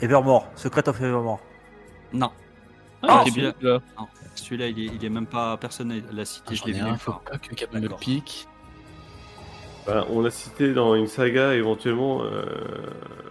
Evermore. 0.00 0.48
Secret 0.54 0.88
of 0.88 1.00
Evermore. 1.00 1.40
Non. 2.12 2.30
Ah, 3.02 3.22
Ah, 3.22 3.24
c'est 3.24 3.30
celui-là. 4.44 4.68
il 4.68 4.78
est, 4.78 4.94
il 4.94 5.04
est 5.04 5.08
même 5.08 5.26
pas. 5.26 5.56
Personne 5.56 6.02
l'a 6.12 6.24
cité. 6.24 6.48
Ah, 6.50 6.54
je 6.54 6.64
l'ai 6.66 6.70
ai 6.72 6.74
vu 6.74 6.80
un, 6.80 6.90
nulle 6.90 6.98
faut 6.98 7.12
pas 7.12 7.38
que 7.38 7.54
Cap 7.54 7.72
me 7.72 7.88
pique. 7.96 8.46
Bah, 9.86 10.04
on 10.10 10.24
a 10.26 10.30
cité 10.30 10.74
dans 10.74 10.94
une 10.94 11.06
saga 11.06 11.54
éventuellement 11.54 12.22
euh, 12.22 12.42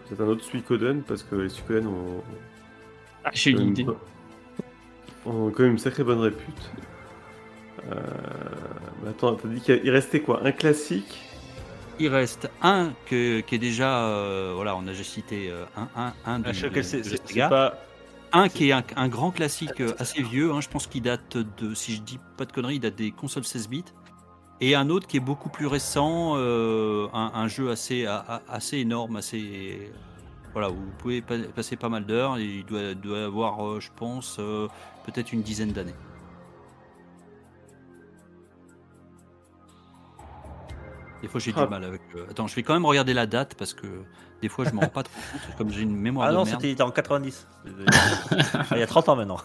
peut-être 0.07 0.21
un 0.21 0.27
autre 0.27 0.43
Suikoden 0.43 1.03
parce 1.03 1.21
que 1.21 1.35
les 1.35 1.49
Suikoden 1.49 1.85
ont, 1.85 2.23
Ah, 3.23 3.29
j'ai 3.33 3.55
ont 3.55 3.59
une 3.59 3.67
idée. 3.69 3.85
ont 5.27 5.51
quand 5.51 5.63
même 5.63 5.73
une 5.73 5.77
sacrée 5.77 6.03
bonne 6.03 6.19
répute. 6.19 6.71
Euh, 7.91 7.95
mais 9.03 9.09
attends, 9.09 9.35
t'as 9.35 9.47
dit 9.47 9.61
qu'il 9.61 9.89
restait 9.89 10.19
quoi 10.21 10.41
Un 10.45 10.51
classique? 10.51 11.19
Il 11.99 12.07
reste 12.09 12.49
un 12.61 12.93
que, 13.05 13.41
qui 13.41 13.55
est 13.55 13.59
déjà. 13.59 14.05
euh, 14.05 14.53
voilà, 14.55 14.75
on 14.75 14.81
a 14.83 14.91
déjà 14.91 15.03
cité 15.03 15.49
euh, 15.51 15.65
un, 15.75 15.87
un, 16.01 16.13
un 16.25 16.39
de, 16.39 16.45
Ah, 16.47 16.51
de- 16.51 16.57
de 17.03 17.03
c'est 17.25 17.49
pas. 17.49 17.77
Un 18.31 18.47
qui 18.47 18.69
est 18.69 18.71
un, 18.73 18.83
un 18.95 19.07
grand 19.07 19.31
classique 19.31 19.81
euh, 19.81 19.93
assez 19.97 20.21
vieux, 20.21 20.51
hein, 20.53 20.61
je 20.61 20.69
pense 20.69 20.85
qu'il 20.87 21.01
date 21.01 21.35
de, 21.35 21.73
si 21.73 21.95
je 21.95 22.01
dis 22.01 22.19
pas 22.37 22.45
de 22.45 22.51
conneries, 22.51 22.75
il 22.75 22.79
date 22.79 22.95
des 22.95 23.11
consoles 23.11 23.43
16 23.43 23.67
bits. 23.69 23.83
Et 24.61 24.75
un 24.75 24.89
autre 24.89 25.07
qui 25.07 25.17
est 25.17 25.21
beaucoup 25.21 25.49
plus 25.49 25.65
récent, 25.67 26.33
euh, 26.35 27.07
un, 27.13 27.31
un 27.33 27.47
jeu 27.47 27.71
assez, 27.71 28.05
a- 28.05 28.17
a- 28.27 28.41
assez 28.49 28.77
énorme, 28.77 29.15
assez. 29.17 29.91
Voilà, 30.53 30.69
où 30.69 30.75
vous 30.75 30.91
pouvez 30.99 31.21
pa- 31.21 31.37
passer 31.55 31.75
pas 31.75 31.89
mal 31.89 32.05
d'heures. 32.05 32.37
Il 32.39 32.65
doit, 32.65 32.93
doit 32.93 33.23
avoir, 33.25 33.65
euh, 33.67 33.79
je 33.79 33.89
pense, 33.95 34.37
euh, 34.39 34.67
peut-être 35.05 35.33
une 35.33 35.41
dizaine 35.41 35.71
d'années. 35.71 35.95
Des 41.21 41.27
fois, 41.27 41.39
j'ai 41.39 41.53
Ah. 41.55 41.63
du 41.65 41.69
mal 41.69 41.83
avec. 41.83 42.01
euh, 42.15 42.25
Attends, 42.29 42.47
je 42.47 42.55
vais 42.55 42.63
quand 42.63 42.73
même 42.73 42.85
regarder 42.85 43.13
la 43.13 43.25
date 43.27 43.55
parce 43.55 43.73
que 43.73 43.87
des 44.41 44.47
fois, 44.49 44.63
je 44.65 44.71
m'en 44.71 44.81
rends 44.81 44.87
pas 44.87 45.03
trop 45.03 45.13
compte, 45.33 45.57
comme 45.57 45.69
j'ai 45.69 45.81
une 45.81 45.95
mémoire 45.95 46.27
Ah 46.27 46.31
de 46.31 46.37
non, 46.37 46.45
merde. 46.45 46.61
c'était 46.61 46.81
en 46.81 46.91
90. 46.91 47.47
Ah, 48.53 48.65
il 48.71 48.79
y 48.79 48.81
a 48.83 48.87
30 48.87 49.09
ans 49.09 49.15
maintenant. 49.17 49.37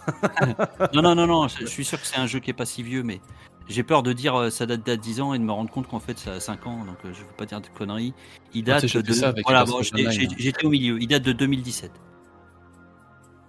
Non, 0.93 1.03
non, 1.03 1.15
non, 1.17 1.27
non, 1.27 1.49
je 1.49 1.67
suis 1.67 1.85
sûr 1.85 2.01
que 2.01 2.07
c'est 2.07 2.19
un 2.19 2.27
jeu 2.27 2.39
qui 2.39 2.51
est 2.51 2.55
pas 2.55 2.65
si 2.67 2.83
vieux, 2.85 3.03
mais 3.03 3.21
j'ai 3.69 3.83
peur 3.83 4.03
de 4.05 4.13
dire 4.13 4.37
euh, 4.39 4.51
ça 4.51 4.67
date 4.67 4.87
d'à 4.87 4.97
10 4.97 5.21
ans 5.21 5.35
et 5.35 5.39
de 5.39 5.45
me 5.45 5.51
rendre 5.51 5.71
compte 5.71 5.89
qu'en 5.89 5.99
fait 5.99 6.17
ça 6.19 6.35
a 6.35 6.41
5 6.41 6.67
ans, 6.67 6.85
donc 6.85 6.97
euh, 7.05 7.13
je 7.13 7.21
veux 7.21 7.33
pas 7.37 7.47
dire 7.47 7.61
de 7.61 7.67
conneries. 7.77 8.15
Il 8.53 8.63
Ah, 8.71 8.75
date 8.81 8.83
de. 8.85 8.89
fait 9.03 9.13
ça 9.13 9.29
avec 9.31 9.45
voilà, 9.45 9.65
bon, 9.65 9.83
j'étais- 9.83 10.65
au 10.65 10.71
milieu, 10.71 10.99
il 11.01 11.09
date 11.09 11.23
de 11.25 11.33
2017. 11.33 11.91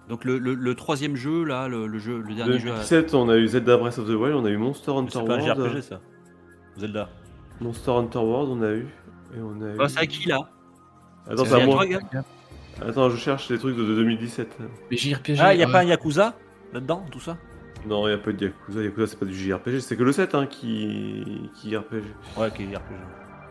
Donc 0.08 0.24
le, 0.24 0.38
le- 0.38 0.54
le 0.54 0.74
troisième 0.74 1.16
jeu, 1.16 1.44
là, 1.44 1.68
le, 1.68 1.86
le 1.86 1.98
jeu, 1.98 2.20
le 2.20 2.34
dernier 2.34 2.58
jeu. 2.58 2.70
à- 2.70 2.74
2017, 2.74 3.14
on 3.14 3.28
a 3.28 3.36
eu 3.36 3.46
Zelda 3.48 3.76
Breath 3.76 3.98
of 3.98 4.06
the 4.06 4.10
Wild, 4.14 4.34
on 4.36 4.44
a 4.44 4.50
eu 4.50 4.56
Monster 4.56 4.92
Hunter 4.92 5.10
C'est 5.12 5.24
pas 5.26 5.34
un 5.34 5.40
World. 5.40 5.64
JRPG 5.64 5.82
ça. 5.82 6.00
Zelda. 6.76 7.08
Monster 7.60 7.90
Hunter 7.92 8.18
World, 8.18 8.50
on 8.50 8.62
a 8.62 8.70
eu. 8.72 8.86
Et 9.36 9.40
on 9.40 9.60
a 9.62 9.84
eu... 9.84 9.88
C'est 9.88 9.98
à 9.98 10.06
qui 10.06 10.28
là? 10.28 10.48
Attends, 11.28 11.44
C'est 11.44 11.62
à 11.62 11.66
moi. 11.66 11.84
Attends, 12.86 13.10
je 13.10 13.16
cherche 13.16 13.48
les 13.50 13.58
trucs 13.58 13.76
de, 13.76 13.84
de 13.84 13.94
2017. 13.96 14.58
Mais 14.90 14.96
JRPG. 14.96 15.36
Ah, 15.40 15.54
il 15.54 15.60
y 15.60 15.62
a 15.62 15.68
pas 15.68 15.80
un 15.80 15.84
Yakuza 15.84 16.34
là-dedans, 16.72 17.04
tout 17.10 17.20
ça? 17.20 17.36
Non, 17.86 18.06
il 18.08 18.12
a 18.12 18.18
pas 18.18 18.32
de 18.32 18.46
Yakuza. 18.46 18.82
Yakuza, 18.82 19.06
c'est 19.06 19.18
pas 19.18 19.26
du 19.26 19.34
JRPG, 19.34 19.80
c'est 19.80 19.96
que 19.96 20.02
le 20.02 20.12
7 20.12 20.34
hein, 20.34 20.46
qui... 20.46 21.50
qui 21.54 21.76
RPG. 21.76 22.04
Ouais, 22.36 22.50
qui 22.50 22.64
est 22.64 22.76
RPG. 22.76 22.94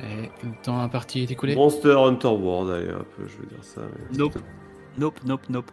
Et 0.02 0.30
le 0.46 0.52
temps 0.62 0.80
imparti 0.80 1.22
est 1.24 1.32
écoulé. 1.32 1.56
Monster 1.56 1.94
Hunter 1.98 2.28
World, 2.28 2.70
allez 2.72 2.92
hop, 2.94 3.08
je 3.20 3.38
vais 3.42 3.48
dire 3.48 3.64
ça. 3.64 3.82
mais- 4.12 4.18
Nope. 4.18 4.38
Nope, 4.98 5.20
nope, 5.26 5.42
nope. 5.50 5.72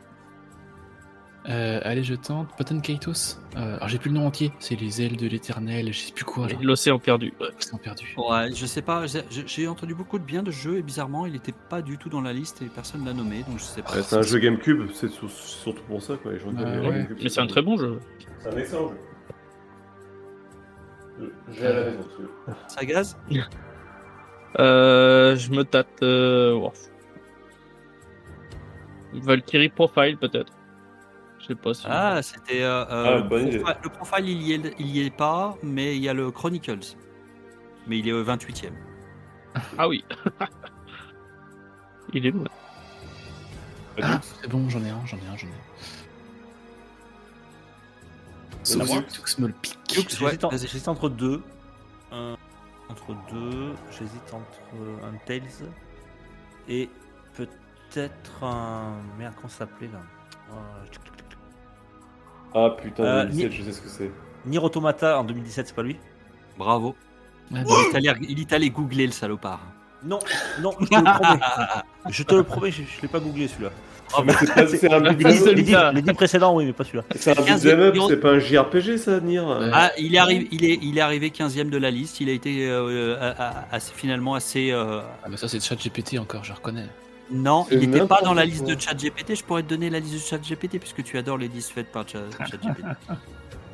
Euh, 1.49 1.81
allez, 1.83 2.05
je 2.05 2.15
tente. 2.15 2.49
Poten 2.57 2.81
Kaitos. 2.81 3.39
Euh, 3.57 3.77
alors, 3.77 3.89
j'ai 3.89 3.99
plus 3.99 4.11
le 4.11 4.15
nom 4.17 4.27
entier. 4.29 4.53
C'est 4.61 4.79
les 4.81 5.03
ailes 5.03 5.17
de 5.17 5.27
l'éternel, 5.27 5.93
je 5.93 5.99
sais 5.99 6.13
plus 6.13 6.25
quoi. 6.25 6.47
L'océan 6.63 7.01
perdu. 7.01 7.33
Ouais. 7.41 7.49
Sont 7.59 7.79
perdus. 7.79 8.15
Ouais, 8.17 8.53
je 8.55 8.65
sais 8.65 8.81
pas, 8.83 9.05
j'ai- 9.07 9.67
entendu 9.67 9.95
beaucoup 9.95 10.21
de 10.21 10.25
bien 10.25 10.45
de 10.45 10.53
ce 10.53 10.57
jeu 10.59 10.79
et 10.79 10.83
bizarrement 10.83 11.27
il 11.27 11.35
était 11.35 11.55
pas 11.69 11.83
du 11.83 11.99
tout 11.99 12.09
dans 12.09 12.21
la 12.21 12.33
liste 12.33 12.63
et 12.63 12.67
personne 12.67 13.05
l'a 13.05 13.13
nommé, 13.13 13.43
donc 13.49 13.59
je 13.59 13.65
sais 13.65 13.83
pas. 13.83 13.93
Ouais, 13.95 14.03
c'est 14.03 14.17
un 14.17 14.23
jeu 14.23 14.39
GameCube, 14.39 14.89
c'est 14.93 15.09
sur- 15.09 15.31
surtout 15.31 15.83
pour 15.89 16.01
ça, 16.01 16.15
quoi. 16.17 16.33
Les 16.33 16.39
gens 16.39 16.53
Ah, 16.57 16.63
ouais. 16.63 16.81
GameCube, 16.91 17.19
Mais 17.23 17.29
c'est 17.29 17.41
un 17.41 17.47
très 17.49 17.63
bon 17.63 17.77
jeu. 17.77 17.99
C'est 18.39 18.49
un 18.55 18.57
excellent 18.59 18.89
jeu. 18.89 18.95
Je- 21.19 21.53
J'ai 21.55 21.67
à 21.67 21.73
la 21.73 21.85
maison. 21.91 22.09
Ça 22.69 22.85
gaz? 22.85 23.17
Euh, 24.61 25.35
je 25.37 25.51
me 25.51 25.65
tâte. 25.65 25.89
Euh... 26.03 26.55
wow. 26.55 26.73
Valkyrie 29.15 29.69
Profile, 29.71 30.17
peut-être. 30.19 30.53
Je 31.43 31.49
sais 31.49 31.55
pas 31.57 31.75
si. 31.75 31.85
Ah, 31.89 32.23
c'était. 32.23 32.63
euh, 32.63 32.85
Ah, 32.89 32.95
euh, 32.95 33.21
bonne 33.23 33.43
le, 33.43 33.49
idée. 33.49 33.59
profile, 33.59 33.81
le 33.83 33.89
profile, 33.91 34.29
il 34.29 34.43
y, 34.43 34.53
est, 34.53 34.75
il 34.79 34.87
y 34.87 35.05
est 35.05 35.11
pas, 35.11 35.57
mais 35.63 35.97
il 35.97 36.03
y 36.03 36.09
a 36.09 36.15
le 36.15 36.31
Chronicles. 36.31 36.97
Mais 37.89 37.99
il 37.99 38.09
est 38.09 38.13
au 38.13 38.23
28 38.23 38.65
e 38.65 38.69
Ah 39.79 39.89
oui. 39.89 40.05
Il 42.15 42.27
est 42.27 42.31
loin. 42.31 42.45
Ah, 44.03 44.21
c'est 44.23 44.49
bon, 44.49 44.69
j'en 44.69 44.85
ai 44.85 44.91
un, 44.91 45.01
j'en 45.07 45.17
ai 45.17 45.21
un, 45.33 45.37
j'en 45.37 45.47
ai 45.47 45.51
un. 45.51 45.55
Sauf 48.65 48.87
moi 48.89 49.03
que 49.03 49.11
Dux 49.13 49.39
me 49.41 49.47
le 49.49 49.55
pique. 49.55 49.79
Ouais, 50.21 50.39
J'hésite 50.53 50.87
en- 50.89 50.93
entre 50.93 51.09
deux. 51.09 51.43
Un- 52.13 52.37
entre 52.89 53.15
deux. 53.33 53.73
J'hésite 53.91 54.33
entre 54.33 55.05
un 55.05 55.17
Tails 55.27 55.43
et 56.69 56.89
peut-être 57.35 58.45
un. 58.45 58.95
Merde, 59.19 59.35
comment 59.37 59.49
ça 59.49 59.59
s'appelait 59.61 59.89
là? 59.89 60.01
Euh, 60.53 60.85
Ah 62.55 62.71
putain, 62.81 63.03
Euh, 63.05 63.23
2017, 63.25 63.51
ni- 63.51 63.57
je 63.57 63.63
sais 63.63 63.73
ce 63.73 63.81
que 63.81 63.89
c'est. 63.89 64.11
Nier 64.47 64.59
Automata 64.59 65.19
en 65.19 65.25
2017, 65.25 65.69
c'est 65.69 65.75
pas 65.75 65.83
lui? 65.83 65.97
Bravo. 66.59 66.95
Ouais, 67.51 67.61
Il 67.99 68.07
est 68.07 68.09
allé- 68.09 68.27
il 68.29 68.41
est 68.41 68.53
allé 68.53 68.71
googler 68.71 69.07
le 69.07 69.13
salopard. 69.13 69.61
Non, 70.05 70.19
non, 70.61 70.73
je 70.81 70.87
te 70.87 70.95
le 70.97 71.05
promets. 71.05 71.41
je 72.11 72.23
te 72.25 72.35
le 72.35 72.43
promets, 72.43 72.71
je, 72.73 72.83
je 72.83 73.03
l'ai 73.03 73.09
pas 73.09 73.21
googlé 73.21 73.47
celui-là. 73.49 73.71
Mais 74.27 74.33
c'est 74.39 74.53
pas- 74.55 74.67
c'est 74.67 74.93
un 74.93 74.99
Les, 75.01 75.15
beat'em 75.15 75.49
up. 75.49 75.55
les 75.57 75.63
dix- 75.63 75.77
les 75.95 76.03
dix 76.03 76.13
précédents, 76.13 76.55
oui, 76.55 76.67
mais 76.67 76.73
pas 76.73 76.85
celui-là. 76.85 77.05
C'est 77.15 77.31
un 77.31 77.43
15e 77.43 77.77
beat'em 77.79 77.81
up, 78.03 78.09
c'est 78.09 78.17
pas 78.21 78.33
un 78.33 78.39
JRPG 78.39 78.99
ça, 78.99 79.21
Nier? 79.21 79.43
Ah, 79.73 79.91
il 79.99 80.15
est 80.15 80.19
arrivé, 80.19 80.49
il 80.51 80.65
est, 80.65 80.79
il 80.83 80.99
est 80.99 81.01
arrivé 81.01 81.31
15e 81.31 81.71
de 81.71 81.79
la 81.79 81.91
liste. 81.91 82.21
Il 82.21 82.29
a 82.29 82.33
été 82.33 82.69
euh, 82.69 83.17
à- 83.21 83.31
à- 83.49 83.65
assez- 83.77 83.93
finalement 83.95 84.35
assez. 84.35 84.71
euh, 84.73 85.01
Ah, 85.25 85.29
mais 85.31 85.37
ça, 85.37 85.47
c'est 85.49 85.61
chat 85.63 85.77
GPT 85.77 86.19
encore, 86.19 86.43
je 86.45 86.53
reconnais. 86.53 86.87
Non, 87.31 87.65
C'est 87.69 87.77
il 87.77 87.89
n'était 87.91 88.07
pas 88.07 88.21
dans 88.23 88.35
la 88.35 88.45
liste 88.45 88.67
de 88.67 88.79
ChatGPT. 88.79 89.35
Je 89.37 89.45
pourrais 89.45 89.63
te 89.63 89.69
donner 89.69 89.89
la 89.91 90.01
liste 90.01 90.15
de 90.15 90.19
ChatGPT 90.19 90.79
puisque 90.79 91.03
tu 91.03 91.17
adores 91.17 91.39
les 91.39 91.49
listes 91.49 91.71
faites 91.71 91.91
par 91.91 92.07
Chat- 92.09 92.21
ChatGPT. 92.51 92.85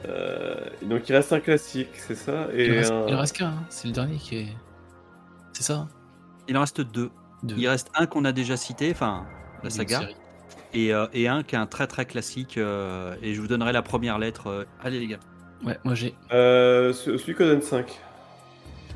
Euh, 0.07 0.55
donc 0.83 1.09
il 1.09 1.15
reste 1.15 1.33
un 1.33 1.41
classique, 1.41 1.89
c'est 1.95 2.15
ça 2.15 2.47
Il 2.55 2.61
Et 2.61 2.71
reste, 2.79 2.93
un- 2.93 3.07
il 3.09 3.15
reste 3.15 3.37
qu'un, 3.37 3.47
hein. 3.49 3.65
c'est 3.69 3.89
le 3.89 3.95
dernier 3.95 4.17
qui 4.17 4.37
est. 4.39 4.49
C'est 5.53 5.65
ça 5.65 5.75
hein 5.75 5.89
il 6.47 6.57
en 6.57 6.61
reste 6.61 6.81
deux. 6.81 7.11
Deux. 7.43 7.57
Il 7.59 7.69
reste 7.69 7.91
un 7.95 8.07
qu'on 8.07 8.25
a 8.25 8.33
déjà 8.33 8.57
cité, 8.57 8.91
enfin 8.93 9.27
la 9.65 9.71
saga, 9.71 10.03
et, 10.73 10.95
euh, 10.95 11.07
et 11.13 11.27
un 11.29 11.43
qui 11.43 11.57
est 11.57 11.59
un 11.59 11.67
très 11.67 11.87
très 11.89 12.07
classique. 12.07 12.59
euh, 12.59 13.15
et 13.23 13.35
je 13.35 13.41
vous 13.41 13.49
donnerai 13.49 13.73
la 13.73 13.83
première 13.83 14.19
lettre. 14.19 14.47
euh. 14.49 14.65
Allez 14.83 15.01
les 15.01 15.07
gars. 15.09 15.19
Ouais, 15.65 15.79
moi 15.85 15.95
j'ai. 15.95 16.15
Euh, 16.33 16.93
ce- 16.93 17.17
celui 17.19 17.35
Coden 17.35 17.61
5. 17.61 17.99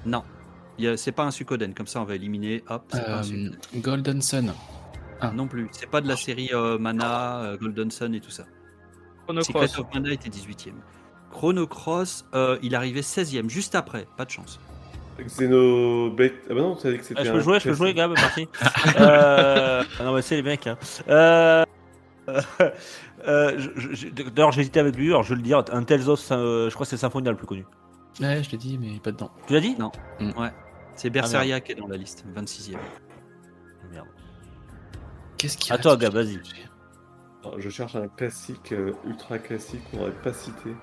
Non, 0.07 0.23
c'est 0.97 1.13
pas 1.13 1.25
un 1.25 1.31
Suikoden. 1.31 1.75
Comme 1.75 1.87
ça, 1.87 2.01
on 2.01 2.05
va 2.05 2.15
éliminer. 2.15 2.63
Hop, 2.69 2.85
c'est 2.93 3.05
pas 3.05 3.19
un 3.19 3.31
Euh. 3.31 3.51
Golden 3.77 4.23
Sun. 4.23 4.53
Non 5.35 5.47
plus. 5.47 5.69
C'est 5.73 5.89
pas 5.89 6.01
de 6.01 6.09
la 6.09 6.17
série 6.17 6.51
euh, 6.53 6.79
Mana, 6.79 7.43
euh, 7.43 7.57
Golden 7.57 7.91
Sun 7.91 8.15
et 8.15 8.21
tout 8.21 8.31
ça. 8.31 8.45
Chrono 9.25 9.43
Secret 9.43 9.69
Cross. 9.69 9.79
of 9.79 9.87
Mana 9.95 10.13
était 10.13 10.29
18ème. 10.29 10.73
Chrono 11.31 11.67
Cross, 11.67 12.27
euh, 12.35 12.59
il 12.63 12.75
arrivait 12.75 13.01
16ème, 13.01 13.49
juste 13.49 13.75
après. 13.75 14.07
Pas 14.17 14.25
de 14.25 14.31
chance. 14.31 14.59
Xenoblade. 15.19 16.33
Ah 16.51 16.55
bah 16.55 16.61
non, 16.61 16.75
dit 16.75 16.81
que 16.99 17.05
c'était. 17.05 17.21
Ah, 17.21 17.25
je 17.25 17.33
peux 17.33 17.41
jouer, 17.41 17.61
je 17.61 17.69
peux 17.69 17.75
jouer. 17.75 17.95
Gab, 17.95 18.13
merci. 18.13 18.49
euh... 18.99 19.85
ah 19.99 20.05
non, 20.05 20.15
mais 20.15 20.23
c'est 20.23 20.37
les 20.37 20.43
mecs. 20.43 20.67
Hein. 20.67 20.77
Euh... 21.09 21.65
euh, 23.29 23.69
D'ailleurs, 24.35 24.53
j'ai 24.53 24.63
hésité 24.63 24.81
avec 24.81 24.97
lui, 24.97 25.09
alors 25.09 25.23
je 25.23 25.31
vais 25.31 25.37
le 25.37 25.43
dire. 25.43 25.63
Un 25.73 25.83
Tales 25.85 26.09
of, 26.09 26.27
euh, 26.31 26.69
je 26.69 26.75
crois 26.75 26.85
que 26.85 26.91
c'est 26.91 26.97
Symphonia 26.97 27.31
le 27.31 27.37
plus 27.37 27.47
connu. 27.47 27.65
Ouais, 28.21 28.43
je 28.43 28.51
l'ai 28.51 28.59
dit, 28.59 28.79
mais 28.79 28.99
pas 29.01 29.13
dedans. 29.13 29.31
Tu 29.47 29.55
l'as 29.55 29.61
dit? 29.61 29.77
Non. 29.79 29.91
Mm. 30.21 30.31
Ouais. 30.39 30.51
C'est 30.97 31.11
Berseria 31.11 31.61
qui 31.61 31.73
est 31.73 31.75
dans 31.77 31.89
la 31.89 31.97
liste, 31.97 32.25
26ème. 32.35 32.77
Merde. 33.91 34.07
Qu'est-ce 35.39 35.57
qui 35.59 35.73
À 35.73 35.77
reste 35.77 35.83
toi, 35.85 35.97
Gab, 35.97 36.13
vas-y. 36.15 36.41
Je 37.59 37.69
cherche 37.71 37.97
un 37.97 38.07
classique, 38.09 38.71
euh, 38.73 38.93
ultra 39.05 39.39
classique 39.39 39.81
qu'on 39.91 39.97
n'aurait 39.99 40.13
pas 40.13 40.33
cité. 40.33 40.75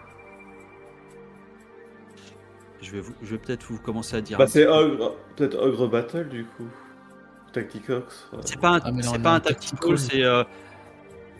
Je 2.81 2.91
vais, 2.91 3.01
vous- 3.01 3.13
je 3.21 3.27
vais 3.31 3.37
peut-être 3.37 3.63
vous 3.71 3.79
commencer 3.79 4.15
à 4.15 4.21
dire. 4.21 4.37
Bah 4.37 4.45
un 4.45 4.47
c'est 4.47 4.65
petit 4.65 4.67
peu. 4.67 4.73
Ogre, 4.73 5.15
peut-être 5.35 5.55
Ogre 5.57 5.87
Battle 5.87 6.29
du 6.29 6.45
coup. 6.45 6.67
Tacticox. 7.53 8.29
ouais. 8.33 8.39
C'est 8.45 8.59
pas 8.59 8.69
un, 8.75 8.79
Ah, 8.83 8.91
mais 8.91 9.01
c'est 9.03 9.19
pas 9.19 9.31
a 9.33 9.35
un 9.35 9.39
tactical, 9.39 9.79
tactical. 9.89 9.97
c'est. 9.97 10.23
euh, 10.23 10.43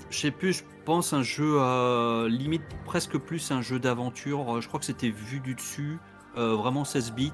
je 0.10 0.18
sais 0.18 0.32
plus, 0.32 0.54
je 0.54 0.64
pense 0.86 1.14
un 1.14 1.22
jeu 1.22 1.58
euh, 1.62 2.28
limite 2.28 2.64
presque 2.86 3.18
plus 3.18 3.52
un 3.52 3.62
jeu 3.62 3.80
d'aventure. 3.80 4.56
Euh, 4.58 4.62
Je 4.62 4.68
crois 4.68 4.80
que 4.80 4.86
c'était 4.86 5.12
vu 5.12 5.40
du 5.40 5.54
dessus, 5.56 6.00
euh, 6.38 6.56
vraiment 6.56 6.84
16 6.84 7.12
bits, 7.14 7.32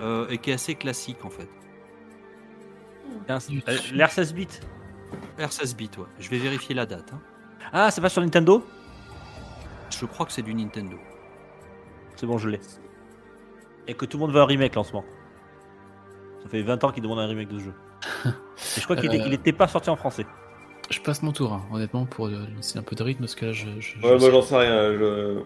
euh, 0.00 0.26
et 0.28 0.38
qui 0.38 0.50
est 0.50 0.54
assez 0.54 0.74
classique 0.74 1.24
en 1.24 1.30
fait. 1.30 1.48
Euh, 3.28 3.38
L'air 3.92 4.10
16 4.10 4.34
bits. 4.34 4.46
R16 5.38 5.76
bits, 5.76 5.90
ouais. 5.98 6.04
Je 6.18 6.28
vais 6.30 6.38
vérifier 6.38 6.74
la 6.74 6.86
date. 6.86 7.12
hein. 7.12 7.20
Ah, 7.72 7.90
c'est 7.90 8.00
pas 8.00 8.08
sur 8.08 8.22
Nintendo? 8.22 8.64
Je 9.90 10.06
crois 10.06 10.26
que 10.26 10.32
c'est 10.32 10.42
du 10.42 10.54
Nintendo. 10.54 10.96
C'est 12.16 12.26
bon, 12.26 12.38
je 12.38 12.48
l'ai. 12.48 12.60
Et 13.86 13.94
que 13.94 14.04
tout 14.04 14.16
le 14.16 14.20
monde 14.22 14.32
veut 14.32 14.40
un 14.40 14.44
remake 14.46 14.74
là, 14.74 14.80
en 14.82 14.84
ce 14.84 14.92
moment. 14.92 15.06
Ça 16.42 16.48
fait 16.48 16.62
20 16.62 16.84
ans 16.84 16.92
qu'ils 16.92 17.02
demandent 17.02 17.18
un 17.18 17.26
remake 17.26 17.48
de 17.48 17.58
ce 17.58 17.64
jeu. 17.64 17.74
Et 18.26 18.80
je 18.80 18.84
crois 18.84 18.96
qu'il 18.96 19.10
Euh. 19.10 19.28
n'était 19.28 19.52
pas 19.52 19.68
sorti 19.68 19.90
en 19.90 19.96
français. 19.96 20.26
Je 20.90 21.00
passe 21.00 21.22
mon 21.22 21.32
tour, 21.32 21.52
hein, 21.52 21.62
honnêtement, 21.72 22.06
pour 22.06 22.26
euh, 22.26 22.46
laisser 22.56 22.78
un 22.78 22.82
peu 22.82 22.96
de 22.96 23.02
rythme, 23.02 23.20
parce 23.20 23.34
que 23.34 23.46
là, 23.46 23.52
je. 23.52 23.66
je, 23.78 23.96
je 23.98 24.02
Ouais, 24.02 24.10
moi 24.10 24.20
sais- 24.20 24.30
j'en 24.30 24.42
sais 24.42 24.56
rien. 24.56 24.92
Je... 24.98 25.40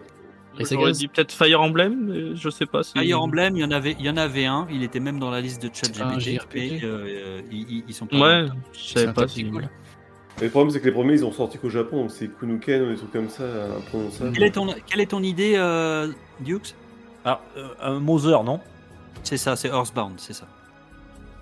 Les 0.59 0.64
J'aurais 0.64 0.93
dit 0.93 1.09
peut-être 1.09 1.32
Fire 1.32 1.60
Emblem, 1.60 2.35
je 2.36 2.48
sais 2.48 2.66
pas 2.66 2.82
si. 2.82 2.93
Fire 2.93 3.20
Emblem, 3.20 3.56
il 3.56 3.60
y 3.60 3.64
en 3.64 3.70
avait, 3.70 3.97
il 3.98 4.05
y 4.05 4.10
en 4.10 4.16
avait 4.16 4.47
un. 4.47 4.66
Il 4.70 4.82
était 4.82 5.01
même 5.01 5.18
dans 5.18 5.31
la 5.31 5.40
liste 5.40 5.62
de 5.62 5.70
ChatGPT. 5.72 6.55
Mais 6.55 6.81
euh, 6.85 7.40
ils, 7.51 7.93
sont 7.93 8.06
pas. 8.06 8.16
Ouais, 8.16 8.47
je 8.72 8.78
c'est 8.78 9.01
savais 9.01 9.12
pas 9.12 9.26
si. 9.26 9.43
tactical. 9.44 9.70
Mais 10.39 10.44
le 10.47 10.51
problème 10.51 10.70
c'est 10.70 10.81
que 10.81 10.86
les 10.86 10.93
premiers 10.93 11.14
ils 11.14 11.24
ont 11.24 11.32
sorti 11.32 11.59
qu'au 11.59 11.70
Japon, 11.70 12.09
c'est 12.09 12.28
Kunuken 12.28 12.82
ou 12.82 12.90
des 12.90 12.97
trucs 12.97 13.12
comme 13.12 13.28
ça, 13.28 13.44
imprononçables. 13.78 14.32
Quelle 14.32 14.43
est 14.44 14.51
ton, 14.51 14.66
quelle 14.86 15.01
est 15.01 15.10
ton 15.10 15.22
idée, 15.22 15.55
euh, 15.56 16.09
Dukes? 16.40 16.74
Alors, 17.24 17.40
euh, 17.56 17.68
un 17.81 18.01
Mother, 18.01 18.43
non? 18.43 18.60
C'est 19.22 19.36
ça, 19.36 19.56
c'est 19.56 19.68
Earthbound, 19.68 20.14
c'est 20.18 20.32
ça. 20.32 20.47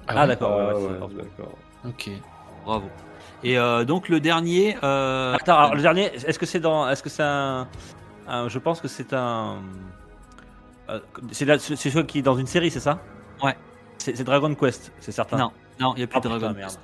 Ah, 0.06 0.22
ouais 0.22 0.26
d'accord, 0.28 0.52
Ah, 0.52 0.74
ouais, 0.74 0.74
ouais, 0.74 0.88
ouais, 0.90 0.98
c'est- 1.08 1.16
d'accord. 1.16 1.58
Ok. 1.86 2.10
Bravo. 2.64 2.86
Et 3.44 3.58
euh, 3.58 3.84
donc 3.84 4.08
le 4.08 4.20
dernier. 4.20 4.76
euh, 4.82 5.34
Attends, 5.34 5.56
alors, 5.58 5.74
le 5.74 5.82
dernier, 5.82 6.10
est-ce 6.14 6.38
que 6.38 6.46
c'est 6.46 6.60
dans. 6.60 6.88
Est-ce 6.88 7.02
que 7.02 7.08
c'est 7.08 7.22
un, 7.24 7.66
un- 8.28 8.48
Je 8.48 8.58
pense 8.58 8.80
que 8.80 8.88
c'est 8.88 9.12
un. 9.12 9.62
euh, 10.88 11.00
c'est 11.32 11.46
celui 11.76 12.06
qui 12.06 12.18
est 12.18 12.22
dans 12.22 12.36
une 12.36 12.46
série, 12.46 12.70
c'est 12.70 12.80
ça? 12.80 13.00
Ouais. 13.42 13.56
C'est 13.98 14.22
Dragon 14.24 14.54
Quest, 14.54 14.92
c'est 15.00 15.12
certain? 15.12 15.36
Non, 15.38 15.52
non, 15.80 15.94
il 15.94 15.98
n'y 15.98 16.02
a 16.04 16.06
plus 16.06 16.16
Ah, 16.16 16.20
de 16.20 16.28
putain, 16.28 16.38
Dragon 16.38 16.54
merde. 16.58 16.72
Quest. 16.72 16.80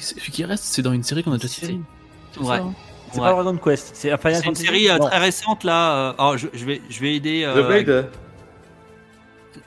Celui 0.00 0.32
qui 0.32 0.44
reste, 0.44 0.64
c'est 0.64 0.82
dans 0.82 0.92
une 0.92 1.02
série 1.04 1.22
qu'on 1.22 1.32
a 1.32 1.36
déjà 1.36 1.48
citée. 1.48 1.78
Ouais. 2.40 2.56
hein 2.56 2.72
C'est 3.12 3.20
Ouais. 3.20 3.26
pas 3.26 3.32
Dragon 3.42 3.56
Quest, 3.58 3.90
c'est 3.94 4.10
un 4.10 4.16
Final 4.16 4.36
C'est 4.42 4.48
une 4.48 4.54
série 4.54 4.88
euh, 4.88 4.98
Non. 4.98 5.06
très 5.06 5.18
récente 5.18 5.64
là. 5.64 5.92
euh, 5.94 6.12
alors 6.18 6.38
je, 6.38 6.48
je 6.52 6.64
vais, 6.64 6.80
je 6.88 7.00
vais 7.00 7.14
aider. 7.16 7.44
euh, 7.44 7.62
The 7.62 7.66
Blade 7.66 8.10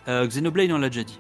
euh, 0.08 0.28
Xenoblade, 0.28 0.72
on 0.72 0.78
l'a 0.80 0.90
déjà 0.90 1.04
dit. 1.04 1.20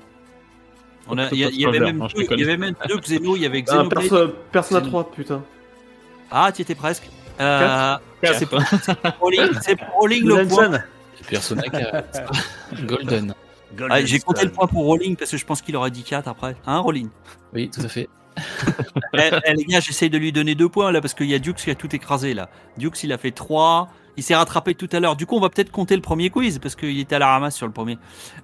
On 1.07 1.18
a, 1.19 1.26
Oh, 1.26 1.30
il 1.34 1.38
y, 1.39 1.65
avait 1.68 1.80
même 1.80 1.97
non, 1.97 2.07
je 2.07 2.15
deux, 2.15 2.23
il 2.31 2.39
y 2.39 2.43
avait 2.43 2.57
même 2.57 2.73
deux 2.88 2.97
Xeno, 2.97 3.35
il 3.35 3.43
y 3.43 3.45
avait 3.45 3.64
Ah, 3.68 3.72
Xenoblade. 3.72 4.10
perso... 4.10 4.27
Persona 4.52 4.80
Xeno- 4.81 4.88
3, 4.89 5.11
putain. 5.11 5.43
Ah, 6.31 6.52
tu 6.52 6.64
étais 6.64 6.73
presque. 6.76 7.07
Euh, 7.40 7.95
c'est 8.22 8.49
pas. 8.49 8.60
c'est 9.62 9.76
pour 9.76 9.99
Rolling, 9.99 10.26
le 10.26 10.36
Golden 10.45 10.48
point. 10.48 10.84
Persona 11.30 11.64
4. 11.64 12.86
Golden. 12.86 13.34
Ah, 13.90 14.03
J'ai 14.03 14.20
compté 14.20 14.45
le 14.45 14.52
point 14.52 14.68
pour 14.68 14.86
Rolling 14.86 15.16
parce 15.16 15.32
que 15.32 15.38
je 15.38 15.45
pense 15.45 15.62
qu'il 15.62 15.76
aura 15.76 15.90
dit 15.90 16.03
4 16.03 16.28
après. 16.28 16.56
Hein, 16.66 16.80
Rolling? 16.80 17.10
Oui, 17.53 17.70
tout 17.70 17.82
à 17.82 17.88
fait. 17.88 18.10
Eh, 19.18 19.30
eh, 19.45 19.53
Les 19.53 19.64
gars, 19.64 19.80
j'essaye 19.80 20.10
de 20.10 20.18
lui 20.18 20.32
donner 20.34 20.56
deux 20.56 20.68
points 20.68 20.91
là 20.91 20.99
parce 20.99 21.14
qu'il 21.14 21.28
y 21.28 21.34
a 21.34 21.40
Dukes 21.40 21.56
qui 21.56 21.72
a 21.72 21.76
tout 21.76 21.94
écrasé 21.95 22.34
là. 22.34 22.49
Dukes, 22.78 23.03
il 23.03 23.14
a 23.14 23.18
fait 23.18 23.32
3. 23.32 23.90
Il 24.18 24.24
s'est 24.24 24.36
rattrapé 24.36 24.76
tout 24.76 24.90
à 24.91 24.99
l'heure. 24.99 25.16
Du 25.16 25.26
coup, 25.26 25.36
on 25.36 25.41
va 25.41 25.49
peut-être 25.49 25.72
compter 25.72 25.95
le 25.95 26.02
premier 26.02 26.30
quiz 26.30 26.60
parce 26.60 26.76
qu'il 26.76 26.99
était 26.99 27.16
à 27.16 27.20
la 27.20 27.28
ramasse 27.28 27.56
sur 27.56 27.66
le 27.66 27.74
premier. 27.74 27.98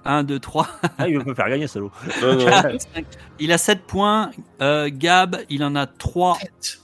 1, 0.04 0.24
2, 0.24 0.38
3. 0.38 0.68
Ah, 0.98 1.08
il 1.08 1.18
veut 1.18 1.24
me 1.24 1.34
faire 1.34 1.48
gagner, 1.48 1.66
salaud. 1.66 1.90
Non, 2.22 2.34
non. 2.36 2.44
4, 2.44 2.80
5. 2.94 3.06
Il 3.38 3.52
a 3.52 3.58
7 3.58 3.82
points. 3.86 4.30
Euh, 4.60 4.90
Gab, 4.92 5.36
il 5.48 5.64
en 5.64 5.74
a 5.76 5.86
3. 5.86 6.38
Waouh. 6.38 6.81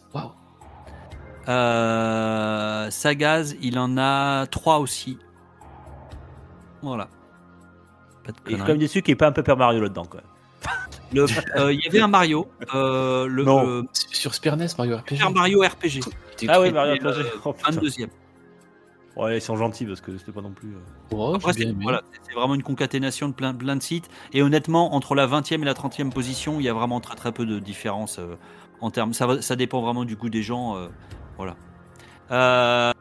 Euh, 1.49 2.91
Sagaz, 2.91 3.55
il 3.63 3.79
en 3.79 3.97
a 3.99 4.47
3 4.47 4.79
aussi. 4.79 5.19
Voilà. 6.83 7.09
Pas 8.25 8.33
de 8.33 8.37
Et 8.39 8.51
je 8.51 8.55
suis 8.57 8.59
quand 8.59 8.69
même 8.69 8.79
déçu 8.79 9.03
qu'il 9.03 9.13
n'y 9.13 9.15
ait 9.15 9.17
pas 9.17 9.29
un 9.29 9.33
Paper 9.33 9.57
Mario 9.57 9.81
là-dedans, 9.81 10.05
quoi. 10.05 10.21
Le- 11.13 11.25
euh, 11.57 11.73
Il 11.73 11.81
y 11.83 11.89
avait 11.89 12.01
un 12.01 12.09
Mario. 12.09 12.49
Euh, 12.75 13.27
le, 13.27 13.45
Non. 13.45 13.65
le 13.65 13.85
Sur 13.95 14.35
Super 14.35 14.57
NES, 14.59 14.67
Mario 14.77 14.97
RPG. 14.99 15.17
Super 15.17 15.31
Mario 15.33 15.63
RPG. 15.63 16.01
Ah 16.49 16.61
oui, 16.61 16.71
Mario 16.71 16.95
RPG. 16.97 17.07
euh, 17.07 17.25
Oh. 17.47 17.55
22e. 17.55 18.09
Ouais, 19.17 19.39
ils 19.39 19.41
sont 19.41 19.57
gentils 19.57 19.85
parce 19.87 20.01
que 20.03 20.17
c'était 20.19 20.31
pas 20.33 20.43
non 20.43 20.51
plus. 20.53 20.69
euh, 20.75 20.79
Oh, 21.13 21.33
Après, 21.35 21.53
c'est 21.55 21.73
voilà, 21.81 22.03
c'est 22.23 22.35
vraiment 22.35 22.55
une 22.55 22.63
concaténation 22.63 23.27
de 23.29 23.33
plein, 23.33 23.53
plein 23.55 23.75
de 23.75 23.83
sites. 23.83 24.09
Et 24.33 24.43
honnêtement, 24.43 24.95
entre 24.95 25.15
la 25.17 25.27
20e 25.27 25.63
et 25.63 25.65
la 25.65 25.75
30e 25.75 26.11
position, 26.13 26.61
il 26.61 26.65
y 26.67 26.69
a 26.69 26.73
vraiment 26.75 27.01
très 27.01 27.17
très 27.17 27.33
peu 27.33 27.45
de 27.47 27.59
différence 27.59 28.19
euh, 28.21 28.37
en 28.81 28.91
termes. 28.91 29.15
Ça, 29.15 29.41
ça 29.43 29.57
dépend 29.57 29.81
vraiment 29.81 30.05
du 30.05 30.15
goût 30.15 30.29
des 30.29 30.43
gens. 30.43 30.77
Voilà. 31.39 31.57
Euh, 32.31 32.93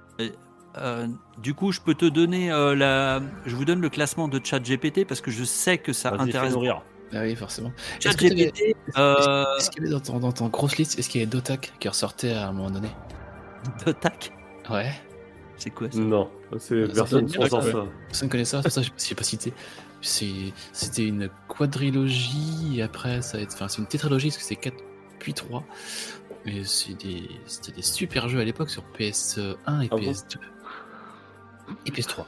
euh, 0.77 1.07
du 1.39 1.53
coup, 1.53 1.71
je 1.71 1.81
peux 1.81 1.95
te 1.95 2.05
donner 2.05 2.51
euh, 2.51 2.75
la. 2.75 3.19
Je 3.45 3.55
vous 3.55 3.65
donne 3.65 3.81
le 3.81 3.89
classement 3.89 4.27
de 4.27 4.39
ChatGPT 4.43 5.05
parce 5.05 5.21
que 5.21 5.31
je 5.31 5.43
sais 5.43 5.77
que 5.77 5.91
ça 5.91 6.13
intéresse. 6.17 6.53
nourrir. 6.53 6.81
Ah 7.13 7.21
oui, 7.21 7.35
forcément. 7.35 7.71
Est-ce 7.97 8.09
ChatGPT, 8.09 8.53
qu'il 8.53 8.67
y 8.67 9.79
avait 9.79 9.89
dans 9.89 9.99
ton, 9.99 10.19
dans 10.19 10.31
ton 10.31 10.47
grosse 10.47 10.77
liste, 10.77 10.99
est-ce 10.99 11.09
qu'il 11.09 11.19
y 11.21 11.23
avait 11.23 11.31
Dotak 11.31 11.73
qui 11.79 11.87
ressortait 11.89 12.33
à 12.33 12.47
un 12.47 12.51
moment 12.51 12.69
donné 12.71 12.89
de 13.85 13.91
tac. 13.91 14.31
Ouais. 14.69 14.91
C'est 15.55 15.71
quoi 15.71 15.89
ça? 15.89 15.97
Non, 15.99 16.29
c'est 16.59 16.93
personne 16.93 17.25
ne 17.25 17.29
mieux, 17.29 17.49
ça. 17.49 17.59
Personne 18.07 18.27
ne 18.27 18.31
connaît 18.31 18.45
ça, 18.45 18.57
c'est 18.61 18.63
pour 18.63 18.71
ça 18.71 18.81
que 18.81 18.87
je 18.97 19.09
n'ai 19.09 19.15
pas 19.15 19.23
cité. 19.23 19.53
C'est- 20.01 20.53
C'était 20.71 21.07
une 21.07 21.29
quadrilogie, 21.47 22.75
et 22.75 22.81
après, 22.83 23.21
ça 23.23 23.37
va 23.37 23.43
être. 23.43 23.53
Enfin, 23.55 23.67
c'est 23.67 23.79
une 23.79 23.87
tétralogie, 23.87 24.27
parce 24.27 24.37
que 24.37 24.43
c'est 24.43 24.55
4 24.55 24.75
puis 25.19 25.33
3. 25.33 25.63
Et 26.45 26.63
c'est 26.63 26.93
des... 26.93 27.23
c'était 27.45 27.73
des 27.73 27.81
super 27.81 28.29
jeux 28.29 28.39
à 28.39 28.45
l'époque 28.45 28.69
sur 28.69 28.83
PS1 28.97 29.39
et 29.51 29.55
Ah 29.65 29.87
bon 29.89 29.97
PS2. 29.97 30.37
et 31.85 31.91
PS3. 31.91 32.25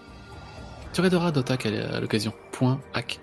Tu 0.93 1.01
regarderas 1.01 1.31
Dota 1.31 1.53
à 1.53 1.95
à 1.95 1.99
l'occasion. 2.01 2.33
Point 2.51 2.79
hack. 2.93 3.19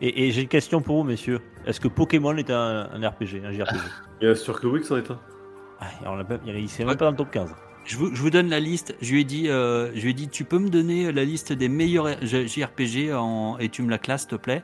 Et, 0.00 0.26
et 0.26 0.32
j'ai 0.32 0.42
une 0.42 0.48
question 0.48 0.80
pour 0.80 0.96
vous, 0.96 1.04
messieurs. 1.04 1.40
Est-ce 1.66 1.80
que 1.80 1.88
Pokémon 1.88 2.36
est 2.36 2.50
un, 2.50 2.88
un 2.92 3.08
RPG, 3.08 3.44
un 3.44 3.52
JRPG 3.52 3.78
Bien 4.20 4.34
sûr 4.34 4.60
que 4.60 4.66
oui, 4.66 4.80
que 4.80 4.86
c'en 4.86 4.96
est 4.96 5.10
un. 5.10 5.20
Ah, 5.80 5.86
on 6.06 6.24
Il 6.46 6.68
c'est 6.68 6.84
même 6.84 6.96
pas 6.96 7.04
dans 7.04 7.10
le 7.12 7.16
top 7.16 7.30
15. 7.30 7.54
Je 7.84 7.96
vous, 7.96 8.14
je 8.14 8.20
vous 8.20 8.30
donne 8.30 8.48
la 8.50 8.60
liste. 8.60 8.94
Je 9.00 9.12
lui 9.12 9.20
ai 9.22 9.24
dit, 9.24 9.48
euh, 9.48 9.90
je 9.94 10.02
lui 10.02 10.10
ai 10.10 10.14
dit, 10.14 10.28
tu 10.28 10.44
peux 10.44 10.58
me 10.58 10.68
donner 10.68 11.10
la 11.12 11.24
liste 11.24 11.52
des 11.52 11.68
meilleurs 11.68 12.08
JRPG 12.22 13.12
en, 13.14 13.58
et 13.58 13.68
tu 13.68 13.82
me 13.82 13.90
la 13.90 13.98
classes, 13.98 14.22
s'il 14.22 14.30
te 14.30 14.36
plaît? 14.36 14.62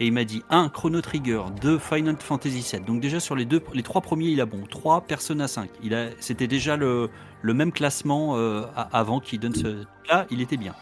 Et 0.00 0.06
il 0.08 0.12
m'a 0.12 0.24
dit 0.24 0.42
1 0.50 0.70
Chrono 0.70 1.00
Trigger, 1.00 1.42
2 1.60 1.78
Final 1.78 2.16
Fantasy 2.18 2.62
7. 2.62 2.84
Donc 2.84 3.00
déjà 3.00 3.20
sur 3.20 3.36
les 3.36 3.44
deux, 3.44 3.62
les 3.74 3.82
trois 3.84 4.00
premiers, 4.00 4.26
il 4.28 4.40
a 4.40 4.46
bon. 4.46 4.64
3 4.68 5.02
Persona 5.02 5.46
5. 5.46 5.70
Il 5.84 5.94
a, 5.94 6.08
c'était 6.18 6.48
déjà 6.48 6.76
le, 6.76 7.10
le 7.42 7.54
même 7.54 7.70
classement 7.70 8.36
euh, 8.36 8.64
avant 8.92 9.20
qu'il 9.20 9.38
donne 9.38 9.54
ce. 9.54 9.84
Là, 10.10 10.26
il 10.30 10.40
était 10.40 10.56
bien. 10.56 10.74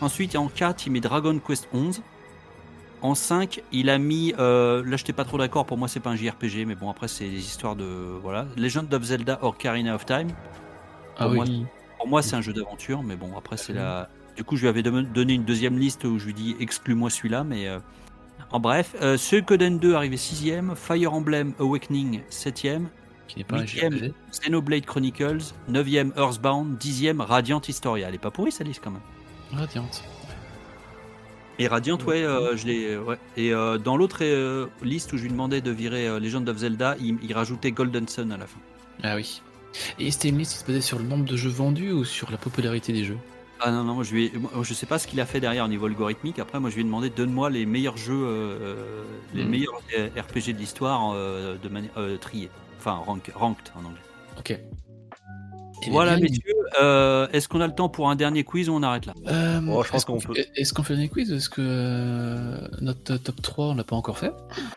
Ensuite, 0.00 0.34
en 0.34 0.48
4, 0.48 0.86
il 0.86 0.90
met 0.90 1.00
Dragon 1.00 1.38
Quest 1.38 1.68
11. 1.72 2.02
En 3.02 3.14
5, 3.14 3.62
il 3.70 3.88
a 3.88 3.98
mis. 3.98 4.34
Euh, 4.38 4.82
là, 4.84 4.96
je 4.96 5.02
n'étais 5.04 5.12
pas 5.12 5.24
trop 5.24 5.38
d'accord. 5.38 5.64
Pour 5.64 5.78
moi, 5.78 5.86
c'est 5.86 6.00
pas 6.00 6.10
un 6.10 6.16
JRPG, 6.16 6.64
mais 6.66 6.74
bon, 6.74 6.90
après, 6.90 7.06
c'est 7.08 7.28
des 7.28 7.38
histoires 7.38 7.76
de. 7.76 7.84
Voilà. 8.20 8.46
Legend 8.56 8.92
of 8.92 9.02
Zelda 9.04 9.38
Ocarina 9.42 9.94
of 9.94 10.04
Time. 10.06 10.28
Ah 11.18 11.26
Pour 11.26 11.34
moi, 11.34 11.44
oui. 11.46 11.66
Pour 11.98 12.08
moi, 12.08 12.20
c'est 12.22 12.34
un 12.36 12.40
jeu 12.40 12.52
d'aventure, 12.52 13.02
mais 13.04 13.14
bon, 13.16 13.36
après, 13.38 13.56
c'est 13.56 13.72
la. 13.72 14.08
Du 14.36 14.44
coup, 14.44 14.56
je 14.56 14.62
lui 14.62 14.68
avais 14.68 14.82
donné 14.82 15.32
une 15.34 15.44
deuxième 15.44 15.78
liste 15.78 16.04
où 16.04 16.18
je 16.18 16.26
lui 16.26 16.34
dis 16.34 16.56
exclus-moi 16.58 17.10
celui-là, 17.10 17.44
mais. 17.44 17.68
euh, 17.68 17.78
En 18.56 18.58
bref, 18.60 18.96
euh, 19.02 19.18
Suikoden 19.18 19.78
2 19.78 19.94
arrivé 19.94 20.16
6ème, 20.16 20.74
Fire 20.76 21.12
Emblem 21.12 21.52
Awakening 21.60 22.22
7ème, 22.30 22.86
Qui 23.28 23.36
n'est 23.36 23.44
pas 23.44 23.56
un 23.56 23.60
Huitième. 23.60 23.92
JRPG. 23.92 24.14
Xenoblade 24.32 24.86
Chronicles 24.86 25.52
9ème 25.70 26.12
Earthbound, 26.16 26.78
10ème 26.78 27.20
Radiant 27.20 27.60
Historia. 27.68 28.08
Elle 28.08 28.14
est 28.14 28.18
pas 28.18 28.30
pourrie 28.30 28.52
sa 28.52 28.64
liste 28.64 28.80
quand 28.82 28.92
même. 28.92 29.02
Radiant. 29.52 29.86
Et 31.58 31.68
Radiant, 31.68 31.98
ouais, 32.06 32.22
euh, 32.24 32.56
je 32.56 32.66
l'ai. 32.66 32.96
ouais. 32.96 33.18
Et 33.36 33.52
euh, 33.52 33.76
dans 33.76 33.98
l'autre 33.98 34.20
euh, 34.22 34.68
liste 34.82 35.12
où 35.12 35.18
je 35.18 35.24
lui 35.24 35.30
demandais 35.30 35.60
de 35.60 35.70
virer 35.70 36.08
euh, 36.08 36.18
Legend 36.18 36.48
of 36.48 36.56
Zelda, 36.56 36.96
il, 36.98 37.18
il 37.22 37.34
rajoutait 37.34 37.72
Golden 37.72 38.08
Sun 38.08 38.32
à 38.32 38.38
la 38.38 38.46
fin. 38.46 38.58
Ah 39.02 39.16
oui. 39.16 39.42
Et 39.98 40.10
c'était 40.10 40.30
une 40.30 40.38
liste 40.38 40.52
qui 40.52 40.58
se 40.60 40.64
basait 40.64 40.80
sur 40.80 40.98
le 40.98 41.04
nombre 41.04 41.26
de 41.26 41.36
jeux 41.36 41.50
vendus 41.50 41.92
ou 41.92 42.06
sur 42.06 42.30
la 42.30 42.38
popularité 42.38 42.94
des 42.94 43.04
jeux? 43.04 43.18
Ah 43.60 43.70
non, 43.70 43.84
non, 43.84 43.94
moi, 43.94 44.04
je, 44.04 44.12
lui 44.12 44.26
ai- 44.26 44.32
moi, 44.38 44.50
je 44.62 44.74
sais 44.74 44.84
pas 44.86 44.98
ce 44.98 45.06
qu'il 45.06 45.18
a 45.20 45.26
fait 45.26 45.40
derrière 45.40 45.64
au 45.64 45.68
niveau 45.68 45.86
algorithmique. 45.86 46.38
Après, 46.38 46.60
moi 46.60 46.68
je 46.68 46.74
lui 46.74 46.82
ai 46.82 46.84
demandé 46.84 47.08
donne-moi 47.10 47.48
les 47.50 47.64
meilleurs 47.64 47.96
jeux, 47.96 48.12
euh, 48.26 49.02
les 49.32 49.44
Mhm. 49.44 49.50
meilleurs 49.50 49.80
euh, 49.96 50.08
RPG 50.14 50.52
de 50.52 50.58
l'histoire 50.58 51.12
euh, 51.14 51.56
de 51.56 51.68
manière 51.68 51.90
euh, 51.96 52.18
triés. 52.18 52.50
Enfin, 52.78 53.00
rank- 53.06 53.32
ranked 53.34 53.72
en 53.74 53.84
anglais. 53.86 54.00
Ok. 54.38 54.58
Eh 55.86 55.90
voilà, 55.90 56.16
bien, 56.16 56.24
messieurs, 56.28 56.54
euh, 56.80 57.28
est-ce 57.32 57.48
qu'on 57.48 57.60
a 57.60 57.66
le 57.66 57.74
temps 57.74 57.88
pour 57.88 58.10
un 58.10 58.16
dernier 58.16 58.44
quiz 58.44 58.68
ou 58.68 58.72
on 58.74 58.82
arrête 58.82 59.06
là? 59.06 59.14
Euh, 59.28 59.60
Oh, 59.68 59.82
je 59.82 59.88
pense 59.90 59.96
est-ce 60.02 60.06
qu'on 60.06 60.14
qu'on 60.14 60.20
fait- 60.20 60.28
peut- 60.28 60.44
Est-ce 60.56 60.72
qu'on 60.74 60.82
fait 60.82 60.94
un 60.94 61.06
quiz 61.08 61.32
Est-ce 61.32 61.48
que 61.48 61.60
euh, 61.60 62.68
notre 62.80 63.16
top 63.16 63.40
3, 63.42 63.66
on 63.66 63.74
l'a 63.74 63.84
pas 63.84 63.96
encore 63.96 64.18
fait? 64.18 64.32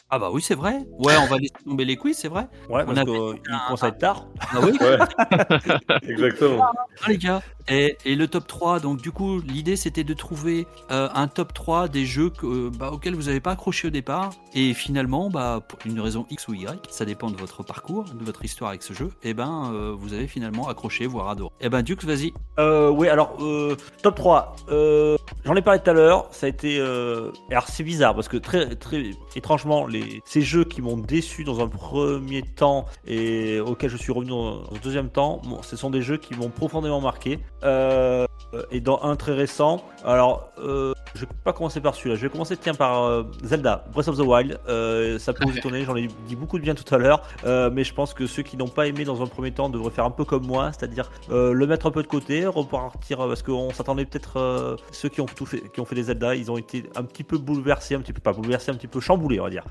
Ah 0.09 0.19
bah 0.19 0.29
oui, 0.31 0.41
c'est 0.41 0.55
vrai. 0.55 0.85
Ouais, 0.99 1.15
on 1.17 1.27
va 1.27 1.37
laisser 1.37 1.53
tomber 1.65 1.85
les 1.85 1.95
quiz, 1.97 2.17
c'est 2.17 2.27
vrai. 2.27 2.47
Ouais, 2.69 2.83
On 2.83 2.93
parce 2.93 2.99
un- 2.99 3.05
commence 3.05 3.83
à 3.83 3.87
être 3.89 3.97
tard. 3.97 4.25
Ah 4.51 4.59
oui, 4.63 4.71
Ouais, 4.81 4.97
exactement. 6.07 6.65
Ah, 7.03 7.09
les 7.09 7.17
gars. 7.17 7.41
Et, 7.71 7.97
et 8.03 8.15
le 8.15 8.27
top 8.27 8.47
3, 8.47 8.79
donc 8.79 8.99
du 9.01 9.11
coup, 9.11 9.41
l'idée 9.41 9.75
c'était 9.75 10.03
de 10.03 10.13
trouver 10.15 10.65
euh, 10.91 11.07
un 11.13 11.27
top 11.27 11.53
3 11.53 11.87
des 11.87 12.03
jeux 12.05 12.31
que, 12.31 12.69
bah, 12.69 12.89
auxquels 12.91 13.13
vous 13.13 13.23
n'avez 13.23 13.39
pas 13.41 13.51
accroché 13.51 13.87
au 13.87 13.91
départ. 13.91 14.31
Et 14.55 14.73
finalement, 14.73 15.29
bah, 15.29 15.61
pour 15.67 15.77
une 15.85 15.99
raison 15.99 16.25
X 16.31 16.47
ou 16.47 16.55
Y, 16.55 16.67
ça 16.89 17.05
dépend 17.05 17.29
de 17.29 17.37
votre 17.37 17.61
parcours, 17.63 18.05
de 18.05 18.23
votre 18.25 18.43
histoire 18.43 18.69
avec 18.71 18.81
ce 18.81 18.93
jeu, 18.93 19.11
et 19.21 19.33
ben 19.35 19.71
euh, 19.73 19.93
vous 19.97 20.13
avez 20.13 20.27
finalement 20.27 20.67
accroché, 20.67 20.98
voire 21.07 21.29
adoré. 21.29 21.51
Et 21.61 21.69
ben 21.69 21.81
Dux, 21.81 21.95
vas-y. 22.03 22.33
Euh, 22.59 22.89
oui, 22.89 23.07
alors, 23.07 23.35
euh, 23.41 23.75
top 24.03 24.15
3. 24.15 24.55
Euh, 24.69 25.17
J'en 25.45 25.55
ai 25.55 25.61
parlé 25.61 25.79
tout 25.79 25.89
à 25.89 25.93
l'heure. 25.93 26.27
Ça 26.31 26.45
a 26.45 26.49
été. 26.49 26.77
euh, 26.79 27.31
Alors, 27.49 27.67
c'est 27.67 27.83
bizarre 27.83 28.13
parce 28.15 28.27
que 28.27 28.37
très, 28.37 28.75
très 28.75 29.11
étrangement, 29.35 29.87
les... 29.87 30.21
ces 30.25 30.41
jeux 30.41 30.63
qui 30.65 30.81
m'ont 30.81 30.97
déçu 30.97 31.43
dans 31.43 31.61
un 31.61 31.67
premier 31.67 32.41
temps 32.41 32.85
et 33.07 33.59
auxquels 33.59 33.89
je 33.89 33.97
suis 33.97 34.11
revenu 34.11 34.31
dans 34.31 34.59
un 34.63 34.79
deuxième 34.83 35.09
temps, 35.09 35.41
ce 35.61 35.75
sont 35.77 35.89
des 35.89 36.01
jeux 36.01 36.17
qui 36.17 36.35
m'ont 36.35 36.49
profondément 36.49 37.01
marqué. 37.01 37.39
Euh, 37.63 38.25
et 38.71 38.81
dans 38.81 38.99
un 39.03 39.15
très 39.15 39.33
récent, 39.33 39.83
alors, 40.03 40.49
euh, 40.59 40.93
je 41.15 41.21
vais 41.21 41.27
pas 41.43 41.53
commencer 41.53 41.81
par 41.81 41.95
celui-là. 41.95 42.15
Je 42.15 42.21
vais 42.21 42.29
commencer, 42.29 42.55
tiens, 42.57 42.73
par 42.73 43.03
euh, 43.03 43.23
Zelda, 43.43 43.85
Breath 43.93 44.07
of 44.07 44.17
the 44.17 44.21
Wild. 44.21 44.59
Euh, 44.67 45.17
ça 45.19 45.33
peut 45.33 45.45
vous 45.45 45.57
étonner, 45.57 45.83
j'en 45.83 45.95
ai 45.95 46.07
dit 46.27 46.35
beaucoup 46.35 46.57
de 46.57 46.63
bien 46.63 46.75
tout 46.75 46.93
à 46.93 46.97
l'heure. 46.97 47.21
Euh, 47.45 47.69
mais 47.73 47.83
je 47.83 47.93
pense 47.93 48.13
que 48.13 48.27
ceux 48.27 48.43
qui 48.43 48.57
n'ont 48.57 48.67
pas 48.67 48.87
aimé 48.87 49.03
dans 49.05 49.21
un 49.21 49.27
premier 49.27 49.51
temps 49.51 49.69
devraient 49.69 49.89
faire 49.91 50.05
un 50.05 50.11
peu 50.11 50.25
comme 50.25 50.45
moi, 50.45 50.71
c'est-à-dire 50.71 51.09
le 51.29 51.65
mettre 51.67 51.85
un 51.87 51.91
peu 51.91 52.01
de 52.03 52.07
côté, 52.07 52.45
repartir, 52.45 53.17
parce 53.19 53.43
qu'on 53.43 53.71
s'attendait 53.71 54.05
peut-être, 54.05 54.77
ceux 54.91 55.09
qui 55.09 55.21
ont, 55.21 55.25
tout 55.25 55.45
fait, 55.45 55.61
qui 55.73 55.79
ont 55.79 55.85
fait 55.85 55.95
des 55.95 56.03
Zelda, 56.03 56.35
ils 56.35 56.51
ont 56.51 56.57
été 56.57 56.83
un 56.95 57.03
petit 57.03 57.23
peu 57.23 57.37
bouleversés, 57.37 57.95
un 57.95 58.01
petit 58.01 58.13
peu, 58.13 58.21
pas 58.21 58.33
bouleversés, 58.33 58.71
un 58.71 58.75
petit 58.75 58.87
peu 58.87 58.99
chamboulés, 58.99 59.39
on 59.39 59.43
va 59.43 59.49
dire. 59.49 59.63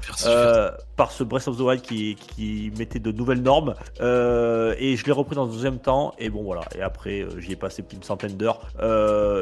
Par 0.96 1.10
ce 1.12 1.24
Breath 1.24 1.48
of 1.48 1.56
the 1.56 1.60
Wild 1.60 1.82
qui, 1.82 2.14
qui 2.16 2.72
mettait 2.78 2.98
de 2.98 3.12
nouvelles 3.12 3.42
normes 3.42 3.74
et 4.00 4.96
je 4.96 5.04
l'ai 5.04 5.12
repris 5.12 5.36
dans 5.36 5.44
un 5.44 5.52
deuxième 5.52 5.78
temps 5.78 6.12
et 6.18 6.28
bon 6.30 6.42
voilà 6.42 6.62
et 6.76 6.82
après 6.82 7.26
j'y 7.38 7.52
ai 7.52 7.56
passé 7.56 7.82
d'une 7.88 8.02
centaine 8.02 8.36
d'heures 8.36 8.60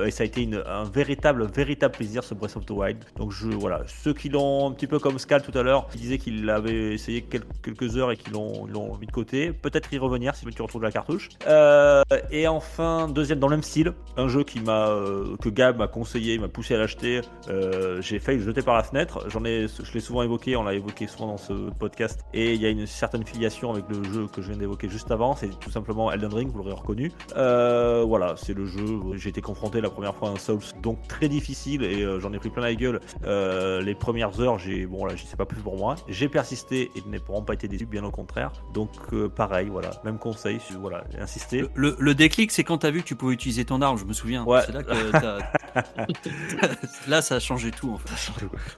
et 0.06 0.10
ça 0.10 0.22
a 0.22 0.26
été 0.26 0.42
une- 0.42 0.62
un 0.66 0.84
véritable 0.84 1.46
véritable 1.46 1.85
plaisir 1.88 2.24
ce 2.24 2.34
Breath 2.34 2.56
of 2.56 2.66
the 2.66 2.70
Wild. 2.70 2.98
Donc 3.16 3.32
je 3.32 3.48
voilà. 3.48 3.82
Ceux 3.86 4.12
qui 4.12 4.28
l'ont 4.28 4.68
un 4.68 4.72
petit 4.72 4.86
peu 4.86 4.98
comme 4.98 5.18
Scal 5.18 5.42
tout 5.42 5.56
à 5.56 5.62
l'heure 5.62 5.88
qui 5.88 5.98
disait 5.98 6.18
qu'il 6.18 6.44
l'avait 6.44 6.94
essayé 6.94 7.22
quel- 7.22 7.44
quelques 7.62 7.96
heures 7.96 8.10
et 8.10 8.16
qui 8.16 8.30
l'ont 8.30 8.66
mis 9.00 9.06
de 9.06 9.12
côté. 9.12 9.52
Peut-être 9.52 9.92
y 9.92 9.98
revenir 9.98 10.34
si 10.34 10.46
tu 10.46 10.62
retrouves 10.62 10.82
la 10.82 10.90
cartouche. 10.92 11.28
Euh, 11.46 12.02
et 12.30 12.48
enfin 12.48 13.08
deuxième 13.08 13.38
dans 13.38 13.48
le 13.48 13.56
même 13.56 13.62
style 13.62 13.92
un 14.16 14.28
jeu 14.28 14.44
qui 14.44 14.60
m'a 14.60 14.88
euh, 14.88 15.36
que 15.36 15.48
Gab 15.48 15.78
m'a 15.78 15.88
conseillé 15.88 16.34
il 16.34 16.40
m'a 16.40 16.48
poussé 16.48 16.74
à 16.74 16.78
l'acheter. 16.78 17.20
Euh, 17.48 18.00
j'ai 18.00 18.18
failli 18.18 18.38
le 18.38 18.44
jeter 18.44 18.62
par 18.62 18.74
la 18.74 18.82
fenêtre. 18.82 19.24
J'en 19.28 19.44
ai 19.44 19.66
je 19.68 19.92
l'ai 19.92 20.00
souvent 20.00 20.22
évoqué 20.22 20.56
on 20.56 20.62
l'a 20.62 20.74
évoqué 20.74 21.06
souvent 21.06 21.28
dans 21.28 21.36
ce 21.36 21.52
podcast. 21.78 22.20
Et 22.34 22.54
il 22.54 22.60
y 22.60 22.66
a 22.66 22.70
une 22.70 22.86
certaine 22.86 23.24
filiation 23.24 23.70
avec 23.70 23.84
le 23.88 24.02
jeu 24.04 24.26
que 24.32 24.42
je 24.42 24.48
viens 24.48 24.58
d'évoquer 24.58 24.88
juste 24.88 25.10
avant. 25.10 25.36
C'est 25.36 25.58
tout 25.60 25.70
simplement 25.70 26.12
Elden 26.12 26.32
Ring 26.32 26.50
vous 26.50 26.58
l'aurez 26.58 26.72
reconnu. 26.72 27.12
Voilà 27.34 28.34
c'est 28.36 28.54
le 28.54 28.66
jeu 28.66 28.84
j'ai 29.14 29.30
été 29.30 29.40
confronté 29.40 29.80
la 29.80 29.90
première 29.90 30.14
fois 30.14 30.28
à 30.28 30.32
un 30.32 30.36
Souls 30.36 30.60
donc 30.82 31.06
très 31.08 31.28
difficile 31.28 31.75
et 31.84 32.02
euh, 32.02 32.20
j'en 32.20 32.32
ai 32.32 32.38
pris 32.38 32.50
plein 32.50 32.62
la 32.62 32.74
gueule 32.74 33.00
Euh, 33.24 33.80
les 33.82 33.94
premières 33.94 34.40
heures 34.40 34.58
j'ai 34.58 34.86
bon 34.86 35.04
là 35.04 35.14
j'y 35.16 35.26
sais 35.26 35.36
pas 35.36 35.46
plus 35.46 35.60
pour 35.60 35.76
moi 35.76 35.96
j'ai 36.08 36.28
persisté 36.28 36.90
et 36.94 37.00
je 37.04 37.08
n'ai 37.10 37.18
vraiment 37.18 37.42
pas 37.42 37.54
été 37.54 37.68
déçu 37.68 37.86
bien 37.86 38.04
au 38.04 38.10
contraire 38.10 38.52
donc 38.74 38.90
euh, 39.12 39.28
pareil 39.28 39.68
voilà 39.68 39.90
même 40.04 40.18
conseil 40.18 40.58
voilà 40.80 41.04
j'ai 41.12 41.20
insisté 41.20 41.60
Le, 41.60 41.70
le- 41.74 41.96
le 41.98 42.14
déclic, 42.14 42.52
c'est 42.52 42.64
quand 42.64 42.78
t'as 42.78 42.90
vu 42.90 43.02
que 43.02 43.06
tu 43.06 43.16
pouvais 43.16 43.34
utiliser 43.34 43.64
ton 43.64 43.80
arme, 43.82 43.98
je 43.98 44.04
me 44.04 44.12
souviens. 44.12 44.44
Ouais. 44.44 44.60
C'est 44.64 44.72
là 44.72 44.82
que 44.82 44.92
là, 47.08 47.22
ça 47.22 47.36
a 47.36 47.40
changé 47.40 47.70
tout 47.70 47.92
en 47.92 47.98
fait. 47.98 48.32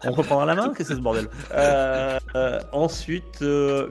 On 0.05 0.13
reprendra 0.13 0.47
la 0.47 0.55
main 0.55 0.69
Qu'est-ce 0.69 0.79
que 0.79 0.85
c'est 0.85 0.95
ce 0.95 1.01
bordel 1.01 1.29
Ensuite, 2.73 3.43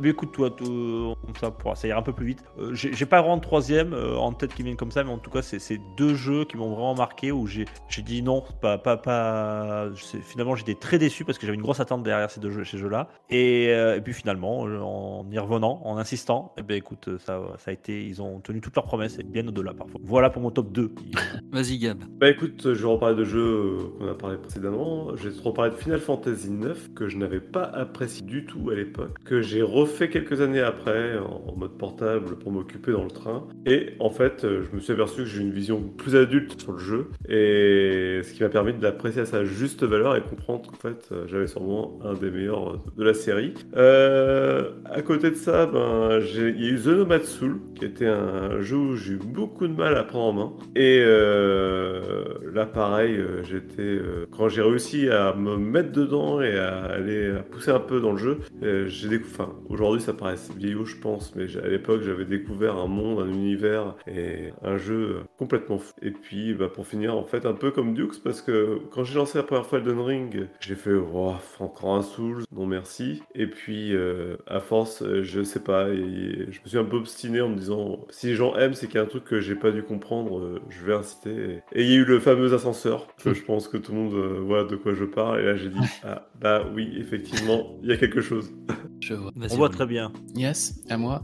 mais 0.02 0.10
écoute, 0.10 0.32
toi, 0.32 0.50
tout- 0.50 1.16
ça, 1.40 1.52
ça 1.76 1.88
ira 1.88 2.00
un 2.00 2.04
peu 2.04 2.14
plus 2.14 2.26
vite. 2.28 2.44
J'ai 2.74 3.06
pas 3.06 3.22
vraiment 3.22 3.38
de 3.38 3.42
troisième 3.42 3.94
en 3.94 4.32
tête 4.34 4.54
qui 4.54 4.64
viennent 4.64 4.78
comme 4.78 4.92
ça, 4.92 5.04
mais 5.04 5.12
en 5.12 5.18
tout 5.18 5.30
cas, 5.32 5.42
c'est 5.42 5.80
deux 5.98 6.16
jeux 6.16 6.46
qui 6.46 6.58
m'ont 6.58 6.70
vraiment 6.72 6.96
marqué 6.96 7.32
où 7.32 7.48
j'ai 7.48 7.66
j'ai 7.90 8.02
dit 8.02 8.22
non, 8.22 8.44
pas, 8.62 8.78
pas, 8.78 8.97
pas. 8.98 9.90
Finalement, 10.24 10.56
j'étais 10.56 10.76
très 10.76 10.98
déçu 10.98 11.26
parce 11.26 11.38
que 11.38 11.46
j'avais 11.46 11.56
une 11.56 11.64
grosse 11.64 11.80
attente 11.80 12.04
derrière 12.04 12.30
ces 12.30 12.40
deux 12.40 12.52
jeux, 12.52 12.64
ces 12.64 12.78
jeux-là. 12.78 13.10
Et, 13.30 13.70
euh, 13.70 13.98
et 13.98 14.02
puis 14.02 14.14
finalement, 14.14 14.62
en 14.62 15.26
y 15.32 15.40
revenant, 15.40 15.82
en 15.84 15.98
insistant, 15.98 16.54
eh 16.58 16.64
ben 16.64 16.76
écoute, 16.76 17.10
ça, 17.20 17.42
ça 17.58 17.72
a 17.72 17.74
été, 17.74 18.06
ils 18.06 18.22
ont 18.22 18.40
tenu 18.40 18.62
toutes 18.62 18.76
leurs 18.76 18.86
promesses 18.86 19.20
et 19.20 19.24
bien 19.24 19.48
au-delà 19.48 19.74
parfois. 19.74 20.00
Voilà 20.04 20.30
pour 20.30 20.42
mon 20.42 20.52
top 20.52 20.72
2. 20.72 20.92
Vas-y, 21.52 21.78
Gab. 21.78 22.04
Bah 22.20 22.30
écoute, 22.30 22.62
je 22.64 22.82
vais 22.82 22.88
reparler 22.88 23.16
de 23.16 23.24
jeux 23.24 23.40
euh, 23.40 23.78
qu'on 23.98 24.08
a 24.10 24.14
parlé 24.14 24.38
précédemment. 24.38 25.16
Je 25.16 25.30
vais 25.30 25.36
te 25.36 25.42
reparler 25.42 25.72
de 25.72 25.76
Final 25.78 26.00
Fantasy 26.00 26.52
9 26.52 26.94
que 26.94 27.08
je 27.08 27.18
n'avais 27.18 27.40
pas 27.40 27.64
apprécié 27.64 28.26
du 28.26 28.46
tout 28.46 28.70
à 28.70 28.76
l'époque, 28.76 29.18
que 29.24 29.42
j'ai 29.42 29.62
refait 29.62 30.10
quelques 30.10 30.42
années 30.42 30.62
après 30.62 31.18
en, 31.18 31.44
en 31.48 31.56
mode 31.56 31.78
portable 31.78 32.38
pour 32.38 32.52
m'occuper 32.52 32.92
dans 32.92 33.04
le 33.04 33.12
train. 33.12 33.48
Et 33.66 33.94
en 34.00 34.10
fait, 34.10 34.44
euh, 34.44 34.64
je 34.64 34.76
me 34.76 34.80
suis 34.80 34.94
aperçu 34.94 35.18
que 35.18 35.26
j'ai 35.26 35.42
une 35.42 35.52
vision 35.52 35.82
plus 35.82 36.16
adulte 36.16 36.60
sur 36.60 36.74
le 36.74 36.80
jeu 36.80 37.12
et 37.28 38.22
ce 38.24 38.34
qui 38.34 38.44
m'a 38.44 38.50
permis 38.50 38.74
de 38.74 38.82
l'apprécier 38.88 39.22
à 39.22 39.26
sa 39.26 39.44
juste 39.44 39.84
valeur 39.84 40.16
et 40.16 40.22
comprendre 40.22 40.70
qu'en 40.70 40.78
fait, 40.78 41.10
euh, 41.12 41.26
j'avais 41.28 41.48
sûrement 41.48 42.00
un 42.04 42.14
des 42.14 42.32
meilleurs 42.32 42.74
euh, 42.74 42.78
de 42.98 43.04
la 43.04 43.14
série. 43.14 43.54
Euh, 43.76 44.72
à 44.86 45.02
côté 45.02 45.30
de 45.30 45.36
ça, 45.36 45.66
ben, 45.66 46.20
il 46.22 46.62
y 46.62 46.70
a 46.70 46.72
eu 46.72 46.80
The 46.80 46.88
Nomad 46.88 47.24
Soul, 47.24 47.60
qui 47.76 47.86
était 47.86 48.08
un 48.08 48.62
jeu 48.62 48.78
où 48.78 48.96
j'ai 48.96 49.14
eu 49.14 49.18
beaucoup 49.18 49.68
de 49.68 49.74
mal 49.74 49.96
à 49.98 50.04
prendre 50.04 50.26
en 50.26 50.34
main. 50.34 50.54
Et 50.76 51.02
euh, 51.02 52.24
là, 52.54 52.66
pareil, 52.66 53.20
j'étais 53.44 54.00
quand 54.32 54.50
j'ai 54.50 54.62
réussi 54.62 55.10
à 55.10 55.34
me 55.34 55.58
mettre 55.58 55.92
dedans 55.92 56.42
et 56.42 56.58
à 56.58 56.86
aller 56.86 57.34
pousser 57.52 57.72
un 57.72 57.80
peu 57.80 58.00
dans 58.00 58.12
le 58.12 58.18
jeu. 58.18 58.38
j'ai 58.62 59.10
découvert. 59.10 59.28
Enfin, 59.40 59.54
aujourd'hui, 59.70 60.02
ça 60.02 60.14
paraît 60.14 60.36
vieillot, 60.58 60.86
je 60.86 60.96
pense, 60.96 61.36
mais 61.36 61.46
à 61.58 61.68
l'époque, 61.68 62.02
j'avais 62.02 62.26
découvert 62.26 62.78
un 62.78 62.88
monde, 62.88 63.20
un 63.20 63.28
univers 63.28 63.96
et 64.08 64.54
un 64.64 64.78
jeu 64.78 65.18
complètement 65.38 65.78
fou. 65.78 65.94
Et 66.02 66.12
puis, 66.12 66.54
bah, 66.54 66.70
pour 66.74 66.88
finir, 66.88 67.16
en 67.16 67.24
fait, 67.24 67.46
un 67.46 67.54
peu 67.54 67.72
comme 67.72 67.94
Dukes, 67.94 68.22
parce 68.24 68.42
que 68.42 68.77
quand 68.92 69.04
j'ai 69.04 69.16
lancé 69.16 69.38
la 69.38 69.44
première 69.44 69.66
fois 69.66 69.80
Elden 69.80 70.00
Ring, 70.00 70.48
j'ai 70.60 70.76
fait, 70.76 70.94
oh, 70.94 71.34
encore 71.60 71.96
un 71.96 72.02
Souls, 72.02 72.44
non 72.52 72.66
merci. 72.66 73.22
Et 73.36 73.48
puis, 73.48 73.94
euh, 73.94 74.38
à 74.48 74.60
force, 74.60 75.02
euh, 75.02 75.24
je 75.24 75.44
sais 75.44 75.60
pas, 75.60 75.90
et 75.90 76.48
je 76.50 76.60
me 76.64 76.68
suis 76.68 76.78
un 76.78 76.84
peu 76.84 76.98
obstiné 76.98 77.42
en 77.42 77.50
me 77.50 77.58
disant, 77.58 78.06
si 78.10 78.28
les 78.28 78.36
gens 78.36 78.56
aiment, 78.56 78.74
c'est 78.74 78.88
qu'il 78.88 78.96
y 78.96 79.00
a 79.00 79.04
un 79.04 79.08
truc 79.08 79.24
que 79.24 79.40
j'ai 79.40 79.56
pas 79.56 79.72
dû 79.72 79.84
comprendre, 79.84 80.40
euh, 80.40 80.62
je 80.70 80.86
vais 80.86 80.94
inciter. 80.94 81.62
Et 81.74 81.84
il 81.84 81.90
y 81.90 81.94
a 81.94 81.98
eu 81.98 82.06
le 82.06 82.20
fameux 82.20 82.54
ascenseur, 82.54 83.08
que 83.24 83.34
je 83.34 83.44
pense 83.44 83.68
que 83.68 83.78
tout 83.78 83.92
le 83.92 83.98
monde 83.98 84.14
voit 84.46 84.64
de 84.64 84.76
quoi 84.76 84.94
je 84.94 85.06
parle. 85.06 85.42
Et 85.42 85.46
là, 85.46 85.56
j'ai 85.56 85.70
dit, 85.70 85.80
ah, 86.04 86.28
bah 86.40 86.64
oui, 86.74 86.94
effectivement, 86.98 87.78
il 87.84 87.90
y 87.90 87.92
a 87.92 87.98
quelque 87.98 88.22
chose. 88.22 88.52
Je 89.00 89.14
vois. 89.14 89.32
On 89.38 89.56
voit 89.56 89.70
très 89.70 89.86
bien. 89.86 90.12
Yes, 90.36 90.82
à 90.90 90.98
moi. 90.98 91.24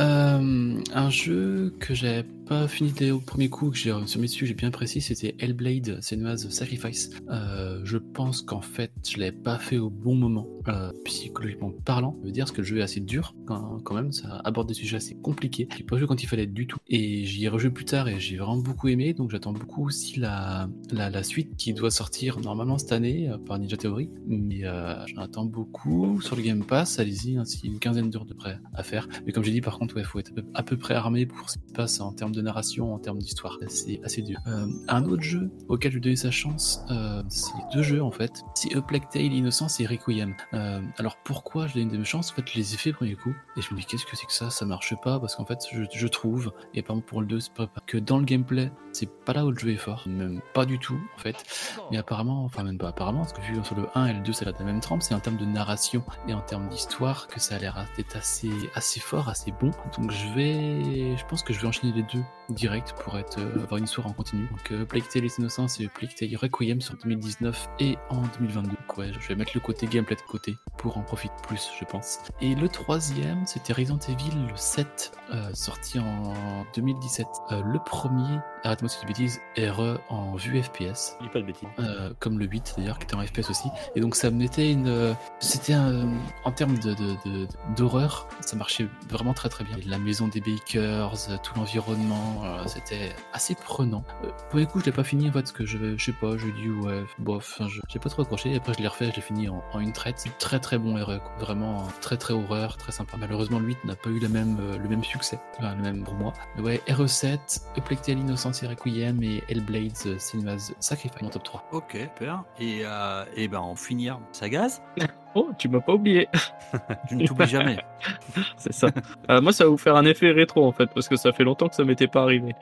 Euh, 0.00 0.80
un 0.94 1.10
jeu 1.10 1.74
que 1.78 1.94
j'avais 1.94 2.24
pas 2.50 2.66
fini 2.66 2.90
dès 2.90 3.12
au 3.12 3.20
premier 3.20 3.48
coup, 3.48 3.70
que 3.70 3.76
j'ai 3.76 3.92
mes 3.92 4.22
dessus, 4.22 4.44
j'ai 4.44 4.54
bien 4.54 4.70
apprécié, 4.70 5.00
c'était 5.00 5.36
Hellblade 5.38 6.00
Senua's 6.02 6.48
Sacrifice. 6.48 7.10
Euh, 7.28 7.80
je 7.84 7.96
pense 7.96 8.42
qu'en 8.42 8.60
fait, 8.60 8.90
je 9.08 9.20
l'avais 9.20 9.30
pas 9.30 9.56
fait 9.56 9.78
au 9.78 9.88
bon 9.88 10.16
moment, 10.16 10.48
euh, 10.66 10.90
psychologiquement 11.04 11.70
parlant. 11.84 12.16
Ça 12.18 12.26
veut 12.26 12.32
dire 12.32 12.52
que 12.52 12.58
le 12.58 12.64
jeu 12.64 12.78
est 12.78 12.82
assez 12.82 12.98
dur 12.98 13.36
quand, 13.46 13.78
quand 13.84 13.94
même, 13.94 14.10
ça 14.10 14.40
aborde 14.42 14.66
des 14.66 14.74
sujets 14.74 14.96
assez 14.96 15.14
compliqués. 15.14 15.68
J'ai 15.76 15.84
pas 15.84 15.96
joué 15.96 16.08
quand 16.08 16.24
il 16.24 16.26
fallait 16.26 16.48
du 16.48 16.66
tout. 16.66 16.78
Et 16.88 17.24
j'y 17.24 17.44
ai 17.44 17.48
rejoué 17.48 17.70
plus 17.70 17.84
tard 17.84 18.08
et 18.08 18.18
j'ai 18.18 18.36
vraiment 18.36 18.56
beaucoup 18.56 18.88
aimé, 18.88 19.14
donc 19.14 19.30
j'attends 19.30 19.52
beaucoup 19.52 19.86
aussi 19.86 20.18
la, 20.18 20.68
la, 20.90 21.22
suite 21.22 21.54
qui 21.56 21.72
doit 21.72 21.92
sortir 21.92 22.40
normalement 22.40 22.78
cette 22.78 22.90
année 22.90 23.28
euh, 23.28 23.38
par 23.38 23.60
Ninja 23.60 23.76
Theory. 23.76 24.10
Mais 24.26 24.64
euh, 24.64 25.06
j'en 25.06 25.22
attends 25.22 25.44
beaucoup 25.44 26.20
sur 26.20 26.34
le 26.34 26.42
Game 26.42 26.64
Pass, 26.64 26.98
allez-y, 26.98 27.36
hein, 27.36 27.44
c'est 27.44 27.62
une 27.62 27.78
quinzaine 27.78 28.10
d'heures 28.10 28.26
de 28.26 28.34
près 28.34 28.58
à 28.74 28.82
faire. 28.82 29.08
Mais 29.24 29.30
comme 29.30 29.44
j'ai 29.44 29.52
dit, 29.52 29.60
par 29.60 29.78
contre, 29.78 29.94
ouais, 29.94 30.02
faut 30.02 30.18
être 30.18 30.32
à 30.32 30.34
peu, 30.34 30.44
à 30.54 30.62
peu 30.64 30.76
près 30.76 30.94
armé 30.94 31.26
pour 31.26 31.48
ce 31.48 31.56
qui 31.56 31.68
se 31.68 31.72
passe 31.74 32.00
en 32.00 32.12
termes 32.12 32.32
de 32.32 32.39
narration, 32.42 32.94
en 32.94 32.98
termes 32.98 33.18
d'histoire. 33.18 33.58
C'est 33.68 34.00
assez 34.04 34.22
dur. 34.22 34.38
Euh, 34.46 34.66
un 34.88 35.04
autre 35.04 35.22
jeu 35.22 35.50
auquel 35.68 35.92
je 35.92 35.98
donner 35.98 36.16
sa 36.16 36.30
chance, 36.30 36.82
euh, 36.90 37.22
c'est 37.28 37.52
deux 37.72 37.82
jeux 37.82 38.02
en 38.02 38.10
fait. 38.10 38.42
C'est 38.54 38.74
A 38.74 38.82
Plague 38.82 39.08
Tale 39.10 39.32
Innocence 39.32 39.80
et 39.80 39.86
Requiem. 39.86 40.34
Euh, 40.54 40.80
alors 40.98 41.16
pourquoi 41.24 41.66
je 41.66 41.74
donne 41.74 41.88
des 41.88 42.04
chances? 42.04 42.30
En 42.32 42.34
fait, 42.34 42.48
je 42.48 42.56
les 42.56 42.74
ai 42.74 42.76
fait 42.76 42.92
premier 42.92 43.14
coup 43.14 43.34
et 43.56 43.62
je 43.62 43.72
me 43.74 43.78
dis 43.78 43.86
qu'est-ce 43.86 44.06
que 44.06 44.16
c'est 44.16 44.26
que 44.26 44.32
ça? 44.32 44.50
Ça 44.50 44.64
marche 44.64 44.94
pas 45.02 45.20
parce 45.20 45.36
qu'en 45.36 45.44
fait, 45.44 45.58
je, 45.72 46.06
trouve, 46.06 46.52
et 46.74 46.82
par 46.82 46.96
exemple 46.96 47.08
pour 47.08 47.20
le 47.20 47.26
2, 47.26 47.40
c'est 47.40 47.52
pas 47.52 47.68
que 47.86 47.98
dans 47.98 48.18
le 48.18 48.24
gameplay, 48.24 48.72
c'est 48.92 49.10
pas 49.24 49.32
là 49.32 49.44
où 49.44 49.50
le 49.50 49.58
jeu 49.58 49.70
est 49.70 49.76
fort, 49.76 50.04
même 50.06 50.40
pas 50.54 50.66
du 50.66 50.78
tout 50.78 50.98
en 51.16 51.20
fait. 51.20 51.44
Mais 51.90 51.98
apparemment, 51.98 52.44
enfin 52.44 52.64
même 52.64 52.78
pas 52.78 52.88
apparemment, 52.88 53.20
parce 53.20 53.32
que 53.32 53.42
vu 53.42 53.64
sur 53.64 53.76
le 53.76 53.86
1 53.94 54.06
et 54.06 54.12
le 54.14 54.20
2, 54.20 54.32
c'est 54.32 54.44
la 54.44 54.52
même 54.64 54.80
trempe, 54.80 55.02
c'est 55.02 55.14
en 55.14 55.20
termes 55.20 55.36
de 55.36 55.44
narration 55.44 56.02
et 56.26 56.34
en 56.34 56.40
termes 56.40 56.68
d'histoire 56.68 57.28
que 57.28 57.40
ça 57.40 57.56
a 57.56 57.58
l'air 57.58 57.86
d'être 57.96 58.16
assez, 58.16 58.50
assez 58.74 59.00
fort, 59.00 59.28
assez 59.28 59.52
bon. 59.60 59.70
Donc 59.98 60.10
je 60.10 60.26
vais, 60.34 61.16
je 61.16 61.24
pense 61.26 61.42
que 61.42 61.52
je 61.52 61.60
vais 61.60 61.68
enchaîner 61.68 61.92
les 61.92 62.02
deux 62.02 62.19
direct 62.48 62.94
pour 62.98 63.14
euh, 63.14 63.22
avoir 63.62 63.78
une 63.78 63.84
histoire 63.84 64.06
en 64.06 64.12
continu. 64.12 64.46
Donc 64.48 64.72
euh, 64.72 64.84
Plague 64.84 65.06
Tale 65.08 65.22
les 65.22 65.38
Innocents 65.38 65.66
et 65.78 65.88
Plague 65.88 66.14
Tale 66.14 66.36
Requiem 66.36 66.80
sur 66.80 66.96
2019 66.96 67.68
et 67.78 67.96
en 68.08 68.22
2022. 68.38 68.68
Donc 68.68 68.98
ouais, 68.98 69.12
je 69.18 69.28
vais 69.28 69.34
mettre 69.34 69.52
le 69.54 69.60
côté 69.60 69.86
gameplay 69.86 70.16
de 70.16 70.22
côté 70.22 70.56
pour 70.78 70.98
en 70.98 71.02
profiter 71.02 71.34
plus, 71.46 71.70
je 71.78 71.84
pense. 71.84 72.18
Et 72.40 72.54
le 72.54 72.68
troisième, 72.68 73.46
c'était 73.46 73.72
Resident 73.72 73.98
Evil 74.08 74.46
le 74.48 74.56
7, 74.56 75.12
euh, 75.32 75.50
sorti 75.54 75.98
en 75.98 76.64
2017. 76.74 77.26
Euh, 77.52 77.62
le 77.64 77.78
premier, 77.78 78.38
arrête-moi 78.64 78.88
si 78.88 78.98
je 79.06 79.60
est 79.60 79.70
re 79.70 79.98
en 80.08 80.34
vue 80.36 80.62
FPS. 80.62 81.16
Je 81.20 81.24
dis 81.24 81.30
pas 81.32 81.40
de 81.40 81.44
bêtises. 81.46 81.68
Euh, 81.78 82.12
comme 82.18 82.38
le 82.38 82.46
8 82.46 82.74
d'ailleurs, 82.78 82.98
qui 82.98 83.04
était 83.04 83.14
en 83.14 83.24
FPS 83.24 83.50
aussi. 83.50 83.68
Et 83.94 84.00
donc 84.00 84.14
ça 84.16 84.30
me 84.30 84.36
mettait 84.36 84.72
une. 84.72 85.14
C'était 85.40 85.72
un. 85.74 86.08
En 86.44 86.52
termes 86.52 86.78
de, 86.78 86.94
de- 86.94 87.16
de- 87.24 87.48
d'horreur, 87.76 88.28
ça 88.40 88.56
marchait 88.56 88.88
vraiment 89.08 89.34
très 89.34 89.48
très 89.48 89.64
bien. 89.64 89.76
La 89.86 89.98
maison 89.98 90.28
des 90.28 90.40
Bakers, 90.40 91.40
tout 91.42 91.52
l'environnement, 91.56 92.42
c'était 92.66 93.12
assez 93.32 93.54
prenant. 93.54 94.04
Pour 94.50 94.58
les 94.58 94.66
coups, 94.66 94.84
je 94.84 94.90
l'ai 94.90 94.96
pas 94.96 95.04
fini 95.04 95.28
en 95.28 95.32
fait, 95.32 95.40
parce 95.40 95.52
que 95.52 95.66
je, 95.66 95.96
je 95.96 96.04
sais 96.04 96.12
pas, 96.12 96.36
je 96.36 96.46
dis 96.48 96.68
ouais, 96.70 97.04
bof, 97.18 97.56
enfin, 97.58 97.68
je- 97.68 97.80
j'ai 97.88 97.98
pas 97.98 98.08
trop 98.08 98.22
accroché. 98.22 98.54
Après, 98.56 98.72
je 98.74 98.78
l'ai 98.80 98.88
refait, 98.88 99.10
je 99.10 99.16
l'ai 99.16 99.22
fini 99.22 99.48
en, 99.48 99.62
en 99.72 99.80
une 99.80 99.92
traite. 99.92 100.24
Très 100.38 100.58
très 100.60 100.78
bon 100.78 100.94
RE, 100.94 101.18
quoi. 101.20 101.32
vraiment 101.38 101.86
très 102.00 102.16
très 102.16 102.34
horreur, 102.34 102.76
très 102.76 102.92
sympa. 102.92 103.16
Malheureusement, 103.18 103.58
le 103.58 103.66
8 103.66 103.84
n'a 103.84 103.96
pas 103.96 104.10
eu 104.10 104.18
la 104.18 104.28
même, 104.28 104.58
le 104.76 104.88
même 104.88 105.04
succès, 105.04 105.19
enfin, 105.58 105.74
le 105.76 105.82
même 105.82 106.02
pour 106.04 106.14
moi. 106.14 106.32
Mais 106.56 106.62
ouais, 106.62 106.80
RE7, 106.88 107.38
A 107.76 107.80
Plague 107.80 108.00
Tale 108.00 108.18
Innocence 108.18 108.62
et 108.62 108.66
Requiem 108.66 109.22
et 109.22 109.42
Hellblade 109.48 109.92
euh, 110.06 110.18
Cinemas 110.18 110.72
Sacrifice, 110.80 111.20
mon 111.22 111.28
top 111.28 111.42
3. 111.44 111.64
Ok, 111.72 111.96
super. 111.96 112.44
Et, 112.58 112.80
euh, 112.84 113.24
et 113.36 113.48
ben, 113.48 113.58
en 113.58 113.74
finir, 113.74 114.18
ça 114.32 114.48
gaz. 114.48 114.82
Oh, 115.36 115.50
tu 115.56 115.68
m'as 115.68 115.78
pas 115.78 115.92
oublié. 115.92 116.26
Je 117.08 117.14
ne 117.14 117.24
t'oublie 117.24 117.46
jamais. 117.46 117.78
C'est 118.56 118.72
ça. 118.72 118.88
Euh, 119.30 119.40
moi, 119.40 119.52
ça 119.52 119.62
va 119.62 119.70
vous 119.70 119.78
faire 119.78 119.94
un 119.94 120.04
effet 120.04 120.32
rétro 120.32 120.64
en 120.66 120.72
fait, 120.72 120.90
parce 120.92 121.06
que 121.06 121.14
ça 121.14 121.30
fait 121.32 121.44
longtemps 121.44 121.68
que 121.68 121.76
ça 121.76 121.84
m'était 121.84 122.08
pas 122.08 122.22
arrivé. 122.22 122.52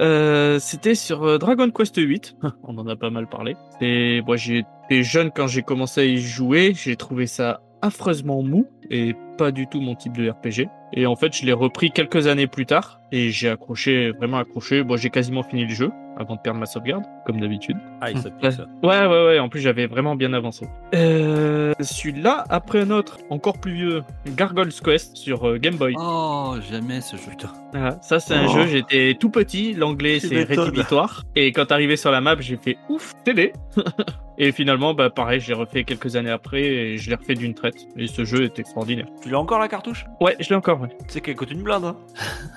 Euh, 0.00 0.60
C'était 0.60 0.94
sur 0.94 1.40
Dragon 1.40 1.68
Quest 1.72 1.96
8. 1.96 2.36
On 2.62 2.78
en 2.78 2.86
a 2.86 2.94
pas 2.94 3.10
mal 3.10 3.26
parlé. 3.26 3.56
Et 3.80 4.22
moi, 4.22 4.36
j'étais 4.36 5.02
jeune 5.02 5.32
quand 5.32 5.48
j'ai 5.48 5.62
commencé 5.62 6.02
à 6.02 6.04
y 6.04 6.18
jouer. 6.18 6.72
J'ai 6.72 6.94
trouvé 6.94 7.26
ça 7.26 7.62
affreusement 7.82 8.42
mou 8.42 8.66
et 8.90 9.14
pas 9.36 9.50
du 9.50 9.66
tout 9.66 9.80
mon 9.80 9.94
type 9.94 10.16
de 10.16 10.30
RPG. 10.30 10.68
Et 10.96 11.06
en 11.06 11.16
fait, 11.16 11.36
je 11.36 11.44
l'ai 11.44 11.52
repris 11.52 11.90
quelques 11.90 12.28
années 12.28 12.46
plus 12.46 12.66
tard 12.66 13.00
et 13.10 13.30
j'ai 13.30 13.48
accroché, 13.48 14.12
vraiment 14.12 14.38
accroché. 14.38 14.84
Bon, 14.84 14.96
j'ai 14.96 15.10
quasiment 15.10 15.42
fini 15.42 15.64
le 15.66 15.74
jeu 15.74 15.90
avant 16.16 16.36
de 16.36 16.40
perdre 16.40 16.60
ma 16.60 16.66
sauvegarde, 16.66 17.04
comme 17.26 17.40
d'habitude. 17.40 17.76
Ah, 18.00 18.10
il 18.10 18.18
s'applique 18.18 18.42
Ouais. 18.44 18.50
ça. 18.50 18.66
Ouais, 18.82 19.06
ouais, 19.06 19.26
ouais. 19.26 19.38
En 19.38 19.48
plus, 19.48 19.60
j'avais 19.60 19.86
vraiment 19.86 20.14
bien 20.16 20.32
avancé. 20.32 20.66
Euh, 20.94 21.72
Celui-là, 21.80 22.44
après 22.50 22.80
un 22.80 22.90
autre, 22.90 23.18
encore 23.30 23.58
plus 23.58 23.72
vieux, 23.74 24.02
Gargoyle's 24.36 24.80
Quest 24.80 25.16
sur 25.16 25.48
euh, 25.48 25.58
Game 25.58 25.76
Boy. 25.76 25.94
Oh, 25.98 26.54
jamais 26.70 27.00
ce 27.00 27.16
jeu. 27.16 27.30
Putain. 27.30 27.52
Voilà, 27.72 27.98
ça, 28.02 28.20
c'est 28.20 28.34
un 28.34 28.46
Oh. 28.46 28.52
jeu, 28.52 28.66
j'étais 28.66 29.16
tout 29.18 29.30
petit, 29.30 29.74
l'anglais 29.74 30.20
c'est 30.20 30.42
rédhibitoire. 30.44 31.24
Et 31.34 31.50
quand 31.52 31.72
arrivé 31.72 31.96
sur 31.96 32.10
la 32.10 32.20
map, 32.20 32.36
j'ai 32.38 32.56
fait 32.56 32.76
ouf, 32.88 33.12
télé. 33.24 33.52
et 34.38 34.52
finalement, 34.52 34.94
bah 34.94 35.10
pareil, 35.10 35.40
j'ai 35.40 35.54
refait 35.54 35.84
quelques 35.84 36.14
années 36.16 36.30
après 36.30 36.62
et 36.62 36.96
je 36.98 37.08
l'ai 37.10 37.16
refait 37.16 37.34
d'une 37.34 37.54
traite. 37.54 37.76
Et 37.96 38.06
ce 38.06 38.24
jeu 38.24 38.44
est 38.44 38.58
extraordinaire. 38.58 39.06
Tu 39.22 39.28
l'as 39.30 39.38
encore 39.40 39.58
la 39.58 39.68
cartouche? 39.68 40.04
Ouais, 40.20 40.36
je 40.38 40.48
l'ai 40.50 40.54
encore, 40.54 40.80
ouais. 40.80 40.88
Tu 41.08 41.14
sais 41.14 41.20
qu'elle 41.20 41.34
coûte 41.36 41.50
une 41.50 41.62
blinde, 41.62 41.84
hein 41.84 41.96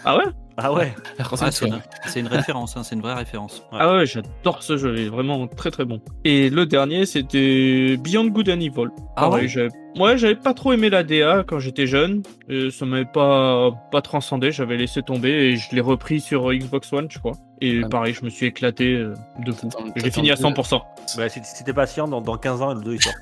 Ah 0.05 0.17
ouais? 0.17 0.25
Ah 0.59 0.73
ouais 0.73 0.93
Ah, 1.19 1.51
c'est 1.51 2.19
une, 2.19 2.27
référence, 2.27 2.75
hein, 2.77 2.84
c'est 2.84 2.95
une 2.95 3.01
vraie 3.01 3.13
référence. 3.13 3.59
Ouais. 3.71 3.77
Ah 3.79 3.93
ouais, 3.95 4.05
j'adore 4.07 4.63
ce 4.63 4.75
jeu, 4.77 4.95
il 4.97 5.05
est 5.05 5.09
vraiment 5.09 5.47
très 5.47 5.69
très 5.69 5.85
bon. 5.85 6.01
Et 6.23 6.49
le 6.49 6.65
dernier, 6.65 7.05
c'était 7.05 7.95
Beyond 7.97 8.25
Good 8.27 8.49
and 8.49 8.59
Evil. 8.59 8.88
Ah 9.15 9.21
Pareil, 9.21 9.43
ouais 9.43 9.47
j'avais- 9.47 9.69
Ouais, 9.99 10.15
j'avais 10.17 10.35
pas 10.35 10.53
trop 10.53 10.73
aimé 10.73 10.89
la 10.91 11.03
DA 11.03 11.43
quand 11.47 11.57
j'étais 11.59 11.88
jeune. 11.88 12.21
Et 12.49 12.69
ça 12.71 12.85
m'avait 12.85 13.05
pas, 13.05 13.71
pas 13.91 14.01
transcendé, 14.01 14.51
j'avais 14.51 14.77
laissé 14.77 15.01
tomber 15.01 15.29
et 15.29 15.57
je 15.57 15.73
l'ai 15.73 15.81
repris 15.81 16.19
sur 16.19 16.51
Xbox 16.53 16.91
One, 16.93 17.07
je 17.09 17.17
crois. 17.19 17.34
Et 17.61 17.81
Ah. 17.84 17.88
parein, 17.89 18.11
je 18.11 18.23
me 18.23 18.29
suis 18.29 18.45
éclaté 18.47 18.93
euh, 18.93 19.13
de 19.43 19.51
fou. 19.51 19.69
L'ai 19.95 20.11
fini 20.11 20.29
à 20.31 20.35
t'attends 20.35 20.49
100%. 20.51 20.81
bah, 21.17 21.29
si, 21.29 21.39
si 21.43 21.63
t'es 21.63 21.73
patient, 21.73 22.07
dans, 22.07 22.21
dans 22.21 22.38
15 22.38 22.61
ans, 22.61 22.73
le 22.75 22.81
2 22.81 22.93
il 22.95 23.01
sort. 23.01 23.13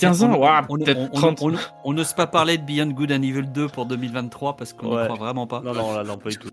15 0.00 0.22
ans, 0.22 0.32
on, 0.34 0.38
waouh, 0.38 0.64
on, 0.68 0.76
peut-être 0.78 0.98
on- 0.98 1.08
on- 1.12 1.34
30. 1.34 1.42
on- 1.42 1.52
on 1.84 1.92
n'ose 1.92 2.12
pas 2.12 2.26
parler 2.26 2.58
de 2.58 2.62
Beyond 2.62 2.90
Good 2.92 3.10
and 3.12 3.22
Evil 3.22 3.42
2 3.52 3.68
pour 3.68 3.86
2023 3.86 4.56
parce 4.56 4.72
qu'on 4.72 4.90
ne 4.90 4.96
Ouais. 4.96 5.04
croit 5.06 5.16
vraiment 5.18 5.46
pas. 5.46 5.60
Non, 5.64 5.74
non, 5.74 5.92
là, 5.96 6.04
non, 6.04 6.16
pas 6.16 6.30
du 6.30 6.36
tout. 6.38 6.48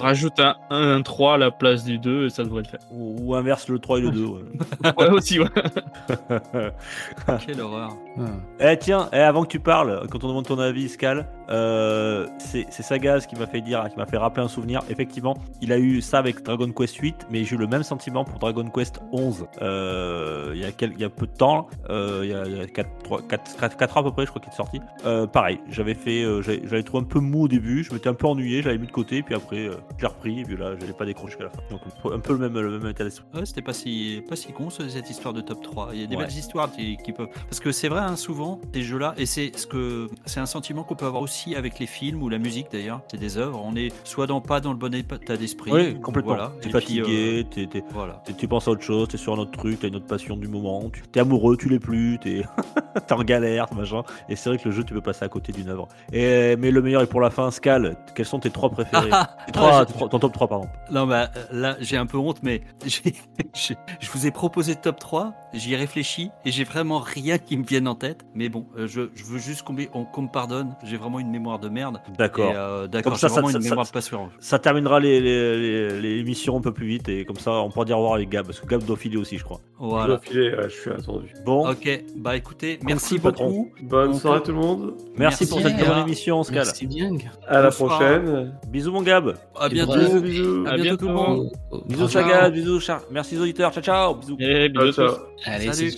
Rajoute 0.00 0.38
un, 0.40 0.56
un, 0.70 0.96
un 0.96 1.02
3 1.02 1.34
à 1.34 1.38
la 1.38 1.50
place 1.50 1.84
du 1.84 1.98
2 1.98 2.26
et 2.26 2.30
ça 2.30 2.44
devrait 2.44 2.62
le 2.62 2.68
faire. 2.68 2.80
Ou, 2.90 3.16
ou 3.20 3.34
inverse 3.34 3.68
le 3.68 3.78
3 3.78 3.98
et 3.98 4.02
le 4.02 4.10
2. 4.10 4.24
Ouais. 4.24 4.40
Ouais, 4.98 5.10
aussi, 5.10 5.38
ouais. 5.40 5.46
Quelle 7.46 7.60
horreur. 7.60 7.90
Eh 8.60 8.76
tiens, 8.78 9.08
eh, 9.12 9.16
avant 9.18 9.42
que 9.42 9.48
tu 9.48 9.60
parles, 9.60 10.06
quand 10.10 10.24
on 10.24 10.28
demande 10.28 10.46
ton 10.46 10.58
avis, 10.58 10.88
Scal, 10.88 11.26
euh, 11.50 12.26
c'est 12.38 12.66
c'est 12.70 12.82
Sagaz 12.82 13.26
qui 13.26 13.36
m'a 13.36 13.46
fait 13.46 13.60
dire, 13.60 13.84
qui 13.90 13.96
m'a 13.96 14.06
fait 14.06 14.16
rappeler 14.16 14.44
un 14.44 14.48
souvenir. 14.48 14.80
Effectivement, 14.90 15.36
il 15.60 15.72
a 15.72 15.78
eu 15.78 16.00
ça 16.00 16.18
avec 16.18 16.42
Dragon 16.42 16.70
Quest 16.72 16.96
8, 16.96 17.26
mais 17.30 17.44
j'ai 17.44 17.54
eu 17.56 17.58
le 17.58 17.66
même 17.66 17.82
sentiment 17.82 18.24
pour 18.24 18.38
Dragon 18.38 18.68
Quest 18.70 19.00
11. 19.12 19.46
Euh, 19.62 20.52
il, 20.54 20.60
y 20.60 20.64
a 20.64 20.72
quel- 20.72 20.92
il 20.92 21.00
y 21.00 21.04
a 21.04 21.10
peu 21.10 21.26
de 21.26 21.32
temps, 21.36 21.68
euh, 21.90 22.20
il 22.24 22.30
y 22.30 22.34
a, 22.34 22.37
a 22.38 22.66
4, 22.66 23.96
ans 23.96 24.00
à 24.00 24.02
peu 24.04 24.12
près, 24.12 24.24
je 24.24 24.30
crois 24.30 24.40
qu'il 24.42 24.52
est 24.52 24.56
sorti. 24.56 24.80
Euh, 25.04 25.26
pareil, 25.26 25.60
j'avais 25.70 25.94
fait, 25.94 26.22
euh, 26.22 26.42
j'avais 26.42 26.62
j'avais 26.64 26.82
trouvé 26.82 27.02
un 27.02 27.06
peu 27.06 27.20
mou 27.20 27.44
au 27.44 27.48
début, 27.48 27.84
je 27.84 27.92
m'étais 27.92 28.08
un 28.08 28.14
peu 28.14 28.26
ennuyé, 28.26 28.62
je 28.62 28.66
l'avais 28.68 28.78
mis 28.78 28.86
de 28.86 28.92
côté, 28.92 29.22
puis 29.22 29.34
après, 29.34 29.66
euh, 29.68 29.74
je 29.96 30.02
l'ai 30.02 30.08
repris, 30.08 30.40
et 30.40 30.44
puis 30.44 30.56
là, 30.56 30.74
je 30.80 30.86
l'ai 30.86 30.92
pas 30.92 31.04
décroché 31.04 31.28
jusqu'à 31.32 31.44
la 31.44 31.50
fin. 31.50 31.62
Donc 31.70 31.80
un 32.12 32.18
peu 32.20 32.32
le 32.32 32.38
même, 32.38 32.54
le 32.58 32.78
même 32.78 32.88
état 32.90 33.04
d'esprit. 33.04 33.26
Ouais, 33.34 33.46
c'était 33.46 33.62
pas 33.62 33.72
si, 33.72 34.22
pas 34.28 34.36
si 34.36 34.52
con 34.52 34.70
ce- 34.70 34.88
cette 34.88 35.10
histoire 35.10 35.34
de 35.34 35.40
top 35.40 35.62
3. 35.62 35.90
Il 35.92 36.00
y 36.00 36.04
a 36.04 36.06
des 36.06 36.16
Ouais. 36.16 36.24
belles 36.24 36.32
histoires 36.36 36.70
qui, 36.72 36.96
qui 36.98 37.12
peuvent. 37.12 37.28
Parce 37.48 37.60
que 37.60 37.72
c'est 37.72 37.88
vrai, 37.88 38.00
hein, 38.00 38.16
souvent, 38.16 38.60
ces 38.74 38.82
jeux-là, 38.82 39.14
et 39.16 39.26
c'est 39.26 39.56
ce 39.56 39.66
que 39.66 40.08
c'est 40.26 40.40
un 40.40 40.46
sentiment 40.46 40.82
qu'on 40.84 40.94
peut 40.96 41.06
avoir 41.06 41.22
aussi 41.22 41.54
avec 41.54 41.78
les 41.78 41.86
films 41.86 42.22
ou 42.22 42.28
la 42.28 42.38
musique 42.38 42.66
d'ailleurs. 42.72 43.00
C'est 43.10 43.18
des 43.20 43.36
œuvres. 43.38 43.60
On 43.64 43.74
est 43.76 43.92
soit 44.04 44.26
dans 44.26 44.40
pas 44.40 44.60
dans 44.60 44.72
le 44.72 44.78
bon 44.78 44.94
état 44.94 45.36
d'esprit. 45.36 45.70
Oui, 45.72 46.00
complètement. 46.00 46.34
Voilà. 46.34 46.52
T'es 46.60 46.68
puis, 46.68 46.72
fatigué, 46.72 47.46
t'es- 47.50 47.66
t'es- 47.66 47.84
voilà. 47.90 48.22
t'es- 48.24 48.32
tu 48.34 48.48
penses 48.48 48.68
à 48.68 48.72
autre 48.72 48.82
chose, 48.82 49.08
t'es 49.08 49.16
sur 49.16 49.34
un 49.34 49.38
autre 49.38 49.50
truc, 49.52 49.78
t'as 49.80 49.88
une 49.88 49.96
autre 49.96 50.06
passion 50.06 50.36
du 50.36 50.48
moment, 50.48 50.88
tu 50.90 51.02
t'es 51.02 51.20
amoureux, 51.20 51.56
tu 51.56 51.68
l'es 51.68 51.78
plus, 51.78 52.18
t'es 53.06 53.12
en 53.14 53.22
galère, 53.24 53.66
machin. 53.74 54.02
Et 54.28 54.36
c'est 54.36 54.48
vrai 54.50 54.58
que 54.58 54.64
le 54.68 54.70
jeu, 54.74 54.84
tu 54.84 54.94
peux 54.94 55.00
passer 55.00 55.24
à 55.24 55.28
côté 55.28 55.52
d'une 55.52 55.68
œuvre. 55.68 55.88
Et, 56.12 56.56
mais 56.56 56.70
le 56.70 56.82
meilleur 56.82 57.02
est 57.02 57.06
pour 57.06 57.20
la 57.20 57.30
fin, 57.30 57.50
Scal. 57.50 57.96
Quels 58.14 58.26
sont 58.26 58.38
tes 58.40 58.50
trois 58.50 58.70
préférés? 58.70 59.10
Tes 59.46 59.52
trois, 59.52 59.70
Ah, 59.80 59.86
tes 59.86 59.92
trois- 59.92 60.08
Ton 60.08 60.18
top 60.18 60.32
3, 60.32 60.48
pardon. 60.48 60.68
Non, 60.90 61.06
bah 61.06 61.30
là, 61.52 61.76
j'ai 61.80 61.96
un 61.96 62.06
peu 62.06 62.18
honte, 62.18 62.38
mais 62.42 62.62
je 63.54 64.10
vous 64.12 64.26
ai 64.26 64.30
proposé 64.30 64.74
le 64.74 64.80
top 64.80 64.98
3, 64.98 65.32
j'y 65.54 65.72
ai 65.74 65.76
réfléchi 65.76 66.30
et 66.44 66.50
j'ai 66.50 66.64
vraiment 66.64 66.98
rien 66.98 67.38
qui 67.38 67.56
me 67.56 67.64
vienne 67.64 67.88
en 67.88 67.94
tête. 67.94 68.24
Mais 68.34 68.48
bon, 68.48 68.66
euh, 68.76 68.86
je, 68.86 69.02
je 69.14 69.24
veux 69.24 69.38
juste 69.38 69.62
qu'on 69.62 69.72
me- 69.72 69.86
on- 69.94 70.04
qu'on 70.04 70.22
me 70.22 70.28
pardonne, 70.28 70.74
j'ai 70.84 70.96
vraiment 70.96 71.18
une 71.20 71.30
mémoire 71.30 71.58
de 71.58 71.68
merde. 71.68 72.00
D'accord. 72.18 72.50
Et, 72.50 72.56
euh, 72.56 72.86
D'accord, 72.86 73.12
Comme 73.12 73.18
ça, 73.20 73.28
j'ai 73.28 73.32
vraiment 73.34 73.48
ça- 73.48 73.56
une 73.58 73.62
ça- 73.62 73.68
mémoire 73.70 73.86
ça- 73.86 73.90
de 73.90 73.94
passion. 73.94 74.28
Ça 74.40 74.58
terminera 74.58 75.00
les, 75.00 75.20
les, 75.20 75.56
les- 75.90 76.00
les 76.00 76.18
émissions 76.20 76.56
un 76.56 76.60
peu 76.60 76.72
plus 76.72 76.86
vite 76.86 77.08
et 77.08 77.24
comme 77.24 77.36
ça, 77.38 77.52
on 77.52 77.70
pourra 77.70 77.84
dire 77.84 77.96
au 77.96 78.00
revoir 78.00 78.14
avec 78.16 78.28
Gab, 78.28 78.46
parce 78.46 78.60
que 78.60 78.66
Gab 78.66 78.82
doit 78.84 78.96
filer 78.96 79.16
aussi, 79.16 79.38
je 79.38 79.44
crois. 79.44 79.60
Je 79.80 79.84
Voilà. 79.84 80.06
dois 80.08 80.18
filer, 80.20 80.50
ouais, 80.54 80.68
je 80.68 80.80
suis 80.80 80.90
attendu. 80.90 81.32
Bon, 81.44 81.68
Ok, 81.70 81.88
bah 82.18 82.36
écoutez, 82.36 82.78
merci 82.84 83.18
beaucoup. 83.18 83.70
Bonne 83.82 84.10
On 84.10 84.18
soirée 84.18 84.42
tout 84.42 84.52
le 84.52 84.58
monde. 84.58 84.94
merci, 85.16 85.44
merci 85.44 85.46
pour 85.46 85.60
cette 85.60 85.76
bonne 85.78 85.98
émission, 86.00 86.42
Scal. 86.42 86.64
Merci 86.64 86.86
bien. 86.86 87.10
À 87.46 87.54
la 87.60 87.62
Bonsoir. 87.70 87.98
prochaine. 87.98 88.58
Bisous, 88.68 88.92
mon 88.92 89.02
Gab. 89.02 89.34
À 89.58 89.68
bientôt. 89.68 89.96
Bisous, 89.96 90.20
bisous. 90.20 90.64
À 90.66 90.70
À 90.72 90.76
bientôt 90.76 90.96
tout 90.96 91.08
le 91.08 91.14
monde. 91.14 91.50
Oh, 91.70 91.76
oh, 91.78 91.84
Bisous. 91.86 92.08
Saga. 92.08 92.50
Bisous, 92.50 92.80
Char. 92.80 93.00
Merci, 93.10 93.36
les 93.36 93.40
auditeurs. 93.42 93.72
Ciao, 93.72 93.82
ciao. 93.82 94.14
Bisous. 94.16 94.36
Et 94.40 94.68
bisous 94.68 94.92
Ciao, 94.92 95.06
tous. 95.08 95.14
ciao. 95.14 95.26
Allez, 95.54 95.72
Salut. 95.72 95.92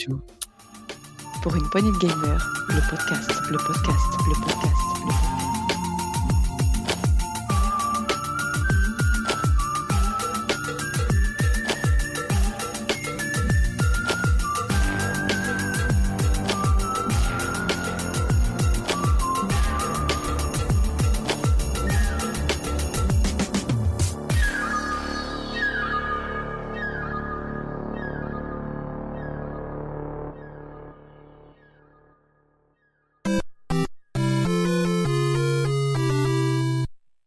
Pour 1.43 1.57
une 1.57 1.69
poignée 1.71 1.91
de 1.91 1.99
gamer, 1.99 2.51
le 2.69 2.91
podcast, 2.91 3.31
le 3.51 3.57
podcast, 3.57 4.07
le 4.29 4.45
podcast. 4.45 4.70